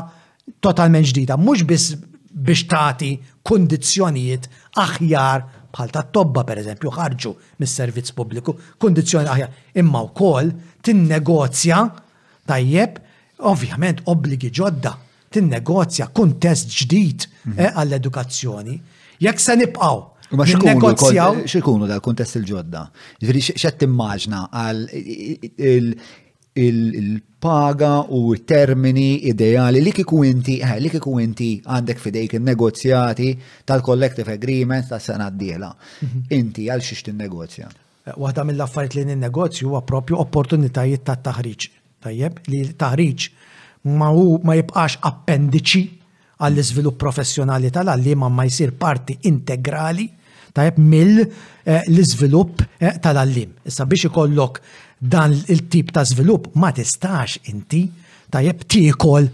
totalment 0.66 1.12
ġdida, 1.12 1.38
mhux 1.38 1.68
biss 1.70 1.96
biex 2.30 2.66
tagħti 2.72 3.14
kundizzjonijiet 3.46 4.48
aħjar 4.82 5.46
bħal 5.70 5.92
ta' 5.94 6.06
tobba 6.14 6.42
per 6.50 6.64
eżempju 6.64 6.90
ħarġu 6.96 7.32
mis-servizz 7.62 8.16
pubbliku, 8.18 8.56
kundizzjoni 8.82 9.30
aħjar, 9.30 9.52
imma 9.78 10.02
wkoll 10.08 10.50
tinnegozja 10.86 11.84
tajjeb, 12.50 13.00
ovvjament 13.50 14.02
obbligi 14.12 14.52
ġodda, 14.56 14.96
tinnegozja 15.34 16.08
kuntest 16.16 16.70
ġdid 16.82 17.28
mhm. 17.46 17.60
eh, 17.60 17.72
għall-edukazzjoni. 17.76 18.80
Jekk 19.26 19.40
se 19.44 19.56
nibqaw, 19.60 20.04
Ma 20.38 20.46
xikunu 20.46 21.88
dal 21.90 22.00
kuntest 22.06 22.36
il-ġodda? 22.38 22.84
Ġviri, 23.24 23.40
xed 23.58 23.82
immaġna 23.82 24.44
għal 24.60 24.84
il-paga 26.68 27.90
u 28.14 28.22
termini 28.38 29.08
ideali 29.34 29.82
li 29.82 29.92
kiku 29.98 30.22
inti, 30.30 30.60
eh, 30.62 30.78
li 30.86 30.90
kiku 30.94 31.18
inti 31.24 31.56
għandek 31.66 31.98
fidejk 32.06 32.38
il-negozjati 32.38 33.34
tal-collective 33.66 34.34
agreement 34.38 34.90
tas 34.94 35.04
sena 35.10 35.30
d-diela. 35.34 35.74
Mhm. 36.06 36.24
Inti 36.38 36.70
għal 36.70 36.80
xiex 36.92 37.08
tin-negozja? 37.10 37.68
waħda 38.18 38.44
mill-affarijiet 38.46 38.96
li 39.00 39.06
ninnegozju 39.12 39.68
huwa 39.70 39.82
propju 39.86 40.18
opportunitajiet 40.20 41.04
ta' 41.06 41.16
taħriġ. 41.24 41.68
Tajjeb, 42.06 42.40
li 42.48 42.62
taħriġ 42.80 43.28
ma 44.00 44.10
hu 44.14 44.40
ma 44.44 44.56
jibqax 44.56 45.00
appendiċi 45.06 45.84
għall-iżvilupp 46.40 46.98
professjonali 46.98 47.72
tal 47.76 47.92
li 48.00 48.16
ma 48.16 48.30
jsir 48.48 48.72
parti 48.80 49.18
integrali 49.28 50.08
tajjeb 50.54 50.78
mill-iżvilupp 50.80 52.62
eh, 52.62 52.88
eh, 52.88 53.00
tal 53.04 53.18
allim 53.22 53.52
Issa 53.66 53.86
biex 53.86 54.06
ikollok 54.08 54.60
dan 55.00 55.32
il-tip 55.36 55.92
ta' 55.92 56.04
żvilupp 56.06 56.54
ma 56.56 56.72
tistax 56.72 57.40
inti 57.52 57.84
tajjeb 58.32 58.64
tiekol 58.68 59.28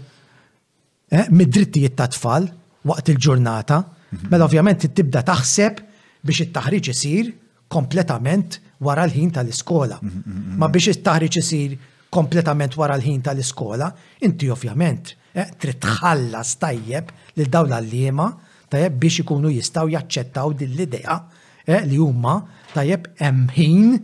eh, 1.10 1.28
mid-drittijiet 1.30 1.94
ta' 1.96 2.08
tfal 2.12 2.50
waqt 2.86 3.08
il-ġurnata, 3.14 3.80
mhm. 4.10 4.28
mela 4.30 4.44
ovvjament 4.44 4.86
tibda 4.94 5.22
taħseb 5.26 5.80
biex 6.26 6.40
it-taħriġ 6.48 6.90
isir 6.92 7.32
kompletament 7.72 8.60
wara 8.84 9.04
l-ħin 9.08 9.30
tal-iskola. 9.34 9.98
Mm, 10.02 10.16
mm, 10.16 10.32
mm, 10.32 10.58
Ma 10.60 10.68
biex 10.68 10.88
it 11.30 11.36
isir 11.42 11.78
kompletament 12.12 12.76
wara 12.76 12.94
l-ħin 12.96 13.22
tal-iskola, 13.22 13.92
inti 14.22 14.48
ovvjament 14.50 15.14
eh, 15.36 15.50
trid 15.60 15.78
tħallas 15.82 16.54
tajjeb 16.58 17.10
lil 17.36 17.50
dawn 17.52 17.72
l 17.72 17.86
liema 17.90 18.30
tajjeb 18.68 18.92
biex 19.02 19.18
ikunu 19.24 19.50
jistgħu 19.52 19.88
jaċċettaw 19.92 20.52
din 20.56 20.74
l-idea 20.76 21.18
eh, 21.66 21.82
li 21.84 21.98
huma 21.98 22.38
tajjeb 22.72 23.08
hemm 23.20 23.48
ħin 23.56 23.98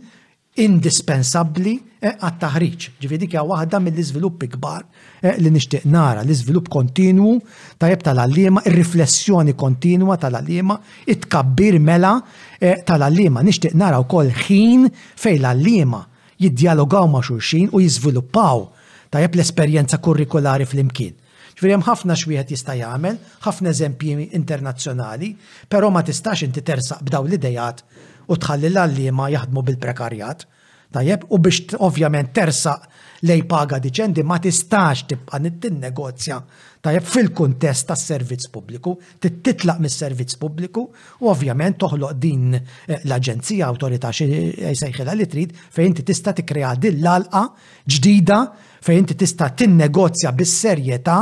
indispensabbli 0.53 1.73
eh, 1.97 2.13
għat-taħriġ. 2.13 2.85
Ġifieri 3.01 3.19
dik 3.23 3.33
hija 3.33 3.41
waħda 3.49 3.79
mill-iżviluppi 3.87 4.49
kbar 4.53 4.83
eh, 5.25 5.33
li 5.41 5.49
nixtieq 5.53 5.87
nara, 5.89 6.21
l-iżvilupp 6.21 6.69
kontinwu 6.73 7.37
tajjeb 7.81 8.03
tal-allima, 8.05 8.61
ir-riflessjoni 8.69 9.55
kontinwa 9.57 10.17
tal-allima, 10.21 10.77
it-kabbir 11.09 11.79
mela 11.81 12.17
eh, 12.59 12.83
tal-allima. 12.85 13.41
Nixtieq 13.47 13.73
nara 13.79 14.01
wkoll 14.05 14.29
ħin 14.43 14.85
fejn 15.17 15.41
l-allima 15.41 16.03
jiddialogaw 16.43 17.07
ma' 17.09 17.23
xulxin 17.25 17.71
u 17.73 17.81
jiżviluppaw 17.81 18.65
tajjeb 19.13 19.39
l-esperjenza 19.39 19.97
kurrikulari 20.05 20.69
fl-imkien. 20.69 21.17
Ġifieri 21.53 21.75
hemm 21.79 21.85
ħafna 21.87 22.13
xwieħed 22.17 22.53
jista' 22.55 22.73
jagħmel, 22.77 23.17
ħafna 23.45 23.69
eżempji 23.73 24.29
internazzjonali, 24.37 25.35
però 25.69 25.89
ma 25.93 26.01
tistax 26.05 26.45
inti 26.47 26.61
tersaq 26.65 27.01
b'daw 27.05 27.25
l-idejat 27.29 27.83
u 28.27 28.37
tħalli 28.37 28.69
l 28.73 28.83
ma 29.13 29.27
jaħdmu 29.33 29.61
bil-prekarjat. 29.63 30.47
Tajjeb, 30.93 31.23
u 31.33 31.39
biex 31.41 31.79
ovvjament 31.81 32.29
tersaq 32.33 32.83
lej 33.25 33.41
paga 33.49 33.79
diċendi 33.81 34.21
ma 34.23 34.37
tistax 34.37 35.07
tibqa 35.09 35.39
nittin 35.41 35.79
negozja 35.81 36.35
tajjeb 36.83 37.07
fil-kuntest 37.07 37.87
tas 37.89 38.03
servizz 38.11 38.49
pubbliku, 38.53 38.91
titlaq 39.23 39.79
mis 39.81 39.95
servizz 39.97 40.35
pubbliku 40.37 40.83
u 40.85 41.29
ovvjament 41.31 41.79
toħloq 41.81 42.13
din 42.21 42.51
eh, 42.53 42.99
l-Aġenzija 43.07 43.65
Awtorità 43.71 44.11
eh, 44.21 44.75
sejħilha 44.77 45.15
li 45.17 45.25
trid 45.31 45.55
fejn 45.57 45.93
inti 45.93 46.05
tista' 46.11 46.35
tikrea 46.43 46.75
din 46.75 47.01
l-alqa 47.01 47.45
ġdida 47.89 48.39
fejn 48.83 49.01
inti 49.05 49.17
tista' 49.17 49.49
tinnegozja 49.63 50.35
bis-serjetà 50.37 51.17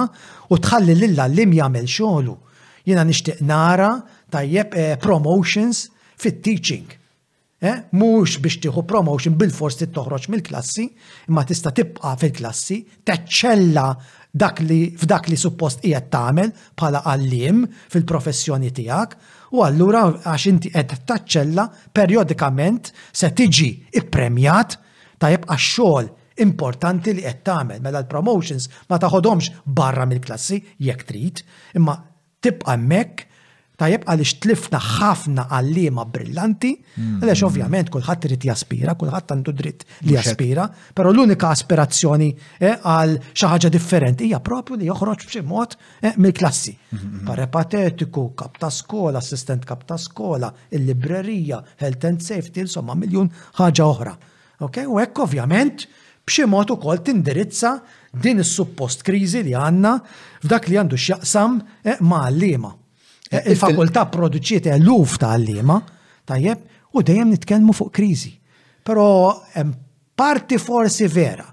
u 0.51 0.59
tħalli 0.59 0.97
lil 0.99 1.21
lim 1.37 1.55
jagħmel 1.61 1.87
xogħlu. 1.87 2.35
Jiena 2.89 3.07
nixtieq 3.07 3.39
nara 3.47 3.93
tajjeb 4.33 4.75
eh, 4.75 4.93
promotions 4.99 5.85
fit-teaching. 6.21 6.85
Eh? 7.61 7.77
Mux 7.97 8.37
biex 8.41 8.57
tiħu 8.63 8.81
promotion 8.89 9.35
bil-fors 9.37 9.77
toħroġ 9.93 10.29
mill-klassi, 10.33 10.87
imma 11.29 11.43
tista 11.47 11.69
tibqa 11.77 12.15
fil-klassi, 12.21 12.79
teċċella 13.05 13.85
dak 14.41 14.61
li 14.63 14.79
f'dak 14.97 15.29
li 15.29 15.37
suppost 15.37 15.83
qiegħed 15.85 16.09
tagħmel 16.13 16.53
bħala 16.79 17.01
għallim 17.11 17.61
fil-professjoni 17.93 18.71
tiegħek 18.73 19.57
u 19.59 19.65
allura 19.65 20.05
għax 20.15 20.47
inti 20.53 20.71
qed 20.73 20.97
taċċella 21.11 21.67
perjodikament 21.99 22.89
se 23.11 23.29
tiġi 23.37 23.69
ippremjat 24.01 24.77
tajjeb 25.21 25.49
għax-xogħol 25.51 26.09
importanti 26.47 27.13
li 27.19 27.27
qed 27.27 27.43
tagħmel 27.51 27.83
mela 27.85 28.01
l-promotions 28.01 28.71
ma 28.89 28.97
taħodhomx 29.03 29.53
barra 29.83 30.07
mill-klassi 30.09 30.63
jekk 30.89 31.09
trid, 31.11 31.45
imma 31.77 31.99
tibqa' 32.41 32.73
hemmhekk 32.79 33.27
Tajjeb 33.81 34.03
għaliex 34.05 34.31
tlifna 34.43 34.77
ħafna 34.77 35.43
għallima 35.57 36.03
brillanti, 36.13 36.69
mm. 37.01 37.13
għaliex 37.23 37.41
ovvjament 37.47 37.87
kulħadd 37.89 38.27
irid 38.27 38.43
jaspira, 38.45 38.93
kulħadd 38.97 39.33
għandu 39.33 39.53
dritt 39.57 39.87
li 40.05 40.13
jaspira, 40.13 40.67
però 40.93 41.09
l-unika 41.09 41.49
aspirazzjoni 41.49 42.27
eh, 42.61 42.75
għal 42.77 43.15
xi 43.33 43.47
ħaġa 43.49 43.71
differenti 43.73 44.27
hija 44.29 44.39
propju 44.45 44.77
li 44.83 44.89
joħroġ 44.91 45.25
b'xi 45.25 45.41
mod 45.49 45.73
eh, 45.97 46.13
mill-klassi. 46.13 46.75
Mm-hmm. 46.77 47.25
Pare 47.31 47.47
patetiku, 47.55 48.25
kap 48.37 48.59
ta' 48.61 48.69
skola, 48.75 49.17
assistent 49.17 49.65
kap 49.65 49.81
ta' 49.89 49.97
skola, 49.97 50.51
il-librerija, 50.77 51.57
health 51.81 52.05
and 52.11 52.21
safety, 52.21 52.61
insomma 52.67 52.93
miljun 52.99 53.31
ħaġa 53.57 53.87
oħra. 53.95 54.13
Ok, 54.67 54.77
u 54.93 54.99
hekk 55.01 55.23
ovvjament 55.25 55.87
b'xi 56.29 56.45
mod 56.53 56.75
ukoll 56.77 57.01
tindirizza 57.09 57.73
din 58.21 58.43
is-suppost 58.45 59.01
kriżi 59.07 59.41
li 59.49 59.57
għandna 59.57 59.95
f'dak 60.45 60.69
li 60.69 60.77
għandu 60.77 61.01
x'jaqsam 61.01 61.57
eh, 61.81 61.97
ma' 62.05 62.21
għallima 62.29 62.73
Eh, 63.31 63.47
il-fakultà 63.53 64.03
produċiet 64.11 64.65
eluf 64.73 65.13
ta' 65.21 65.29
għallima, 65.31 65.77
tajjeb, 66.27 66.63
u 66.91 67.03
dejjem 67.07 67.29
nitkellmu 67.31 67.71
fuq 67.77 67.91
kriżi. 67.95 68.31
Però 68.83 69.05
parti 70.19 70.57
forsi 70.59 71.07
vera, 71.07 71.45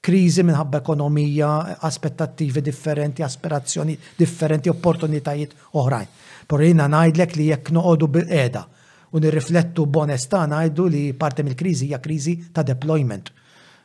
kriżi 0.00 0.44
minħabba 0.46 0.80
ekonomija, 0.80 1.50
aspettattivi 1.84 2.62
differenti, 2.64 3.24
aspirazzjoni 3.26 3.98
differenti, 4.16 4.72
opportunitajiet 4.72 5.52
oħrajn. 5.76 6.08
Però 6.48 6.62
jina 6.64 6.88
najdlek 6.88 7.36
li 7.36 7.50
jekk 7.50 7.68
noqogħdu 7.74 8.08
bil 8.16 8.32
eda 8.32 8.64
u 9.12 9.20
nirriflettu 9.20 9.84
bonesta 9.92 10.40
ngħidu 10.48 10.88
li 10.94 11.04
parti 11.18 11.44
mill-kriżi 11.44 11.90
hija 11.90 12.00
kriżi 12.00 12.36
ta' 12.54 12.64
deployment. 12.64 13.28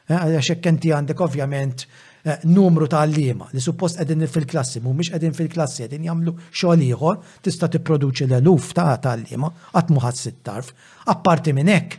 Eh, 0.07 0.15
Għaxek 0.15 0.63
kenti 0.63 0.95
għandek 0.95 1.19
ovvjament 1.27 1.87
Eh, 2.23 2.37
numru 2.43 2.85
ta' 2.87 3.03
l-lima 3.07 3.47
li 3.49 3.59
suppost 3.59 3.97
għedin 3.97 4.27
fil-klassi, 4.29 4.77
mu 4.83 4.91
mux 4.93 5.09
għedin 5.09 5.33
fil-klassi, 5.33 5.87
għedin 5.87 6.03
jamlu 6.05 6.33
xoħliħor, 6.53 6.83
ieħor, 6.93 7.17
tista' 7.41 7.69
tipproduċi 7.73 8.27
l 8.27 8.37
luf 8.45 8.75
ta' 8.77 8.93
ta' 9.01 9.15
l-lima, 9.17 9.49
għatmu 9.73 10.03
ħadd 10.05 10.19
sit-tarf. 10.19 10.69
Apparti 11.13 11.53
minn 11.57 11.71
hekk, 11.73 11.97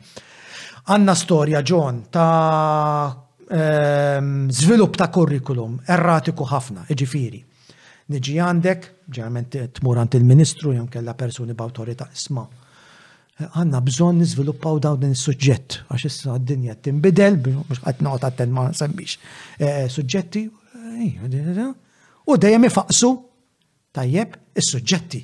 għanna 0.94 1.16
storja 1.18 1.64
ġon 1.66 1.98
ta' 2.14 3.10
zvilup 3.52 4.92
ehm, 4.94 5.00
ta' 5.02 5.10
kurrikulum 5.10 5.80
erratiku 5.90 6.46
ħafna, 6.52 6.86
iġifiri. 6.94 7.42
Niġi 8.14 8.38
għandek, 8.42 8.88
ġerment 9.10 9.58
tmur 9.80 9.98
għand 10.04 10.20
il-ministru, 10.20 10.76
jom 10.78 10.86
kella 10.86 11.16
persuni 11.18 11.54
b'autorita' 11.58 12.12
isma' 12.14 12.46
għanna 13.40 13.78
bżon 13.86 14.18
nizviluppaw 14.20 14.78
dawn 14.84 15.00
din 15.00 15.14
is-suġġett 15.16 15.78
għax 15.88 16.04
issa 16.08 16.34
d-dinja 16.42 16.74
tinbidel, 16.84 17.38
mhux 17.40 17.80
qed 17.82 18.02
noqgħod 18.04 18.26
attent 18.28 18.52
ma 18.52 18.66
nsemmix. 18.72 19.16
Eh, 19.58 19.68
eh, 19.68 19.88
suġġetti 19.90 20.42
eh, 20.44 21.62
u 22.28 22.36
dejjem 22.44 22.68
ifaqsu 22.68 23.10
tajjeb 23.96 24.36
is-suġġetti. 24.62 25.22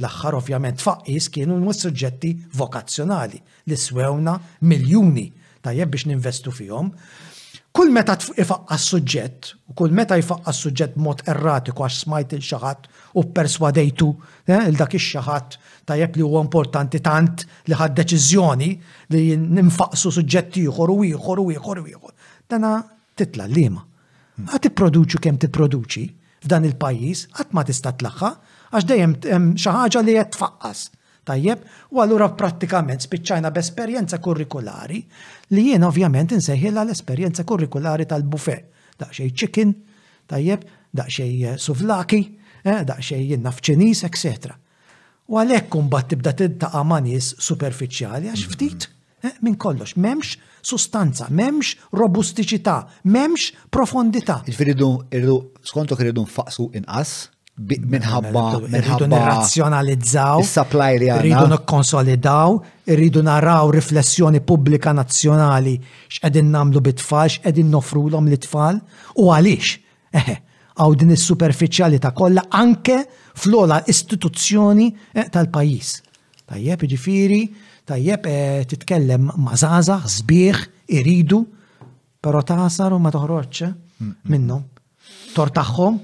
L-aħħar 0.00 0.38
ovvjament 0.38 0.80
faqis 0.84 1.26
kienu 1.34 1.58
mhux 1.60 1.82
suġġetti 1.84 2.30
vokazzjonali 2.56 3.42
li 3.68 3.76
swewna 3.76 4.38
miljuni 4.62 5.26
tajjeb 5.60 5.90
biex 5.92 6.06
ninvestu 6.08 6.54
fihom. 6.54 6.94
Kull 7.72 7.90
meta 7.94 8.16
ifaqqa 8.42 8.74
s 8.74 8.88
suġġett 8.90 9.48
u 9.70 9.74
kull 9.78 9.92
meta 9.94 10.16
jfaqqa 10.18 10.50
s-sujġett 10.50 10.96
mod 10.98 11.20
erratiku 11.30 11.84
għax 11.86 11.98
smajt 12.02 12.32
il-xaħat 12.34 12.88
u 13.14 13.22
perswadejtu 13.36 14.08
eh, 14.50 14.58
il-dak 14.72 14.96
il-xaħat 14.98 15.54
tajjeb 15.86 16.18
li 16.18 16.26
huwa 16.26 16.42
importanti 16.42 16.98
tant 17.06 17.44
li 17.70 17.78
ħad 17.78 17.94
deċiżjoni 18.00 18.70
li 19.14 19.22
ninfaqsu 19.44 20.10
suġġetti 20.18 20.64
ieħor 20.66 20.94
u 20.96 20.98
ieħor 21.12 21.44
u 21.44 21.46
ieħor 21.54 21.82
u 21.84 21.86
ieħor. 21.92 22.16
Dana 22.50 22.72
titla 23.14 23.46
l-lima. 23.46 23.84
Hmm. 23.84 24.50
Għat 24.50 24.66
tipproduċu 24.66 25.22
kemm 25.28 25.38
tipproduċi 25.46 26.06
f'dan 26.48 26.66
il-pajjiż, 26.72 27.24
għat 27.38 27.54
ma 27.54 27.66
tista' 27.70 27.94
tlaħħa 28.02 28.32
għax 28.72 28.90
dejjem 28.90 29.54
xi 29.54 29.78
ħaġa 29.78 30.02
li 30.08 30.18
qed 30.18 30.34
tfaqqas. 30.34 30.88
Tajjeb, 31.30 31.60
u 31.94 32.00
allura 32.02 32.26
prattikament 32.34 33.04
spiċċajna 33.04 33.52
b'esperjenza 33.54 34.18
kurrikulari 34.22 34.98
li 35.54 35.62
jien 35.68 35.86
ovvjament 35.86 36.32
insejħilha 36.34 36.82
l-esperjenza 36.88 37.44
kurrikulari 37.46 38.06
tal-buffet. 38.10 38.66
Daqxej 38.98 39.30
chicken, 39.38 39.70
tajjeb, 40.26 40.64
daqxej 40.90 41.52
eh, 41.52 41.58
suvlaki, 41.58 42.20
eh, 42.66 42.82
daqxej 42.86 43.38
naf 43.44 43.62
ċinis, 43.62 44.02
etc. 44.08 44.50
U 45.30 45.38
għalhekk 45.38 45.70
kumbat 45.70 46.10
tibda 46.10 46.34
tidtaqa' 46.34 46.82
ma' 46.90 46.98
nies 47.06 47.30
superfiċjali 47.46 48.26
għax 48.32 48.42
mhm. 48.48 48.54
ftit 48.56 48.88
eh, 49.22 49.36
minn 49.46 49.54
kollox, 49.54 49.94
m'hemmx 50.02 50.34
sustanza, 50.66 51.30
m'hemmx 51.30 51.76
robustiċità, 51.94 52.80
m'hemmx 53.06 53.52
profondità. 53.70 54.40
Irridu, 54.50 54.90
irridu, 55.14 55.38
skontok 55.70 56.02
irridu 56.02 56.26
nfaqsu 56.26 56.72
inqas, 56.82 57.28
minħabba 57.60 58.42
minħabba 58.72 59.06
nirrazzjonalizzaw 59.12 60.40
is 60.40 60.56
Irridu 60.56 61.46
nikkonsolidaw, 61.52 62.54
irridu 62.88 63.22
naraw 63.24 63.68
riflessjoni 63.74 64.40
pubblika 64.40 64.94
nazzjonali 64.96 65.74
x'qegħdin 66.08 66.48
nagħmlu 66.54 66.82
bit-tfal, 66.86 67.28
x'qegħdin 67.34 67.68
nofruhom 67.74 68.30
l-tfal 68.30 68.80
u 69.20 69.28
għaliex. 69.34 69.74
Eħe, 70.16 70.36
għaw 70.80 70.96
din 71.02 71.12
is-superfiċjalità 71.16 72.14
kollha 72.16 72.46
anke 72.56 72.96
flola 73.40 73.82
istituzzjoni 73.86 74.88
eh, 75.12 75.28
tal-pajjiż. 75.28 75.92
Tajjeb, 76.50 76.88
ġifiri, 76.94 77.42
tajjeb 77.86 78.26
eh, 78.32 78.64
titkellem 78.72 79.28
mażaza, 79.44 80.00
sbieħ, 80.16 80.64
iridu, 80.96 81.44
pero 82.20 82.42
tasar 82.46 82.96
u 82.96 82.98
ma 83.00 83.12
toħroġ 83.14 83.62
eh, 83.68 83.74
minnu. 84.32 84.62
Tortaħħom? 85.36 86.00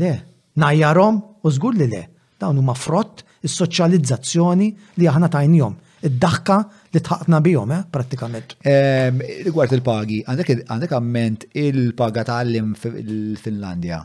Le, 0.00 0.12
Najjarom 0.56 1.20
u 1.42 1.50
żgur 1.50 1.74
li 1.82 1.86
le, 1.90 2.02
dawn 2.38 2.60
huma 2.60 2.74
frott 2.78 3.24
is-soċjalizzazzjoni 3.46 4.68
li 5.00 5.08
aħna 5.10 5.28
tajnihom 5.32 5.74
id-daħka 6.04 6.58
li 6.94 7.00
tħaqna 7.02 7.40
bihom, 7.42 7.72
eh, 7.74 7.82
prattikament. 7.90 8.54
Ehm, 8.62 9.18
rigward 9.48 9.72
il-pagi, 9.74 10.20
għandek 10.22 10.94
għamment 10.94 11.46
il-paga 11.58 12.22
tal-lim 12.28 12.74
fil-Finlandja, 12.78 14.00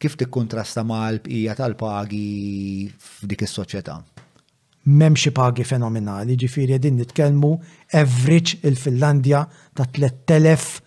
kif 0.00 0.16
tikkontrasta 0.18 0.82
mal-bqija 0.82 1.54
tal-pagi 1.54 2.90
f'dik 2.90 3.44
is-soċjetà? 3.46 3.98
Memxi 4.90 5.30
pagi 5.30 5.62
fenomenali, 5.62 6.34
ġifiri 6.34 6.80
din 6.82 6.96
nitkellmu 6.98 7.52
average 7.94 8.58
il-Finlandja 8.64 9.46
ta' 9.78 9.86
3000 9.86 10.80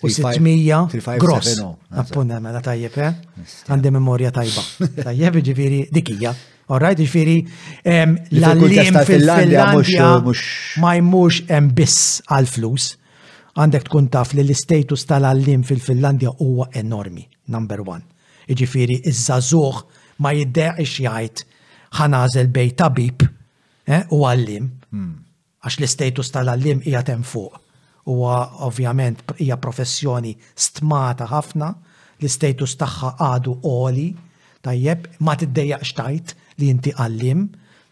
U 0.00 0.08
600 0.08 1.16
gross. 1.18 1.60
Oh, 1.60 1.78
Appunna, 1.94 2.38
mela 2.40 2.60
tajjeb, 2.62 2.94
eh? 2.96 3.12
Għandi 3.68 3.92
memorja 3.92 4.30
tajba. 4.34 4.62
Tajjeb, 5.06 5.36
ġifiri, 5.46 5.82
dikija. 5.92 6.32
Orrajt, 6.72 6.98
ġifiri, 7.02 7.34
l-għallim 7.84 8.96
fil-Finlandja 9.04 9.64
eh, 9.74 10.42
ma 10.80 10.94
jmux 10.96 11.42
biss 11.76 12.22
għal-flus. 12.32 12.86
Għandek 13.60 13.86
tkun 13.90 14.08
taf 14.08 14.32
li 14.34 14.42
l 14.46 14.54
istatus 14.54 15.04
tal-għallim 15.10 15.66
fil-Finlandja 15.68 16.32
huwa 16.40 16.70
enormi, 16.80 17.26
number 17.52 17.82
one. 17.84 18.06
Iġifiri, 18.48 19.02
iż-żazuħ 19.10 19.82
ma 20.24 20.32
jiddeqix 20.34 20.96
jgħid 21.04 21.44
ħanażel 22.00 22.48
bej 22.48 22.72
tabib 22.80 23.26
eh, 23.28 24.08
u 24.16 24.24
għallim. 24.24 24.72
Hmm. 24.92 25.12
Għax 25.62 25.78
l 25.78 25.90
istatus 25.90 26.32
tal-għallim 26.34 26.80
hija 26.88 27.04
fuq 27.20 27.60
huwa 28.04 28.52
ovvjament 28.66 29.22
hija 29.40 29.56
professjoni 29.62 30.34
stmata 30.58 31.26
ħafna, 31.30 31.70
l-istatus 32.22 32.74
tagħha 32.80 33.12
għadu 33.28 33.54
oli, 33.68 34.08
tajjeb, 34.62 35.08
ma 35.22 35.36
tiddejjaqx 35.38 35.94
tajt 35.98 36.34
li 36.62 36.70
inti 36.70 36.94
għallim, 36.94 37.46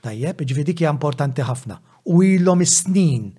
tajjeb, 0.05 0.43
ġvidik 0.51 0.83
hija 0.83 0.93
importanti 0.95 1.47
ħafna. 1.47 1.79
U 2.11 2.23
ilhom 2.27 2.63
is-snin 2.65 3.31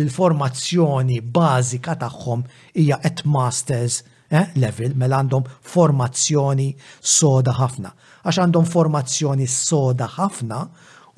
l-formazzjoni 0.00 1.18
bażika 1.20 1.92
tagħhom 2.00 2.42
hija 2.78 2.96
qed 3.02 3.26
masters 3.28 3.98
eh, 4.32 4.46
level, 4.56 4.94
mela 4.96 5.18
għandhom 5.22 5.44
formazzjoni 5.74 6.70
soda 7.00 7.52
ħafna. 7.58 7.92
Għax 8.24 8.40
għandhom 8.44 8.68
formazzjoni 8.70 9.48
soda 9.50 10.08
ħafna 10.14 10.62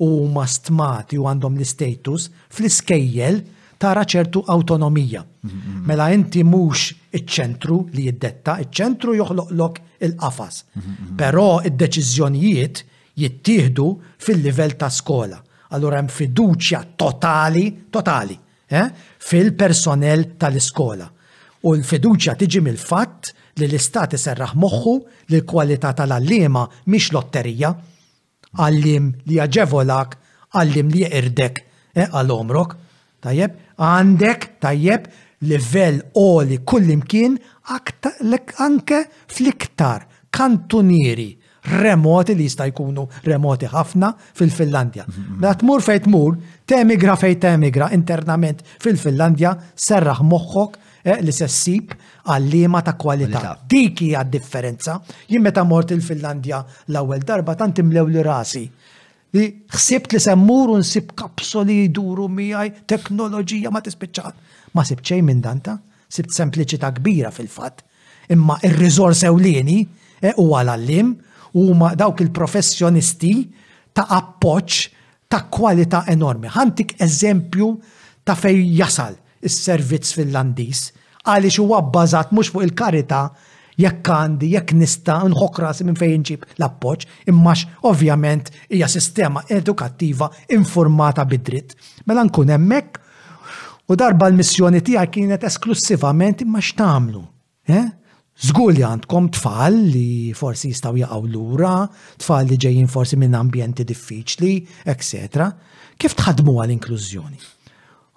u 0.03 0.09
stmati 0.35 1.19
u 1.21 1.27
għandhom 1.29 1.55
l 1.59 1.63
istatus 1.67 2.27
fl-iskejjel 2.49 3.39
tara 3.83 4.03
ċertu 4.07 4.41
autonomija. 4.55 5.23
Mhm. 5.43 5.83
Mela 5.89 6.05
inti 6.15 6.43
mhux 6.45 6.85
iċ-ċentru 7.19 7.79
li 7.93 8.05
jiddetta, 8.07 8.55
iċ-ċentru 8.63 9.15
joħloqlok 9.19 9.77
il-qafas. 10.07 10.61
Mhm. 10.73 11.15
Però 11.19 11.47
id-deċiżjonijiet 11.67 12.83
jittieħdu 13.19 13.87
fil-livell 14.23 14.77
ta' 14.79 14.89
skola. 14.89 15.41
Allura 15.75 15.97
hemm 15.99 16.07
fiduċja 16.13 16.79
totali, 16.95 17.65
totali, 17.91 18.39
eh? 18.71 18.87
fil 19.19 19.51
personel 19.57 20.25
tal-iskola. 20.39 21.09
U 21.67 21.73
l-fiduċja 21.75 22.35
tiġi 22.39 22.61
mill-fatt 22.63 23.33
li 23.59 23.67
l-istat 23.67 24.13
iserraħ 24.15 24.53
moħħu 24.63 24.95
li 25.29 25.37
l-kwalità 25.41 25.91
tal-allima 25.99 26.63
mhix 26.87 27.11
lotterija. 27.15 27.73
Għallim 28.57 29.11
li 29.27 29.37
jaġevolak, 29.41 30.15
għallim 30.55 30.89
li 30.95 31.03
jirdek 31.03 31.63
eh, 31.99 32.07
għal-omrok. 32.11 32.75
Tajjeb, 33.23 33.51
għandek 33.81 34.47
tajjeb 34.61 35.07
livell 35.47 36.01
oli 36.15 36.57
kullimkien 36.65 37.37
anke 37.73 38.99
fl-iktar 39.31 40.05
kantunieri 40.33 41.31
remoti 41.79 42.35
li 42.35 42.43
jista' 42.49 42.65
jkunu 42.67 43.05
remoti 43.23 43.69
ħafna 43.71 44.09
fil-Finlandja. 44.35 45.05
Da 45.07 45.13
mhm. 45.13 45.35
mela 45.39 45.53
tmur 45.55 45.83
fej 45.85 46.01
tmur, 46.05 46.35
temigra 46.67 47.15
fej 47.15 47.37
temigra 47.39 47.87
internament 47.95 48.65
fil-Finlandja, 48.83 49.53
serraħ 49.75 50.19
moħħok 50.27 50.81
li 51.23 51.31
se 51.35 51.47
għal 51.47 52.33
għallima 52.33 52.81
ta' 52.83 52.93
kwalità. 52.99 53.55
Dik 53.69 54.01
hija 54.05 54.21
differenza. 54.23 54.97
Jien 55.27 55.43
meta 55.43 55.63
mort 55.67 55.91
il-Finlandja 55.91 56.61
l-ewwel 56.91 57.23
darba 57.27 57.55
tant 57.59 57.79
imlew 57.83 58.09
li 58.15 58.21
rasi 58.23 58.67
li 59.33 59.45
xsibt 59.73 60.13
li 60.13 60.19
semmur 60.21 60.69
u 60.73 60.77
nsib 60.81 61.13
kapsoli 61.17 61.77
jduru 61.87 62.27
miħaj 62.29 62.73
teknoloġija 62.91 63.71
ma 63.73 63.81
tispiċċa. 63.83 64.33
Ma 64.73 64.83
sibċej 64.85 65.07
xejn 65.19 65.25
minn 65.25 65.41
danta, 65.45 65.77
sibt 66.09 66.33
sempliċità 66.35 66.91
kbira 66.97 67.29
fil-fatt, 67.33 67.81
imma 68.33 68.57
il-rizor 68.65 69.13
sewlini 69.17 69.79
ewlieni 69.79 69.79
e, 70.29 70.33
u 70.41 70.51
għal-allim 70.53 71.11
u 71.57 71.65
ma 71.77 71.91
dawk 71.97 72.21
il-professjonisti 72.27 73.33
ta' 73.93 74.05
appoċ 74.17 74.79
ta' 75.29 75.45
kwalità 75.53 76.03
enormi. 76.09 76.49
Għantik 76.53 76.97
eżempju 77.01 77.71
ta' 78.25 78.37
fej 78.37 78.61
jasal 78.77 79.17
is-servizz 79.43 80.13
fil-landis 80.17 80.91
għaliex 81.23 81.57
huwa 81.63 81.79
bbażat 81.89 82.33
mhux 82.35 82.51
fuq 82.53 82.65
il-karità 82.69 83.25
jekk 83.79 84.09
għandi, 84.13 84.49
jekk 84.53 84.73
nista, 84.77 85.19
nħokra 85.29 85.71
si 85.75 85.85
minn 85.87 85.97
fejn 85.99 86.23
ġib 86.27 86.45
l-appoċ, 86.57 87.07
immax 87.31 87.65
ovvjament 87.89 88.51
hija 88.69 88.87
sistema 88.91 89.43
edukattiva 89.51 90.29
informata 90.57 91.25
bidrit. 91.25 91.75
Mela 92.05 92.23
nkun 92.27 92.53
hemmhekk 92.53 92.99
u 93.91 93.97
darba 93.99 94.29
l-missjoni 94.31 94.81
tiegħek 94.85 95.15
kienet 95.17 95.47
esklusivament 95.49 96.45
imma 96.45 96.61
x'tagħmlu. 96.63 97.23
Eh? 97.71 97.85
Zgur 98.43 98.73
għandkom 98.79 99.27
tfal 99.35 99.75
li 99.93 100.07
forsi 100.35 100.71
jistaw 100.71 100.95
jaqaw 100.97 101.25
lura, 101.29 101.75
tfal 102.17 102.47
li 102.49 102.57
ġejjin 102.57 102.89
forsi 102.89 103.17
minn 103.21 103.37
ambjenti 103.37 103.85
diffiċli, 103.87 104.53
etc. 104.89 105.47
Kif 106.01 106.15
tħadmu 106.17 106.55
għal-inklużjoni? 106.63 107.43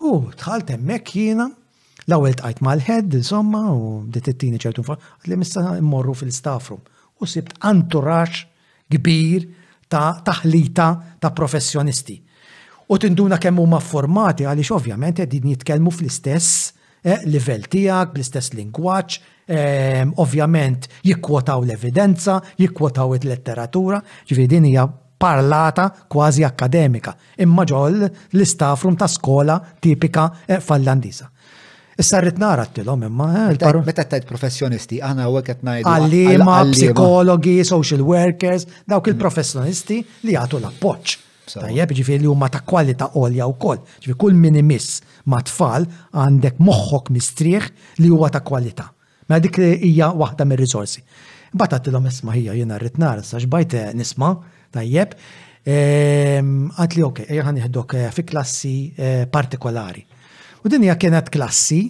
U 0.08 0.16
tħalt 0.32 0.72
hemmhekk 0.72 1.12
jiena 1.20 1.46
L-ewwel 2.06 2.36
tqajt 2.38 2.60
mal-head, 2.62 3.14
insomma, 3.18 3.64
u 3.74 4.04
detettini 4.14 4.60
ċertu 4.62 4.84
għad 4.84 5.26
li 5.26 5.38
mista 5.40 5.62
immorru 5.74 6.12
fil-staffrum. 6.14 6.78
U 7.18 7.26
sibt 7.26 7.56
anturax 7.66 8.44
kbir 8.94 9.48
ta' 9.90 10.22
taħlita 10.26 10.86
ta' 11.18 11.32
professjonisti. 11.34 12.14
U 12.94 12.98
tinduna 13.02 13.40
kemm 13.42 13.58
huma 13.58 13.80
formati 13.82 14.46
għaliex 14.46 14.70
ovvjament 14.76 15.18
qegħdin 15.18 15.50
jitkellmu 15.56 15.90
fl-istess 15.90 16.68
eh, 17.02 17.18
livell 17.26 17.66
tiegħek, 17.66 18.12
bl-istess 18.14 18.54
lingwaġġ, 18.54 19.18
ehm, 19.50 20.14
ovvjament 20.22 20.86
jikkwotaw 21.10 21.66
l-evidenza, 21.66 22.38
jikkwotaw 22.62 23.16
il-letteratura, 23.18 23.98
ġifieri 24.22 24.46
din 24.54 24.70
hija 24.70 24.86
parlata 25.18 25.90
kważi 26.12 26.44
akademika, 26.46 27.16
imma 27.42 27.64
ġol 27.66 28.04
l-istafrum 28.06 28.94
ta' 28.94 29.10
skola 29.10 29.58
tipika 29.80 30.30
eh, 30.46 30.62
fallandiża. 30.62 31.32
Issa 31.96 32.18
rrit 32.20 32.36
nara 32.36 32.66
t-tilom 32.68 33.06
imma. 33.06 33.26
Eh, 33.46 33.76
meta 33.86 34.04
t-tajt 34.04 34.26
professjonisti, 34.28 34.98
għana 35.00 35.26
u 35.32 35.36
għeket 35.38 35.62
najdu. 35.64 35.88
Għallima, 35.88 36.56
psikologi, 36.74 37.54
social 37.64 38.02
workers, 38.04 38.66
dawk 38.84 39.08
il-professjonisti 39.14 40.02
li 40.28 40.34
għatu 40.36 40.60
l-appoċ. 40.60 41.14
Tajjeb, 41.54 41.94
ġifiri 41.96 42.24
li 42.26 42.28
huma 42.28 42.50
ta' 42.52 42.60
kwalità 42.68 43.08
olja 43.16 43.46
u 43.48 43.54
koll. 43.62 43.80
Ġifiri 44.02 44.16
kull 44.20 44.36
minimis 44.36 44.90
ma' 45.32 45.40
tfal 45.48 45.86
għandek 46.20 46.60
moħħok 46.66 47.08
mistrieħ 47.16 47.68
li 48.02 48.10
huwa 48.12 48.28
ta' 48.34 48.42
kwalità. 48.44 48.90
Ma' 49.30 49.38
dik 49.40 49.56
li 49.62 49.70
hija 49.88 50.10
waħda 50.14 50.44
mir 50.46 50.60
risorsi 50.62 51.00
Bata 51.56 51.80
t-tilom 51.80 52.04
isma 52.06 52.34
hija 52.38 52.52
jena 52.54 52.76
rrit 52.78 52.98
nara, 53.00 53.22
sa 53.24 53.40
x'bajt 53.40 53.74
eh, 53.78 53.86
nisma, 53.96 54.34
tajjeb. 54.76 55.14
Ehm, 55.66 56.52
Għatli, 56.76 57.04
ok, 57.08 57.22
jgħan 57.38 57.62
eh, 57.64 58.10
fi 58.12 58.24
klassi 58.28 58.74
partikolari. 59.32 60.04
U 60.62 60.68
dinja 60.68 60.94
kienet 60.96 61.28
klassi 61.32 61.80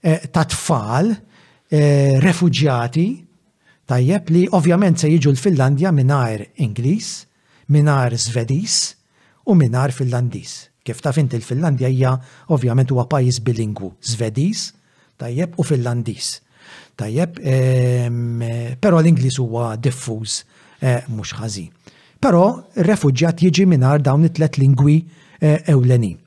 eh, 0.00 0.16
ta' 0.30 0.44
tfal, 0.48 1.12
eh, 1.72 2.18
refugjati, 2.22 3.06
tajjeb 3.88 4.28
li 4.32 4.44
ovvjament 4.52 5.00
se 5.00 5.08
jiġu 5.10 5.32
l-Finlandja 5.32 5.92
minnar 5.94 6.42
Ingliż, 6.64 7.10
minnar 7.72 8.16
Svediż 8.18 8.78
u 9.46 9.54
minnar 9.56 9.92
Finlandiż. 9.92 10.52
Kif 10.84 11.00
ta' 11.02 11.12
fint 11.14 11.32
il-Finlandja 11.34 11.88
hija 11.88 12.16
ovvjament 12.48 12.90
huwa 12.90 13.06
pajjiż 13.08 13.40
bilingu 13.40 13.92
Svediż, 14.00 14.70
tajjeb 15.16 15.54
u 15.56 15.62
Finlandiż. 15.64 16.30
Tajjeb, 16.96 17.38
ehm, 17.42 18.42
però 18.80 18.98
l-Ingliż 19.00 19.38
huwa 19.40 19.74
diffuż 19.76 20.40
eh, 20.80 21.06
mhux 21.08 21.32
ħażin. 21.38 21.70
Però 22.22 22.42
refuġġjat 22.76 23.40
jiġi 23.42 23.64
minnar 23.66 24.02
dawn 24.04 24.28
it-tlet 24.28 24.58
lingwi 24.60 25.00
ewlenin. 25.66 26.20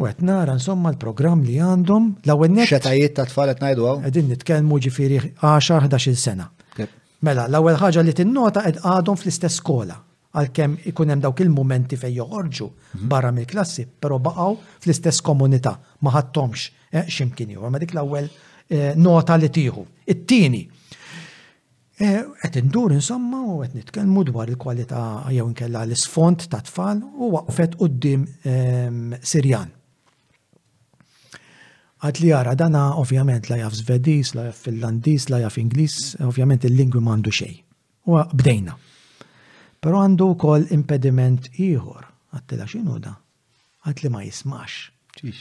U 0.00 0.06
għet 0.08 0.22
nara 0.24 0.54
insomma 0.56 0.94
l-program 0.94 1.42
li 1.44 1.58
għandhom 1.60 2.04
la 2.28 2.32
għawen 2.34 2.62
Xetajiet 2.68 3.18
ta' 3.18 3.26
tfalet 3.28 3.58
najdu 3.60 3.84
għaw. 3.86 3.98
Għedin 4.08 4.30
nitkelmu 4.32 4.78
ġifiri 4.86 5.18
10-11 5.42 6.16
sena. 6.16 6.46
Mela, 7.26 7.44
l-ewwel 7.50 7.76
ħaġa 7.76 8.04
li 8.06 8.14
tinnota 8.16 8.62
qed 8.64 8.80
għadhom 8.80 9.18
fl-istess 9.20 9.58
skola 9.60 9.98
għalkemm 10.40 10.78
ikun 10.92 11.10
hemm 11.10 11.20
dawk 11.26 11.42
il-momenti 11.44 11.98
fejn 12.00 12.14
joħorġu 12.16 12.66
mhm. 12.70 13.10
barra 13.12 13.32
mill-klassi, 13.36 13.84
però 14.00 14.16
baqgħu 14.24 14.50
fl-istess 14.86 15.20
komunità 15.26 15.74
ma 16.06 16.14
ximkini 16.14 16.80
eh, 16.92 17.06
x'imkien 17.12 17.80
dik 17.84 17.92
l-ewwel 17.98 18.28
eh, 18.32 18.92
nota 18.96 19.36
li 19.36 19.50
tieħu. 19.52 19.84
It-tieni 20.08 20.62
qed 22.00 22.54
eh, 22.56 22.62
indur 22.62 22.94
insomma 22.96 23.42
u 23.44 23.58
qed 23.66 23.74
nitkellmu 23.82 24.22
dwar 24.30 24.48
il-kwalità 24.48 25.02
jew 25.28 25.44
inkella 25.50 25.84
l-isfond 25.84 26.46
ta' 26.48 26.62
tfal 26.64 27.02
u 27.04 27.34
waqfet 27.36 27.76
quddiem 27.76 28.24
ehm, 28.24 29.18
Sirjan 29.20 29.76
għad 32.00 32.20
li 32.22 32.30
jara 32.30 32.54
dana 32.56 32.94
ovvjament 32.96 33.50
la 33.50 33.58
jaf 33.60 33.74
Svedis, 33.76 34.32
la 34.34 34.46
jaf 34.48 34.62
Finlandis, 34.64 35.26
la 35.28 35.42
jaf 35.42 35.58
Inglis, 35.60 36.16
ovvjament 36.24 36.64
il-lingwi 36.64 37.00
mandu 37.04 37.32
xej. 37.34 37.58
U 38.08 38.16
bdejna. 38.24 38.76
Pero 39.80 40.00
għandu 40.00 40.30
kol 40.40 40.64
impediment 40.72 41.50
iħor. 41.60 42.06
Għattila 42.36 42.66
xinu 42.68 42.98
da? 43.04 43.14
għad 43.80 44.02
li 44.04 44.10
ma 44.12 44.20
jismax. 44.22 45.34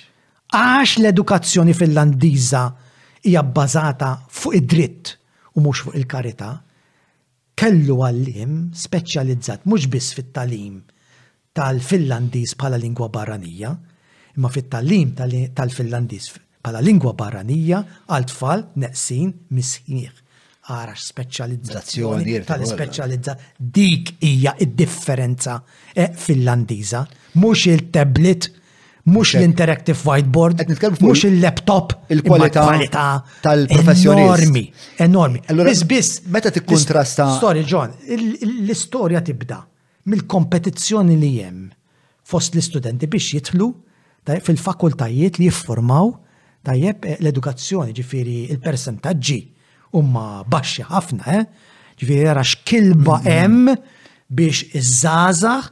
Għax 0.56 0.94
l-edukazzjoni 1.00 1.74
finlandiza 1.76 2.66
hija 3.28 3.42
bbażata 3.46 4.12
fuq 4.32 4.56
id-dritt 4.60 5.14
u 5.60 5.64
mhux 5.64 5.84
fuq 5.86 5.98
il-karità, 6.00 6.54
kellu 7.60 7.98
għallim 8.08 8.54
speċjalizzat 8.80 9.68
mhux 9.68 9.88
biss 9.92 10.16
fit-talim 10.16 10.80
tal-Finlandiż 11.56 12.56
bħala 12.56 12.80
lingwa 12.80 13.10
barranija, 13.12 13.74
imma 14.38 14.52
fit 14.54 14.70
tal-Finlandiż 14.72 15.52
tal-Finlandiż 15.60 16.30
bħala 16.64 16.82
lingwa 16.84 17.14
barranija 17.16 17.84
għal 18.12 18.26
tfal 18.32 18.64
neqsin 18.84 19.32
misħiħ. 19.56 20.18
Għara 20.70 20.94
speċjalizzazzjoni 21.02 22.42
tal-speċjalizza 22.46 23.34
dik 23.58 24.12
hija 24.28 24.54
id-differenza 24.66 25.58
fil 25.64 26.04
eh, 26.04 26.10
fil-landiza. 26.20 27.00
mhux 27.36 27.64
il-tablet, 27.72 28.50
mhux 29.06 29.34
l-interactive 29.40 29.98
whiteboard, 30.06 30.62
mhux 31.00 31.24
il-laptop, 31.32 31.96
il-kwalità 32.14 32.68
tal-professjonist. 33.42 34.46
Enormi, 35.08 35.42
enormi. 35.48 35.76
Biss 35.88 36.22
meta 36.28 36.52
tikkuntrasta. 36.52 37.32
Storja, 37.40 37.66
John, 37.66 37.96
l-istorja 38.12 39.26
tibda 39.26 39.64
mill-kompetizzjoni 40.10 41.18
li 41.22 41.34
hemm 41.40 41.66
fost 42.30 42.54
l-istudenti 42.54 43.08
biex 43.10 43.32
jitlu 43.38 43.72
fil-fakultajiet 44.30 45.40
li 45.42 45.48
jiffurmaw 45.48 46.12
Tajjeb 46.68 47.06
eh, 47.08 47.18
l-edukazzjoni 47.24 47.94
ġifiri 47.96 48.38
il-percentagġi 48.52 49.38
umma 49.96 50.44
baxxi 50.50 50.84
ħafna, 50.90 51.38
eh? 51.40 51.46
ġifiri 52.00 52.26
jara 52.28 52.44
x'kilba 52.46 53.20
mhm. 53.20 53.28
hemm 53.28 53.70
biex 54.30 54.66
iż-żgħażagħ 54.76 55.70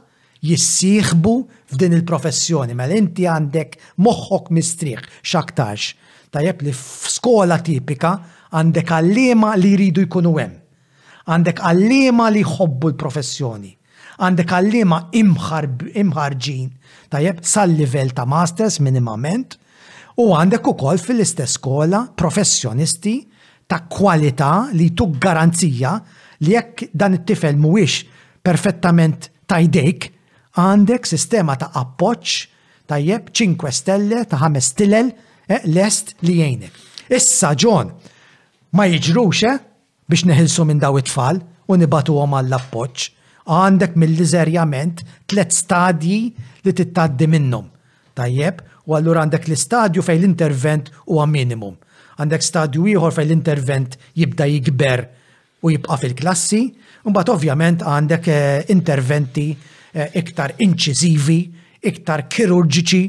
jissieħbu 0.48 1.34
f'din 1.72 1.94
il-professjoni, 1.98 2.74
mela 2.78 2.94
inti 2.98 3.26
għandek 3.26 3.76
moħħok 4.06 4.52
mistrieħ 4.54 5.04
x'aktarx. 5.22 5.94
Tajjeb 6.34 6.62
li 6.66 6.72
f'skola 6.74 7.58
tipika 7.66 8.14
għandek 8.56 8.92
għallima 8.98 9.52
li 9.60 9.72
jridu 9.74 10.04
jkunu 10.06 10.32
hemm. 10.38 10.54
Għandek 11.28 11.62
għallima 11.68 12.30
li 12.32 12.42
jħobbu 12.46 12.92
l-professjoni. 12.94 13.74
Għandek 14.24 14.52
għallima 14.58 15.00
imħarġin. 15.12 16.68
Tajjeb 17.12 17.42
sal-livell 17.44 18.14
ta' 18.18 18.24
masters 18.26 18.78
minimament 18.82 19.58
U 20.18 20.32
għandek 20.34 20.66
ukoll 20.72 20.98
fil-istess 20.98 21.60
skola 21.60 22.00
professjonisti 22.18 23.12
ta' 23.70 23.84
kwalità 23.86 24.68
li 24.74 24.88
tu 24.96 25.06
garanzija 25.14 25.92
li 26.46 26.56
jekk 26.56 26.88
dan 26.92 27.14
it-tifel 27.14 27.58
mhuwiex 27.60 28.00
perfettament 28.42 29.28
tajdejk, 29.48 30.08
għandek 30.58 31.06
sistema 31.06 31.54
ta' 31.60 31.70
appoċ 31.78 32.34
tajjeb 32.90 33.30
5 33.30 33.70
stelle 33.78 34.24
ta' 34.26 34.40
5 34.42 34.64
stilel 34.72 35.12
eh, 35.46 35.62
lest 35.70 36.16
li 36.26 36.40
jgħinek. 36.40 36.82
Issa 37.14 37.52
ġon, 37.54 37.92
ma 38.74 38.88
jiġruxe 38.90 39.52
eh, 39.54 39.60
biex 40.08 40.26
neħilsu 40.32 40.66
minn 40.66 40.82
daw 40.82 40.98
it-tfal 40.98 41.38
u 41.70 41.78
nibatu 41.78 42.18
għom 42.18 42.34
għall-appoċ. 42.40 43.06
Għandek 43.48 43.94
mill 43.96 44.18
liżerjament 44.18 45.04
tlet 45.30 45.54
stadji 45.56 46.18
li 46.66 46.72
tittaddi 46.76 47.28
minnhom 47.32 47.70
Tajjeb, 48.18 48.58
U 48.88 48.96
allura 48.96 49.20
għandek 49.22 49.48
l-istadju 49.50 50.00
fej 50.04 50.18
l-intervent 50.22 50.86
huwa 51.04 51.26
minimum. 51.28 51.74
Għandek 52.16 52.44
stadju 52.46 52.86
ieħor 52.88 53.12
fej 53.12 53.26
l-intervent 53.28 53.98
jibda 54.16 54.46
jikber 54.48 55.02
u 55.60 55.72
jibqa 55.74 55.98
fil-klassi, 56.00 56.60
mbagħad 57.04 57.32
ovvjament 57.34 57.84
għandek 57.84 58.28
eh, 58.32 58.38
interventi 58.72 59.44
eh, 59.52 60.08
iktar 60.22 60.54
inċiżivi, 60.64 61.38
iktar 61.84 62.24
kirurġiċi 62.32 63.02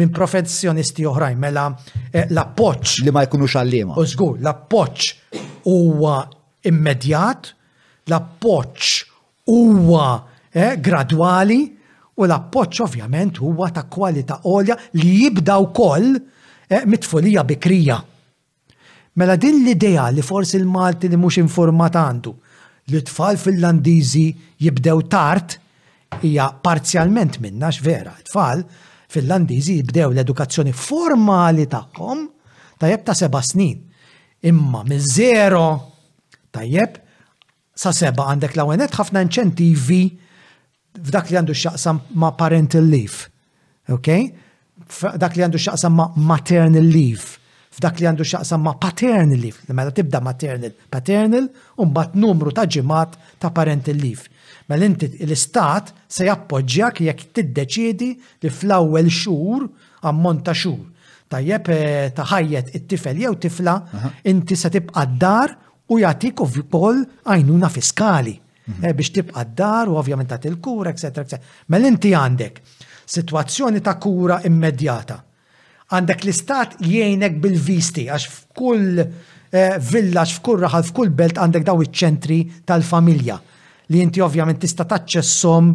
minn 0.00 0.12
professjonisti 0.16 1.04
oħrajn 1.12 1.38
mela 1.42 1.66
eh, 2.10 2.24
l-appoċ. 2.32 3.02
Li 3.04 3.12
ma 3.12 3.26
jkunux 3.28 3.58
għallima. 3.60 3.96
U 4.00 4.06
zgur, 4.08 4.40
l-appoċ 4.40 5.12
huwa 5.68 6.16
immedjat, 6.64 7.52
l-appoċ 8.08 8.92
huwa 9.52 10.08
gradwali, 10.80 11.66
U 12.16 12.24
l-appoċ 12.24 12.80
ovvjament 12.86 13.38
huwa 13.44 13.68
ta' 13.76 13.86
kwalità 13.92 14.38
għolja 14.48 14.76
li 15.00 15.10
jibda 15.24 15.58
wkoll 15.66 16.14
eh, 16.16 16.84
mitfolija 16.88 17.42
bikrija. 17.44 17.98
Mela 19.20 19.36
din 19.40 19.60
l-idea 19.62 20.08
li 20.12 20.24
forsi 20.24 20.56
l-Malti 20.62 21.10
li 21.12 21.20
mhux 21.20 21.38
informat 21.44 21.96
għandu 22.00 22.32
li 22.92 23.02
tfal 23.04 23.36
fil-landiżi 23.40 24.26
jibdew 24.64 25.04
tard 25.12 25.58
hija 26.22 26.48
parzjalment 26.64 27.36
minnax 27.44 27.82
vera. 27.84 28.14
Tfal 28.30 28.64
fil-landiżi 29.12 29.80
jibdew 29.82 30.08
l-edukazzjoni 30.14 30.72
formali 30.72 31.68
tagħhom 31.72 32.24
tajjeb 32.80 33.04
ta' 33.10 33.18
seba' 33.24 33.44
snin. 33.44 33.80
Imma 34.48 34.84
minn 34.88 35.00
zero 35.04 35.66
tajjeb 36.54 36.96
sa' 37.76 37.92
seba' 37.92 38.30
għandek 38.32 38.56
l-għwenet 38.56 38.96
ħafna 38.96 39.24
inċentivi 39.28 40.02
f'dak 41.04 41.30
li 41.30 41.36
għandu 41.38 41.54
xaqsam 41.56 41.98
ma' 42.20 42.32
parental 42.38 42.86
leave, 42.90 43.28
ok? 43.92 44.08
F'dak 44.86 45.36
li 45.36 45.44
għandu 45.44 45.60
xaqsam 45.66 45.94
ma' 45.98 46.08
maternal 46.28 46.86
leave, 46.92 47.26
f'dak 47.76 48.00
li 48.00 48.08
għandu 48.08 48.24
xaqsam 48.30 48.62
ma' 48.64 48.76
paternal 48.80 49.40
leave, 49.40 49.66
mela 49.74 49.92
tibda 49.94 50.20
maternal, 50.24 50.72
paternal, 50.92 51.48
un 51.82 51.92
bat 51.94 52.14
numru 52.16 52.52
ta' 52.54 52.66
ġimat 52.66 53.16
ta' 53.42 53.52
parental 53.54 53.98
leave. 54.00 54.30
Mel 54.66 54.82
inti 54.82 55.12
l-istat 55.22 55.92
se 56.10 56.24
jappoġġjak 56.26 57.04
jekk 57.06 57.28
tiddeċiedi 57.38 58.08
li 58.42 58.50
fl-ewwel 58.50 59.10
xhur 59.14 59.68
ammonta 60.10 60.50
ta' 60.50 60.56
xhur. 60.58 60.80
Tajjeb 61.30 61.68
eh, 61.74 62.08
ta' 62.14 62.24
ħajjet 62.30 62.72
it-tifel 62.74 63.22
jew 63.24 63.32
tifla 63.42 63.76
inti 64.30 64.58
se 64.58 64.70
tibqa' 64.74 65.04
d-dar 65.12 65.54
u 65.90 66.00
jagħtik 66.02 66.42
ukoll 66.42 67.04
għajnuna 67.26 67.70
fiskali. 67.70 68.34
Eh, 68.82 68.90
biex 68.98 69.12
tibqa 69.14 69.44
d-dar 69.46 69.86
u 69.88 69.94
ovvjament 69.96 70.26
ta' 70.28 70.48
il-kura, 70.50 70.90
etc. 70.90 71.38
Mel 71.70 71.84
inti 71.86 72.10
għandek 72.18 72.56
situazzjoni 73.06 73.80
ta' 73.86 73.94
kura 74.02 74.40
immedjata. 74.48 75.20
Għandek 75.94 76.24
l-istat 76.26 76.72
jgħinek 76.82 77.36
bil-visti, 77.42 78.08
għax 78.10 78.26
f'kull 78.32 79.04
eh, 79.04 79.76
villax, 79.78 80.40
f'kull 80.40 80.64
raħal, 80.66 80.88
f'kull 80.90 81.12
belt 81.14 81.38
għandek 81.38 81.68
daw 81.68 81.84
iċ-ċentri 81.84 82.40
tal-familja 82.66 83.38
li 83.94 84.00
inti 84.02 84.18
ovvjament 84.18 84.58
tista 84.64 84.82
taċċessom 84.82 85.68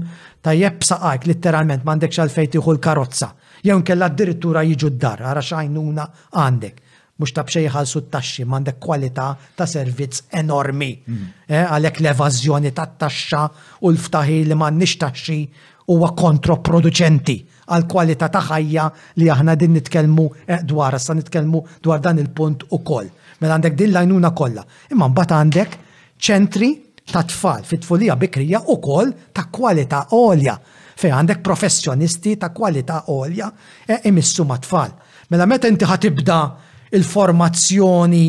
tajjeb 0.43 0.81
saqajk 0.83 1.29
litteralment 1.29 1.85
m'għandekx 1.87 2.19
għalfejn 2.25 2.49
tieħu 2.57 2.73
l-karozza. 2.75 3.29
Jew 3.63 3.77
nkella 3.79 4.09
addirittura 4.11 4.65
jiġu 4.67 4.89
d-dar, 4.97 5.23
għara 5.29 5.39
xajnuna 5.47 6.09
għandek 6.35 6.81
mux 7.21 7.29
ta' 7.37 7.45
bxej 7.45 7.67
ħalsu 7.71 8.01
t-taxxi, 8.05 8.45
mandek 8.49 8.79
kwalità 8.81 9.27
ta' 9.57 9.67
servizz 9.69 10.23
enormi. 10.41 10.89
Eh, 11.45 11.61
Għalek 11.61 11.99
l-evazjoni 12.01 12.71
ta' 12.75 12.87
taxxa 13.01 13.43
u 13.85 13.91
l-ftaħi 13.93 14.39
li 14.49 14.57
ma' 14.57 14.71
nix 14.73 14.97
taxxi 15.03 15.37
huwa 15.91 16.11
kontroproducenti 16.17 17.37
għal 17.71 17.85
kwalità 17.87 18.27
ta' 18.33 18.41
ħajja 18.49 18.85
li 19.21 19.29
aħna 19.31 19.55
din 19.59 19.77
nitkellmu 19.77 20.25
eh, 20.49 20.59
dwar, 20.67 20.97
sa' 20.99 21.15
nitkellmu 21.19 21.61
dwar 21.85 22.01
dan 22.03 22.19
il-punt 22.23 22.65
u 22.73 22.81
koll. 22.87 23.07
Mela 23.41 23.55
għandek 23.59 23.77
din 23.77 23.93
lajnuna 23.95 24.33
kollha. 24.37 24.63
Imma 24.93 25.09
mbagħad 25.13 25.37
għandek 25.37 25.77
ċentri 26.21 26.71
ta' 27.11 27.21
tfal 27.29 27.61
fit-tfulija 27.67 28.17
bikrija 28.19 28.63
u 28.73 28.79
koll 28.83 29.13
ta' 29.33 29.45
kwalità 29.53 30.05
għolja. 30.11 30.57
Fe 31.01 31.09
għandek 31.13 31.39
professjonisti 31.45 32.35
ta' 32.41 32.49
kwalità 32.53 33.03
għolja 33.09 33.47
eh, 33.87 34.01
imissu 34.11 34.45
ma' 34.47 34.57
tfal. 34.61 34.97
Mela 35.31 35.45
meta 35.47 35.69
inti 35.71 35.87
ħatibda 35.87 36.17
tibda 36.19 36.70
il-formazzjoni 36.91 38.27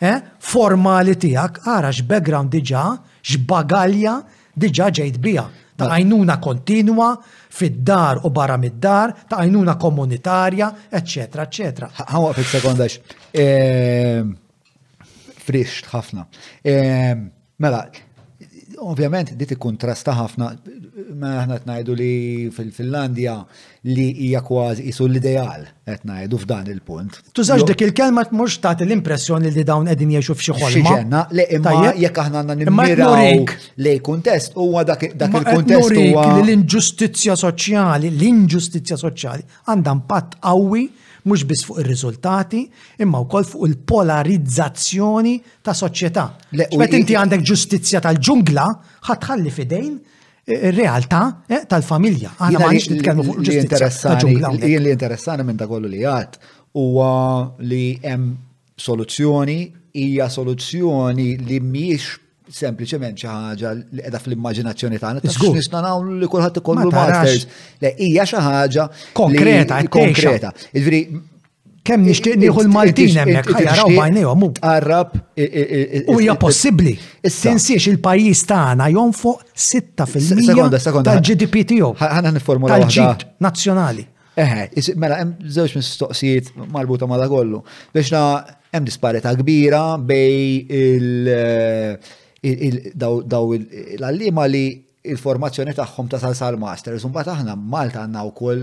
eh, 0.00 0.20
formali 0.38 1.12
tiegħek, 1.22 1.60
ara 1.70 1.90
x-background 1.92 2.50
diġa, 2.54 2.84
x-bagalja 3.22 4.14
diġà 4.60 4.90
ġejt 4.98 5.18
bija. 5.22 5.44
Ta' 5.80 5.88
għajnuna 5.94 6.36
kontinua 6.44 7.10
fid-dar 7.22 8.18
u 8.26 8.30
barra 8.34 8.58
mid-dar, 8.60 9.14
ta' 9.28 9.38
għajnuna 9.40 9.78
komunitarja, 9.80 10.68
eccetera, 10.92 11.46
eccetera. 11.48 11.88
Għawa 12.04 12.34
fil 12.36 12.48
sekondax 12.50 12.98
ehm, 13.32 14.34
frix 15.46 15.78
ħafna. 15.88 16.26
Ehm, 16.68 17.28
mela, 17.64 17.86
ovvjament, 18.90 19.32
dit 19.40 19.56
ikkontrasta 19.56 20.16
ħafna 20.20 20.52
ma 21.16 21.40
aħna 21.42 21.56
tnajdu 21.64 21.94
li 21.96 22.14
fil-Finlandja 22.54 23.34
li 23.90 24.06
hija 24.26 24.40
kważi 24.44 24.84
isu 24.90 25.06
l-ideal 25.08 25.64
qed 25.88 26.04
ngħidu 26.06 26.38
f'dan 26.42 26.68
il-punt. 26.74 27.18
Tużax 27.36 27.64
dik 27.70 27.84
il-kelma 27.88 28.26
mhux 28.30 28.58
tagħti 28.64 28.84
l-impressjoni 28.86 29.52
li 29.54 29.64
dawn 29.66 29.88
qegħdin 29.90 30.12
jgħixu 30.16 30.36
f'xi 30.38 30.84
ħolma. 30.84 31.24
Li 31.36 31.46
imma 31.58 31.74
jekk 32.04 32.22
aħna 32.24 32.42
għandna 32.42 32.58
nimmiraw 32.62 33.18
li 33.86 33.96
kuntest 34.06 34.56
huwa 34.58 34.84
dak 34.86 35.06
il-kuntest 35.10 35.98
huwa 35.98 36.26
l-inġustizzja 36.44 37.36
soċjali, 37.44 38.12
l-inġustizzja 38.16 39.00
soċjali 39.00 39.48
għandha 39.66 39.96
impatt 39.98 40.40
qawwi 40.44 40.84
mhux 41.20 41.42
biss 41.44 41.66
fuq 41.68 41.82
ir-riżultati, 41.82 42.62
imma 43.04 43.18
wkoll 43.26 43.44
fuq 43.44 43.66
il-polarizzazzjoni 43.68 45.34
ta' 45.66 45.74
soċjetà. 45.76 46.22
Meta 46.80 46.96
inti 46.96 47.12
għandek 47.12 47.44
ġustizzja 47.44 48.00
tal-ġungla, 48.06 48.64
ħatħalli 49.10 49.52
fidejn 49.52 49.92
ir-realtà 50.48 51.20
eh, 51.48 51.64
tal-familja. 51.68 52.32
Għana 52.38 52.62
ma 52.62 52.70
nix 52.72 52.88
nitkellmu 52.92 53.24
fuq 53.26 53.42
ġustizja. 53.42 54.16
Jien 54.64 54.84
li 54.84 54.94
interessani 54.94 55.44
minn 55.46 55.60
ta' 55.60 55.68
kollu 55.70 55.90
li 55.90 56.02
għat 56.08 56.38
huwa 56.76 57.10
li 57.66 57.84
hemm 58.02 58.32
soluzzjoni 58.80 59.58
hija 60.00 60.28
soluzzjoni 60.30 61.28
li 61.46 61.58
mhijiex 61.60 62.18
sempliċement 62.50 63.14
xi 63.18 63.28
ħaġa 63.30 63.70
li 63.76 64.00
qiegħda 64.02 64.20
fl-immaġinazzjoni 64.24 64.98
tagħna. 65.02 65.30
Żgur. 65.36 65.52
Nisna 65.54 65.82
nagħmlu 65.86 66.16
li 66.18 66.28
kulħadd 66.32 66.60
ikollu 66.62 66.88
masters. 66.94 67.44
Le 67.84 67.92
hija 68.08 68.24
xi 68.30 68.40
ħaġa 68.46 68.86
konkreta, 69.20 69.78
konkreta. 69.90 70.50
Jiġifieri 70.72 71.04
Kem 71.90 72.04
nixtieq 72.06 72.36
nieħu 72.38 72.62
l-Maltin 72.68 73.16
hemmhekk 73.18 73.50
ħajjaraw 73.56 73.88
bajnejhom 73.96 74.44
u 74.46 74.48
tqarrab 74.54 75.16
u 75.42 76.18
hija 76.20 76.36
possibbli. 76.38 76.92
Is-sensiex 77.26 77.86
il-pajjiż 77.96 78.42
tagħna 78.52 78.86
fuq 79.18 79.40
6% 79.66 81.00
tal-GDP 81.08 81.64
tiegħu. 81.72 81.88
Ħana 82.00 82.30
nifformula 82.36 82.76
tal 82.86 83.22
nazzjonali. 83.46 84.04
Eħe, 84.40 84.64
mela 85.02 85.16
hemm 85.24 85.32
żewġ 85.56 85.70
mistoqsijiet 85.80 86.46
marbuta 86.72 87.06
ma' 87.10 87.26
kollu. 87.32 87.58
Biex 87.92 88.08
na 88.14 88.22
hemm 88.70 88.84
disparità 88.86 89.28
kbira 89.40 89.82
bej 89.98 90.36
il- 90.84 92.84
daw 92.96 93.44
l 93.50 93.52
għallima 93.98 94.44
li 94.48 94.62
il-formazzjoni 95.10 95.72
tagħhom 95.74 96.06
ta' 96.08 96.22
sal 96.34 96.54
l-masters, 96.54 97.02
un 97.04 97.10
aħna 97.18 97.52
Malta 97.58 97.98
għandna 98.06 98.22
wkoll 98.30 98.60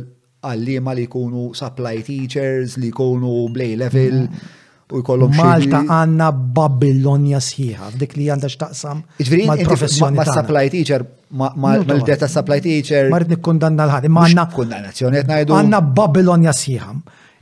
għallima 0.51 0.93
li 0.97 1.05
jkunu 1.07 1.47
supply 1.57 2.03
teachers, 2.07 2.75
li 2.81 2.89
jkunu 2.91 3.31
blej 3.53 3.73
level. 3.85 4.17
Mm. 4.27 4.53
U 4.87 4.99
jkollhom 5.01 5.31
Malta 5.35 5.81
għandna 5.83 6.27
Babilonja 6.55 7.39
sħiħa, 7.43 7.89
dik 7.99 8.13
li 8.15 8.29
għandha 8.31 8.47
x'taqsam 8.53 9.01
mal-professjoni. 9.49 10.15
Ma' 10.21 10.25
supply 10.31 10.67
teacher, 10.71 11.03
mal-data 11.35 12.29
supply 12.31 12.61
teacher. 12.63 13.09
Marid 13.11 13.27
nikkundanna 13.35 13.83
l-ħadim, 13.83 14.07
ma' 14.15 14.23
għandna. 14.29 14.45
Kundannazzjoni 14.55 15.19
ngħidu. 15.27 15.51
Għandna 15.57 15.79
Babilonja 15.99 16.53
sħiħa. 16.55 16.87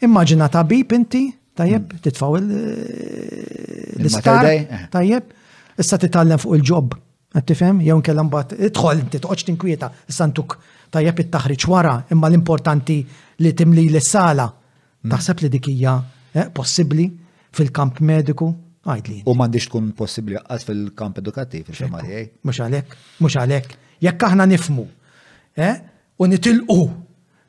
Immaġina 0.08 0.48
tabib 0.58 0.90
inti, 0.98 1.22
tajjeb, 1.62 1.84
mm. 1.94 2.02
titfaw 2.08 2.34
l-istar, 2.42 4.50
eh. 4.56 4.84
tajjeb, 4.98 5.36
issa 5.86 6.02
titallem 6.02 6.42
fuq 6.42 6.54
il-ġob, 6.58 6.88
għattifem, 7.38 7.78
jew 7.86 7.98
kellem 8.10 8.28
bat, 8.34 8.50
idħol 8.58 8.96
inti, 9.06 9.22
toqgħodx 9.22 9.42
tinkwieta, 9.52 9.88
issa 10.10 10.26
ntuk 10.34 10.50
tajjeb 10.96 11.20
it-taħriġ 11.26 11.66
wara, 11.72 11.96
imma 12.16 12.30
l-importanti 12.32 12.96
li 13.44 13.52
timli 13.54 13.84
l-sala. 13.92 14.48
Hmm. 14.48 15.12
Taħseb 15.12 15.44
li 15.44 15.50
dikija 15.56 15.96
eh, 16.40 16.48
possibli 16.56 17.08
fil-kamp 17.56 18.00
mediku, 18.06 18.48
għajdli. 18.88 19.18
U 19.28 19.34
mandiġ 19.38 19.68
tkun 19.70 19.90
possibli 19.98 20.38
għas 20.40 20.68
fil-kamp 20.70 21.20
edukattiv, 21.24 21.72
xemajej. 21.76 22.30
Mux 22.48 22.62
għalek, 22.64 22.96
mux 23.24 23.38
għalek. 23.42 23.76
Jekk 24.08 24.28
aħna 24.30 24.48
nifmu, 24.54 24.86
eh, 25.68 25.84
u 26.24 26.30
nitilqu 26.32 26.80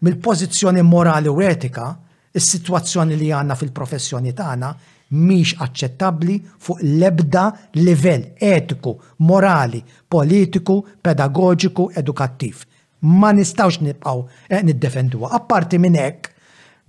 mill-pozizjoni 0.07 0.83
morali 0.87 1.31
u 1.31 1.39
etika, 1.47 1.93
is-sitwazzjoni 2.37 3.17
li 3.17 3.31
għanna 3.33 3.55
fil-professjoni 3.57 4.35
tagħna 4.37 4.75
miex 5.17 5.55
aċċettabbli 5.63 6.35
fuq 6.67 6.81
l-ebda 6.83 7.45
livell 7.79 8.27
etiku, 8.43 8.97
morali, 9.31 9.81
politiku, 10.11 10.81
pedagogiku, 11.01 11.87
edukattiv 12.03 12.65
ma 13.07 13.31
nistawx 13.33 13.79
nibqgħu 13.87 14.23
eh, 14.51 14.63
niddefenduha. 14.67 15.31
Apparti 15.39 15.79
minn 15.83 15.99
hekk, 16.01 16.31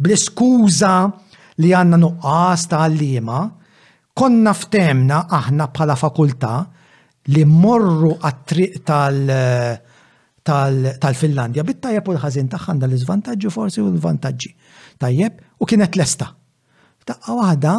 bl-iskuża 0.02 0.94
li 1.62 1.74
għandna 1.76 2.00
nuqqas 2.02 2.66
ta' 2.72 2.82
għallima, 2.86 3.40
konna 4.18 4.54
ftemna 4.58 5.22
aħna 5.42 5.70
bħala 5.76 5.98
fakultà 6.02 6.54
li 7.36 7.44
morru 7.48 8.16
għat-triq 8.18 8.82
tal- 8.88 9.84
tal-Finlandja 11.04 11.66
bit-tajjeb 11.68 12.08
u 12.08 12.14
l-ħazin 12.16 12.48
taħħan 12.54 12.86
l-izvantagġi 12.88 13.52
forsi 13.52 13.82
u 13.84 13.90
l-vantagġi. 13.92 14.54
Tajjeb 15.02 15.62
u 15.62 15.68
kienet 15.70 15.98
lesta. 16.00 16.32
Ta' 17.08 17.20
waħda 17.36 17.76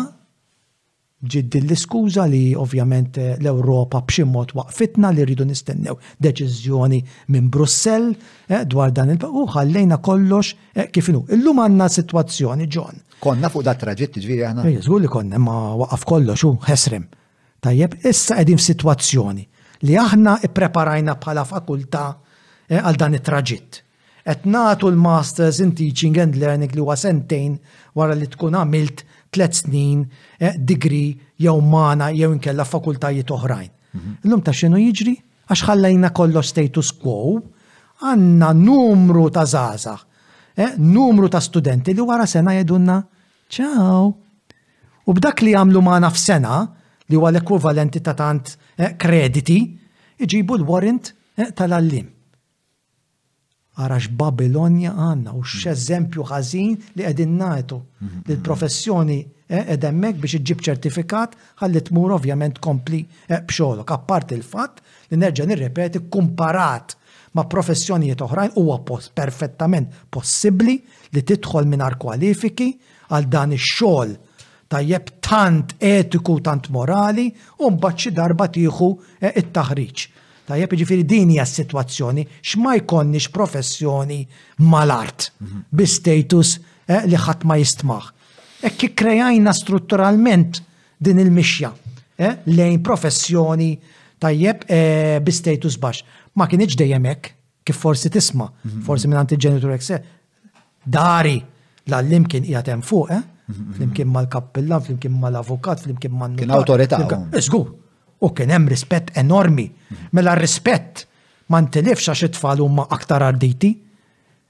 ġid 1.27 1.49
din 1.51 1.67
l-iskuża 1.67 2.27
li 2.31 2.53
ovvjament 2.59 3.17
eh, 3.19 3.31
l-Ewropa 3.43 4.01
b'xi 4.07 4.23
mod 4.29 4.53
waqfitna 4.55 5.11
li 5.17 5.25
rridu 5.27 5.45
nistennew 5.49 5.97
deċiżjoni 6.23 7.01
minn 7.35 7.49
Brussell 7.51 8.13
eh, 8.47 8.63
dwar 8.71 8.93
dan 8.95 9.11
il 9.15 9.25
u 9.27 9.49
ħallejna 9.51 9.99
kollox 10.05 10.53
eh, 10.79 10.87
kif 10.95 11.11
inhu. 11.11 11.25
Illum 11.35 11.59
għandna 11.65 11.89
sitwazzjoni 11.91 12.69
ġon. 12.71 13.03
Konna 13.25 13.51
fuq 13.51 13.67
da 13.67 13.75
traġitt 13.75 14.21
ġviri 14.23 14.47
għana. 14.47 14.63
aħna. 14.65 14.85
zgur 14.87 15.03
li 15.03 15.11
konna 15.11 15.43
ma 15.43 15.57
waqaf 15.83 16.07
kollox 16.07 16.45
u 16.47 16.53
ħesrem. 16.69 17.09
Tajjeb, 17.67 17.97
issa 18.07 18.39
qegħdin 18.39 18.63
f'sitwazzjoni 18.63 19.45
li 19.89 19.99
aħna 19.99 20.39
ippreparajna 20.47 21.19
bħala 21.19 21.43
fakultà 21.51 22.07
għal 22.71 22.97
dan 22.99 23.19
it 23.19 23.27
traġitt 23.27 23.83
Et 24.29 24.43
natu 24.45 24.91
l-Masters 24.93 25.57
in 25.65 25.71
Teaching 25.73 26.19
and 26.21 26.35
Learning 26.37 26.75
li 26.77 26.83
huwa 26.85 26.93
sentejn 27.01 27.55
wara 27.97 28.13
li 28.13 28.27
tkun 28.29 28.59
għamilt 28.61 29.01
tlet 29.31 29.53
snin, 29.55 30.05
eh, 30.41 30.55
digri, 30.59 31.19
jew 31.41 31.61
mana, 31.61 32.11
jew 32.13 32.31
inkella 32.35 32.65
fakultajiet 32.65 33.31
oħrajn. 33.31 33.71
Mhm. 33.95 34.15
Illum 34.25 34.43
ta' 34.43 34.53
xinu 34.53 34.79
jiġri? 34.81 35.15
Għax 35.49 35.65
ħallajna 35.69 36.11
kollo 36.13 36.43
status 36.45 36.91
quo, 37.01 37.41
għanna 38.05 38.51
numru 38.55 39.29
ta' 39.33 39.45
zaza, 39.47 39.97
eh, 40.57 40.75
numru 40.79 41.29
ta' 41.31 41.41
studenti 41.41 41.95
li 41.95 42.01
wara 42.01 42.27
sena 42.27 42.51
jedunna, 42.55 42.99
ċaw. 43.51 44.13
U 45.09 45.13
b'dak 45.13 45.43
li 45.43 45.53
għamlu 45.57 45.81
maħna 45.89 46.11
f'sena, 46.13 46.59
li 47.09 47.17
huwa 47.17 47.31
l-ekwivalenti 47.33 48.03
ta' 48.05 48.15
tant 48.15 48.57
eh, 48.79 48.93
krediti, 48.97 49.61
iġibu 50.21 50.59
l-warrant 50.61 51.13
tal-allim 51.57 52.18
għarax 53.79 54.09
Babilonja 54.21 54.93
għanna 54.95 55.33
u 55.33 55.41
mhm. 55.41 55.49
x'eżempju 55.51 56.25
ħażin 56.31 56.77
li 56.99 57.05
qegħdin 57.07 57.35
nagħtu 57.43 57.79
mhm, 57.79 58.21
li 58.27 58.33
mhm. 58.33 58.37
l-professjoni 58.37 59.19
eh, 59.49 59.73
edemmek 59.77 60.19
biex 60.23 60.37
iġib 60.41 60.65
ċertifikat 60.69 61.37
ħalli 61.63 61.83
tmur 61.89 62.17
ovvjament 62.19 62.59
kompli 62.65 63.03
eh, 63.29 63.39
bxolok. 63.49 63.93
Apparti 63.97 64.39
il-fatt 64.39 64.83
li 65.13 65.21
nerġa' 65.23 65.49
nirrepeti 65.53 66.03
kumparat 66.11 66.97
ma' 67.39 67.47
professjonijiet 67.49 68.23
oħrajn 68.25 68.57
huwa 68.57 68.81
perfettament 69.15 70.07
possibbli 70.11 70.79
li 71.15 71.23
tidħol 71.23 71.69
mingħajr 71.75 71.99
kwalifiki 72.05 72.71
għal 73.15 73.29
dan 73.33 73.55
ix-xogħol 73.57 74.17
tajjeb 74.69 75.15
tant 75.25 75.71
etiku, 75.81 76.35
tant 76.45 76.67
morali, 76.75 77.31
u 77.65 77.71
mbagħad 77.73 78.01
xi 78.05 78.11
darba 78.19 78.51
tieħu 78.53 78.91
eh, 79.23 79.35
it-taħriġ 79.45 80.07
Tajjeb 80.49 80.73
ġifiri 80.81 81.05
din 81.05 81.29
hija 81.35 81.45
s-sitwazzjoni 81.45 82.23
x'ma 82.41 82.79
jkonniex 82.81 83.27
professjoni 83.35 84.23
mal-art 84.65 85.27
bi 85.71 85.85
status 85.85 86.55
eh, 86.89 87.05
li 87.05 87.19
ħadd 87.21 87.45
ma 87.49 87.59
jistmaħ. 87.61 88.05
kik 88.79 88.95
krejajna 88.99 89.53
strutturalment 89.55 90.63
din 90.99 91.21
il-mixja 91.23 91.69
eh, 92.17 92.33
lejn 92.49 92.81
professjoni 92.83 93.75
tajjeb 94.19 94.65
eh, 94.69 95.19
bi 95.23 95.35
status 95.37 95.77
baxx. 95.79 96.09
Ma 96.41 96.47
kienieġ 96.49 96.75
dejjem 96.81 97.07
hekk 97.13 97.29
kif 97.69 97.77
forsi 97.77 98.09
tisma, 98.11 98.47
forsi 98.87 99.09
minn 99.11 99.21
il-ġenitur 99.21 99.75
ekse, 99.77 99.99
dari 100.85 101.37
l-għallim 101.37 102.25
kien 102.27 102.47
qiegħed 102.49 102.73
hemm 102.73 102.87
fuq, 102.89 103.13
flimkien 103.77 104.09
mal 104.13 104.27
kappilla 104.33 104.81
flimkien 104.81 105.13
mal-avukat, 105.21 105.85
flimkien 105.85 106.17
mal-. 106.17 106.33
Kien 106.41 106.57
awtorità. 106.57 107.03
Iżgur, 107.37 107.69
u 108.21 108.31
kien 108.33 108.51
hemm 108.53 108.69
rispett 108.69 109.11
enormi. 109.17 109.73
Mhm. 109.89 110.01
Mela 110.17 110.35
rispett 110.35 111.07
ma 111.51 111.61
ntilifx 111.61 112.11
għax 112.11 112.25
it-tfal 112.31 112.61
huma 112.63 112.87
aktar 112.93 113.23
arditi. 113.23 113.75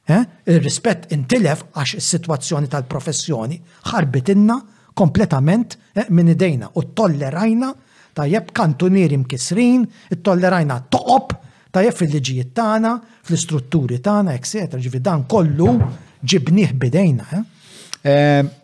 Ir-rispett 0.09 1.11
intilef 1.13 1.67
għax 1.77 1.99
is-sitwazzjoni 2.01 2.69
tal-professjoni 2.73 3.59
ħarbitinna 3.93 4.55
kompletament 4.97 5.77
minn 6.09 6.31
idejna 6.33 6.71
u 6.81 6.87
tollerajna 6.97 7.69
tajjeb 8.17 8.47
kantunieri 8.57 9.19
mkisrin, 9.21 9.85
tollerajna 10.25 10.79
toqob 10.89 11.35
tajjeb 11.71 11.93
fil-liġijiet 11.95 12.55
tagħna, 12.57 12.95
fl-istrutturi 13.29 14.01
tagħna, 14.03 14.33
etc. 14.39 14.81
Ġifi 14.81 15.01
dan 15.05 15.27
kollu 15.29 15.77
ġibnih 16.25 16.73
bidejna 16.75 17.45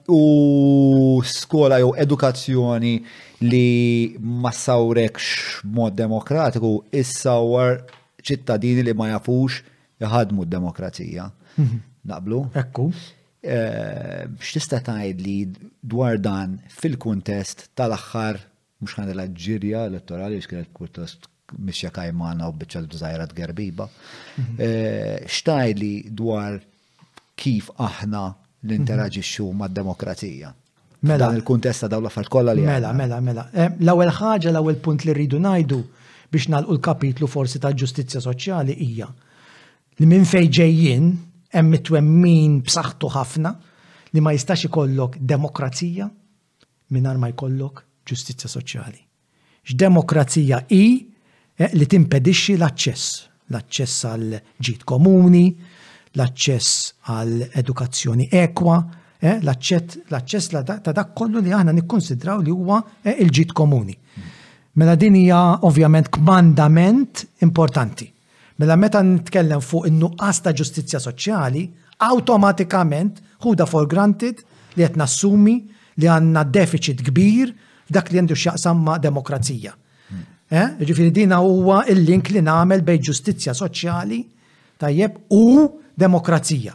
u 0.09 1.23
skola 1.25 1.79
jew 1.79 1.93
edukazzjoni 1.97 3.05
li 3.41 4.17
ma 4.21 4.51
sawrekx 4.53 5.23
mod 5.65 5.95
demokratiku 5.97 6.81
issawar 6.93 7.81
ċittadini 8.25 8.85
li 8.85 8.95
ma 8.97 9.09
jafux 9.15 9.63
jħadmu 10.01 10.45
d-demokrazija. 10.45 11.31
Mhm. 11.59 11.77
Naqblu? 12.05 12.41
Ekku. 12.57 12.91
Eh, 13.45 14.25
x'tista' 14.41 14.81
tgħidli 14.85 15.35
dwar 15.83 16.19
dan 16.19 16.59
fil-kuntest 16.73 17.69
tal-aħħar 17.77 18.39
mhux 18.81 18.95
ħan 18.99 19.13
l-ġirja 19.15 19.83
elettorali 19.89 20.37
biex 20.39 20.49
kienet 20.49 20.73
kuntest 20.77 21.29
mixja 21.59 21.91
kajmana 21.93 22.49
u 22.49 22.53
biċċa 22.57 22.81
l 22.83 22.89
dżajrat 22.95 23.35
gerbiba. 23.37 23.89
Mhm. 24.37 24.55
Eh, 24.59 25.73
li 25.77 25.93
dwar 26.11 26.61
kif 27.37 27.71
aħna 27.79 28.25
l-interaġixxu 28.67 29.45
mhm. 29.49 29.57
mad-demokrazija. 29.61 30.53
Mela. 31.05 31.17
Dan 31.27 31.37
il-kuntesta 31.37 31.87
dawla 31.89 32.07
l-affarijiet 32.07 32.33
kollha 32.33 32.53
li. 32.57 32.63
Mela, 32.65 32.93
mela, 32.97 33.19
mela. 33.21 33.47
Eh, 33.53 33.69
l-ewwel 33.85 34.13
ħaġa 34.19 34.53
l-ewwel 34.55 34.79
punt 34.85 35.05
li 35.05 35.13
rridu 35.13 35.41
ngħidu 35.45 35.81
biex 36.33 36.49
nagħlqu 36.53 36.73
l-kapitlu 36.79 37.29
forsi 37.29 37.61
ta' 37.61 37.75
ġustizzja 37.77 38.23
soċjali 38.25 38.73
hija 38.81 39.09
li 40.01 40.07
minn 40.11 40.25
fejn 40.27 40.49
ġejjin 40.59 41.11
hemm 41.55 41.69
mitwemmin 41.75 42.57
b'saħħtu 42.67 43.11
ħafna 43.17 43.53
li 44.15 44.23
ma 44.25 44.33
jistax 44.35 44.67
ikollok 44.71 45.21
demokrazija 45.21 46.09
mingħajr 46.95 47.21
ma 47.21 47.29
jkollok 47.35 47.85
ġustizzja 48.09 48.49
soċjali. 48.51 49.01
X'demokrazija 49.69 50.65
hi 50.73 50.83
eh, 50.97 51.71
li 51.77 51.87
timpedixxi 51.91 52.57
l-aċċess, 52.57 53.11
l-aċċess 53.53 54.09
għal 54.09 54.37
ġid 54.59 54.83
komuni, 54.89 55.47
l-aċċess 56.15 56.93
għal 57.11 57.49
edukazzjoni 57.59 58.29
ekwa, 58.31 58.77
eh, 59.21 59.39
l-aċċess 59.43 60.81
ta' 60.83 60.93
dak 60.93 61.15
kollu 61.17 61.41
li 61.43 61.51
aħna 61.53 61.73
nikkonsidraw 61.73 62.43
li 62.43 62.51
huwa 62.51 62.81
eh, 63.03 63.17
il-ġid 63.19 63.53
komuni. 63.53 63.95
Mela 64.75 64.97
din 64.97 65.15
hija 65.15 65.61
ovvjament 65.63 66.09
kmandament 66.11 67.25
importanti. 67.47 68.09
Mela 68.59 68.77
meta 68.77 69.03
nitkellem 69.03 69.61
fuq 69.63 69.87
in-nuqqas 69.91 70.43
ta' 70.43 70.55
ġustizzja 70.55 71.01
soċjali, 71.03 71.67
awtomatikament 72.03 73.21
ħuda 73.45 73.67
for 73.71 73.87
granted 73.87 74.43
li 74.75 74.83
qed 74.83 74.99
nassumi 74.99 75.61
li 75.99 76.11
għandna 76.11 76.43
deficit 76.51 77.03
kbir 77.07 77.55
dak 77.91 78.11
li 78.11 78.19
għandu 78.21 78.35
x'jaqsam 78.35 78.83
ma' 78.87 78.99
demokrazija. 79.03 79.75
Eh, 80.55 80.75
Ġifieri 80.79 81.11
dina 81.11 81.39
huwa 81.43 81.81
il-link 81.91 82.29
li 82.31 82.43
nagħmel 82.45 82.83
bejn 82.87 83.03
ġustizzja 83.09 83.55
soċjali 83.57 84.21
tajjeb 84.79 85.17
u 85.35 85.47
demokrazija. 85.99 86.75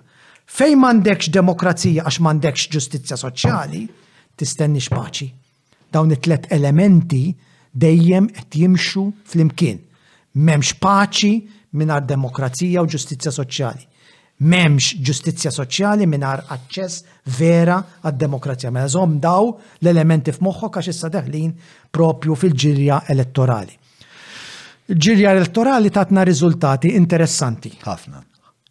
Fej 0.49 0.75
mandekx 0.80 1.30
demokrazija 1.33 2.03
għax 2.09 2.19
mandekx 2.25 2.69
ġustizja 2.73 3.17
soċjali, 3.22 3.83
tistenni 4.35 4.81
paċi. 4.91 5.27
Dawn 5.93 6.14
it-tlet 6.15 6.48
elementi 6.53 7.27
dejjem 7.73 8.30
qed 8.33 8.57
jimxu 8.61 9.03
fl-imkien. 9.30 9.77
Memx 10.39 10.73
paċi 10.81 11.33
minar 11.77 12.06
demokrazija 12.06 12.81
u 12.81 12.89
ġustizja 12.89 13.33
soċjali. 13.33 13.85
Memx 14.49 14.95
ġustizja 15.06 15.51
soċjali 15.51 16.07
minar 16.09 16.45
aċċess 16.48 17.03
vera 17.38 17.77
għad 18.01 18.17
demokrazija 18.22 18.72
Mela 18.72 18.88
zom 18.88 19.17
daw 19.19 19.51
l-elementi 19.83 20.31
f'moħħok 20.31 20.80
għax 20.80 20.93
issa 20.93 21.11
deħlin 21.14 21.51
propju 21.91 22.38
fil-ġirja 22.39 23.01
elettorali. 23.11 23.75
Il-ġirja 24.89 25.35
elettorali 25.35 25.93
tatna 25.93 26.23
riżultati 26.25 26.95
interessanti. 26.98 27.75
Ħafna 27.83 28.23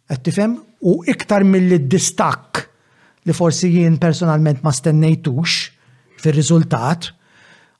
għattifem, 0.09 0.53
tifhem 0.57 0.57
u 0.89 0.93
iktar 1.11 1.43
mill 1.45 1.77
distakk 1.89 2.63
li 3.29 3.33
forsi 3.35 3.69
jien 3.69 3.97
personalment 4.01 4.63
ma 4.65 4.71
stennejtux 4.73 5.57
fir-riżultat, 6.19 7.09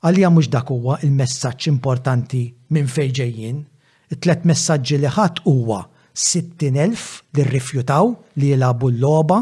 għalija 0.05 0.29
mhux 0.31 0.49
dak 0.53 0.69
huwa 0.71 0.99
il-messaġġ 1.03 1.69
importanti 1.73 2.43
minn 2.71 2.87
fejn 2.87 3.15
ġejjin. 3.21 3.61
It-tlet 4.13 4.45
messaġġi 4.47 4.99
li 5.03 5.11
ħadd 5.15 5.41
huwa 5.47 5.79
60,000 6.13 7.33
li 7.37 7.47
rrifjutaw 7.49 8.13
li 8.39 8.53
jilabu 8.53 8.91
l-loba 8.93 9.39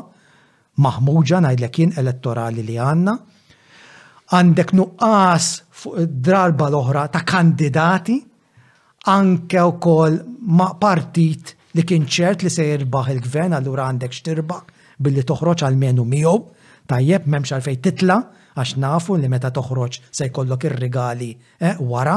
maħmuġa 0.82 1.44
ngħidlek 1.44 1.82
jien 1.82 1.94
elettorali 2.02 2.64
li 2.68 2.78
għandna. 2.80 3.18
Għandek 4.32 4.74
nuqqas 4.80 5.52
darba 6.24 6.70
l-oħra 6.72 7.06
ta' 7.14 7.24
kandidati 7.28 8.18
anke 9.12 9.68
wkoll 9.76 10.18
ma' 10.58 10.74
partit 10.82 11.57
li 11.78 11.86
kien 11.88 12.06
ċert 12.10 12.44
li 12.46 12.50
se 12.54 12.66
jirbaħ 12.72 13.12
il-gvern 13.16 13.56
allura 13.60 13.86
għandek 13.92 14.16
xtirbaħ 14.18 14.74
billi 15.06 15.24
toħroġ 15.30 15.66
għal 15.68 15.78
menu 15.80 16.06
miegħu 16.10 16.34
tajjeb 16.90 17.28
m'hemmx 17.30 17.54
għalfej 17.60 17.80
titla 17.86 18.18
għax 18.58 18.78
nafu 18.82 19.18
li 19.22 19.30
meta 19.30 19.52
toħroġ 19.54 20.00
se 20.18 20.30
jkollok 20.32 20.70
ir-rigali 20.72 21.32
eh, 21.62 21.76
wara. 21.82 22.16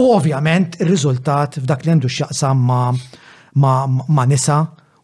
U 0.00 0.06
ovvjament 0.16 0.78
ir-riżultat 0.80 1.58
f'dak 1.60 1.82
li 1.84 1.92
għandu 1.92 2.08
x'jaqsam 2.08 2.62
ma, 2.70 2.80
ma, 3.60 3.74
ma 4.08 4.26
nisa 4.30 4.62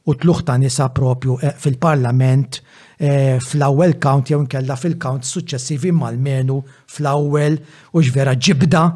u 0.09 0.15
tluħ 0.17 0.39
ta' 0.49 0.57
nisa 0.63 0.87
propju 0.97 1.37
eh, 1.43 1.53
fil-parlament 1.61 2.63
eh, 2.97 3.37
fl-ewwel 3.45 3.99
count 4.01 4.33
jew 4.33 4.41
nkella 4.47 4.79
fil-count 4.81 5.29
suċċessivi 5.29 5.93
mal-menu 5.99 6.63
fl-ewwel 6.87 7.61
u 7.93 8.07
xvera 8.07 8.33
ġibda 8.39 8.87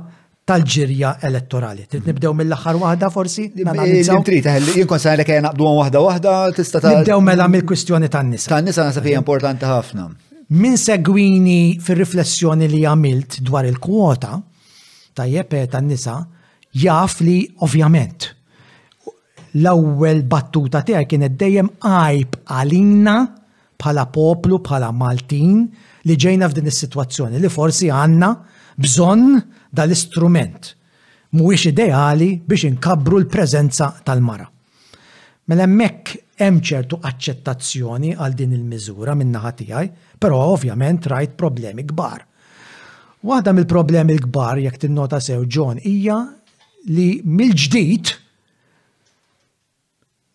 tal-ġirja 0.50 1.10
elettorali. 1.28 1.84
Trid 1.90 2.08
nibdew 2.10 2.32
mill-aħħar 2.34 2.78
waħda 2.82 3.10
forsi? 3.14 3.44
Trid 3.52 4.70
jinkon 4.74 5.00
sa 5.02 5.12
li 5.16 5.26
kien 5.28 5.44
naqdu 5.46 5.68
waħda 5.78 6.00
waħda 6.02 6.32
tista' 6.56 6.80
ta' 6.82 6.94
Nibdew 6.96 7.20
mela 7.22 7.46
mill-kwistjoni 7.50 8.08
tan-nisa. 8.10 8.48
Tan-nisa 8.50 8.88
nasa 8.88 9.02
hija 9.04 9.20
importanti 9.22 9.68
ħafna. 9.70 10.08
Min 10.58 10.74
segwini 10.76 11.76
fir-riflessjoni 11.82 12.68
li 12.72 12.82
għamilt 12.90 13.38
dwar 13.46 13.68
il-kwota 13.70 14.40
tajjeb 15.16 15.54
eh, 15.60 15.68
tan-nisa 15.72 16.16
jaf 16.82 17.20
li 17.22 17.38
ovvjament 17.62 18.30
l-ewwel 19.60 20.24
battuta 20.26 20.80
tiegħek 20.82 21.10
kienet 21.14 21.38
dejjem 21.40 21.68
għajb 21.86 22.36
għalina 22.56 23.16
bħala 23.82 24.04
poplu, 24.14 24.58
bħala 24.64 24.90
Maltin 24.96 25.66
li 26.06 26.14
ġejna 26.16 26.48
f'din 26.50 26.70
is-sitwazzjoni 26.72 27.40
li 27.42 27.50
forsi 27.52 27.90
għandna 27.92 28.28
bżonn 28.82 29.60
dal-istrument 29.72 30.74
mhuwiex 31.32 31.64
ideali 31.72 32.36
biex 32.44 32.64
inkabru 32.68 33.16
l-preżenza 33.24 33.88
tal-mara. 34.04 34.44
Mela 35.48 35.64
hemmhekk 35.64 36.10
hemm 36.42 36.58
ċertu 36.60 36.98
aċċettazzjoni 37.08 38.12
għal 38.20 38.36
din 38.36 38.52
il-miżura 38.58 39.16
minn 39.16 39.32
naħa 39.34 39.54
tiegħi, 39.62 39.86
però 40.20 40.42
ovvjament 40.52 41.08
rajt 41.10 41.34
problemi 41.40 41.86
kbar. 41.88 42.20
Waħda 43.24 43.54
mill-problemi 43.54 44.16
l-kbar 44.18 44.60
jekk 44.66 44.82
tinnota 44.84 45.20
sew 45.24 45.46
John 45.48 45.80
hija 45.80 46.20
li 46.92 47.08
mill-ġdid 47.24 48.12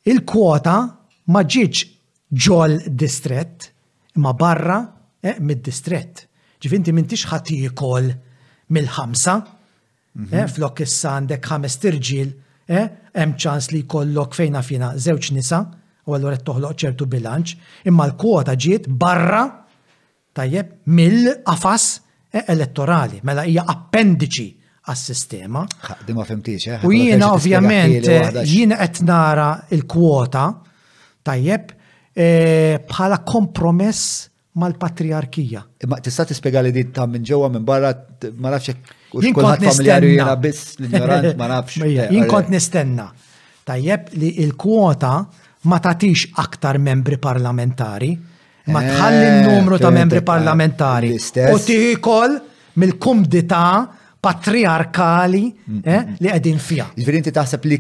il-kwota 0.10 0.76
ma 1.30 1.42
ġiġ 1.46 1.86
ġol 2.32 2.78
distret, 2.90 3.70
imma 4.18 4.34
barra 4.34 4.82
eh, 5.22 5.38
mid-distret. 5.40 6.24
Ġifinti 6.58 6.94
minn 6.96 7.08
tix 7.12 7.28
ħatikol 7.30 8.08
mill-ħamsa, 8.70 9.36
mhm. 10.14 10.34
eh, 10.34 10.48
flok 10.52 10.82
issa 10.86 11.16
għandek 11.18 11.52
ħames 11.52 11.78
tirġil, 11.84 12.34
eh, 12.68 12.88
hemm 13.16 13.38
ċans 13.40 13.72
li 13.74 13.82
kollok 13.90 14.34
fejna 14.38 14.62
fina 14.64 14.92
żewġ 15.00 15.32
nisa, 15.38 15.62
u 16.08 16.16
għallura 16.16 16.42
toħloq 16.48 16.80
ċertu 16.86 17.08
bilanċ, 17.12 17.56
imma 17.92 18.08
l-kwota 18.10 18.56
ġiet 18.56 18.88
barra 18.88 19.44
tajjeb 20.38 20.92
mill 20.96 21.28
eh, 21.34 22.44
elettorali, 22.48 23.20
mela 23.24 23.44
hija 23.48 23.64
appendiċi 23.68 24.48
għas-sistema. 24.88 25.66
Dima 26.08 26.24
fimtix, 26.24 26.68
eh? 26.78 26.84
U 26.88 26.92
jiena 26.96 27.34
ovvjament, 27.36 28.08
jina 28.48 28.78
qed 28.84 29.04
nara 29.08 29.52
l-kwota 29.72 30.48
tajjeb 31.28 31.74
bħala 32.18 33.20
kompromess 33.30 34.30
mal-patriarkija. 34.58 35.62
Ma 35.92 36.00
tista' 36.04 36.26
tispiega 36.26 36.62
li 36.66 36.72
dit 36.74 36.90
ta' 36.96 37.06
minn 37.10 37.26
ġewwa 37.28 37.50
minn 37.54 37.66
barra 37.68 37.92
ma 38.42 38.54
nafx 38.56 38.72
hekk 38.72 38.96
kulħadd 39.38 39.66
familjari 39.70 40.12
jiena 40.16 40.34
biss 40.42 40.72
l-ignorant 40.82 41.38
ma 41.40 41.50
nafx. 41.52 41.84
Jien 41.98 42.26
kont 42.32 42.50
nistenna. 42.54 43.12
Tajjeb 43.68 44.10
li 44.18 44.34
l-kwota 44.48 45.14
ma 45.70 45.80
tagħtix 45.84 46.32
aktar 46.42 46.80
membri 46.82 47.18
parlamentari, 47.22 48.14
ma 48.74 48.82
tħalli 48.86 49.28
n-numru 49.28 49.78
ta' 49.82 49.92
eh, 49.92 49.98
membri 50.00 50.22
parlamentari. 50.26 51.14
U 51.54 51.60
tiħi 51.62 51.94
kol 52.04 52.34
mill-kumdita 52.82 53.64
patriarkali 54.22 55.42
mm-hmm. 55.54 55.82
eh, 55.84 56.16
li 56.24 56.32
għedin 56.32 56.60
fija. 56.62 56.88
Ġvirinti 56.98 57.30
inti 57.30 57.36
taħseb 57.38 57.68
li 57.70 57.78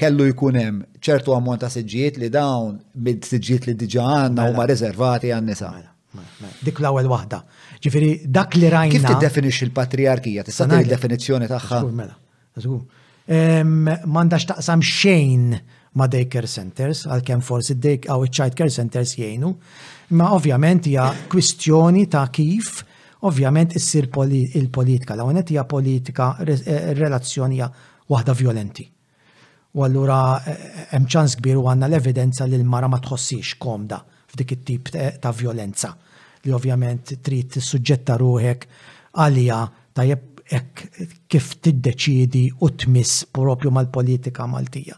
kellu 0.00 0.26
jkun 0.30 0.58
hemm 0.58 0.84
ċertu 1.02 1.34
ammont 1.36 1.64
ta' 1.64 1.70
siġġiet 1.72 2.18
li 2.22 2.30
dawn 2.32 2.76
mid-siġġiet 3.06 3.66
li 3.70 3.74
diġa 3.80 4.04
għanna 4.06 4.46
huma 4.50 4.60
mela. 4.60 4.68
riservati 4.70 5.32
għan-nisa. 5.34 5.70
Mela, 5.70 6.26
mela, 6.42 6.54
dik 6.66 6.80
l-ewwel 6.80 7.10
waħda. 7.10 7.42
Ġifieri 7.82 8.10
dak 8.28 8.54
li 8.60 8.68
rajna. 8.70 8.94
Kif 8.94 9.08
t-definix 9.08 9.62
il-patriarkija? 9.66 10.46
Tista' 10.46 10.68
ngħid 10.70 10.92
definizzjoni 10.94 11.50
tagħha. 11.50 11.80
Żgur 11.82 11.98
mela, 11.98 12.16
żgur. 12.62 14.20
taqsam 14.54 14.80
xejn 14.80 15.56
ma' 15.98 16.06
daycare 16.06 16.46
centers, 16.46 17.00
għalkemm 17.10 17.40
forsi 17.42 17.74
dik 17.82 18.04
għaw 18.06 18.28
child 18.30 18.54
care 18.54 18.70
centers 18.70 19.16
jgħinu, 19.18 19.48
ma' 20.14 20.28
ovvjament 20.36 20.86
hija 20.86 21.08
kwistjoni 21.32 22.06
ta' 22.06 22.28
kif 22.30 22.84
Ovvjament 23.20 23.74
issir 23.76 24.06
il-politika, 24.08 25.12
l 25.14 25.20
għonet 25.26 25.50
hija 25.52 25.64
politika 25.68 26.30
eh, 26.40 26.92
relazzjonija 26.96 27.66
waħda 28.08 28.34
violenti. 28.36 28.86
U 29.76 29.84
allura 29.84 30.38
eh, 30.40 30.62
hemm 30.94 31.04
ċans 31.04 31.36
kbir 31.38 31.58
u 31.60 31.66
għandna 31.68 31.90
l-evidenza 31.90 32.46
li 32.48 32.56
l-mara 32.58 32.88
ma 32.88 32.96
tħossix 32.98 33.58
komda 33.60 34.00
f'dik 34.30 34.54
it-tip 34.54 34.88
ta' 35.20 35.32
violenza 35.34 35.90
li 36.46 36.52
ovvjament 36.54 37.18
trid 37.20 37.50
tissuġġetta 37.58 38.16
ruħek 38.16 38.64
għalija 39.20 39.58
tajjeb 39.92 40.26
kif 41.30 41.50
tiddeċidi 41.60 42.46
u 42.64 42.68
tmiss 42.72 43.26
propju 43.30 43.70
mal-politika 43.74 44.46
Maltija. 44.50 44.96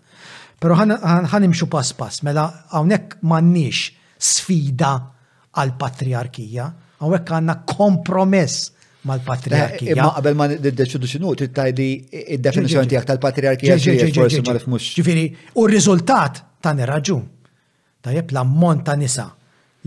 Pero 0.63 0.77
ħanimxu 0.79 1.67
pass 1.69 1.91
pas 1.99 2.23
mela 2.23 2.47
hawnhekk 2.71 3.19
m'għandniex 3.25 4.23
sfida 4.23 4.93
għal 5.59 5.75
patriarkija, 5.81 6.71
Għawek 7.03 7.31
għanna 7.37 7.55
kompromess 7.67 8.71
mal-patriarkija. 9.09 9.95
Eh, 9.95 9.99
ma 9.99 10.13
qabel 10.15 10.37
ma 10.39 10.47
d-deċudu 10.53 11.09
xinu, 11.11 11.33
t-tajdi 11.39 11.87
id-definizjoni 12.37 12.91
tijak 12.93 13.07
tal-patriarkija 13.09 13.77
ma 14.71 14.81
Ġifiri, 14.83 15.25
u 15.59 15.65
r-riżultat 15.67 16.39
ta' 16.63 16.75
nirraġun. 16.79 17.23
Tajjeb 18.03 18.31
l-ammont 18.35 18.85
ta' 18.87 18.95
nisa 18.99 19.27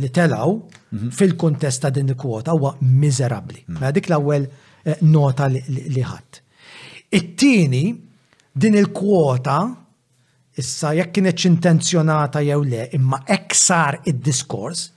li 0.02 0.10
telaw 0.12 0.56
mhm. 0.58 1.14
fil-kontest 1.16 1.86
ta' 1.86 1.94
din 1.96 2.12
kwota 2.20 2.52
huwa 2.56 2.74
miserabli. 2.82 3.62
Ma 3.64 3.68
mhm. 3.72 3.80
mela 3.80 3.96
dik 3.96 4.12
l-ewwel 4.12 4.48
eh, 4.50 5.00
nota 5.08 5.48
li 5.52 6.04
ħadd. 6.12 6.42
It-tieni 7.16 7.86
din 8.56 8.76
il-kwota 8.80 9.62
issa 10.60 10.92
jekk 10.96 11.14
kienet 11.22 11.48
intenzjonata 11.48 12.44
jew 12.48 12.62
le, 12.68 12.90
imma 13.00 13.22
eksar 13.38 14.02
id-diskors, 14.12 14.90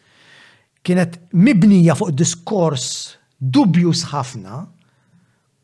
kienet 0.88 1.18
mibnija 1.36 1.92
fuq 1.98 2.14
diskors 2.16 2.84
dubjus 3.38 4.06
ħafna, 4.08 4.62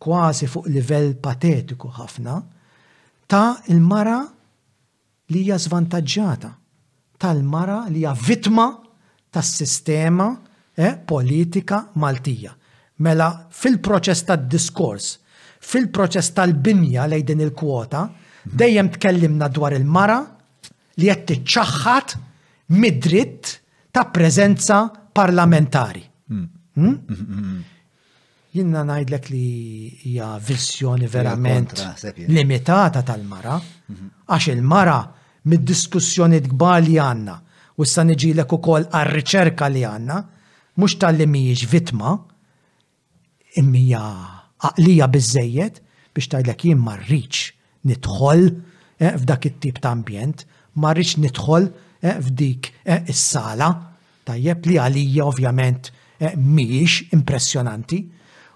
kważi 0.05 0.49
fuq 0.53 0.69
livell 0.69 1.15
patetiku 1.25 1.89
ħafna, 1.97 2.35
ta' 3.33 3.55
il-mara 3.73 4.19
li 5.33 5.41
hija 5.47 5.57
zvantagġata, 5.61 6.51
tal-mara 7.19 7.87
li 7.89 8.03
hija 8.03 8.13
vitma 8.21 8.67
tas 9.33 9.55
sistema 9.63 10.27
eh, 10.77 10.99
politika 11.09 11.87
Maltija. 12.03 12.53
Mela 13.03 13.31
fil-proċess 13.51 14.27
tad-diskors, 14.29 15.07
fil-proċess 15.65 16.35
tal-binja 16.37 17.09
lej 17.11 17.25
din 17.33 17.41
il-kwota, 17.49 18.05
dejjem 18.45 18.93
tkellimna 18.99 19.49
dwar 19.49 19.73
il-mara 19.75 20.19
li 21.01 21.09
qed 21.09 21.25
tiċċaħħat 21.33 22.15
mid-dritt 22.77 23.55
ta' 23.95 24.05
preżenza 24.13 24.85
parlamentari. 25.15 26.11
Mm. 26.33 26.45
Hmm? 26.75 26.85
Mm, 26.87 27.35
mm, 27.39 27.63
Jinnna 28.51 28.81
najdlek 28.87 29.29
li 29.31 29.45
hija 30.09 30.33
vissjoni 30.43 31.07
verament 31.11 31.73
limitata 32.35 33.03
tal-mara, 33.07 33.55
mhm. 33.89 34.09
għax 34.27 34.49
il-mara 34.53 34.99
mid-diskussjoni 35.51 36.39
kbar 36.49 36.83
li 36.87 36.97
għanna 37.03 37.35
u 37.79 37.83
issa 37.87 38.05
niġilek 38.07 38.53
ukoll 38.59 38.87
għar-riċerka 38.95 39.69
li 39.75 39.83
għanna, 39.87 40.19
mhux 40.83 40.97
tal 41.03 41.19
limijiex 41.21 41.63
mhijiex 41.65 41.73
vitma, 41.75 42.13
immija 43.63 44.03
għaqlija 44.67 45.11
bizzejiet 45.17 45.83
biex 46.15 46.31
tajlek 46.35 46.67
jien 46.71 46.83
marriċ 46.91 47.47
nidħol 47.91 48.45
eh, 48.51 49.15
f'dak 49.19 49.51
it-tip 49.51 49.83
ta' 49.83 49.93
ambjent, 49.99 50.47
marriċ 50.79 51.19
nidħol 51.27 51.69
eh, 52.03 52.15
f'dik 52.21 52.73
eh, 52.87 53.03
is-sala 53.15 53.73
tajjeb 54.27 54.67
li 54.69 54.79
għalija 54.81 55.27
ovvjament 55.29 55.91
eh, 56.19 56.33
miex 56.37 57.13
impressjonanti. 57.17 58.01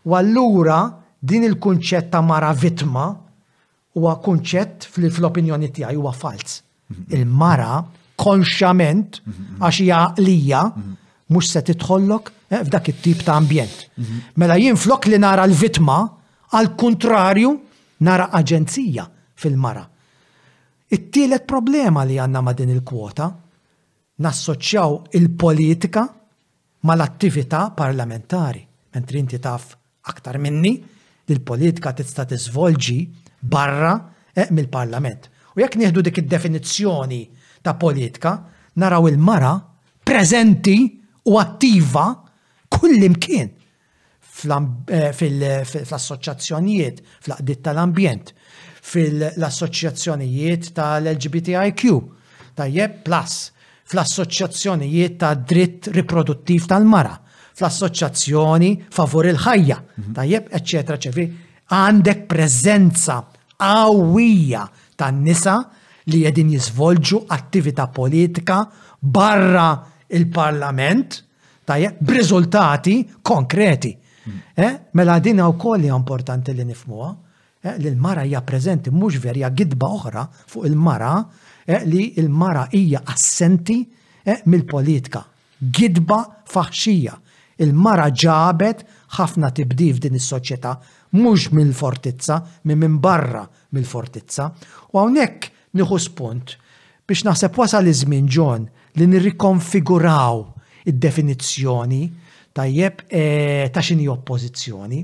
U 0.08 0.16
allura 0.16 0.82
din 1.18 1.44
il-kunċett 1.48 2.10
ta' 2.12 2.22
mara 2.24 2.52
vitma 2.56 3.08
huwa 3.98 4.14
kunċett 4.22 4.86
fl-opinjoni 4.94 5.72
tiegħi 5.74 5.98
huwa 5.98 6.12
fals. 6.14 6.60
Mhm. 6.88 7.10
Il-mara 7.16 7.78
konxjament 8.18 9.20
mhm, 9.24 9.34
mhm. 9.34 9.62
għax 9.62 9.80
hija 9.82 10.00
lija 10.22 10.62
mhux 11.28 11.52
se 11.56 11.64
titħollok 11.68 12.32
eh, 12.55 12.60
f'dak 12.64 12.90
it-tip 12.94 13.24
ta' 13.26 13.36
ambjent. 13.36 13.86
Mela 14.40 14.56
jien 14.58 14.76
flok 14.78 15.06
li 15.12 15.18
nara 15.20 15.44
l-vitma 15.48 16.00
għal 16.55 16.72
kontrarju 16.80 17.52
nara 18.06 18.30
aġenzija 18.38 19.05
fil-mara. 19.38 19.84
It-tielet 20.88 21.44
problema 21.44 22.06
li 22.08 22.16
għanna 22.16 22.40
ma' 22.40 22.55
din 22.56 22.70
il-kwota 22.72 23.26
nassoċjaw 24.18 25.14
il-politika 25.14 26.05
mal-attività 26.80 27.70
parlamentari. 27.74 28.62
Mentri 28.94 29.18
inti 29.22 29.38
taf 29.38 29.74
aktar 30.10 30.38
minni 30.42 30.76
il 31.28 31.40
politika 31.42 31.92
tista' 31.94 32.24
tiżvolġi 32.26 32.98
barra 33.40 33.92
eh, 34.34 34.48
mill-parlament. 34.50 35.28
U 35.56 35.60
jekk 35.62 35.76
nieħdu 35.78 36.02
dik 36.06 36.22
id-definizzjoni 36.22 37.20
ta' 37.62 37.74
politika, 37.78 38.36
naraw 38.78 39.08
il-mara 39.10 39.56
preżenti 40.08 40.78
u 41.28 41.36
attiva 41.38 42.06
kull 42.72 43.02
imkien 43.05 43.50
eh, 43.50 45.12
fl-assoċjazzjonijiet, 45.12 47.02
fl-qdiet 47.26 47.62
tal-ambjent, 47.66 48.32
fil-assoċjazzjonijiet 48.94 50.72
tal-LGBTIQ, 50.78 51.86
tajjeb, 52.58 53.00
plus 53.06 53.38
fl-assoċjazzjonijiet 53.89 55.15
ta' 55.20 55.34
dritt 55.36 55.89
riproduttiv 55.97 56.67
tal-mara, 56.68 57.15
fl-assoċjazzjoni 57.58 58.70
favur 58.94 59.28
il-ħajja, 59.31 59.78
mhm. 59.78 60.17
tajjeb, 60.18 60.50
eccetera, 60.58 61.00
ċefri, 61.07 61.25
għandek 61.75 62.26
prezenza 62.31 63.20
qawwija 63.58 64.65
tan 65.00 65.23
nisa 65.25 65.57
li 66.12 66.23
jedin 66.26 66.52
jisvolġu 66.55 67.25
attività 67.34 67.89
politika 67.92 68.62
barra 69.00 69.70
il-parlament, 70.08 71.23
tajjeb, 71.68 71.99
b'riżultati 72.00 72.99
konkreti. 73.23 73.94
Mhm. 74.25 74.39
Eh, 74.55 74.76
mela 75.00 75.18
din 75.20 75.41
u 75.41 75.55
koll 75.60 75.84
importanti 75.89 76.52
li 76.55 76.65
nifmuwa, 76.65 77.10
eh, 77.65 77.76
li 77.78 77.89
l-mara 77.91 78.23
hija 78.28 78.41
preżenti 78.42 78.91
mhux 78.92 79.18
verja 79.25 79.49
gidba 79.50 79.86
oħra 79.97 80.28
fuq 80.52 80.65
il-mara 80.68 81.17
Eh, 81.70 81.84
li 81.84 82.18
il-mara 82.18 82.66
hija 82.70 83.02
assenti 83.05 83.92
eh, 84.22 84.40
mill-politika. 84.48 85.26
Gidba 85.58 86.22
faħxija. 86.48 87.12
Il-mara 87.60 88.06
ġabet 88.08 88.86
ħafna 89.18 89.50
tibdiv 89.52 89.98
f'din 89.98 90.16
is-soċjetà 90.16 90.72
mhux 91.20 91.52
mill-fortizza, 91.52 92.38
minn 92.64 92.80
min 92.86 92.97
barra 93.05 93.42
mill-fortizza. 93.76 94.47
U 94.97 95.02
hawnhekk 95.02 95.52
nieħu 95.76 96.00
spunt 96.06 96.56
biex 97.08 97.26
naħseb 97.28 97.60
wasal 97.60 97.92
iż-żmien 97.92 98.32
ġon 98.32 98.64
li 98.97 99.10
nirrikonfiguraw 99.12 100.40
id-definizzjoni 100.88 102.00
tajjeb 102.56 103.05
eh, 103.12 103.68
ta' 103.68 103.84
xini 103.84 104.08
oppożizzjoni. 104.16 105.02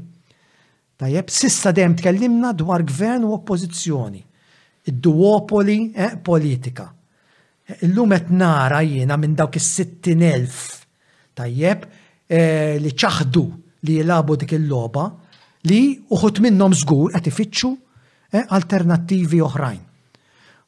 Tajjeb, 0.96 1.28
sissa 1.28 1.76
dem 1.76 1.92
tkellimna 2.00 2.56
dwar 2.56 2.88
gvern 2.88 3.28
u 3.28 3.36
oppożizzjoni 3.36 4.24
id-duopoli 4.84 5.92
eh, 5.96 6.12
politika. 6.22 6.90
Illum 7.86 8.12
qed 8.12 8.30
nara 8.36 8.82
jiena 8.84 9.16
minn 9.16 9.34
dawk 9.38 9.56
is-60,000 9.56 11.36
tajjeb 11.38 11.86
eh, 12.28 12.76
li 12.84 12.92
ċaħdu 12.92 13.44
li 13.88 13.96
jilabu 14.02 14.36
dik 14.36 14.52
il-logħba 14.58 15.04
li 15.70 15.80
uħut 16.12 16.42
minnhom 16.44 16.76
żgur 16.82 17.14
qed 17.16 17.30
ifittxu 17.32 17.72
eh, 17.72 18.44
alternattivi 18.44 19.40
oħrajn. 19.48 19.80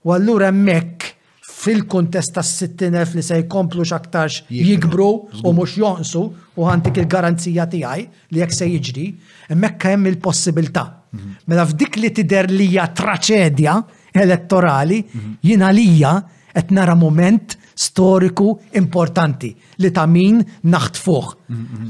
U 0.08 0.14
allura 0.16 0.48
hemmhekk 0.48 1.12
fil 1.52 1.84
kuntest 1.90 2.32
tas 2.36 2.48
60,000 2.62 3.18
li 3.18 3.24
se 3.26 3.42
jkomplu 3.42 3.84
xaktarx 3.88 4.46
jikbru 4.52 5.10
u 5.42 5.52
mhux 5.52 5.76
jonsu 5.82 6.22
u 6.56 6.64
għandik 6.70 7.02
il-garanzija 7.02 7.68
tiegħi 7.72 8.08
li 8.32 8.40
jekk 8.40 8.56
se 8.56 8.68
jiġri, 8.70 9.08
hemmhekk 9.52 9.90
hemm 9.92 10.08
il 10.08 10.16
possibilità 10.22 10.88
mhm. 10.88 11.42
Mela 11.46 11.62
f'dik 11.68 11.94
li 12.00 12.10
tider 12.14 12.48
li 12.50 12.66
hija 12.70 12.88
traċedja 12.96 13.76
elettorali, 14.22 15.00
jien 15.44 15.62
għalija 15.66 16.12
qed 16.56 16.70
nara 16.72 16.94
moment 16.96 17.54
storiku 17.76 18.54
importanti 18.80 19.50
li 19.82 19.90
ta' 19.92 20.06
min 20.08 20.40
naħt 20.72 20.96
fuq. 21.02 21.34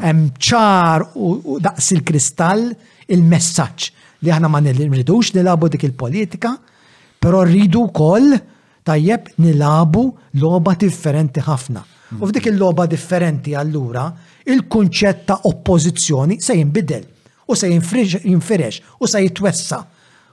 Hemm 0.03 0.29
ċar 0.35 1.05
u 1.15 1.59
daqs 1.63 1.93
il-kristall 1.95 2.69
il-messaġġ 3.07 3.93
li 4.25 4.33
aħna 4.33 4.49
ma 4.51 4.59
nirridux 4.65 5.35
nilabu 5.37 5.69
dik 5.71 5.85
il-politika, 5.87 6.55
però 7.23 7.45
rridu 7.47 7.85
wkoll 7.89 8.35
tajjeb 8.87 9.33
nilabu 9.45 10.07
loba 10.43 10.75
differenti 10.81 11.45
ħafna. 11.47 11.83
U 12.19 12.27
f'dik 12.27 12.49
il-loba 12.53 12.87
differenti 12.91 13.55
allura 13.55 14.07
il-kunċett 14.47 15.25
ta' 15.27 15.41
oppożizzjoni 15.51 16.41
se 16.43 16.55
jinbidel 16.59 17.05
u 17.47 17.55
se 17.55 17.71
jinfirex 17.71 18.81
u 18.99 19.07
se 19.11 19.23
jitwessa' 19.23 19.85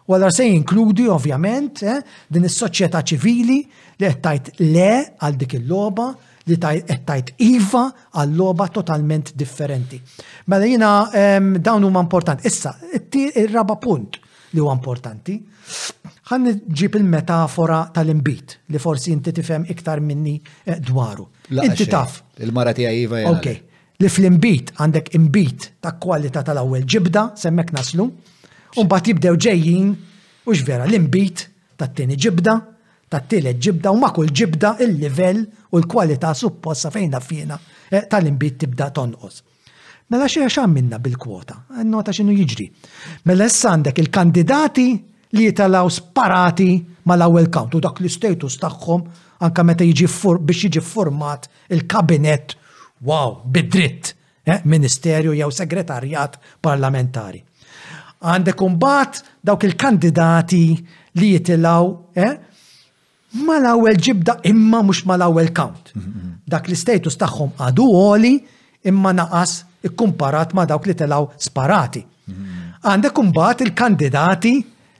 Wara 0.06 0.30
se 0.32 0.43
jinkludi 0.43 1.06
ovvjament 1.07 1.80
eh, 1.88 1.99
din 2.33 2.43
is-soċjetà 2.49 3.01
ċivili 3.07 3.61
li 3.64 4.03
qed 4.03 4.19
tajt 4.25 4.49
le 4.59 4.88
għal 5.23 5.38
dik 5.40 5.53
il-logħba 5.61 6.07
li 6.51 6.57
tajt 6.99 7.32
iva 7.45 7.85
għal 8.19 8.33
logħba 8.35 8.67
totalment 8.77 9.32
differenti. 9.40 10.01
Mela 10.51 10.67
jina 10.67 10.90
ehm, 11.15 11.53
dawn 11.64 11.88
huma 11.88 12.01
importanti. 12.03 12.43
Issa, 12.51 12.73
ir-raba 13.14 13.77
punt 13.80 14.19
li 14.51 14.59
huwa 14.59 14.75
importanti. 14.75 15.38
Ħan 16.33 16.51
ġib 16.67 16.99
il-metafora 16.99 17.80
tal-imbit 17.95 18.57
li 18.75 18.83
forsi 18.83 19.15
inti 19.15 19.32
tifhem 19.32 19.64
iktar 19.72 20.03
minni 20.03 20.35
eh, 20.65 20.82
dwaru. 20.83 21.30
Inti 21.64 21.88
taf. 21.88 22.19
Il-mara 22.43 22.75
tiegħi 22.75 23.06
iva. 23.07 23.23
Ok. 23.32 23.49
Li 24.03 24.11
fl-imbit 24.11 24.75
għandek 24.83 25.14
imbit 25.15 25.72
ta' 25.80 25.95
kwalità 25.95 26.43
tal-ewwel 26.43 26.83
ġibda, 26.83 27.30
semmek 27.40 27.72
naslu 27.77 28.09
Umbat 28.82 29.06
jibdew 29.11 29.35
ġejjin, 29.38 29.90
u 30.50 30.53
vera 30.66 30.85
l-imbit, 30.90 31.43
tat-tieni 31.77 32.16
ġibda, 32.18 32.56
tat-tielet 33.11 33.60
ġibda, 33.61 33.92
u 33.93 34.00
ma' 34.02 34.10
kull 34.16 34.32
ġibda 34.34 34.72
il-livell 34.82 35.43
u 35.72 35.77
l-kwalità 35.84 36.34
supposta 36.35 36.90
fejna 36.93 37.19
fjena 37.22 37.60
eh, 37.92 38.02
tal-imbit 38.10 38.58
tibda 38.64 38.88
tonqos. 38.95 39.43
Mela 40.10 40.26
xie 40.30 40.48
xan 40.50 40.74
minna 40.74 40.98
bil-kwota, 41.02 41.60
nota 41.85 42.11
xinu 42.14 42.34
jiġri. 42.34 42.66
Mela 43.30 43.45
s-sandek 43.50 44.02
il-kandidati 44.08 44.88
li 45.38 45.45
jitalaw 45.48 45.90
sparati 45.90 46.72
ma 47.06 47.16
l-ewwel 47.19 47.52
count 47.53 47.77
u 47.77 47.82
dak 47.82 48.02
li 48.02 48.10
status 48.10 48.58
tagħhom 48.64 49.06
anka 49.45 49.64
meta 49.68 49.85
jiġi 49.85 50.10
biex 50.50 50.66
jiġi 50.66 50.82
format 50.84 51.45
il-kabinet 51.69 52.58
wow 53.06 53.38
bidritt 53.45 54.14
eh, 54.50 54.66
ministerju 54.66 55.38
jew 55.38 55.52
segretarjat 55.53 56.40
parlamentari 56.61 57.43
għandek 58.24 58.61
umbat 58.64 59.18
dawk 59.43 59.66
il-kandidati 59.68 60.61
li 61.19 61.32
jitilaw, 61.34 61.90
eh? 62.16 62.34
ma 63.43 63.58
l-ewwel 63.60 63.98
ġibda 64.00 64.38
imma 64.48 64.84
mhux 64.85 65.03
ma 65.10 65.16
l-ewwel 65.18 65.52
count. 65.58 65.92
Mm-hmm. 65.93 66.30
Dak 66.53 66.69
l 66.69 66.77
status 66.80 67.18
tagħhom 67.19 67.53
għadu 67.60 67.88
għoli 68.00 68.34
imma 68.92 69.14
naqas 69.18 69.58
ikkumparat 69.90 70.53
ma 70.56 70.66
dawk 70.69 70.85
li 70.92 70.95
tilaw 71.00 71.27
sparati. 71.42 72.03
Mm-hmm. 72.03 72.80
Għandek 72.88 73.19
umbat 73.24 73.66
il-kandidati 73.66 74.53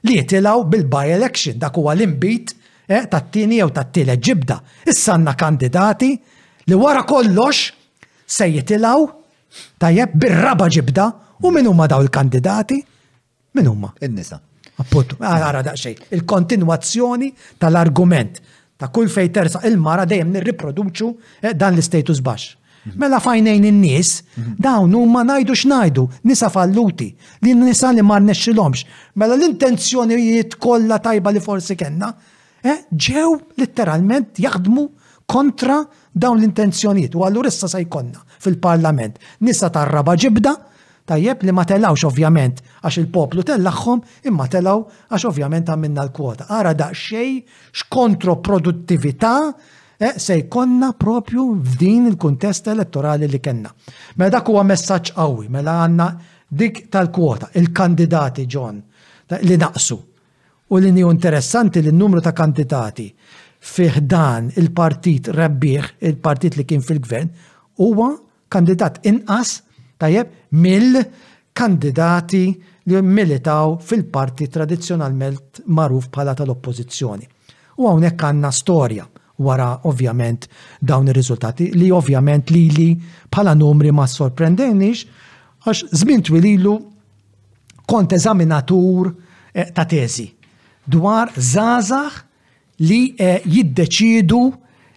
li 0.10 0.18
jitilaw 0.20 0.66
bil-by 0.68 1.14
election, 1.16 1.58
dak 1.62 1.78
huwa 1.80 1.94
l-imbit 1.96 2.56
eh, 2.90 3.06
tat-tieni 3.08 3.62
jew 3.62 3.70
tat-tielet 3.70 4.24
ġibda. 4.28 4.58
Issa 4.90 5.16
għandna 5.16 5.36
kandidati 5.40 6.12
li 6.68 6.76
wara 6.76 7.06
kollox 7.06 7.68
se 8.28 8.50
jitilaw 8.52 9.06
tajjeb 9.80 10.18
bir-raba 10.18 10.68
ġibda 10.74 11.12
u 11.44 11.52
minn 11.54 11.70
huma 11.70 11.88
daw 11.92 12.02
il-kandidati 12.04 12.82
Min 13.54 13.66
huma? 13.70 13.94
In-nisa. 14.06 14.40
Appuntu, 14.82 15.16
għara 15.22 15.62
daqxej. 15.68 15.98
Il-kontinuazzjoni 16.18 17.28
tal-argument 17.62 18.40
ta' 18.82 18.90
kull 18.92 19.10
fej 19.12 19.30
tersa 19.36 19.62
il-mara 19.70 20.04
dejjem 20.10 20.32
nirriproduċu 20.34 21.10
eh, 21.46 21.54
dan 21.54 21.78
l-status 21.78 22.22
baxx. 22.26 22.58
Mela 23.00 23.22
fajnejn 23.24 23.64
in-nies, 23.70 24.10
dawn 24.60 24.92
huma 24.98 25.22
ngħidu 25.28 25.54
x'ngħidu, 25.56 26.02
nisa 26.28 26.50
falluti, 26.52 27.14
li 27.46 27.54
nisa 27.56 27.94
li 27.96 28.04
ma 28.04 28.18
rnexxilhomx. 28.20 28.82
Mela 29.22 29.38
l-intenzjonijiet 29.40 30.58
kollha 30.60 30.98
tajba 31.06 31.32
li 31.32 31.40
forsi 31.46 31.78
kellna, 31.80 32.10
eh, 32.66 32.82
ġew 32.92 33.38
litteralment 33.62 34.42
jaħdmu 34.44 34.84
kontra 35.32 35.78
dawn 36.12 36.42
l-intenzjonijiet. 36.42 37.16
U 37.16 37.24
għallur 37.24 37.48
issa 37.48 37.70
se 37.72 37.86
jkollna 37.86 38.20
fil-Parlament 38.44 39.16
nisa 39.48 39.72
tar-raba 39.72 40.18
ġibda, 40.20 40.58
Tajjeb 41.06 41.42
li 41.44 41.52
ma 41.52 41.66
telawx 41.68 42.06
ovvjament 42.08 42.62
għax 42.80 43.02
il-poplu 43.02 43.44
tellaħħom 43.48 44.02
imma 44.32 44.46
telaw 44.48 44.84
għax 45.12 45.26
ovvjament 45.28 45.72
għamilna 45.74 46.06
l-kwota. 46.08 46.46
Ara 46.48 46.72
daqxej 46.80 47.32
x'kontroproduttività 47.76 49.34
eh, 50.00 50.14
se 50.16 50.38
jkonna 50.46 50.94
propju 50.96 51.44
f'din 51.74 52.08
il-kuntest 52.14 52.70
elettorali 52.72 53.28
li 53.28 53.42
kenna. 53.44 53.68
Mela 54.16 54.38
dak 54.38 54.48
huwa 54.52 54.64
messaġġ 54.70 55.12
qawwi, 55.18 55.50
mela 55.52 55.82
għandna 55.84 56.08
dik 56.64 56.86
tal-kwota, 56.94 57.52
il-kandidati 57.60 58.48
ġon 58.48 58.80
li 59.44 59.60
naqsu 59.60 60.00
u 60.74 60.80
li 60.80 60.92
niju 60.94 61.12
interessanti 61.12 61.82
li 61.82 61.92
n-numru 61.92 62.22
ta' 62.24 62.34
kandidati 62.36 63.10
fih 63.74 64.00
dan 64.08 64.48
il-partit 64.60 65.28
rebbieħ, 65.36 65.92
il-partit 66.08 66.58
li 66.60 66.64
kien 66.68 66.84
fil-gvern, 66.84 67.30
huwa 67.80 68.12
kandidat 68.54 69.04
inqas 69.08 69.58
tajjeb, 70.04 70.28
mill-kandidati 70.60 72.46
li 72.92 73.02
militaw 73.02 73.78
fil-parti 73.88 74.50
tradizjonalment 74.52 75.64
maruf 75.72 76.10
bħala 76.12 76.36
tal-oppożizzjoni. 76.36 77.28
U 77.80 77.88
hawnhekk 77.90 78.28
għandna 78.28 78.52
storja 78.54 79.06
wara 79.44 79.70
ovvjament 79.90 80.48
dawn 80.86 81.08
ir-riżultati 81.10 81.72
li 81.74 81.88
ovvjament 81.96 82.52
li 82.54 82.66
li 82.76 82.90
bħala 83.34 83.56
numri 83.58 83.92
ma 83.92 84.04
sorprendenix 84.10 85.08
għax 85.66 85.96
żmien 86.04 86.22
twililu 86.28 86.74
kont 87.90 88.14
eżaminatur 88.16 89.10
eh, 89.56 89.72
ta' 89.74 89.86
teżi 89.90 90.28
dwar 90.86 91.32
zazax 91.38 92.20
li 92.86 93.02
eh, 93.18 93.42
jiddeċidu 93.46 94.44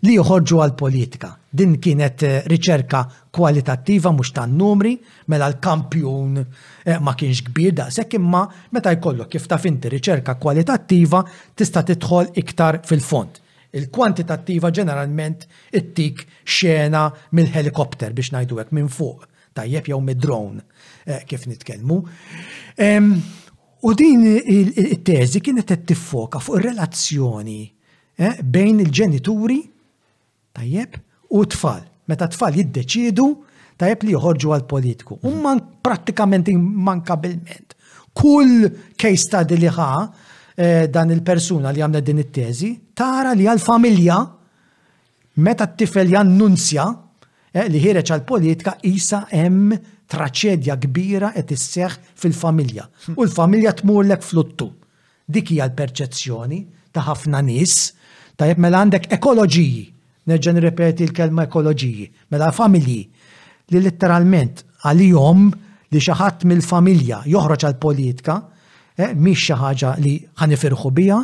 li 0.06 0.18
joħorġu 0.18 0.60
għal 0.60 0.76
politika. 0.78 1.32
Din 1.56 1.78
kienet 1.80 2.22
eh, 2.26 2.38
riċerka 2.50 3.04
kwalitattiva 3.36 4.10
mhux 4.16 4.30
tan-numri, 4.32 4.94
mela 5.30 5.48
l-kampjun 5.52 6.38
eh, 6.40 6.98
ma 7.04 7.12
kienx 7.18 7.42
kbir 7.50 7.74
daqshekk 7.76 8.16
imma 8.16 8.44
meta 8.72 8.94
jkollok 8.96 9.28
kif 9.34 9.44
taf 9.50 9.66
inti 9.68 9.90
riċerka 9.92 10.38
kwalitattiva 10.40 11.20
tista' 11.54 11.82
tidħol 11.90 12.30
iktar 12.40 12.80
fil-fond. 12.88 13.42
Il-kwantitattiva 13.76 14.70
ġeneralment 14.72 15.44
ittik 15.80 16.22
xena 16.48 17.06
mill-helikopter 17.36 18.14
biex 18.16 18.32
ngħidu 18.32 18.60
hekk 18.62 18.76
minn 18.78 18.88
fuq, 18.92 19.26
tajjeb 19.58 19.90
jew 19.92 19.98
mid-drone 20.06 20.62
eh, 21.04 21.20
kif 21.28 21.44
nitkellmu. 21.50 21.98
U 23.86 23.90
din 23.94 24.22
it-teżi 24.32 25.42
kienet 25.44 25.68
qed 25.74 25.84
tiffoka 25.90 26.40
fuq 26.42 26.56
ir-relazzjoni 26.62 27.58
eh, 28.16 28.40
bejn 28.40 28.80
il-ġenituri 28.86 29.60
tajjeb 30.56 30.96
u 31.36 31.44
t-tfal 31.44 31.84
meta 32.06 32.28
tfal 32.30 32.56
jiddeċidu 32.56 33.26
tajjeb 33.76 34.06
li 34.06 34.14
joħorġu 34.14 34.52
għal 34.56 34.66
politiku. 34.70 35.18
Umman 35.28 35.58
mhm. 35.58 35.80
prattikament 35.84 36.50
immankabilment. 36.52 37.74
Kull 38.16 38.70
case 38.96 39.26
study 39.26 39.58
li 39.60 39.68
ħa 39.72 39.90
eh, 39.98 40.86
dan 40.92 41.12
il-persuna 41.12 41.72
li 41.76 41.82
għamna 41.84 42.00
din 42.04 42.22
it-teżi, 42.24 42.70
tara 42.96 43.34
li 43.36 43.48
għal-familja 43.52 44.20
meta 45.44 45.66
t-tifel 45.68 46.14
jannunzja 46.14 46.86
eh, 47.52 47.66
li 47.68 47.82
ħireċ 47.84 48.14
għal-politika 48.14 48.78
jisa 48.88 49.24
hemm 49.34 49.74
traċedja 50.08 50.78
kbira 50.80 51.34
qed 51.36 51.52
isseħ 51.58 51.98
fil-familja. 52.22 52.86
U 53.18 53.26
l-familja 53.26 53.74
tmurlek 53.82 54.24
fluttu. 54.24 54.70
Dik 55.26 55.52
hija 55.52 55.66
l-perċezzjoni 55.68 56.62
ta' 56.94 57.02
ħafna 57.10 57.42
nies, 57.44 57.76
tajjeb 58.40 58.62
mela 58.62 58.80
għandek 58.84 59.10
ekoloġiji 59.18 59.84
nerġa' 60.30 60.52
nirrepeti 60.56 61.06
l-kelma 61.06 61.44
ekoloġiji, 61.46 62.06
mela 62.34 62.50
familji 62.54 63.02
li 63.72 63.80
letteralment 63.82 64.64
għalihom 64.86 65.44
li 65.92 66.00
xi 66.02 66.16
ħadd 66.18 66.46
mill-familja 66.50 67.20
joħroġ 67.30 67.66
għal 67.68 67.78
politika 67.82 68.36
eh, 68.98 69.12
mhix 69.14 69.46
xi 69.48 69.58
ħaġa 69.60 69.94
li 70.02 70.14
ħanifirħu 70.42 70.92
bija, 70.98 71.20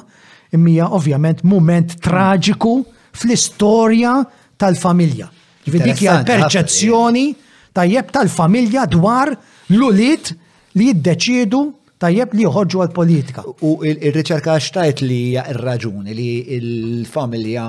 imma 0.54 0.88
ovvjament 0.94 1.42
mument 1.48 1.96
traġiku 2.04 2.76
fl-istorja 3.12 4.16
tal-familja. 4.60 5.28
Dik 5.66 5.98
hija 6.02 6.20
perċezzjoni 6.26 7.26
tajjeb 7.74 8.10
tal-familja 8.14 8.86
dwar 8.92 9.32
l-ulit 9.72 10.32
li 10.78 10.90
jiddeċiedu 10.90 11.60
tajjeb 12.02 12.32
li 12.34 12.42
joħorġu 12.42 12.80
għal-politika. 12.82 13.44
U 13.66 13.76
il-riċerka 13.86 14.56
xtajt 14.58 15.04
li 15.06 15.18
hija 15.30 15.44
ir-raġuni 15.54 16.16
li 16.18 16.30
l-familja 16.58 17.68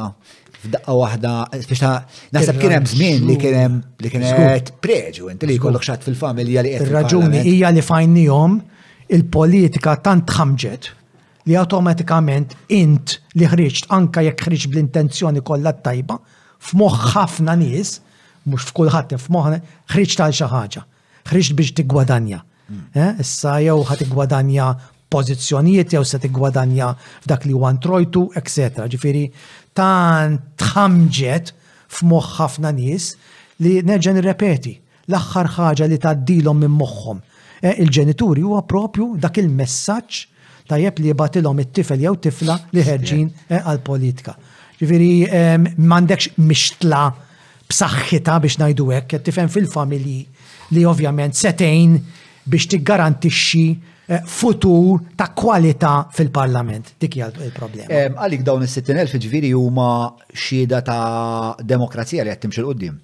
f'daqqa 0.64 0.96
waħda, 1.00 1.32
biex 1.54 1.82
ta' 1.82 1.94
nasab 2.36 2.60
kienem 2.62 2.86
żmien 2.90 3.26
li 3.28 3.36
kienem 3.42 3.80
li 4.04 4.12
kienet 4.14 4.72
preġu, 4.84 5.30
inti 5.34 5.50
li 5.50 5.58
jkollok 5.60 5.84
xatt 5.88 6.08
fil-familja 6.08 6.64
li 6.64 6.76
qed. 6.78 6.86
Ir-raġuni 6.88 7.42
hija 7.50 7.72
li 7.76 7.84
fajnijom 7.84 8.60
il-politika 9.16 9.98
tant 10.06 10.32
ħamġet 10.38 10.92
li 11.50 11.58
automatikament 11.60 12.56
int 12.72 13.18
li 13.40 13.50
ħriġt 13.52 13.90
anka 13.98 14.24
jekk 14.30 14.48
ħriġ 14.48 14.68
bl-intenzjoni 14.72 15.44
kollha 15.48 15.76
tajba 15.84 16.18
f'moħħ 16.64 17.12
ħafna 17.16 17.58
nies, 17.60 17.98
mhux 18.48 18.70
f'kulħadd 18.72 19.18
f'moħħ 19.20 19.62
ħriġ 19.92 20.18
tal 20.22 20.36
xi 20.38 20.48
ħaġa, 20.48 20.86
ħriġt 21.32 21.60
biex 21.60 21.78
tiggwadanja. 21.82 22.44
Eh, 22.96 23.20
issa 23.20 23.58
jew 23.60 23.82
ħad 23.86 24.00
tiggwadanja 24.06 24.70
pożizzjonijiet 25.14 25.92
jew 25.94 26.02
se 26.08 26.18
tiggwadanja 26.24 26.88
f'dak 27.26 27.44
li 27.46 27.52
huwa 27.54 27.74
trojtu, 27.84 28.22
etc. 28.40 28.88
Ġifieri 28.90 29.26
tant 29.78 30.66
ħamġet 30.74 31.54
f'moħħ 31.94 32.38
ħafna 32.38 32.72
nies 32.78 33.10
li 33.64 33.76
nerġa' 33.86 34.16
nirrepeti 34.18 34.74
l-aħħar 35.10 35.46
ħaġa 35.58 35.88
li 35.90 35.98
tgħaddilhom 36.00 36.62
minn 36.64 36.78
moħħhom. 36.78 37.20
E, 37.64 37.74
il-ġenituri 37.84 38.44
huwa 38.46 38.64
propju 38.70 39.14
dak 39.20 39.38
il-messaġġ 39.42 40.22
tajjeb 40.70 41.02
li 41.04 41.12
jibatilhom 41.12 41.60
it-tifel 41.66 42.04
jew 42.06 42.14
tifla 42.28 42.58
li 42.74 42.86
ħerġin 42.86 43.30
e, 43.30 43.60
għall 43.60 43.84
politika 43.88 44.36
Ġifieri 44.74 45.12
e, 45.26 45.42
m'għandekx 45.60 46.44
mixtla 46.44 47.06
b'saħħitha 47.70 48.40
biex 48.44 48.60
ngħidu 48.60 48.88
hekk, 48.98 49.20
tifhem 49.24 49.52
fil-familji 49.52 50.24
li 50.76 50.86
ovvjament 50.90 51.36
setejn 51.40 51.98
biex 52.50 52.68
tiggarantixxi 52.74 53.66
Eh, 54.14 54.22
futur 54.26 55.02
ta' 55.16 55.34
kwalità 55.34 56.08
fil-parlament. 56.12 56.94
Dik 57.02 57.16
hija 57.18 57.32
il-problema. 57.48 57.88
Eh, 57.90 58.12
għalik 58.12 58.44
dawn 58.46 58.62
is 58.62 58.76
elf 58.78 59.16
ġviri 59.18 59.52
huma 59.54 60.14
xhieda 60.32 60.84
ta' 60.86 61.56
demokrazija 61.66 62.24
li 62.24 62.30
qed 62.30 62.42
timxil 62.46 62.64
qudiem. 62.70 63.00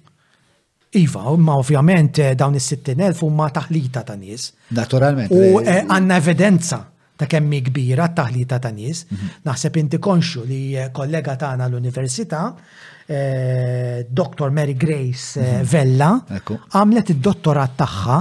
Iva, 1.02 1.34
ma 1.38 1.56
ovvjament 1.58 2.18
eh, 2.18 2.34
dawn 2.36 2.54
is-60,000 2.54 3.18
huma 3.24 3.50
taħlita 3.50 4.04
ta' 4.04 4.14
nies. 4.16 4.52
Naturalment. 4.68 5.34
U 5.34 5.58
għandna 5.64 6.14
evidenza 6.22 6.84
ta' 7.16 7.26
kemmi 7.26 7.60
kbira 7.66 8.12
taħlita 8.14 8.60
ta' 8.62 8.70
nies. 8.74 9.04
Mhm. 9.10 9.28
Naħseb 9.50 9.80
inti 9.82 9.98
konxu 9.98 10.44
li 10.46 10.78
kollega 10.92 11.34
tagħna 11.36 11.66
l-Università, 11.68 12.54
Dr. 13.10 14.50
Mary 14.54 14.74
Grace 14.78 15.40
mhm. 15.42 15.64
Vella, 15.66 16.12
għamlet 16.78 17.08
id-dottorat 17.16 17.72
tagħha 17.80 18.18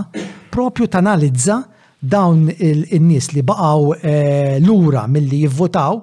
propju 0.50 0.88
tanalizza 0.90 1.60
ta 1.64 1.78
dawn 2.02 2.50
il-nies 2.58 3.32
li 3.34 3.44
baqaw 3.44 3.94
eh, 4.00 4.60
lura 4.62 5.06
milli 5.08 5.42
jivvotaw 5.42 6.02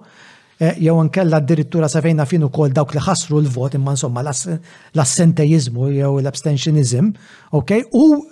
eh, 0.59 0.75
jew 0.79 1.01
nkella 1.05 1.37
addirittura 1.39 1.89
safejna 1.89 2.25
fin 2.29 2.45
ukoll 2.45 2.71
dawk 2.73 2.93
li 2.95 3.01
ħassru 3.01 3.41
l-vot 3.41 3.75
imma 3.79 3.91
insomma 3.97 4.21
l-assentejizmu 4.23 5.89
jew 5.97 6.19
l-abstentionizm, 6.21 7.11
ok? 7.51 7.89
U 7.93 8.27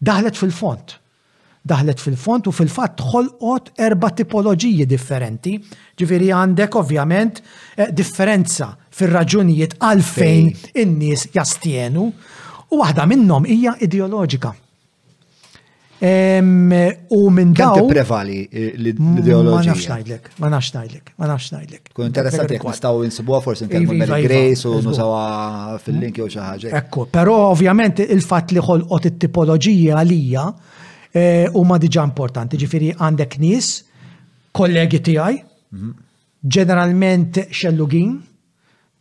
daħlet 0.00 0.36
fil-font. 0.36 0.96
Daħlet 1.60 2.00
fil-font 2.00 2.48
u 2.48 2.52
fil-fatt 2.56 3.02
ħolqot 3.04 3.74
erba 3.84 4.08
tipoloġiji 4.16 4.86
differenti. 4.88 5.54
Ġifieri 6.00 6.30
għandek 6.32 6.78
ovvjament 6.80 7.42
eh, 7.76 7.88
differenza 7.92 8.72
fir-raġunijiet 8.96 9.76
għalfejn 9.76 10.50
in-nies 10.84 11.28
jastienu 11.36 12.08
u 12.10 12.78
waħda 12.80 13.08
minnhom 13.12 13.44
hija 13.48 13.76
ideoloġika. 13.78 14.54
U 16.00 17.28
minn 17.30 17.50
daw. 17.52 17.74
Kemm 17.76 17.86
prevali 17.92 18.38
eh, 18.48 18.72
l 18.72 18.86
ideologi 19.20 19.68
Ma 19.68 19.74
nafx 19.74 19.86
ngħidlek, 19.90 20.30
ma 20.40 20.48
nafx 20.48 20.72
najdlek, 20.74 21.10
ma 21.20 21.28
nafx 21.28 21.52
ngħidlek. 21.52 21.90
Kun 21.92 22.08
interessanti 22.08 22.54
jekk 22.56 22.68
nistgħu 22.70 23.02
insibuha 23.04 23.40
forsi 23.44 23.66
nkellmu 23.68 23.92
Mary 23.98 24.08
iva, 24.08 24.16
iva. 24.22 24.30
Grace 24.30 24.64
u 24.68 24.80
nusawa 24.86 25.76
fil-link 25.84 26.16
jew 26.22 26.28
xi 26.32 26.40
ħaġa. 26.40 26.72
Ekku, 26.80 27.04
però 27.12 27.34
ovvjament 27.50 28.00
il-fatt 28.06 28.54
li 28.56 28.64
ħolqot 28.64 29.10
it-tipoloġija 29.10 30.00
għalija 30.00 30.46
eh, 31.12 31.60
ma 31.68 31.78
diġà 31.84 32.06
importanti, 32.08 32.56
ġifieri 32.64 32.94
għandek 32.96 33.36
nies, 33.44 33.70
kollegi 34.56 35.02
tiegħi, 35.04 35.36
mhm. 35.76 35.92
ġeneralment 36.40 37.42
xellugin, 37.52 38.16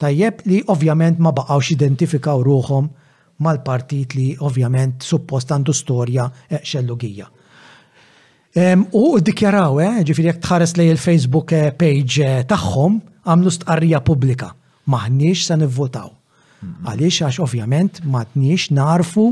tajjeb 0.03 0.43
li 0.51 0.61
ovvjament 0.67 1.23
ma 1.23 1.31
baqgħux 1.31 1.77
identifikaw 1.79 2.43
ruhom 2.43 2.91
mal-partit 3.45 4.15
li 4.19 4.27
ovvjament 4.43 5.03
suppost 5.05 5.51
għandu 5.55 5.75
storja 5.75 6.27
eh, 6.49 6.59
xellugija. 6.63 7.27
U 8.97 9.19
dikjaraw, 9.23 9.77
eh, 9.79 9.99
ġifiri 10.03 10.31
jek 10.31 10.39
tħares 10.43 10.73
lej 10.79 10.89
il-Facebook 10.95 11.53
eh, 11.55 11.69
page 11.77 12.27
tagħhom 12.49 12.97
għamlu 13.29 13.51
stqarrija 13.57 14.01
pubblika. 14.03 14.49
Maħniex 14.89 15.45
se 15.51 15.57
nivvotaw. 15.61 16.09
Mhm. 16.59 16.89
Għaliex 16.91 17.21
għax 17.29 17.39
ovvjament 17.45 18.01
maħniex 18.09 18.73
narfu 18.75 19.29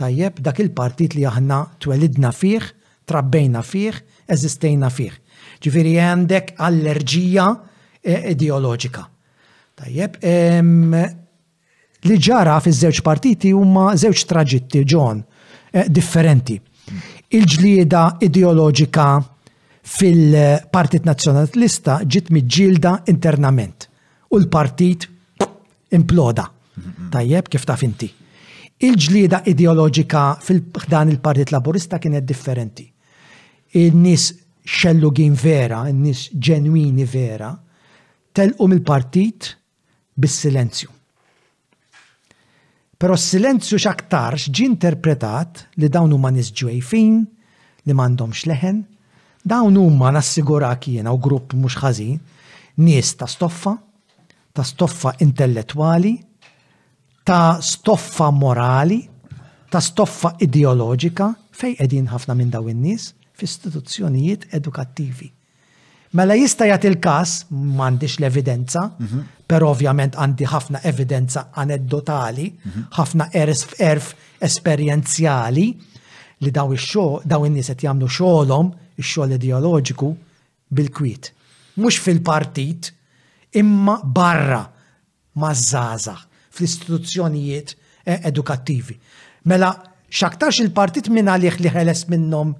tajjeb 0.00 0.38
dak 0.44 0.60
il-partit 0.64 1.16
li 1.18 1.24
aħna 1.28 1.62
twelidna 1.82 2.30
fih, 2.32 2.68
trabbejna 3.10 3.64
fih, 3.66 3.96
eżistejna 4.30 4.90
fih. 4.94 5.16
Ġifiri 5.60 5.96
għandek 6.00 6.54
allerġija 6.62 7.48
ideoloġika. 8.04 9.02
Tajjeb, 9.80 10.18
li 12.08 12.16
ġara 12.16 12.56
fi 12.64 12.72
żewġ 12.72 13.02
partiti 13.04 13.52
huma 13.56 13.90
żewġ 14.00 14.22
traġitti 14.30 14.84
ġon 14.88 15.20
eh, 15.72 15.84
differenti. 15.88 16.56
Il-ġlieda 17.36 18.04
ideoloġika 18.26 19.08
fil-Partit 19.90 21.04
Nazzjonalista 21.06 22.00
ġiet 22.04 22.30
miġġielda 22.34 22.94
internament 23.12 23.86
u 24.30 24.40
l-partit 24.40 25.06
imploda. 25.94 26.48
Tajjeb 27.12 27.48
kif 27.52 27.66
taf 27.68 27.84
inti. 27.86 28.08
Il-ġlieda 28.88 29.42
ideoloġika 29.52 30.24
fil-ħdan 30.46 31.14
il-Partit 31.14 31.52
Laburista 31.54 32.00
kienet 32.02 32.26
differenti. 32.26 32.86
Il-nis 33.78 33.98
nies 34.00 34.78
xellugin 34.80 35.32
vera, 35.34 35.84
il 35.88 35.96
nies 36.00 36.26
ġenwini 36.36 37.06
vera, 37.08 37.52
telqu 38.36 38.66
mill-partit 38.70 39.52
bis-silenzju 40.20 40.90
Pero 43.00 43.16
s-silenzju 43.16 43.78
xaktarx 43.80 44.50
ġi 44.52 44.66
interpretat 44.68 45.62
li 45.80 45.88
dawn 45.88 46.12
huma 46.12 46.28
nis 46.36 46.50
ġwejfin, 46.52 47.20
li 47.88 47.94
m'għandhomx 47.96 48.42
leħen, 48.50 48.82
dawn 49.48 49.78
huma 49.80 50.10
nassigurak 50.12 50.90
jiena 50.90 51.14
u 51.14 51.18
grupp 51.18 51.54
mhux 51.56 51.78
ħażin, 51.80 52.18
nies 52.84 53.14
ta' 53.16 53.28
stoffa, 53.28 53.72
ta' 54.52 54.66
stoffa 54.68 55.14
intellettwali, 55.24 56.12
ta' 57.24 57.56
stoffa 57.64 58.28
morali, 58.36 59.00
ta' 59.72 59.80
stoffa 59.80 60.34
ideoloġika 60.44 61.30
fej 61.56 61.78
qegħdin 61.80 62.12
ħafna 62.12 62.36
minn 62.36 62.52
dawn 62.52 62.68
in-nies 62.74 63.14
fl-istituzzjonijiet 63.32 64.44
edukattivi. 64.60 65.32
Mela 66.20 66.34
jista' 66.36 66.68
jagħti 66.68 66.88
il-każ 66.92 67.36
m'għandix 67.48 68.20
l-evidenza, 68.20 68.84
mhm 69.00 69.24
pero 69.50 69.66
ovvjament 69.74 70.14
għandi 70.14 70.46
ħafna 70.46 70.80
evidenza 70.86 71.48
aneddotali, 71.58 72.44
mhm. 72.54 72.82
ħafna 72.94 73.26
mm 73.26 73.30
-hmm. 73.30 73.40
erf, 73.40 73.74
erf 73.78 74.10
esperienzjali 74.46 75.64
li 76.40 76.50
daw 76.56 76.70
ix-xogħol, 76.76 77.26
daw 77.28 77.44
in-nies 77.44 77.70
qed 77.74 77.84
jagħmlu 77.86 78.06
xogħolhom 78.08 78.70
ix-xogħol 79.02 79.34
ideoloġiku 79.36 80.08
bil-kwiet. 80.70 81.32
Mhux 81.82 81.98
fil-partit, 82.06 82.92
imma 83.60 83.98
barra 84.04 84.62
maż-żaża 85.34 86.14
fl-istituzzjonijiet 86.54 87.74
eh, 88.04 88.20
edukattivi. 88.30 88.96
Mela 89.50 89.74
x'aktarx 90.08 90.62
il-partit 90.62 91.10
minn 91.10 91.28
għalih 91.34 91.58
li 91.66 91.70
ħeles 91.74 92.06
minnhom 92.08 92.54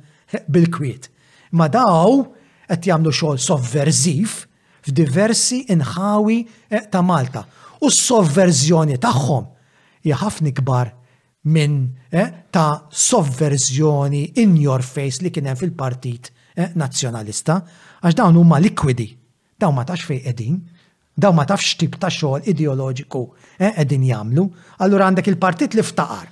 bil-kwiet. 0.49 1.07
Ma 1.55 1.69
daw 1.69 2.19
qed 2.67 2.87
jagħmlu 2.91 3.15
xogħol 3.15 3.39
sovverzif, 3.47 4.50
f'diversi 4.91 5.63
inħawi 5.73 6.39
eh, 6.69 6.83
ta' 6.91 7.03
Malta. 7.03 7.45
U 7.81 7.89
s-sovverżjoni 7.89 8.99
tagħhom 9.01 9.47
hija 10.05 10.19
ħafna 10.21 10.53
kbar 10.59 10.91
minn 11.55 11.79
eh, 12.13 12.33
ta' 12.53 12.89
sovverżjoni 12.91 14.25
in 14.43 14.57
your 14.61 14.83
face 14.85 15.23
li 15.23 15.31
kien 15.33 15.49
hemm 15.49 15.61
fil-Partit 15.63 16.31
eh, 16.57 16.73
Nazzjonalista, 16.75 17.61
għax 18.03 18.17
dawn 18.19 18.37
huma 18.41 18.61
likwidi, 18.61 19.09
dawn 19.61 19.77
ma 19.79 19.87
tax 19.89 20.09
fejn 20.11 20.23
qegħdin, 20.27 20.61
dawn 21.21 21.37
ma 21.39 21.47
tafx 21.49 21.75
tip 21.81 21.97
ta' 22.01 22.11
xogħol 22.13 22.49
ideoloġiku 22.53 23.25
qegħdin 23.61 24.07
jagħmlu, 24.13 24.45
allura 24.85 25.09
għandek 25.09 25.33
il-partit 25.35 25.77
li 25.79 25.85
ftaqar. 25.85 26.29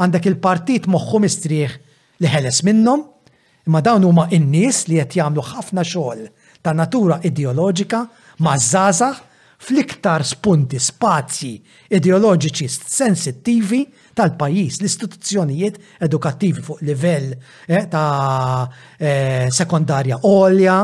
Għandek 0.00 0.28
il-partit 0.32 0.86
moħħu 0.88 1.20
mistrieħ 1.26 1.74
li 2.20 2.28
ħeles 2.30 2.62
minnhom, 2.64 3.04
imma 3.68 3.82
dawn 3.84 4.04
huma 4.08 4.26
in-nies 4.32 4.86
li 4.88 5.00
qed 5.02 5.20
jagħmlu 5.20 5.44
ħafna 5.52 5.84
xogħol 5.84 6.24
ta' 6.62 6.72
natura 6.72 7.18
ideoloġika 7.24 8.00
ma' 8.44 8.56
zaza 8.60 9.10
fl-iktar 9.60 10.24
spunti 10.24 10.78
spazji 10.80 11.56
ideoloġiċi 11.96 12.68
sensittivi 12.70 13.82
tal-pajis, 14.16 14.80
l-istituzzjonijiet 14.80 15.76
edukattivi 16.06 16.64
fuq 16.64 16.80
livell 16.88 17.34
eh, 17.68 17.86
ta' 17.88 18.66
eh, 18.96 19.48
sekondarja 19.54 20.20
olja, 20.28 20.80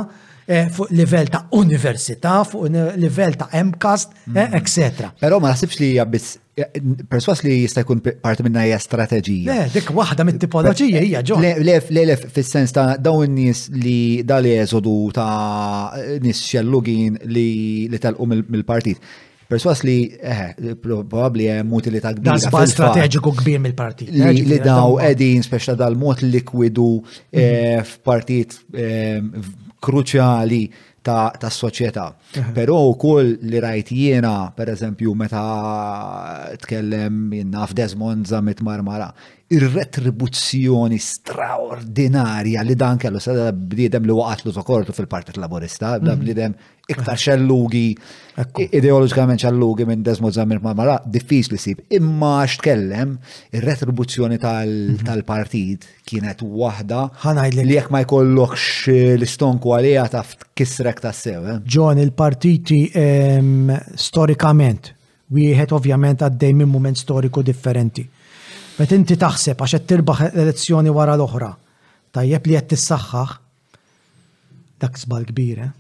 Eh, 0.47 0.69
fuq 0.71 0.91
livell 0.95 1.27
ta' 1.29 1.49
università, 1.57 2.37
fuq 2.47 2.69
livell 2.97 3.35
ta' 3.35 3.49
MCAST, 3.65 4.13
eh, 4.29 4.31
mhm. 4.47 4.53
etc. 4.55 5.09
Però 5.19 5.41
ma 5.43 5.49
nasibx 5.51 5.79
li 5.81 5.89
jabbis 5.97 6.29
eh, 6.55 6.71
perswas 7.11 7.43
li 7.43 7.57
jista' 7.65 7.83
jkun 7.83 7.99
parti 8.23 8.45
minna 8.47 8.63
hija 8.63 8.79
strateġija. 8.85 9.49
Le, 9.57 9.65
dik 9.75 9.91
waħda 9.97 10.27
mit-tipoloġija 10.29 11.03
hija 11.09 11.25
ġo. 11.27 11.41
Lef, 11.67 11.91
lef, 11.99 12.29
fis-sens 12.37 12.71
ta' 12.79 12.93
dawn 13.03 13.35
nies 13.35 13.65
li 13.75 13.99
dal 14.29 14.47
eżodu 14.53 14.95
ta' 15.19 15.91
nies 16.23 16.45
xellugin 16.47 17.19
li 17.27 17.49
li 17.91 18.03
talqu 18.07 18.29
mill-partit. 18.37 19.03
Perswas 19.51 19.83
li, 19.87 19.99
eh, 20.27 20.49
probabli 20.83 21.51
hemm 21.51 21.75
utilità 21.79 22.15
kbira. 22.15 22.37
Da' 22.37 22.41
sbal 22.47 22.71
strateġiku 22.71 23.35
kbir 23.43 23.59
mill-partit. 23.67 24.15
Li 24.15 24.63
daw 24.63 25.01
qegħdin 25.03 25.43
speċta 25.51 25.75
dal-mod 25.83 26.23
likwidu 26.31 26.93
mhm. 27.03 27.87
f'partit 27.99 28.61
kruċjali 29.87 30.61
ta', 31.07 31.31
ta 31.41 31.49
soċjetà. 31.53 32.05
Però 32.57 32.79
wkoll 32.93 33.37
li 33.49 33.61
rajt 33.63 33.93
jiena, 33.95 34.35
per 34.57 34.73
eżempju, 34.75 35.15
meta 35.15 35.45
tkellem 36.65 37.25
naf 37.53 37.71
f'Desmond 37.75 38.27
Zamit 38.33 38.63
Marmara, 38.67 39.11
ir-retribuzzjoni 39.53 40.99
straordinarja 40.99 42.65
li 42.67 42.75
dan 42.75 42.99
kellu 42.99 43.21
sa 43.23 43.53
bniedem 43.55 44.09
li 44.09 44.17
waqatlu 44.19 44.55
tokortu 44.57 44.95
fil-Partit 44.97 45.39
Laburista, 45.39 45.95
da 46.03 46.15
mhm. 46.17 46.23
bniedem 46.25 46.57
iktar 46.87 47.19
xellugi, 47.19 47.91
ideologikament 48.77 49.41
xellugi 49.43 49.87
minn 49.89 50.05
Desmond 50.07 50.37
Zamir 50.37 50.61
Marmara, 50.63 50.99
diffiċ 51.13 51.49
li 51.51 51.59
sib. 51.59 51.81
Imma 51.97 52.45
x'tkellem, 52.47 53.17
ir-retribuzzjoni 53.57 54.39
mhm. 54.39 55.01
tal-partit 55.09 55.89
kienet 56.07 56.43
waħda 56.47 57.01
li 57.57 57.73
jekk 57.75 57.91
ma 57.91 58.05
jkollokx 58.05 58.67
eh, 58.93 59.15
l-istonku 59.19 59.73
għalija 59.75 60.05
taf 60.15 60.37
kisrek 60.57 61.03
ta' 61.03 61.13
sew. 61.15 61.43
Eh. 61.57 61.65
John, 61.67 61.99
il-partiti 61.99 62.85
ehm, 62.95 63.73
storikament, 63.99 64.93
wieħed 65.35 65.75
ovvjament 65.75 66.23
għaddej 66.23 66.55
minn 66.55 66.71
moment 66.71 66.99
storiku 67.01 67.43
differenti. 67.43 68.05
Bet 68.77 68.93
inti 68.93 69.17
taħseb 69.19 69.59
għax 69.59 69.75
qed 69.81 69.89
tirbaħ 69.91 70.23
elezzjoni 70.37 70.93
wara 70.95 71.17
l-oħra, 71.19 71.51
tajjeb 72.15 72.47
li 72.53 72.59
qed 72.61 72.71
tissaħħaħ 72.77 73.35
dak 74.85 75.01
żbal 75.03 75.25
kbir, 75.33 75.65
eh? 75.67 75.73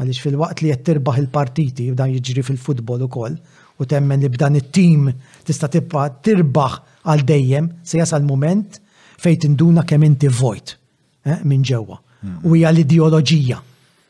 għaliex 0.00 0.22
fil-waqt 0.24 0.62
li 0.64 0.70
qed 0.72 0.82
tirbaħ 0.88 1.18
il-partiti 1.22 1.84
b'dan 1.92 2.10
dan 2.10 2.14
jiġri 2.18 2.42
fil-futbol 2.48 3.04
ukoll 3.06 3.36
u 3.82 3.86
temmen 3.90 4.20
li 4.22 4.30
b'dan 4.32 4.58
it-tim 4.58 5.08
tista' 5.46 5.70
tibqa' 5.76 6.06
tirbaħ 6.26 6.76
għal 7.10 7.24
dejjem 7.30 7.68
se 7.86 8.00
jasal 8.02 8.26
moment 8.26 8.80
fejn 9.24 9.48
induna 9.50 9.84
kemm 9.86 10.08
inti 10.10 10.28
vojt 10.28 10.74
eh, 11.22 11.38
minn 11.44 11.62
ġewwa. 11.64 12.00
U 12.48 12.54
hija 12.56 12.70
l-ideoloġija 12.72 13.58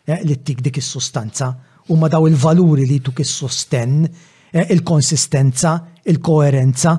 eh, 0.07 0.21
li 0.25 0.37
t-tik 0.41 0.63
dik 0.65 0.81
is-sustanza 0.81 1.53
u 1.93 1.97
ma 2.01 2.09
daw 2.09 2.25
il-valuri 2.31 2.87
li 2.89 3.01
tuk 3.05 3.19
is-sosten, 3.25 4.05
eh, 4.51 4.65
il-konsistenza, 4.73 5.75
il-koerenza 6.09 6.97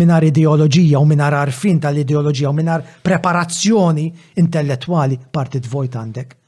minar 0.00 0.24
ideoloġija 0.24 0.96
u 0.96 1.04
minar 1.04 1.34
arfin 1.36 1.82
tal-ideoloġija 1.84 2.48
u 2.48 2.56
minar 2.56 2.86
preparazzjoni 3.04 4.06
intellettuali 4.40 5.18
partit 5.28 5.68
vojt 5.68 5.98
għandek. 6.00 6.38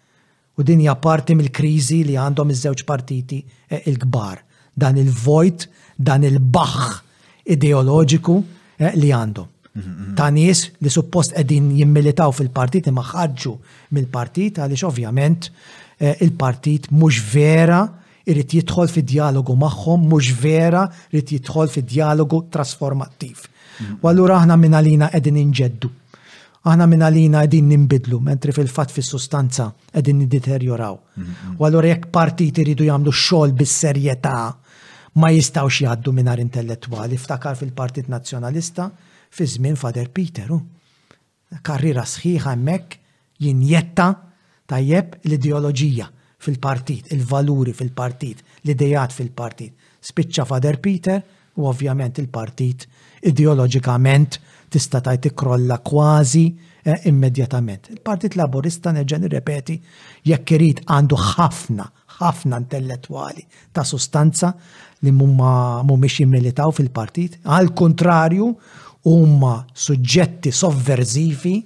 U 0.55 0.63
din 0.63 0.79
hija 0.85 0.95
parti 1.03 1.35
mill-kriżi 1.35 2.03
li 2.07 2.15
għandhom 2.21 2.53
iż-żewġ 2.55 2.85
partiti 2.87 3.41
eh, 3.69 3.83
il-kbar. 3.91 4.43
Dan 4.75 4.99
il-vojt, 5.03 5.65
dan 5.99 6.23
il-baħħ 6.27 6.91
ideoloġiku 7.55 8.37
eh, 8.79 8.93
li 9.01 9.11
għandhom. 9.11 9.51
Mhm. 9.75 10.13
Ta' 10.15 10.29
nies 10.31 10.65
li 10.83 10.93
suppost 10.95 11.35
qegħdin 11.35 11.73
jimmilitaw 11.81 12.31
fil-partit 12.39 12.87
imma 12.93 13.03
ħarġu 13.09 13.55
mill-partit 13.99 14.63
għaliex 14.63 14.87
ovvjament 14.93 15.49
eh, 15.99 16.15
il-partit 16.23 16.87
mhux 16.95 17.19
vera 17.35 17.81
irrit 18.25 18.55
jidħol 18.61 18.87
fi 18.89 19.03
dialogu 19.05 19.57
magħhom, 19.61 20.07
mhux 20.07 20.31
vera 20.41 20.85
rrit 21.11 21.35
jidħol 21.35 21.75
fi 21.75 21.83
dialogu 21.83 22.45
trasformattiv. 22.55 23.43
Mhm. 23.83 23.99
U 24.05 24.13
allura 24.13 24.39
aħna 24.39 24.61
minn 24.63 24.79
għalina 24.79 25.11
qegħdin 25.17 25.43
inġeddu 25.49 25.91
aħna 26.65 27.11
li 27.13 27.23
jina 27.27 27.43
għedin 27.45 27.67
nimbidlu, 27.73 28.19
mentri 28.25 28.53
fil-fat 28.57 28.91
fis 28.93 29.09
sustanza 29.13 29.67
għedin 29.93 30.19
niditerjoraw. 30.25 30.99
Mhm. 31.21 31.57
U 31.59 31.65
għallur 31.67 31.85
jekk 31.91 32.11
partiti 32.13 32.65
ridu 32.65 32.85
jamlu 32.89 33.11
xol 33.13 33.53
bis-serjetà 33.53 34.37
ma 35.21 35.29
jistawx 35.31 35.83
jgħaddu 35.83 36.13
minar 36.17 36.39
intellettuali, 36.43 37.17
ftakar 37.21 37.55
fil-Partit 37.61 38.09
Nazzjonalista 38.11 38.89
fi 39.31 39.45
żmien 39.47 39.77
Fader 39.79 40.09
Peteru. 40.11 40.59
Karriera 41.63 42.03
sħiħa 42.03 42.51
hemmhekk 42.57 42.99
jinjetta 43.45 44.09
tajjeb 44.67 45.17
l-ideoloġija 45.23 46.09
fil-partit, 46.45 47.13
il-valuri 47.15 47.73
fil-partit, 47.77 48.41
l-idejat 48.65 49.13
fil-partit. 49.15 49.73
Spiċċa 50.05 50.47
Fader 50.51 50.79
Peter 50.83 51.21
u 51.57 51.69
ovvjament 51.71 52.19
il-partit 52.19 52.87
ideoloġikament 53.25 54.39
tista' 54.75 55.01
tajt 55.01 55.21
tikrolla 55.29 55.79
kważi 55.83 56.45
eh, 56.85 57.07
immedjatament. 57.09 57.89
Il-Partit 57.95 58.35
Laburista 58.39 58.93
nerġa' 58.97 59.21
ripeti 59.31 59.77
jekk 60.31 60.51
irid 60.57 60.81
għandu 60.91 61.19
ħafna 61.21 61.87
ħafna 62.19 62.59
intellettwali 62.63 63.45
ta' 63.75 63.85
sustanza 63.87 64.51
li 65.05 65.13
mumma 65.13 65.83
mumiex 65.87 66.23
jimmilitaw 66.23 66.75
fil-partit. 66.77 67.39
Għal 67.47 67.71
kontrarju, 67.77 68.51
huma 69.11 69.55
suġġetti 69.73 70.51
sovverżivi 70.57 71.57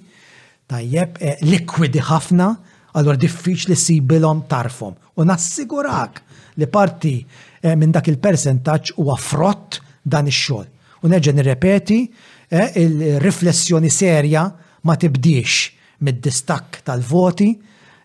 tajjeb 0.69 1.17
eh, 1.23 1.37
likwidi 1.49 2.01
ħafna, 2.09 2.49
allora 2.93 3.17
diffiċ 3.21 3.69
li 3.71 3.77
sibilom 3.77 4.43
tarfhom. 4.51 4.93
U 5.17 5.25
nassigurak 5.25 6.21
li 6.59 6.67
parti 6.69 7.13
eh, 7.25 7.73
minn 7.75 7.93
dak 7.95 8.09
il-percentaġġ 8.13 8.97
huwa 9.01 9.15
frott 9.17 9.81
dan 10.05 10.29
ix-xogħol. 10.31 10.75
U 10.99 11.07
nerġa' 11.07 11.31
nirrepeti 11.31 12.01
Eh, 12.51 12.71
il-riflessjoni 12.81 13.89
serja 13.93 14.43
ma 14.81 14.95
tibdix 14.95 15.71
mid-distakk 15.99 16.79
tal-voti, 16.83 17.51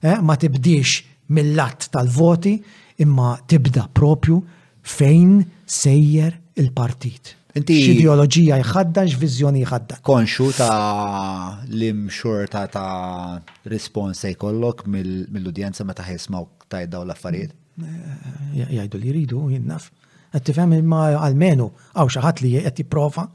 eh, 0.00 0.18
ma 0.20 0.36
tibdix 0.36 1.00
mill-att 1.32 1.88
tal-voti, 1.90 2.62
imma 2.96 3.38
tibda 3.46 3.88
propju 3.92 4.42
fejn 4.82 5.40
sejjer 5.64 6.36
il-partit. 6.60 7.32
Inti 7.56 7.76
jħadda, 8.02 9.06
x 9.06 9.14
x'viżjoni 9.14 9.62
jħadda. 9.64 10.00
Konxu 10.04 10.48
ta' 10.56 11.62
l-imxurta 11.70 12.64
ta' 12.68 13.40
rispons 13.70 14.18
se 14.18 14.34
jkollok 14.34 14.84
mill-udjenza 14.90 15.84
meta 15.86 16.02
ta' 16.04 16.46
tajdaw 16.68 17.02
l-affarijiet? 17.06 17.52
Eh, 17.80 18.66
Jajdu 18.76 18.98
li 18.98 19.08
jridu, 19.14 19.48
jinnaf. 19.54 19.88
Għattifem 20.34 20.74
imma 20.82 21.04
għalmenu, 21.16 21.70
għaw 21.94 22.08
xaħat 22.10 22.40
li 22.42 22.56
jgħetti 22.58 22.84
profa 22.90 23.28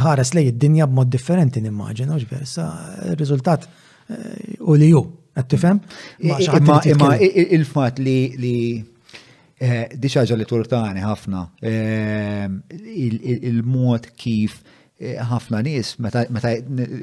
ħares 0.00 0.30
lej 0.36 0.48
id-dinja 0.52 0.86
b'mod 0.88 1.10
differenti 1.12 1.60
nimmaġina, 1.60 2.16
ġver, 2.22 2.44
sa 2.48 2.68
il-riżultat 3.10 3.66
eh, 3.66 4.16
u 4.60 4.76
li 4.80 4.88
ju, 4.92 5.02
għed 5.36 5.48
tifhem? 5.52 5.82
Imma 6.22 7.16
il-fat 7.18 8.00
li 8.00 8.18
li 8.40 8.54
eh, 8.80 9.90
diċaġa 9.92 10.38
li 10.40 10.48
turtani 10.48 11.04
ħafna 11.04 11.44
eh, 11.62 12.46
il-mod 12.72 14.12
kif 14.20 14.62
ħafna 15.02 15.64
nies 15.66 15.96
meta 15.98 16.22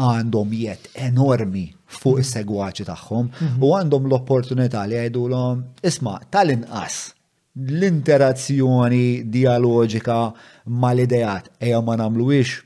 għandhom 0.03 0.53
jiet 0.57 0.89
enormi 1.09 1.67
fuq 1.99 2.23
is-segwaċi 2.23 2.87
tagħhom 2.89 3.27
mhm. 3.29 3.59
u 3.61 3.73
għandhom 3.79 4.07
l-opportunità 4.11 4.85
li 4.89 5.01
jgħidulhom 5.01 5.65
isma' 5.93 6.21
tal-inqas 6.33 7.03
l-interazzjoni 7.53 9.29
dialoġika 9.29 10.19
mal-idejat. 10.65 11.51
Eja 11.61 11.81
ma 11.85 11.97
namluwix 12.01 12.63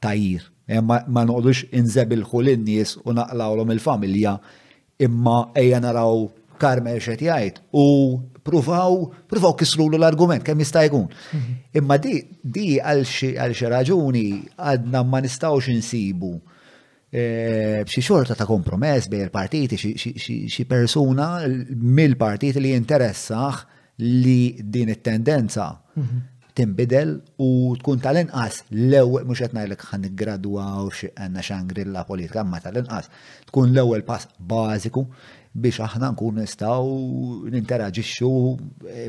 tajir, 0.00 0.44
eja 0.68 0.82
ma 0.82 1.24
noqdux 1.26 1.64
il-ħulin 1.72 2.62
nies 2.64 2.94
u 3.04 3.12
naqlawlom 3.16 3.72
il-familja, 3.74 4.36
imma 4.98 5.38
eja 5.58 5.80
naraw 5.80 6.28
Karmel 6.60 6.98
xet 7.00 7.22
jajt 7.24 7.62
u 7.72 8.20
pruvaw, 8.44 8.98
pruvaw 9.32 9.54
kisru 9.56 9.86
l-argument, 9.96 10.44
kemm 10.44 10.60
jista' 10.60 10.82
jkun. 10.90 11.06
Mhm. 11.32 11.54
Imma 11.80 11.96
di, 11.96 12.18
di 12.44 12.74
għal 12.78 13.00
xi 13.08 13.68
raġuni 13.72 14.26
għadna 14.60 15.00
ma 15.08 15.22
nistgħux 15.24 15.72
insibu 15.72 16.34
eh, 17.10 17.80
xi 17.88 18.04
xorta 18.04 18.36
ta' 18.36 18.44
kompromess 18.44 19.08
bej 19.08 19.24
il-partiti, 19.30 19.80
xi 20.52 20.68
persuna 20.68 21.46
mill 21.74 22.18
partiti 22.20 22.60
li 22.60 22.74
jinteressax, 22.76 23.64
li 24.00 24.56
din 24.72 24.88
it-tendenza 24.88 25.78
mhm. 25.94 26.18
timbidel 26.54 27.20
u 27.38 27.76
tkun 27.78 28.00
tal-inqas 28.00 28.64
l-ewwel 28.70 29.24
mhux 29.26 29.40
qed 29.40 29.54
ngħidlek 29.54 29.84
ħan 29.90 30.08
xi 30.98 31.12
għandna 31.14 31.44
xangrilla 31.46 32.04
politika, 32.08 32.44
ma 32.44 32.58
tal-inqas 32.60 33.10
tkun 33.50 33.72
l-ewwel 33.72 34.02
pass 34.04 34.28
bażiku 34.38 35.04
biex 35.54 35.80
aħna 35.86 36.12
nkun 36.14 36.38
nistgħu 36.40 36.90
ninteraġixxu 37.50 38.30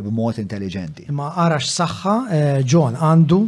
b'mod 0.06 0.40
intelligenti. 0.42 1.08
Ma 1.14 1.32
arax 1.48 1.74
saħħa 1.80 2.16
eh, 2.30 2.62
John 2.66 2.96
għandu 2.96 3.40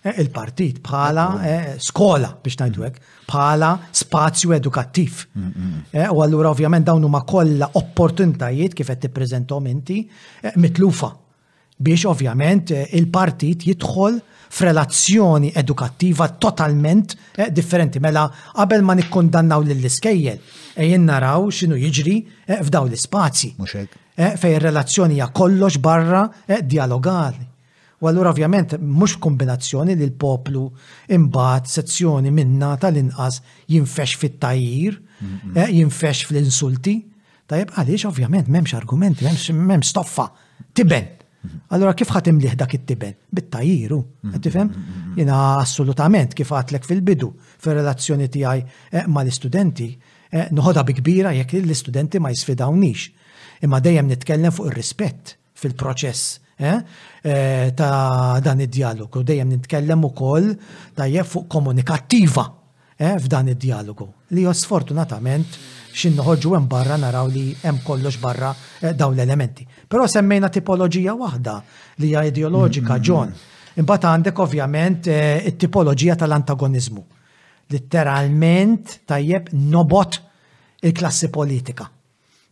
Eh, 0.00 0.14
il-partit 0.22 0.78
bħala 0.80 1.24
eh, 1.44 1.64
skola 1.76 2.30
biex 2.40 2.56
ngħidu 2.64 2.80
mm. 2.82 3.08
bħala 3.28 3.70
spazju 3.98 4.54
edukattiv. 4.56 5.18
Mm, 5.36 5.50
mm, 5.50 5.82
eh, 5.92 6.06
u 6.08 6.22
allura 6.24 6.48
ovvjament 6.54 6.86
dawn 6.88 7.04
huma 7.04 7.20
kollha 7.28 7.68
opportunitajiet 7.76 8.72
kif 8.78 8.88
qed 8.88 9.02
tippreżentom 9.04 9.68
inti 9.68 9.98
mitlufa 10.56 11.10
biex 11.84 12.06
ovvjament 12.14 12.72
il-partit 12.94 13.66
jidħol 13.68 14.16
f'relazzjoni 14.50 15.52
edukattiva 15.60 16.30
totalment 16.40 17.12
differenti. 17.52 18.00
Mela 18.02 18.24
qabel 18.56 18.82
ma 18.82 18.96
nikkondannaw 18.98 19.62
lill-iskejjel, 19.68 20.40
ejjen 20.80 21.06
naraw 21.12 21.46
x'inhu 21.52 21.76
jiġri 21.78 22.16
f'daw 22.58 22.88
l-ispazji. 22.88 23.52
Fej 24.16 24.56
il 24.56 24.64
relazzjoni 24.64 25.20
hija 25.20 25.30
kollox 25.32 25.78
barra 25.78 26.24
dialogali. 26.64 27.49
U 28.00 28.06
allura 28.08 28.30
ovvjament 28.32 28.74
mhux 28.80 29.18
kombinazzjoni 29.20 29.94
li 29.98 30.06
l-poplu 30.08 30.64
imbagħad 31.16 31.68
sezzjoni 31.74 32.30
minna 32.32 32.72
tal-inqas 32.80 33.40
jinfex 33.68 34.16
fit-tajjir, 34.22 34.94
eh, 35.56 35.66
jinfex 35.76 36.24
fl-insulti. 36.30 36.96
Tajjeb 37.50 37.74
għaliex 37.76 38.06
ovvjament 38.08 38.48
m'hemmx 38.48 38.74
argumenti, 38.78 39.26
m'hemmx 39.52 39.92
stoffa, 39.92 40.30
tiben. 40.72 41.12
Allora 41.76 41.94
kif 41.96 42.08
ħatim 42.12 42.40
liħ 42.40 42.56
dak 42.62 42.72
it-tiben? 42.78 43.14
Bit-tajiru, 43.36 43.98
tifhem? 44.44 44.72
jiena 45.20 45.58
assolutament 45.60 46.32
kif 46.36 46.50
għatlek 46.56 46.84
fil-bidu, 46.88 47.28
fil-relazzjoni 47.60 48.26
tiegħi 48.32 48.64
eh, 48.94 49.04
ma 49.12 49.22
l-istudenti, 49.26 49.90
eh, 50.30 50.48
noħodha 50.56 50.84
bi 50.88 50.96
kbira 51.00 51.34
jekk 51.36 51.58
l-istudenti 51.66 52.20
ma 52.20 52.32
jisfidawniex. 52.32 53.08
Imma 53.66 53.80
dejjem 53.84 54.08
nitkellem 54.08 54.52
fuq 54.56 54.70
ir-rispett 54.70 55.34
fil-proċess 55.60 56.38
Eh, 56.62 56.84
eh, 57.22 57.72
ta' 57.74 58.38
dan 58.44 58.60
id-dialogu. 58.60 59.22
Dejjem 59.24 59.48
nitkellem 59.54 60.02
ukoll 60.04 60.52
tajjeb 60.94 61.24
fuq 61.24 61.46
komunikattiva 61.48 62.42
eh, 63.00 63.14
f'dan 63.16 63.46
id-dialogu. 63.48 64.04
Li 64.36 64.44
jo 64.44 64.52
sfortunatament 64.52 65.56
xin 65.96 66.18
noħorġu 66.20 66.52
hemm 66.58 66.68
barra 66.68 66.98
naraw 67.00 67.30
li 67.32 67.46
hemm 67.62 67.80
kollox 67.84 68.20
barra 68.20 68.50
dawn 68.92 69.16
l-elementi. 69.16 69.64
Però 69.88 70.04
semmejna 70.06 70.50
tipoloġija 70.52 71.16
waħda 71.16 71.56
li 72.04 72.12
hija 72.12 72.26
ideoloġika 72.28 73.00
ġon. 73.08 73.32
Mm-hmm. 73.32 73.80
Imbagħad 73.80 74.06
għandek 74.10 74.44
ovvjament 74.44 75.10
it-tipoloġija 75.52 76.18
tal-antagonizmu. 76.20 77.02
Litteralment 77.72 78.98
tajjeb 79.08 79.48
nobot 79.56 80.20
il-klassi 80.84 81.32
politika. 81.32 81.88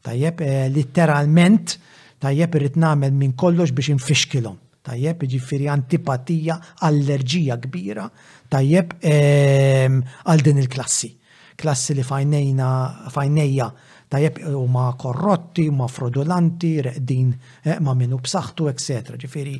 Tajjeb 0.08 0.40
litteralment 0.72 1.76
tajjeb 2.22 2.54
irrit 2.58 2.76
nagħmel 2.82 3.14
minn 3.14 3.34
kollox 3.38 3.74
biex 3.74 3.92
infixkilhom. 3.94 4.56
Tajjeb 4.88 5.24
ġifiri 5.34 5.66
antipatija, 5.68 6.56
allerġija 6.86 7.58
kbira, 7.60 8.06
tajjeb 8.48 8.94
ehm, 9.04 9.98
għal 10.24 10.44
din 10.46 10.60
il-klassi. 10.62 11.10
Klassi 11.58 11.96
li 11.98 12.04
fajnejna, 12.06 13.10
fajnejja 13.12 13.66
tajjeb 14.08 14.38
u 14.56 14.62
ma 14.72 14.86
korrotti, 14.96 15.66
ma 15.74 15.88
frodolanti, 15.92 16.70
reqdin 16.86 17.32
eh, 17.66 17.82
ma 17.84 17.92
minnu 17.98 18.20
b'saħħtu, 18.24 18.68
etc. 18.70 19.18
Ġifiri, 19.20 19.56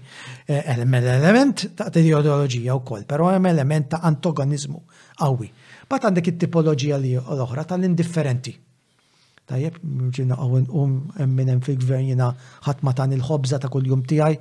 eh, 0.46 0.62
element 0.76 1.66
ta' 1.76 1.90
ideologija 1.98 2.78
u 2.78 2.84
koll, 2.88 3.04
pero 3.04 3.28
element 3.34 3.90
ta' 3.92 4.00
antagonizmu 4.08 4.80
għawi. 5.20 5.50
Bat 5.90 6.08
għandek 6.08 6.32
it-tipologija 6.34 6.96
li 7.02 7.12
l-oħra 7.20 7.64
tal-indifferenti. 7.66 8.54
Tajjeb, 9.48 9.76
ġina 10.12 10.36
għawen 10.44 10.66
um 10.76 10.96
minn 11.32 11.62
fil-gvern 11.64 12.04
jina 12.12 12.34
ħatma 12.68 12.92
tan 12.98 13.14
il-ħobza 13.16 13.56
ta' 13.62 13.70
kull-jum 13.72 14.02
tijaj, 14.10 14.34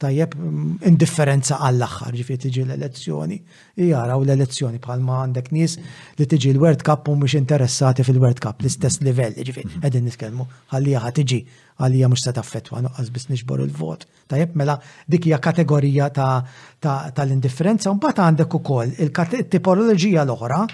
tajjeb 0.00 0.34
mm, 0.36 0.74
indifferenza 0.90 1.56
għall-axħar 1.64 2.18
ġifri 2.18 2.36
tiġi 2.42 2.62
l-elezzjoni. 2.66 3.38
Jaraw 3.86 4.20
l-elezzjoni 4.26 4.80
bħalma 4.84 5.16
għandek 5.22 5.48
nis 5.56 5.78
li 6.18 6.26
tiġi 6.28 6.52
l-World 6.56 6.84
Cup 6.84 7.08
u 7.08 7.16
mux 7.22 7.38
interessati 7.40 8.04
fil-World 8.04 8.40
Cup 8.44 8.60
l-istess 8.64 9.00
livell, 9.06 9.36
ġifri 9.40 9.64
mhm. 9.64 9.80
edin 9.88 10.06
nitkelmu 10.10 10.48
għalija 10.76 11.02
ħatiġi 11.06 11.40
għalija 11.80 12.08
mux 12.12 12.20
se 12.28 12.36
fetwa, 12.44 12.82
għaz 12.84 13.08
bis 13.16 13.30
nixbor 13.32 13.62
il-vot. 13.64 14.02
Tajjeb 14.28 14.52
mela 14.60 14.74
dik 15.08 15.30
hija 15.30 15.38
kategorija 15.40 16.10
l 16.12 17.32
indifferenza 17.32 17.88
un 17.90 17.98
għandek 18.02 18.56
ukoll 18.60 18.92
il-tipologija 19.00 20.26
l-oħra 20.28 20.64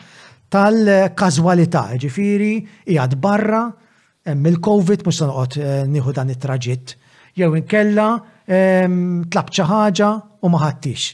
tal-kazwalità, 0.53 1.83
ġifiri, 2.01 2.51
jgħad 2.87 3.19
barra, 3.21 3.65
hemm 4.27 4.49
il-Covid, 4.53 5.05
mux 5.07 5.21
sanqot 5.21 5.59
eh, 5.61 5.77
nieħu 5.91 6.15
dan 6.15 6.33
it-traġitt, 6.35 6.97
jew 7.37 7.51
inkella 7.59 8.09
tlab 8.47 9.49
ħaġa 9.51 10.09
u 10.47 10.51
maħattix. 10.53 11.07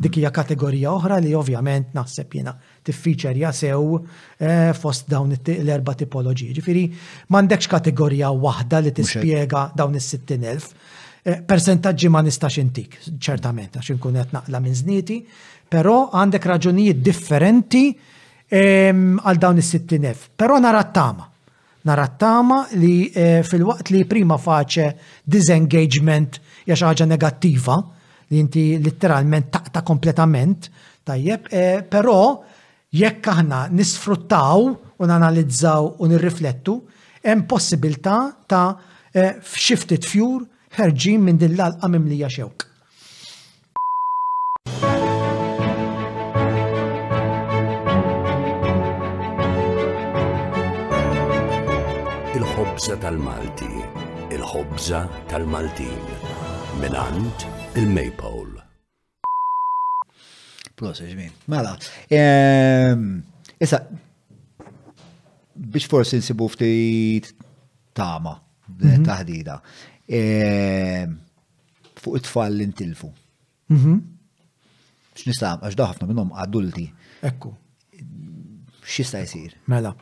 Dik 0.00 0.14
hija 0.16 0.30
kategorija 0.32 0.94
oħra 0.96 1.18
li 1.20 1.34
ovvjament 1.36 1.90
naħseb 1.92 2.32
jiena 2.38 2.54
tiffiċerja 2.88 3.50
sew 3.52 3.98
eh, 3.98 4.70
fost 4.72 5.04
dawn 5.12 5.34
l-erba 5.36 5.92
tipoloġiji. 6.00 6.54
Ġifiri, 6.56 6.84
m'għandekx 7.28 7.68
kategorija 7.68 8.30
waħda 8.32 8.80
li 8.86 8.94
tispjega 8.96 9.66
dawn 9.76 10.00
is-60,000. 10.00 10.72
Eh, 11.28 11.42
persentaġġi 11.44 12.08
ma 12.16 12.22
nistax 12.24 12.62
intik, 12.64 12.96
ċertament, 13.20 13.76
għax 13.76 13.92
inkun 13.98 14.16
qed 14.22 14.32
naqla 14.38 14.62
minn 14.64 14.78
żnieti, 14.80 15.20
però 15.70 16.06
għandek 16.16 16.48
raġunijiet 16.54 17.04
differenti 17.04 17.84
għal 18.52 19.38
dawn 19.38 19.58
is-60.000. 19.62 20.30
Però 20.36 20.58
narattama. 20.58 21.26
Narattama 21.86 22.66
li 22.76 23.08
eh, 23.14 23.42
fil-waqt 23.46 23.90
li 23.94 24.04
prima 24.04 24.36
faċe 24.36 24.88
disengagement 25.24 26.40
jax 26.68 26.82
ħaġa 26.84 27.06
negattiva 27.08 27.76
li 28.30 28.38
inti 28.42 28.64
letteralment 28.82 29.48
taqta 29.54 29.82
kompletament 29.82 30.68
tajjeb, 31.08 31.48
eh, 31.50 31.80
però 31.88 32.42
jekk 32.92 33.30
aħna 33.32 33.62
nisfruttaw 33.72 34.68
u 35.00 35.08
nanalizzaw 35.08 35.88
u 35.98 36.06
nirriflettu, 36.12 36.76
hemm 37.24 37.46
possibilità 37.48 38.36
ta' 38.46 38.74
eh, 39.14 39.38
f'xiftit 39.40 40.04
fjur 40.06 40.44
ħerġin 40.78 41.24
minn 41.26 41.40
din 41.40 41.56
l-alqa 41.56 41.88
mimlija 41.90 42.28
xewk. 42.30 42.69
il-ħobza 52.80 52.98
tal-Malti, 53.04 53.66
il-ħobza 54.32 54.98
tal-Maltin, 55.28 56.04
minant 56.80 57.44
il-Maypole. 57.76 58.62
Prosa 60.80 61.04
ġmin. 61.04 61.34
Mela, 61.52 61.74
ehm, 62.08 63.10
issa, 63.60 63.82
biex 65.52 65.90
forsi 65.92 66.22
nsibu 66.22 66.48
ftit 66.56 67.28
tama, 68.00 68.32
mhm. 68.72 69.04
taħdida, 69.04 69.60
ehm, 70.08 71.18
fuq 72.00 72.16
it-tfal 72.22 72.56
li 72.56 72.64
intilfu 72.64 73.10
mhm. 73.76 73.98
X'nista' 75.20 75.58
għax 75.60 75.76
daħafna 75.76 76.08
minnhom 76.08 76.32
adulti. 76.32 76.88
Ekku. 77.28 77.52
X'jista' 78.88 79.20
jsir? 79.28 79.58
Mela. 79.68 79.92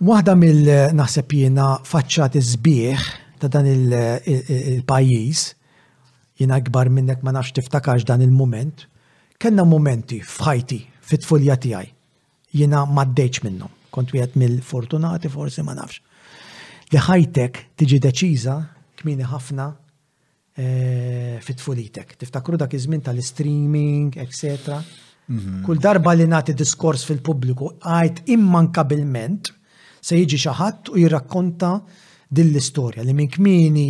Waħda 0.00 0.32
mill-naħseb 0.34 1.32
eh, 1.36 1.40
jiena 1.40 1.64
faċċat 1.84 2.36
iżbieħ 2.40 3.08
ta' 3.40 3.48
dan 3.52 3.66
il-pajjiż, 3.68 5.40
eh, 5.42 5.50
eh, 5.50 6.14
jiena 6.40 6.56
akbar 6.56 6.88
minnek 6.88 7.20
ma 7.24 7.34
nafx 7.36 7.52
tiftakarx 7.58 8.06
dan 8.08 8.24
il-moment, 8.24 8.86
kellna 9.40 9.66
momenti 9.68 10.20
fħajti 10.24 10.78
fit-tfulja 11.04 11.58
tiegħi. 11.60 11.92
Jiena 12.56 12.86
maddejx 12.88 13.44
minnhom, 13.44 13.72
kont 13.92 14.14
wieħed 14.16 14.40
mill-fortunati 14.40 15.28
forsi 15.34 15.64
ma 15.68 15.76
nafx. 15.76 16.00
Li 16.92 17.00
ħajtek 17.04 17.60
tiġi 17.78 18.00
deċiża 18.06 18.56
kmini 19.02 19.28
ħafna 19.28 19.68
fit-tfulitek. 21.40 22.16
Tiftakru 22.20 22.58
dak 22.60 22.74
iż-żmien 22.76 23.04
tal-streaming, 23.06 24.16
etc. 24.18 24.80
Mhm. 25.30 25.60
Kull 25.64 25.78
darba 25.80 26.12
li 26.16 26.26
nagħti 26.28 26.56
diskors 26.58 27.04
fil-pubbliku 27.08 27.68
għajt 27.80 28.24
immankabilment 28.34 29.52
se 30.00 30.16
jiġi 30.16 30.38
xi 30.40 30.52
ħadd 30.56 30.90
u 30.96 31.00
jirrakkonta 31.02 31.72
din 32.30 32.50
l-istorja 32.50 33.04
li 33.04 33.14
minn 33.16 33.30
kmini 33.32 33.88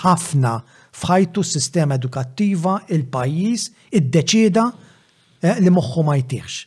ħafna 0.00 0.54
fħajtu 0.98 1.44
s-sistema 1.44 1.98
edukattiva 1.98 2.76
il-pajjiż 2.94 3.66
iddeċida 4.00 4.64
eh, 4.68 5.56
li 5.62 5.70
moħħu 5.72 6.04
ma 6.04 6.16
jtieħx. 6.20 6.60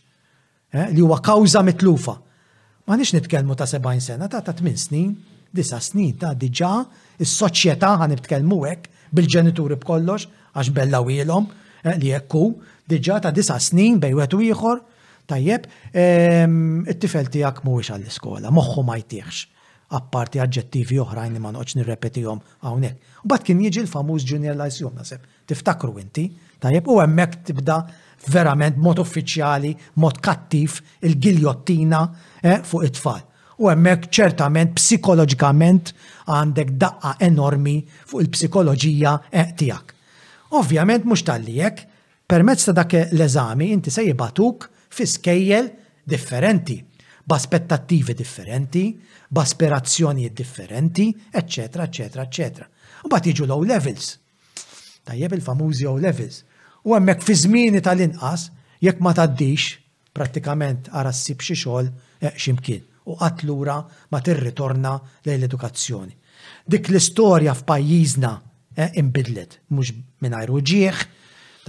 Eh, 0.72 0.88
li 0.96 1.04
huwa 1.04 1.20
kawża 1.22 1.62
mitlufa. 1.68 2.16
Ma 2.88 2.98
nix 2.98 3.14
nitkellmu 3.16 3.56
ta' 3.60 3.68
70 3.68 4.02
sena, 4.06 4.28
ta' 4.32 4.40
ta' 4.46 4.56
8 4.56 4.80
snin, 4.86 5.12
9 5.56 5.82
snin, 5.84 6.16
ta' 6.18 6.32
diġà 6.34 6.72
il 7.22 7.28
soċjetà 7.28 7.94
ħan 8.00 8.16
nitkellmu 8.16 8.62
hekk 8.64 9.08
bil-ġenituri 9.12 9.78
b'kollox 9.82 10.30
għax 10.56 10.72
bella 10.76 11.04
wilhom 11.06 11.50
eh, 11.84 11.98
li 12.00 12.14
jekku 12.16 12.46
diġà 12.92 13.22
ta' 13.28 13.36
9 13.36 13.60
snin 13.70 14.00
bejwet 14.04 14.36
u 14.38 14.42
ieħor 14.48 14.88
Tajjeb, 15.32 15.66
it-tifel 16.92 17.28
tijak 17.32 17.62
mhuwiex 17.64 17.94
għall-iskola, 17.96 18.50
moħħu 18.52 18.84
ma 18.84 18.98
jtieħx, 19.00 19.46
apparti 19.96 20.42
aġġettivi 20.44 21.00
oħrajn 21.04 21.38
li 21.38 21.40
ma 21.42 21.52
noqgħodx 21.56 21.78
nirrepetihom 21.80 22.42
hawnhekk. 22.68 23.12
U 23.26 23.32
bat 23.32 23.44
kien 23.48 23.62
jiġi 23.64 23.82
l-famuż 23.86 24.26
junior 24.28 24.58
lyceum 24.60 24.96
nasib, 24.98 25.24
tiftakru 25.52 25.96
inti, 26.04 26.26
tajjeb, 26.64 26.88
u 26.92 27.00
hemmhekk 27.00 27.42
tibda 27.50 27.80
verament 28.32 28.80
mod 28.84 29.00
uffiċjali, 29.04 29.72
mod 30.04 30.20
kattiv 30.24 30.78
il-giljottina 31.08 32.02
eh, 32.44 32.60
fuq 32.68 32.90
it-tfal. 32.90 33.24
U 33.62 33.70
hemmhekk 33.72 34.12
ċertament 34.20 34.76
psikoloġikament 34.80 35.94
għandek 36.28 36.76
daqqa 36.82 37.16
enormi 37.30 37.78
fuq 38.10 38.26
il-psikoloġija 38.28 39.16
eh, 39.32 39.50
tiegħek. 39.60 39.96
Ovvjament 40.60 41.08
mhux 41.08 41.24
tal-lijek, 41.30 41.86
permezz 42.32 42.68
ta' 42.70 42.76
dak 42.82 42.98
l-eżami 43.06 43.72
inti 43.78 43.92
se 43.92 44.04
jibatuk 44.08 44.70
fi 44.94 45.06
skejjel 45.06 45.72
differenti, 46.04 46.84
b'aspettattivi 47.24 48.14
differenti, 48.14 49.00
b'aspirazzjonijiet 49.30 50.34
differenti, 50.34 51.16
eccetera, 51.32 51.84
eccetera, 51.88 52.24
eccetera. 52.28 52.68
U 53.08 53.10
bat 53.10 53.26
jiġu 53.26 53.48
low 53.48 53.64
levels. 53.64 54.18
Tajjeb 55.08 55.34
il-famużi 55.40 55.88
low 55.88 55.98
levels. 55.98 56.44
U 56.84 56.96
hemmhekk 56.98 57.24
fi 57.26 57.36
żmieni 57.46 57.82
tal-inqas, 57.82 58.50
jekk 58.84 59.00
ma 59.00 59.14
taddix, 59.18 59.78
prattikament 60.14 60.90
ara 60.92 61.14
ssib 61.16 61.40
xi 61.40 61.56
xogħol 61.64 61.88
e, 62.22 62.34
ximkien 62.36 62.84
u 63.08 63.16
qatt 63.18 63.42
lura 63.48 63.78
ma 64.12 64.20
tirritorna 64.24 64.92
lejn 65.26 65.40
l-edukazzjoni. 65.40 66.14
Dik 66.68 66.92
l-istorja 66.92 67.56
f'pajjiżna 67.58 68.34
e, 68.76 68.90
imbidlet, 69.02 69.58
mhux 69.72 69.96
mingħajr 70.26 70.52
uġieħ, 70.60 71.00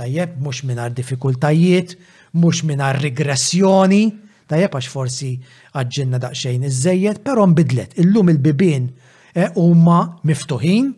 tajjeb 0.01 0.35
mhux 0.43 0.67
mingħajr 0.69 0.97
diffikultajiet, 0.99 1.95
mux 2.41 2.61
minna 2.65 2.93
regressjoni, 2.97 4.03
tajjeb 4.49 4.77
għax 4.77 4.91
forsi 4.93 5.33
għadġinna 5.77 6.21
daqxejn 6.23 6.67
iż-żejjed, 6.69 7.21
pero 7.25 7.47
mbidlet, 7.49 7.97
illum 8.03 8.31
il-bibin 8.33 8.89
eh, 9.35 9.49
huma 9.61 10.05
miftuħin, 10.29 10.91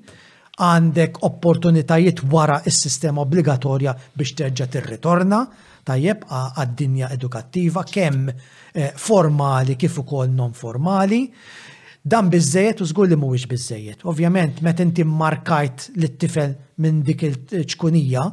għandek 0.63 1.23
opportunitajiet 1.27 2.23
wara 2.31 2.61
is-sistema 2.71 3.25
obbligatorja 3.25 3.97
biex 4.15 4.37
terġa' 4.39 4.69
tirritorna 4.71 5.41
tajjeb 5.85 6.23
għad-dinja 6.31 7.09
edukattiva 7.17 7.83
kemm 7.89 8.31
eh, 8.31 8.93
formali 8.97 9.75
kif 9.77 9.99
ukoll 10.05 10.31
non 10.33 10.55
formali. 10.55 11.27
Dan 12.05 12.29
biżejjed 12.29 12.83
u 12.85 12.87
żgur 12.87 13.09
li 13.09 13.17
mhuwiex 13.17 13.47
biżejjed. 13.49 14.03
Ovvjament 14.05 14.59
meta 14.63 14.83
inti 14.85 15.05
markajt 15.05 15.87
l 15.97 16.11
tifel 16.21 16.53
minn 16.85 17.01
dik 17.07 17.23
il-ċkunija, 17.25 18.25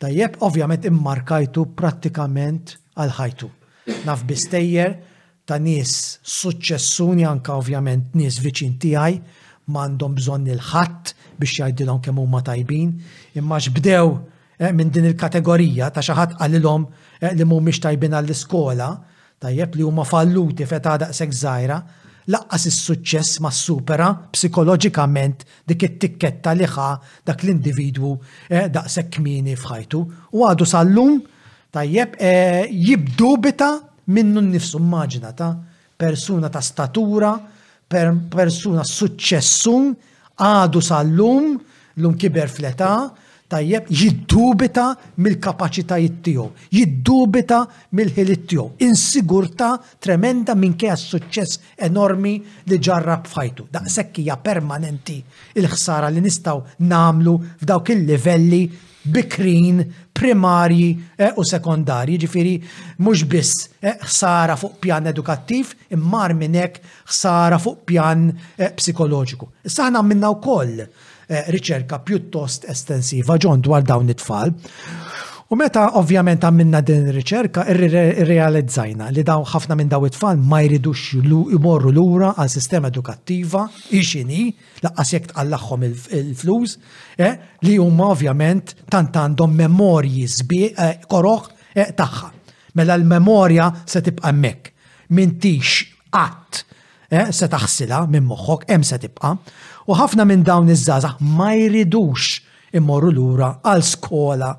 Tajjeb, 0.00 0.32
ovvjament 0.40 0.86
immarkajtu 0.88 1.66
prattikament 1.76 2.70
għal 2.96 3.10
ħajtu. 3.18 3.48
Naf 4.08 4.22
bistejjer 4.24 4.94
ta' 5.44 5.58
nies 5.60 5.92
suċċessuni 6.24 7.26
anka 7.28 7.52
ovvjament 7.60 8.16
nies 8.16 8.38
viċin 8.40 8.78
tiegħi 8.80 9.18
mandom 9.76 10.14
bżonn 10.16 10.48
il-ħadd 10.54 11.12
biex 11.42 11.58
jajdilom 11.60 12.00
kemm 12.00 12.22
huma 12.24 12.40
tajbin, 12.42 12.94
imma 13.36 13.58
eh, 13.68 14.72
minn 14.72 14.88
din 14.92 15.10
il-kategorija 15.12 15.90
ta' 15.92 16.00
xi 16.00 16.16
ħadd 16.16 16.38
qalilhom 16.40 16.88
eh, 17.20 17.34
li 17.36 17.44
mhumiex 17.44 17.84
tajbin 17.84 18.16
għall-iskola, 18.16 18.88
tajjeb 19.40 19.76
li 19.76 19.84
huma 19.84 20.04
falluti 20.08 20.64
feta 20.64 20.96
daqshekk 21.04 21.38
żgħira, 21.42 21.80
laqqas 22.30 22.66
is-suċċess 22.70 23.40
ma 23.44 23.50
supera 23.54 24.08
psikoloġikament 24.34 25.42
dik 25.68 25.84
it-tikketta 25.88 26.52
liħa 26.60 26.88
dak 27.28 27.44
l-individwu 27.44 28.12
eh, 28.48 28.68
daqshekk 28.70 29.16
kmini 29.18 29.56
fħajtu. 29.58 30.00
U 30.38 30.44
għadu 30.46 30.66
sal-lum 30.72 31.18
tajjeb 31.74 32.16
eh, 32.20 32.70
jibdu 32.70 33.32
bita 33.42 33.72
minnu 34.14 34.42
nnifsu 34.46 34.78
maġna 34.80 35.32
ta' 35.36 35.52
persuna 36.00 36.48
ta' 36.48 36.62
statura, 36.64 37.34
persuna 37.90 38.84
suċċessum, 38.86 39.90
għadu 40.40 40.80
sal-lum, 40.80 41.50
l-lum 41.98 42.14
kiber 42.16 42.48
fl-età, 42.50 42.92
tajjeb 43.50 43.88
jiddubita 43.90 44.84
mill-kapacitajiet 45.18 46.18
tiegħu, 46.24 46.44
jiddubita 46.76 47.62
mill-ħiliet 47.98 48.44
tiegħu, 48.50 48.66
insigurta 48.86 49.72
tremenda 50.04 50.54
minkejja 50.58 50.98
suċċess 51.00 51.72
enormi 51.88 52.36
li 52.70 52.78
ġarrab 52.78 53.26
b'fajtu. 53.26 53.66
Daqshekk 53.74 54.22
hija 54.24 54.38
permanenti 54.46 55.18
il-ħsara 55.58 56.12
li 56.14 56.22
nistgħu 56.28 56.84
namlu 56.86 57.34
f'dawk 57.64 57.90
il-livelli 57.98 58.62
bikrin, 59.00 59.78
primarji 60.12 60.88
eh, 61.16 61.30
u 61.40 61.42
sekondarji, 61.48 62.18
ġifiri 62.20 62.50
mhux 63.00 63.22
biss 63.32 63.62
eh, 63.80 63.94
ħsara 64.04 64.58
fuq 64.60 64.76
pjan 64.82 65.08
edukattiv, 65.08 65.70
immar 65.96 66.34
minn 66.36 66.58
hekk 66.60 66.82
ħsara 67.08 67.56
fuq 67.64 67.80
pjan 67.88 68.26
eh, 68.60 68.68
psikoloġiku. 68.76 69.48
Issa 69.64 69.86
Saħna 69.88 70.04
minna 70.04 70.34
wkoll 70.36 70.42
koll 70.84 71.08
Eh, 71.30 71.44
riċerka 71.54 72.00
pjuttost 72.02 72.64
estensiva 72.72 73.36
ġon 73.38 73.60
dwar 73.62 73.84
dawn 73.86 74.08
it-tfal. 74.10 74.50
U 75.54 75.58
meta 75.58 75.84
ovvjament 76.00 76.42
għamilna 76.46 76.80
din 76.86 77.04
riċerka, 77.14 77.68
irrealizzajna 77.70 79.08
li 79.14 79.22
daw 79.26 79.44
ħafna 79.46 79.76
minn 79.78 79.90
daw 79.92 80.04
it-tfal 80.08 80.38
ma 80.42 80.58
jridux 80.64 81.14
l 81.22 81.94
lura 81.98 82.32
għal 82.34 82.50
sistema 82.50 82.90
edukattiva, 82.90 83.64
ixini, 83.94 84.48
laqqas 84.82 85.12
jek 85.16 85.30
tqallaxħom 85.32 85.84
il-flus, 85.88 86.76
eh, 87.18 87.36
li 87.62 87.76
huma 87.78 88.10
ovvjament 88.16 88.74
tant 88.90 89.14
għandhom 89.14 89.54
memorji 89.54 90.26
sbieq 90.26 90.78
eh, 90.78 90.98
koroħ 91.06 91.46
tagħha. 91.94 92.28
Mela 92.74 92.94
l-memorja 92.96 93.70
se 93.86 94.02
tibqa' 94.02 94.34
mek, 94.34 94.72
mintix 95.14 95.84
qatt 96.10 96.64
se 97.34 97.46
taħsila 97.50 98.04
minn 98.06 98.22
moħħok, 98.26 98.66
hemm 98.70 98.84
se 98.86 98.98
tibqa'. 99.02 99.36
U 99.90 99.94
ħafna 99.98 100.22
minn 100.28 100.44
dawn 100.46 100.68
iż-żaza 100.70 101.16
ma 101.36 101.48
jridux 101.58 102.36
immorru 102.78 103.08
lura 103.10 103.48
għal 103.66 103.80
skola 103.82 104.50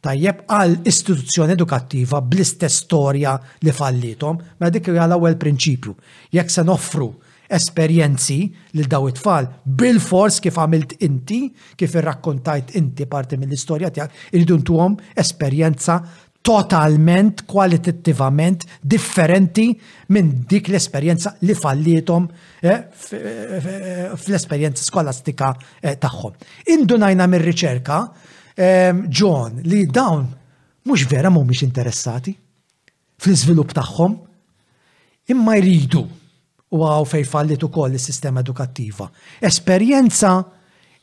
tajjeb 0.00 0.46
għal 0.48 0.76
istituzzjoni 0.88 1.52
edukattiva 1.58 2.22
bl-istess 2.24 2.86
storja 2.86 3.34
li 3.66 3.74
fallitom, 3.74 4.38
ma 4.62 4.70
dik 4.72 4.88
hija 4.88 5.04
l-ewwel 5.10 5.36
prinċipju. 5.42 5.92
Jekk 6.32 6.54
se 6.54 6.64
noffru 6.64 7.10
esperjenzi 7.58 8.38
lil 8.78 8.88
daw 8.92 9.04
it-tfal 9.10 9.50
bil-fors 9.66 10.38
kif 10.44 10.56
għamilt 10.60 10.96
inti, 11.04 11.42
kif 11.80 11.98
irrakkontajt 12.00 12.72
inti 12.80 13.04
parti 13.12 13.36
mill-istorja 13.40 13.90
tiegħek, 13.92 14.26
irridu 14.32 14.56
ntuhom 14.62 14.96
esperjenza 15.18 15.98
totalment, 16.48 17.42
kwalitittivament 17.50 18.62
differenti 18.80 19.72
minn 20.14 20.32
dik 20.48 20.70
l-esperjenza 20.70 21.34
li 21.44 21.56
fallietom 21.58 22.30
Eh, 22.60 22.88
eh, 23.10 24.10
fl-esperjenza 24.18 24.82
skolastika 24.82 25.52
eh, 25.80 25.94
tagħhom. 25.96 26.32
Indunajna 26.74 27.26
mir-riċerka 27.30 27.98
John 29.14 29.60
li 29.70 29.84
dawn 29.86 30.24
mhux 30.82 31.04
vera 31.06 31.30
mhumiex 31.30 31.60
interessati 31.62 32.32
fl-iżvilupp 33.22 33.70
tagħhom 33.78 34.16
imma 35.30 35.54
jridu 35.60 36.00
u 36.02 36.80
għaw 36.82 37.06
fej 37.06 37.22
fallit 37.30 37.62
ukoll 37.68 37.94
is-sistema 37.94 38.42
edukattiva. 38.42 39.06
Esperjenza 39.38 40.34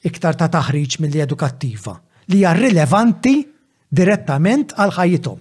iktar 0.06 0.35
ta' 0.35 0.51
taħriġ 0.51 1.00
mill 1.06 1.16
edukattiva 1.24 1.95
li 2.34 2.42
hija 2.42 2.51
rilevanti 2.59 3.38
direttament 3.88 4.75
għal 4.75 4.92
ħajjithom. 5.00 5.40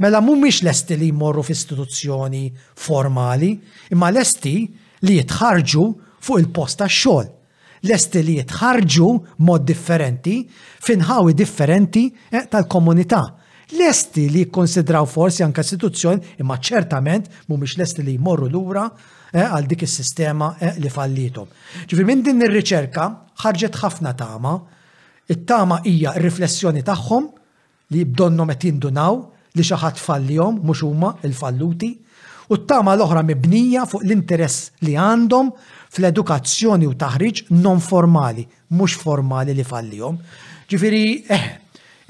Mela 0.00 0.24
mhumiex 0.24 0.64
lesti 0.64 0.96
li 0.96 1.10
jmorru 1.12 1.44
f'istituzzjoni 1.44 2.46
formali, 2.86 3.58
imma 3.92 4.08
lesti 4.10 4.56
li 5.06 5.18
jitħarġu 5.18 5.86
fuq 6.22 6.40
il-post 6.42 6.84
xol. 6.86 6.90
xogħol. 6.96 7.30
Lesti 7.90 8.20
li 8.22 8.36
jitħarġu 8.38 9.06
mod 9.46 9.64
differenti, 9.66 10.34
finħawi 10.88 11.32
differenti 11.34 12.04
eh, 12.30 12.44
tal-komunità. 12.50 13.22
Lesti 13.78 14.28
li 14.30 14.46
konsidraw 14.50 15.06
forsi 15.08 15.42
anka 15.42 15.62
istituzzjoni 15.64 16.36
imma 16.44 16.58
ċertament 16.62 17.26
mhumiex 17.48 17.76
lesti 17.80 18.02
li 18.06 18.14
jmorru 18.16 18.46
lura 18.52 18.84
eh, 18.86 19.42
għal 19.42 19.66
dik 19.66 19.82
is-sistema 19.82 20.52
eh, 20.62 20.76
li 20.78 20.90
fallitom. 20.92 21.48
Ġifir 21.90 22.04
minn 22.06 22.22
din 22.22 22.42
ir-riċerka 22.46 23.08
ħarġet 23.42 23.78
ħafna 23.82 24.14
tama. 24.14 24.54
It-tama 25.28 25.80
hija 25.84 26.12
riflessjoni 26.22 26.82
tagħhom 26.86 27.28
li 27.96 28.04
bdonnom 28.12 28.48
qed 28.54 28.64
jindunaw 28.70 29.20
li 29.58 29.64
xi 29.66 29.74
ħadd 29.82 29.98
fallihom 30.06 30.60
mhux 30.62 30.82
huma 30.86 31.16
il-falluti 31.26 31.96
u 32.52 32.58
t-tama 32.60 32.92
l-oħra 33.00 33.22
mibnija 33.26 33.86
fuq 33.88 34.04
l-interess 34.06 34.70
li 34.86 34.92
għandhom 35.00 35.48
fl-edukazzjoni 35.92 36.88
u 36.88 36.94
taħriġ 37.00 37.46
non 37.64 37.80
formali, 37.84 38.44
mhux 38.76 38.96
formali 39.00 39.54
li 39.56 39.64
fallihom. 39.66 40.18
Ġifieri, 40.68 41.04
eh, 41.28 41.46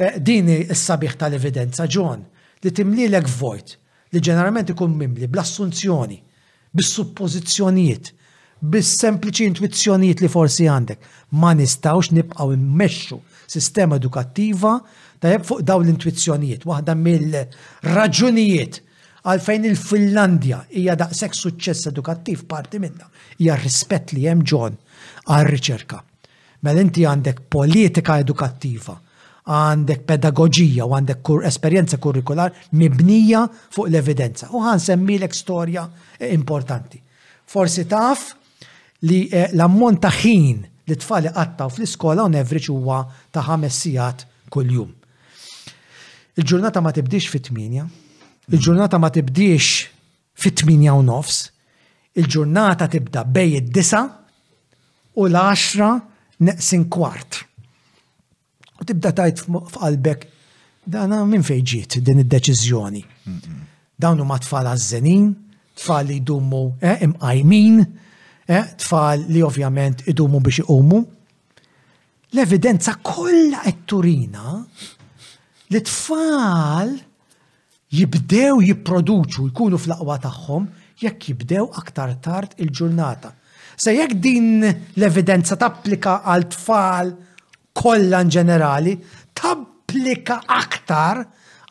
eh 0.03 0.19
din 0.23 0.51
is-sabiħ 0.57 1.15
tal-evidenza 1.21 1.87
ġon 1.87 2.25
li 2.63 2.71
timlilek 2.75 3.29
vojt 3.39 3.77
li 4.13 4.21
ġeneralment 4.21 4.75
ikun 4.75 4.93
mimli 4.99 5.27
bl-assunzjoni, 5.31 6.19
bis-suppożizzjonijiet, 6.77 8.11
bis-sempliċi 8.73 9.47
intuizjonijiet 9.49 10.21
li 10.21 10.29
forsi 10.31 10.67
għandek. 10.69 10.99
Ma 11.41 11.55
nistawx 11.59 12.13
nibqgħu 12.19 12.57
immexxu 12.59 13.19
sistema 13.53 13.99
edukattiva 14.01 14.77
ta' 15.23 15.39
fuq 15.43 15.63
dawn 15.63 15.87
l 15.87 15.95
intuizjonijiet 15.95 16.67
waħda 16.69 16.97
mill-raġunijiet 17.07 18.83
għalfejn 19.29 19.67
il-Finlandja 19.71 20.63
hija 20.75 20.95
daqshekk 20.99 21.37
suċċess 21.39 21.89
edukattiv 21.93 22.43
parti 22.51 22.81
minna 22.83 23.07
hija 23.39 23.55
rispett 23.61 24.11
li 24.17 24.25
hemm 24.27 24.43
ġon 24.43 24.75
għar-riċerka. 25.31 26.01
Mela 26.63 26.83
inti 26.83 27.03
għandek 27.07 27.45
politika 27.51 28.17
edukattiva, 28.23 28.97
għandek 29.51 30.05
pedagogija 30.07 30.87
u 30.87 30.95
għandek 30.97 31.23
kur 31.27 31.47
esperjenza 31.47 31.99
kurrikular 32.03 32.51
mibnija 32.79 33.45
fuq 33.75 33.89
l-evidenza. 33.91 34.51
U 34.55 34.63
għan 34.63 34.83
semmilek 34.83 35.35
storja 35.35 35.87
eh, 36.19 36.31
importanti. 36.35 36.99
Forsi 37.47 37.87
taf 37.91 38.29
li 39.07 39.27
eh, 39.31 39.51
l-ammont 39.55 40.03
ta' 40.03 40.11
ħin 40.19 40.67
li 40.91 40.99
tfali 40.99 41.31
għattaw 41.31 41.71
fl-iskola 41.77 42.27
on 42.27 42.39
average 42.43 42.75
huwa 42.75 43.05
ta' 43.31 43.47
ħames 43.47 43.83
sijat 43.85 44.27
kull-jum. 44.51 44.91
Il-ġurnata 46.39 46.81
ma 46.83 46.91
tibdix 46.95 47.29
fit-8, 47.31 47.91
Il-ġurnata 48.51 48.99
ma 48.99 49.09
tibdiex 49.11 49.69
fit-8 50.35 50.91
u 50.91 51.03
nofs, 51.07 51.45
il-ġurnata 52.19 52.89
tibda 52.91 53.23
bej 53.25 53.55
id-9 53.61 55.15
u 55.15 55.27
l-10 55.29 56.01
neqsin 56.49 56.89
kwart. 56.91 57.39
U 58.81 58.85
tibda 58.87 59.13
tajt 59.15 59.45
f'qalbek 59.47 60.27
dana 60.91 61.23
minn 61.25 61.45
fejġiet 61.47 62.01
din 62.03 62.25
id-deċiżjoni. 62.25 63.05
Dawn 64.03 64.19
huma 64.25 64.41
tfal 64.43 64.67
għaż-żenin, 64.73 65.29
tfal 65.79 66.11
li 66.11 66.17
jdumu 66.19 66.65
eh, 66.83 66.99
imqajmin, 67.07 67.79
eh, 68.51 68.65
tfal 68.83 69.23
li 69.31 69.43
ovvjament 69.47 70.03
idumu 70.11 70.41
biex 70.43 70.65
iqumu. 70.65 70.99
L-evidenza 72.35 72.99
kollha 73.07 73.63
qed 73.69 73.87
turina 73.87 74.59
li 75.71 75.81
tfal 75.87 76.97
jibdew 77.93 78.57
jipproduċu 78.65 79.49
jkunu 79.53 79.77
fl-aqwa 79.81 80.17
tagħhom 80.25 80.67
jekk 81.03 81.29
jibdew 81.33 81.67
aktar 81.83 82.15
tard 82.25 82.55
il-ġurnata. 82.65 83.33
Se 83.77 83.93
jekk 83.95 84.19
din 84.25 84.65
l-evidenza 84.67 85.57
tapplika 85.61 86.19
għal 86.25 86.47
tfal 86.55 87.13
kollha 87.77 88.23
ġenerali, 88.29 88.97
tapplika 89.37 90.41
aktar 90.59 91.23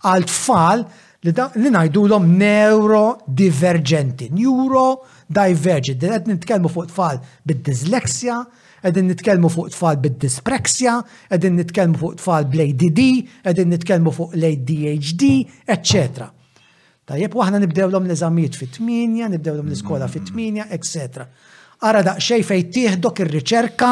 għal 0.05 0.25
tfal 0.29 0.85
li 1.21 1.33
ngħidulhom 1.35 2.25
neurodivergenti, 2.41 4.31
neurodivergenti, 4.33 6.09
qed 6.09 6.31
nitkellmu 6.33 6.71
fuq 6.73 6.89
tfal 6.89 7.19
bid-dislexja, 7.45 8.39
għedin 8.85 9.09
nitkelmu 9.11 9.49
fuq 9.53 9.69
tfal 9.73 9.99
bid 10.01 10.15
dispreksja 10.21 10.97
għedin 11.31 11.57
nitkelmu 11.61 11.99
fuq 12.01 12.15
tfal 12.21 12.47
bl-ADD, 12.51 13.01
għedin 13.45 13.73
nitkelmu 13.75 14.13
fuq 14.15 14.35
l-ADHD, 14.37 15.29
etc. 15.69 16.27
Tajjeb, 17.11 17.37
waħna 17.37 17.61
nibdew 17.63 17.87
l-om 17.91 18.09
l-eżamijiet 18.09 18.57
fit-8, 18.57 19.29
nibdew 19.33 19.55
l-om 19.57 19.69
l-iskola 19.69 20.09
fit-8, 20.11 20.65
etc. 20.77 21.25
Ara 21.89 22.17
xej 22.21 22.45
fej 22.45 22.65
tieħdok 22.75 23.23
ir-riċerka 23.25 23.91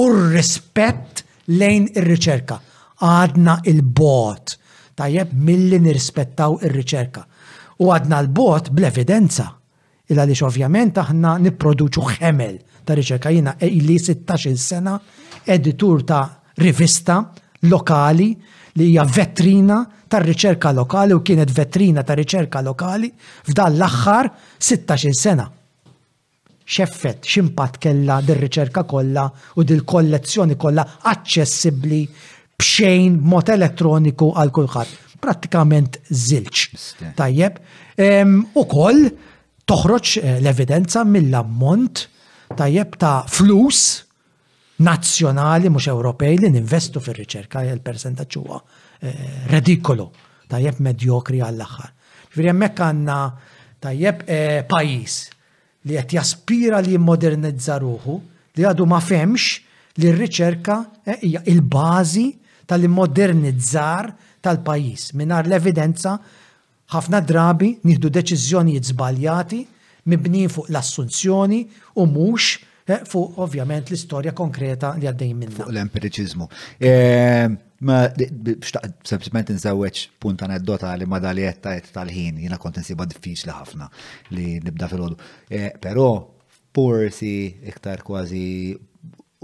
u 0.00 0.06
r-rispett 0.10 1.24
lejn 1.56 1.88
ir-riċerka. 1.92 2.60
Għadna 3.02 3.60
il-bot. 3.72 4.58
Tajjeb, 4.96 5.32
mill-li 5.34 5.80
nirrispettaw 5.86 6.60
ir-riċerka. 6.68 7.24
U 7.82 7.90
għadna 7.92 8.20
l-bot 8.26 8.68
bl-evidenza 8.76 9.50
illa 10.12 10.26
li 10.28 10.36
ovvjament 10.46 10.96
aħna 11.02 11.36
nipproduċu 11.42 12.06
ħemel 12.18 12.58
ta' 12.86 12.96
riċerka 12.98 13.30
jina 13.32 13.56
illi 13.66 13.96
16 13.98 14.58
sena 14.60 14.96
editur 15.48 16.02
ta' 16.06 16.22
rivista 16.60 17.20
lokali 17.70 18.28
li 18.78 18.88
hija 18.92 19.04
vetrina 19.16 19.80
tar 20.12 20.24
riċerka 20.28 20.72
lokali 20.76 21.16
u 21.16 21.22
kienet 21.24 21.52
vetrina 21.56 22.04
ta' 22.04 22.16
riċerka 22.18 22.60
lokali 22.66 23.10
f'dan 23.46 23.76
l-aħħar 23.78 24.28
16 24.62 25.18
sena. 25.18 25.46
Xeffet, 26.72 27.24
ximpat 27.26 27.78
kella 27.82 28.20
dir-riċerka 28.24 28.84
kollha 28.88 29.24
u 29.58 29.64
dil-kollezzjoni 29.66 30.56
kollha 30.56 30.84
aċċessibbli 31.10 32.02
bxejn 32.58 33.18
mod 33.32 33.50
elettroniku 33.52 34.30
għal 34.38 34.52
kulħadd. 34.56 34.94
Prattikament 35.22 35.98
zilċ. 36.10 37.12
Tajjeb. 37.18 37.56
U 38.58 38.64
koll, 38.72 39.10
toħroġ 39.72 40.08
eh, 40.20 40.38
l-evidenza 40.40 41.02
mill-ammont 41.08 42.02
tajjeb 42.58 42.96
ta' 43.00 43.22
flus 43.32 43.84
nazzjonali 44.84 45.70
mhux 45.72 45.86
Ewropej 45.92 46.40
li 46.42 46.50
ninvestu 46.56 47.00
fir-riċerka 47.00 47.62
il-percentaġġ 47.70 48.40
huwa 48.42 48.58
eh, 48.60 49.48
redikolo 49.50 50.10
tajjeb 50.52 50.82
medjokri 50.84 51.40
għall-aħħar. 51.46 51.90
Ġifieri 52.32 52.50
hemmhekk 52.52 52.84
għandna 52.90 53.18
tajjeb 53.84 54.24
eh, 54.26 54.60
pajjiż 54.68 55.18
li 55.88 55.96
qed 55.98 56.16
jaspira 56.18 56.82
li 56.84 56.92
jimmodernizza 56.96 57.78
ruħu 57.82 58.18
li 58.58 58.68
għadu 58.68 58.88
ma 58.90 59.00
femx 59.00 59.96
li 60.02 60.12
r-riċerka 60.12 60.76
hija 61.24 61.44
il-bażi 61.54 62.28
tal-immodernizzar 62.68 64.12
tal-pajjiż 64.44 65.10
mingħajr 65.22 65.50
l-evidenza 65.50 66.18
ħafna 66.92 67.20
drabi 67.24 67.70
nieħdu 67.86 68.10
deċiżjonijiet 68.18 68.90
żbaljati 68.92 69.62
mibnin 70.12 70.50
fuq 70.52 70.68
l-assunzjoni 70.72 71.60
u 72.00 72.06
mhux 72.08 72.58
eh, 72.88 73.02
fuq 73.08 73.38
ovvjament 73.46 73.90
l-istorja 73.92 74.34
konkreta 74.36 74.92
li 75.00 75.08
għaddejn 75.08 75.36
minna. 75.40 75.56
Fuq 75.60 75.72
l-empiriċizmu. 75.72 76.48
Eh, 76.82 77.46
ma, 77.88 77.98
sempliciment 78.66 79.54
nżewweċ 79.56 80.04
punt 80.22 80.44
aneddota 80.48 80.92
li 80.98 81.08
ma 81.08 81.22
dalietta 81.22 81.76
qed 81.78 81.92
tal-ħin, 81.96 82.42
jiena 82.44 82.60
kont 82.60 82.80
insiba 82.82 83.06
diffiċli 83.08 83.54
ħafna 83.56 83.88
li 84.36 84.58
nibda 84.66 84.90
fil-ħodu. 84.92 85.20
Eh, 85.48 85.70
però 85.82 86.08
porsi 86.72 87.32
iktar 87.68 88.02
kważi 88.06 88.46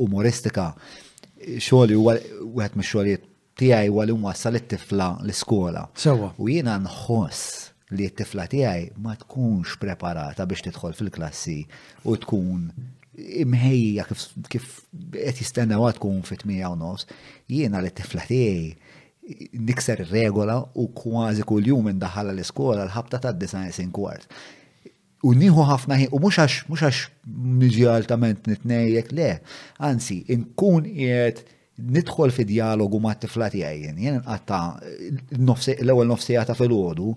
umoristika 0.02 0.72
xogħol 1.48 1.96
huwa 1.96 2.18
wieħed 2.18 2.76
mix 2.78 2.92
xogħolijiet 2.92 3.27
tiegħi 3.58 3.90
għal 3.90 4.18
wassal 4.22 4.58
it-tifla 4.58 5.06
l-iskola. 5.24 5.82
Sewa. 5.98 6.30
U 6.38 6.46
jiena 6.50 6.76
nħoss 6.78 7.56
li 7.98 8.06
t-tifla 8.12 8.46
tiegħi 8.52 8.92
ma 9.02 9.16
tkunx 9.18 9.78
preparata 9.82 10.46
biex 10.46 10.66
tidħol 10.68 10.94
fil-klassi 10.98 11.58
u 12.06 12.16
tkun 12.22 12.68
imħejja 13.44 14.04
kif 14.46 14.76
qed 15.18 15.40
jistennew 15.42 15.88
tkun 15.96 16.20
fit 16.26 16.44
u 16.46 16.72
nofs, 16.78 17.08
jiena 17.50 17.82
li 17.82 17.90
t-tifla 17.90 18.26
tiegħi 18.28 19.56
nikser 19.60 20.06
regola 20.10 20.60
u 20.78 20.86
kważi 20.96 21.42
kull-jum 21.44 21.90
indaħħala 21.92 22.32
l-iskola 22.36 22.86
l-ħabta 22.86 23.20
ta' 23.26 23.32
design 23.42 23.90
kwart. 23.92 24.24
U 25.26 25.34
nieħu 25.34 25.64
ħafna 25.66 25.96
ħin, 25.98 26.12
u 26.14 26.18
mhux 26.22 26.38
għax 26.38 26.98
niġi 27.60 27.88
altament 27.90 28.46
nitnejjek 28.46 29.08
le, 29.18 29.32
anzi, 29.82 30.22
inkun 30.30 30.86
qiegħed 30.86 31.56
nidħol 31.78 32.32
fi 32.34 32.44
dialogu 32.48 32.98
ma' 33.02 33.14
t-tiflati 33.16 33.62
għajjen, 33.64 33.98
jen 34.02 34.20
għatta 34.24 34.60
l-ewel 35.84 36.08
nofsijata 36.10 36.56
fil-ħodu, 36.58 37.12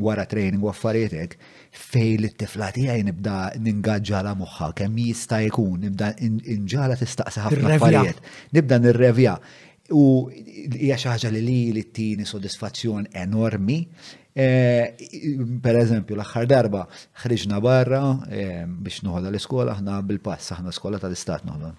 wara 0.00 0.22
training 0.30 0.62
u 0.64 0.68
affarietek, 0.70 1.34
fej 1.74 2.14
li 2.22 2.28
t-tiflati 2.32 2.84
għaj 2.90 3.04
nibda 3.08 3.38
ningaġġala 3.62 4.36
moħħa, 4.38 4.68
kemm 4.82 5.02
jista' 5.06 5.40
jkun, 5.48 5.80
nibda 5.88 6.12
inġala 6.22 6.96
tistaqsa 7.00 7.48
ħafna 7.48 7.74
affarijiet, 7.76 8.20
nibda 8.54 8.78
nirrevja. 8.84 9.34
U 9.90 10.28
hija 10.30 10.94
xi 11.00 11.10
ħaġa 11.10 11.32
li 11.34 11.42
li 11.74 11.82
t-tini 11.88 12.22
soddisfazzjon 12.24 13.08
enormi. 13.18 13.80
E, 14.30 14.46
per 15.60 15.80
eżempju, 15.80 16.14
l-axħar 16.14 16.46
darba 16.48 16.84
ħriġna 17.24 17.56
barra 17.60 18.02
e, 18.30 18.44
biex 18.70 19.02
noħodha 19.02 19.32
l-iskola, 19.32 19.74
aħna 19.74 19.96
bil-pass, 20.06 20.52
aħna 20.54 20.70
skola 20.72 21.00
tal-istat 21.02 21.42
noħodha. 21.50 21.74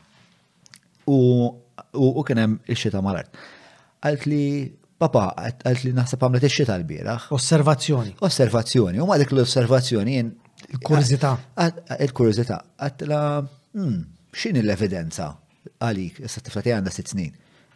U 1.16 1.20
u 1.94 2.24
kienem 2.28 2.60
il-xita 2.70 3.02
mal-art. 3.06 3.36
Għalt 4.02 4.26
li 4.30 4.42
Papa, 5.02 5.32
għalt 5.66 5.84
li 5.88 5.94
naħseb 5.98 6.22
għamlet 6.22 6.46
ix-xita 6.46 6.76
l-bieraħ. 6.78 7.32
Osservazzjoni. 7.38 8.14
Osservazzjoni. 8.28 9.02
U 9.02 9.08
ma 9.10 9.18
dik 9.22 9.32
l-osservazzjoni 9.34 10.16
jen. 10.20 10.32
Il-kurzita. 10.76 11.32
Il-kurzita. 12.06 12.60
Għalt 12.86 13.06
la, 13.10 13.22
hmm, 13.42 14.00
xin 14.30 14.60
l-evidenza 14.62 15.32
għalik, 15.82 16.22
issa 16.28 16.42
tiflati 16.46 16.74
għanda 16.76 16.94
sitt 16.94 17.14
snin. 17.16 17.34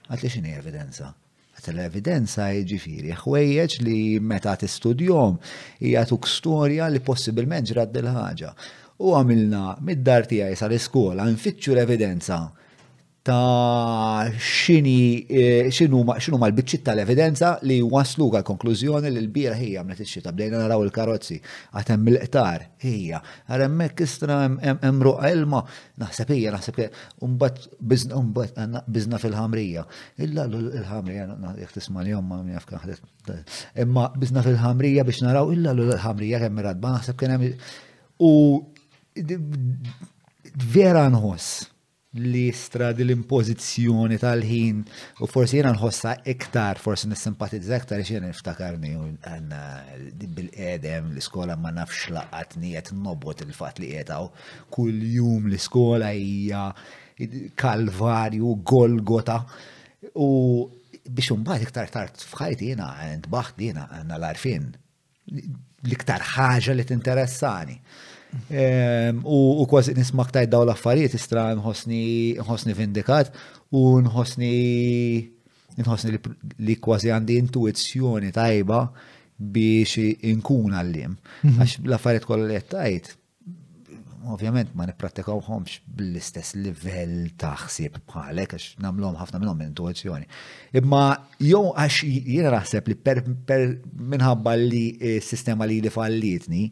Għalt 0.10 0.22
li 0.26 0.30
xin 0.36 0.46
evidenza? 0.54 1.10
Għalt 1.56 1.72
l-evidenza 1.74 2.50
ġifiri, 2.70 3.16
ħwejjeġ 3.24 3.78
li 3.86 4.00
meta 4.22 4.54
t-studjom, 4.62 5.40
jgħatuk 5.82 6.30
storja 6.30 6.92
li 6.94 7.02
possibilment 7.06 7.74
ġrad 7.74 7.94
dil-ħagġa. 7.96 8.54
U 9.02 9.16
għamilna 9.18 9.64
mid-dar 9.86 10.30
jisa 10.30 10.70
l 10.70 10.78
iskola 10.78 11.26
nfittxu 11.32 11.74
l-evidenza. 11.74 12.38
l 12.38 12.46
evidenza 12.46 12.65
ta' 13.26 14.30
xini 14.38 15.26
e, 15.26 15.46
xinu 15.74 16.04
ma' 16.06 16.46
l-bicċit 16.52 16.84
tal-evidenza 16.86 17.56
li 17.66 17.80
waslu 17.82 18.28
għal 18.30 18.44
konklużjoni 18.46 19.10
li 19.10 19.24
l-bira 19.24 19.56
hija 19.58 19.82
mlet 19.82 20.04
ix-xita 20.06 20.30
bdejna 20.36 20.60
naraw 20.62 20.84
il-karozzi 20.86 21.40
għatem 21.74 22.04
mill-qtar 22.06 22.68
hija 22.86 23.24
għaremmek 23.50 24.04
istra 24.06 24.38
emru 24.86 25.16
għelma 25.26 25.64
naħseb 26.04 26.36
hija 26.38 26.54
naħseb 26.54 26.84
umbat 27.26 27.66
bizna 28.94 29.18
fil-ħamrija 29.26 29.88
illa 30.22 30.46
l-ħamrija 30.46 31.26
jek 31.64 31.74
tisma 31.80 32.06
li 32.06 32.14
jomma 32.14 32.38
minn 32.46 33.44
imma 33.88 34.06
bizna 34.22 34.46
fil-ħamrija 34.46 35.08
biex 35.10 35.26
naraw 35.26 35.50
illa 35.56 35.74
l-ħamrija 35.74 36.46
kemm 36.46 36.68
radba 36.70 36.94
naħseb 37.00 37.18
kien 37.18 37.52
u 38.22 38.36
vera 40.78 41.10
nħoss 41.10 41.74
li 42.20 42.50
stradi 42.56 43.04
l-impozizjoni 43.04 44.16
tal-ħin 44.22 44.78
u 45.22 45.28
forsi 45.28 45.58
jena 45.60 45.74
nħossa 45.76 46.14
iktar, 46.32 46.80
forsi 46.80 47.10
nissimpatizza 47.12 47.76
iktar 47.82 48.04
xena 48.08 48.30
niftakarni 48.30 48.92
għanna 49.28 49.60
eh, 49.96 50.16
bil-edem 50.38 51.10
l-iskola 51.12 51.58
ma 51.60 51.74
nafx 51.76 52.12
laqat 52.16 52.56
niet 52.62 52.94
nobot 52.96 53.44
il-fat 53.44 53.82
li 53.84 53.90
jetaw 53.94 54.30
kull 54.72 55.02
jum 55.12 55.50
l-iskola 55.50 56.14
hija 56.16 56.70
kalvarju 57.60 58.54
golgota 58.64 59.42
u 60.16 60.30
biex 61.06 61.32
unbat 61.36 61.68
iktar 61.68 61.92
tart 61.94 62.24
fħajti 62.32 62.72
jena 62.74 62.94
għand 63.10 63.28
baħt 63.32 63.62
jena 63.68 63.90
għanna 64.00 64.20
l-arfin 64.22 64.72
l-iktar 65.86 66.22
ħaġa 66.36 66.74
li 66.78 66.86
t-interessani. 66.90 67.76
U 69.24 69.66
kważi 69.70 69.96
nisma' 69.98 70.26
ktajt 70.30 70.50
daw 70.54 70.64
l-affarijiet 70.66 71.16
istra 71.18 71.46
nħossni 71.56 72.74
vindikat 72.78 73.32
u 73.72 73.98
nħossni 74.04 74.54
nħossni 75.80 76.18
li 76.66 76.76
kważi 76.82 77.12
għandi 77.14 77.38
intuizzjoni 77.44 78.32
tajba 78.36 78.82
biex 79.38 80.00
inkun 80.32 80.74
għallim. 80.80 81.14
Mhm. 81.44 81.60
Għax 81.62 81.80
l-affarijiet 81.84 82.28
kollha 82.28 82.48
li 82.50 82.60
tajt, 82.72 83.10
ovvjament 84.32 84.72
ma 84.74 84.88
nipprattikawhomx 84.88 85.82
bl-istess 85.94 86.56
livell 86.58 87.28
ta' 87.40 87.54
ħsieb 87.66 88.00
bħalek 88.10 88.56
għax 88.56 88.80
nagħmluhom 88.84 89.20
ħafna 89.22 89.42
minnhom 89.44 89.66
intuizzjoni. 89.68 90.30
Imma 90.80 91.04
jew 91.40 91.66
għax 91.76 92.04
jiena 92.08 92.56
naħseb 92.56 92.92
li 92.94 93.00
per 93.06 93.66
minħabba 94.16 94.56
li 94.60 94.88
s-sistema 95.20 95.68
eh, 95.68 95.74
li 95.76 95.84
li 95.86 95.92
fallitni, 95.94 96.64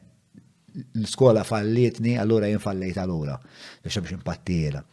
l-iskola 0.96 1.44
fallietni, 1.44 2.18
allura 2.22 2.48
jien 2.48 2.62
fallejt 2.62 3.00
allura 3.04 3.38
biex 3.84 4.00
biex 4.04 4.16
impattiela. 4.20 4.84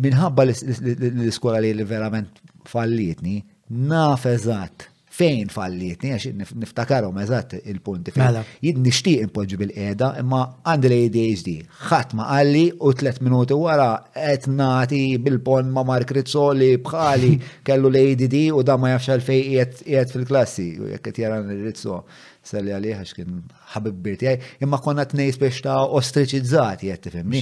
Minħabba 0.00 0.46
l-iskola 0.48 1.60
li 1.60 1.72
verament 1.86 2.40
fallietni, 2.66 3.38
naf 3.76 4.24
eżatt 4.30 4.88
fejn 5.16 5.48
fallitni, 5.56 6.10
għax 6.14 6.52
niftakarom 6.60 7.16
eżatt 7.22 7.54
il-punti 7.62 8.12
fejn. 8.12 8.24
Mela. 8.24 8.42
Jid 8.64 8.78
nishtiq 8.84 9.24
impoġġu 9.26 9.58
bil-qeda, 9.62 10.10
imma 10.20 10.42
għandi 10.68 10.90
l-ADHD. 10.90 11.54
ħadd 11.88 12.14
ma 12.18 12.28
qalli 12.28 12.64
u 12.76 12.92
tlet 13.00 13.20
minuti 13.24 13.56
wara 13.56 13.88
qed 14.12 14.48
nagħti 14.52 15.00
bil-pon 15.26 15.70
ma' 15.72 15.86
Mark 15.88 16.12
Rizzoli 16.16 16.72
bħali 16.84 17.32
kellu 17.66 17.90
l-ADD 17.92 18.40
u 18.58 18.64
da 18.66 18.76
ma 18.80 18.92
jafx 18.94 19.12
għal 19.16 19.26
fejn 19.28 19.44
qiegħed 19.80 20.14
fil-klassi, 20.16 20.68
u 20.84 20.90
jekk 20.92 21.08
qed 21.10 21.22
jara 21.24 21.40
l-Rizzo 21.44 22.02
salli 22.46 22.70
għalih 22.74 22.98
għax 23.00 23.14
kien 23.16 23.38
ħabib 23.72 23.96
birti 24.04 24.28
għaj, 24.30 24.50
imma 24.62 24.78
konna 24.84 25.02
t-nej 25.08 25.32
spiex 25.34 25.64
ta' 25.64 25.80
ostriċizzati 25.98 26.92
għed 26.94 27.04
tifimni. 27.08 27.40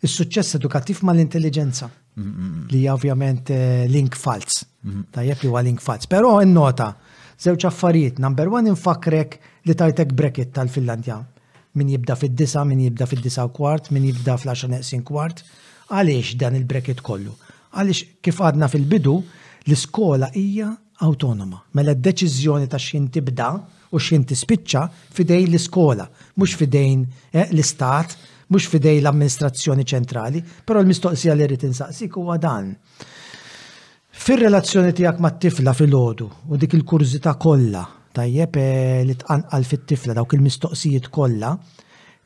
is-suċċess 0.00 0.56
edukattiv 0.60 1.02
mal-intelligenza. 1.08 1.88
Li 2.70 2.82
ovvjament 2.92 3.50
eh, 3.54 3.86
link 3.88 4.16
fals. 4.18 4.60
Tajjeb 5.12 5.44
li 5.44 5.48
huwa 5.48 5.62
link 5.64 5.80
fals. 5.84 6.08
Però 6.10 6.36
innota, 6.44 6.92
żewġ 7.40 7.64
affarijiet, 7.70 8.20
number 8.20 8.52
one 8.52 8.68
infakrek 8.72 9.40
li 9.66 9.74
tajtek 9.76 10.12
bracket 10.16 10.52
tal-Finlandja. 10.56 11.18
Min 11.76 11.90
jibda 11.92 12.16
fid-disa, 12.18 12.62
min 12.66 12.80
jibda 12.86 13.06
fid-disa 13.06 13.46
kwart, 13.54 13.90
min 13.94 14.06
jibda 14.08 14.36
fl-10 14.38 14.72
neqsin 14.78 15.04
kwart. 15.06 15.42
Għaliex 15.90 16.34
dan 16.40 16.56
il-bracket 16.58 17.02
kollu? 17.04 17.34
Għaliex 17.76 18.20
kif 18.26 18.40
għadna 18.40 18.68
fil-bidu, 18.72 19.16
l-iskola 19.68 20.30
hija 20.38 20.70
autonoma. 21.06 21.60
Mela 21.76 21.94
d-deċizjoni 21.96 22.68
ta' 22.70 22.80
xin 22.80 23.08
tibda 23.12 23.52
u 23.90 23.98
xin 24.00 24.22
tispiċċa 24.30 24.84
fidej 25.16 25.46
l-iskola, 25.50 26.08
mux 26.38 26.56
fidejn 26.58 27.04
eh, 27.34 27.46
l-istat, 27.50 28.16
mux 28.50 28.66
fidej 28.70 29.00
l-amministrazzjoni 29.02 29.86
ċentrali, 29.86 30.42
pero 30.66 30.82
l-mistoqsija 30.82 31.34
li 31.38 31.46
rritin 31.50 31.70
insaqsik 31.74 32.18
huwa 32.18 32.38
dan. 32.42 32.72
Fir-relazzjoni 34.20 34.90
tiegħek 34.96 35.22
mat-tifla 35.24 35.72
fil-ħodu 35.74 36.30
u 36.50 36.58
dik 36.60 36.74
il-kurzita 36.80 37.36
kollha 37.40 37.86
tajjeb 38.16 38.56
eh, 38.58 39.02
li 39.06 39.14
tqanqal 39.18 39.66
fit-tifla 39.66 40.14
dawk 40.16 40.34
il-mistoqsijiet 40.36 41.08
kollha, 41.14 41.54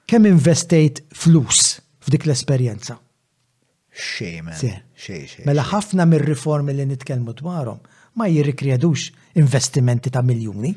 kemm 0.08 0.28
investejt 0.30 1.02
flus 1.16 1.76
f'dik 2.04 2.26
l-esperjenza? 2.28 2.98
Xejn, 3.94 4.50
Mela 5.46 5.62
ħafna 5.70 6.02
mir-riformi 6.10 6.74
li 6.74 6.84
nitkellmu 6.90 7.30
dwarhom 7.38 7.78
ma 8.18 8.26
jirrikredux 8.30 9.08
investimenti 9.42 10.10
ta' 10.10 10.22
miljuni, 10.22 10.72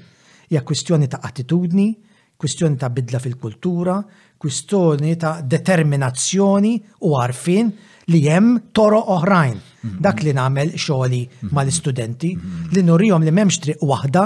hija 0.50 0.62
kwistjoni 0.66 1.10
ta' 1.10 1.24
attitudni, 1.26 1.90
kwistjoni 2.38 2.78
ta' 2.78 2.92
bidla 2.94 3.20
fil-kultura, 3.22 3.98
kwistjoni 4.42 5.16
ta' 5.22 5.40
determinazzjoni 5.42 6.74
u 7.10 7.16
għarfin 7.18 7.72
li 8.14 8.22
hemm 8.28 8.60
toro 8.78 9.02
oħrajn 9.18 9.58
Mm-hmm. 9.88 10.04
Dak 10.04 10.24
li 10.24 10.34
nagħmel 10.36 10.74
xogħli 10.78 11.20
mm-hmm. 11.26 11.56
mal-istudenti 11.58 12.32
mm-hmm. 12.36 12.72
li 12.76 12.84
nurijom 12.88 13.26
li 13.28 13.34
memx 13.36 13.62
triq 13.64 13.84
waħda 13.90 14.26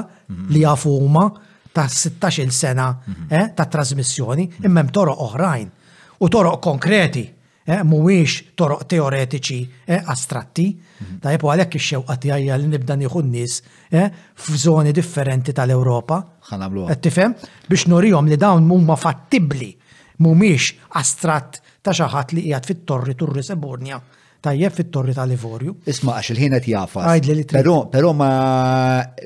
li 0.53 0.64
jafu 0.64 0.93
huma 1.03 1.25
ta' 1.73 1.88
16 1.90 2.51
sena 2.56 2.88
eh, 3.30 3.48
ta' 3.56 3.65
trasmissjoni 3.69 4.49
imma 4.67 4.81
hemm 4.83 4.91
toroq 4.95 5.22
oħrajn 5.27 5.69
u 6.22 6.30
toroq 6.33 6.61
konkreti 6.65 7.23
eh, 7.67 7.81
mhuwiex 7.83 8.56
toroq 8.59 8.85
teoretiċi 8.91 9.59
eh, 9.85 10.01
astratti. 10.14 10.65
ta' 11.22 11.31
jepu 11.35 11.51
għalhekk 11.53 11.77
ix-xewqa 11.80 12.17
li 12.40 12.64
nibda 12.75 12.98
nieħu 12.99 13.22
n-nies 13.25 13.59
f'żoni 14.38 14.93
differenti 14.93 15.56
tal-Ewropa. 15.57 16.19
Ħanamluha. 16.51 16.98
Tifhem 17.01 17.35
biex 17.69 17.85
nurijom 17.91 18.30
li 18.31 18.38
dawn 18.40 18.67
huma 18.72 18.98
fattibbli 18.99 19.69
mhumiex 20.22 20.75
astratt 21.01 21.61
ta' 21.83 21.93
xi 21.95 22.09
ħadd 22.14 22.35
li 22.38 22.45
qiegħed 22.49 22.67
fit-torri 22.73 23.15
turri 23.17 23.45
Seburnja 23.48 23.99
tajjeb 24.41 24.73
fit-torri 24.75 25.13
ta' 25.15 25.25
Livorju. 25.29 25.75
Isma' 25.89 26.17
għax 26.17 26.31
il-ħin 26.33 26.55
qed 26.57 26.69
jafas. 26.71 27.29
Però 27.53 27.75
però 27.93 28.11
ma 28.17 28.29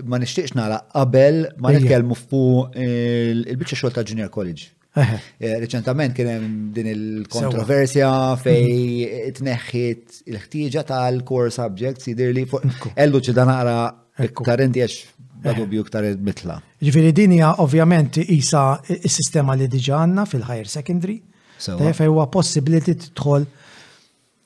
ma 0.04 0.20
nixtieqx 0.22 0.56
nara 0.60 0.82
qabel 0.94 1.42
ma 1.64 1.72
nitkellmu 1.76 2.18
fuq 2.20 2.80
il-biċċa 2.84 3.80
xogħol 3.82 3.96
ta' 3.96 4.06
Junior 4.08 4.30
College. 4.34 4.72
Eh, 4.98 5.18
reċentament 5.60 6.16
kien 6.16 6.30
hemm 6.32 6.68
din 6.76 6.88
il-kontroversja 6.88 8.10
fej 8.40 8.62
mhm. 8.62 9.34
tneħħit 9.40 10.22
il-ħtieġa 10.32 10.86
tal-core 10.88 11.52
subjects 11.52 12.08
jidirli 12.12 12.46
fuq 12.48 12.94
ellu 12.96 13.20
ċi 13.20 13.36
dan 13.36 13.52
naqra 13.52 13.76
iktar 14.24 14.64
inti 14.64 14.86
għax 14.86 14.98
la 15.46 15.56
dubju 15.58 15.84
iktar 15.84 16.08
mitla. 16.28 16.62
Ġifieri 16.84 17.12
din 17.16 17.36
hija 17.38 17.56
ovvjament 17.64 18.22
isa 18.24 18.72
s-sistema 18.96 19.56
li 19.60 19.68
diġa 19.72 20.00
għandna 20.06 20.28
fil-higher 20.32 20.72
secondary. 20.72 21.20
Fej 21.60 22.10
huwa 22.12 22.28
possibility 22.32 22.96
tidħol 23.00 23.44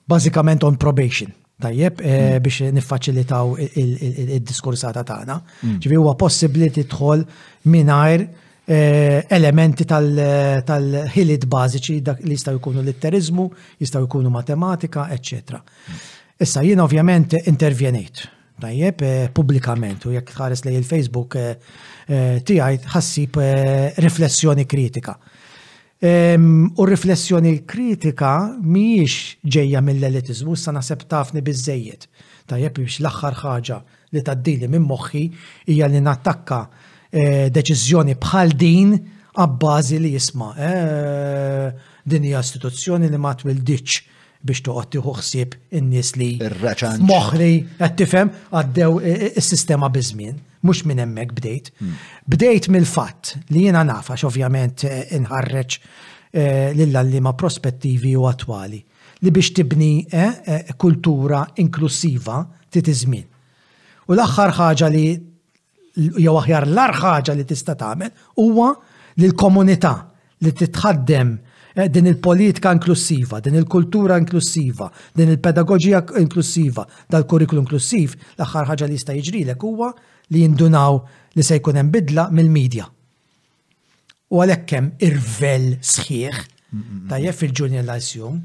bażikament 0.10 0.64
on 0.66 0.78
probation. 0.78 1.32
Tajjeb, 1.60 2.00
eh, 2.00 2.18
mm. 2.30 2.44
biex 2.46 2.62
niffaċilitaw 2.78 3.58
il-diskursata 3.66 5.04
tagħna. 5.08 5.36
Mm. 5.66 5.80
Ġifi 5.84 5.98
huwa 6.00 6.14
possibbli 6.20 6.70
tidħol 6.78 7.24
mingħajr 7.74 8.24
eh, 8.24 9.20
elementi 9.38 9.88
tal-ħiliet 9.92 11.46
bażiċi 11.52 11.98
dak 12.08 12.24
li 12.24 12.38
jistgħu 12.38 12.56
jkunu 12.62 12.86
litterizmu, 12.88 13.50
jistgħu 13.84 14.08
jkunu 14.08 14.32
matematika, 14.38 15.10
eċċetera. 15.18 15.60
Mm. 15.60 16.08
Issa 16.48 16.64
jien 16.64 16.80
ovvjament 16.86 17.36
intervjenejt. 17.44 18.24
Tajjeb, 18.60 19.04
eh, 19.08 19.28
publikament, 19.36 20.08
u 20.08 20.14
jekk 20.16 20.32
tħares 20.38 20.66
lej 20.68 20.82
il-Facebook 20.82 21.40
tiegħi 22.10 22.80
ħassib 22.90 23.36
riflessjoni 24.02 24.64
kritika. 24.66 25.14
U 26.02 26.84
riflessjoni 26.88 27.52
kritika 27.68 28.32
miex 28.64 29.36
ġejja 29.52 29.82
mill-elitizmu, 29.84 30.56
sa 30.56 30.72
naħseb 30.72 31.04
tafni 31.12 31.44
bizzejiet. 31.44 32.08
Tajjeb 32.48 32.78
biex 32.80 33.02
l-axħar 33.02 33.36
ħaġa 33.42 33.80
li 34.16 34.22
dili 34.46 34.70
minn 34.72 34.86
moħħi 34.88 35.24
hija 35.68 35.90
li 35.92 36.00
nattakka 36.00 36.62
eh, 37.12 37.50
deċiżjoni 37.52 38.16
bħal 38.16 38.56
din 38.56 38.96
għabbażi 39.36 40.00
li 40.00 40.14
jisma. 40.16 40.54
Eh, 40.56 41.68
din 42.06 42.30
hija 42.32 42.46
istituzzjoni 42.48 43.12
li 43.12 43.20
ma 43.20 43.36
twildiċ 43.36 44.00
biex 44.40 44.64
toqgħod 44.64 44.94
tieħu 44.96 45.18
ħsieb 45.20 45.60
in-nies 45.82 46.14
li 46.16 46.34
moħħli 47.12 47.52
qed 47.82 48.00
tifhem 48.00 48.32
għaddew 48.56 49.02
is-sistema 49.36 49.92
biżmien 49.92 50.40
mux 50.64 50.84
minn 50.86 51.00
emmek 51.00 51.34
bdejt. 51.38 51.72
Hmm. 51.80 51.96
Bdejt 52.30 52.68
mill-fatt 52.72 53.34
li 53.54 53.66
jena 53.68 53.84
nafax 53.88 54.24
ovvjament 54.28 54.84
eh, 54.88 55.02
inħarreċ 55.18 55.80
eh, 56.32 56.78
lill 56.78 57.20
ma 57.24 57.34
prospettivi 57.34 58.16
u 58.20 58.28
attwali 58.30 58.82
li 59.22 59.34
biex 59.36 59.50
tibni 59.54 59.92
eh, 60.12 60.70
kultura 60.80 61.44
inklusiva 61.64 62.44
titizmin. 62.72 63.26
U 64.10 64.16
l-axħar 64.16 64.54
ħaġa 64.58 64.92
li 64.94 65.08
jew 66.24 66.36
aħjar 66.40 66.68
l-ar 66.70 66.96
ħaġa 66.96 67.36
li 67.36 67.44
tista' 67.48 67.76
tagħmel 67.76 68.14
huwa 68.44 68.74
li 69.20 69.28
l-komunità 69.30 69.96
li 70.44 70.54
titħaddem 70.56 71.38
din 71.94 72.08
il-politika 72.10 72.72
inklusiva, 72.76 73.38
din 73.46 73.56
il-kultura 73.56 74.16
inklusiva, 74.20 74.88
din 75.16 75.30
il-pedagogija 75.36 76.00
inklusiva, 76.20 76.84
dal-kuriklu 77.14 77.62
inklusiv, 77.62 78.16
l-aħħar 78.40 78.72
ħaġa 78.72 78.88
li 78.90 78.98
jista' 78.98 79.14
jiġrilek 79.16 79.66
huwa 79.68 79.92
li 80.32 80.44
jindunaw 80.46 81.00
li 81.38 81.44
se 81.44 81.60
jkun 81.60 81.78
hemm 81.80 81.92
bidla 81.94 82.28
mill-medja. 82.36 82.86
U 84.30 84.42
għalhekk 84.44 84.74
hemm 84.78 84.92
irvel 85.06 85.70
sħiħ 85.82 86.42
tajjeb 87.10 87.38
fil-junior 87.40 87.86
lyceum, 87.88 88.38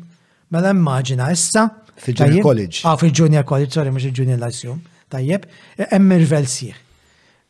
mela 0.54 0.70
immaġina 0.72 1.26
issa. 1.34 1.66
Fil-junior 2.00 2.42
college. 2.44 2.80
Ah, 2.88 2.96
fil-junior 3.00 3.44
college, 3.48 3.76
sorry, 3.76 3.92
mhux 3.92 4.08
il-junior 4.08 4.40
lyceum, 4.40 4.80
tajjeb, 5.12 5.44
hemm 5.92 6.14
irvel 6.16 6.48
sħiħ. 6.48 6.80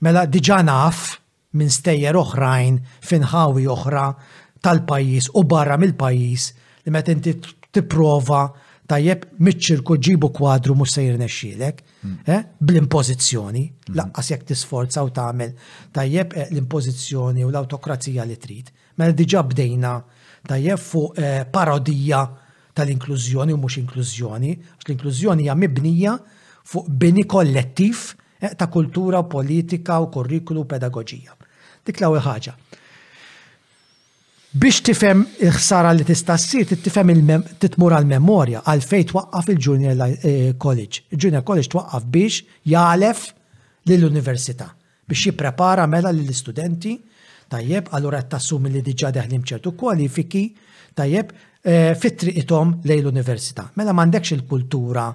Mela 0.05 0.27
diġà 0.29 0.59
naf 0.67 1.07
minn 1.55 1.71
stejjer 1.71 2.17
oħrajn, 2.19 2.81
finħawi 3.07 3.69
oħra 3.71 4.09
tal-pajjiż 4.65 5.31
u 5.39 5.45
barra 5.55 5.79
mill-pajjiż 5.79 6.51
li 6.89 6.93
meta 6.97 7.15
inti 7.15 7.37
tipprova 7.75 8.43
tajjeb 8.91 9.25
mitċirku 9.41 9.97
ġibu 9.97 10.29
kwadru 10.35 10.75
mux 10.77 10.93
sejr 10.97 11.17
nexxilek, 11.21 11.81
hmm. 12.05 12.17
eh, 12.29 12.43
bl-impożizzjoni, 12.61 13.63
hmm. 13.65 13.95
laqqas 13.97 14.31
jekk 14.35 14.47
tisforza 14.51 15.05
u 15.07 15.11
tagħmel 15.17 15.55
tajjeb 15.97 16.37
eh, 16.37 16.47
l-impożizzjoni 16.53 17.45
u 17.49 17.53
l-autokrazija 17.53 18.27
li 18.29 18.37
trid. 18.41 18.71
Mel 19.01 19.15
diġà 19.17 19.43
bdejna 19.51 19.95
tajjeb 20.49 20.81
fuq 20.83 21.21
eh, 21.21 21.43
parodija 21.53 22.23
tal-inklużjoni 22.77 23.55
u 23.55 23.61
mhux 23.63 23.79
inklużjoni, 23.85 24.53
għax 24.75 24.89
l-inklużjoni 24.89 25.47
hija 25.47 25.55
mibnija 25.57 26.19
fuq 26.69 26.89
bini 26.91 27.25
kollettiv 27.29 28.11
ta' 28.45 28.67
kultura, 28.69 29.23
politika 29.25 29.97
u 30.05 30.11
kurrikulu 30.13 30.67
pedagoġija. 30.69 31.33
Dik 31.87 32.01
l-ewwel 32.03 32.21
ħaġa 32.27 32.53
biex 34.55 34.79
tifhem 34.87 35.25
il-ħsara 35.43 35.91
li 35.97 36.05
tista' 36.07 36.37
ssir 36.39 36.69
tifhem 36.79 37.11
titmur 37.59 37.95
għal 37.97 38.07
memorja 38.07 38.61
għal 38.63 38.85
fej 38.87 39.07
twaqqaf 39.11 39.49
il-Junior 39.51 40.03
eh, 40.07 40.53
College. 40.57 41.03
Il-Junior 41.11 41.43
College 41.43 41.71
twaqqaf 41.73 42.07
biex 42.07 42.41
jalef 42.71 43.25
lill-università 43.91 44.69
biex 45.11 45.25
jipprepara 45.27 45.89
mela 45.91 46.13
lill-istudenti 46.15 46.95
tajjeb 47.51 47.91
allura 47.99 48.23
tassumi 48.23 48.71
li 48.77 48.85
diġà 48.87 49.11
deħlim 49.19 49.43
ċertu 49.51 49.75
kwalifiki 49.75 50.45
tajjeb 50.95 51.33
eh, 51.67 51.91
fit-triqithom 51.99 52.77
lejn 52.87 53.03
l-università. 53.09 53.73
Mela 53.75 53.91
m'għandekx 53.93 54.37
il-kultura 54.39 55.09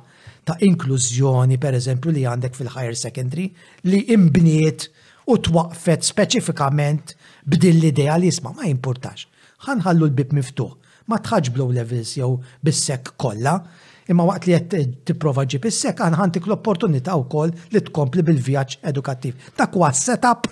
ta' 0.43 0.59
inklużjoni 0.67 1.55
per 1.61 1.79
eżempju 1.79 2.11
li 2.11 2.27
għandek 2.27 2.59
fil-higher 2.59 2.95
secondary 2.99 3.47
li 3.87 4.03
imbniet 4.15 4.89
u 5.31 5.39
twaqfet 5.45 6.03
speċifikament 6.11 7.15
B'dil 7.49 7.79
l-idea 7.81 8.13
li 8.21 8.29
jisma' 8.29 8.53
ma 8.53 8.67
jimpurtax. 8.69 9.23
Ħanħallu 9.65 10.05
l-bib 10.09 10.33
miftuħ, 10.37 10.73
ma 11.09 11.17
tħagġ 11.25 11.53
blow 11.55 11.71
levels 11.73 12.11
jew 12.19 12.35
bis 12.65 12.83
sek 12.85 13.13
kollha, 13.21 13.55
imma 14.09 14.25
waqt 14.27 14.47
li 14.51 14.57
qed 14.57 14.99
tipprova 15.09 15.45
ġib 15.49 15.65
is-sekk 15.69 16.13
ħantik 16.17 16.45
l-opportunità 16.47 17.15
wkoll 17.19 17.55
li 17.73 17.81
tkompli 17.87 18.25
bil-vjaġġ 18.27 18.77
edukattiv. 18.91 19.49
Ta' 19.57 19.69
huwa 19.73 19.89
setup 19.97 20.47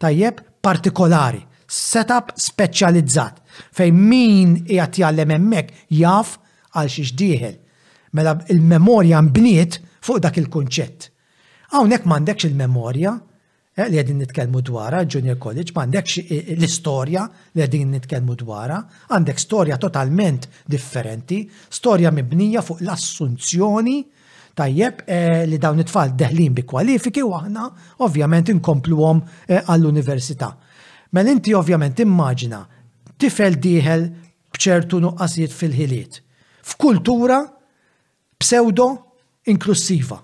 tajjeb 0.00 0.40
partikolari, 0.64 1.42
setup 1.68 2.32
speċjalizzat 2.40 3.42
fejn 3.76 3.96
min 4.00 4.56
jgħat 4.72 5.00
jgħallem 5.02 5.36
hemmhekk 5.36 5.86
jaf 6.00 6.36
għal 6.80 6.92
xi 6.94 7.04
xdieħel. 7.10 7.56
Mela 8.16 8.38
il-memorja 8.52 9.20
mbniet 9.28 9.80
fuq 10.04 10.22
dak 10.24 10.38
il-kunċett. 10.40 11.10
Hawnhekk 11.76 12.08
m'għandekx 12.08 12.46
il-memorja, 12.46 12.46
il 12.46 12.54
memoria 12.56 13.12
il 13.16 13.16
memorja 13.16 13.16
Eh, 13.76 13.90
li 13.92 13.98
għedin 14.00 14.22
nitkelmu 14.22 14.62
dwara, 14.64 15.02
Junior 15.04 15.36
College, 15.36 15.74
ma 15.76 15.82
għandekx 15.84 16.16
eh, 16.22 16.30
eh, 16.32 16.52
l-istoria 16.56 17.26
li 17.52 17.60
għedin 17.60 17.90
nitkelmu 17.92 18.32
dwara, 18.40 18.78
għandek 19.12 19.40
storja 19.42 19.76
totalment 19.76 20.46
differenti, 20.72 21.42
storja 21.68 22.08
mibnija 22.16 22.62
fuq 22.64 22.78
l-assunzjoni 22.80 23.96
tajjeb 24.56 25.02
li 25.52 25.58
dawn 25.60 25.82
it-tfal 25.82 26.14
deħlin 26.16 26.54
bi 26.56 26.62
kwalifiki 26.64 27.20
u 27.20 27.34
aħna 27.36 27.66
ovvjament 28.06 28.48
inkompluhom 28.54 29.20
għall-università. 29.58 30.48
Mel 31.12 31.28
inti 31.28 31.52
ovvjament 31.52 32.00
immaġina 32.00 32.62
tifel 33.20 33.58
diħel 33.60 34.06
bċertu 34.56 35.02
nuqqasijiet 35.04 35.52
fil-ħiliet. 35.52 36.16
F'kultura 36.70 37.42
pseudo 38.40 38.88
inklusiva. 39.52 40.16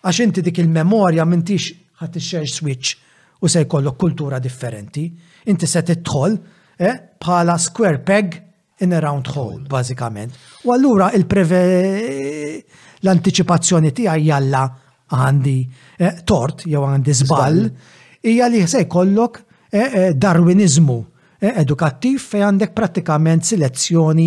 Għax 0.00 0.22
inti 0.24 0.46
dik 0.48 0.62
il-memorja 0.64 1.28
mintix 1.28 1.68
ħat 1.98 2.18
ix 2.18 2.58
switch 2.60 2.98
u 3.42 3.48
se 3.48 3.62
jkollok 3.64 3.98
kultura 3.98 4.38
differenti. 4.42 5.04
Inti 5.50 5.66
se 5.66 5.82
tidħol 5.86 6.36
eh, 6.82 6.94
bħala 7.22 7.54
square 7.58 8.00
peg 8.06 8.38
in 8.84 8.94
a 8.94 9.00
round 9.02 9.30
hole, 9.34 9.62
bażikament. 9.68 10.34
U 10.64 10.74
allura 10.74 11.10
il-preve 11.18 11.60
l-anticipazzjoni 13.02 13.92
tiegħi 13.94 14.26
jalla 14.28 14.64
għandi 15.14 15.56
eh, 15.98 16.12
tort 16.28 16.66
jew 16.68 16.82
għandi 16.84 17.14
żball 17.22 17.60
hija 18.28 18.48
li 18.50 18.64
se 18.68 18.82
jkollok 18.86 19.38
eh, 19.70 20.10
darwinizmu 20.14 20.98
edukattiv 21.38 22.18
fej 22.18 22.42
għandek 22.42 22.72
pratikament 22.74 23.46
selezzjoni 23.46 24.24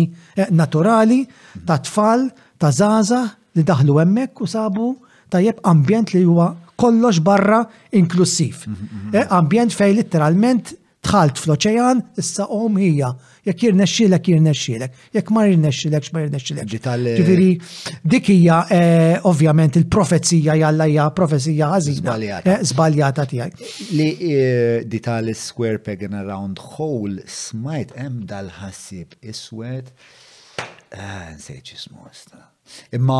naturali 0.56 1.20
ta' 1.68 1.76
tfal, 1.84 2.22
ta' 2.56 2.70
zaza 2.72 3.18
li 3.52 3.64
daħlu 3.68 3.98
hemmhekk 4.00 4.40
u 4.40 4.48
sabu 4.48 4.86
tajjeb 5.28 5.60
ambjent 5.68 6.14
li 6.16 6.22
huwa 6.24 6.46
kollox 6.76 7.18
barra 7.18 7.70
inklusiv. 7.90 8.54
Mhm, 8.66 8.76
mhm. 9.10 9.16
Eh, 9.16 9.26
ambjent 9.32 9.72
fej 9.72 9.94
literalment 9.96 10.74
tħalt 11.02 11.38
fl 11.42 11.56
oċejan 11.56 12.00
issa 12.16 12.46
om 12.46 12.76
hija. 12.78 13.10
Jek 13.42 13.58
jirnexxilek, 13.64 14.28
jirnexxilek. 14.28 14.92
Jek 15.14 15.30
ma 15.34 15.42
jirnexxilek, 15.48 16.12
ma 16.14 16.20
jirnexxilek. 16.20 16.86
Eh, 16.86 17.16
Ġifiri, 17.18 17.50
dik 18.04 18.28
hija 18.30 18.60
eh, 18.70 19.18
ovvjament 19.26 19.76
il-profezija 19.80 20.54
jalla 20.62 20.86
hija 20.86 21.08
profezija 21.10 21.72
ħażina. 21.74 22.60
Zbaljata 22.62 23.26
tijaj. 23.26 23.50
Li 23.98 24.08
di 24.86 25.00
square 25.34 25.78
peg 25.78 26.04
a 26.04 26.16
around 26.22 26.58
hole 26.58 27.18
smajt 27.26 27.96
hemm 27.96 28.24
dal-ħassib 28.30 29.18
iswed. 29.22 29.90
Ah, 30.94 31.32
Nsejċi 31.34 31.76
smosta. 31.78 32.51
Imma 32.96 33.16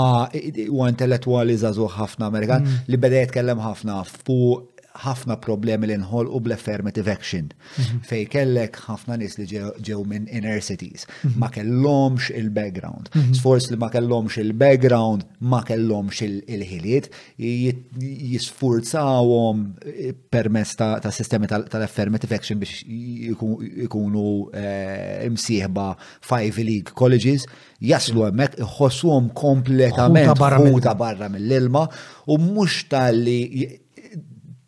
huwa 0.74 0.90
intellettwali 0.92 1.56
żagħżugħ 1.62 1.96
ħafna 2.02 2.28
Amerikan 2.30 2.68
mm. 2.68 2.78
li 2.92 3.00
bada 3.06 3.24
jitkellem 3.24 3.64
ħafna 3.68 3.98
fuq 4.12 4.71
ħafna 5.00 5.36
problemi 5.40 5.86
li 5.88 5.96
nħol 6.00 6.26
u 6.36 6.40
bl-affirmative 6.44 7.10
action. 7.12 7.50
Mhm. 7.78 8.00
Fej 8.08 8.24
kellek 8.32 8.76
ħafna 8.86 9.16
nis 9.20 9.38
li 9.38 9.46
ġew 9.48 10.04
minn 10.08 10.26
inner 10.28 10.60
cities. 10.62 11.06
Mhm. 11.24 11.36
Ma 11.40 11.48
kellomx 11.54 12.30
il-background. 12.36 13.08
Mhm. 13.16 13.32
Sfors 13.38 13.70
li 13.72 13.76
ma 13.80 13.88
kellomx 13.92 14.38
il-background, 14.42 15.22
ma 15.52 15.62
kellomx 15.66 16.22
il-ħiliet, 16.48 17.08
jisfurzawom 17.40 19.64
eh, 19.86 20.12
permess 20.32 20.74
ta' 20.80 21.10
sistemi 21.12 21.46
tal-affirmative 21.50 22.34
action 22.36 22.58
biex 22.60 22.82
ikunu 23.84 24.50
eh, 24.54 25.26
msieħba 25.32 25.90
five 26.22 26.58
league 26.62 26.92
colleges, 26.94 27.46
jaslu 27.82 28.22
għemmek, 28.28 28.58
jħossuhom 28.62 29.32
kompletament 29.34 30.26
ta' 30.82 30.94
barra 30.96 31.28
mill-ilma 31.32 31.86
u 32.30 32.36
mux 32.38 32.84
tal-li 32.90 33.80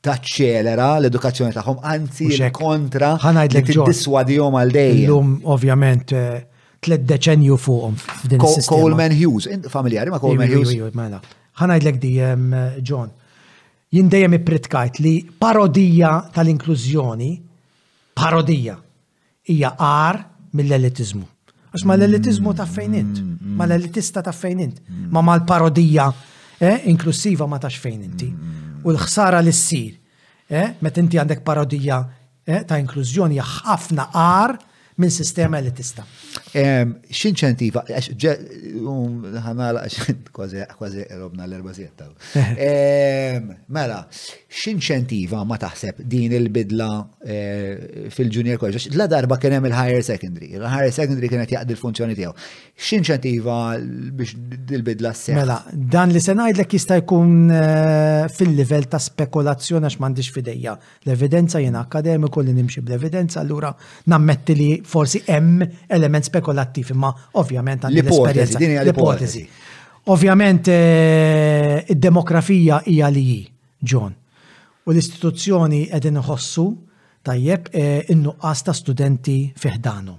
taċċelera 0.05 0.89
l-edukazzjoni 1.01 1.55
tagħhom, 1.57 1.79
anzi 1.85 2.29
kontra 2.53 3.13
ħanajd 3.23 3.57
li 3.57 3.63
tiddiswadihom 3.71 4.59
għal 4.61 4.75
dejjem. 4.77 5.01
Illum 5.07 5.31
ovvjament 5.55 6.13
eh, 6.13 6.39
tliet 6.85 7.07
deċenju 7.09 7.57
fuqhom 7.65 7.97
f'din 8.01 8.41
is-sistema. 8.41 8.81
Coleman 8.83 9.17
Hughes, 9.17 9.49
familjari 9.73 10.13
ma' 10.13 10.21
Coleman 10.21 10.53
Hughes. 10.53 10.75
Mela. 10.99 11.23
Ħanajd 11.63 11.91
di 12.03 12.13
eh, 12.21 12.65
John. 12.85 13.11
Jien 13.95 14.09
dejjem 14.11 14.39
ippritkajt 14.41 14.99
li 15.05 15.15
parodija 15.39 16.15
tal-inklużjoni, 16.35 17.31
parodija, 18.19 18.75
hija 19.49 19.71
ar 19.79 20.19
mill-elitizmu. 20.55 21.25
Għax 21.75 21.85
ma 21.91 21.97
l-elitizmu 21.97 22.53
ta' 22.59 22.69
fejnint, 22.71 23.17
ma 23.17 23.27
mm, 23.27 23.55
mm. 23.55 23.63
l-elitista 23.71 24.23
ta' 24.23 24.35
fejnint, 24.35 24.77
ma 25.15 25.23
mal-parodija 25.27 26.05
eh, 26.63 26.83
inklusiva 26.91 27.47
ma 27.51 27.59
tax 27.63 27.79
fejn 27.83 28.05
inti. 28.07 28.29
Mm 28.31 28.61
u 28.85 28.93
l-ħsara 28.93 29.41
li 29.45 29.53
ssir. 29.55 29.95
Eh? 30.49 30.75
Meta 30.85 31.01
inti 31.03 31.21
għandek 31.21 31.43
parodija 31.47 32.03
eh, 32.47 32.63
ta' 32.69 32.79
inklużjoni 32.83 33.41
ħafna 33.57 34.11
qar 34.13 34.57
minn 35.03 35.11
sistema 35.11 35.59
li 35.59 35.73
tista. 35.75 36.05
X'inċentiva, 36.55 37.81
um, 38.87 39.25
ħanala 39.43 39.81
kważi 40.29 41.03
robna 41.19 41.49
l-erba 41.49 41.73
zietta. 41.75 42.07
Mela, 43.75 43.97
x'inċentiva 44.61 45.41
ma 45.51 45.59
taħseb 45.59 45.99
din 46.07 46.37
il-bidla 46.39 46.89
eh, 47.27 48.07
fil-junior 48.15 48.61
college? 48.63 48.93
La 48.95 49.09
darba 49.11 49.41
kien 49.43 49.57
hemm 49.59 49.67
il-higher 49.73 50.07
secondary, 50.13 50.53
il-higher 50.55 50.95
secondary 50.95 51.33
kienet 51.33 51.57
jaqdi 51.57 51.75
il 51.75 51.83
funzjoni 51.83 52.15
tiegħu 52.21 52.37
x'inċentiva 52.75 53.77
biex 54.11 54.35
dil-bidla 54.67 55.13
s 55.15 55.31
Mela, 55.31 55.61
dan 55.71 56.11
li 56.13 56.19
se 56.21 56.35
ngħidlek 56.35 56.73
jista' 56.75 56.97
jkun 57.05 57.47
eh, 57.51 58.25
fil-livell 58.35 58.89
ta' 58.91 58.99
spekulazzjoni 58.99 59.87
għax 59.87 60.01
m'għandix 60.03 60.33
fidejja. 60.35 60.75
L-evidenza 61.07 61.63
jiena 61.63 61.85
akademiku 61.87 62.43
li 62.43 62.53
nimxi 62.57 62.83
bl-evidenza, 62.83 63.39
allura 63.45 63.71
nammetti 64.11 64.57
li 64.59 64.69
forsi 64.85 65.23
hemm 65.29 65.63
element 65.89 66.27
spekulattiv 66.27 66.91
imma 66.97 67.13
ovvjament 67.41 67.87
għan 67.87 67.95
l-esperjenza. 67.95 68.65
L-ipotezi. 68.83 69.45
Ovvjament 70.11 70.69
eh, 70.75 71.85
id-demografija 71.95 72.83
hija 72.91 73.09
li 73.15 73.23
ji 73.29 73.39
John. 73.95 74.13
U 74.85 74.91
l-istituzzjoni 74.93 75.87
qegħdin 75.95 76.19
iħossu 76.21 76.67
tajjeb 77.25 77.71
eh, 77.73 78.03
innuqqas 78.13 78.67
ta' 78.67 78.75
studenti 78.77 79.39
fiħdanu 79.63 80.19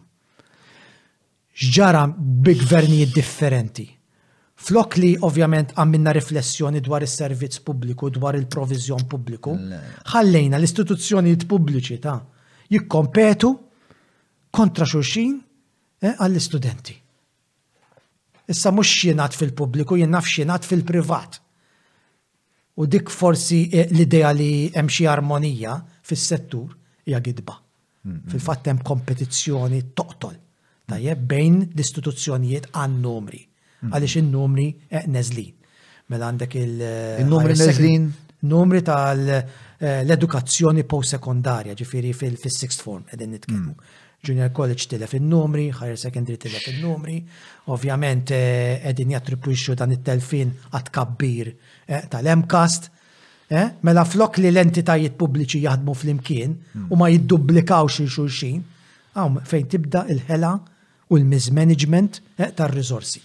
xġara 1.56 2.06
bi 2.18 2.54
gvernijiet 2.60 3.14
differenti. 3.16 3.86
Flok 4.66 4.96
li 5.00 5.12
ovvjament 5.28 5.74
għamminna 5.76 6.12
riflessjoni 6.16 6.82
dwar 6.84 7.04
is-servizz 7.06 7.60
pubbliku, 7.68 8.10
dwar 8.10 8.36
il-provizjon 8.38 9.06
pubbliku, 9.12 9.54
ħallejna 10.14 10.58
l-istituzzjonijiet 10.60 11.44
pubbliċi 11.48 11.98
ta' 12.04 12.18
jikkompetu 12.72 13.52
kontra 14.56 14.88
xulxin 14.90 15.36
eh, 16.02 16.14
għall-istudenti. 16.16 16.96
Issa 18.52 18.72
mhux 18.72 18.94
xienat 19.02 19.36
fil-pubbliku, 19.36 19.98
jenaf 20.00 20.28
xienat 20.30 20.68
fil-privat. 20.68 21.40
U 22.80 22.88
dik 22.88 23.12
forsi 23.12 23.66
eh, 23.72 23.88
l-idea 23.92 24.32
li 24.36 24.70
hemm 24.76 24.92
xi 24.92 25.08
armonija 25.08 25.78
fis-settur 26.04 26.74
hija 27.08 27.22
gidba. 27.28 27.60
Fil-fatt 28.06 28.68
hemm 28.70 28.84
kompetizzjoni 28.86 29.80
toqtol 29.98 30.36
tajjeb 30.90 31.26
bejn 31.30 31.60
l-istituzzjonijiet 31.74 32.70
għan 32.74 33.00
numri 33.02 33.42
mm. 33.44 33.92
għaliex 33.92 34.20
in-numri 34.22 34.68
eh, 34.90 35.06
nezlin. 35.12 35.52
Mela 36.14 36.30
għandek 36.30 36.58
il- 36.62 36.82
eh, 36.86 37.22
Il-numri 37.24 37.58
nezlin? 37.58 38.10
Numri 38.46 38.84
tal-edukazzjoni 38.86 40.84
eh, 40.84 40.88
post 40.90 41.16
sekondarja 41.16 41.74
ġifiri 41.78 42.12
fil-sixth 42.14 42.84
form, 42.86 43.06
edin 43.16 43.34
nitkellmu. 43.34 43.72
Mm. 43.74 44.02
Junior 44.26 44.52
College 44.58 44.88
tilef 44.90 45.12
il-numri, 45.14 45.68
higher 45.70 45.98
secondary 46.02 46.38
tilef 46.42 46.64
il-numri, 46.72 47.20
ovvjament 47.74 48.32
edin 48.34 49.12
jattribuixxu 49.14 49.76
dan 49.78 49.94
it-telfin 49.94 50.50
għat 50.74 50.88
kabbir 50.90 51.52
tal-MCAST, 52.10 52.88
mela 53.86 54.02
flok 54.10 54.40
li 54.42 54.50
l-entitajiet 54.50 55.14
pubbliċi 55.20 55.62
jaħdmu 55.68 55.94
fl-imkien 55.94 56.56
mm. 56.58 56.88
u 56.90 56.98
ma 56.98 57.12
jiddublikaw 57.14 57.86
xi 57.94 58.08
xulxin 58.10 58.64
għaw 59.14 59.36
fejn 59.46 59.70
tibda 59.76 60.02
il-ħela 60.10 60.56
u 61.12 61.16
l-mismanagement 61.24 62.12
eh, 62.44 62.50
tar-riżorsi. 62.58 63.20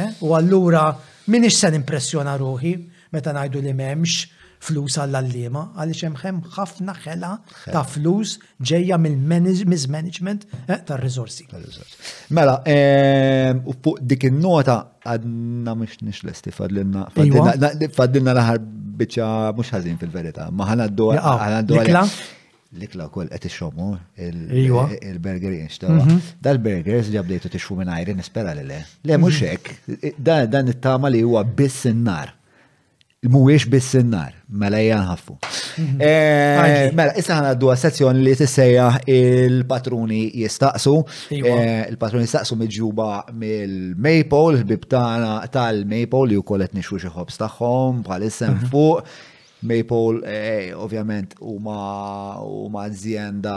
Eh, 0.00 0.08
u 0.26 0.28
allura 0.40 0.84
minix 1.32 1.54
se 1.60 1.68
impressjona 1.80 2.34
ruħi 2.40 2.74
meta 3.14 3.32
ngħidu 3.34 3.62
li 3.64 3.72
m'hemmx 3.72 4.26
flus 4.66 4.96
għall-allima, 4.98 5.60
għaliex 5.76 6.08
hemm 6.26 6.38
ħafna 6.56 6.94
ħela 7.04 7.30
ta' 7.70 7.82
flus 7.86 8.34
ġejja 8.70 8.98
mill-mismanagement 9.02 10.46
eh, 10.66 10.80
tar-riżorsi. 10.88 11.46
Mela, 12.34 12.56
ehm, 12.74 13.60
u 13.66 13.76
fuq 13.84 14.00
dik 14.02 14.26
in-nota 14.30 14.78
għadna 15.06 15.76
mhux 15.82 16.00
nix 16.08 16.24
lesti 16.26 16.50
fadlilna 16.56 17.06
fadlilna 17.14 18.34
l-aħħar 18.34 18.64
biċċa 18.96 19.30
mhux 19.52 19.74
ħażin 19.76 20.00
fil-verità, 20.02 20.48
ma 20.50 20.66
ħanaddu 20.72 21.12
ħanaddu 21.20 21.82
l-ikla 22.74 23.06
kol 23.14 23.28
għet 23.30 23.46
xomu 23.52 23.92
il-burger 24.26 25.52
jinxtawa. 25.54 26.00
Mhm. 26.02 26.18
Dal-burgers 26.42 27.10
li 27.12 27.20
għabdejtu 27.20 27.52
t-xfu 27.54 27.76
minn 27.80 27.92
ajri 27.94 28.16
nispera 28.18 28.54
li 28.58 28.64
le. 28.66 28.80
Le 29.06 29.18
muxek, 29.22 29.70
mhm. 29.86 30.50
dan 30.50 30.68
it-tama 30.72 31.08
li 31.12 31.22
huwa 31.22 31.44
biss 31.46 31.86
n-nar. 31.92 32.32
Muwiex 33.26 33.64
biss 33.66 33.96
n-nar, 34.02 34.34
mela 34.48 34.78
janħaffu. 34.82 35.34
Mhm. 35.78 36.00
Eh, 36.00 36.90
mela, 36.94 37.14
issa 37.18 37.34
ħana 37.38 37.54
għaddu 37.54 37.70
sezzjoni 37.82 38.22
li 38.22 38.34
t-sejja 38.38 38.88
il-patruni 39.10 40.20
jistaqsu. 40.42 40.96
Eh, 41.30 41.86
il-patruni 41.90 42.26
jistaqsu 42.26 42.56
miġuba 42.60 43.08
mill-Maple, 43.34 44.58
il-bib 44.60 44.86
tal-Maple 44.92 46.26
li 46.28 46.36
u 46.38 46.42
kolet 46.46 46.74
nixu 46.78 46.98
xieħobs 47.02 47.40
taħħom, 47.44 48.04
bħal-issem 48.06 48.60
fuq. 48.70 49.16
Maple, 49.66 50.22
eh, 50.24 50.74
ovvjament, 50.78 51.34
huma 51.42 51.76
huma 52.42 52.84
azienda 52.86 53.54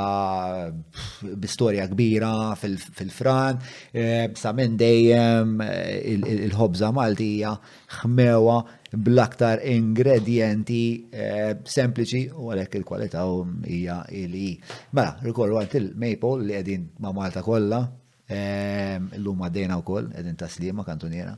bistorja 1.43 1.85
kbira 1.91 2.53
fil-Fran, 2.59 3.61
fil 3.61 4.01
eh, 4.01 4.25
sa 4.39 4.53
minn 4.57 4.77
dejjem 4.79 5.59
eh, 5.65 6.33
il-ħobża 6.49 6.89
Maltija 6.95 7.53
ħmewa 7.99 8.57
bl-aktar 8.91 9.61
ingredienti 9.69 10.81
eh, 11.13 11.59
sempliċi 11.77 12.23
u 12.33 12.49
għalhekk 12.51 12.79
il-kwalità 12.81 13.25
hija 13.69 14.01
ili. 14.23 14.49
Mela, 14.93 15.17
rikollu 15.25 15.59
għalt 15.61 15.77
il-Maple 15.83 16.41
li 16.47 16.57
qegħdin 16.57 16.87
ma' 17.05 17.15
Malta 17.19 17.45
kollha, 17.45 17.83
l-lum 18.29 19.39
għaddejna 19.41 19.77
u 19.79 19.81
koll, 19.87 20.11
edin 20.13 20.35
taslima 20.37 20.83
kantuniera. 20.85 21.31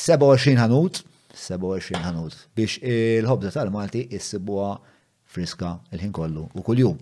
27 0.00 0.56
ħanut, 0.56 1.02
27 1.34 2.00
ħanut 2.02 2.38
biex 2.56 2.78
il-ħobza 2.82 3.52
tal-Malti 3.56 4.02
issibuha 4.16 4.72
friska 5.32 5.72
il-ħin 5.96 6.12
kollu 6.12 6.46
u 6.52 6.64
kuljum. 6.66 6.98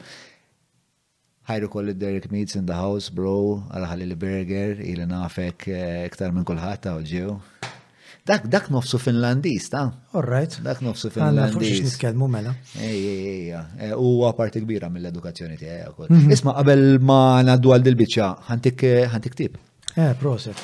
Ħajru 1.51 1.71
koll 1.73 1.95
Derek 1.99 2.31
Meats 2.31 2.55
in 2.55 2.67
the 2.69 2.77
house, 2.77 3.11
bro, 3.11 3.63
għalħalli 3.75 4.07
l-burger, 4.11 4.83
il 4.87 5.03
nafek 5.09 5.67
eh, 5.75 6.05
iktar 6.07 6.35
minn 6.37 6.47
kullħat 6.47 6.85
ta' 6.87 6.97
ġew. 7.03 7.35
Dak, 8.29 8.45
dak 8.53 8.69
nofsu 8.71 8.99
finlandis, 9.01 9.71
ta' 9.73 9.89
Alright. 10.15 10.59
Dak 10.63 10.83
nofsu 10.85 11.09
finlandis. 11.11 11.57
Għanna 11.57 11.57
fuxiex 11.57 11.95
nitkelmu 11.95 12.29
mela. 12.31 12.55
ej, 12.77 13.01
ej, 13.07 13.49
eh, 13.89 13.93
U 13.97 14.21
għaparti 14.29 14.63
kbira 14.67 14.93
mill-edukazzjoni 14.93 15.57
tiegħi. 15.57 15.81
Eh, 15.81 16.07
mhm. 16.15 16.31
Isma' 16.37 16.55
qabel 16.61 17.01
ma' 17.01 17.43
naddu 17.43 17.75
għal 17.75 17.89
dil-bicċa, 17.89 18.31
ħantik 18.51 19.35
tip. 19.35 19.59
Eh, 19.97 20.13
proset. 20.21 20.55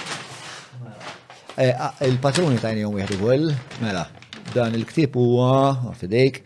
Eh, 1.59 1.73
ah, 1.75 1.95
Il-patruni 2.05 2.59
tajni 2.61 2.83
jom 2.85 2.99
jihdu 3.01 3.17
għol, 3.33 3.47
mela, 3.81 4.03
dan 4.53 4.75
il-ktib 4.77 5.15
huwa 5.17 5.89
fidejk, 5.97 6.43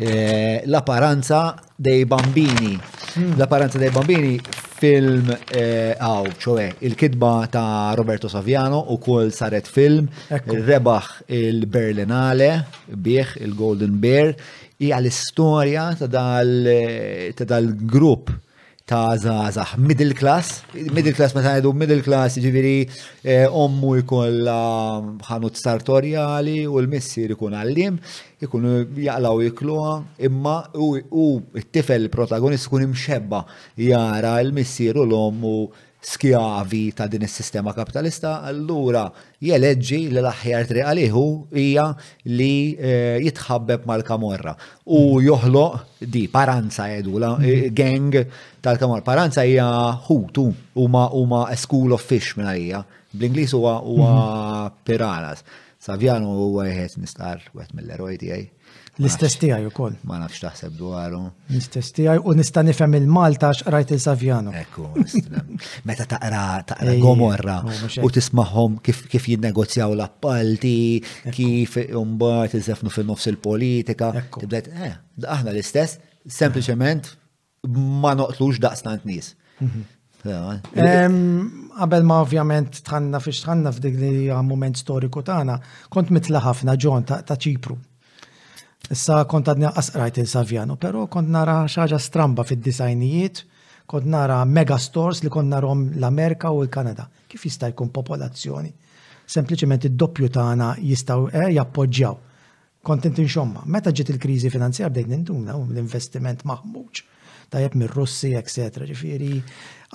eh, 0.00 0.62
l-apparanza 0.64 1.58
dei 1.76 2.06
bambini. 2.06 2.78
Hmm. 3.12 3.34
L-apparanza 3.36 3.76
dei 3.76 3.90
bambini 3.90 4.40
film 4.80 5.28
eh, 5.52 5.92
għaw, 6.00 6.30
ċoħe, 6.40 6.66
il-kidba 6.80 7.34
ta' 7.52 7.92
Roberto 7.94 8.26
Saviano 8.32 8.80
u 8.94 8.98
kol 9.04 9.28
saret 9.36 9.68
film, 9.68 10.08
rebaħ 10.30 11.28
il-Berlinale, 11.28 12.50
bieħ 12.88 13.36
il-Golden 13.44 14.00
Bear, 14.00 14.32
hija 14.80 14.96
l-istorja 14.96 15.90
ta' 16.06 16.42
dal-grupp 17.44 18.30
ta' 18.86 19.16
zazax, 19.16 19.76
middle 19.76 20.12
class, 20.12 20.62
middle 20.74 21.12
class 21.14 21.32
ma 21.38 21.42
ta' 21.44 21.54
għedu 21.58 21.70
middle 21.76 22.02
class, 22.02 22.34
ġiviri 22.42 22.74
eh, 23.22 23.46
ommu 23.46 23.94
jkolla 24.02 24.56
um, 24.98 25.12
ħanut 25.22 25.60
sartorjali 25.60 26.62
u 26.66 26.80
l-missir 26.82 27.36
ikun 27.36 27.54
għallim, 27.58 28.00
jkun 28.42 28.66
jaqlaw 29.04 29.44
jikluħa, 29.46 29.94
imma 30.28 30.56
u 30.74 31.28
t-tifel 31.60 32.10
protagonist 32.14 32.70
kun 32.72 32.88
imxebba 32.88 33.44
jara 33.78 34.36
l-missir 34.42 34.98
u 34.98 35.06
l-ommu 35.06 35.56
skjavi 36.02 36.92
ta' 36.96 37.06
din 37.06 37.22
is-sistema 37.22 37.72
kapitalista, 37.74 38.34
allura 38.46 39.04
jeleġġi 39.42 39.98
li 40.12 40.20
l-aħjar 40.22 40.68
triq 40.70 40.88
għalihu 40.92 41.24
hija 41.54 41.84
li 42.34 42.74
eh, 42.74 43.18
jitħabbeb 43.22 43.86
mal-kamorra 43.88 44.54
u 44.88 45.00
mm. 45.00 45.24
joħloq 45.26 46.06
di 46.16 46.24
paranza 46.32 46.88
jedula, 46.90 47.36
mm. 47.38 47.48
eh, 47.48 47.68
gang 47.70 48.18
tal-kamorra. 48.62 49.04
Paranza 49.06 49.46
hija 49.46 49.66
hutu 50.08 50.48
huma 50.74 51.06
huma 51.14 51.44
school 51.56 51.94
of 51.94 52.02
fish 52.02 52.34
minn 52.36 52.50
hija. 52.50 52.82
Bl-Ingliż 53.12 53.54
huwa 53.58 53.74
Piranas. 53.84 54.16
Mm-hmm. 54.34 54.82
piranhas. 54.86 55.44
Savjano 55.82 56.34
huwa 56.38 56.64
wieħed 56.66 56.98
nistar 57.02 57.40
wieħed 57.58 57.74
mill-eroj 57.78 58.16
tiegħi 58.22 58.44
L-istess 59.00 59.38
tiegħi 59.40 59.64
ukoll. 59.70 59.94
Ma 60.04 60.18
nafx 60.20 60.42
taħseb 60.44 60.74
dwaru. 60.76 61.20
L-istess 61.48 61.94
tiegħi 61.96 62.22
u 62.28 62.34
nista' 62.36 62.60
nifhem 62.66 62.96
il-Malta 62.98 63.48
għax 63.64 63.94
il-Savjano. 63.94 64.52
Ekku, 64.58 64.84
meta 65.88 66.04
taqra 66.10 66.42
taqra 66.68 66.96
Gomorra 67.00 67.54
u 68.02 68.10
tisma'hom 68.12 68.74
kif 68.84 69.24
jinnegozjaw 69.30 69.94
l-appalti, 69.96 70.74
kif 71.32 71.78
imbagħad 71.86 72.58
iżefnu 72.60 72.92
fin-nofs 72.92 73.30
il-politika. 73.32 74.10
Tibdet, 74.36 74.68
eh, 74.76 74.98
aħna 75.24 75.54
l-istess, 75.54 75.96
sempliċement 76.28 77.08
ma 78.02 78.12
noqtlux 78.18 78.60
daqstant 78.60 79.06
nies. 79.08 79.32
Mhm. 79.62 79.86
Eh. 80.22 81.08
Qabel 81.08 82.04
ma 82.06 82.20
ovvjament 82.22 82.76
tħanna 82.86 83.18
fiex 83.24 83.40
tħanna 83.48 83.72
f'dik 83.74 83.96
li 83.98 84.12
moment 84.46 84.76
storiku 84.78 85.24
tagħna, 85.26 85.56
kont 85.90 86.12
mitla 86.14 86.44
ħafna 86.44 86.76
ġon 86.76 87.08
ta' 87.08 87.22
Ċipru. 87.40 87.80
Issa 88.92 89.22
kont 89.24 89.48
għadni 89.48 89.70
qasqrajt 89.72 90.18
il-Savjano, 90.20 90.74
pero 90.80 91.06
kont 91.08 91.30
nara 91.32 91.62
xaġa 91.64 91.96
stramba 92.00 92.44
fid-disajnijiet, 92.44 93.38
kont 93.88 94.04
nara 94.04 94.42
mega 94.44 94.76
stores 94.78 95.22
li 95.24 95.30
kont 95.32 95.48
narom 95.48 95.86
l-Amerika 95.96 96.50
u 96.52 96.60
l-Kanada. 96.66 97.06
Kif 97.28 97.46
jista' 97.48 97.70
jkun 97.72 97.88
popolazzjoni? 97.92 98.68
Sempliċement 99.32 99.86
id-doppju 99.88 100.28
tagħna 100.34 100.68
jistgħu 100.90 101.30
eh, 101.32 101.48
jappoġġjaw. 101.56 102.20
Kont 102.84 103.08
inti 103.08 103.24
meta 103.72 103.94
ġiet 103.94 104.10
il-kriżi 104.12 104.50
finanzjar 104.50 104.90
bdejt 104.92 105.08
ninduna 105.08 105.56
u 105.56 105.64
l-investiment 105.70 106.44
maħmuġ 106.44 107.02
tajjeb 107.52 107.74
mir 107.78 107.90
russi 107.94 108.34
etc. 108.34 108.84
Ġifieri 108.90 109.40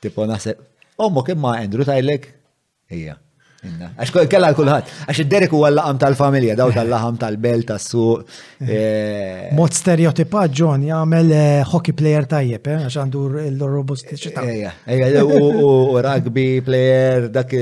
Tipo 0.00 0.24
naħseb, 0.24 0.56
ommu 0.96 1.24
imma 1.34 1.58
Andrew 1.60 1.84
tajlek? 1.84 2.32
Ija. 2.90 3.18
Għax 3.60 4.24
kella 4.32 4.50
kullħat, 4.56 4.88
għax 5.10 5.18
id-derek 5.24 5.52
u 5.52 5.58
l-laqam 5.68 5.98
tal-familja, 6.00 6.54
daw 6.56 6.70
tal-laqam 6.72 7.16
tal-belt, 7.20 7.66
tas-suq. 7.68 8.38
Eh. 8.64 9.50
Mod 9.56 9.76
stereotipa 9.76 10.46
John 10.48 10.86
jagħmel 10.88 11.34
eh, 11.36 11.60
hockey 11.68 11.92
player 11.92 12.24
tajjeb, 12.30 12.64
eh, 12.72 12.78
għax 12.86 12.96
għandu 13.02 13.24
l-robustiċità. 13.42 14.46
U 15.26 16.00
rugby 16.08 16.46
player, 16.64 17.28
dak 17.28 17.52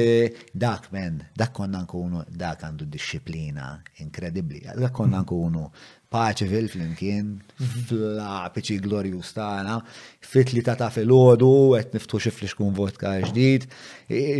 dak 0.55 0.87
men, 0.95 1.19
dak 1.35 1.51
konna 1.59 1.83
nkunu, 1.83 2.23
dak 2.31 2.63
għandu 2.69 2.87
disciplina 2.95 3.75
inkredibbli, 3.99 4.63
dak 4.79 4.95
konna 5.01 5.25
nkunu. 5.27 5.67
Paċivil 6.09 6.71
flimkien, 6.73 7.25
fla 7.53 7.67
mhm. 7.69 7.83
fl-apiċi 7.89 8.79
glorju 8.81 9.19
stana, 9.21 9.75
fitli 10.25 10.63
ta' 10.65 10.73
ta' 10.81 10.87
fil-ħodu, 10.95 11.49
għet 11.77 11.97
niftu 11.99 12.21
xifli 12.25 12.49
xkun 12.49 12.71
vodka 12.79 13.11
ġdid, 13.27 13.67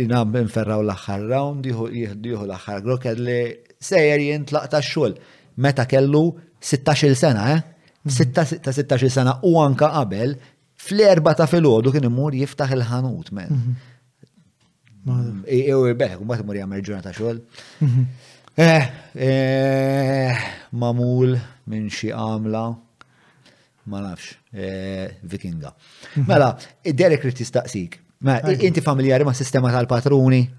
nam 0.09 0.31
nferraw 0.33 0.81
l 0.81 0.89
axar 0.95 1.27
round, 1.29 1.67
jihdu 1.69 2.39
l 2.47 2.55
axar 2.55 2.81
grok, 2.81 3.05
li 3.21 3.37
sejjer 3.85 4.23
jint 4.31 4.53
laqta 4.55 4.81
xol. 4.87 5.13
Meta 5.61 5.85
kellu 5.85 6.23
16 6.71 7.13
sena, 7.19 7.45
eh? 7.59 7.93
16 8.09 8.65
mhm. 8.65 9.09
sena 9.13 9.35
u 9.45 9.53
anka 9.61 9.91
qabel, 9.93 10.33
fl-erba 10.79 11.35
ta' 11.37 11.45
fil-ħodu 11.53 11.93
kien 11.93 12.09
imur 12.09 12.33
jiftaħ 12.33 12.73
il-ħanut, 12.79 13.29
men. 13.37 13.61
Ew, 15.49 15.85
beħ, 16.01 16.17
kumbat 16.23 16.41
imur 16.41 16.57
jgħamil 16.63 16.81
ġurnata 16.89 17.13
xol. 17.13 17.37
Eh, 18.59 18.91
eh, 19.15 20.35
mamul 20.75 21.31
minn 21.71 21.87
xi 21.87 22.09
għamla, 22.11 22.61
ma 23.87 23.99
nafx, 24.03 24.33
eh, 24.51 25.15
vikinga. 25.21 25.71
Mhm. 26.17 26.23
Mela, 26.27 26.57
Derek 26.83 27.23
rrit 27.23 27.35
tistaqsik. 27.37 27.99
inti 28.59 28.81
familjari 28.81 29.23
ma' 29.23 29.31
sistema 29.33 29.71
tal-patruni? 29.71 30.51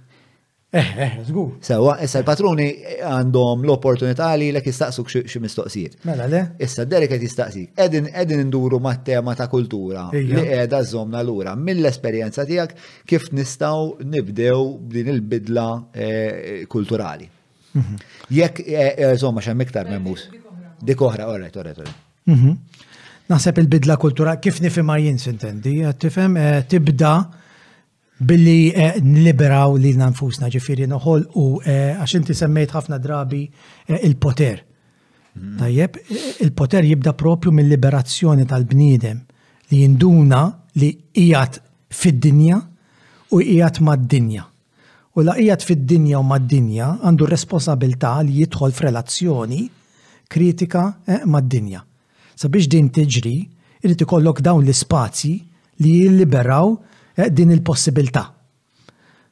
Eh, 0.70 0.87
eh, 0.97 1.19
zgu. 1.27 1.57
Sewa, 1.61 1.99
issa 2.01 2.20
l-patruni 2.20 2.77
għandhom 3.03 3.65
l-opportunità 3.67 4.35
li 4.37 4.51
l 4.51 4.62
jistaqsuk 4.62 5.07
xi 5.25 5.39
mistoqsijiet. 5.39 5.97
Mela 6.05 6.27
le? 6.27 6.55
Issa 6.59 6.85
Derek 6.85 7.11
rrit 7.11 7.20
jistaqsik. 7.23 7.73
Edin 7.77 8.07
edin 8.15 8.41
induru 8.41 8.79
mat 8.81 9.03
tema 9.05 9.35
ta' 9.35 9.49
kultura 9.49 10.09
li 10.11 10.25
qiegħda 10.25 10.81
l 11.20 11.25
lura 11.27 11.55
mill-esperjenza 11.55 12.45
tiegħek 12.47 12.70
kif 13.05 13.29
nistgħu 13.33 13.99
nibdew 14.05 14.79
din 14.89 15.07
il-bidla 15.07 15.89
eh, 15.93 16.65
kulturali. 16.67 17.29
Mhm. 17.75 17.97
Jekk, 18.29 18.59
eh, 18.59 18.87
eh, 18.99 19.11
insomma, 19.11 19.41
xem 19.41 19.57
miktar 19.57 19.87
memmus. 19.89 20.29
Dik 20.83 20.99
oħra, 20.99 21.27
orret, 21.29 21.57
orret, 21.57 21.79
orret. 21.79 22.59
Naħseb 23.29 23.59
il-bidla 23.59 23.97
kultura, 23.97 24.39
kif 24.41 24.61
nifim 24.61 24.89
jins, 24.99 25.27
intendi, 25.27 25.83
tifem 25.99 26.37
eh, 26.37 26.65
tibda 26.67 27.29
billi 28.19 28.73
nliberaw 29.03 29.77
li 29.79 29.93
nanfusna 29.97 30.49
ġifiri 30.51 30.87
noħol 30.89 31.23
u 31.37 31.45
għax 31.63 32.15
inti 32.19 32.35
semmejt 32.35 32.75
ħafna 32.75 32.99
drabi 32.99 33.45
il-poter. 33.87 34.65
Mhm. 35.37 35.57
Tajjeb, 35.59 35.97
il-poter 36.47 36.83
jibda 36.85 37.13
propju 37.13 37.53
mill-liberazzjoni 37.53 38.45
tal-bniedem 38.51 39.21
li 39.71 39.85
jinduna 39.87 40.43
li 40.75 40.91
ijat 41.15 41.61
fid-dinja 41.89 42.59
u 43.33 43.41
ijat 43.41 43.79
mad-dinja. 43.81 44.50
U 45.17 45.23
laqijat 45.27 45.65
fid-dinja 45.67 46.21
u 46.21 46.25
mad-dinja 46.27 46.93
għandu 47.03 47.27
responsabilità 47.27 48.13
li 48.23 48.37
jidħol 48.45 48.71
f'relazzjoni 48.75 49.65
kritika 50.31 50.83
eh, 51.11 51.25
mad-dinja. 51.27 51.81
Sabiex 52.39 52.69
din 52.71 52.91
tiġri, 52.95 53.33
irrid 53.83 54.05
ikollok 54.07 54.39
dawn 54.47 54.63
l-ispazji 54.63 55.33
li 55.83 55.97
jilliberaw 56.05 56.77
eh, 57.19 57.29
din 57.35 57.51
il-possibilità. 57.51 58.29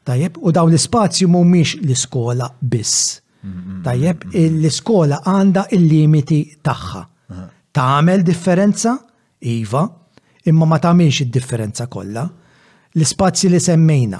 Tajjeb, 0.09 0.41
u 0.43 0.51
dawn 0.51 0.73
l-ispazji 0.73 1.29
mhumiex 1.31 1.77
l-iskola 1.85 2.49
biss. 2.59 3.21
Tajjeb, 3.85 4.25
l-iskola 4.35 5.21
għandha 5.31 5.69
il-limiti 5.79 6.41
tagħha. 6.65 7.05
Tagħmel 7.79 8.25
differenza? 8.27 8.97
Iva, 9.47 9.85
imma 10.51 10.67
ma 10.67 10.81
tagħmilx 10.83 11.23
id-differenza 11.29 11.87
kollha. 11.93 12.27
L-ispazji 12.27 13.53
li 13.53 13.63
semmejna, 13.63 14.19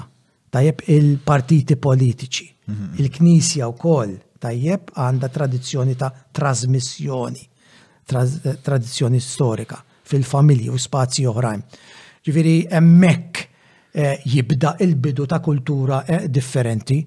tajjeb 0.51 0.81
il-partiti 0.85 1.75
politiċi. 1.75 2.47
Mhm. 2.65 2.87
Il-Knisja 3.01 3.67
u 3.69 3.73
kol, 3.75 4.15
tajjeb 4.39 4.93
għanda 4.95 5.29
tradizjoni 5.29 5.95
ta' 5.95 6.11
trasmissjoni, 6.31 7.43
eh, 8.07 8.55
tradizjoni 8.63 9.19
storika 9.19 9.81
fil-familji 10.09 10.69
u 10.69 10.77
spazji 10.77 11.25
oħrajn. 11.27 11.61
Ġifiri, 12.25 12.67
emmek 12.71 13.47
eh, 13.93 14.17
jibda 14.25 14.75
il-bidu 14.79 15.25
ta' 15.25 15.39
kultura 15.39 16.03
eh, 16.07 16.27
differenti. 16.27 17.05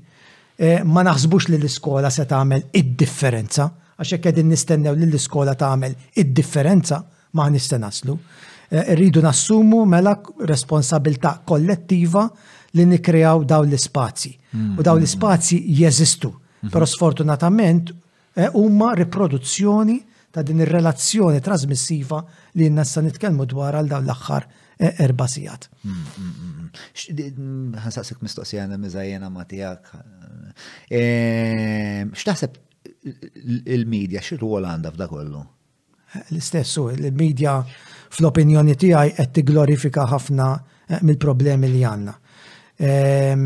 Ma 0.87 1.03
naħsbux 1.03 1.49
li 1.49 1.57
l-iskola 1.57 2.11
se 2.13 2.23
tagħmel 2.29 2.69
id-differenza, 2.71 3.65
għax 3.99 4.13
hekk 4.15 4.23
qegħdin 4.29 4.49
nistennew 4.53 4.93
li 4.95 5.09
l-iskola 5.09 5.57
tagħmel 5.59 5.95
id-differenza 6.23 7.01
ma 7.35 7.49
nistennaslu. 7.51 8.13
naslu. 8.15 8.93
Rridu 8.95 9.21
nassumu 9.25 9.85
mela 9.87 10.13
responsabilta 10.47 11.43
kollettiva 11.45 12.29
li 12.73 12.85
nikrijaw 12.87 13.45
daw 13.45 13.65
l-ispazji. 13.65 14.33
U 14.79 14.83
daw 14.83 14.95
mm. 14.97 14.99
l-ispazji 15.01 15.63
jeżistu. 15.67 16.29
Mhm. 16.63 16.73
Però 16.73 16.87
sfortunatament 16.87 17.91
eh, 18.35 18.49
huma 18.53 18.95
riproduzzjoni 18.95 19.99
ta' 20.33 20.43
din 20.47 20.61
ir-relazzjoni 20.65 21.41
trasmissiva 21.43 22.23
li 22.55 22.69
n-nassa 22.71 23.03
nitkellmu 23.03 23.45
dwar 23.51 23.75
għal 23.77 23.91
daw 23.91 24.01
l-aħħar 24.07 24.47
eh, 24.79 24.93
erba' 25.05 25.27
sigħat. 25.29 25.67
Mm, 25.85 26.31
mm, 27.37 27.75
ħansaqsik 27.85 28.23
mistoqsija 28.25 28.65
miżajjena 28.79 29.29
ma' 29.29 29.45
tiegħek. 29.51 29.91
Ehm, 30.89 32.15
x'taħseb 32.17 32.57
il-medja 33.77 34.23
xi 34.25 34.39
rwol 34.41 34.69
għandha 34.71 34.95
f'da 34.95 35.11
kollu? 35.11 35.45
Eh, 36.15 36.25
L-istessu, 36.33 36.87
il-medja 36.95 37.59
fl-opinjoni 37.67 38.79
tiegħi 38.87 39.15
qed 39.19 39.35
tigglorifika 39.41 40.07
ħafna 40.15 40.53
mill-problemi 41.03 41.69
li 41.73 41.83
għandna. 41.89 42.17
Eh, 42.83 43.37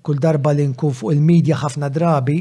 kull 0.00 0.16
darba 0.22 0.52
li 0.56 0.64
nkun 0.72 0.92
fuq 0.96 1.12
il-medja 1.12 1.58
ħafna 1.60 1.90
drabi 1.92 2.36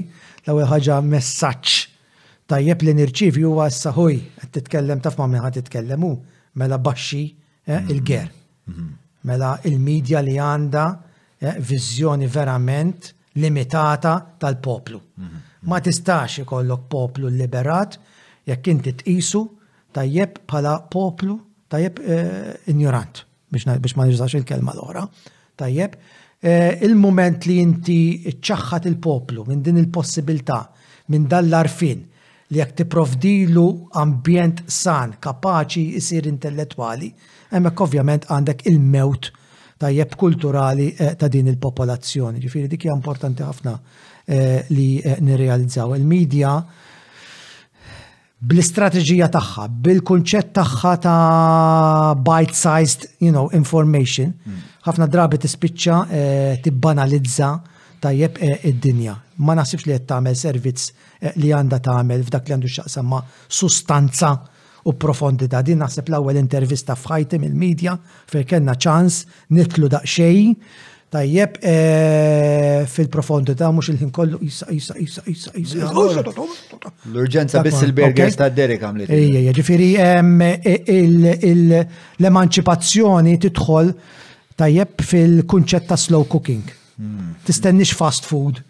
l-ewwel 0.46 0.70
ħaġa 0.72 1.00
messaġġ 1.04 2.46
tajjeb 2.54 2.86
li 2.88 2.94
nirċivi 3.02 3.44
huwa 3.44 3.66
issa 3.68 3.92
ħoj 3.98 4.16
qed 4.40 4.54
titkellem 4.56 5.02
taf 5.04 5.18
ma' 5.20 5.42
ħad 5.44 5.58
titkellem 5.60 6.06
hu 6.08 6.14
mela 6.62 6.78
baxxi 6.80 7.20
eh, 7.26 7.74
mm-hmm. 7.74 7.92
il-ger. 7.92 8.32
Mm-hmm. 8.70 8.96
Mela 9.28 9.50
il-medja 9.68 10.24
li 10.24 10.38
għandha 10.40 10.86
eh, 11.44 11.58
viżjoni 11.60 12.32
verament 12.32 13.12
limitata 13.44 14.16
tal-poplu. 14.46 15.02
Mm-hmm. 15.04 15.54
Ma 15.68 15.82
tistax 15.84 16.40
ikollok 16.46 16.88
poplu 16.88 17.28
liberat 17.36 18.00
jekk 18.48 18.72
inti 18.78 18.96
tqisu 19.04 19.44
tajjeb 19.92 20.40
bħala 20.46 20.78
poplu 20.88 21.36
tajjeb 21.68 22.00
ignorant 22.72 23.26
biex 23.52 23.98
ma 24.00 24.08
nirżax 24.08 24.40
il-kelma 24.40 24.72
l-ora. 24.78 25.10
Tajjeb, 25.56 25.94
eh, 26.40 26.78
il-moment 26.84 27.44
li 27.48 27.60
inti 27.60 28.24
ċaħħat 28.28 28.88
il-poplu 28.92 29.46
minn 29.48 29.62
din 29.64 29.80
il-possibilità, 29.80 30.60
minn 31.08 31.28
dal 31.32 31.54
arfin 31.54 32.04
li 32.54 32.60
jek 32.60 32.76
tipprovdilu 32.84 33.66
ambjent 33.98 34.62
san, 34.70 35.16
kapaċi 35.20 35.86
jisir 35.96 36.28
intellettuali, 36.30 37.08
hemmhekk 37.56 37.82
ovvjament 37.88 38.28
għandek 38.30 38.66
il-mewt 38.70 39.32
tajjeb 39.82 40.14
kulturali 40.20 40.92
eh, 40.98 41.16
ta' 41.16 41.28
din 41.32 41.48
il-popolazzjoni. 41.52 42.40
Ġifiri, 42.44 42.68
dik 42.70 42.86
hija 42.86 42.94
importanti 42.96 43.44
ħafna 43.48 43.74
eh, 44.28 44.66
li 44.76 44.92
nirrealizzaw. 45.22 45.96
Il-medja 45.98 46.54
bl-istrateġija 48.46 49.30
tagħha, 49.34 49.66
bil-kunċett 49.88 50.54
tagħha 50.60 50.96
ta' 51.08 52.14
bite-sized, 52.22 53.12
you 53.26 53.32
know, 53.32 53.50
information. 53.58 54.36
Mm 54.46 54.72
ħafna 54.86 55.08
drabi 55.10 55.40
tispiċċa 55.42 56.00
eh, 56.08 56.64
tibbanalizza 56.64 57.50
tajjeb 58.06 58.40
eh, 58.46 58.58
id-dinja. 58.70 59.16
Ma 59.46 59.56
naħsibx 59.58 59.88
li 59.90 59.96
qed 59.96 60.08
tagħmel 60.12 60.36
servizz 60.38 60.90
eh, 61.26 61.32
li 61.42 61.54
għandha 61.56 61.80
tagħmel 61.88 62.26
f'dak 62.28 62.48
li 62.52 62.58
għandu 62.58 62.72
x'aqsam 62.78 63.10
ma' 63.14 63.22
sustanza 63.48 64.34
u 64.86 64.94
profondità. 65.02 65.64
Din 65.66 65.80
naħseb 65.82 66.10
l-ewwel 66.12 66.38
intervista 66.44 66.94
f'ħajti 66.96 67.40
mill-medja 67.42 67.98
fejn 68.32 68.50
kellna 68.54 68.78
ċans 68.78 69.24
nitlu 69.58 69.90
daqsxejn 69.96 70.56
Tajjeb, 71.16 71.54
fil-profondità, 72.92 73.70
mux 73.72 73.88
il-ħin 73.92 74.10
kollu, 74.12 74.40
jisa, 74.42 74.66
jisa, 74.74 74.96
jisa, 75.00 75.22
jisa, 75.30 75.52
jisa. 75.54 75.92
L-urġenza 77.14 77.62
biss 77.64 77.86
il-bergers 77.86 78.36
ta' 78.42 78.50
Derek 78.52 78.84
għamlet. 78.84 79.14
Ejja, 79.16 79.54
ġifiri, 79.56 79.92
e, 80.66 81.00
l-emanċipazzjoni 82.18 83.38
titħol 83.48 83.94
tajjeb 84.60 85.02
fil-kunċett 85.04 85.88
ta' 85.92 85.98
slow 86.00 86.26
cooking. 86.32 86.64
Hmm. 86.96 87.36
Tistennix 87.48 87.92
fast 87.96 88.26
food 88.28 88.62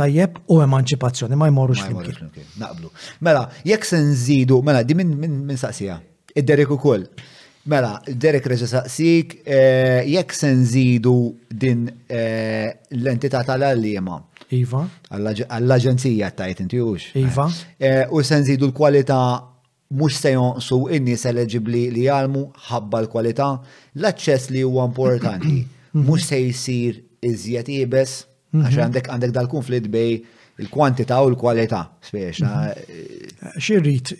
tajjeb 0.00 0.38
u 0.50 0.60
emanċipazzjoni, 0.64 1.36
ma 1.36 1.48
jmorrux 1.50 1.82
flimkien. 1.84 2.30
Naqblu. 2.58 2.88
Mela, 3.26 3.44
jekk 3.68 3.84
se 3.84 3.98
nżidu, 4.00 4.60
mela, 4.66 4.80
di 4.86 4.96
minn 4.98 5.14
min, 5.20 5.56
saqsija, 5.60 5.98
id-derek 6.34 6.70
koll. 6.80 7.04
Mela, 7.68 7.98
Derek 8.08 8.46
reġa 8.48 8.66
saqsik, 8.70 9.34
eh, 9.44 10.06
jekk 10.08 10.32
se 10.32 10.48
nżidu 10.56 11.14
din 11.52 11.84
eh, 12.08 12.78
l-entità 12.96 13.42
tal-għallima. 13.44 14.16
Iva. 14.56 14.80
Għall-aġenzija 15.12 16.32
tajt 16.38 16.62
inti 16.64 16.80
ux. 16.82 17.10
Iva. 17.20 17.44
Eh, 17.78 18.00
u 18.10 18.24
se 18.24 18.40
nżidu 18.40 18.70
l-kwalità 18.70 19.20
mux 19.90 20.10
se 20.22 20.32
jonqsu 20.32 20.76
in-nies 20.94 21.24
eleġibli 21.26 21.80
li 21.90 22.04
jgħalmu 22.06 22.44
ħabba 22.68 23.00
l-kwalità, 23.04 23.48
l-aċċess 23.98 24.50
li 24.54 24.62
huwa 24.66 24.84
importanti 24.88 25.56
mux 26.06 26.28
se 26.30 26.38
jisir 26.40 27.00
iżjed 27.26 27.72
ibes 27.74 28.12
għax 28.54 28.70
mhm. 28.70 28.82
għandek 28.84 29.10
għandek 29.10 29.34
dal-konflitt 29.34 29.88
bej 29.90 30.12
il-kwantità 30.60 31.16
u 31.24 31.30
l-kwalità. 31.32 31.84
Spiex. 32.04 32.42
Mhm. 32.44 32.72
Eh, 32.76 33.52
Xirrit, 33.58 34.10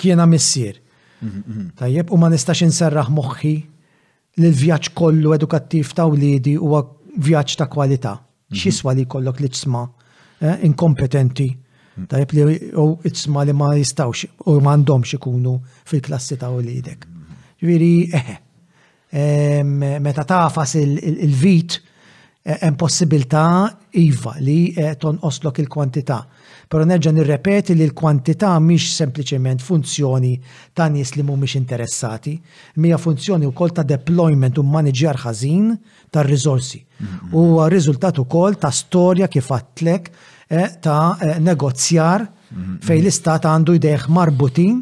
kiena 0.00 0.24
missier. 0.26 0.80
Mhm, 1.22 1.68
Tajjeb, 1.78 2.10
u 2.12 2.18
ma 2.20 2.28
nistax 2.32 2.66
inserraħ 2.66 3.10
moħħi 3.16 3.54
li 4.36 4.46
l-vjaġġ 4.50 4.90
kollu 4.98 5.32
edukattiv 5.38 5.94
ta' 5.96 6.08
wliedi 6.12 6.56
huwa 6.60 6.82
vjaġġ 7.16 7.54
ta' 7.62 7.68
kwalità. 7.72 8.14
X'iswa 8.52 8.92
li 8.96 9.06
kollok 9.10 9.38
li 9.42 9.48
tisma' 9.52 9.86
eh, 10.44 10.58
inkompetenti 10.68 11.48
Tajb 12.12 12.32
li 12.36 12.42
u 12.76 12.88
iċma 13.08 13.42
li 13.48 13.54
ma 13.56 13.70
jistawx 13.78 14.26
u 14.52 14.58
ma 14.60 14.74
għandhomx 14.76 15.16
ikunu 15.16 15.54
fil-klassi 15.88 16.36
ta' 16.36 16.50
u 16.52 16.58
li 16.60 16.74
jidek. 16.76 17.06
Ġviri, 17.62 17.92
eħe. 18.18 18.42
Meta 19.64 20.26
tafas 20.28 20.74
il-vit, 20.76 21.78
e, 22.44 22.56
hemm 22.66 22.76
possibilità 22.76 23.46
iva 23.96 24.34
li 24.44 24.74
e, 24.76 24.92
oslok 25.00 25.62
il-kwantità. 25.64 26.18
Però 26.68 26.84
nerġa' 26.84 27.14
nirrepeti 27.14 27.74
li 27.78 27.86
l-kwantità 27.86 28.50
mhix 28.60 28.92
sempliċement 28.98 29.62
funzjoni 29.64 30.34
ta' 30.74 30.90
nies 30.90 31.14
li 31.16 31.22
mhumiex 31.22 31.54
interessati, 31.56 32.34
mija 32.82 32.98
funzjoni 32.98 33.48
wkoll 33.48 33.72
ta' 33.78 33.86
deployment 33.86 34.58
u 34.60 34.66
maniġjar 34.66 35.16
ħażin 35.24 35.70
tar 36.10 36.26
risorsi 36.28 36.82
mhm. 36.82 37.36
U 37.38 37.46
riżultat 37.72 38.18
ukoll 38.20 38.58
ta' 38.60 38.74
storja 38.74 39.30
kif 39.32 39.48
għatlek 39.48 40.10
Eh, 40.48 40.68
ta' 40.80 41.16
eh, 41.20 41.38
negozjar 41.40 42.20
mhm, 42.48 42.76
fej 42.86 42.96
mhm. 42.96 43.04
l-istat 43.04 43.46
għandu 43.50 43.74
jdeħ 43.80 44.04
marbutin 44.14 44.76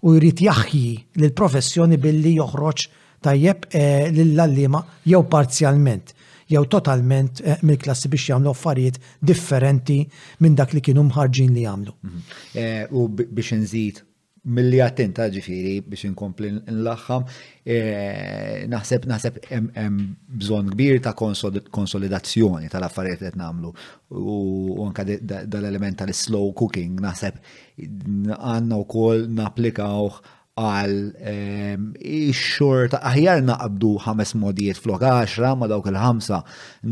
u 0.00 0.14
jrid 0.16 0.40
jaħji 0.46 0.94
l-professjoni 1.20 1.98
billi 2.00 2.32
joħroġ 2.38 2.86
tajjeb 3.20 3.66
eh, 3.76 4.08
l 4.14 4.24
lallima 4.32 4.80
jew 5.04 5.20
parzjalment 5.28 6.14
jew 6.48 6.64
totalment 6.72 7.44
mill-klassi 7.60 8.08
biex 8.08 8.30
jagħmlu 8.32 8.54
affarijiet 8.54 8.96
differenti 9.20 9.98
minn 10.40 10.56
dak 10.56 10.72
li 10.72 10.80
kienu 10.88 11.04
mħarġin 11.10 11.52
li 11.52 11.68
jagħmlu. 11.68 11.94
Mhm. 12.00 12.94
U 12.96 13.04
biex 13.20 13.52
nżid 13.60 14.06
mill-li 14.44 14.80
attenta 14.84 15.26
ah, 15.26 15.30
ġifiri 15.32 15.74
biex 15.84 16.06
inkompli 16.08 16.50
nlaħħam, 16.70 17.24
eh, 17.74 18.62
naħseb 18.72 19.06
naħseb 19.10 19.38
hemm 19.50 20.06
bżonn 20.40 20.72
kbir 20.72 21.00
ta' 21.04 21.12
konsolidazzjoni 21.18 22.70
tal-affarijiet 22.72 23.24
qed 23.26 23.40
nagħmlu 23.40 23.72
u 24.16 24.78
anka 24.86 25.04
dal-element 25.20 26.00
tal-slow 26.00 26.52
cooking 26.56 26.96
naħseb 27.04 27.36
u 28.30 28.82
wkoll 28.84 29.26
naplikaw 29.34 30.08
għal 30.60 30.96
ehm, 31.30 31.84
ix-xorta 32.00 33.00
aħjar 33.12 33.44
naqbdu 33.46 33.94
ħames 34.06 34.34
modijiet 34.42 34.80
flok 34.82 35.06
10 35.26 35.52
ma 35.56 35.68
dawk 35.70 35.88
il-ħamsa 35.92 36.42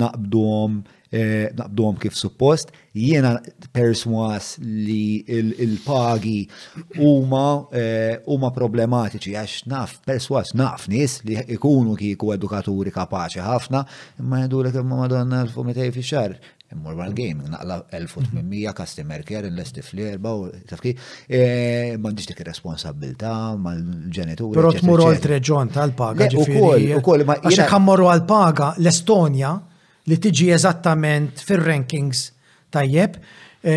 naqbduhom 0.04 0.78
Eh, 1.10 1.48
naqdom 1.56 1.94
kif 1.96 2.12
suppost, 2.12 2.68
jiena 2.92 3.38
perswas 3.72 4.58
li 4.60 5.24
il-pagi 5.24 6.42
huma 7.00 7.44
eh, 7.72 8.18
huma 8.28 8.50
problematiċi 8.52 9.32
għax 9.40 9.54
naf 9.72 9.94
perswas 10.04 10.50
naf 10.52 10.84
nies 10.92 11.14
li 11.24 11.38
ikunu 11.56 11.94
kieku 11.96 12.34
edukaturi 12.36 12.92
kapaċi 12.92 13.40
ħafna, 13.40 13.80
imma 14.20 14.42
li 14.52 14.74
kemma 14.76 14.98
madonna 15.06 15.38
l 15.46 15.54
fi 15.54 15.86
fix-xar 15.96 16.36
immur 16.76 17.00
għal 17.00 17.16
gaming 17.16 17.48
naqla 17.54 17.78
1800 17.96 18.74
customer 18.76 19.24
care 19.24 19.48
l-esti 19.48 19.80
fl-erba 19.80 20.34
u 20.36 20.44
tafki 20.68 20.92
eh, 21.24 21.96
mandiġ 21.96 22.34
dik 22.34 22.44
responsabilta 22.50 23.32
mal-ġenituri. 23.56 24.52
Pero 24.60 24.74
tmur 24.76 25.06
għal 25.06 25.22
treġon 25.24 25.72
tal-paga. 25.72 26.28
U 26.36 26.44
kol, 26.52 26.86
u 27.00 27.02
kol, 27.08 27.24
ma. 27.32 27.40
Għaxa 27.48 27.70
għal-paga 27.80 28.74
l-Estonja 28.76 29.54
li 30.08 30.16
tiġi 30.24 30.48
eżattament 30.56 31.42
fil-rankings 31.44 32.24
tajjeb 32.72 33.18
e, 33.18 33.74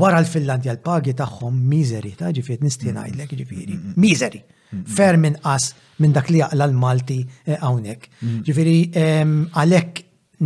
wara 0.00 0.20
l-Finlandja 0.22 0.74
l-pagi 0.78 1.14
tagħhom 1.18 1.56
miżeri, 1.70 2.14
ta' 2.18 2.32
ġifiet 2.36 2.64
nisti 2.64 2.90
jgħidlek: 2.90 3.30
mm. 3.30 3.40
ġifieri. 3.42 3.78
mizeri 4.06 4.44
Fer 4.90 5.14
minn 5.22 5.36
qas 5.38 5.68
minn 6.02 6.10
dak 6.12 6.30
li 6.32 6.40
jaqla 6.40 6.66
l-Malti 6.66 7.18
e, 7.46 7.54
hawnhekk. 7.60 8.08
Mm. 8.26 8.40
Ġifieri 8.46 8.78
għalhekk 8.98 10.00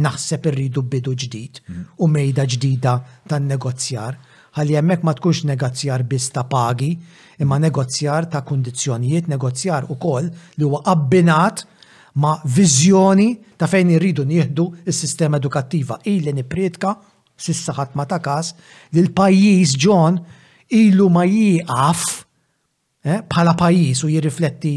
naħseb 0.04 0.48
irridu 0.50 0.82
bidu 0.84 1.14
ġdid 1.16 1.62
mm. 1.64 1.84
u 2.02 2.08
mejda 2.12 2.44
ġdida 2.50 2.92
tan-negozjar 3.30 4.18
għalli 4.58 4.74
jemmek 4.76 5.04
ma 5.06 5.12
tkunx 5.16 5.46
negozjar 5.48 6.02
biss 6.08 6.28
ta' 6.36 6.42
pagi, 6.50 6.88
imma 7.40 7.56
negozjar 7.62 8.26
ta' 8.32 8.40
kondizjonijiet, 8.44 9.28
negozjar 9.32 9.86
u 9.92 9.94
koll 10.02 10.26
li 10.28 10.66
huwa 10.68 10.80
abbinat 10.92 11.62
ma' 12.18 12.40
viżjoni 12.54 13.28
ta' 13.62 13.70
fejn 13.70 13.94
irridu 13.94 14.24
nieħdu 14.26 14.66
is-sistema 14.90 15.38
edukattiva. 15.38 15.98
illi 16.04 16.34
niprietka 16.34 16.96
sissa 17.38 17.72
ħadd 17.78 17.94
ma 17.94 18.04
ta' 18.10 18.18
każ 18.20 18.52
li 18.92 19.04
l-pajjiż 19.06 19.76
ġon 19.86 20.18
ilu 20.82 21.08
ma 21.08 21.24
jieqaf 21.30 22.04
Eh, 23.08 23.22
bħala 23.24 23.54
pajis 23.56 24.02
u 24.04 24.08
jirrifletti 24.12 24.72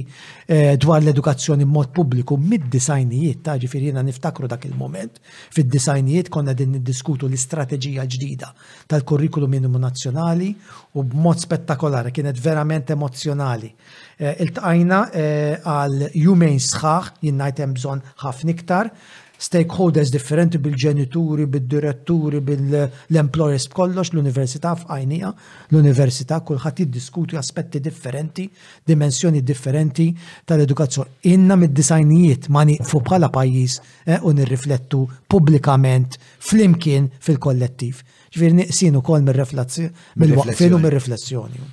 eh, 0.47 0.77
dwar 0.79 1.01
l-edukazzjoni 1.01 1.65
mod 1.67 1.89
pubbliku 1.91 2.37
mid-disajnijiet, 2.39 3.41
ta' 3.43 3.57
ġifir 3.59 3.89
jena 3.89 3.99
niftakru 4.07 4.47
dak 4.47 4.63
il-moment, 4.69 5.17
fid-disajnijiet 5.57 6.29
konna 6.31 6.53
din 6.55 6.71
niddiskutu 6.77 7.27
l-istrateġija 7.27 8.05
ġdida 8.13 8.51
tal-kurrikulum 8.93 9.51
minimu 9.51 9.81
nazzjonali 9.83 10.47
u 10.95 11.03
b'mod 11.03 11.43
spettakolari, 11.43 12.13
kienet 12.15 12.39
verament 12.39 12.93
emozjonali. 12.95 13.73
Eh, 14.21 14.31
iltqajna 14.47 15.01
għal 15.65 15.99
jumejn 16.21 16.63
sħaħ, 16.69 17.11
jinnajt 17.27 17.63
hemm 17.65 17.75
bżonn 17.81 18.05
ħafna 18.23 18.55
iktar, 18.55 18.93
stakeholders 19.41 20.11
differenti 20.13 20.59
bil-ġenituri, 20.61 21.47
bil-diretturi, 21.49 22.41
bil-employers 22.45 23.65
kollox, 23.73 24.11
l-università 24.13 24.73
f'għajnija, 24.77 25.31
l-università 25.71 26.37
kulħadd 26.45 26.83
jiddiskuti 26.83 27.39
aspetti 27.41 27.81
differenti, 27.83 28.45
dimensjoni 28.85 29.41
differenti 29.45 30.11
tal-edukazzjoni. 30.45 31.19
Inna 31.33 31.57
mid-disajnijiet 31.63 32.49
ma 32.53 32.63
niqfu 32.69 33.01
bħala 33.09 33.31
pajjiż 33.33 33.81
eh, 34.05 34.23
u 34.23 34.33
nirriflettu 34.37 35.01
pubblikament 35.29 36.19
flimkien 36.51 37.09
fil-kollettiv. 37.19 38.01
Ġifieri 38.31 38.69
sinu 38.71 39.01
ukoll 39.01 39.25
mir-reflazzjoni, 39.27 39.89
mill-waqfin 40.21 40.75
u 40.77 40.83
mir-riflessjoni. 40.85 41.67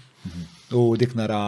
U 0.71 0.81
dik 1.01 1.15
nara 1.17 1.39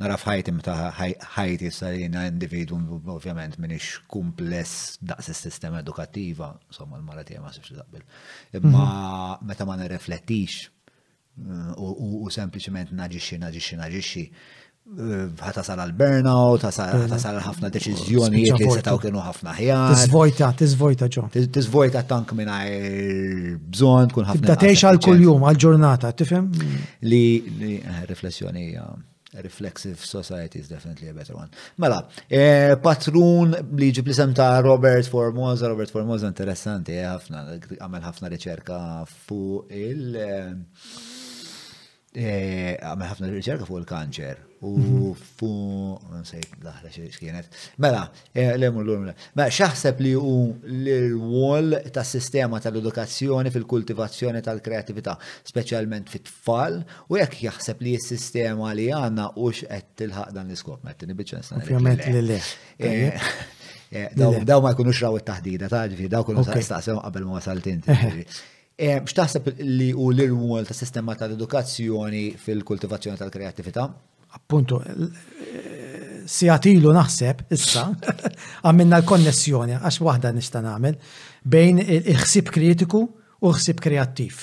nara 0.00 0.16
f'ħajti 0.16 0.54
meta 0.56 0.74
ħajti 0.96 1.68
sarina 1.74 2.22
individu 2.30 2.78
ovvjament 3.14 3.58
minix 3.60 3.98
kumpless 4.08 4.96
daqs 5.04 5.28
is-sistema 5.34 5.82
edukattiva, 5.84 6.54
somma 6.72 6.96
l 6.96 7.04
marati 7.04 7.34
tiegħi 7.34 7.50
s 7.52 7.58
sibx 7.58 7.76
taqbel. 7.80 8.06
Imma 8.60 8.86
mhm. 8.86 9.48
meta 9.50 9.66
ma 9.68 9.76
nirreflettix 9.82 10.58
uh, 11.76 11.76
u 11.76 12.24
sempliċement 12.32 12.94
naġixxi 12.96 13.38
naġixxi 13.44 13.80
naġixxi 13.82 14.24
ħatasal 14.88 15.78
eh, 15.78 15.82
għal-burnout, 15.84 16.62
ħatasal 16.64 17.34
għal-ħafna 17.34 17.66
eh, 17.66 17.68
eh, 17.68 17.72
deċizjoni 17.76 18.44
li 18.58 18.70
setaw 18.72 18.98
kienu 19.02 19.20
ħafna 19.20 19.52
ħjar. 19.58 19.98
Tizvojta, 20.00 20.48
tizvojta 20.62 21.08
ġo. 21.12 21.26
Tizvojta 21.34 22.02
tank 22.08 22.32
minna 22.38 22.62
bżon, 23.68 24.08
kun 24.16 24.28
ħafna. 24.30 24.46
Ta' 24.48 24.54
Datex 24.56 24.86
għal 24.88 25.02
kuljum 25.04 25.44
għal-ġurnata, 25.44 26.14
tifem? 26.18 26.48
Li, 27.04 27.84
riflessjoni, 28.08 28.68
reflexive 29.42 30.00
society 30.00 30.58
is 30.62 30.68
definitely 30.72 31.08
a 31.08 31.12
better 31.14 31.36
one. 31.36 31.50
Mela, 31.76 32.00
patrun 32.80 33.52
li 33.76 33.92
ġib 33.92 34.08
l 34.08 34.32
ta' 34.34 34.54
Robert 34.64 35.04
Formosa, 35.06 35.68
Robert 35.68 35.92
Formosa 35.92 36.26
interessanti, 36.32 36.96
ħafna, 37.04 37.44
għamel 37.78 38.08
ħafna 38.10 38.32
riċerka 38.32 38.82
fuq 39.04 39.68
il- 39.68 40.18
għamel 42.18 43.06
ħafna 43.12 43.28
riċerka 43.36 43.66
fuq 43.68 43.82
il-kanċer 43.84 44.46
u 44.62 45.12
fu, 45.36 45.50
nsejt 46.20 46.62
laħra 46.64 46.90
xkienet. 46.90 47.48
Mela, 47.82 48.06
l-emur 48.32 48.82
l-urmla. 48.84 49.14
Mela, 49.38 49.50
xaħseb 49.54 50.00
li 50.02 50.12
u 50.18 50.38
l-wol 50.66 51.78
ta' 51.94 52.04
sistema 52.06 52.58
tal-edukazzjoni 52.62 53.52
fil-kultivazzjoni 53.54 54.42
tal-kreativita, 54.44 55.16
specialment 55.46 56.10
fit-tfal, 56.12 56.80
u 57.08 57.20
jekk 57.20 57.38
jaħseb 57.46 57.84
li 57.86 57.94
s-sistema 58.00 58.72
li 58.78 58.88
għanna 58.94 59.30
u 59.38 59.50
xqed 59.54 59.94
tilħaq 60.02 60.34
dan 60.34 60.50
l-iskop, 60.50 60.82
mettini 60.86 61.16
bieċen 61.18 61.46
sna. 61.48 61.62
Ovvijament 61.62 62.06
li 62.08 62.26
eh, 62.34 63.32
eh, 64.08 64.18
Daw 64.18 64.60
ma 64.62 64.74
jkunux 64.76 65.04
raw 65.06 65.20
it-taħdida, 65.22 65.70
ta' 65.70 65.86
ġifi, 65.92 66.10
daw 66.12 66.26
kunu 66.26 66.42
staqsew 66.46 66.98
qabel 67.04 67.28
ma 67.30 67.38
wasalt 67.40 67.66
inti. 67.74 68.00
Eh, 68.78 69.00
x'taħseb 69.02 69.48
li 69.58 69.88
u 69.90 70.04
l-irwol 70.12 70.62
ta' 70.68 70.74
sistema 70.78 71.16
tal-edukazzjoni 71.18 72.36
fil-kultivazzjoni 72.38 73.18
tal-kreativita? 73.18 73.88
appunto 74.38 74.80
eh, 74.86 76.22
sijatilu 76.28 76.92
naħseb 76.94 77.44
issa 77.54 77.86
għamilna 78.66 79.00
l-konnessjoni 79.02 79.78
għax 79.80 80.02
waħda 80.06 80.32
nista' 80.38 80.62
nagħmel 80.64 80.98
bejn 81.54 81.80
il-ħsib 81.84 82.52
kritiku 82.54 83.02
u 83.08 83.52
ħsib 83.54 83.80
kreattiv. 83.84 84.38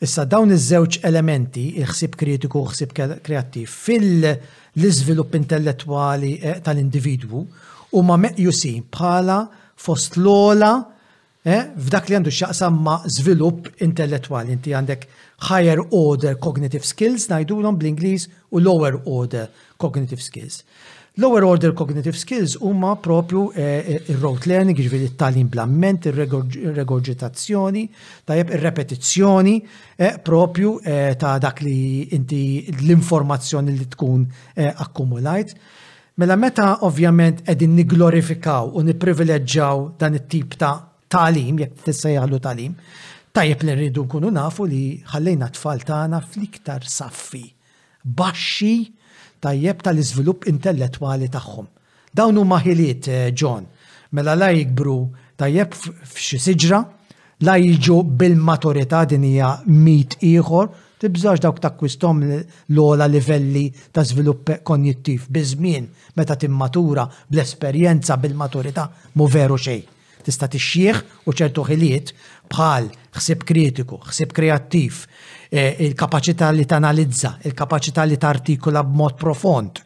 Issa 0.00 0.24
dawn 0.28 0.52
iż-żewġ 0.56 0.98
elementi, 1.08 1.66
il-ħsib 1.80 2.16
kritiku 2.20 2.60
u 2.62 2.68
ħsib 2.70 2.94
kreattiv, 3.26 3.66
fil-iżvilupp 3.68 5.36
intellettwali 5.40 6.34
eh, 6.40 6.60
tal-individwu 6.64 7.44
huma 7.98 8.16
meqjusi 8.26 8.74
bħala 8.92 9.42
fost 9.80 10.16
l-ola 10.20 10.74
eh, 11.44 11.66
f'dak 11.76 12.10
li 12.10 12.18
għandu 12.18 12.32
x'jaqsam 12.32 12.76
ma' 12.84 13.00
żvilupp 13.18 13.70
intellettwali. 13.88 14.56
Inti 14.56 14.76
għandek 14.76 15.08
higher 15.42 15.78
order 15.90 16.34
cognitive 16.38 16.84
skills, 16.84 17.28
l 17.28 17.44
bl-Ingliż 17.44 18.28
u 18.50 18.58
lower 18.60 19.00
order 19.04 19.46
cognitive 19.76 20.20
skills. 20.22 20.64
Lower 21.16 21.44
order 21.44 21.74
cognitive 21.74 22.16
skills 22.16 22.56
huma 22.60 22.96
propju 22.96 23.50
eh, 23.54 23.86
eh, 23.86 24.10
ir-rote 24.12 24.46
learning, 24.48 24.76
ġifiri 24.78 25.08
it-talim 25.10 25.48
blamment, 25.52 26.06
ir-regurgitazzjoni, 26.06 27.82
tajab 28.24 28.52
ir-repetizzjoni 28.54 29.56
eh, 29.98 30.14
propju 30.24 30.76
ta' 31.20 31.34
dak 31.42 31.60
li 31.66 32.06
inti 32.16 32.40
l-informazzjoni 32.84 33.76
li 33.80 33.88
tkun 33.92 34.24
akkumulajt. 34.70 35.54
Mela 36.20 36.36
meta 36.36 36.74
ovvjament 36.86 37.42
qegħdin 37.46 37.74
niglorifikaw 37.80 38.70
u 38.76 38.82
niprivileġġaw 38.86 39.84
dan 39.98 40.20
it-tip 40.20 40.56
ta' 40.60 40.76
talim, 41.10 41.58
jekk 41.58 41.84
tissejjaħlu 41.88 42.38
talim, 42.44 42.76
Tajjeb 43.32 43.62
li 43.62 43.74
rridu 43.78 44.02
nkunu 44.08 44.30
nafu 44.34 44.64
li 44.66 44.84
ħallejna 45.12 45.50
tfal 45.54 45.84
tagħna 45.86 46.18
fl-iktar 46.32 46.82
saffi, 46.90 47.44
baxxi 48.02 48.72
tajjeb 49.44 49.84
tal-iżvilupp 49.86 50.48
intellettwali 50.50 51.28
tagħhom. 51.30 51.68
Dawn 52.10 52.40
huma 52.42 52.58
ħiliet 52.64 53.06
eh, 53.14 53.28
John, 53.32 53.68
mela 54.18 54.34
la 54.34 54.48
jikbru 54.50 54.96
tajjeb 55.38 55.76
f'xi 55.78 56.40
siġra, 56.48 56.80
la 57.46 57.54
jiġu 57.62 58.00
bil-maturità 58.18 59.04
din 59.08 59.24
hija 59.30 59.52
mit 59.70 60.18
ieħor, 60.26 60.66
tibżax 61.00 61.40
dawk 61.46 61.62
takkwistom 61.64 62.18
l-ola 62.74 63.06
livelli 63.08 63.68
ta' 63.94 64.02
żvilupp 64.10 64.56
konjittiv 64.66 65.30
żmien, 65.54 65.86
meta 66.18 66.34
timmatura, 66.36 67.06
bl-esperjenza, 67.30 68.18
bil-maturità, 68.20 68.88
mu 69.14 69.30
veru 69.30 69.54
xejn. 69.56 69.86
Tista 70.20 70.44
tixxieħ 70.52 70.98
u 71.32 71.32
ċertu 71.32 71.62
ħiliet 71.64 72.10
bħal 72.50 72.90
ħsib 73.14 73.44
kritiku, 73.46 73.98
ħsib 74.10 74.32
kreattiv, 74.34 74.98
eh, 75.50 75.76
il-kapacità 75.86 76.50
li 76.50 76.64
tanalizza, 76.66 77.36
il-kapacità 77.46 78.04
li 78.04 78.18
tartikula 78.18 78.82
b'mod 78.86 79.16
profond, 79.18 79.78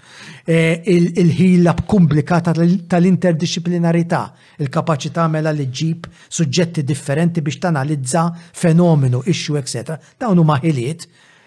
eh, 0.47 0.81
il-ħila 0.85 1.75
b'komplikata 1.83 2.53
tal-interdisciplinarità, 2.57 4.23
il-kapacità 4.59 5.27
mela 5.29 5.51
li 5.53 5.69
ġib 5.69 6.09
suġġetti 6.29 6.85
differenti 6.85 7.43
biex 7.45 7.61
tanalizza 7.67 8.27
fenomenu, 8.53 9.23
issue, 9.27 9.61
etc. 9.61 9.99
Dawn 10.19 10.41
huma 10.41 10.59
ħiliet 10.65 11.07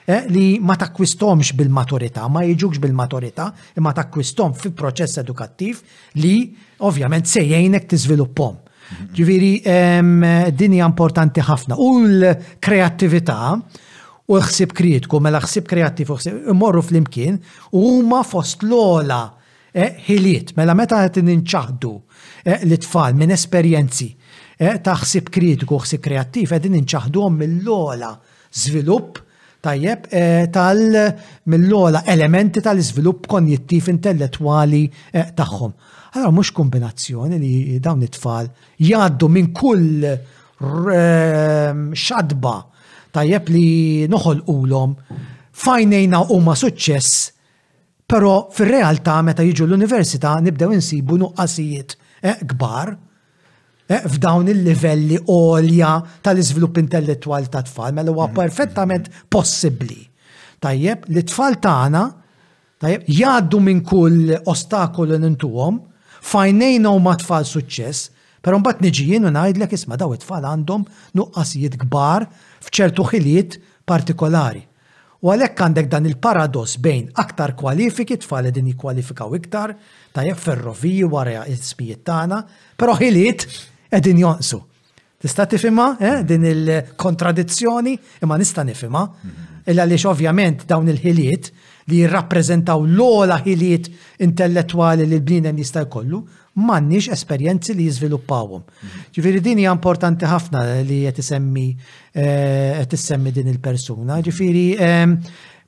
eh, 0.09 0.23
li 0.33 0.59
ma 0.61 0.77
takkwistomx 0.79 1.55
bil-maturità, 1.59 2.27
ma 2.31 2.45
jiġux 2.45 2.79
bil-maturità, 2.81 3.51
imma 3.77 3.93
takkwistom 3.97 4.53
fi 4.55 4.69
proċess 4.71 5.23
edukattiv 5.25 5.81
li 6.23 6.37
ovvjament 6.85 7.27
t-izviluppom. 7.29 8.65
Mhm. 8.87 9.07
Ġiviri, 9.17 9.53
dinja 10.57 10.85
importanti 10.87 11.41
ħafna. 11.43 11.75
U 11.83 11.89
l-kreativita 12.05 13.37
u 14.27 14.35
l-ħsib 14.37 14.75
kritiku, 14.75 15.19
mela 15.23 15.39
ħsib 15.43 15.67
kreativ 15.71 16.11
u 16.11 16.17
ħsib, 16.19 16.39
morru 16.55 16.81
fl-imkien, 16.83 17.37
u 17.73 17.83
huma 17.97 18.23
fost 18.27 18.63
l-ola 18.67 19.19
eh, 19.71 19.93
ħiliet, 20.07 20.55
mela 20.57 20.75
meta 20.75 21.01
għet 21.05 21.21
ninċaħdu 21.23 21.93
eh, 22.43 22.59
l-tfal 22.67 23.15
minn 23.15 23.31
esperienzi 23.35 24.09
eh, 24.57 24.79
ta' 24.83 24.97
ħsib 24.99 25.31
kritiku 25.31 25.77
u 25.77 25.83
ħsib 25.85 26.03
kreativ, 26.09 26.55
għedin 26.57 26.75
ninċaħdu 26.79 27.27
mill-ola 27.39 28.11
zvilupp 28.57 29.23
tajjeb 29.67 30.05
tal 30.53 30.79
mill-ola 31.49 32.03
elementi 32.13 32.61
tal-izvilupp 32.63 33.25
konjettiv 33.27 33.87
intellettuali 33.91 34.85
tagħhom. 35.35 35.73
Allora 36.17 36.31
mhux 36.31 36.49
kombinazzjoni 36.51 37.37
li 37.37 37.77
dawn 37.79 38.01
it-tfal 38.01 38.47
jgħaddu 38.81 39.27
minn 39.29 39.51
kull 39.53 40.05
ehm, 40.09 41.81
xadba 41.93 42.53
tajjeb 43.13 43.49
li 43.53 43.63
noħol 44.09 44.39
ulom 44.49 44.95
fajnejna 45.61 46.23
huma 46.33 46.55
suċċess, 46.57 47.13
però 48.09 48.47
fir-realtà 48.53 49.19
meta 49.25 49.45
jiġu 49.45 49.67
l-università 49.67 50.33
nibdew 50.41 50.73
insibu 50.79 51.19
nuqqasijiet 51.21 51.93
eh, 52.19 52.37
kbar 52.49 52.95
eh, 53.85 54.01
f'dawn 54.09 54.49
il-livelli 54.49 55.19
għolja 55.21 55.91
tal-iżvilupp 56.25 56.79
intellettwal 56.81 57.45
ta' 57.53 57.61
tfal, 57.69 57.93
mela 57.93 58.09
huwa 58.09 58.25
mhm. 58.25 58.39
perfettament 58.41 59.11
possibbli. 59.29 60.01
Tajjeb, 60.65 61.05
li 61.13 61.23
tfal 61.29 61.61
tagħna 61.61 62.03
tajjeb 62.81 63.05
jgħaddu 63.05 63.61
minn 63.69 63.85
kull 63.85 64.33
ostakolu 64.49 65.21
nintuhom 65.21 65.77
fajnejna 66.25 66.91
u 66.93 66.99
matfall 67.03 67.45
suċċess, 67.47 68.11
pero 68.41 68.59
mbagħad 68.61 68.83
niġi 68.85 69.07
jien 69.11 69.27
u 69.27 69.31
ngħidlek 69.33 69.75
isma' 69.75 69.97
daw 69.99 70.13
it-tfal 70.15 70.45
għandhom 70.47 70.85
nuqqasijiet 71.19 71.77
kbar 71.83 72.27
f'ċertu 72.63 73.05
ħiliet 73.11 73.57
partikolari. 73.87 74.63
U 75.25 75.31
għalhekk 75.33 75.63
għandek 75.65 75.89
dan 75.89 76.05
il-paradoss 76.05 76.77
bejn 76.83 77.07
aktar 77.23 77.55
kwalifiki 77.57 78.19
tfal 78.21 78.51
din 78.53 78.69
jikkwalifikaw 78.71 79.33
iktar, 79.39 79.73
tajjeb 80.13 80.37
ferroviji 80.37 81.07
wara 81.09 81.41
l-ispijiet 81.47 82.03
tagħna, 82.05 82.41
però 82.77 82.95
ħiliet 82.99 83.47
qegħdin 83.91 84.21
jonqsu. 84.23 84.61
Tista' 85.25 85.47
tifhimha 85.49 85.87
eh? 85.97 86.15
din 86.29 86.43
il-kontradizzjoni 86.45 87.95
imma 88.21 88.37
nista' 88.37 88.61
nifhimha. 88.67 89.01
Illa 89.67 89.83
għaliex 89.87 90.05
ovvjament 90.11 90.67
dawn 90.69 90.87
il-ħiliet 90.93 91.51
li 91.87 91.99
jirrappreżentaw 92.03 92.81
l-ola 92.85 93.37
ħiliet 93.45 93.89
intellettwali 94.25 95.05
li 95.07 95.15
l 95.17 95.23
bnienem 95.23 95.59
jista' 95.61 95.85
jkollu, 95.85 96.19
m'għandniex 96.59 97.11
esperjenzi 97.15 97.75
li 97.77 97.85
jiżviluppawhom. 97.87 98.63
Mhm. 98.65 99.11
Ġifieri 99.15 99.41
din 99.45 99.61
hija 99.61 99.73
importanti 99.75 100.27
ħafna 100.27 100.63
li 100.87 101.01
qed 101.05 101.21
isemmi 101.23 101.67
eh, 102.13 102.81
qed 102.81 102.97
issemmi 102.97 103.31
din 103.35 103.51
il-persuna. 103.53 104.19
Ġifieri 104.25 104.65
ehm, 104.75 105.13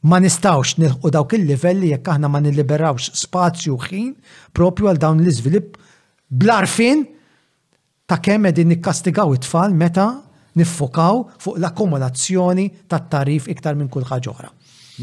ma 0.09 0.19
nistawx 0.23 0.75
nilħu 0.81 1.11
dawk 1.13 1.37
il-livell 1.37 1.85
li 1.85 1.93
jekk 1.93 2.11
aħna 2.17 2.31
ma 2.31 2.41
nilliberawx 2.43 3.13
spazju 3.21 3.77
ħin 3.85 4.11
propju 4.57 4.89
għal 4.91 4.99
dawn 5.05 5.23
l-iżvilupp 5.23 5.77
blarfin 6.41 7.05
ta' 8.09 8.19
kemm 8.19 8.47
qegħdin 8.49 8.73
nikkastigaw 8.73 9.35
it-tfal 9.37 9.75
meta 9.77 10.09
niffokaw 10.57 11.23
fuq 11.39 11.59
l-akkumulazzjoni 11.61 12.67
tat 12.89 13.11
tarif 13.11 13.47
iktar 13.53 13.77
minn 13.79 13.87
kull 13.93 14.07
ħaġa 14.09 14.31
oħra. 14.33 14.49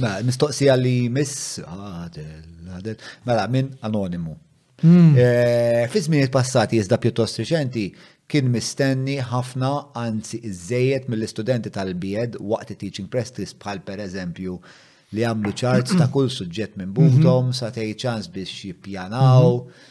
Ma, 0.00 0.16
mistoqsija 0.24 0.74
li 0.76 1.06
miss, 1.12 1.56
għadel, 1.64 2.48
għadel, 2.76 3.04
mela, 3.28 3.46
minn 3.52 3.70
anonimu. 3.88 4.34
Hmm. 4.82 5.14
Eh, 5.16 5.86
fi 5.88 6.02
passati 6.28 6.76
iżda 6.76 6.98
pjuttost 7.00 7.38
riċenti 7.40 7.86
kien 8.28 8.50
mistenni 8.52 9.14
ħafna 9.24 9.70
anzi 9.96 10.42
iżejjed 10.50 11.08
mill-istudenti 11.08 11.72
tal-bied 11.72 12.36
waqt 12.36 12.74
teaching 12.82 13.08
practice 13.08 13.54
bħal 13.56 13.80
per 13.88 14.02
eżempju 14.04 14.58
li 15.16 15.24
għamlu 15.24 15.54
charts 15.56 15.96
ta' 15.96 16.10
kull 16.12 16.28
suġġett 16.28 16.76
minn 16.76 16.90
mhm. 16.90 16.98
buħtom 16.98 17.54
sa' 17.56 17.72
tej 17.72 17.94
ċans 18.04 18.28
biex 18.34 18.66
jippjanaw. 18.66 19.56
Mhm. 19.62 19.84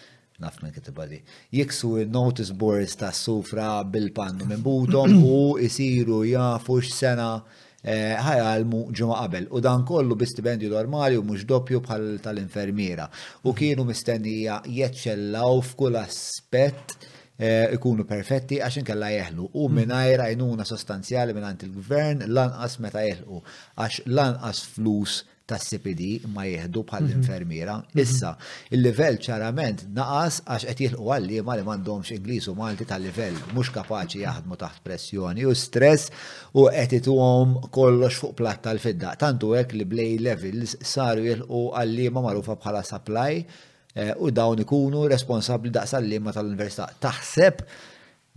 Naf 0.44 0.62
minn 0.62 0.76
kitibadi. 0.76 1.18
Jiksu 1.56 1.96
il-notice 2.04 2.54
boards 2.60 2.94
ta' 3.00 3.14
sufra 3.16 3.80
bil-pannu 3.84 4.46
minn 4.52 4.62
buħtom 4.68 5.18
u 5.24 5.40
jisiru 5.64 6.22
jafu 6.30 6.78
x-sena 6.84 7.40
Eh, 7.86 8.16
għalmu 8.18 8.88
ġumma 8.98 9.20
qabel 9.22 9.46
u 9.54 9.60
dan 9.62 9.84
kollu 9.86 10.16
bi 10.18 10.26
stipendju 10.26 10.72
normali 10.74 11.20
u 11.20 11.26
mhux 11.26 11.44
doppju 11.46 11.84
bħal 11.86 12.06
tal-infermiera 12.26 13.06
u 13.46 13.54
kienu 13.54 13.86
mistennija 13.86 14.56
jeċċellaw 14.74 15.62
f'kull 15.68 16.00
aspett 16.00 16.96
eh, 17.38 17.70
ikunu 17.78 18.08
perfetti 18.10 18.58
għax 18.58 18.82
inkella 18.82 19.12
jeħlu 19.14 19.46
u 19.52 19.68
mm. 19.68 19.78
mingħajr 19.78 20.24
għajnuna 20.26 20.66
sostanzjali 20.66 21.38
mingħand 21.38 21.68
il-gvern 21.70 22.26
lanqas 22.34 22.80
meta 22.82 23.06
jeħlu 23.06 23.44
għax 23.78 24.10
lanqas 24.18 24.66
flus 24.80 25.20
ta' 25.50 25.58
CPD 25.62 26.26
ma 26.34 26.44
jieħdu 26.48 26.82
bħall-infermiera. 26.90 27.76
Mhm. 27.76 27.88
Mhm. 27.94 28.02
Issa, 28.02 28.32
il-level 28.76 29.20
ċarament 29.28 29.84
naqas 29.94 30.40
għax 30.46 30.66
qed 30.72 30.82
jilqu 30.88 31.10
għalli 31.14 31.42
ma 31.46 31.58
li 31.60 31.64
m'għandhomx 31.68 32.16
Ingliż 32.18 32.50
u 32.52 32.56
Malti 32.58 32.86
tal-level 32.90 33.38
mhux 33.54 33.72
kapaċi 33.78 34.22
jaħdmu 34.24 34.58
taħt 34.64 34.84
pressjoni 34.88 35.46
u 35.50 35.54
stress 35.56 36.10
u 36.58 36.66
qed 36.72 36.98
ituhom 37.00 37.56
kollox 37.78 38.20
fuq 38.24 38.34
platt 38.40 38.64
tal-fidda. 38.66 39.14
Tantu 39.22 39.54
hekk 39.60 39.74
li 39.74 39.86
blej 39.86 40.16
levels 40.26 40.76
saru 40.82 41.26
jilqu 41.30 41.62
għalli 41.78 42.08
ma 42.16 42.26
magħrufa 42.28 42.58
bħala 42.66 42.82
supply 42.90 43.34
eh, 43.38 44.14
u 44.18 44.32
dawn 44.34 44.62
ikunu 44.66 45.06
responsabbli 45.14 45.70
daqsa 45.78 46.02
l-liema 46.02 46.34
tal-Università. 46.34 46.90
Taħseb 47.06 47.62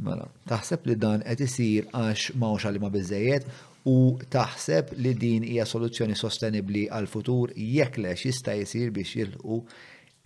mela, 0.05 0.29
taħseb 0.49 0.85
li 0.85 0.95
dan 1.01 1.25
qed 1.25 1.41
isir 1.49 1.89
għax 1.89 2.37
ma' 2.37 2.53
għalima 2.59 2.93
biżejjed 2.93 3.49
u 3.89 3.97
taħseb 4.33 4.93
li 5.01 5.13
din 5.23 5.47
hija 5.49 5.65
soluzzjoni 5.69 6.17
sostenibli 6.19 6.87
għal-futur 6.93 7.55
jekk 7.57 8.03
lex 8.05 8.27
jista' 8.29 8.55
jsir 8.61 8.93
biex 8.97 9.15
jilqu 9.21 9.63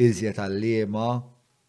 iżjed 0.02 0.36
tal-liema 0.39 1.07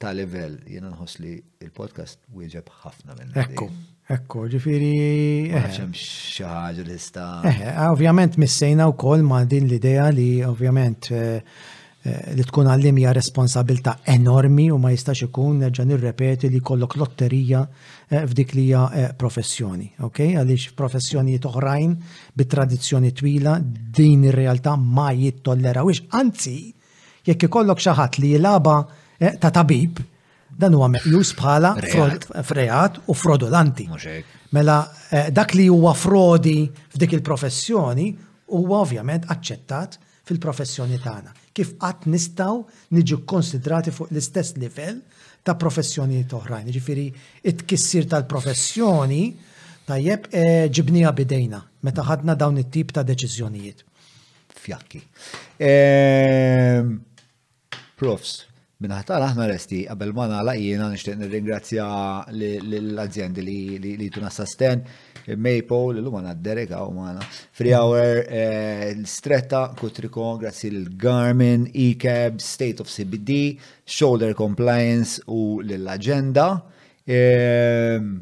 ta' 0.01 0.13
livell. 0.17 0.57
Jena 0.69 0.89
nħos 0.93 1.19
li 1.21 1.35
il-podcast 1.63 2.23
wieġeb 2.35 2.71
ħafna 2.83 3.15
minn. 3.19 3.35
Ekku, 3.43 3.69
ekku, 4.15 4.45
ġifieri. 4.55 5.53
Għaxem 5.55 5.93
eh. 5.93 6.01
xaħġa 6.01 6.57
l 6.73 6.89
li 6.89 6.97
eh, 6.97 7.63
eh, 7.67 7.79
Ovvjament 7.91 8.39
missejna 8.41 8.89
wkoll 8.95 9.23
ma' 9.27 9.45
din 9.49 9.69
l-idea 9.69 10.09
li 10.13 10.27
ovvjament 10.49 11.11
uh, 11.13 11.63
Eh, 12.03 12.33
li 12.35 12.43
tkun 12.43 12.67
għallimja 12.67 13.13
responsabilta 13.15 13.93
enormi 14.11 14.65
u 14.75 14.75
ma 14.75 14.89
jistax 14.91 15.21
ikun 15.23 15.61
nerġa' 15.63 15.85
nirrepeti 15.87 16.49
li 16.51 16.59
kollok 16.59 16.97
lotterija 16.99 17.61
eh, 18.09 18.25
f'dik 18.27 18.49
li 18.57 18.65
hija 18.65 18.79
eh, 18.91 19.05
professjoni. 19.15 19.85
Ok, 20.03 20.17
Għaliex 20.41 20.73
professjoni 20.75 21.37
oħrajn 21.39 21.93
bit-tradizzjoni 22.35 23.13
twila 23.15 23.53
din 23.63 24.25
ir-realtà 24.27 24.73
ma 24.75 25.13
wix. 25.15 26.01
Anzi, 26.19 26.73
jekk 27.23 27.45
ikollok 27.47 27.79
xi 27.79 27.93
ħadd 27.95 28.19
li 28.25 28.33
jilaba 28.33 28.75
ta' 29.39 29.53
tabib, 29.55 30.01
dan 30.59 30.75
huwa 30.75 30.89
meqjus 30.97 31.31
bħala 31.39 31.71
freat 32.43 32.99
u 33.07 33.15
frodolanti. 33.15 33.87
Mela 34.51 34.81
dak 35.31 35.55
li 35.55 35.69
huwa 35.71 35.95
frodi 35.95 36.65
f'dik 36.67 37.15
il-professjoni 37.21 38.09
huwa 38.59 38.81
ovvjament 38.83 39.31
aċċettat 39.31 39.97
fil-professjoni 40.27 40.99
tagħna 40.99 41.39
kif 41.57 41.73
qatt 41.81 42.05
nistgħu 42.09 42.57
niġu 42.97 43.17
konsidrati 43.29 43.93
fuq 43.93 44.11
l-istess 44.13 44.57
livell 44.59 45.01
ta' 45.45 45.55
professjonijiet 45.59 46.33
oħrajn. 46.37 46.69
Ġifiri, 46.73 47.05
it-kissir 47.51 48.05
tal-professjoni 48.11 49.21
tajjeb 49.87 50.27
e, 50.31 50.43
ġibnija 50.73 51.11
bidejna 51.17 51.59
meta 51.83 52.05
ħadna 52.07 52.35
dawn 52.39 52.61
it-tip 52.63 52.93
ta' 52.95 53.03
deċiżjonijiet. 53.07 53.83
Fjakki. 54.63 55.01
Ehm, 55.59 56.93
profs, 57.99 58.35
Minna 58.83 58.97
aħna 58.99 59.45
resti, 59.47 59.85
qabel 59.87 60.11
ma 60.11 60.25
nagħlaq 60.27 60.57
jiena 60.59 60.89
nixtieq 60.91 61.15
nirringrazzja 61.21 61.85
l-azjendi 62.35 63.45
li 63.79 64.09
tuna 64.11 64.27
sasten, 64.33 64.81
Maple, 65.39 65.93
l-lum 66.01 66.17
għana 66.19 66.33
Derek 66.43 66.73
għaw 66.75 66.89
maħna. 66.91 67.23
Free 67.55 67.71
Hour, 67.77 68.19
eh, 68.27 69.05
Stretta, 69.07 69.63
Kutriko, 69.79 70.33
grazzi 70.41 70.67
l-Garmin, 70.73 71.63
E-Cab, 71.71 72.41
State 72.43 72.83
of 72.83 72.91
CBD, 72.91 73.55
Shoulder 73.85 74.35
Compliance 74.35 75.23
u 75.31 75.61
l-Agenda. 75.63 76.49
Ehm, 77.07 78.19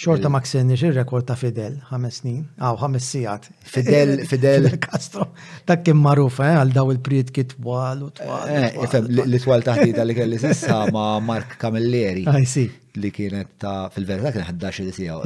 Xorta 0.00 0.26
eh. 0.28 0.32
ma 0.32 0.40
ksenniex 0.40 0.82
il 0.88 0.94
rekord 0.96 1.26
ta' 1.28 1.36
Fidel, 1.36 1.74
ħames 1.90 2.18
snin, 2.22 2.40
għaw 2.56 2.76
ħames 2.80 3.06
sijat. 3.12 3.48
Fidel, 3.68 4.12
eh. 4.22 4.26
Fidel. 4.30 4.66
Castro, 4.86 5.26
ta' 5.68 5.76
kim 5.84 5.98
maruf, 6.00 6.38
eh, 6.40 6.54
għal 6.56 6.70
daw 6.72 6.92
il 6.94 7.00
prit 7.04 7.32
kit 7.36 7.52
twal 7.58 8.06
u 8.06 8.08
twal. 8.16 9.10
Li 9.10 9.40
twal 9.44 9.64
taħdita 9.66 10.06
li 10.08 10.14
kelli 10.16 10.38
sissa 10.44 10.86
ma' 10.94 11.18
Mark 11.24 11.58
Camilleri. 11.60 12.24
si. 12.48 12.64
Li 12.98 13.12
kienet 13.14 13.52
ta' 13.62 13.74
fil-verità 13.94 14.32
kien 14.34 14.82
li 14.88 14.94
sija, 14.96 15.18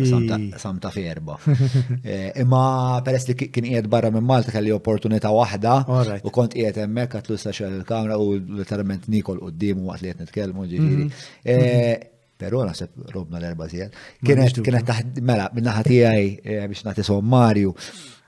samta 0.61 0.91
ferba. 0.93 1.39
Imma 2.43 2.65
peress 3.07 3.25
li 3.31 3.37
kien 3.41 3.55
qiegħed 3.69 3.89
barra 3.95 4.11
minn 4.13 4.27
Malta 4.29 4.53
kelli 4.53 4.69
opportunità 4.75 5.31
waħda 5.33 5.77
u 6.29 6.33
kont 6.35 6.59
qiegħed 6.59 6.83
hemmhekk 6.83 7.21
għatlu 7.23 7.39
sa 7.41 7.55
xel 7.57 7.79
kamra 7.89 8.19
u 8.21 8.35
l-terment 8.37 9.09
nikol 9.09 9.41
qudiem 9.47 9.81
waqt 9.89 10.05
li 10.05 10.13
qed 10.13 10.27
nitkellmu 10.27 10.67
ġifieri. 10.75 11.07
Mm-hmm 11.09 12.11
pero 12.45 12.61
naħseb 12.69 13.07
robna 13.15 13.41
l-erba 13.41 13.67
tijel. 13.71 13.95
Kienet, 14.25 14.61
kienet 14.65 14.87
taħd, 14.91 15.23
mela, 15.25 15.47
minnaħa 15.57 15.85
tijaj 15.89 16.25
eh, 16.43 16.59
biex 16.71 16.85
nati 16.91 17.05
sommarju, 17.07 17.71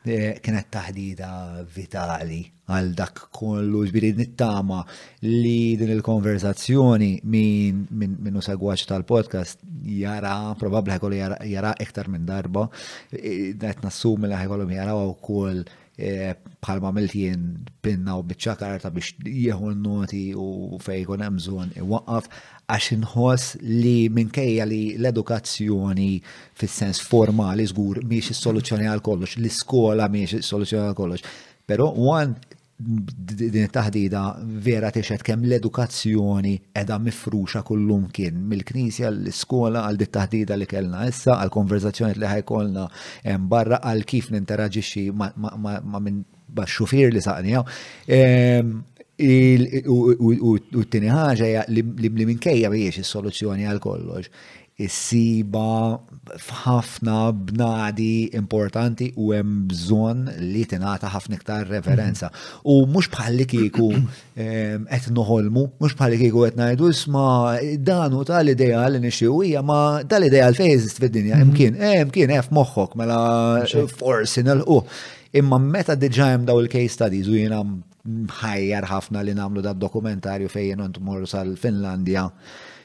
eh, 0.07 0.29
kienet 0.43 0.71
taħdida 0.73 1.31
vitali 1.77 2.39
għal 2.67 2.89
dak 2.99 3.21
kollu 3.37 3.85
ġbiri 3.91 4.13
nittama 4.19 4.81
li 5.27 5.77
din 5.79 5.93
il-konverzazzjoni 5.99 7.11
minn 7.31 7.85
min, 7.95 8.17
minnu 8.27 8.43
segwaċ 8.43 8.89
tal-podcast 8.91 9.61
jara, 10.01 10.35
probabli 10.59 10.97
ħekollu 10.97 11.21
jara, 11.21 11.39
jara 11.47 11.75
iktar 11.85 12.11
minn 12.11 12.25
darba, 12.27 12.65
eh, 13.13 13.53
għet 13.57 13.85
nassum 13.87 14.25
li 14.31 14.39
ħekollu 14.41 14.73
jara 14.75 14.97
u 15.03 15.13
koll 15.33 15.67
bħalma 15.97 16.91
miltien 16.93 17.45
pinna 17.81 18.19
u 18.21 18.23
bieċakar 18.29 18.83
ta' 18.83 18.91
biex 18.93 19.15
jieħu 19.25 19.71
n-noti 19.73 20.21
u 20.37 20.77
fejkun 20.85 21.23
emżon 21.25 21.71
iwaqqaf 21.81 22.27
għax 22.67 22.93
inħoss 22.97 23.55
li 23.63 24.09
minkejja 24.11 24.65
li 24.67 24.79
l-edukazzjoni 24.99 26.09
fis-sens 26.59 26.99
formali 27.07 27.67
żgur 27.71 28.01
miex 28.11 28.33
is-soluzzjoni 28.35 28.89
għal 28.91 29.03
kollox, 29.07 29.37
l-iskola 29.39 30.09
miex 30.11 30.41
is-soluzzjoni 30.41 30.89
għal 30.89 30.99
kollox. 30.99 31.35
Però 31.67 31.93
wan 31.95 32.35
din 32.77 33.55
it-taħdida 33.63 34.23
vera 34.67 34.91
tixed 34.93 35.23
kemm 35.25 35.47
l-edukazzjoni 35.47 36.57
edha 36.77 36.99
mifruxa 37.01 37.63
kullum 37.67 38.11
kien 38.17 38.43
mill-knisja 38.51 39.09
l-iskola 39.15 39.87
għal 39.87 40.03
dit 40.03 40.13
taħdida 40.19 40.59
li 40.61 40.67
kellna 40.71 41.07
issa 41.09 41.39
għal 41.41 41.55
konverzazzjoni 41.55 42.19
li 42.21 42.33
ħajkolna 42.35 42.85
barra 43.49 43.79
għal 43.95 44.05
kif 44.11 44.29
ninteraġixxi 44.35 45.07
ma' 45.15 46.03
minn 46.05 46.21
baxxufir 46.59 47.15
li 47.15 47.23
saqnijaw 47.25 47.65
U 49.19 50.53
t-tini 50.85 51.09
ħaġa 51.09 51.65
li 51.73 52.19
minkejja 52.27 52.69
biex 52.73 53.01
il-soluzzjoni 53.01 53.65
għal 53.69 53.81
kollox. 53.85 54.31
Is-siba 54.77 55.97
f'ħafna 56.37 57.15
bnadi 57.33 58.27
importanti 58.37 59.07
u 59.17 59.31
hemm 59.33 59.63
bżonn 59.71 60.27
li 60.53 60.67
tingħata 60.69 61.09
ħafna 61.15 61.39
iktar 61.39 61.65
referenza. 61.73 62.29
U 62.69 62.83
mhux 62.85 63.09
bħalli 63.15 63.47
kieku 63.55 63.89
qed 64.37 65.09
noħolmu, 65.17 65.63
mhux 65.81 65.97
bħalli 65.97 66.21
kieku 66.27 66.45
qed 66.51 66.61
ngħidu 66.61 66.91
isma' 66.93 68.05
u 68.13 68.23
tal-idea 68.29 68.85
li 68.93 69.01
nixxiew 69.07 69.41
hija 69.49 69.65
ma 69.65 69.81
tal-idea 70.05 70.53
l 70.53 70.61
fejżist 70.61 71.01
fid-dinja 71.01 71.41
mhm. 71.41 71.49
imkien, 71.49 71.81
eh, 71.81 72.03
imkien 72.05 72.37
hemm 72.37 72.45
eh, 72.45 72.49
f'moħħok 72.51 73.01
mela 73.01 73.21
forsi 73.97 74.45
nilqu. 74.51 74.83
Imma 75.41 75.57
meta 75.59 75.97
diġà 75.97 76.35
hemm 76.37 76.45
daw 76.53 76.61
il-case 76.61 76.93
studies 77.01 77.33
u 77.33 77.41
jiena 77.41 77.65
ħajjar 78.41 78.87
ħafna 78.91 79.23
li 79.25 79.35
namlu 79.37 79.63
da 79.65 79.73
dokumentarju 79.75 80.51
fejjen 80.53 80.83
għant 80.87 81.01
morru 81.03 81.27
sal-Finlandja 81.31 82.25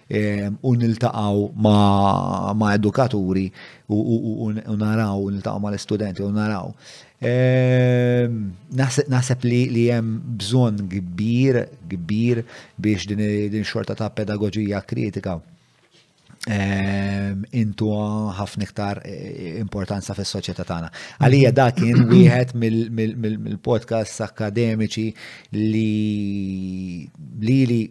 ehm, 0.10 0.58
u 0.62 0.74
niltaqaw 0.80 1.42
ma 1.58 2.74
edukaturi 2.76 3.46
u 3.92 4.52
naraw, 4.52 5.30
niltaqaw 5.30 5.62
ma 5.66 5.74
l-studenti 5.76 6.24
u 6.26 6.32
naraw. 6.36 6.74
Ehm, 7.22 8.38
Naħseb 9.12 9.46
li 9.46 9.86
jem 9.92 10.16
bżon 10.42 10.82
kbir, 10.90 11.66
kbir 11.92 12.44
biex 12.82 13.08
din 13.12 13.62
xorta 13.74 13.96
ta' 13.96 14.10
pedagogija 14.14 14.80
kritika 14.82 15.38
intu 16.50 17.90
ħafna 18.34 18.66
iktar 18.66 19.02
e, 19.06 19.10
e, 19.10 19.60
importanza 19.62 20.14
fis 20.18 20.30
soċjetà 20.34 20.64
tagħna. 20.66 20.90
Għalija 21.22 21.52
da 21.52 21.68
kien 21.72 22.08
wieħed 22.10 22.56
mill-podcasts 22.58 24.22
akademiċi 24.22 25.14
li 25.52 27.10
li 27.12 27.82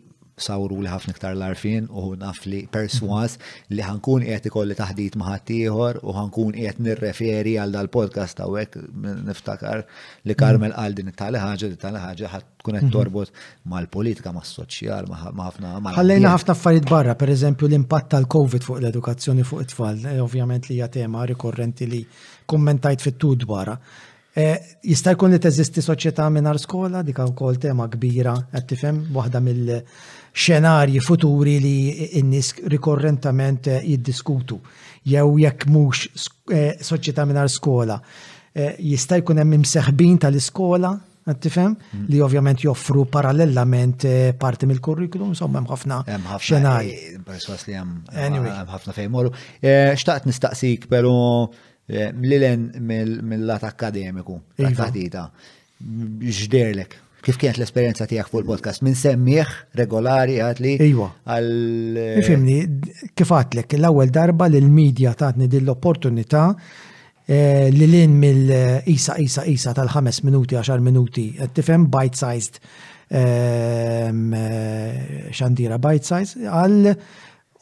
sawru 0.45 0.81
li 0.83 0.89
ħafna 0.91 1.15
iktar 1.15 1.35
l-arfin 1.37 1.87
u 1.91 2.05
naf 2.19 2.43
li 2.49 2.65
mhm. 2.65 2.71
perswas 2.75 3.37
li 3.75 3.85
ħankun 3.85 4.25
qed 4.27 4.49
ikolli 4.51 4.77
taħdit 4.79 5.17
ma' 5.21 5.29
ħaddieħor 5.31 6.01
u 6.05 6.15
ħankun 6.17 6.55
qed 6.65 6.81
nirreferi 6.87 7.55
għal 7.63 7.75
dal-podcast 7.77 8.43
hawnhekk 8.45 8.79
niftakar 9.31 9.85
li 10.27 10.37
Karmel 10.41 10.71
mhm. 10.71 10.79
għal 10.83 10.99
din 11.01 11.13
it-tali 11.13 11.43
ħaġa 11.45 11.71
din 11.71 11.81
tali 11.85 12.03
ħaġa 12.05 12.33
ħadd 12.35 12.51
tkun 12.61 12.79
qed 12.79 12.85
mhm. 12.85 12.97
torbot 12.97 13.33
mal-politika 13.75 14.35
mas-soċjal 14.37 15.09
ma' 15.11 15.49
ħafna 15.49 15.79
Ħallejna 15.97 16.35
ħafna 16.35 16.55
affarijiet 16.57 16.91
barra, 16.91 17.15
pereżempju 17.19 17.69
l-impatt 17.71 18.11
tal-COVID 18.15 18.67
fuq 18.69 18.81
l-edukazzjoni 18.83 19.47
fuq 19.49 19.65
it-tfal, 19.67 20.05
eh, 20.15 20.19
ovvjament 20.23 20.69
li 20.71 20.79
hija 20.79 20.89
tema 20.93 21.27
rikorrenti 21.29 21.89
li 21.89 22.05
kommentajt 22.51 23.03
fit-tud 23.07 23.45
barra. 23.47 23.77
Eh, 24.41 24.77
jista' 24.87 25.11
jkun 25.17 25.33
li 25.35 25.39
teżisti 25.43 25.83
soċjetà 25.83 26.27
mingħajr 26.31 26.61
skola, 26.63 27.01
dik 27.07 27.19
ukoll 27.33 27.59
tema 27.63 27.87
kbira, 27.91 28.35
qed 28.53 28.69
tifhem 28.75 29.01
waħda 29.17 29.41
mill 29.45 29.77
xenarji 30.33 31.01
futuri 31.01 31.59
li 31.61 32.21
n 32.23 32.33
rikorrentament 32.67 33.67
eh, 33.67 33.83
jiddiskutu. 33.83 34.61
Jew 35.03 35.39
jekk 35.43 35.65
mhux 35.69 36.07
eh, 36.53 36.75
soċjetà 36.85 37.25
mingħajr 37.31 37.53
skola. 37.55 37.97
Eh, 38.53 38.77
jista' 38.93 39.19
jkun 39.21 39.41
hemm 39.43 39.59
imseħbin 39.61 40.19
tal-iskola 40.23 40.95
tifhem 41.39 41.77
mm. 41.77 42.07
li 42.11 42.19
ovvjament 42.25 42.65
joffru 42.65 43.05
parallelament 43.07 44.03
parti 44.41 44.67
mill-kurrikulum, 44.67 45.29
insomma 45.31 45.61
hemm 45.61 45.69
ħafna 45.71 46.01
xenarji. 46.43 46.97
Perswas 47.27 47.67
li 47.69 47.77
hemm 47.79 48.01
ħafna 48.73 48.97
fejn 48.97 49.13
moru. 49.15 49.31
Xtaqt 49.63 50.27
nistaqsik 50.27 50.89
però 50.91 51.45
mill-lat 52.17 53.67
akademiku, 53.67 54.41
tat 54.59 54.67
iva. 54.71 54.83
fatita 54.85 55.25
Ġderlek, 55.81 56.97
kif 57.25 57.39
kienet 57.41 57.59
l-esperienza 57.61 58.07
tiegħek 58.09 58.31
fuq 58.33 58.41
il-podcast 58.45 58.85
minn 58.87 58.95
semmiħ 58.99 59.51
regolari 59.81 60.39
għatli. 60.45 60.75
Iwa. 60.89 61.09
Għal. 61.29 62.05
kif 63.19 63.33
għatlek, 63.37 63.77
l-ewwel 63.81 64.13
darba 64.15 64.49
li 64.51 64.61
l-medja 64.63 65.13
tatni 65.19 65.49
din 65.53 65.67
l-opportunità 65.67 66.47
eh, 67.27 67.69
li 67.75 67.91
lin 67.91 68.17
mill-isa 68.23 69.19
isa 69.21 69.21
isa 69.25 69.45
isa 69.53 69.75
tal 69.77 69.93
ħames 69.93 70.23
minuti 70.27 70.59
għaxar 70.59 70.83
minuti 70.85 71.29
qed 71.37 71.55
tifhem 71.61 71.87
bite-sized 71.93 72.59
ehm, 73.09 74.25
eh, 74.39 75.29
xandira 75.37 75.79
bite-sized 75.83 76.49
għal 76.49 76.91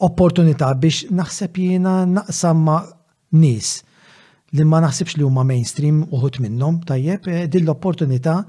opportunità 0.07 0.71
biex 0.79 1.09
naħseb 1.11 1.59
jiena 1.59 1.97
naqsam 2.07 2.63
ma' 2.65 2.81
nies 3.37 3.75
li 4.57 4.63
ma 4.65 4.79
naħsibx 4.81 5.19
li 5.19 5.23
huma 5.27 5.43
mainstream 5.45 5.99
uħut 6.07 6.39
minnhom 6.41 6.79
tajjeb 6.89 7.27
eh, 7.35 7.47
din 7.51 7.67
l-opportunità 7.67 8.39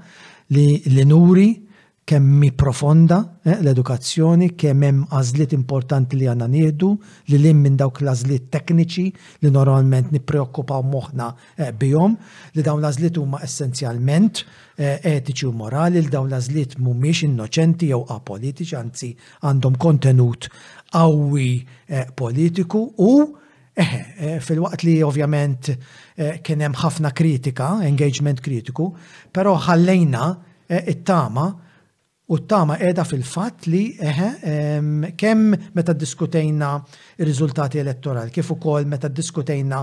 li, 0.53 0.81
li 0.85 1.03
nuri 1.05 1.47
kemmi 2.11 2.49
profonda 2.57 3.17
eh, 3.45 3.59
l-edukazzjoni, 3.61 4.49
kemm 4.59 4.83
hemm 4.83 5.43
importanti 5.55 6.17
li 6.17 6.25
għandna 6.27 6.47
nieħdu, 6.49 6.87
li 7.29 7.37
l 7.39 7.51
minn 7.55 7.77
dawk 7.79 8.01
l-għażliet 8.01 8.49
tekniċi 8.51 9.05
li 9.45 9.51
normalment 9.53 10.11
nippreokkupaw 10.11 10.81
moħħna 10.91 11.27
eh, 11.61 11.71
bihom, 11.71 12.17
li 12.57 12.65
dawn 12.65 12.81
l-għażliet 12.81 13.19
huma 13.21 13.39
essenzjalment 13.45 14.43
eh, 14.81 14.99
etiċi 15.13 15.47
u 15.47 15.53
morali, 15.61 16.01
li 16.01 16.11
dawn 16.11 16.27
l-għażliet 16.31 16.75
mhumiex 16.81 17.29
innoċenti 17.29 17.91
jew 17.93 18.01
apolitiċi, 18.17 18.79
anzi 18.81 19.13
għandhom 19.45 19.77
kontenut 19.79 20.49
qawwi 20.91 21.49
eh, 21.87 22.09
politiku 22.17 22.87
u 23.05 23.13
Eh, 23.81 23.87
eh 24.19 24.39
fil-waqt 24.43 24.83
li 24.83 24.97
ovvjament 25.01 25.69
Eh, 26.21 26.37
kien 26.45 26.61
hemm 26.61 26.75
ħafna 26.77 27.09
kritika, 27.17 27.79
engagement 27.85 28.41
kritiku, 28.45 28.91
però 29.33 29.55
ħallejna 29.63 30.25
eh, 30.69 30.83
it-tama 30.93 31.45
u 32.31 32.37
t-tama 32.39 32.75
qiegħda 32.79 33.03
fil-fatt 33.03 33.65
li 33.67 33.79
kemm 33.99 35.55
meta 35.75 35.91
ddiskutejna 35.97 36.69
r-riżultati 36.77 37.81
elettorali, 37.81 38.31
kif 38.31 38.53
ukoll 38.55 38.85
meta 38.87 39.09
ddiskutejna 39.11 39.81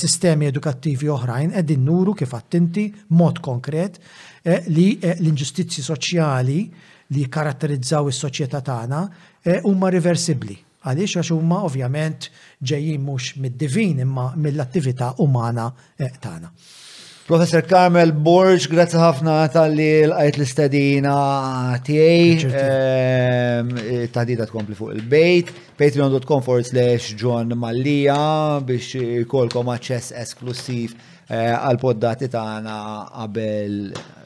sistemi 0.00 0.48
edukattivi 0.48 1.10
oħrajn 1.12 1.52
qegħdin 1.52 1.84
nuru 1.84 2.14
kif 2.16 2.32
attinti 2.38 2.86
mod 3.18 3.42
konkret 3.44 4.00
eh, 4.00 4.62
li 4.72 4.86
l-inġustizzi 5.18 5.84
soċjali 5.84 6.58
li 7.12 7.28
karatterizzaw 7.36 8.08
is-soċjetà 8.08 8.64
tagħna 8.72 9.04
huma 9.68 9.92
reversibbli 9.92 10.56
Għaliex 10.80 11.18
għax 11.20 11.28
huma 11.34 11.58
ovvjament 11.66 12.28
ġejjin 12.64 13.02
mhux 13.04 13.34
mid-divin 13.36 13.98
imma 14.00 14.30
mill-attività 14.36 15.10
umana 15.20 15.66
eh, 16.00 16.08
tagħna. 16.16 16.48
Professor 17.30 17.60
Carmel 17.68 18.10
Borg, 18.16 18.64
grazzi 18.72 18.96
ħafna 18.98 19.34
tal-li 19.54 19.84
l-għajt 20.08 20.38
l-istadina 20.40 21.12
tiegħi. 21.86 22.48
Ehm, 22.62 23.74
Tadida 24.14 24.48
tkompli 24.50 24.74
fuq 24.78 24.94
il-bejt. 24.96 25.52
Patreon.com 25.78 26.40
forward 26.42 26.66
slash 26.70 27.12
John 27.14 27.52
Mallija 27.60 28.58
biex 28.64 29.22
kolkom 29.30 29.68
aċċess 29.76 30.16
esklusiv 30.24 30.96
eh, 30.96 31.52
għal-poddati 31.60 32.32
tagħna 32.34 32.80
qabel 33.14 33.76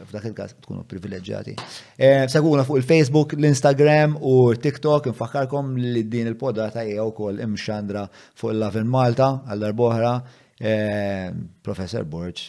f'dak 0.09 0.27
il-każ 0.31 0.55
tkunu 0.63 0.85
privileġġjati. 0.91 1.55
E, 1.99 2.09
Seguna 2.33 2.65
fuq 2.67 2.81
il-Facebook, 2.81 3.35
l-Instagram 3.39 4.17
u 4.31 4.35
TikTok, 4.67 5.09
nfakkarkom 5.13 5.75
li 5.81 6.05
din 6.11 6.31
il 6.33 6.37
ta' 6.39 6.85
jew 6.89 7.07
ukoll 7.09 7.41
imxandra 7.45 8.07
fuq 8.37 8.55
il 8.55 8.67
in 8.83 8.91
Malta 8.91 9.29
għall-darbohra. 9.49 10.13
E, 10.61 11.33
Professor 11.63 12.05
Borġ, 12.05 12.45